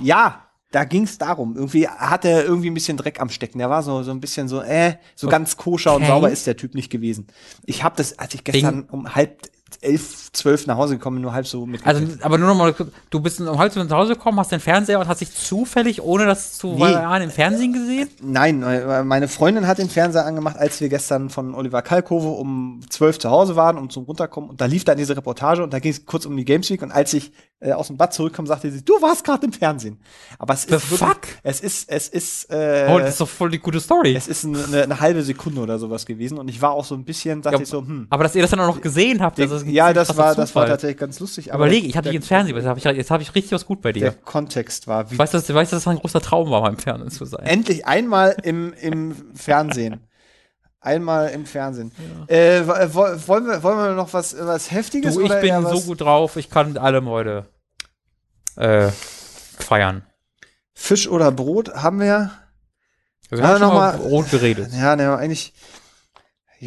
ja, 0.03 0.43
da 0.73 0.85
ging 0.85 1.03
es 1.03 1.19
darum. 1.19 1.55
Irgendwie 1.55 1.87
hat 1.87 2.25
er 2.25 2.43
irgendwie 2.43 2.69
ein 2.69 2.73
bisschen 2.73 2.97
Dreck 2.97 3.21
am 3.21 3.29
Stecken. 3.29 3.59
Der 3.59 3.69
war 3.69 3.83
so, 3.83 4.01
so 4.01 4.09
ein 4.09 4.19
bisschen 4.19 4.47
so, 4.47 4.59
äh, 4.61 4.95
so 5.15 5.27
ganz 5.27 5.55
koscher 5.55 5.91
und 5.95 6.01
Okay. 6.01 6.11
sauber 6.11 6.31
ist 6.31 6.47
der 6.47 6.57
Typ 6.57 6.73
nicht 6.73 6.89
gewesen. 6.89 7.27
Ich 7.65 7.83
habe 7.83 7.95
das, 7.95 8.17
als 8.17 8.33
ich 8.33 8.43
gestern 8.43 8.83
um 8.89 9.13
halb 9.13 9.43
elf, 9.81 10.31
zwölf 10.31 10.67
nach 10.67 10.77
Hause 10.77 10.95
gekommen 10.97 11.21
nur 11.21 11.33
halb 11.33 11.47
so 11.47 11.65
mit. 11.65 11.85
Also, 11.85 12.05
aber 12.21 12.37
nur 12.37 12.47
noch 12.49 12.55
mal, 12.55 12.73
du 13.09 13.19
bist 13.19 13.39
um 13.41 13.57
halb 13.57 13.71
zu 13.73 13.87
Hause 13.89 14.13
gekommen, 14.13 14.39
hast 14.39 14.51
den 14.51 14.59
Fernseher 14.59 14.99
und 14.99 15.07
hast 15.07 15.21
dich 15.21 15.33
zufällig, 15.33 16.01
ohne 16.01 16.25
das 16.25 16.57
zu 16.57 16.73
Nee. 16.75 17.23
im 17.23 17.29
Fernsehen 17.31 17.73
gesehen? 17.73 18.09
Nein, 18.21 18.63
weil 18.63 19.03
meine 19.03 19.27
Freundin 19.27 19.67
hat 19.67 19.77
den 19.77 19.89
Fernseher 19.89 20.25
angemacht, 20.25 20.57
als 20.57 20.81
wir 20.81 20.89
gestern 20.89 21.29
von 21.29 21.55
Oliver 21.55 21.81
Kalkove 21.81 22.27
um 22.27 22.81
zwölf 22.89 23.19
zu 23.19 23.29
Hause 23.29 23.55
waren, 23.55 23.77
um 23.77 23.89
zum 23.89 24.03
Runterkommen. 24.05 24.49
Und 24.49 24.61
da 24.61 24.65
lief 24.65 24.83
dann 24.83 24.97
diese 24.97 25.15
Reportage 25.15 25.63
und 25.63 25.73
da 25.73 25.79
ging 25.79 25.91
es 25.91 26.05
kurz 26.05 26.25
um 26.25 26.35
die 26.35 26.45
Games 26.45 26.69
Week. 26.69 26.81
Und 26.81 26.91
als 26.91 27.13
ich 27.13 27.31
äh, 27.59 27.71
aus 27.71 27.87
dem 27.87 27.97
Bad 27.97 28.13
zurückkam, 28.13 28.45
sagte 28.47 28.71
sie, 28.71 28.83
du 28.83 28.93
warst 29.01 29.23
gerade 29.23 29.45
im 29.45 29.53
Fernsehen. 29.53 29.99
Aber 30.37 30.53
es 30.53 30.63
The 30.63 30.75
ist 30.75 30.91
wirklich, 30.91 31.09
fuck? 31.09 31.21
es 31.43 31.61
ist, 31.61 31.89
es 31.89 32.09
ist, 32.09 32.49
äh, 32.51 32.87
oh, 32.89 32.99
das 32.99 33.11
ist 33.11 33.21
doch 33.21 33.29
voll 33.29 33.49
die 33.51 33.59
gute 33.59 33.79
Story. 33.79 34.15
es 34.15 34.27
ist 34.27 34.43
eine, 34.45 34.83
eine 34.83 34.99
halbe 34.99 35.23
Sekunde 35.23 35.61
oder 35.61 35.79
sowas 35.79 36.05
gewesen. 36.05 36.37
Und 36.37 36.47
ich 36.49 36.61
war 36.61 36.71
auch 36.71 36.83
so 36.85 36.95
ein 36.95 37.05
bisschen, 37.05 37.41
dachte 37.41 37.57
Ja, 37.57 37.63
ich 37.63 37.69
so, 37.69 37.79
hm. 37.81 38.07
Aber 38.09 38.23
dass 38.23 38.35
ihr 38.35 38.41
das 38.41 38.51
dann 38.51 38.59
auch 38.59 38.67
noch 38.67 38.81
gesehen 38.81 39.21
habt, 39.21 39.39
das 39.39 39.51
ist 39.51 39.62
ja, 39.67 39.93
das 39.93 40.15
war, 40.17 40.35
das 40.35 40.53
war 40.55 40.65
tatsächlich 40.65 40.97
ganz 40.97 41.19
lustig. 41.19 41.53
aber 41.53 41.65
Überlege, 41.65 41.81
der- 41.83 41.89
ich 41.89 41.97
habe 41.97 42.03
dich 42.05 42.11
der- 42.11 42.17
ins 42.17 42.27
Fernsehen, 42.27 42.55
jetzt 42.55 42.65
habe 42.67 42.79
ich, 42.79 42.85
jetzt 42.85 43.11
hab 43.11 43.21
ich 43.21 43.33
richtig 43.35 43.51
was 43.51 43.65
gut 43.65 43.81
bei 43.81 43.91
Der 43.91 44.11
dir. 44.11 44.17
Kontext 44.23 44.87
war, 44.87 45.09
wie 45.09 45.13
Ich 45.15 45.19
weiß, 45.19 45.31
dass, 45.31 45.47
ich 45.49 45.55
weiß, 45.55 45.69
dass 45.69 45.83
das 45.83 45.91
ein 45.91 45.99
großer 45.99 46.21
Traum 46.21 46.49
war, 46.49 46.61
mal 46.61 46.69
im 46.69 46.77
Fernsehen 46.77 47.09
zu 47.11 47.25
sein. 47.25 47.45
Endlich 47.45 47.85
einmal 47.85 48.35
im, 48.43 48.73
im 48.73 49.15
Fernsehen. 49.35 49.99
Einmal 50.85 51.29
im 51.29 51.45
Fernsehen. 51.45 51.93
Äh, 52.27 52.63
wo- 52.67 52.73
wo- 52.95 53.27
wollen, 53.29 53.45
wir, 53.47 53.63
wollen 53.63 53.77
wir 53.77 53.91
noch 53.95 54.11
was, 54.11 54.35
was 54.37 54.69
Heftiges? 54.69 55.15
Du, 55.15 55.21
ich 55.21 55.31
oder 55.31 55.39
bin 55.39 55.65
so 55.65 55.79
gut 55.79 56.01
drauf, 56.01 56.35
ich 56.35 56.49
kann 56.49 56.67
mit 56.73 56.77
allem 56.77 57.07
heute 57.07 57.45
äh, 58.57 58.89
feiern. 59.57 60.03
Fisch 60.73 61.07
oder 61.07 61.31
Brot 61.31 61.73
haben 61.73 62.01
wir. 62.01 62.31
Wir 63.29 63.37
Ja, 63.39 63.45
haben 63.47 63.51
schon 63.59 63.61
noch 63.69 63.73
mal 63.73 63.97
mal- 63.97 64.01
rot 64.05 64.29
geredet. 64.29 64.71
Ja, 64.73 64.97
ne, 64.97 65.15
eigentlich. 65.15 65.53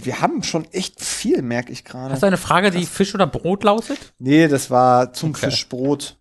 Wir 0.04 0.20
haben 0.20 0.42
schon 0.42 0.64
echt 0.72 1.02
viel, 1.02 1.42
merke 1.42 1.72
ich 1.72 1.84
gerade. 1.84 2.12
Hast 2.12 2.22
du 2.22 2.26
eine 2.26 2.36
Frage, 2.36 2.70
die 2.70 2.84
Fisch 2.86 3.14
oder 3.14 3.26
Brot 3.26 3.64
lautet? 3.64 3.98
Nee, 4.18 4.48
das 4.48 4.70
war 4.70 5.12
zum 5.12 5.30
Okay. 5.30 5.50
Fischbrot. 5.50 6.16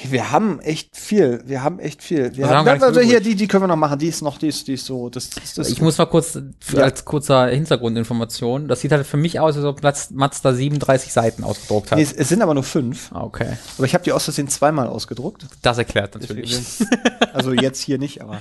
Hey, 0.00 0.12
wir 0.12 0.30
haben 0.30 0.60
echt 0.60 0.96
viel. 0.96 1.42
Wir 1.44 1.64
haben 1.64 1.80
echt 1.80 2.04
viel. 2.04 2.36
Wir 2.36 2.44
Also 2.44 2.56
haben 2.56 2.68
haben, 2.68 2.82
also 2.84 3.00
hier, 3.00 3.20
die, 3.20 3.34
die 3.34 3.48
können 3.48 3.64
wir 3.64 3.68
noch 3.68 3.74
machen. 3.76 3.98
Die 3.98 4.06
ist 4.06 4.22
noch, 4.22 4.38
die 4.38 4.46
ist, 4.46 4.68
die 4.68 4.74
ist 4.74 4.86
so. 4.86 5.08
Das, 5.10 5.28
das, 5.30 5.54
das 5.54 5.70
Ich 5.70 5.80
muss 5.80 5.98
mal 5.98 6.06
kurz, 6.06 6.38
für, 6.60 6.76
Ja. 6.76 6.84
als 6.84 7.04
kurzer 7.04 7.48
Hintergrundinformation, 7.48 8.68
das 8.68 8.80
sieht 8.80 8.92
halt 8.92 9.04
für 9.06 9.16
mich 9.16 9.40
aus, 9.40 9.56
als 9.56 9.64
ob 9.64 9.82
Mazda 9.82 10.52
37 10.54 11.12
Seiten 11.12 11.42
ausgedruckt 11.42 11.90
hat. 11.90 11.96
nee, 11.98 12.04
es, 12.04 12.12
es 12.12 12.28
sind 12.28 12.42
aber 12.42 12.54
nur 12.54 12.62
fünf. 12.62 13.10
Ah, 13.12 13.24
okay. 13.24 13.56
Aber 13.76 13.86
ich 13.86 13.94
habe 13.94 14.04
die 14.04 14.12
aus 14.12 14.22
Versehen 14.24 14.46
zweimal 14.48 14.86
ausgedruckt. 14.86 15.46
Das 15.62 15.78
erklärt 15.78 16.14
natürlich. 16.14 16.60
Also 17.32 17.52
jetzt 17.52 17.80
hier 17.80 17.98
nicht, 17.98 18.20
aber. 18.22 18.40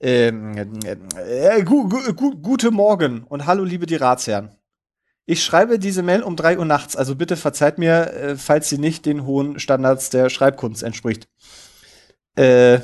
Ähm, 0.00 0.56
äh, 0.56 1.62
gu, 1.62 1.88
gu, 1.88 2.12
gu, 2.14 2.36
gute 2.36 2.70
Morgen 2.70 3.24
und 3.24 3.46
hallo, 3.46 3.64
liebe 3.64 3.86
die 3.86 3.96
Ratsherren. 3.96 4.50
Ich 5.24 5.42
schreibe 5.42 5.78
diese 5.78 6.02
Mail 6.02 6.22
um 6.22 6.36
3 6.36 6.58
Uhr 6.58 6.64
nachts, 6.64 6.94
also 6.96 7.16
bitte 7.16 7.36
verzeiht 7.36 7.78
mir, 7.78 8.12
äh, 8.12 8.36
falls 8.36 8.68
sie 8.68 8.78
nicht 8.78 9.06
den 9.06 9.24
hohen 9.24 9.58
Standards 9.58 10.10
der 10.10 10.28
Schreibkunst 10.30 10.82
entspricht. 10.82 11.28
Äh, 12.36 12.76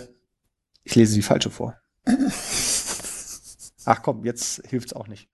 ich 0.85 0.95
lese 0.95 1.15
die 1.15 1.23
falsche 1.23 1.51
vor. 1.51 1.77
Ach 3.85 4.03
komm, 4.03 4.25
jetzt 4.25 4.67
hilft's 4.69 4.93
auch 4.93 5.07
nicht. 5.07 5.29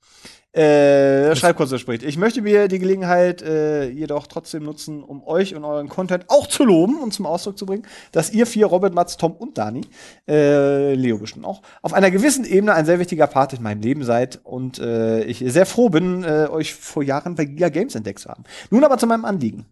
Äh, 0.58 1.36
Schreibkurse 1.36 1.78
spricht. 1.78 2.02
Ich 2.02 2.16
möchte 2.16 2.42
mir 2.42 2.66
die 2.66 2.80
Gelegenheit 2.80 3.42
äh, 3.42 3.88
jedoch 3.90 4.26
trotzdem 4.26 4.64
nutzen, 4.64 5.04
um 5.04 5.24
euch 5.24 5.54
und 5.54 5.62
euren 5.62 5.88
Content 5.88 6.24
auch 6.26 6.48
zu 6.48 6.64
loben 6.64 6.98
und 7.00 7.14
zum 7.14 7.26
Ausdruck 7.26 7.56
zu 7.56 7.64
bringen, 7.64 7.84
dass 8.10 8.32
ihr 8.32 8.44
vier, 8.44 8.66
Robert, 8.66 8.92
Mats, 8.92 9.16
Tom 9.16 9.32
und 9.32 9.56
Dani, 9.56 9.82
äh, 10.26 10.94
Leo 10.94 11.18
bestimmt 11.18 11.44
auch, 11.44 11.62
auf 11.80 11.92
einer 11.92 12.10
gewissen 12.10 12.44
Ebene 12.44 12.74
ein 12.74 12.86
sehr 12.86 12.98
wichtiger 12.98 13.28
Part 13.28 13.52
in 13.52 13.62
meinem 13.62 13.82
Leben 13.82 14.02
seid 14.02 14.40
und 14.42 14.80
äh, 14.80 15.22
ich 15.22 15.44
sehr 15.46 15.64
froh 15.64 15.90
bin, 15.90 16.24
äh, 16.24 16.48
euch 16.50 16.74
vor 16.74 17.04
Jahren 17.04 17.36
bei 17.36 17.44
Giga 17.44 17.68
Games 17.68 17.94
entdeckt 17.94 18.18
zu 18.18 18.28
haben. 18.28 18.42
Nun 18.70 18.82
aber 18.82 18.98
zu 18.98 19.06
meinem 19.06 19.26
Anliegen. 19.26 19.64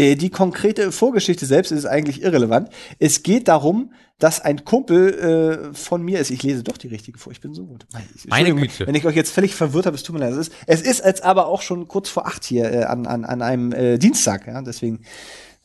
Äh, 0.00 0.14
Die 0.16 0.30
konkrete 0.30 0.92
Vorgeschichte 0.92 1.46
selbst 1.46 1.72
ist 1.72 1.86
eigentlich 1.86 2.22
irrelevant. 2.22 2.68
Es 2.98 3.22
geht 3.22 3.48
darum, 3.48 3.92
dass 4.18 4.40
ein 4.40 4.64
Kumpel 4.64 5.70
äh, 5.72 5.74
von 5.74 6.02
mir 6.02 6.20
ist. 6.20 6.30
Ich 6.30 6.42
lese 6.42 6.62
doch 6.62 6.76
die 6.76 6.88
richtige 6.88 7.18
vor. 7.18 7.32
Ich 7.32 7.40
bin 7.40 7.54
so 7.54 7.64
gut. 7.66 7.86
Ich- 8.14 8.26
Meine 8.28 8.54
Güte. 8.54 8.86
Wenn 8.86 8.94
ich 8.94 9.04
euch 9.06 9.16
jetzt 9.16 9.30
völlig 9.32 9.54
verwirrt 9.54 9.86
habe, 9.86 9.96
es 9.96 10.02
tut 10.02 10.14
mir 10.14 10.20
leid. 10.20 10.32
Es 10.32 10.48
ist, 10.48 10.52
es 10.66 10.82
ist 10.82 11.04
jetzt 11.04 11.22
aber 11.24 11.46
auch 11.46 11.62
schon 11.62 11.88
kurz 11.88 12.08
vor 12.10 12.26
acht 12.26 12.44
hier 12.44 12.70
äh, 12.70 12.82
an, 12.84 13.06
an, 13.06 13.24
an 13.24 13.40
einem 13.42 13.72
äh, 13.72 13.98
Dienstag. 13.98 14.46
Ja, 14.46 14.60
deswegen. 14.62 15.00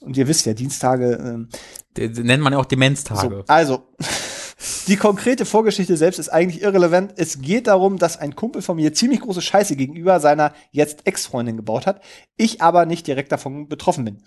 Und 0.05 0.17
ihr 0.17 0.27
wisst 0.27 0.45
ja, 0.45 0.53
Dienstage. 0.53 1.13
Ähm, 1.13 1.49
Nennt 1.97 2.43
man 2.43 2.53
ja 2.53 2.59
auch 2.59 2.65
Demenztage. 2.65 3.37
so, 3.37 3.43
also, 3.47 3.83
die 4.87 4.97
konkrete 4.97 5.45
Vorgeschichte 5.45 5.97
selbst 5.97 6.19
ist 6.19 6.29
eigentlich 6.29 6.61
irrelevant. 6.61 7.13
Es 7.17 7.41
geht 7.41 7.67
darum, 7.67 7.97
dass 7.97 8.17
ein 8.17 8.35
Kumpel 8.35 8.61
von 8.61 8.75
mir 8.75 8.93
ziemlich 8.93 9.21
große 9.21 9.41
Scheiße 9.41 9.75
gegenüber 9.75 10.19
seiner 10.19 10.53
jetzt 10.71 11.07
Ex-Freundin 11.07 11.57
gebaut 11.57 11.85
hat, 11.85 12.01
ich 12.37 12.61
aber 12.61 12.85
nicht 12.85 13.07
direkt 13.07 13.31
davon 13.31 13.67
betroffen 13.67 14.05
bin. 14.05 14.21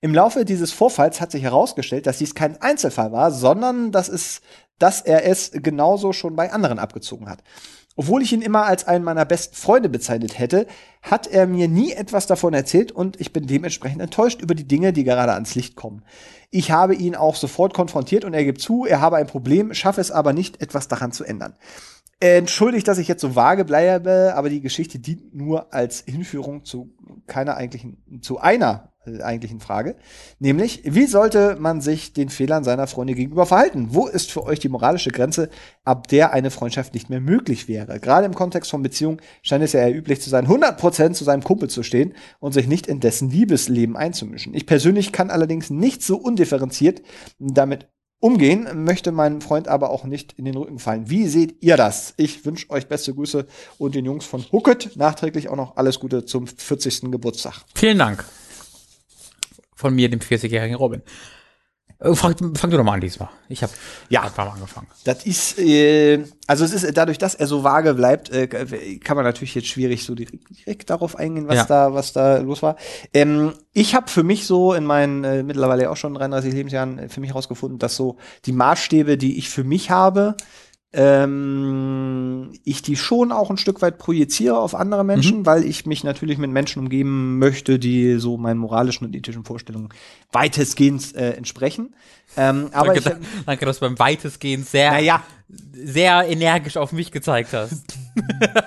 Im 0.00 0.14
Laufe 0.14 0.44
dieses 0.44 0.72
Vorfalls 0.72 1.20
hat 1.20 1.30
sich 1.30 1.42
herausgestellt, 1.42 2.06
dass 2.06 2.18
dies 2.18 2.34
kein 2.34 2.60
Einzelfall 2.60 3.12
war, 3.12 3.30
sondern 3.30 3.90
dass, 3.90 4.08
es, 4.08 4.42
dass 4.78 5.00
er 5.00 5.24
es 5.24 5.50
genauso 5.52 6.12
schon 6.12 6.36
bei 6.36 6.52
anderen 6.52 6.78
abgezogen 6.78 7.28
hat. 7.28 7.42
Obwohl 7.96 8.22
ich 8.22 8.32
ihn 8.32 8.42
immer 8.42 8.64
als 8.64 8.86
einen 8.86 9.04
meiner 9.04 9.24
besten 9.24 9.54
Freunde 9.54 9.88
bezeichnet 9.88 10.38
hätte, 10.38 10.66
hat 11.02 11.28
er 11.28 11.46
mir 11.46 11.68
nie 11.68 11.92
etwas 11.92 12.26
davon 12.26 12.52
erzählt 12.52 12.90
und 12.90 13.20
ich 13.20 13.32
bin 13.32 13.46
dementsprechend 13.46 14.02
enttäuscht 14.02 14.42
über 14.42 14.54
die 14.54 14.66
Dinge, 14.66 14.92
die 14.92 15.04
gerade 15.04 15.32
ans 15.32 15.54
Licht 15.54 15.76
kommen. 15.76 16.02
Ich 16.50 16.72
habe 16.72 16.94
ihn 16.94 17.14
auch 17.14 17.36
sofort 17.36 17.72
konfrontiert 17.72 18.24
und 18.24 18.34
er 18.34 18.44
gibt 18.44 18.60
zu, 18.60 18.84
er 18.84 19.00
habe 19.00 19.16
ein 19.16 19.28
Problem, 19.28 19.74
schaffe 19.74 20.00
es 20.00 20.10
aber 20.10 20.32
nicht, 20.32 20.60
etwas 20.60 20.88
daran 20.88 21.12
zu 21.12 21.24
ändern. 21.24 21.54
Entschuldigt, 22.20 22.88
dass 22.88 22.98
ich 22.98 23.06
jetzt 23.06 23.20
so 23.20 23.36
vage 23.36 23.64
bleibe, 23.64 24.32
aber 24.34 24.48
die 24.48 24.60
Geschichte 24.60 24.98
dient 24.98 25.34
nur 25.34 25.72
als 25.72 26.00
Hinführung 26.00 26.64
zu 26.64 26.90
keiner 27.26 27.56
eigentlichen, 27.56 28.02
zu 28.22 28.38
einer 28.38 28.93
eigentlichen 29.22 29.60
Frage. 29.60 29.96
Nämlich, 30.38 30.82
wie 30.84 31.06
sollte 31.06 31.56
man 31.58 31.80
sich 31.80 32.12
den 32.12 32.28
Fehlern 32.28 32.64
seiner 32.64 32.86
Freunde 32.86 33.14
gegenüber 33.14 33.46
verhalten? 33.46 33.88
Wo 33.90 34.06
ist 34.06 34.30
für 34.30 34.44
euch 34.44 34.58
die 34.58 34.68
moralische 34.68 35.10
Grenze, 35.10 35.50
ab 35.84 36.08
der 36.08 36.32
eine 36.32 36.50
Freundschaft 36.50 36.94
nicht 36.94 37.10
mehr 37.10 37.20
möglich 37.20 37.68
wäre? 37.68 38.00
Gerade 38.00 38.26
im 38.26 38.34
Kontext 38.34 38.70
von 38.70 38.82
Beziehungen 38.82 39.20
scheint 39.42 39.64
es 39.64 39.72
ja 39.72 39.80
eher 39.80 39.94
üblich 39.94 40.20
zu 40.20 40.30
sein, 40.30 40.46
100% 40.46 41.12
zu 41.12 41.24
seinem 41.24 41.44
Kumpel 41.44 41.68
zu 41.68 41.82
stehen 41.82 42.14
und 42.40 42.52
sich 42.52 42.66
nicht 42.66 42.86
in 42.86 43.00
dessen 43.00 43.30
Liebesleben 43.30 43.96
einzumischen. 43.96 44.54
Ich 44.54 44.66
persönlich 44.66 45.12
kann 45.12 45.30
allerdings 45.30 45.70
nicht 45.70 46.02
so 46.02 46.16
undifferenziert 46.16 47.02
damit 47.38 47.88
umgehen, 48.24 48.66
möchte 48.84 49.12
meinem 49.12 49.42
Freund 49.42 49.68
aber 49.68 49.90
auch 49.90 50.04
nicht 50.04 50.32
in 50.38 50.46
den 50.46 50.56
Rücken 50.56 50.78
fallen. 50.78 51.10
Wie 51.10 51.28
seht 51.28 51.62
ihr 51.62 51.76
das? 51.76 52.14
Ich 52.16 52.46
wünsche 52.46 52.70
euch 52.70 52.86
beste 52.86 53.12
Grüße 53.12 53.46
und 53.76 53.94
den 53.94 54.06
Jungs 54.06 54.24
von 54.24 54.42
Hooked 54.50 54.96
nachträglich 54.96 55.50
auch 55.50 55.56
noch 55.56 55.76
alles 55.76 56.00
Gute 56.00 56.24
zum 56.24 56.46
40. 56.46 57.10
Geburtstag. 57.10 57.64
Vielen 57.74 57.98
Dank. 57.98 58.24
Von 59.84 59.94
mir, 59.94 60.08
dem 60.08 60.20
40-jährigen 60.20 60.76
Robin. 60.76 61.02
Äh, 61.98 62.14
Fang, 62.14 62.34
fang 62.56 62.70
du 62.70 62.78
doch 62.78 62.84
mal 62.84 62.94
an 62.94 63.02
diesmal. 63.02 63.28
Ich 63.50 63.62
habe 63.62 63.70
Ja. 64.08 64.32
Mal 64.34 64.48
angefangen. 64.48 64.86
Das 65.04 65.26
ist, 65.26 65.58
äh, 65.58 66.24
also 66.46 66.64
es 66.64 66.72
ist 66.72 66.96
dadurch, 66.96 67.18
dass 67.18 67.34
er 67.34 67.46
so 67.46 67.64
vage 67.64 67.92
bleibt, 67.92 68.30
äh, 68.30 68.46
kann 68.96 69.16
man 69.16 69.26
natürlich 69.26 69.54
jetzt 69.54 69.68
schwierig 69.68 70.02
so 70.06 70.14
direkt, 70.14 70.42
direkt 70.58 70.88
darauf 70.88 71.16
eingehen, 71.16 71.48
was 71.48 71.56
Ja. 71.56 71.64
da, 71.66 71.92
was 71.92 72.14
da 72.14 72.38
los 72.38 72.62
war. 72.62 72.76
Ähm, 73.12 73.52
ich 73.74 73.94
habe 73.94 74.08
für 74.10 74.22
mich 74.22 74.46
so 74.46 74.72
in 74.72 74.84
meinen 74.86 75.22
äh, 75.22 75.42
mittlerweile 75.42 75.90
auch 75.90 75.98
schon 75.98 76.14
33 76.14 76.54
Lebensjahren 76.54 76.98
äh, 76.98 77.08
für 77.10 77.20
mich 77.20 77.28
herausgefunden, 77.28 77.78
dass 77.78 77.94
so 77.94 78.16
die 78.46 78.52
Maßstäbe, 78.52 79.18
die 79.18 79.36
ich 79.36 79.50
für 79.50 79.64
mich 79.64 79.90
habe, 79.90 80.34
ähm, 80.94 82.52
ich 82.64 82.82
die 82.82 82.96
schon 82.96 83.32
auch 83.32 83.50
ein 83.50 83.56
Stück 83.56 83.82
weit 83.82 83.98
projiziere 83.98 84.58
auf 84.58 84.74
andere 84.74 85.04
Menschen, 85.04 85.44
weil 85.44 85.64
ich 85.64 85.86
mich 85.86 86.04
natürlich 86.04 86.38
mit 86.38 86.50
Menschen 86.50 86.80
umgeben 86.80 87.38
möchte, 87.38 87.78
die 87.78 88.18
so 88.18 88.36
meinen 88.36 88.58
moralischen 88.58 89.06
und 89.06 89.14
ethischen 89.14 89.44
Vorstellungen 89.44 89.88
weitestgehend 90.32 91.14
äh, 91.16 91.32
entsprechen. 91.32 91.94
Ähm, 92.36 92.68
aber 92.72 92.94
danke, 92.94 93.18
ich, 93.20 93.44
danke, 93.44 93.66
dass 93.66 93.80
du 93.80 93.86
beim 93.86 93.98
weitestgehend 93.98 94.68
sehr, 94.68 94.92
naja, 94.92 95.22
sehr 95.72 96.28
energisch 96.28 96.76
auf 96.76 96.92
mich 96.92 97.10
gezeigt 97.10 97.52
hast. 97.52 97.98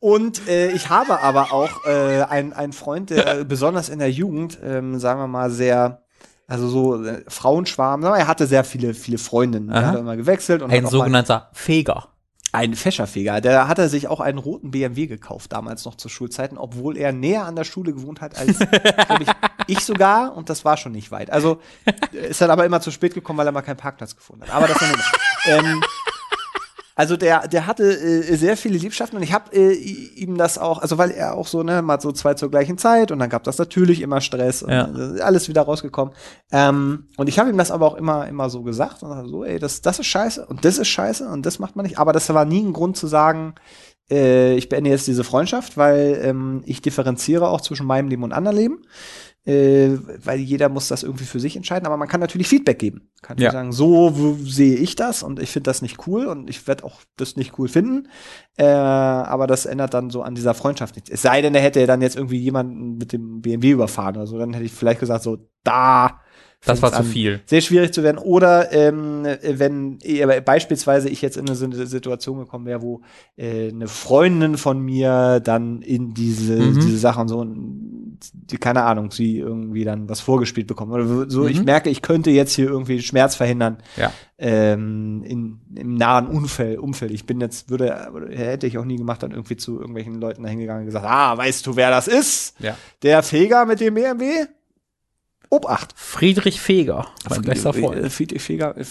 Und 0.00 0.48
äh, 0.48 0.70
ich 0.72 0.90
habe 0.90 1.22
aber 1.22 1.50
auch 1.52 1.86
äh, 1.86 2.24
einen, 2.24 2.52
einen 2.52 2.74
Freund, 2.74 3.08
der 3.08 3.38
äh, 3.40 3.44
besonders 3.48 3.88
in 3.88 4.00
der 4.00 4.10
Jugend, 4.10 4.58
ähm, 4.62 4.98
sagen 4.98 5.18
wir 5.18 5.28
mal, 5.28 5.50
sehr, 5.50 6.03
also 6.46 6.68
so 6.68 7.04
äh, 7.04 7.22
Frauenschwarm, 7.28 8.02
er 8.04 8.26
hatte 8.26 8.46
sehr 8.46 8.64
viele, 8.64 8.94
viele 8.94 9.18
Freundinnen. 9.18 9.70
Er 9.70 9.82
Aha. 9.82 9.86
hat 9.92 9.98
immer 10.00 10.16
gewechselt 10.16 10.62
und 10.62 10.70
Ein 10.70 10.78
hat 10.78 10.82
mal 10.84 10.90
sogenannter 10.90 11.50
Feger. 11.52 12.08
ein 12.52 12.74
Fächerfeger. 12.74 13.40
Der 13.40 13.66
hatte 13.66 13.88
sich 13.88 14.06
auch 14.08 14.20
einen 14.20 14.38
roten 14.38 14.70
BMW 14.70 15.06
gekauft, 15.06 15.52
damals 15.52 15.84
noch 15.84 15.96
zu 15.96 16.08
Schulzeiten, 16.08 16.56
obwohl 16.58 16.96
er 16.96 17.12
näher 17.12 17.46
an 17.46 17.56
der 17.56 17.64
Schule 17.64 17.92
gewohnt 17.92 18.20
hat 18.20 18.36
als 18.38 18.60
ich, 19.20 19.28
ich 19.66 19.80
sogar. 19.84 20.36
Und 20.36 20.50
das 20.50 20.64
war 20.64 20.76
schon 20.76 20.92
nicht 20.92 21.10
weit. 21.10 21.30
Also 21.30 21.60
äh, 22.12 22.28
ist 22.28 22.40
dann 22.40 22.50
aber 22.50 22.64
immer 22.64 22.80
zu 22.80 22.90
spät 22.90 23.14
gekommen, 23.14 23.38
weil 23.38 23.46
er 23.46 23.52
mal 23.52 23.62
keinen 23.62 23.76
Parkplatz 23.78 24.14
gefunden 24.14 24.42
hat. 24.44 24.50
Aber 24.54 24.68
das 24.68 24.80
noch 24.80 24.88
nicht. 24.88 25.12
ähm, 25.46 25.82
also 26.96 27.16
der, 27.16 27.48
der 27.48 27.66
hatte 27.66 27.84
äh, 27.84 28.36
sehr 28.36 28.56
viele 28.56 28.78
Liebschaften 28.78 29.16
und 29.16 29.22
ich 29.22 29.32
habe 29.32 29.52
äh, 29.52 29.72
ihm 29.72 30.36
das 30.36 30.58
auch, 30.58 30.80
also 30.80 30.96
weil 30.98 31.10
er 31.10 31.34
auch 31.34 31.46
so, 31.46 31.62
ne, 31.62 31.82
mal 31.82 32.00
so 32.00 32.12
zwei 32.12 32.34
zur 32.34 32.50
gleichen 32.50 32.78
Zeit 32.78 33.10
und 33.10 33.18
dann 33.18 33.28
gab 33.30 33.42
das 33.44 33.58
natürlich 33.58 34.00
immer 34.00 34.20
Stress 34.20 34.62
und 34.62 34.70
Ja. 34.70 34.88
äh, 35.16 35.20
alles 35.20 35.48
wieder 35.48 35.62
rausgekommen. 35.62 36.14
Ähm, 36.52 37.08
und 37.16 37.28
ich 37.28 37.38
habe 37.38 37.50
ihm 37.50 37.58
das 37.58 37.70
aber 37.70 37.86
auch 37.86 37.96
immer, 37.96 38.28
immer 38.28 38.48
so 38.48 38.62
gesagt 38.62 39.02
und 39.02 39.28
so, 39.28 39.44
ey, 39.44 39.58
das, 39.58 39.80
das 39.82 39.98
ist 39.98 40.06
scheiße 40.06 40.46
und 40.46 40.64
das 40.64 40.78
ist 40.78 40.88
scheiße 40.88 41.26
und 41.28 41.44
das 41.44 41.58
macht 41.58 41.74
man 41.76 41.84
nicht. 41.84 41.98
Aber 41.98 42.12
das 42.12 42.32
war 42.32 42.44
nie 42.44 42.62
ein 42.62 42.72
Grund 42.72 42.96
zu 42.96 43.06
sagen, 43.08 43.54
äh, 44.10 44.54
ich 44.54 44.68
beende 44.68 44.90
jetzt 44.90 45.06
diese 45.08 45.24
Freundschaft, 45.24 45.76
weil 45.76 46.20
ähm, 46.22 46.62
ich 46.66 46.80
differenziere 46.82 47.48
auch 47.48 47.60
zwischen 47.62 47.86
meinem 47.86 48.08
Leben 48.08 48.22
und 48.22 48.32
anderem 48.32 48.56
Leben. 48.56 48.82
Äh, 49.46 49.98
weil 50.24 50.38
jeder 50.38 50.70
muss 50.70 50.88
das 50.88 51.02
irgendwie 51.02 51.24
für 51.26 51.38
sich 51.38 51.54
entscheiden, 51.54 51.84
aber 51.86 51.98
man 51.98 52.08
kann 52.08 52.20
natürlich 52.20 52.48
Feedback 52.48 52.78
geben. 52.78 53.10
Kann 53.20 53.36
Ja. 53.36 53.50
sagen, 53.52 53.72
so 53.72 54.36
sehe 54.42 54.76
ich 54.76 54.96
das 54.96 55.22
und 55.22 55.38
ich 55.38 55.50
finde 55.50 55.68
das 55.68 55.82
nicht 55.82 56.06
cool 56.06 56.24
und 56.26 56.48
ich 56.48 56.66
werde 56.66 56.84
auch 56.84 57.00
das 57.16 57.36
nicht 57.36 57.58
cool 57.58 57.68
finden. 57.68 58.08
Äh, 58.56 58.64
aber 58.64 59.46
das 59.46 59.66
ändert 59.66 59.92
dann 59.92 60.08
so 60.08 60.22
an 60.22 60.34
dieser 60.34 60.54
Freundschaft 60.54 60.94
nichts. 60.96 61.10
Es 61.10 61.20
sei 61.22 61.42
denn, 61.42 61.54
er 61.54 61.60
hätte 61.60 61.86
dann 61.86 62.00
jetzt 62.00 62.16
irgendwie 62.16 62.38
jemanden 62.38 62.96
mit 62.96 63.12
dem 63.12 63.42
BMW 63.42 63.72
überfahren 63.72 64.16
oder 64.16 64.26
so, 64.26 64.38
dann 64.38 64.54
hätte 64.54 64.64
ich 64.64 64.72
vielleicht 64.72 65.00
gesagt, 65.00 65.22
so, 65.22 65.36
da. 65.62 66.20
Das 66.66 66.80
war 66.80 66.92
zu 66.94 67.02
viel. 67.04 67.42
Sehr 67.44 67.60
schwierig 67.60 67.92
zu 67.92 68.02
werden. 68.02 68.16
Oder 68.16 68.72
ähm, 68.72 69.26
wenn 69.42 69.98
eh, 70.02 70.24
beispielsweise 70.40 71.10
ich 71.10 71.20
jetzt 71.20 71.36
in 71.36 71.46
eine 71.46 71.54
Situation 71.86 72.38
gekommen 72.38 72.64
wäre, 72.64 72.80
wo 72.80 73.02
äh, 73.36 73.68
eine 73.68 73.86
Freundin 73.86 74.56
von 74.56 74.80
mir 74.80 75.40
dann 75.40 75.82
in 75.82 76.14
diese, 76.14 76.54
Mhm. 76.54 76.74
diese 76.80 76.96
Sachen 76.96 77.28
so, 77.28 77.44
die, 78.32 78.56
keine 78.56 78.82
Ahnung, 78.84 79.10
sie 79.10 79.38
irgendwie 79.38 79.84
dann 79.84 80.08
was 80.08 80.20
vorgespielt 80.20 80.66
bekommen. 80.66 80.92
Oder 80.92 81.30
so, 81.30 81.46
ich 81.46 81.58
Mhm. 81.58 81.64
merke, 81.64 81.90
ich 81.90 82.00
könnte 82.02 82.30
jetzt 82.30 82.54
hier 82.54 82.66
irgendwie 82.68 83.02
Schmerz 83.02 83.34
verhindern 83.34 83.78
Ja. 83.96 84.12
ähm, 84.38 85.22
in, 85.24 85.60
im 85.76 85.94
nahen 85.94 86.26
Umfeld, 86.28 86.78
Umfeld. 86.78 87.10
Ich 87.12 87.26
bin 87.26 87.40
jetzt, 87.40 87.70
würde, 87.70 88.10
hätte 88.30 88.66
ich 88.66 88.78
auch 88.78 88.84
nie 88.84 88.96
gemacht, 88.96 89.22
dann 89.22 89.30
irgendwie 89.32 89.56
zu 89.56 89.78
irgendwelchen 89.78 90.20
Leuten 90.20 90.42
dahingegangen 90.42 90.82
und 90.82 90.86
gesagt, 90.86 91.06
ah, 91.06 91.36
weißt 91.36 91.66
du, 91.66 91.76
wer 91.76 91.90
das 91.90 92.08
ist? 92.08 92.54
Ja. 92.60 92.76
Der 93.02 93.22
Feger 93.22 93.66
mit 93.66 93.80
dem 93.80 93.94
BMW? 93.94 94.46
Obacht. 95.50 95.92
Friedrich 95.96 96.60
Feger, 96.60 97.06
mein 97.28 97.38
Fried- 97.42 97.46
bester 97.46 97.70
äh, 97.70 97.80
Freund. 97.80 98.12
Friedrich 98.12 98.42
Feger. 98.42 98.74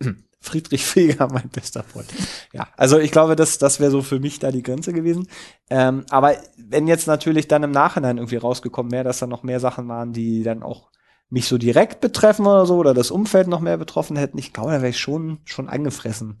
Friedrich 0.44 0.84
Feger, 0.86 1.28
mein 1.32 1.48
bester 1.48 1.82
Freund. 1.82 2.14
Ja, 2.52 2.68
also 2.76 2.98
ich 2.98 3.10
glaube, 3.10 3.36
das, 3.36 3.58
das 3.58 3.80
wäre 3.80 3.90
so 3.90 4.02
für 4.02 4.20
mich 4.20 4.38
da 4.38 4.52
die 4.52 4.62
Grenze 4.62 4.92
gewesen. 4.92 5.28
Ähm, 5.70 6.04
aber 6.10 6.36
wenn 6.56 6.86
jetzt 6.88 7.06
natürlich 7.06 7.48
dann 7.48 7.62
im 7.62 7.70
Nachhinein 7.72 8.18
irgendwie 8.18 8.36
rausgekommen 8.36 8.92
wäre, 8.92 9.04
dass 9.04 9.18
da 9.18 9.26
noch 9.26 9.42
mehr 9.42 9.60
Sachen 9.60 9.88
waren, 9.88 10.12
die 10.12 10.42
dann 10.42 10.62
auch 10.62 10.90
mich 11.30 11.48
so 11.48 11.58
direkt 11.58 12.00
betreffen 12.00 12.46
oder 12.46 12.66
so, 12.66 12.76
oder 12.76 12.94
das 12.94 13.10
Umfeld 13.10 13.48
noch 13.48 13.60
mehr 13.60 13.78
betroffen 13.78 14.16
hätten, 14.16 14.38
ich 14.38 14.52
glaube, 14.52 14.70
da 14.72 14.76
wäre 14.82 14.90
ich 14.90 14.98
schon, 15.00 15.40
schon 15.44 15.68
angefressen. 15.68 16.38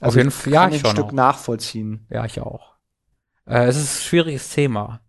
Auf 0.00 0.16
jeden 0.16 0.30
ich 0.30 0.32
Fall, 0.32 0.52
ja, 0.52 0.66
kann 0.66 0.72
ich 0.72 0.80
ein 0.80 0.84
schon 0.84 0.90
Stück 0.90 1.12
auch. 1.12 1.12
nachvollziehen. 1.12 2.06
Ja, 2.10 2.24
ich 2.24 2.40
auch. 2.40 2.74
Äh, 3.46 3.66
es 3.66 3.76
ist 3.76 3.98
ein 4.00 4.02
schwieriges 4.08 4.50
Thema, 4.50 5.00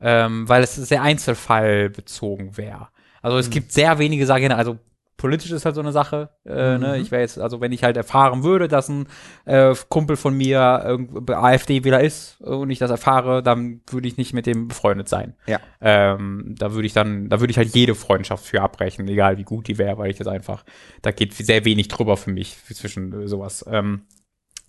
ähm, 0.00 0.48
weil 0.48 0.62
es 0.62 0.76
sehr 0.76 1.02
einzelfallbezogen 1.02 2.56
wäre. 2.56 2.88
Also 3.22 3.38
es 3.38 3.46
Hm. 3.46 3.50
gibt 3.50 3.72
sehr 3.72 3.98
wenige 3.98 4.26
Sagen, 4.26 4.52
also 4.52 4.78
politisch 5.18 5.50
ist 5.50 5.66
halt 5.66 5.74
so 5.74 5.82
eine 5.82 5.92
Sache. 5.92 6.30
Äh, 6.46 6.78
ne? 6.78 6.94
Mhm. 6.96 7.02
Ich 7.02 7.10
wäre 7.10 7.20
jetzt, 7.20 7.38
also 7.38 7.60
wenn 7.60 7.72
ich 7.72 7.84
halt 7.84 7.98
erfahren 7.98 8.42
würde, 8.44 8.66
dass 8.68 8.88
ein 8.88 9.06
äh, 9.44 9.74
Kumpel 9.90 10.16
von 10.16 10.34
mir 10.34 10.82
irgend- 10.86 11.30
AfD-Wähler 11.30 12.00
ist 12.00 12.40
und 12.40 12.70
ich 12.70 12.78
das 12.78 12.90
erfahre, 12.90 13.42
dann 13.42 13.82
würde 13.90 14.08
ich 14.08 14.16
nicht 14.16 14.32
mit 14.32 14.46
dem 14.46 14.68
befreundet 14.68 15.10
sein. 15.10 15.34
Ja. 15.46 15.60
Ähm, 15.82 16.54
da 16.58 16.72
würde 16.72 16.86
ich 16.86 16.94
dann, 16.94 17.28
da 17.28 17.40
würde 17.40 17.50
ich 17.50 17.58
halt 17.58 17.74
jede 17.74 17.94
Freundschaft 17.94 18.46
für 18.46 18.62
abbrechen, 18.62 19.06
egal 19.08 19.36
wie 19.36 19.44
gut 19.44 19.68
die 19.68 19.76
wäre, 19.76 19.98
weil 19.98 20.10
ich 20.10 20.16
das 20.16 20.26
einfach, 20.26 20.64
da 21.02 21.10
geht 21.10 21.34
sehr 21.34 21.66
wenig 21.66 21.88
drüber 21.88 22.16
für 22.16 22.30
mich 22.30 22.56
zwischen 22.72 23.12
äh, 23.24 23.28
sowas. 23.28 23.64
Ähm, 23.70 24.06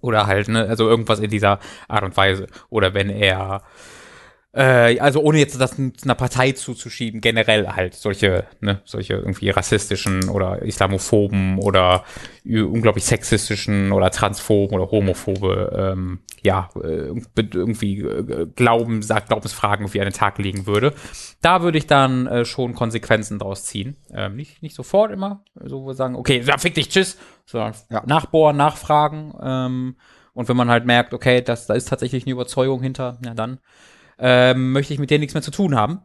Oder 0.01 0.27
halt, 0.27 0.47
ne, 0.47 0.65
also 0.65 0.87
irgendwas 0.87 1.19
in 1.19 1.29
dieser 1.29 1.59
Art 1.87 2.03
und 2.03 2.15
Weise. 2.15 2.47
Oder 2.69 2.93
wenn 2.93 3.09
er 3.09 3.63
äh, 4.51 4.99
also 4.99 5.21
ohne 5.21 5.37
jetzt 5.37 5.59
das 5.59 5.77
einer 5.77 6.15
Partei 6.15 6.53
zuzuschieben, 6.53 7.21
generell 7.21 7.67
halt 7.67 7.93
solche, 7.93 8.45
ne, 8.61 8.81
solche 8.83 9.13
irgendwie 9.13 9.51
rassistischen 9.51 10.27
oder 10.27 10.61
islamophoben 10.63 11.59
oder 11.59 12.03
unglaublich 12.45 13.05
sexistischen 13.05 13.91
oder 13.91 14.09
transphoben 14.09 14.79
oder 14.79 14.89
homophobe, 14.89 15.93
ähm, 15.93 16.19
ja, 16.41 16.69
äh, 16.83 17.13
irgendwie 17.37 17.99
äh, 17.99 18.47
Glauben, 18.55 19.03
sagt 19.03 19.27
Glaubensfragen 19.27 19.85
irgendwie 19.85 19.99
an 19.99 20.07
den 20.07 20.13
Tag 20.13 20.39
legen 20.39 20.65
würde. 20.65 20.93
Da 21.41 21.61
würde 21.61 21.77
ich 21.77 21.85
dann 21.85 22.25
äh, 22.25 22.43
schon 22.43 22.73
Konsequenzen 22.73 23.37
draus 23.37 23.65
ziehen. 23.65 23.97
Ähm, 24.11 24.35
nicht, 24.35 24.63
nicht 24.63 24.75
sofort 24.75 25.11
immer, 25.11 25.43
so 25.63 25.93
sagen, 25.93 26.15
okay, 26.15 26.41
ja, 26.43 26.57
fick 26.57 26.73
dich, 26.73 26.89
tschüss, 26.89 27.19
sondern 27.45 27.73
ja. 27.91 28.01
nachbohren, 28.07 28.57
nachfragen, 28.57 29.33
ähm, 29.41 29.95
und 30.33 30.47
wenn 30.47 30.55
man 30.55 30.69
halt 30.69 30.85
merkt, 30.85 31.13
okay, 31.13 31.41
das, 31.41 31.67
da 31.67 31.73
ist 31.73 31.89
tatsächlich 31.89 32.23
eine 32.23 32.31
Überzeugung 32.31 32.81
hinter, 32.81 33.17
ja 33.25 33.33
dann 33.33 33.59
ähm, 34.19 34.71
möchte 34.71 34.93
ich 34.93 34.99
mit 34.99 35.09
denen 35.09 35.21
nichts 35.21 35.33
mehr 35.33 35.43
zu 35.43 35.51
tun 35.51 35.75
haben. 35.75 36.01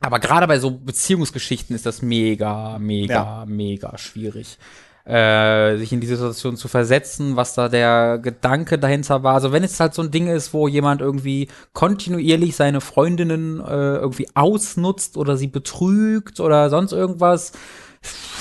Aber 0.00 0.18
gerade 0.18 0.46
bei 0.46 0.58
so 0.58 0.70
Beziehungsgeschichten 0.70 1.74
ist 1.76 1.86
das 1.86 2.02
mega, 2.02 2.78
mega, 2.78 3.14
ja. 3.14 3.44
mega 3.46 3.96
schwierig. 3.98 4.58
Äh, 5.04 5.78
sich 5.78 5.92
in 5.92 6.00
diese 6.00 6.16
Situation 6.16 6.56
zu 6.56 6.68
versetzen, 6.68 7.34
was 7.34 7.54
da 7.54 7.68
der 7.68 8.20
Gedanke 8.22 8.78
dahinter 8.78 9.24
war. 9.24 9.34
Also 9.34 9.50
wenn 9.50 9.64
es 9.64 9.80
halt 9.80 9.94
so 9.94 10.02
ein 10.02 10.12
Ding 10.12 10.28
ist, 10.28 10.54
wo 10.54 10.68
jemand 10.68 11.00
irgendwie 11.00 11.48
kontinuierlich 11.72 12.54
seine 12.54 12.80
Freundinnen 12.80 13.58
äh, 13.58 13.96
irgendwie 13.96 14.28
ausnutzt 14.34 15.16
oder 15.16 15.36
sie 15.36 15.48
betrügt 15.48 16.38
oder 16.38 16.70
sonst 16.70 16.92
irgendwas, 16.92 17.50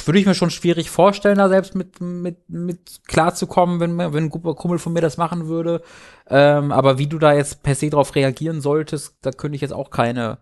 würde 0.08 0.20
ich 0.20 0.26
mir 0.26 0.36
schon 0.36 0.50
schwierig 0.50 0.90
vorstellen, 0.90 1.38
da 1.38 1.50
selbst 1.50 1.76
mit, 1.76 2.02
mit, 2.02 2.38
mit 2.50 3.02
klarzukommen, 3.08 3.80
wenn, 3.80 3.98
wenn 3.98 4.26
ein 4.26 4.30
Kumpel 4.30 4.80
von 4.80 4.94
mir 4.94 5.02
das 5.02 5.18
machen 5.18 5.48
würde. 5.48 5.82
Ähm, 6.30 6.72
aber 6.72 6.98
wie 6.98 7.08
du 7.08 7.20
da 7.20 7.34
jetzt 7.34 7.64
per 7.64 7.76
se 7.76 7.90
drauf 7.90 8.16
reagieren 8.16 8.62
solltest, 8.62 9.16
da 9.22 9.32
könnte 9.32 9.56
ich 9.56 9.62
jetzt 9.62 9.74
auch 9.74 9.90
keine 9.90 10.40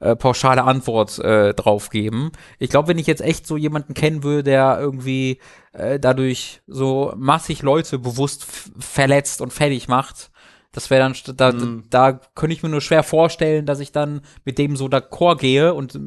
äh, 0.00 0.16
pauschale 0.16 0.64
Antwort 0.64 1.18
äh, 1.18 1.52
drauf 1.54 1.90
geben. 1.90 2.32
Ich 2.58 2.70
glaube, 2.70 2.88
wenn 2.88 2.98
ich 2.98 3.06
jetzt 3.06 3.22
echt 3.22 3.46
so 3.46 3.56
jemanden 3.56 3.94
kennen 3.94 4.22
würde, 4.22 4.44
der 4.44 4.78
irgendwie 4.80 5.38
äh, 5.72 6.00
dadurch 6.00 6.62
so 6.66 7.12
massig 7.16 7.62
Leute 7.62 7.98
bewusst 7.98 8.46
verletzt 8.78 9.40
und 9.40 9.52
fertig 9.52 9.88
macht, 9.88 10.30
das 10.72 10.88
wäre 10.88 11.00
dann, 11.00 11.36
da, 11.36 11.52
mm. 11.52 11.84
da 11.90 12.12
könnte 12.34 12.54
ich 12.54 12.62
mir 12.62 12.68
nur 12.68 12.80
schwer 12.80 13.02
vorstellen, 13.02 13.66
dass 13.66 13.80
ich 13.80 13.90
dann 13.90 14.20
mit 14.44 14.56
dem 14.56 14.76
so 14.76 14.86
d'accord 14.86 15.38
gehe 15.38 15.74
und 15.74 15.98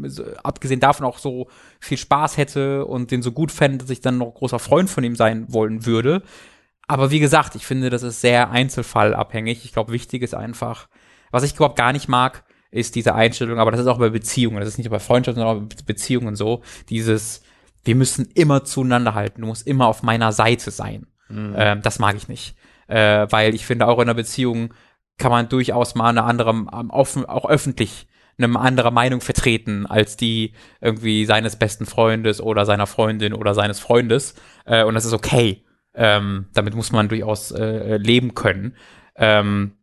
abgesehen 0.42 0.80
davon 0.80 1.06
auch 1.06 1.18
so 1.18 1.48
viel 1.82 1.98
Spaß 1.98 2.38
hätte 2.38 2.86
und 2.86 3.12
den 3.12 3.22
so 3.22 3.34
gut 3.34 3.52
fände, 3.52 3.80
dass 3.80 3.90
ich 3.90 4.00
dann 4.00 4.20
noch 4.20 4.34
großer 4.34 4.60
Freund 4.60 4.90
von 4.90 5.04
ihm 5.04 5.16
sein 5.16 5.52
wollen 5.52 5.86
würde. 5.86 6.24
Aber 6.88 7.12
wie 7.12 7.20
gesagt, 7.20 7.56
ich 7.56 7.66
finde, 7.66 7.90
das 7.90 8.04
ist 8.04 8.22
sehr 8.22 8.52
einzelfallabhängig. 8.52 9.66
Ich 9.66 9.74
glaube, 9.74 9.92
wichtig 9.92 10.22
ist 10.22 10.34
einfach, 10.34 10.88
was 11.32 11.44
ich 11.44 11.56
überhaupt 11.56 11.78
gar 11.78 11.92
nicht 11.92 12.08
mag, 12.08 12.46
ist 12.72 12.96
diese 12.96 13.16
Einstellung, 13.16 13.60
aber 13.60 13.72
das 13.72 13.82
ist 13.82 13.88
auch 13.88 14.00
bei 14.00 14.10
Beziehungen, 14.10 14.60
das 14.60 14.70
ist 14.70 14.78
nicht 14.78 14.88
nur 14.88 14.98
bei 14.98 15.04
Freundschaften, 15.04 15.42
sondern 15.42 15.58
auch 15.58 15.70
bei 15.70 15.84
Beziehungen 15.86 16.36
so, 16.36 16.62
dieses, 16.90 17.44
wir 17.84 17.96
müssen 17.96 18.30
immer 18.34 18.64
zueinander 18.64 19.14
halten, 19.14 19.42
du 19.42 19.48
musst 19.48 19.68
immer 19.68 19.88
auf 19.88 20.04
meiner 20.04 20.32
Seite 20.32 20.72
sein. 20.72 21.08
Mhm. 21.28 21.54
Ähm, 21.56 21.82
das 21.82 22.00
mag 22.00 22.16
ich 22.16 22.28
nicht 22.28 22.56
äh, 22.88 23.28
weil 23.30 23.56
ich 23.56 23.66
finde, 23.66 23.88
auch 23.88 23.98
in 23.98 24.04
einer 24.04 24.14
Beziehung 24.14 24.74
kann 25.18 25.32
man 25.32 25.50
durchaus 25.50 25.96
mal 25.96 26.10
eine 26.10 26.24
andere, 26.24 26.66
offen, 26.90 27.26
auch 27.26 27.48
öffentlich 27.48 28.08
eine 28.38 28.60
andere 28.60 28.92
Meinung 28.92 29.22
vertreten 29.22 29.86
als 29.86 30.18
die 30.18 30.54
irgendwie 30.82 31.26
seines 31.26 31.56
besten 31.56 31.86
Freundes 31.86 32.42
oder 32.42 32.66
seiner 32.66 32.88
Freundin 32.88 33.34
oder 33.34 33.54
seines 33.54 33.80
Freundes. 33.80 34.36
Äh, 34.66 34.84
und 34.84 34.96
das 34.96 35.06
ist 35.06 35.14
okay. 35.14 35.64
Ähm, 35.94 36.48
damit 36.54 36.74
muss 36.74 36.92
man 36.92 37.10
durchaus 37.10 37.52
äh, 37.52 37.98
leben 37.98 38.34
können. 38.34 38.76
Ähm, 39.16 39.74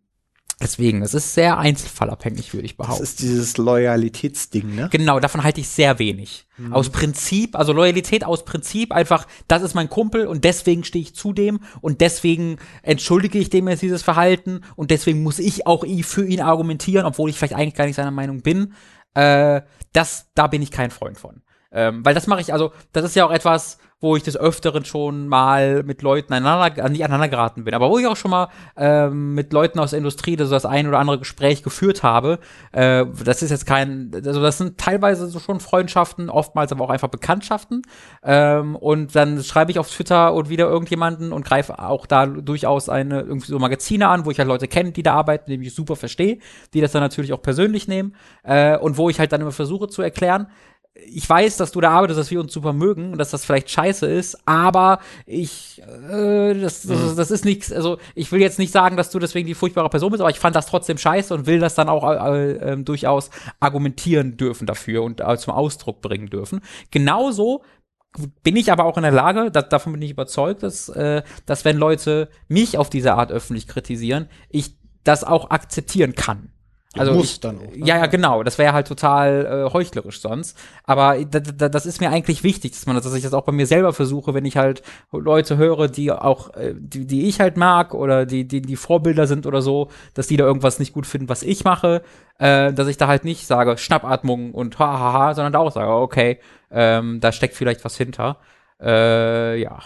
Deswegen, 0.62 1.00
es 1.00 1.14
ist 1.14 1.32
sehr 1.32 1.56
einzelfallabhängig, 1.56 2.52
würde 2.52 2.66
ich 2.66 2.76
behaupten. 2.76 3.00
Das 3.00 3.10
ist 3.10 3.22
dieses 3.22 3.56
Loyalitätsding, 3.56 4.74
ne? 4.74 4.88
Genau, 4.92 5.18
davon 5.18 5.42
halte 5.42 5.60
ich 5.60 5.68
sehr 5.68 5.98
wenig. 5.98 6.46
Mhm. 6.58 6.74
Aus 6.74 6.90
Prinzip, 6.90 7.56
also 7.56 7.72
Loyalität 7.72 8.24
aus 8.24 8.44
Prinzip, 8.44 8.92
einfach, 8.92 9.26
das 9.48 9.62
ist 9.62 9.74
mein 9.74 9.88
Kumpel 9.88 10.26
und 10.26 10.44
deswegen 10.44 10.84
stehe 10.84 11.02
ich 11.02 11.14
zu 11.14 11.32
dem 11.32 11.60
und 11.80 12.02
deswegen 12.02 12.58
entschuldige 12.82 13.38
ich 13.38 13.48
dem 13.48 13.68
jetzt 13.68 13.80
dieses 13.80 14.02
Verhalten 14.02 14.60
und 14.76 14.90
deswegen 14.90 15.22
muss 15.22 15.38
ich 15.38 15.66
auch 15.66 15.86
für 16.02 16.26
ihn 16.26 16.42
argumentieren, 16.42 17.06
obwohl 17.06 17.30
ich 17.30 17.38
vielleicht 17.38 17.54
eigentlich 17.54 17.74
gar 17.74 17.86
nicht 17.86 17.96
seiner 17.96 18.10
Meinung 18.10 18.42
bin. 18.42 18.74
Äh, 19.14 19.62
das, 19.94 20.26
da 20.34 20.46
bin 20.46 20.60
ich 20.60 20.70
kein 20.70 20.90
Freund 20.90 21.18
von. 21.18 21.40
Ähm, 21.72 22.04
weil 22.04 22.14
das 22.14 22.26
mache 22.26 22.42
ich, 22.42 22.52
also, 22.52 22.72
das 22.92 23.04
ist 23.04 23.16
ja 23.16 23.24
auch 23.24 23.30
etwas, 23.30 23.78
wo 24.00 24.16
ich 24.16 24.22
des 24.22 24.36
Öfteren 24.36 24.84
schon 24.84 25.28
mal 25.28 25.82
mit 25.82 26.02
Leuten 26.02 26.32
aneinander, 26.32 26.88
nicht 26.88 27.04
aneinander 27.04 27.28
geraten 27.28 27.64
bin, 27.64 27.74
aber 27.74 27.90
wo 27.90 27.98
ich 27.98 28.06
auch 28.06 28.16
schon 28.16 28.30
mal 28.30 28.48
ähm, 28.76 29.34
mit 29.34 29.52
Leuten 29.52 29.78
aus 29.78 29.90
der 29.90 29.98
Industrie 29.98 30.36
das, 30.36 30.48
das 30.48 30.64
ein 30.64 30.88
oder 30.88 30.98
andere 30.98 31.18
Gespräch 31.18 31.62
geführt 31.62 32.02
habe. 32.02 32.38
Äh, 32.72 33.04
das 33.24 33.42
ist 33.42 33.50
jetzt 33.50 33.66
kein, 33.66 34.10
also 34.14 34.40
das 34.40 34.58
sind 34.58 34.78
teilweise 34.78 35.26
so 35.26 35.38
schon 35.38 35.60
Freundschaften, 35.60 36.30
oftmals 36.30 36.72
aber 36.72 36.84
auch 36.84 36.90
einfach 36.90 37.08
Bekanntschaften. 37.08 37.82
Ähm, 38.22 38.74
und 38.76 39.14
dann 39.14 39.42
schreibe 39.42 39.70
ich 39.70 39.78
auf 39.78 39.90
Twitter 39.90 40.32
und 40.32 40.48
wieder 40.48 40.68
irgendjemanden 40.68 41.32
und 41.32 41.44
greife 41.44 41.78
auch 41.78 42.06
da 42.06 42.26
durchaus 42.26 42.88
eine 42.88 43.20
irgendwie 43.20 43.48
so 43.48 43.58
Magazine 43.58 44.08
an, 44.08 44.24
wo 44.24 44.30
ich 44.30 44.38
halt 44.38 44.48
Leute 44.48 44.66
kenne, 44.66 44.92
die 44.92 45.02
da 45.02 45.14
arbeiten, 45.14 45.50
die 45.50 45.66
ich 45.66 45.74
super 45.74 45.96
verstehe, 45.96 46.38
die 46.72 46.80
das 46.80 46.92
dann 46.92 47.02
natürlich 47.02 47.34
auch 47.34 47.42
persönlich 47.42 47.86
nehmen 47.86 48.14
äh, 48.44 48.78
und 48.78 48.96
wo 48.96 49.10
ich 49.10 49.18
halt 49.18 49.32
dann 49.32 49.42
immer 49.42 49.52
versuche 49.52 49.88
zu 49.88 50.00
erklären, 50.00 50.46
ich 50.94 51.28
weiß, 51.28 51.56
dass 51.56 51.72
du 51.72 51.80
da 51.80 51.90
arbeitest, 51.90 52.18
dass 52.18 52.30
wir 52.30 52.40
uns 52.40 52.52
super 52.52 52.72
mögen 52.72 53.12
und 53.12 53.18
dass 53.18 53.30
das 53.30 53.44
vielleicht 53.44 53.70
scheiße 53.70 54.06
ist, 54.06 54.38
aber 54.46 54.98
ich, 55.24 55.80
äh, 55.82 56.54
das, 56.54 56.82
das, 56.82 57.12
mhm. 57.12 57.16
das 57.16 57.30
ist 57.30 57.44
nichts, 57.44 57.72
also 57.72 57.98
ich 58.14 58.30
will 58.32 58.40
jetzt 58.40 58.58
nicht 58.58 58.72
sagen, 58.72 58.96
dass 58.96 59.10
du 59.10 59.18
deswegen 59.18 59.46
die 59.46 59.54
furchtbare 59.54 59.88
Person 59.88 60.10
bist, 60.10 60.20
aber 60.20 60.30
ich 60.30 60.40
fand 60.40 60.56
das 60.56 60.66
trotzdem 60.66 60.98
scheiße 60.98 61.32
und 61.32 61.46
will 61.46 61.60
das 61.60 61.74
dann 61.74 61.88
auch 61.88 62.04
äh, 62.10 62.52
äh, 62.52 62.76
durchaus 62.76 63.30
argumentieren 63.60 64.36
dürfen 64.36 64.66
dafür 64.66 65.02
und 65.02 65.20
äh, 65.20 65.36
zum 65.38 65.54
Ausdruck 65.54 66.00
bringen 66.00 66.28
dürfen. 66.28 66.60
Genauso 66.90 67.62
bin 68.42 68.56
ich 68.56 68.72
aber 68.72 68.84
auch 68.84 68.96
in 68.96 69.04
der 69.04 69.12
Lage, 69.12 69.52
da, 69.52 69.62
davon 69.62 69.92
bin 69.92 70.02
ich 70.02 70.10
überzeugt, 70.10 70.64
dass, 70.64 70.88
äh, 70.88 71.22
dass 71.46 71.64
wenn 71.64 71.76
Leute 71.76 72.28
mich 72.48 72.78
auf 72.78 72.90
diese 72.90 73.14
Art 73.14 73.30
öffentlich 73.30 73.68
kritisieren, 73.68 74.28
ich 74.48 74.74
das 75.04 75.22
auch 75.22 75.50
akzeptieren 75.50 76.14
kann. 76.14 76.50
Also 76.96 77.12
muss 77.12 77.32
ich, 77.32 77.40
dann 77.40 77.58
auch. 77.58 77.62
Ne? 77.62 77.86
Ja, 77.86 77.98
ja, 77.98 78.06
genau. 78.06 78.42
Das 78.42 78.58
wäre 78.58 78.72
halt 78.72 78.88
total 78.88 79.46
äh, 79.46 79.72
heuchlerisch 79.72 80.20
sonst. 80.20 80.58
Aber 80.84 81.16
das 81.24 81.86
ist 81.86 82.00
mir 82.00 82.10
eigentlich 82.10 82.42
wichtig, 82.42 82.72
dass 82.72 82.84
man, 82.86 82.96
dass 82.96 83.14
ich 83.14 83.22
das 83.22 83.32
auch 83.32 83.44
bei 83.44 83.52
mir 83.52 83.66
selber 83.66 83.92
versuche, 83.92 84.34
wenn 84.34 84.44
ich 84.44 84.56
halt 84.56 84.82
Leute 85.12 85.56
höre, 85.56 85.86
die 85.86 86.10
auch, 86.10 86.52
äh, 86.54 86.74
die, 86.76 87.06
die 87.06 87.28
ich 87.28 87.38
halt 87.40 87.56
mag 87.56 87.94
oder 87.94 88.26
die, 88.26 88.46
die, 88.46 88.60
die 88.60 88.76
Vorbilder 88.76 89.28
sind 89.28 89.46
oder 89.46 89.62
so, 89.62 89.88
dass 90.14 90.26
die 90.26 90.36
da 90.36 90.44
irgendwas 90.44 90.80
nicht 90.80 90.92
gut 90.92 91.06
finden, 91.06 91.28
was 91.28 91.44
ich 91.44 91.62
mache, 91.62 92.02
äh, 92.38 92.72
dass 92.72 92.88
ich 92.88 92.96
da 92.96 93.06
halt 93.06 93.24
nicht 93.24 93.46
sage 93.46 93.78
Schnappatmung 93.78 94.52
und 94.52 94.78
hahaha, 94.80 95.34
sondern 95.34 95.52
da 95.52 95.60
auch 95.60 95.72
sage, 95.72 95.92
okay, 95.92 96.40
ähm, 96.72 97.20
da 97.20 97.30
steckt 97.30 97.54
vielleicht 97.54 97.84
was 97.84 97.96
hinter. 97.96 98.38
Äh, 98.80 99.60
ja. 99.60 99.78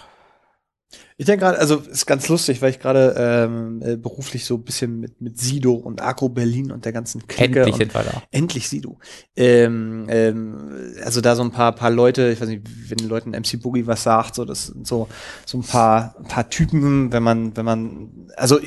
Ich 1.17 1.27
denke 1.27 1.45
gerade, 1.45 1.61
also 1.61 1.77
ist 1.77 2.07
ganz 2.07 2.29
lustig, 2.29 2.61
weil 2.61 2.71
ich 2.71 2.81
gerade 2.81 3.15
ähm, 3.17 3.81
äh, 3.85 3.97
beruflich 3.97 4.45
so 4.45 4.57
ein 4.57 4.65
bisschen 4.65 4.99
mit, 4.99 5.21
mit 5.21 5.39
Sido 5.39 5.73
und 5.73 6.03
Agro 6.03 6.29
Berlin 6.29 6.73
und 6.73 6.85
der 6.85 6.93
ganzen 6.93 7.29
Clique 7.29 7.61
Endlich 7.61 7.77
sind 7.77 7.95
wir 7.95 8.03
da. 8.03 8.23
Endlich 8.33 8.69
Sido. 8.69 8.99
Ähm, 9.37 10.07
ähm, 10.09 10.93
also 11.05 11.21
da 11.21 11.37
so 11.37 11.45
ein 11.45 11.53
paar, 11.53 11.71
paar 11.71 11.91
Leute, 11.91 12.31
ich 12.31 12.41
weiß 12.41 12.49
nicht, 12.49 12.67
wenn 12.89 12.99
den 12.99 13.09
Leuten 13.09 13.31
MC 13.31 13.63
Boogie 13.63 13.87
was 13.87 14.03
sagt, 14.03 14.35
so 14.35 14.45
das 14.45 14.67
sind 14.67 14.89
so, 14.89 15.07
so 15.47 15.59
ein 15.59 15.63
paar, 15.63 16.17
paar 16.29 16.51
Typen, 16.51 17.13
wenn 17.13 17.23
man, 17.23 17.57
wenn 17.57 17.65
man, 17.65 18.29
also 18.37 18.59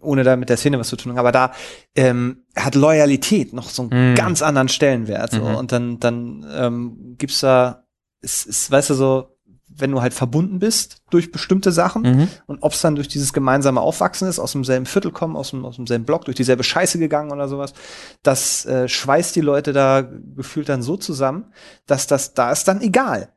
ohne 0.00 0.24
da 0.24 0.34
mit 0.34 0.48
der 0.48 0.56
Szene 0.56 0.80
was 0.80 0.88
zu 0.88 0.96
tun, 0.96 1.16
aber 1.16 1.30
da 1.30 1.52
ähm, 1.94 2.38
hat 2.56 2.74
Loyalität 2.74 3.52
noch 3.52 3.68
so 3.68 3.88
einen 3.88 4.14
mm. 4.14 4.16
ganz 4.16 4.42
anderen 4.42 4.68
Stellenwert. 4.68 5.30
So. 5.30 5.44
Mhm. 5.44 5.54
Und 5.54 5.70
dann, 5.70 6.00
dann 6.00 6.44
ähm, 6.52 7.14
gibt's 7.18 7.38
da, 7.38 7.84
ist, 8.20 8.46
ist, 8.46 8.70
weißt 8.72 8.90
du, 8.90 8.94
so, 8.94 9.33
wenn 9.76 9.90
du 9.90 10.00
halt 10.00 10.14
verbunden 10.14 10.58
bist 10.58 11.02
durch 11.10 11.32
bestimmte 11.32 11.72
Sachen 11.72 12.02
mhm. 12.02 12.28
und 12.46 12.62
ob 12.62 12.72
es 12.72 12.80
dann 12.80 12.94
durch 12.94 13.08
dieses 13.08 13.32
gemeinsame 13.32 13.80
Aufwachsen 13.80 14.28
ist, 14.28 14.38
aus 14.38 14.52
demselben 14.52 14.86
Viertel 14.86 15.10
kommen, 15.10 15.36
aus, 15.36 15.50
dem, 15.50 15.64
aus 15.64 15.76
demselben 15.76 16.04
Block, 16.04 16.24
durch 16.24 16.36
dieselbe 16.36 16.64
Scheiße 16.64 16.98
gegangen 16.98 17.32
oder 17.32 17.48
sowas, 17.48 17.74
das 18.22 18.66
äh, 18.66 18.88
schweißt 18.88 19.34
die 19.36 19.40
Leute 19.40 19.72
da 19.72 20.02
gefühlt 20.02 20.68
dann 20.68 20.82
so 20.82 20.96
zusammen, 20.96 21.52
dass 21.86 22.06
das, 22.06 22.34
da 22.34 22.52
ist 22.52 22.68
dann 22.68 22.80
egal. 22.80 23.30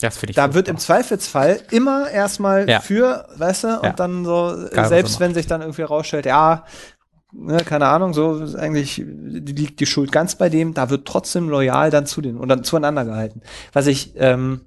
Das 0.00 0.18
finde 0.18 0.32
ich 0.32 0.36
Da 0.36 0.52
wird 0.52 0.68
im 0.68 0.76
Zweifelsfall 0.76 1.60
immer 1.70 2.10
erstmal 2.10 2.68
ja. 2.68 2.80
für, 2.80 3.28
weißt 3.36 3.64
du, 3.64 3.68
ja. 3.68 3.76
und 3.78 3.98
dann 3.98 4.24
so, 4.24 4.54
Geil, 4.70 4.88
selbst 4.88 5.20
wenn 5.20 5.32
sich 5.32 5.46
dann 5.46 5.62
irgendwie 5.62 5.82
herausstellt, 5.82 6.26
ja, 6.26 6.64
ne, 7.32 7.58
keine 7.64 7.86
Ahnung, 7.86 8.12
so 8.12 8.44
eigentlich 8.58 9.02
liegt 9.06 9.80
die 9.80 9.86
Schuld 9.86 10.12
ganz 10.12 10.34
bei 10.34 10.48
dem, 10.48 10.74
da 10.74 10.90
wird 10.90 11.06
trotzdem 11.06 11.48
loyal 11.48 11.90
dann 11.90 12.06
zu 12.06 12.20
den 12.20 12.36
und 12.36 12.48
dann 12.48 12.64
zueinander 12.64 13.04
gehalten. 13.04 13.40
Was 13.72 13.86
ich 13.86 14.12
ähm, 14.16 14.62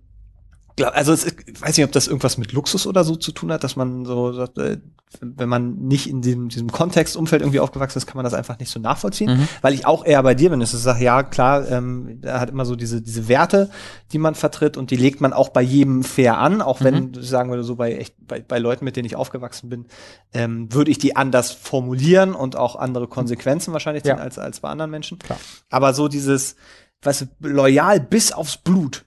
glaub, 0.79 0.95
also 0.95 1.13
es, 1.13 1.25
ich 1.25 1.61
weiß 1.61 1.77
nicht, 1.77 1.85
ob 1.85 1.91
das 1.91 2.07
irgendwas 2.07 2.37
mit 2.37 2.51
Luxus 2.53 2.87
oder 2.87 3.03
so 3.03 3.15
zu 3.15 3.31
tun 3.31 3.51
hat, 3.51 3.63
dass 3.63 3.75
man 3.75 4.05
so, 4.05 4.33
sagt, 4.33 4.57
äh, 4.57 4.77
wenn 5.21 5.49
man 5.49 5.75
nicht 5.75 6.07
in 6.07 6.21
diesem, 6.21 6.49
diesem 6.49 6.71
Kontextumfeld 6.71 7.41
irgendwie 7.41 7.59
aufgewachsen 7.59 7.97
ist, 7.97 8.05
kann 8.05 8.15
man 8.17 8.23
das 8.23 8.33
einfach 8.33 8.59
nicht 8.59 8.69
so 8.71 8.79
nachvollziehen. 8.79 9.37
Mhm. 9.39 9.47
Weil 9.61 9.73
ich 9.73 9.85
auch 9.85 10.05
eher 10.05 10.21
bei 10.23 10.35
dir 10.35 10.49
bin, 10.51 10.59
dass 10.59 10.73
ich 10.73 10.79
sage, 10.79 11.03
ja 11.03 11.23
klar, 11.23 11.67
ähm, 11.69 12.19
er 12.21 12.39
hat 12.39 12.49
immer 12.49 12.63
so 12.65 12.75
diese, 12.75 13.01
diese 13.01 13.27
Werte, 13.27 13.69
die 14.11 14.19
man 14.19 14.35
vertritt 14.35 14.77
und 14.77 14.91
die 14.91 14.95
legt 14.97 15.19
man 15.21 15.33
auch 15.33 15.49
bei 15.49 15.61
jedem 15.61 16.03
fair 16.03 16.37
an, 16.37 16.61
auch 16.61 16.81
wenn, 16.81 17.11
Mhm. 17.11 17.21
sagen 17.23 17.51
wir 17.51 17.61
so, 17.63 17.75
bei 17.75 17.95
echt, 17.95 18.15
bei, 18.19 18.39
bei 18.41 18.59
Leuten, 18.59 18.85
mit 18.85 18.95
denen 18.97 19.05
ich 19.05 19.15
aufgewachsen 19.15 19.69
bin, 19.69 19.85
ähm, 20.33 20.71
würde 20.73 20.91
ich 20.91 20.97
die 20.99 21.15
anders 21.15 21.51
formulieren 21.51 22.33
und 22.35 22.55
auch 22.55 22.75
andere 22.75 23.07
Konsequenzen 23.07 23.73
wahrscheinlich 23.73 24.03
Ja. 24.05 24.15
ziehen 24.15 24.21
als, 24.23 24.37
als 24.39 24.59
bei 24.59 24.69
anderen 24.69 24.91
Menschen. 24.91 25.17
Klar. 25.19 25.39
Aber 25.71 25.93
so 25.93 26.07
dieses, 26.07 26.55
weißt 27.01 27.21
du, 27.21 27.47
loyal 27.47 27.99
bis 27.99 28.31
aufs 28.31 28.57
Blut. 28.57 29.05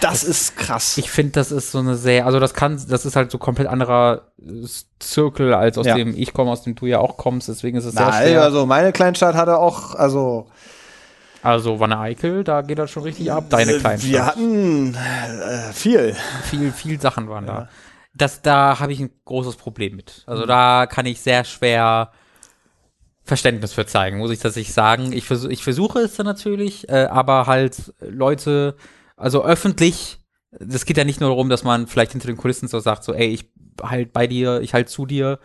Das, 0.00 0.24
ist 0.24 0.56
krass. 0.56 0.98
Ich 0.98 1.10
finde, 1.10 1.32
das 1.32 1.52
ist 1.52 1.70
so 1.70 1.78
eine 1.78 1.94
sehr, 1.96 2.26
also 2.26 2.40
das 2.40 2.52
kann, 2.54 2.80
das 2.88 3.06
ist 3.06 3.14
halt 3.16 3.30
so 3.30 3.38
komplett 3.38 3.68
anderer 3.68 4.22
Zirkel, 4.98 5.54
als 5.54 5.78
aus 5.78 5.86
Ja. 5.86 5.94
dem 5.94 6.14
ich 6.16 6.32
komme, 6.32 6.50
aus 6.50 6.62
dem 6.62 6.74
du 6.74 6.86
ja 6.86 6.98
auch 6.98 7.16
kommst, 7.16 7.48
deswegen 7.48 7.76
ist 7.78 7.84
es 7.84 7.94
sehr 7.94 8.06
Na, 8.06 8.12
schwer. 8.12 8.42
also 8.42 8.66
meine 8.66 8.92
Kleinstadt 8.92 9.34
hatte 9.36 9.58
auch, 9.58 9.94
also 9.94 10.48
Also 11.42 11.78
Wanne 11.78 11.98
Eickel, 11.98 12.42
da 12.44 12.62
geht 12.62 12.78
das 12.78 12.90
schon 12.90 13.04
richtig 13.04 13.30
ab, 13.30 13.44
deine 13.50 13.72
äh, 13.74 13.78
kleinen 13.78 14.02
Wir 14.02 14.26
hatten 14.26 14.94
äh, 14.94 15.72
viel. 15.72 16.16
viel, 16.44 16.72
viel 16.72 17.00
Sachen 17.00 17.28
waren 17.28 17.46
da. 17.46 17.68
Das, 18.14 18.42
da 18.42 18.80
habe 18.80 18.92
ich 18.92 18.98
ein 18.98 19.10
großes 19.26 19.54
Problem 19.56 19.94
mit. 19.94 20.24
Also 20.26 20.44
da 20.44 20.86
kann 20.86 21.06
ich 21.06 21.20
sehr 21.20 21.44
schwer 21.44 22.10
Verständnis 23.22 23.72
für 23.74 23.86
zeigen, 23.86 24.18
muss 24.18 24.30
ich 24.32 24.40
tatsächlich 24.40 24.74
sagen. 24.74 25.12
Ich, 25.12 25.24
versuch, 25.26 25.50
ich 25.50 25.62
versuche 25.62 26.00
es 26.00 26.16
dann 26.16 26.26
natürlich, 26.26 26.88
äh, 26.88 27.04
aber 27.10 27.46
halt 27.46 27.92
Leute, 28.00 28.74
also 29.18 29.44
öffentlich, 29.44 30.18
das 30.50 30.84
geht 30.84 30.96
ja 30.96 31.04
nicht 31.04 31.20
nur 31.20 31.30
darum, 31.30 31.48
dass 31.48 31.64
man 31.64 31.86
vielleicht 31.86 32.12
hinter 32.12 32.28
den 32.28 32.36
Kulissen 32.36 32.68
so 32.68 32.78
sagt, 32.80 33.04
so, 33.04 33.12
ey, 33.12 33.28
ich 33.28 33.50
halt 33.82 34.12
bei 34.12 34.26
dir, 34.26 34.60
ich 34.60 34.74
halt 34.74 34.88
zu 34.88 35.06
dir, 35.06 35.38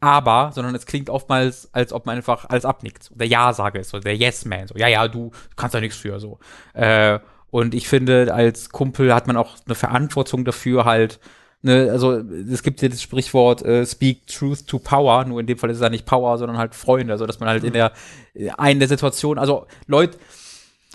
aber, 0.00 0.52
sondern 0.54 0.74
es 0.74 0.86
klingt 0.86 1.10
oftmals, 1.10 1.68
als 1.72 1.92
ob 1.92 2.06
man 2.06 2.16
einfach 2.16 2.44
alles 2.48 2.64
abnickt. 2.64 3.10
Der 3.14 3.26
Ja-Sage 3.26 3.80
ist 3.80 3.90
so, 3.90 3.98
der 3.98 4.16
Yes-Man, 4.16 4.68
so, 4.68 4.76
ja, 4.76 4.88
ja, 4.88 5.08
du 5.08 5.32
kannst 5.56 5.74
da 5.74 5.80
nichts 5.80 5.96
für, 5.96 6.20
so. 6.20 6.38
Äh, 6.74 7.18
und 7.50 7.74
ich 7.74 7.88
finde, 7.88 8.32
als 8.32 8.68
Kumpel 8.68 9.14
hat 9.14 9.26
man 9.26 9.36
auch 9.36 9.56
eine 9.66 9.74
Verantwortung 9.74 10.44
dafür, 10.44 10.84
halt, 10.84 11.18
ne, 11.62 11.88
also 11.90 12.12
es 12.12 12.62
gibt 12.62 12.80
ja 12.82 12.88
das 12.88 13.02
Sprichwort 13.02 13.62
äh, 13.62 13.84
Speak 13.86 14.26
Truth 14.26 14.66
to 14.66 14.78
Power, 14.78 15.24
nur 15.24 15.40
in 15.40 15.46
dem 15.46 15.58
Fall 15.58 15.70
ist 15.70 15.78
es 15.78 15.82
ja 15.82 15.90
nicht 15.90 16.06
Power, 16.06 16.38
sondern 16.38 16.58
halt 16.58 16.74
Freunde, 16.74 17.12
also 17.12 17.26
dass 17.26 17.40
man 17.40 17.48
halt 17.48 17.64
in 17.64 17.72
der 17.72 17.92
äh, 18.34 18.50
einen 18.50 18.80
der 18.80 18.88
Situation, 18.88 19.38
also 19.38 19.66
Leute, 19.86 20.18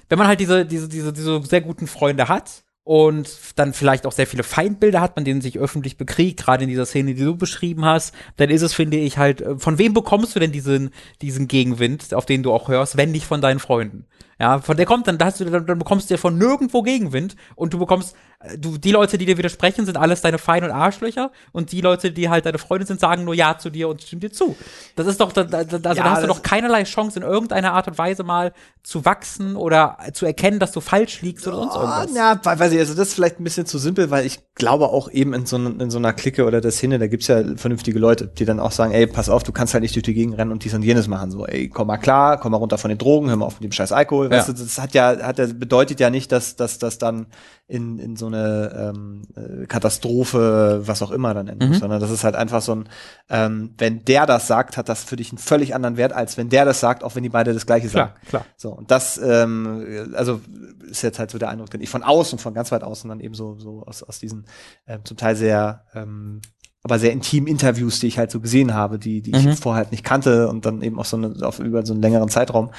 wenn 0.10 0.18
man 0.18 0.28
halt 0.28 0.40
diese, 0.40 0.66
diese, 0.66 0.88
diese, 0.90 1.14
diese 1.14 1.42
sehr 1.44 1.62
guten 1.62 1.88
Freunde 1.88 2.28
hat 2.28 2.64
und 2.84 3.30
dann 3.56 3.74
vielleicht 3.74 4.06
auch 4.06 4.12
sehr 4.12 4.28
viele 4.28 4.44
Feindbilder 4.44 5.00
hat, 5.00 5.16
man 5.16 5.24
denen 5.24 5.42
sich 5.42 5.58
öffentlich 5.58 5.98
bekriegt, 5.98 6.42
gerade 6.42 6.64
in 6.64 6.70
dieser 6.70 6.86
Szene, 6.86 7.14
die 7.14 7.24
du 7.24 7.36
beschrieben 7.38 7.86
hast, 7.86 8.14
dann 8.38 8.50
ist 8.50 8.62
es, 8.62 8.74
finde 8.74 8.98
ich, 8.98 9.18
halt, 9.18 9.42
äh, 9.42 9.58
von 9.58 9.78
wem 9.78 9.94
bekommst 9.94 10.36
du 10.36 10.40
denn 10.40 10.52
diesen, 10.52 10.90
diesen 11.22 11.48
Gegenwind, 11.48 12.14
auf 12.14 12.26
den 12.26 12.44
du 12.44 12.52
auch 12.52 12.68
hörst, 12.68 12.98
wenn 12.98 13.12
nicht 13.12 13.26
von 13.26 13.42
deinen 13.42 13.60
Freunden? 13.60 14.06
Ja, 14.40 14.60
von 14.60 14.76
der 14.76 14.86
kommt 14.86 15.08
dann, 15.08 15.18
da 15.18 15.26
hast 15.26 15.40
du, 15.40 15.46
dann, 15.46 15.66
dann 15.66 15.80
bekommst 15.80 16.10
du 16.10 16.16
ja 16.16 16.18
von 16.18 16.38
nirgendwo 16.38 16.82
Gegenwind 16.82 17.36
und 17.56 17.74
du 17.74 17.80
bekommst, 17.80 18.16
du, 18.58 18.78
die 18.78 18.92
Leute, 18.92 19.18
die 19.18 19.26
dir 19.26 19.38
widersprechen, 19.38 19.86
sind 19.86 19.98
alles 19.98 20.22
deine 20.22 20.38
Feinde 20.38 20.70
und 20.70 20.76
Arschlöcher 20.76 21.32
und 21.52 21.72
die 21.72 21.82
Leute, 21.82 22.12
die 22.12 22.30
halt 22.30 22.46
deine 22.46 22.58
Freunde 22.58 22.86
sind, 22.86 23.00
sagen 23.00 23.24
nur 23.24 23.34
Ja 23.34 23.58
zu 23.58 23.70
dir 23.70 23.90
und 23.90 24.02
stimmen 24.02 24.20
dir 24.22 24.32
zu. 24.32 24.56
Das 24.96 25.08
ist 25.08 25.20
doch, 25.20 25.32
da, 25.32 25.44
da, 25.44 25.60
also 25.60 25.78
da 25.80 25.94
Ja, 25.94 26.04
hast 26.12 26.24
du 26.24 26.28
doch 26.28 26.42
keinerlei 26.42 26.84
Chance, 26.84 27.20
in 27.20 27.26
irgendeiner 27.26 27.74
Art 27.74 27.88
und 27.88 27.98
Weise 27.98 28.24
mal 28.24 28.54
zu 28.84 29.06
wachsen 29.06 29.56
oder 29.56 29.98
zu 30.14 30.26
erkennen, 30.26 30.60
dass 30.60 30.72
du 30.74 30.82
falsch 30.82 31.22
liegst 31.22 31.48
oder 31.48 31.58
sonst 31.58 31.76
Ah, 31.76 32.02
irgendwas. 32.04 32.16
ja, 32.18 32.40
we- 32.44 32.60
weiß 32.60 32.72
ich, 32.74 32.80
also 32.80 32.94
das 32.96 33.10
ist 33.10 33.14
vielleicht 33.14 33.40
ein 33.40 33.44
bisschen 33.46 33.66
zu 33.66 33.78
simpel, 33.78 34.12
weil 34.12 34.26
ich 34.26 34.40
glaube 34.56 34.90
auch 34.90 35.10
eben 35.10 35.34
in 35.34 35.46
so, 35.46 35.56
in 35.58 35.90
so 35.90 35.98
einer 35.98 36.12
Clique 36.14 36.46
oder 36.46 36.60
der 36.62 36.72
Szene, 36.72 37.00
da 37.00 37.08
gibt's 37.08 37.28
ja 37.28 37.42
vernünftige 37.56 37.98
Leute, 37.98 38.28
die 38.28 38.46
dann 38.46 38.60
auch 38.60 38.72
sagen, 38.72 38.92
ey, 38.92 39.08
pass 39.08 39.30
auf, 39.30 39.44
du 39.44 39.52
kannst 39.54 39.74
halt 39.74 39.82
nicht 39.84 39.96
durch 39.96 40.04
die 40.04 40.14
Gegend 40.14 40.38
rennen 40.38 40.52
und 40.52 40.64
dies 40.66 40.74
und 40.74 40.84
jenes 40.84 41.08
machen. 41.08 41.32
So, 41.32 41.46
ey, 41.48 41.70
komm 41.70 41.88
mal 41.88 41.98
klar, 41.98 42.40
komm 42.40 42.52
mal 42.52 42.58
runter 42.58 42.78
von 42.78 42.90
den 42.90 42.98
Drogen, 42.98 43.30
hör 43.30 43.38
mal 43.38 43.46
auf 43.46 43.56
mit 43.56 43.64
dem 43.64 43.72
scheiß 43.72 43.92
Alkohol. 43.94 44.30
Weißt 44.30 44.50
Ja. 44.50 44.54
du, 44.54 44.62
das 44.64 44.78
hat 44.80 44.94
ja, 44.94 45.18
hat 45.24 45.40
ja, 45.40 45.48
bedeutet 45.48 46.00
ja 46.02 46.10
nicht, 46.10 46.32
dass, 46.32 46.56
dass 46.58 46.78
das 46.78 46.98
dann 46.98 47.28
in, 47.68 47.98
in 48.00 48.16
so 48.18 48.28
eine 48.34 48.92
ähm, 48.96 49.22
äh, 49.36 49.66
Katastrophe, 49.68 50.82
was 50.86 51.02
auch 51.02 51.12
immer 51.12 51.34
dann 51.34 51.48
endet, 51.48 51.70
Mhm. 51.70 51.74
sondern 51.76 52.00
das 52.00 52.12
ist 52.12 52.24
halt 52.24 52.36
einfach 52.36 52.62
so 52.62 52.76
ein, 52.76 52.90
ähm, 53.30 53.74
wenn 53.78 54.04
der 54.06 54.26
das 54.26 54.48
sagt, 54.48 54.78
hat 54.78 54.90
das 54.90 55.04
für 55.04 55.16
dich 55.16 55.32
einen 55.32 55.38
völlig 55.38 55.76
anderen 55.76 55.98
Wert, 55.98 56.14
als 56.14 56.38
wenn 56.38 56.50
der 56.50 56.66
das 56.66 56.80
sagt, 56.80 57.04
auch 57.04 57.16
wenn 57.16 57.24
die 57.24 57.30
beide 57.30 57.54
das 57.54 57.66
gleiche 57.66 57.90
sagen. 57.90 58.14
Klar, 58.28 58.44
klar. 58.44 58.46
So, 58.58 58.72
und 58.72 58.92
das, 58.92 59.18
ähm, 59.18 60.12
also 60.16 60.42
ist 60.90 61.02
jetzt 61.02 61.20
halt 61.20 61.32
so 61.32 61.38
der 61.38 61.50
Eindruck, 61.50 61.70
den 61.70 61.82
ich 61.82 61.90
von 61.90 62.04
außen, 62.04 62.40
von 62.40 62.54
ganz 62.54 62.72
weit 62.72 62.84
außen 62.84 63.10
dann 63.10 63.20
eben 63.20 63.34
so, 63.34 63.58
so 63.58 63.84
aus, 63.86 64.04
aus 64.04 64.20
diesen 64.20 64.46
ähm, 64.88 65.02
zum 65.06 65.18
Teil 65.18 65.36
sehr, 65.36 65.86
ähm, 65.94 66.42
aber 66.86 67.00
sehr 67.00 67.14
intimen 67.14 67.48
Interviews, 67.48 68.02
die 68.02 68.08
ich 68.08 68.18
halt 68.18 68.30
so 68.30 68.42
gesehen 68.42 68.74
habe, 68.74 69.00
die, 69.00 69.22
die 69.22 69.32
Mhm. 69.32 69.52
ich 69.52 69.60
vorher 69.60 69.84
halt 69.84 69.92
nicht 69.92 70.04
kannte 70.04 70.50
und 70.50 70.66
dann 70.66 70.82
eben 70.82 71.00
auch 71.00 71.06
so 71.06 71.16
eine, 71.16 71.34
auf, 71.46 71.60
über 71.60 71.86
so 71.86 71.94
einen 71.94 72.02
längeren 72.02 72.28
Zeitraum 72.28 72.72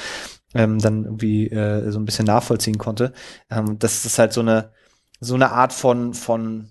ähm, 0.55 0.79
dann 0.79 1.05
irgendwie 1.05 1.49
äh, 1.49 1.91
so 1.91 1.99
ein 1.99 2.05
bisschen 2.05 2.27
nachvollziehen 2.27 2.77
konnte. 2.79 3.13
Ähm, 3.51 3.79
das 3.79 4.05
ist 4.05 4.19
halt 4.19 4.33
so 4.35 4.43
eine, 4.43 4.71
so 5.25 5.35
eine 5.35 5.51
Art 5.53 5.73
von, 5.73 6.15
von 6.15 6.71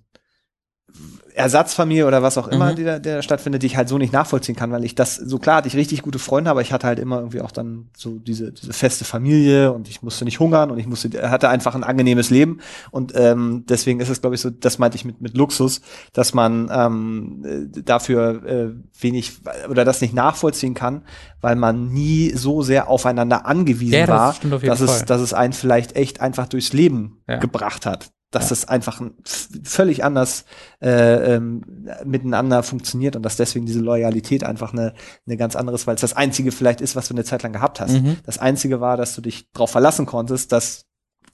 Ersatzfamilie 1.33 2.05
oder 2.05 2.21
was 2.21 2.37
auch 2.37 2.47
immer, 2.47 2.71
Mhm. 2.71 2.75
die 2.75 2.83
da, 2.83 2.99
der 2.99 3.23
stattfindet, 3.23 3.63
die 3.63 3.67
ich 3.67 3.75
halt 3.77 3.89
so 3.89 3.97
nicht 3.97 4.13
nachvollziehen 4.13 4.55
kann, 4.55 4.71
weil 4.71 4.83
ich 4.83 4.93
das, 4.93 5.15
so 5.15 5.39
klar 5.39 5.57
hatte 5.57 5.67
ich 5.67 5.75
richtig 5.75 6.03
gute 6.03 6.19
Freunde, 6.19 6.51
aber 6.51 6.61
ich 6.61 6.71
hatte 6.71 6.85
halt 6.85 6.99
immer 6.99 7.17
irgendwie 7.17 7.41
auch 7.41 7.49
dann 7.51 7.89
so 7.97 8.19
diese, 8.19 8.51
diese 8.51 8.73
feste 8.73 9.03
Familie 9.03 9.71
und 9.71 9.87
ich 9.89 10.03
musste 10.03 10.25
nicht 10.25 10.39
hungern 10.39 10.69
und 10.69 10.77
ich 10.77 10.85
musste, 10.85 11.31
hatte 11.31 11.49
einfach 11.49 11.73
ein 11.73 11.83
angenehmes 11.83 12.29
Leben 12.29 12.59
und 12.91 13.13
ähm, 13.15 13.63
deswegen 13.67 13.99
ist 13.99 14.09
es, 14.09 14.21
glaube 14.21 14.35
ich, 14.35 14.41
so, 14.41 14.51
das 14.51 14.77
meinte 14.77 14.95
ich 14.95 15.05
mit, 15.05 15.21
mit 15.21 15.35
Luxus, 15.35 15.81
dass 16.11 16.35
man 16.35 16.69
ähm, 16.71 17.43
äh, 17.75 17.81
dafür 17.81 18.45
äh, 18.45 18.69
wenig 19.01 19.39
oder 19.69 19.85
das 19.85 20.01
nicht 20.01 20.13
nachvollziehen 20.13 20.75
kann, 20.75 21.05
weil 21.41 21.55
man 21.55 21.87
nie 21.87 22.29
so 22.35 22.61
sehr 22.61 22.87
aufeinander 22.87 23.47
angewiesen 23.47 23.93
Ja, 23.95 24.05
das 24.05 24.43
war, 24.43 24.59
dass 24.61 24.81
es, 24.81 25.05
dass 25.05 25.21
es 25.21 25.33
einen 25.33 25.53
vielleicht 25.53 25.95
echt 25.95 26.21
einfach 26.21 26.47
durchs 26.47 26.71
Leben 26.73 27.23
Ja. 27.27 27.37
gebracht 27.37 27.87
hat. 27.87 28.11
Dass 28.33 28.49
Ja. 28.49 28.53
es 28.53 28.67
einfach 28.67 29.01
völlig 29.63 30.03
anders 30.03 30.45
äh, 30.81 31.35
ähm, 31.35 31.61
miteinander 32.03 32.63
funktioniert 32.63 33.15
und 33.15 33.23
dass 33.23 33.37
deswegen 33.37 33.65
diese 33.65 33.79
Loyalität 33.79 34.43
einfach 34.43 34.73
eine, 34.73 34.93
eine 35.25 35.37
ganz 35.37 35.55
anderes, 35.55 35.87
weil 35.87 35.95
es 35.95 36.01
das 36.01 36.13
einzige 36.15 36.51
vielleicht 36.51 36.81
ist, 36.81 36.95
was 36.95 37.07
du 37.07 37.13
eine 37.13 37.23
Zeit 37.23 37.43
lang 37.43 37.53
gehabt 37.53 37.79
hast. 37.79 37.93
Mhm. 37.93 38.17
Das 38.25 38.39
einzige 38.39 38.81
war, 38.81 38.97
dass 38.97 39.15
du 39.15 39.21
dich 39.21 39.49
darauf 39.53 39.69
verlassen 39.71 40.05
konntest, 40.05 40.51
dass 40.51 40.85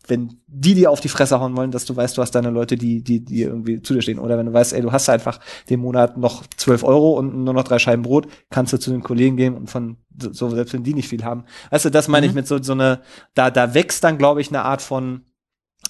wenn 0.08 0.40
die 0.48 0.74
dir 0.74 0.90
auf 0.90 1.02
die 1.02 1.10
Fresse 1.10 1.40
hauen 1.40 1.56
wollen, 1.56 1.70
dass 1.72 1.86
du 1.86 1.96
weißt, 1.96 2.18
du 2.18 2.22
hast 2.22 2.32
deine 2.32 2.50
Leute, 2.50 2.78
die, 2.78 3.04
die, 3.04 3.24
die 3.24 3.44
irgendwie 3.44 3.82
zu 3.82 3.94
dir 3.94 4.02
stehen. 4.02 4.18
Oder 4.18 4.38
wenn 4.40 4.48
du 4.48 4.54
weißt, 4.54 4.74
ey, 4.74 4.82
du 4.82 4.92
hast 4.92 5.08
einfach 5.08 5.40
den 5.70 5.80
Monat 5.82 6.18
noch 6.18 6.44
12 6.58 6.84
Euro 6.84 7.12
und 7.14 7.44
nur 7.44 7.54
noch 7.54 7.64
drei 7.64 7.78
Scheiben 7.80 8.02
Brot, 8.02 8.28
kannst 8.50 8.74
du 8.74 8.78
zu 8.78 8.90
den 8.92 9.04
Kollegen 9.04 9.38
gehen 9.38 9.56
und 9.56 9.70
von, 9.70 9.98
so, 10.18 10.50
selbst 10.50 10.74
wenn 10.74 10.84
die 10.84 10.96
nicht 10.96 11.10
viel 11.10 11.24
haben. 11.24 11.44
Weißt 11.70 11.86
du, 11.86 11.92
das 11.92 12.08
meine 12.08 12.26
ich 12.26 12.32
Mhm. 12.32 12.38
mit 12.38 12.48
so, 12.48 12.62
so 12.64 12.72
eine, 12.74 13.02
da, 13.36 13.52
da 13.52 13.74
wächst 13.76 14.04
dann, 14.04 14.18
glaube 14.18 14.42
ich, 14.42 14.48
eine 14.50 14.64
Art 14.64 14.82
von, 14.82 15.26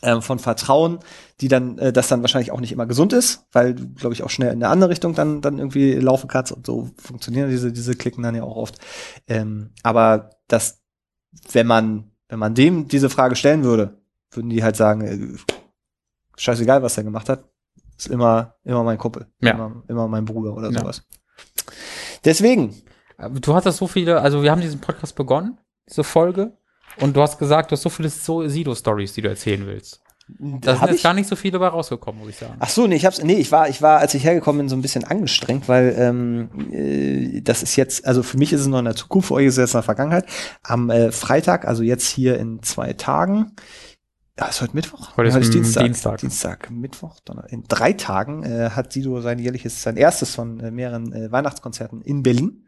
ähm, 0.02 0.22
von 0.22 0.40
Vertrauen, 0.40 1.00
die 1.42 1.48
dann, 1.48 1.78
äh, 1.78 1.92
das 1.94 2.08
dann 2.08 2.22
wahrscheinlich 2.22 2.52
auch 2.52 2.60
nicht 2.60 2.72
immer 2.72 2.86
gesund 2.86 3.14
ist, 3.14 3.46
weil 3.52 3.74
du, 3.76 3.88
glaube 3.94 4.14
ich, 4.14 4.24
auch 4.24 4.30
schnell 4.30 4.50
in 4.54 4.64
eine 4.64 4.70
andere 4.70 4.90
Richtung 4.90 5.14
dann, 5.16 5.42
dann 5.42 5.58
irgendwie 5.58 5.94
laufen 5.94 6.28
kannst 6.28 6.52
und 6.52 6.66
so 6.66 6.90
funktionieren 6.98 7.50
diese, 7.50 7.72
diese 7.72 7.96
Klicken 7.96 8.24
dann 8.24 8.36
ja 8.36 8.44
auch 8.44 8.56
oft. 8.56 8.78
Ähm, 9.28 9.72
aber 9.84 10.30
das, 10.48 10.82
wenn 11.52 11.68
man, 11.68 12.12
wenn 12.28 12.40
man 12.40 12.56
dem 12.56 12.88
diese 12.88 13.10
Frage 13.10 13.36
stellen 13.36 13.64
würde, 13.64 13.98
würden 14.32 14.50
die 14.50 14.64
halt 14.64 14.76
sagen, 14.76 15.02
äh, 15.02 15.38
scheißegal, 16.38 16.82
was 16.84 16.98
er 16.98 17.04
gemacht 17.04 17.30
hat, 17.30 17.44
ist 17.98 18.08
immer, 18.08 18.56
immer 18.64 18.84
mein 18.84 18.98
Kumpel, 18.98 19.28
Ja. 19.42 19.52
immer, 19.52 19.84
immer 19.88 20.08
mein 20.08 20.26
Bruder 20.26 20.54
oder 20.56 20.72
Ja. 20.72 20.80
sowas. 20.80 21.04
Deswegen, 22.24 22.74
Aber 23.18 23.40
Du 23.40 23.54
hattest 23.54 23.80
so 23.80 23.88
viele, 23.88 24.22
also 24.22 24.44
wir 24.44 24.52
haben 24.52 24.62
diesen 24.62 24.80
Podcast 24.80 25.16
begonnen, 25.16 25.58
diese 25.90 26.04
Folge, 26.06 26.54
und 27.02 27.16
du 27.16 27.22
hast 27.22 27.38
gesagt, 27.38 27.72
du 27.72 27.74
hast 27.74 27.84
so 27.84 27.90
viele 27.90 28.10
Sido-Stories, 28.10 29.14
die 29.14 29.22
du 29.22 29.30
erzählen 29.30 29.66
willst. 29.66 30.02
Da 30.38 30.76
sind 30.76 30.92
jetzt 30.92 31.04
gar 31.04 31.16
nicht 31.16 31.28
so 31.28 31.36
viele 31.36 31.54
dabei 31.54 31.70
rausgekommen, 31.70 32.22
muss 32.22 32.30
ich 32.30 32.38
sagen. 32.38 32.54
Ach 32.60 32.70
so, 32.70 32.86
nee, 32.86 32.96
ich 32.96 33.06
hab's, 33.06 33.24
nee, 33.24 33.36
ich 33.36 33.52
war, 33.52 33.68
ich 33.68 33.82
war, 33.82 33.98
als 34.00 34.14
ich 34.14 34.24
hergekommen 34.24 34.60
bin, 34.60 34.70
so 34.70 34.76
ein 34.76 34.82
bisschen 34.82 35.04
angestrengt, 35.04 35.68
weil 35.68 35.96
ähm, 35.98 36.50
äh, 36.72 37.42
das 37.42 37.64
ist 37.64 37.76
jetzt, 37.76 38.06
also 38.06 38.22
für 38.22 38.38
mich 38.38 38.54
ist 38.54 38.62
es 38.62 38.68
noch 38.68 38.80
in 38.80 38.86
der 38.86 38.96
Zukunft, 38.96 39.30
für 39.30 39.36
euch 39.36 39.48
ist 39.48 39.54
es 39.54 39.58
jetzt 39.58 39.74
in 39.74 39.78
der 39.80 39.84
Vergangenheit. 39.84 40.26
Am 40.62 40.92
äh, 40.92 41.12
Freitag, 41.12 41.68
also 41.68 41.82
jetzt 41.82 42.08
hier 42.08 42.38
in 42.38 42.62
zwei 42.62 42.94
Tagen, 42.94 43.54
ja, 44.40 44.46
ist 44.46 44.62
heute 44.62 44.74
Mittwoch? 44.74 45.18
Heute 45.18 45.28
ist, 45.30 45.36
Ja, 45.36 45.50
mm, 45.50 45.52
Dienstag. 45.52 45.84
Dienstag. 45.84 46.20
Dienstag, 46.20 46.72
Mittwoch, 46.72 47.20
Donner 47.26 47.52
in 47.52 47.66
drei 47.68 47.92
Tagen 47.92 48.44
äh, 48.44 48.70
hat 48.70 48.94
Sido 48.94 49.20
sein 49.20 49.38
jährliches, 49.38 49.82
sein 49.82 49.98
erstes 49.98 50.34
von 50.34 50.62
äh, 50.62 50.72
mehreren 50.72 51.12
äh, 51.12 51.30
Weihnachtskonzerten 51.30 52.02
in 52.02 52.24
Berlin. 52.24 52.66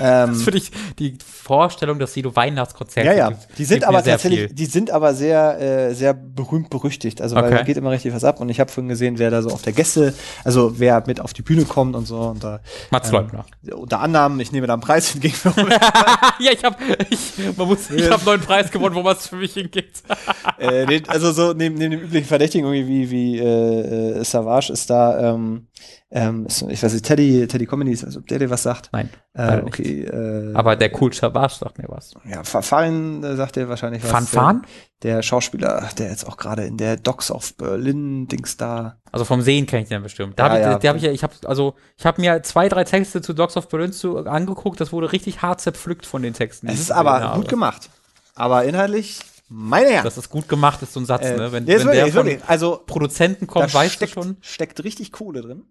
Ähm, 0.00 0.30
Das 0.30 0.42
finde 0.42 0.58
ich 0.58 0.70
die 0.98 1.16
Vorstellung, 1.24 1.98
dass 1.98 2.12
Sido 2.12 2.34
Weihnachtskonzerte 2.34 3.08
ja, 3.08 3.30
ja. 3.30 3.38
Die 3.56 3.64
sind 3.64 3.84
aber 3.84 4.02
sehr 4.02 4.14
tatsächlich, 4.14 4.40
viel. 4.40 4.48
die 4.54 4.66
sind 4.66 4.90
aber 4.90 5.14
sehr, 5.14 5.60
äh, 5.60 5.94
sehr 5.94 6.12
berühmt 6.14 6.70
berüchtigt. 6.70 7.20
Also 7.22 7.36
weil 7.36 7.44
Okay. 7.44 7.54
da 7.56 7.62
geht 7.62 7.76
immer 7.76 7.90
richtig 7.92 8.12
was 8.14 8.24
ab. 8.24 8.40
Und 8.40 8.48
ich 8.48 8.58
habe 8.60 8.70
vorhin 8.70 8.88
gesehen, 8.88 9.18
wer 9.18 9.30
da 9.30 9.42
so 9.42 9.50
auf 9.50 9.62
der 9.62 9.72
Gäste, 9.72 10.12
also 10.44 10.78
wer 10.78 11.02
mit 11.06 11.20
auf 11.20 11.32
die 11.32 11.42
Bühne 11.42 11.64
kommt 11.64 11.94
und 11.94 12.06
so. 12.06 12.18
Und 12.18 12.42
da 12.42 12.60
Mats 12.90 13.08
ähm, 13.08 13.14
Leubner. 13.14 13.46
unter 13.74 14.00
anderem, 14.00 14.40
ich 14.40 14.50
nehme 14.52 14.66
da 14.66 14.72
einen 14.74 14.82
Preis 14.82 15.14
entgegen. 15.14 15.36
ja, 16.40 16.50
ich 16.52 16.64
habe 16.64 16.76
ich, 17.08 17.32
man 17.56 17.68
muss, 17.68 17.90
ich 17.90 18.10
hab 18.10 18.16
einen 18.18 18.24
neuen 18.26 18.40
Preis 18.40 18.70
gewonnen, 18.70 18.94
wo 18.94 19.02
man 19.02 19.16
es 19.16 19.28
für 19.28 19.36
mich 19.36 19.52
hingeht. 19.54 20.02
äh, 20.58 21.00
also 21.08 21.32
so 21.32 21.52
neben, 21.52 21.76
neben 21.76 21.92
dem 21.92 22.00
üblichen 22.00 22.26
Verdächtigen 22.26 22.66
irgendwie 22.66 22.88
wie, 22.88 23.10
wie 23.10 23.38
äh, 23.38 24.18
äh, 24.20 24.24
Savage 24.24 24.72
ist 24.72 24.90
da, 24.90 25.34
ähm, 25.34 25.66
ähm, 26.10 26.46
ist, 26.46 26.62
ich 26.62 26.82
weiß 26.82 26.92
nicht, 26.92 27.04
Teddy, 27.04 27.46
Teddy 27.46 27.66
Comedies, 27.66 28.04
also 28.04 28.20
ob 28.20 28.26
der 28.28 28.38
dir 28.38 28.48
was 28.50 28.62
sagt. 28.62 28.90
Nein. 28.92 29.10
Äh, 29.34 29.58
okay, 29.64 30.02
äh, 30.04 30.54
Aber 30.54 30.76
der 30.76 30.90
cool 31.00 31.12
Schabash 31.12 31.54
sagt 31.54 31.78
mir 31.78 31.88
was. 31.88 32.14
ja, 32.24 32.42
Fa- 32.44 32.62
Farin 32.62 33.22
äh, 33.24 33.36
sagt 33.36 33.56
dir 33.56 33.68
wahrscheinlich 33.68 34.02
was. 34.04 34.10
Fanfan? 34.10 34.62
Der, 35.02 35.16
der 35.16 35.22
Schauspieler, 35.22 35.88
der 35.98 36.10
jetzt 36.10 36.26
auch 36.26 36.36
gerade 36.36 36.64
in 36.64 36.76
der 36.76 36.96
Docs 36.96 37.30
of 37.30 37.54
Berlin 37.56 38.28
Dings 38.28 38.56
da. 38.56 38.96
Also 39.12 39.24
vom 39.24 39.42
Sehen 39.42 39.66
kenne 39.66 39.82
ich 39.82 39.88
den 39.88 40.02
bestimmt. 40.02 40.38
Da 40.38 40.46
Ja, 40.46 40.50
hab 40.52 40.58
ich, 40.58 40.64
ja. 40.64 40.78
der 40.78 40.90
hab 40.90 40.96
ich, 40.96 41.04
ich 41.04 41.22
habe 41.22 41.34
also 41.44 41.74
ich 41.98 42.06
habe 42.06 42.20
mir 42.20 42.42
zwei, 42.42 42.68
drei 42.68 42.84
Texte 42.84 43.20
zu 43.20 43.32
Dogs 43.34 43.56
of 43.56 43.68
Berlin 43.68 43.92
zu, 43.92 44.16
angeguckt. 44.18 44.80
Das 44.80 44.92
wurde 44.92 45.12
richtig 45.12 45.42
hart 45.42 45.60
zerpflückt 45.60 46.06
von 46.06 46.22
den 46.22 46.32
Texten. 46.34 46.68
Es 46.68 46.80
ist 46.80 46.92
aber 46.92 47.20
habe. 47.20 47.38
gut 47.40 47.48
gemacht. 47.48 47.90
Aber 48.34 48.64
inhaltlich, 48.64 49.20
meine 49.48 49.90
Herren. 49.90 50.04
Dass 50.04 50.16
es 50.16 50.28
gut 50.28 50.48
gemacht 50.48 50.82
ist, 50.82 50.92
so 50.92 51.00
ein 51.00 51.06
Satz, 51.06 51.24
äh, 51.24 51.36
ne? 51.36 51.52
Wenn, 51.52 51.66
ist 51.66 51.86
wenn 51.86 51.94
wirklich, 51.94 52.12
der 52.14 52.38
von. 52.40 52.48
Also, 52.48 52.82
Produzenten 52.86 53.46
kommt, 53.46 53.72
weißt 53.72 53.94
steckt, 53.94 54.16
du 54.16 54.22
schon. 54.22 54.36
steckt 54.40 54.82
richtig 54.84 55.12
Kohle 55.12 55.42
drin. 55.42 55.64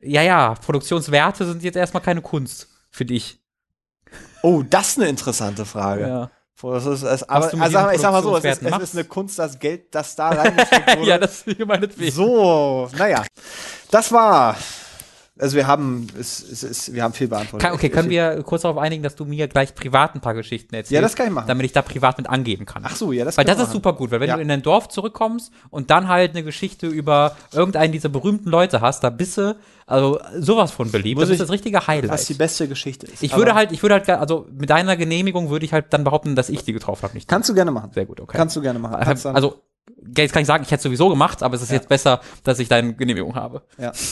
Ja, 0.00 0.22
ja, 0.22 0.54
Produktionswerte 0.54 1.46
sind 1.46 1.62
jetzt 1.62 1.76
erstmal 1.76 2.02
keine 2.02 2.20
Kunst 2.20 2.68
für 2.90 3.04
dich. 3.04 3.40
Oh, 4.42 4.62
das 4.68 4.88
ist 4.90 4.98
eine 4.98 5.08
interessante 5.08 5.64
Frage. 5.64 6.02
Ja, 6.06 6.30
Das 6.60 6.84
ist, 6.84 7.02
es, 7.02 7.22
aber, 7.28 7.46
also, 7.60 7.90
ich 7.90 8.00
sag 8.00 8.12
mal 8.12 8.22
so, 8.22 8.36
es 8.36 8.44
ist, 8.44 8.62
es 8.62 8.78
ist 8.82 8.94
eine 8.94 9.04
Kunst, 9.04 9.38
das 9.38 9.58
Geld, 9.58 9.94
das 9.94 10.14
da 10.16 10.28
reingesteckt 10.28 10.96
wurde. 10.98 11.08
ja 11.08 11.18
das 11.18 11.42
ist 11.46 11.58
meinetwegen. 11.66 12.12
so, 12.12 12.90
naja. 12.96 13.24
Das 13.90 14.12
war. 14.12 14.56
Also 15.36 15.56
wir 15.56 15.66
haben, 15.66 16.06
es, 16.16 16.40
es, 16.48 16.62
es, 16.62 16.92
wir 16.94 17.02
haben 17.02 17.12
viel 17.12 17.26
beantwortet. 17.26 17.66
Kann, 17.66 17.74
okay, 17.74 17.88
können 17.88 18.08
wir 18.08 18.40
kurz 18.44 18.62
darauf 18.62 18.78
einigen, 18.78 19.02
dass 19.02 19.16
du 19.16 19.24
mir 19.24 19.48
gleich 19.48 19.74
privat 19.74 20.14
ein 20.14 20.20
paar 20.20 20.34
Geschichten 20.34 20.72
erzählst? 20.76 20.92
Ja, 20.92 21.00
das 21.00 21.16
kann 21.16 21.26
ich 21.26 21.32
machen. 21.32 21.48
Damit 21.48 21.66
ich 21.66 21.72
da 21.72 21.82
privat 21.82 22.18
mit 22.18 22.28
angeben 22.28 22.66
kann. 22.66 22.82
Ach 22.86 22.94
so, 22.94 23.10
ja, 23.10 23.24
das 23.24 23.36
Weil 23.36 23.44
das 23.44 23.56
ist 23.56 23.62
machen. 23.64 23.72
super 23.72 23.92
gut, 23.94 24.12
weil 24.12 24.20
wenn 24.20 24.28
Ja. 24.28 24.36
du 24.36 24.42
in 24.42 24.46
dein 24.46 24.62
Dorf 24.62 24.88
zurückkommst 24.90 25.52
und 25.70 25.90
dann 25.90 26.06
halt 26.06 26.30
eine 26.32 26.44
Geschichte 26.44 26.86
über 26.86 27.36
irgendeinen 27.52 27.90
dieser 27.92 28.10
berühmten 28.10 28.48
Leute 28.48 28.80
hast, 28.80 29.02
da 29.02 29.10
bist 29.10 29.36
du 29.36 29.56
also 29.86 30.20
sowas 30.38 30.70
von 30.70 30.92
beliebt. 30.92 31.18
Muss 31.18 31.28
das 31.28 31.32
ist 31.34 31.40
das 31.40 31.50
richtige 31.50 31.84
Highlight. 31.84 32.10
Was 32.10 32.26
die 32.26 32.34
beste 32.34 32.68
Geschichte 32.68 33.06
ist. 33.08 33.20
ich 33.22 33.36
würde 33.36 33.54
halt, 33.56 33.72
ich 33.72 33.82
würde 33.82 33.96
halt, 33.96 34.08
also 34.08 34.46
mit 34.56 34.70
deiner 34.70 34.96
Genehmigung 34.96 35.50
würde 35.50 35.64
ich 35.66 35.72
halt 35.72 35.86
dann 35.92 36.04
behaupten, 36.04 36.36
dass 36.36 36.48
ich 36.48 36.62
die 36.62 36.72
getroffen 36.72 37.02
habe, 37.02 37.14
nicht. 37.14 37.26
Kannst 37.28 37.48
du 37.48 37.54
gerne 37.54 37.72
machen. 37.72 37.90
Sehr 37.92 38.06
gut, 38.06 38.20
okay. 38.20 38.36
Kannst 38.36 38.54
du 38.54 38.60
gerne 38.60 38.78
machen. 38.78 38.98
Dann- 39.04 39.34
also, 39.34 39.60
jetzt 40.16 40.32
kann 40.32 40.42
ich 40.42 40.46
sagen, 40.46 40.62
ich 40.64 40.70
hätte 40.70 40.78
es 40.80 40.82
sowieso 40.84 41.08
gemacht, 41.08 41.42
aber 41.42 41.54
es 41.56 41.62
ist 41.62 41.70
Ja. 41.70 41.76
jetzt 41.76 41.88
besser, 41.88 42.20
dass 42.42 42.58
ich 42.58 42.68
deine 42.68 42.94
Genehmigung 42.94 43.34
habe. 43.34 43.62
ja. 43.78 43.92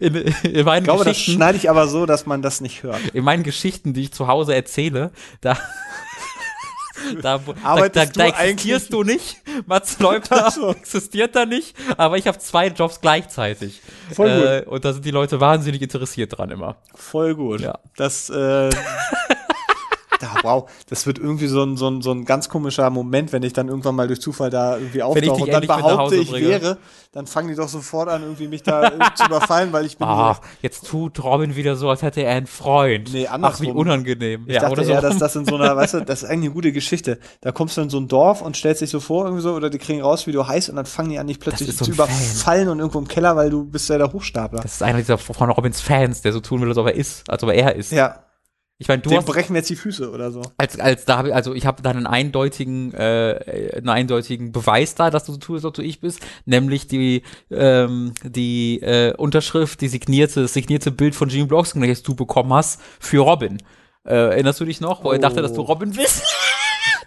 In, 0.00 0.14
in, 0.44 0.64
meinen 0.64 0.78
Ich 0.82 0.84
glaube, 0.84 1.04
das 1.04 1.18
schneide 1.18 1.58
ich 1.58 1.68
aber 1.68 1.86
so, 1.86 2.06
dass 2.06 2.24
man 2.24 2.40
das 2.40 2.62
nicht 2.62 2.82
hört. 2.84 2.98
in 3.12 3.22
meinen 3.22 3.42
Geschichten, 3.42 3.92
die 3.92 4.00
ich 4.04 4.12
zu 4.12 4.26
Hause 4.26 4.54
erzähle, 4.54 5.10
da 5.42 5.58
Da, 7.20 7.36
da, 7.36 7.38
da, 7.38 7.54
Arbeitest 7.64 8.16
da 8.16 8.28
du 8.28 8.34
eigentlich- 8.34 8.50
existierst 8.52 8.92
du 8.92 9.02
nicht. 9.02 9.36
Mats 9.66 9.98
Leubner 9.98 10.50
so. 10.50 10.70
existiert 10.70 11.34
da 11.34 11.44
nicht, 11.46 11.74
aber 11.96 12.16
ich 12.16 12.26
habe 12.28 12.38
zwei 12.38 12.68
Jobs 12.68 13.00
gleichzeitig. 13.00 13.82
Voll 14.14 14.30
gut. 14.38 14.46
Äh, 14.46 14.64
und 14.70 14.84
da 14.84 14.92
sind 14.92 15.04
die 15.04 15.10
Leute 15.10 15.40
wahnsinnig 15.40 15.82
interessiert 15.82 16.38
dran 16.38 16.50
immer. 16.50 16.76
Voll 16.94 17.34
gut. 17.34 17.60
Ja. 17.60 17.78
Das, 17.96 18.30
äh, 18.30 18.70
da, 20.22 20.34
wow, 20.42 20.70
das 20.88 21.06
wird 21.06 21.18
irgendwie 21.18 21.46
so 21.46 21.62
ein, 21.62 21.76
so, 21.76 21.88
ein, 21.88 22.00
so 22.00 22.12
ein 22.12 22.24
ganz 22.24 22.48
komischer 22.48 22.88
Moment, 22.90 23.32
wenn 23.32 23.42
ich 23.42 23.52
dann 23.52 23.68
irgendwann 23.68 23.94
mal 23.94 24.06
durch 24.06 24.20
Zufall 24.20 24.50
da 24.50 24.76
irgendwie 24.76 25.02
auftauche 25.02 25.42
und 25.42 25.52
dann 25.52 25.66
behaupte, 25.66 26.16
ich 26.16 26.32
wäre, 26.32 26.78
dann 27.12 27.26
fangen 27.26 27.48
die 27.48 27.54
doch 27.54 27.68
sofort 27.68 28.08
an, 28.08 28.22
irgendwie 28.22 28.48
mich 28.48 28.62
da 28.62 28.84
irgendwie 28.84 29.14
zu 29.14 29.26
überfallen, 29.26 29.72
weil 29.72 29.84
ich 29.84 29.98
bin 29.98 30.08
hier. 30.08 30.36
jetzt 30.62 30.86
tut 30.86 31.22
Robin 31.22 31.56
wieder 31.56 31.76
so, 31.76 31.90
als 31.90 32.02
hätte 32.02 32.22
er 32.22 32.36
einen 32.36 32.46
Freund. 32.46 33.12
Nee, 33.12 33.26
Ach, 33.26 33.34
andersrum. 33.34 33.66
wie 33.66 33.70
unangenehm. 33.72 34.44
Ich 34.46 34.58
dachte 34.58 34.72
oder 34.72 34.84
so. 34.84 34.92
eher, 34.92 35.00
dass 35.00 35.18
das 35.18 35.36
in 35.36 35.44
so 35.44 35.56
einer, 35.56 35.76
weißt 35.76 35.94
du, 35.94 36.00
das 36.04 36.22
ist 36.22 36.28
eigentlich 36.28 36.46
eine 36.46 36.54
gute 36.54 36.72
Geschichte. 36.72 37.18
Da 37.40 37.52
kommst 37.52 37.76
du 37.76 37.80
in 37.82 37.90
so 37.90 37.98
ein 37.98 38.08
Dorf 38.08 38.42
und 38.42 38.56
stellst 38.56 38.80
dich 38.80 38.90
so 38.90 39.00
vor, 39.00 39.24
irgendwie 39.24 39.42
so, 39.42 39.52
oder 39.54 39.70
die 39.70 39.78
kriegen 39.78 40.00
raus, 40.00 40.26
wie 40.26 40.32
du 40.32 40.46
heißt, 40.46 40.70
und 40.70 40.76
dann 40.76 40.86
fangen 40.86 41.10
die 41.10 41.18
an, 41.18 41.26
dich 41.26 41.40
plötzlich 41.40 41.76
so 41.76 41.84
zu 41.84 41.90
überfallen 41.90 42.68
und 42.68 42.78
irgendwo 42.78 42.98
im 42.98 43.08
Keller, 43.08 43.36
weil 43.36 43.50
du 43.50 43.64
bist 43.64 43.88
ja 43.88 43.98
der 43.98 44.12
Hochstapler. 44.12 44.60
das 44.60 44.74
ist 44.74 44.82
einer 44.82 44.98
dieser 44.98 45.18
von 45.18 45.50
Robins 45.50 45.80
Fans, 45.80 46.22
der 46.22 46.32
so 46.32 46.40
tun 46.40 46.60
will, 46.60 46.68
als 46.68 46.78
ob 46.78 46.86
er 46.86 46.94
ist, 46.94 47.28
als 47.28 47.42
ob 47.42 47.50
er 47.50 47.74
ist. 47.74 47.92
ja, 47.92 48.20
Ich 48.82 48.88
meine, 48.88 49.00
du 49.00 49.10
dem 49.10 49.18
hast 49.18 49.26
brechen 49.26 49.54
jetzt 49.54 49.70
die 49.70 49.76
Füße 49.76 50.10
oder 50.10 50.32
so. 50.32 50.42
als, 50.56 50.76
als 50.80 51.04
da 51.04 51.18
hab 51.18 51.26
ich, 51.26 51.32
also 51.32 51.54
ich 51.54 51.66
habe 51.66 51.82
dann 51.82 51.96
einen 51.98 52.08
eindeutigen, 52.08 52.92
äh, 52.94 53.74
einen 53.76 53.88
eindeutigen 53.88 54.50
Beweis 54.50 54.96
da, 54.96 55.08
dass 55.08 55.24
du 55.24 55.30
so 55.30 55.38
tust, 55.38 55.58
als 55.58 55.64
ob 55.66 55.74
du 55.74 55.82
ich 55.82 56.00
bist, 56.00 56.18
nämlich 56.46 56.88
die, 56.88 57.22
ähm, 57.52 58.12
die 58.24 58.82
äh, 58.82 59.14
Unterschrift, 59.16 59.80
die 59.82 59.86
signierte, 59.86 60.42
das 60.42 60.52
signierte 60.52 60.90
Bild 60.90 61.14
von 61.14 61.28
Jimmy 61.28 61.46
Bloxton, 61.46 61.86
das 61.86 62.02
du 62.02 62.16
bekommen 62.16 62.52
hast 62.52 62.80
für 62.98 63.20
Robin. 63.20 63.58
Äh, 64.04 64.14
erinnerst 64.14 64.58
du 64.58 64.64
dich 64.64 64.80
noch, 64.80 65.04
wo 65.04 65.12
er 65.12 65.20
dachte, 65.20 65.42
dass 65.42 65.52
du 65.52 65.60
Oh. 65.60 65.66
Robin 65.66 65.92
bist? 65.92 66.24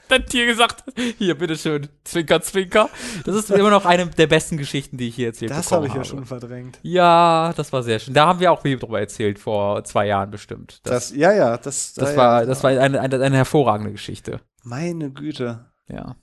Dann 0.07 0.25
dir 0.25 0.45
gesagt, 0.45 0.85
hat, 0.85 0.93
hier, 1.17 1.37
bitteschön, 1.37 1.87
Zwinker, 2.03 2.41
Zwinker. 2.41 2.89
Das 3.25 3.35
ist 3.35 3.49
immer 3.49 3.69
noch 3.69 3.85
eine 3.85 4.07
der 4.07 4.27
besten 4.27 4.57
Geschichten, 4.57 4.97
die 4.97 5.07
ich 5.07 5.15
hier 5.15 5.27
erzählt 5.27 5.51
Das 5.51 5.65
bekommen 5.65 5.77
habe 5.77 5.87
ich 5.87 5.95
ja 5.95 6.03
schon 6.03 6.25
verdrängt. 6.25 6.79
Ja, 6.83 7.53
das 7.55 7.73
war 7.73 7.83
sehr 7.83 7.99
schön. 7.99 8.13
Da 8.13 8.27
haben 8.27 8.39
wir 8.39 8.51
auch 8.51 8.61
viel 8.61 8.77
drüber 8.77 8.99
erzählt, 8.99 9.39
vor 9.39 9.83
zwei 9.83 10.07
Jahren 10.07 10.31
bestimmt. 10.31 10.79
Das, 10.83 11.09
Das, 11.09 11.17
ja, 11.17 11.33
ja, 11.33 11.57
das, 11.57 11.93
das 11.93 12.11
ja, 12.11 12.17
war, 12.17 12.41
ja. 12.41 12.45
das 12.45 12.63
war 12.63 12.71
eine, 12.71 12.99
eine, 12.99 13.21
eine 13.21 13.37
hervorragende 13.37 13.91
Geschichte. 13.91 14.41
Meine 14.63 15.11
Güte. 15.11 15.65
Ja. 15.87 16.15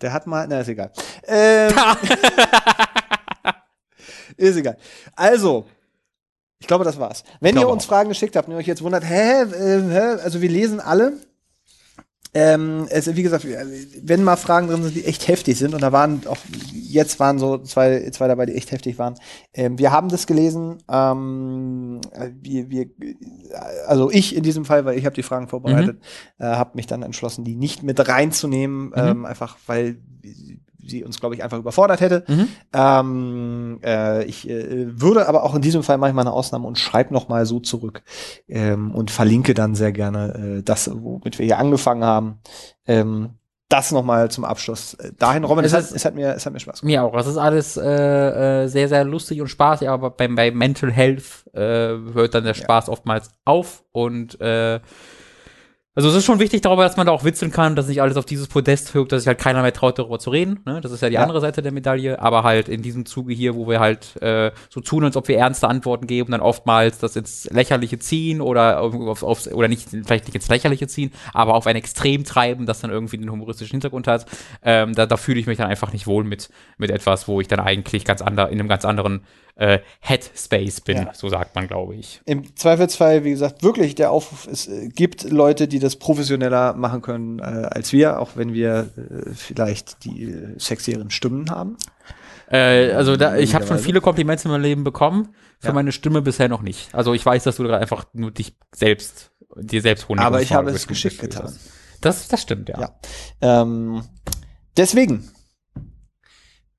Der 0.00 0.12
hat 0.12 0.26
mal, 0.26 0.46
na, 0.48 0.60
ist 0.60 0.68
egal. 0.68 0.92
Ähm, 1.26 1.72
ist 4.36 4.56
egal. 4.56 4.76
Also, 5.14 5.66
ich 6.58 6.66
glaube, 6.66 6.84
das 6.84 6.98
war's. 6.98 7.24
Wenn 7.40 7.56
ihr 7.56 7.68
uns 7.68 7.84
auch. 7.84 7.88
Fragen 7.88 8.08
geschickt 8.08 8.36
habt 8.36 8.48
und 8.48 8.54
ihr 8.54 8.58
euch 8.58 8.66
jetzt 8.66 8.82
wundert, 8.82 9.04
hä, 9.04 9.42
äh, 9.42 9.82
hä, 9.82 10.22
also 10.22 10.40
wir 10.40 10.48
lesen 10.48 10.80
alle. 10.80 11.12
Ähm, 12.32 12.86
es, 12.90 13.14
wie 13.16 13.22
gesagt, 13.22 13.44
wenn 14.02 14.22
mal 14.22 14.36
Fragen 14.36 14.68
drin 14.68 14.82
sind, 14.82 14.94
die 14.94 15.04
echt 15.04 15.26
heftig 15.26 15.58
sind, 15.58 15.74
und 15.74 15.82
da 15.82 15.90
waren 15.90 16.22
auch, 16.26 16.38
jetzt 16.72 17.18
waren 17.18 17.38
so 17.38 17.58
zwei, 17.58 18.08
zwei 18.10 18.28
dabei, 18.28 18.46
die 18.46 18.54
echt 18.54 18.70
heftig 18.70 18.98
waren. 18.98 19.16
Ähm, 19.52 19.78
wir 19.78 19.90
haben 19.90 20.08
das 20.08 20.26
gelesen, 20.28 20.78
ähm, 20.88 22.00
äh, 22.12 22.30
wir, 22.40 22.70
wir, 22.70 22.86
also 23.86 24.10
ich 24.10 24.36
in 24.36 24.44
diesem 24.44 24.64
Fall, 24.64 24.84
weil 24.84 24.96
ich 24.96 25.06
habe 25.06 25.16
die 25.16 25.24
Fragen 25.24 25.48
vorbereitet, 25.48 26.00
äh, 26.38 26.44
habe 26.44 26.76
mich 26.76 26.86
dann 26.86 27.02
entschlossen, 27.02 27.44
die 27.44 27.56
nicht 27.56 27.82
mit 27.82 28.08
reinzunehmen, 28.08 28.92
ähm, 28.94 29.24
einfach 29.24 29.58
weil 29.66 29.98
sie 30.90 31.04
uns, 31.04 31.20
glaube 31.20 31.34
ich, 31.34 31.42
einfach 31.42 31.58
überfordert 31.58 32.00
hätte. 32.00 32.24
Mhm. 32.28 32.48
Ähm, 32.72 33.78
äh, 33.82 34.24
ich 34.24 34.48
äh, 34.48 35.00
würde 35.00 35.28
aber 35.28 35.44
auch 35.44 35.54
in 35.54 35.62
diesem 35.62 35.82
Fall 35.82 35.98
manchmal 35.98 36.26
eine 36.26 36.32
Ausnahme 36.32 36.66
und 36.66 36.78
schreibe 36.78 37.14
noch 37.14 37.28
mal 37.28 37.46
so 37.46 37.60
zurück 37.60 38.02
ähm, 38.48 38.94
und 38.94 39.10
verlinke 39.10 39.54
dann 39.54 39.74
sehr 39.74 39.92
gerne 39.92 40.58
äh, 40.58 40.62
das, 40.62 40.90
womit 40.92 41.38
wir 41.38 41.46
hier 41.46 41.58
angefangen 41.58 42.04
haben. 42.04 42.40
Ähm, 42.86 43.30
das 43.70 43.92
noch 43.92 44.02
mal 44.02 44.30
zum 44.30 44.44
Abschluss. 44.44 44.94
Äh, 44.94 45.12
Dahin, 45.16 45.44
Robin, 45.44 45.64
es, 45.64 45.72
Es 45.72 45.90
hat, 45.90 45.96
es, 45.96 46.04
hat 46.04 46.14
mir, 46.14 46.34
es 46.34 46.44
hat 46.44 46.52
mir 46.52 46.60
Spaß 46.60 46.80
gemacht. 46.80 46.90
Mir 46.90 47.04
auch. 47.04 47.12
Das 47.12 47.28
ist 47.28 47.36
alles 47.36 47.76
äh, 47.76 48.64
äh, 48.64 48.66
sehr, 48.66 48.88
sehr 48.88 49.04
lustig 49.04 49.40
und 49.40 49.46
spaßig, 49.48 49.88
aber 49.88 50.10
bei, 50.10 50.28
bei 50.28 50.50
Mental 50.50 50.90
Health 50.90 51.46
äh, 51.54 51.60
hört 52.12 52.34
dann 52.34 52.44
der 52.44 52.54
Spaß 52.54 52.88
oftmals 52.88 53.30
auf 53.44 53.84
und 53.92 54.40
äh, 54.40 54.80
also 55.96 56.08
es 56.08 56.14
ist 56.14 56.24
schon 56.24 56.38
wichtig 56.38 56.60
darüber, 56.62 56.84
dass 56.84 56.96
man 56.96 57.06
da 57.06 57.12
auch 57.12 57.24
witzeln 57.24 57.50
kann, 57.50 57.74
dass 57.74 57.88
nicht 57.88 58.00
alles 58.00 58.16
auf 58.16 58.24
dieses 58.24 58.46
Podest 58.46 58.94
wirkt, 58.94 59.10
dass 59.10 59.22
sich 59.22 59.26
halt 59.28 59.38
keiner 59.38 59.60
mehr 59.62 59.72
traut, 59.72 59.98
darüber 59.98 60.18
zu 60.20 60.30
reden. 60.30 60.60
Ne? 60.64 60.80
Das 60.80 60.92
ist 60.92 61.02
ja 61.02 61.08
die 61.08 61.16
Ja. 61.16 61.22
andere 61.22 61.40
Seite 61.40 61.62
der 61.62 61.72
Medaille. 61.72 62.20
Aber 62.22 62.44
halt 62.44 62.68
in 62.68 62.80
diesem 62.80 63.06
Zuge 63.06 63.34
hier, 63.34 63.56
wo 63.56 63.68
wir 63.68 63.80
halt 63.80 64.20
äh, 64.22 64.52
so 64.68 64.80
tun, 64.80 65.04
als 65.04 65.16
ob 65.16 65.26
wir 65.26 65.36
ernste 65.36 65.66
Antworten 65.68 66.06
geben, 66.06 66.30
dann 66.30 66.40
oftmals 66.40 66.98
das 66.98 67.16
ins 67.16 67.50
Lächerliche 67.50 67.98
ziehen 67.98 68.40
oder 68.40 68.80
auf, 68.80 69.22
aufs, 69.24 69.48
oder 69.48 69.66
nicht 69.66 69.88
vielleicht 70.04 70.26
nicht 70.26 70.36
ins 70.36 70.48
Lächerliche 70.48 70.86
ziehen, 70.86 71.10
aber 71.34 71.54
auf 71.54 71.66
ein 71.66 71.74
Extrem 71.76 72.22
treiben, 72.24 72.66
das 72.66 72.80
dann 72.80 72.90
irgendwie 72.92 73.18
den 73.18 73.30
humoristischen 73.30 73.72
Hintergrund 73.72 74.06
hat. 74.06 74.26
Ähm, 74.62 74.94
da, 74.94 75.06
da 75.06 75.16
fühle 75.16 75.40
ich 75.40 75.46
mich 75.46 75.58
dann 75.58 75.68
einfach 75.68 75.92
nicht 75.92 76.06
wohl 76.06 76.22
mit 76.22 76.50
mit 76.78 76.90
etwas, 76.92 77.26
wo 77.26 77.40
ich 77.40 77.48
dann 77.48 77.58
eigentlich 77.60 78.04
ganz 78.04 78.22
ander, 78.22 78.48
in 78.48 78.60
einem 78.60 78.68
ganz 78.68 78.84
anderen 78.84 79.24
äh, 79.60 79.80
Headspace 80.00 80.80
bin. 80.80 80.96
Ja. 80.96 81.14
So 81.14 81.28
sagt 81.28 81.54
man, 81.54 81.68
glaube 81.68 81.94
ich. 81.94 82.22
Im 82.24 82.56
Zweifelsfall, 82.56 83.24
wie 83.24 83.30
gesagt, 83.30 83.62
wirklich 83.62 83.94
der 83.94 84.10
Aufruf, 84.10 84.48
es 84.50 84.66
äh, 84.66 84.88
gibt 84.88 85.24
Leute, 85.30 85.68
die 85.68 85.78
das 85.78 85.96
professioneller 85.96 86.72
machen 86.72 87.02
können 87.02 87.40
äh, 87.40 87.42
als 87.42 87.92
wir, 87.92 88.20
auch 88.20 88.30
wenn 88.36 88.54
wir 88.54 88.88
äh, 88.96 89.30
vielleicht 89.34 90.04
die 90.04 90.24
äh, 90.30 90.58
sexieren 90.58 91.10
Stimmen 91.10 91.50
haben. 91.50 91.76
Äh, 92.50 92.92
also 92.92 93.16
da, 93.18 93.36
ich 93.36 93.54
habe 93.54 93.66
schon 93.66 93.78
viele 93.78 94.00
Komplimente 94.00 94.44
in 94.46 94.50
meinem 94.50 94.62
Leben 94.62 94.82
bekommen, 94.82 95.34
für 95.58 95.68
Ja. 95.68 95.72
meine 95.74 95.92
Stimme 95.92 96.22
bisher 96.22 96.48
noch 96.48 96.62
nicht. 96.62 96.94
Also 96.94 97.12
ich 97.12 97.24
weiß, 97.24 97.44
dass 97.44 97.56
du 97.56 97.64
gerade 97.64 97.78
einfach 97.78 98.06
nur 98.14 98.30
dich 98.30 98.56
selbst, 98.74 99.30
dir 99.56 99.82
selbst 99.82 100.08
Honig 100.08 100.24
Aber 100.24 100.40
ich 100.40 100.54
habe 100.54 100.70
es 100.70 100.86
geschickt 100.86 101.20
hast. 101.20 101.30
getan. 101.30 101.54
Das, 102.00 102.28
das 102.28 102.40
stimmt, 102.40 102.70
ja. 102.70 102.80
Ja. 102.80 103.60
Ähm, 103.62 104.02
deswegen. 104.74 105.30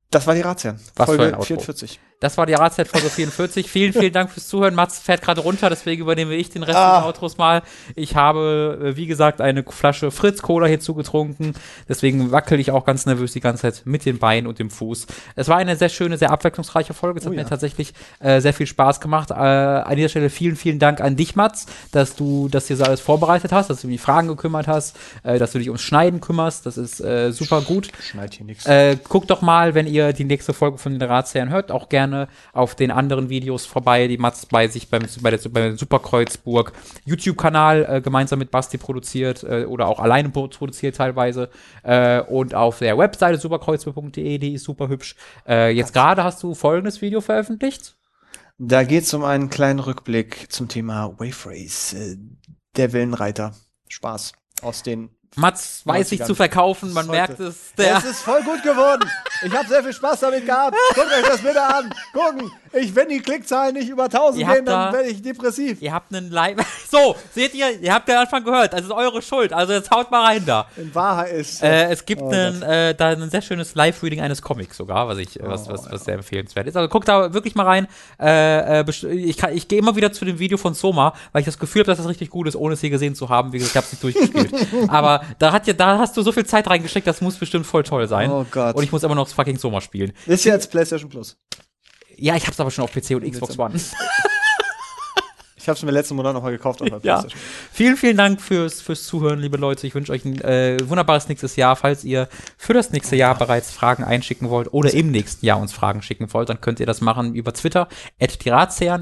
Das 0.09 0.25
war 0.25 0.33
die 0.33 0.41
Razzia. 0.41 0.77
Was 0.95 1.09
für 1.09 1.15
Folge 1.15 1.25
ein 1.25 1.33
Outro. 1.35 1.45
44. 1.45 1.99
Das 2.21 2.37
war 2.37 2.45
die 2.45 2.53
Ratszeitfolge 2.53 3.09
44. 3.09 3.69
vielen, 3.69 3.91
vielen 3.91 4.13
Dank 4.13 4.31
fürs 4.31 4.47
Zuhören. 4.47 4.73
Mats 4.75 4.99
fährt 4.99 5.21
gerade 5.21 5.41
runter, 5.41 5.69
deswegen 5.69 6.01
übernehme 6.03 6.35
ich 6.35 6.49
den 6.51 6.63
Rest 6.63 6.77
Ah. 6.77 6.99
des 6.99 7.07
Outros 7.07 7.37
mal. 7.37 7.63
Ich 7.95 8.15
habe, 8.15 8.79
äh, 8.81 8.95
wie 8.95 9.07
gesagt, 9.07 9.41
eine 9.41 9.63
Flasche 9.63 10.11
Fritz 10.11 10.41
Cola 10.41 10.67
hierzu 10.67 10.93
getrunken. 10.93 11.53
Deswegen 11.89 12.31
wackel 12.31 12.59
ich 12.59 12.71
auch 12.71 12.85
ganz 12.85 13.05
nervös 13.05 13.33
die 13.33 13.39
ganze 13.41 13.63
Zeit 13.63 13.81
mit 13.85 14.05
den 14.05 14.19
Beinen 14.19 14.45
und 14.47 14.59
dem 14.59 14.69
Fuß. 14.69 15.07
Es 15.35 15.47
war 15.49 15.57
eine 15.57 15.75
sehr 15.75 15.89
schöne, 15.89 16.17
sehr 16.17 16.29
abwechslungsreiche 16.31 16.93
Folge. 16.93 17.19
Es 17.19 17.25
hat 17.25 17.31
Oh 17.31 17.35
mir 17.35 17.41
ja. 17.41 17.47
tatsächlich 17.49 17.93
äh, 18.19 18.39
sehr 18.39 18.53
viel 18.53 18.67
Spaß 18.67 19.01
gemacht. 19.01 19.31
Äh, 19.31 19.33
an 19.33 19.95
dieser 19.95 20.09
Stelle 20.09 20.29
vielen, 20.29 20.55
vielen 20.55 20.77
Dank 20.77 21.01
an 21.01 21.15
dich, 21.15 21.35
Mats, 21.35 21.65
dass 21.91 22.15
du 22.15 22.47
das 22.49 22.67
hier 22.67 22.77
so 22.77 22.83
alles 22.83 23.01
vorbereitet 23.01 23.51
hast, 23.51 23.71
dass 23.71 23.81
du 23.81 23.87
um 23.87 23.91
die 23.91 23.97
Fragen 23.97 24.27
gekümmert 24.27 24.67
hast, 24.67 24.95
äh, 25.23 25.39
dass 25.39 25.53
du 25.53 25.57
dich 25.57 25.69
ums 25.69 25.81
Schneiden 25.81 26.21
kümmerst. 26.21 26.67
Das 26.67 26.77
ist 26.77 26.99
äh, 27.01 27.31
super 27.31 27.61
gut. 27.61 27.89
Schneid 27.99 28.35
hier 28.35 28.45
nichts. 28.45 28.67
Äh, 28.67 28.97
guckt 29.09 29.31
doch 29.31 29.41
mal, 29.41 29.73
wenn 29.73 29.87
ihr 29.87 30.13
die 30.13 30.25
nächste 30.25 30.53
Folge 30.53 30.77
von 30.77 30.99
den 30.99 31.01
Ratsherren 31.09 31.49
hört, 31.49 31.71
auch 31.71 31.89
gerne 31.89 32.10
auf 32.53 32.75
den 32.75 32.91
anderen 32.91 33.29
Videos 33.29 33.65
vorbei, 33.65 34.07
die 34.07 34.17
Mats 34.17 34.45
bei 34.45 34.67
sich 34.67 34.89
beim, 34.89 35.03
bei 35.21 35.31
der, 35.31 35.39
bei 35.49 35.75
Superkreuzburg 35.75 36.73
YouTube-Kanal 37.05 37.85
äh, 37.89 38.01
gemeinsam 38.01 38.39
mit 38.39 38.51
Basti 38.51 38.77
produziert 38.77 39.43
äh, 39.43 39.65
oder 39.65 39.87
auch 39.87 39.99
alleine 39.99 40.29
pro- 40.29 40.47
produziert 40.47 40.95
teilweise. 40.95 41.49
Äh, 41.83 42.21
und 42.21 42.55
auf 42.55 42.79
der 42.79 42.97
Webseite 42.97 43.37
superkreuzburg.de, 43.39 44.37
die 44.37 44.53
ist 44.53 44.63
super 44.63 44.89
hübsch. 44.89 45.15
Äh, 45.47 45.71
jetzt 45.71 45.93
gerade 45.93 46.23
hast 46.23 46.41
du 46.43 46.53
folgendes 46.53 47.01
Video 47.01 47.21
veröffentlicht. 47.21 47.95
Da 48.57 48.83
geht 48.83 49.03
es 49.03 49.13
um 49.13 49.23
einen 49.23 49.49
kleinen 49.49 49.79
Rückblick 49.79 50.51
zum 50.51 50.67
Thema 50.67 51.15
Wave 51.17 51.49
Race. 51.49 51.93
Äh, 51.93 52.17
der 52.75 52.93
Wellenreiter. 52.93 53.53
Spaß. 53.89 54.33
Aus 54.61 54.83
den. 54.83 55.09
Mats 55.37 55.81
weiß 55.85 56.09
sich 56.09 56.19
90ern. 56.21 56.25
zu 56.25 56.35
verkaufen, 56.35 56.91
man 56.91 57.07
merkt 57.07 57.39
es. 57.39 57.73
Der, 57.77 57.97
Es 57.97 58.03
ist 58.03 58.21
voll 58.21 58.41
gut 58.43 58.61
geworden. 58.63 59.09
Ich 59.45 59.53
habe 59.55 59.65
sehr 59.67 59.81
viel 59.81 59.93
Spaß 59.93 60.19
damit 60.19 60.45
gehabt. 60.45 60.75
Guckt 60.93 61.07
euch 61.07 61.23
das 61.25 61.41
bitte 61.41 61.61
an. 61.63 61.93
Gucken. 62.11 62.51
Ich, 62.73 62.93
wenn 62.95 63.07
die 63.09 63.19
Klickzahlen 63.19 63.73
nicht 63.75 63.89
über 63.89 64.03
1000 64.05 64.41
Ihr 64.41 64.47
habt 64.47 64.55
gehen, 64.57 64.65
dann 64.65 64.91
da- 64.91 64.97
werde 64.97 65.09
ich 65.09 65.21
depressiv. 65.21 65.81
ihr 65.81 65.93
habt 65.93 66.13
einen 66.13 66.29
Live. 66.31 66.57
So, 66.91 67.15
seht 67.33 67.53
ihr, 67.53 67.79
ihr 67.79 67.93
habt 67.93 68.09
den 68.09 68.17
Anfang 68.17 68.43
gehört. 68.43 68.73
Also 68.73 68.87
ist 68.89 68.93
eure 68.93 69.21
Schuld. 69.21 69.53
Also 69.53 69.71
jetzt 69.71 69.89
haut 69.91 70.11
mal 70.11 70.25
rein 70.25 70.45
da. 70.45 70.67
In 70.75 70.93
Wahrheit 70.93 71.31
ist. 71.31 71.63
Äh, 71.63 71.85
es 71.89 72.03
gibt 72.05 72.21
Oh 72.21 72.29
einen, 72.29 72.61
äh, 72.63 72.93
da 72.93 73.11
ein 73.11 73.29
sehr 73.29 73.41
schönes 73.41 73.75
Live-Reading 73.75 74.19
eines 74.19 74.41
Comics 74.41 74.75
sogar, 74.75 75.07
was 75.07 75.17
ich, 75.17 75.39
äh, 75.39 75.43
was, 75.47 75.69
Oh, 75.69 75.71
was, 75.71 75.89
was 75.89 76.03
sehr 76.03 76.15
empfehlenswert 76.15 76.67
ist. 76.67 76.75
Also 76.75 76.89
guckt 76.89 77.07
da 77.07 77.33
wirklich 77.33 77.55
mal 77.55 77.63
rein. 77.65 77.87
Äh, 78.19 78.81
äh, 78.81 78.91
ich 79.13 79.37
kann, 79.37 79.55
ich 79.55 79.69
gehe 79.69 79.79
immer 79.79 79.95
wieder 79.95 80.11
zu 80.11 80.25
dem 80.25 80.37
Video 80.39 80.57
von 80.57 80.73
Soma, 80.73 81.13
weil 81.31 81.39
ich 81.39 81.45
das 81.45 81.57
Gefühl 81.59 81.83
habe, 81.83 81.91
dass 81.91 81.97
das 81.99 82.09
richtig 82.09 82.29
gut 82.29 82.45
ist, 82.49 82.57
ohne 82.57 82.73
es 82.73 82.81
hier 82.81 82.89
gesehen 82.89 83.15
zu 83.15 83.29
haben. 83.29 83.53
Wie 83.53 83.59
gesagt, 83.59 83.71
ich 83.71 83.77
habe 83.77 83.85
es 83.85 84.03
nicht 84.03 84.33
durchgespielt. 84.33 84.89
Aber 84.89 85.20
da 85.39 85.51
hat 85.51 85.67
ja, 85.67 85.73
da 85.73 85.97
hast 85.97 86.15
du 86.17 86.21
so 86.21 86.31
viel 86.31 86.45
Zeit 86.45 86.67
reingesteckt, 86.67 87.07
das 87.07 87.21
muss 87.21 87.37
bestimmt 87.37 87.65
voll 87.65 87.83
toll 87.83 88.07
sein. 88.07 88.29
Oh 88.31 88.45
Gott. 88.49 88.75
Und 88.75 88.83
ich 88.83 88.91
muss 88.91 89.03
immer 89.03 89.15
noch 89.15 89.25
das 89.25 89.33
fucking 89.33 89.57
Soma 89.57 89.81
spielen. 89.81 90.13
ist 90.25 90.45
jetzt 90.45 90.71
PlayStation 90.71 91.09
Plus. 91.09 91.37
Ja, 92.17 92.35
ich 92.35 92.45
hab's 92.45 92.59
aber 92.59 92.69
schon 92.69 92.83
auf 92.83 92.91
PC 92.91 93.11
und 93.11 93.29
Xbox 93.29 93.57
One. 93.57 93.73
Ich 95.61 95.69
habe 95.69 95.77
es 95.77 95.83
mir 95.83 95.91
letzten 95.91 96.15
Monat 96.15 96.33
nochmal 96.33 96.51
gekauft 96.51 96.81
Ja. 97.03 97.23
Vielen, 97.71 97.95
vielen 97.95 98.17
Dank 98.17 98.41
fürs, 98.41 98.81
fürs 98.81 99.05
Zuhören, 99.05 99.39
liebe 99.39 99.57
Leute. 99.57 99.85
Ich 99.85 99.93
wünsche 99.93 100.11
euch 100.11 100.25
ein 100.25 100.41
äh, 100.41 100.77
wunderbares 100.85 101.27
nächstes 101.29 101.55
Jahr. 101.55 101.75
Falls 101.75 102.03
ihr 102.03 102.27
für 102.57 102.73
das 102.73 102.91
nächste 102.91 103.15
Jahr 103.15 103.37
bereits 103.37 103.71
Fragen 103.71 104.03
einschicken 104.03 104.49
wollt 104.49 104.73
oder 104.73 104.93
im 104.93 105.11
nächsten 105.11 105.45
Jahr 105.45 105.59
uns 105.59 105.71
Fragen 105.71 106.01
schicken 106.01 106.33
wollt, 106.33 106.49
dann 106.49 106.61
könnt 106.61 106.79
ihr 106.79 106.85
das 106.87 107.01
machen 107.01 107.35
über 107.35 107.53
Twitter, 107.53 107.87
at 108.19 108.43
die 108.43 108.49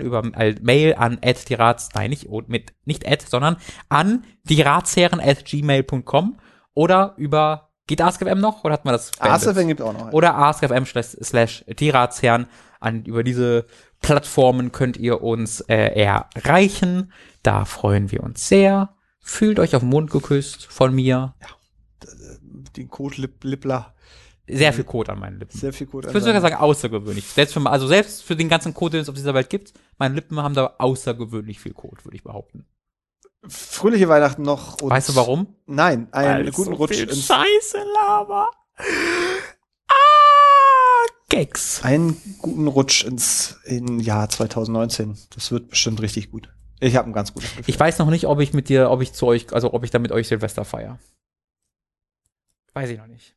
über 0.01 0.23
äh, 0.35 0.55
Mail 0.61 0.95
an 0.95 1.17
at 1.23 1.49
die 1.49 1.55
nein, 1.55 2.09
nicht, 2.09 2.27
oh, 2.29 2.41
mit, 2.47 2.73
nicht 2.85 3.07
at, 3.07 3.21
sondern 3.21 3.55
an 3.87 4.25
die 4.43 4.61
Ratsherren 4.61 5.21
at 5.21 5.45
gmail.com 5.45 6.37
oder 6.73 7.13
über, 7.17 7.69
geht 7.87 8.01
AskFM 8.01 8.39
noch 8.39 8.65
oder 8.65 8.73
hat 8.73 8.85
man 8.85 8.93
das? 8.93 9.11
ASFN 9.19 9.67
gibt 9.67 9.81
auch 9.81 9.93
noch. 9.93 10.11
oder 10.11 10.35
askfm 10.35 10.85
slash, 10.85 11.17
slash 11.21 11.65
die 11.67 11.89
Ratsherren. 11.89 12.47
An, 12.81 13.03
über 13.03 13.25
diese 13.25 13.65
Plattformen 14.01 14.71
könnt 14.71 14.97
ihr 14.97 15.21
uns 15.21 15.61
äh, 15.61 16.01
erreichen. 16.01 17.11
Da 17.43 17.65
freuen 17.65 18.11
wir 18.11 18.23
uns 18.23 18.47
sehr. 18.47 18.95
Fühlt 19.19 19.59
euch 19.59 19.75
auf 19.75 19.81
den 19.81 19.89
Mund 19.89 20.09
geküsst 20.11 20.65
von 20.67 20.93
mir. 20.93 21.35
Den 22.75 22.89
Code 22.89 23.21
Lip 23.21 23.43
Lippler. 23.43 23.93
Sehr 24.47 24.73
viel 24.73 24.83
Code 24.83 25.11
an 25.11 25.19
meinen 25.19 25.37
Lippen. 25.37 25.55
Sehr 25.55 25.73
viel 25.73 25.85
Code. 25.85 26.07
Ich 26.07 26.13
würde 26.13 26.25
sogar 26.25 26.41
sagen, 26.41 26.55
außergewöhnlich. 26.55 27.25
Selbst 27.27 27.53
für, 27.53 27.69
also 27.69 27.87
selbst 27.87 28.23
für 28.23 28.35
den 28.35 28.49
ganzen 28.49 28.73
Code, 28.73 28.93
den 28.93 29.01
es 29.01 29.09
auf 29.09 29.15
dieser 29.15 29.35
Welt 29.35 29.49
gibt, 29.49 29.73
meine 29.99 30.15
Lippen 30.15 30.41
haben 30.41 30.55
da 30.55 30.73
außergewöhnlich 30.79 31.59
viel 31.59 31.73
Code, 31.73 32.03
würde 32.03 32.15
ich 32.15 32.23
behaupten. 32.23 32.65
Fröhliche 33.47 34.09
Weihnachten 34.09 34.41
noch. 34.41 34.77
weißt 34.81 35.09
du 35.09 35.15
warum? 35.15 35.55
Nein, 35.65 36.11
einen 36.11 36.45
Weil 36.45 36.51
guten 36.51 36.71
so 36.71 36.77
Rutsch 36.77 36.95
viel 36.95 37.13
Scheiße, 37.13 37.77
Lava. 37.93 38.49
Gags. 41.29 41.83
einen 41.83 42.19
guten 42.39 42.67
Rutsch 42.67 43.03
ins 43.03 43.59
in 43.63 43.99
Jahr 43.99 44.29
2019. 44.29 45.17
Das 45.33 45.51
wird 45.51 45.69
bestimmt 45.69 46.01
richtig 46.01 46.31
gut. 46.31 46.49
Ich 46.79 46.95
habe 46.95 47.09
ein 47.09 47.13
ganz 47.13 47.33
gutes 47.33 47.49
Gefühl. 47.49 47.65
Ich 47.67 47.79
weiß 47.79 47.99
noch 47.99 48.09
nicht, 48.09 48.25
ob 48.25 48.39
ich 48.39 48.53
mit 48.53 48.69
dir, 48.69 48.89
ob 48.89 49.01
ich 49.01 49.13
zu 49.13 49.27
euch, 49.27 49.53
also 49.53 49.73
ob 49.73 49.83
ich 49.83 49.91
da 49.91 49.99
mit 49.99 50.11
euch 50.11 50.27
Silvester 50.27 50.65
feier. 50.65 50.99
Weiß 52.73 52.89
ich 52.89 52.97
noch 52.97 53.07
nicht. 53.07 53.35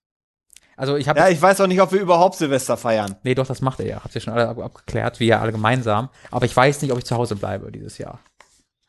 Also 0.77 0.97
ich 0.97 1.09
habe 1.09 1.19
ja, 1.19 1.28
ich 1.28 1.40
weiß 1.40 1.60
auch 1.60 1.66
nicht, 1.66 1.81
ob 1.81 1.93
wir 1.93 2.01
überhaupt 2.01 2.36
Silvester 2.36 2.77
feiern. 2.77 3.16
Nee, 3.24 3.35
doch, 3.35 3.47
das 3.47 3.60
macht 3.60 3.81
er 3.81 3.86
ja. 3.86 4.02
Habt 4.02 4.14
ihr 4.14 4.20
schon 4.20 4.32
alle 4.32 4.48
ab 4.48 4.59
abgeklärt, 4.59 5.20
wir 5.20 5.40
alle 5.40 5.52
gemeinsam. 5.52 6.09
Aber 6.31 6.47
ich 6.47 6.56
weiß 6.56 6.82
nicht, 6.82 6.93
ob 6.93 6.98
ich 6.98 7.05
zu 7.05 7.16
Hause 7.16 7.36
bleibe 7.36 7.70
dieses 7.70 7.98
Jahr. 7.98 8.20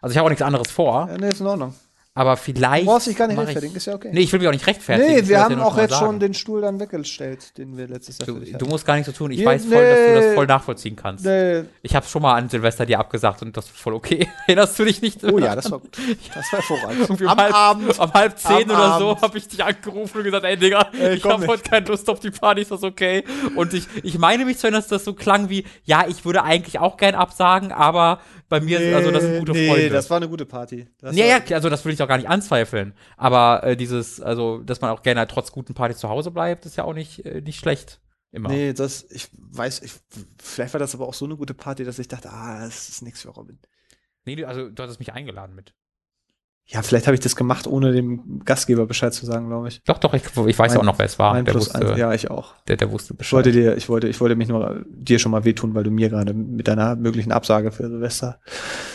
Also 0.02 0.12
ich 0.12 0.18
habe 0.18 0.26
auch 0.26 0.30
nichts 0.30 0.42
anderes 0.42 0.72
vor, 0.72 1.08
Ja, 1.10 1.18
nee, 1.18 1.30
ist 1.30 1.42
in 1.42 1.48
Ordnung. 1.48 1.74
Aber 2.16 2.38
vielleicht. 2.38 2.84
Du 2.86 2.92
brauchst 2.92 3.08
dich 3.08 3.16
gar 3.18 3.28
nicht 3.28 3.40
rechtfertigen, 3.40 3.72
Ich, 3.72 3.78
ist 3.78 3.86
ja 3.88 3.96
okay. 3.96 4.10
nee, 4.14 4.20
ich 4.22 4.32
will 4.32 4.40
mich 4.40 4.48
auch 4.48 4.54
nicht 4.54 4.68
rechtfertigen. 4.68 5.16
Nee, 5.16 5.28
wir 5.28 5.42
haben 5.44 5.58
ja 5.58 5.66
auch 5.66 5.76
jetzt 5.78 5.92
sagen. 5.92 6.06
schon 6.06 6.20
den 6.20 6.34
Stuhl 6.36 6.62
dann 6.62 6.80
weggestellt, 6.80 7.58
den 7.58 7.76
wir 7.76 7.88
letztes 7.88 8.20
Jahr 8.20 8.28
Du, 8.28 8.40
du 8.40 8.66
musst 8.68 8.86
gar 8.86 8.96
nicht 8.98 9.06
so 9.08 9.12
tun. 9.12 9.32
Ich 9.32 9.40
Nee, 9.40 9.46
weiß 9.48 9.66
voll, 9.66 9.84
dass 9.84 9.98
du 10.00 10.14
das 10.28 10.34
voll 10.36 10.46
nachvollziehen 10.46 10.96
kannst. 10.96 11.26
Nee. 11.26 11.64
Ich 11.82 11.96
habe 11.96 12.06
schon 12.06 12.22
mal 12.22 12.36
an 12.36 12.50
Silvester 12.50 12.86
dir 12.86 13.00
abgesagt 13.00 13.42
und 13.42 13.58
das 13.58 13.66
ist 13.66 13.78
voll 13.78 13.94
okay. 13.96 14.28
Erinnerst 14.48 14.78
du 14.78 14.86
dich 14.86 15.02
nicht? 15.02 15.24
Oh 15.24 15.40
ja, 15.40 15.56
das 15.56 15.72
war 15.72 15.80
gut. 15.80 15.98
Das 16.36 16.54
war 16.54 16.60
hervorragend. 16.60 17.10
Am 17.22 17.28
um 17.28 17.38
halb, 17.38 17.54
Abend. 17.56 18.00
Um 18.00 18.14
halb 18.14 18.38
zehn 18.38 18.70
Am 18.70 18.78
oder 18.78 19.00
so 19.00 19.10
Abend. 19.10 19.22
habe 19.24 19.38
ich 19.40 19.48
dich 19.48 19.64
angerufen 19.64 20.18
und 20.20 20.24
gesagt, 20.24 20.46
ey 20.46 20.56
Digga, 20.58 20.90
Ey, 21.00 21.16
ich 21.16 21.24
habe 21.24 21.48
heute 21.48 21.64
keine 21.64 21.88
Lust 21.88 22.08
auf 22.10 22.20
die 22.20 22.30
Party, 22.32 22.62
ist 22.62 22.70
das 22.72 22.84
okay? 22.84 23.24
Und 23.56 23.74
ich, 23.74 23.88
ich 24.04 24.20
meine 24.20 24.46
mich 24.46 24.60
zu 24.60 24.68
erinnern, 24.68 24.82
dass 24.82 24.88
das 24.90 25.04
so 25.04 25.14
klang 25.14 25.50
wie, 25.50 25.66
ja, 25.84 26.06
ich 26.08 26.26
würde 26.26 26.44
eigentlich 26.44 26.78
auch 26.78 26.98
gern 26.98 27.16
absagen, 27.16 27.72
aber 27.72 28.20
bei 28.60 28.62
mir, 28.62 28.80
ist 28.80 28.94
also 28.94 29.10
das 29.10 29.24
sind 29.24 29.40
gute 29.40 29.52
nee, 29.54 29.68
Freunde. 29.68 29.90
das 29.90 30.10
war 30.10 30.18
eine 30.18 30.30
gute 30.30 30.46
Party. 30.46 30.88
Das 31.00 31.16
ja, 31.16 31.42
also 31.52 31.70
das 31.70 31.84
würde 31.84 31.96
ich 31.96 32.02
auch 32.04 32.08
gar 32.08 32.18
nicht 32.18 32.30
anzweifeln. 32.30 32.94
Aber 33.18 33.64
äh, 33.64 33.76
dieses, 33.76 34.22
also, 34.22 34.60
dass 34.60 34.80
man 34.80 34.92
auch 34.92 35.02
gerne 35.02 35.26
trotz 35.28 35.52
guten 35.52 35.74
Partys 35.74 35.98
zu 35.98 36.10
Hause 36.10 36.30
bleibt, 36.30 36.66
ist 36.68 36.78
ja 36.78 36.84
auch 36.84 36.94
nicht, 36.94 37.26
äh, 37.26 37.42
nicht 37.42 37.60
schlecht. 37.60 38.00
Immer. 38.32 38.50
Nee, 38.50 38.74
das, 38.74 39.10
ich 39.10 39.30
weiß, 39.38 39.82
ich, 39.82 39.94
vielleicht 40.42 40.74
war 40.74 40.80
das 40.80 40.94
aber 40.94 41.08
auch 41.08 41.14
so 41.14 41.26
eine 41.26 41.36
gute 41.36 41.54
Party, 41.54 41.84
dass 41.84 42.00
ich 42.00 42.08
dachte, 42.08 42.30
ah, 42.32 42.64
das 42.64 42.90
ist 42.90 43.02
nichts 43.02 43.22
für 43.22 43.30
Robin. 43.30 43.60
Nee, 44.26 44.36
du- 44.36 44.48
also 44.48 44.70
du 44.70 44.84
hattest 44.84 45.00
mich 45.00 45.14
eingeladen 45.14 45.56
mit. 45.56 45.74
Ja, 46.66 46.82
vielleicht 46.82 47.08
habe 47.08 47.14
ich 47.14 47.20
das 47.20 47.36
gemacht, 47.36 47.68
ohne 47.68 47.92
dem 47.92 48.42
Gastgeber 48.46 48.86
Bescheid 48.86 49.14
zu 49.14 49.26
sagen, 49.26 49.48
glaube 49.50 49.68
ich. 49.68 49.84
Doch, 49.84 49.98
doch, 49.98 50.14
ich, 50.14 50.24
ich 50.24 50.58
weiß 50.60 50.72
Mein- 50.72 50.78
auch 50.80 50.84
noch, 50.84 50.98
wer 50.98 51.06
es 51.06 51.20
war. 51.20 51.34
Mein 51.34 51.44
Der 51.44 51.52
Plus 51.52 51.66
wusste, 51.74 51.90
eins. 51.90 52.00
Ja, 52.00 52.14
ich 52.14 52.32
auch. 52.32 52.56
der, 52.70 52.78
der 52.78 52.90
wusste 52.90 53.14
Ich 53.14 53.18
Bescheid. 53.18 53.34
wollte 53.34 53.52
dir, 53.52 53.76
ich 53.76 53.90
wollte, 53.90 54.08
ich 54.08 54.20
wollte 54.22 54.36
mich 54.38 54.48
nur 54.48 54.84
dir 54.88 55.20
schon 55.20 55.32
mal 55.34 55.44
wehtun, 55.44 55.76
weil 55.76 55.84
du 55.84 55.92
mir 55.92 56.10
gerade 56.10 56.34
mit 56.34 56.70
deiner 56.70 56.96
möglichen 56.96 57.34
Absage 57.34 57.72
für 57.74 57.90
Silvester. 57.90 58.40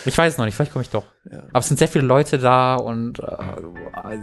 Ich 0.06 0.16
weiß 0.16 0.32
es 0.32 0.38
noch 0.38 0.46
nicht, 0.46 0.54
vielleicht 0.54 0.72
komme 0.72 0.82
ich 0.82 0.88
doch. 0.90 1.04
Ja. 1.30 1.40
Aber 1.50 1.58
es 1.58 1.68
sind 1.68 1.76
sehr 1.76 1.88
viele 1.88 2.06
Leute 2.06 2.38
da 2.38 2.76
und 2.76 3.18
äh, 3.20 3.26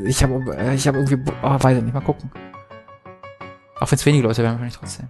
ich 0.06 0.24
habe 0.24 0.34
äh, 0.58 0.74
ich 0.74 0.88
hab 0.88 0.96
irgendwie, 0.96 1.20
oh, 1.44 1.58
weiß 1.62 1.78
ich 1.78 1.84
nicht, 1.84 1.94
mal 1.94 2.02
gucken. 2.02 2.32
Auch 3.80 3.92
wenn 3.92 3.98
es 3.98 4.06
wenige 4.08 4.24
Leute 4.28 4.42
wären, 4.42 4.54
wahrscheinlich 4.54 4.78
trotzdem. 4.78 5.10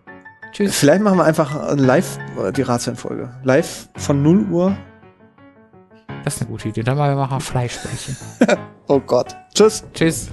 Tschüss. 0.52 0.78
Vielleicht 0.78 1.02
machen 1.02 1.18
wir 1.18 1.24
einfach 1.26 1.56
ein 1.70 1.78
live 1.80 2.18
die 2.56 2.62
Ratsherrenfolge. 2.62 3.30
Live 3.44 3.90
von 3.96 4.22
0 4.22 4.46
Uhr. 4.50 4.78
Das 6.24 6.36
ist 6.36 6.42
eine 6.42 6.52
gute 6.52 6.70
Idee. 6.70 6.84
Dann 6.84 6.98
machen 6.98 7.18
wir 7.18 7.28
mal 7.28 7.40
Fleischbällchen. 7.40 8.18
Oh 8.88 9.00
Gott. 9.00 9.36
Tschüss. 9.52 9.84
Tschüss. 9.96 10.30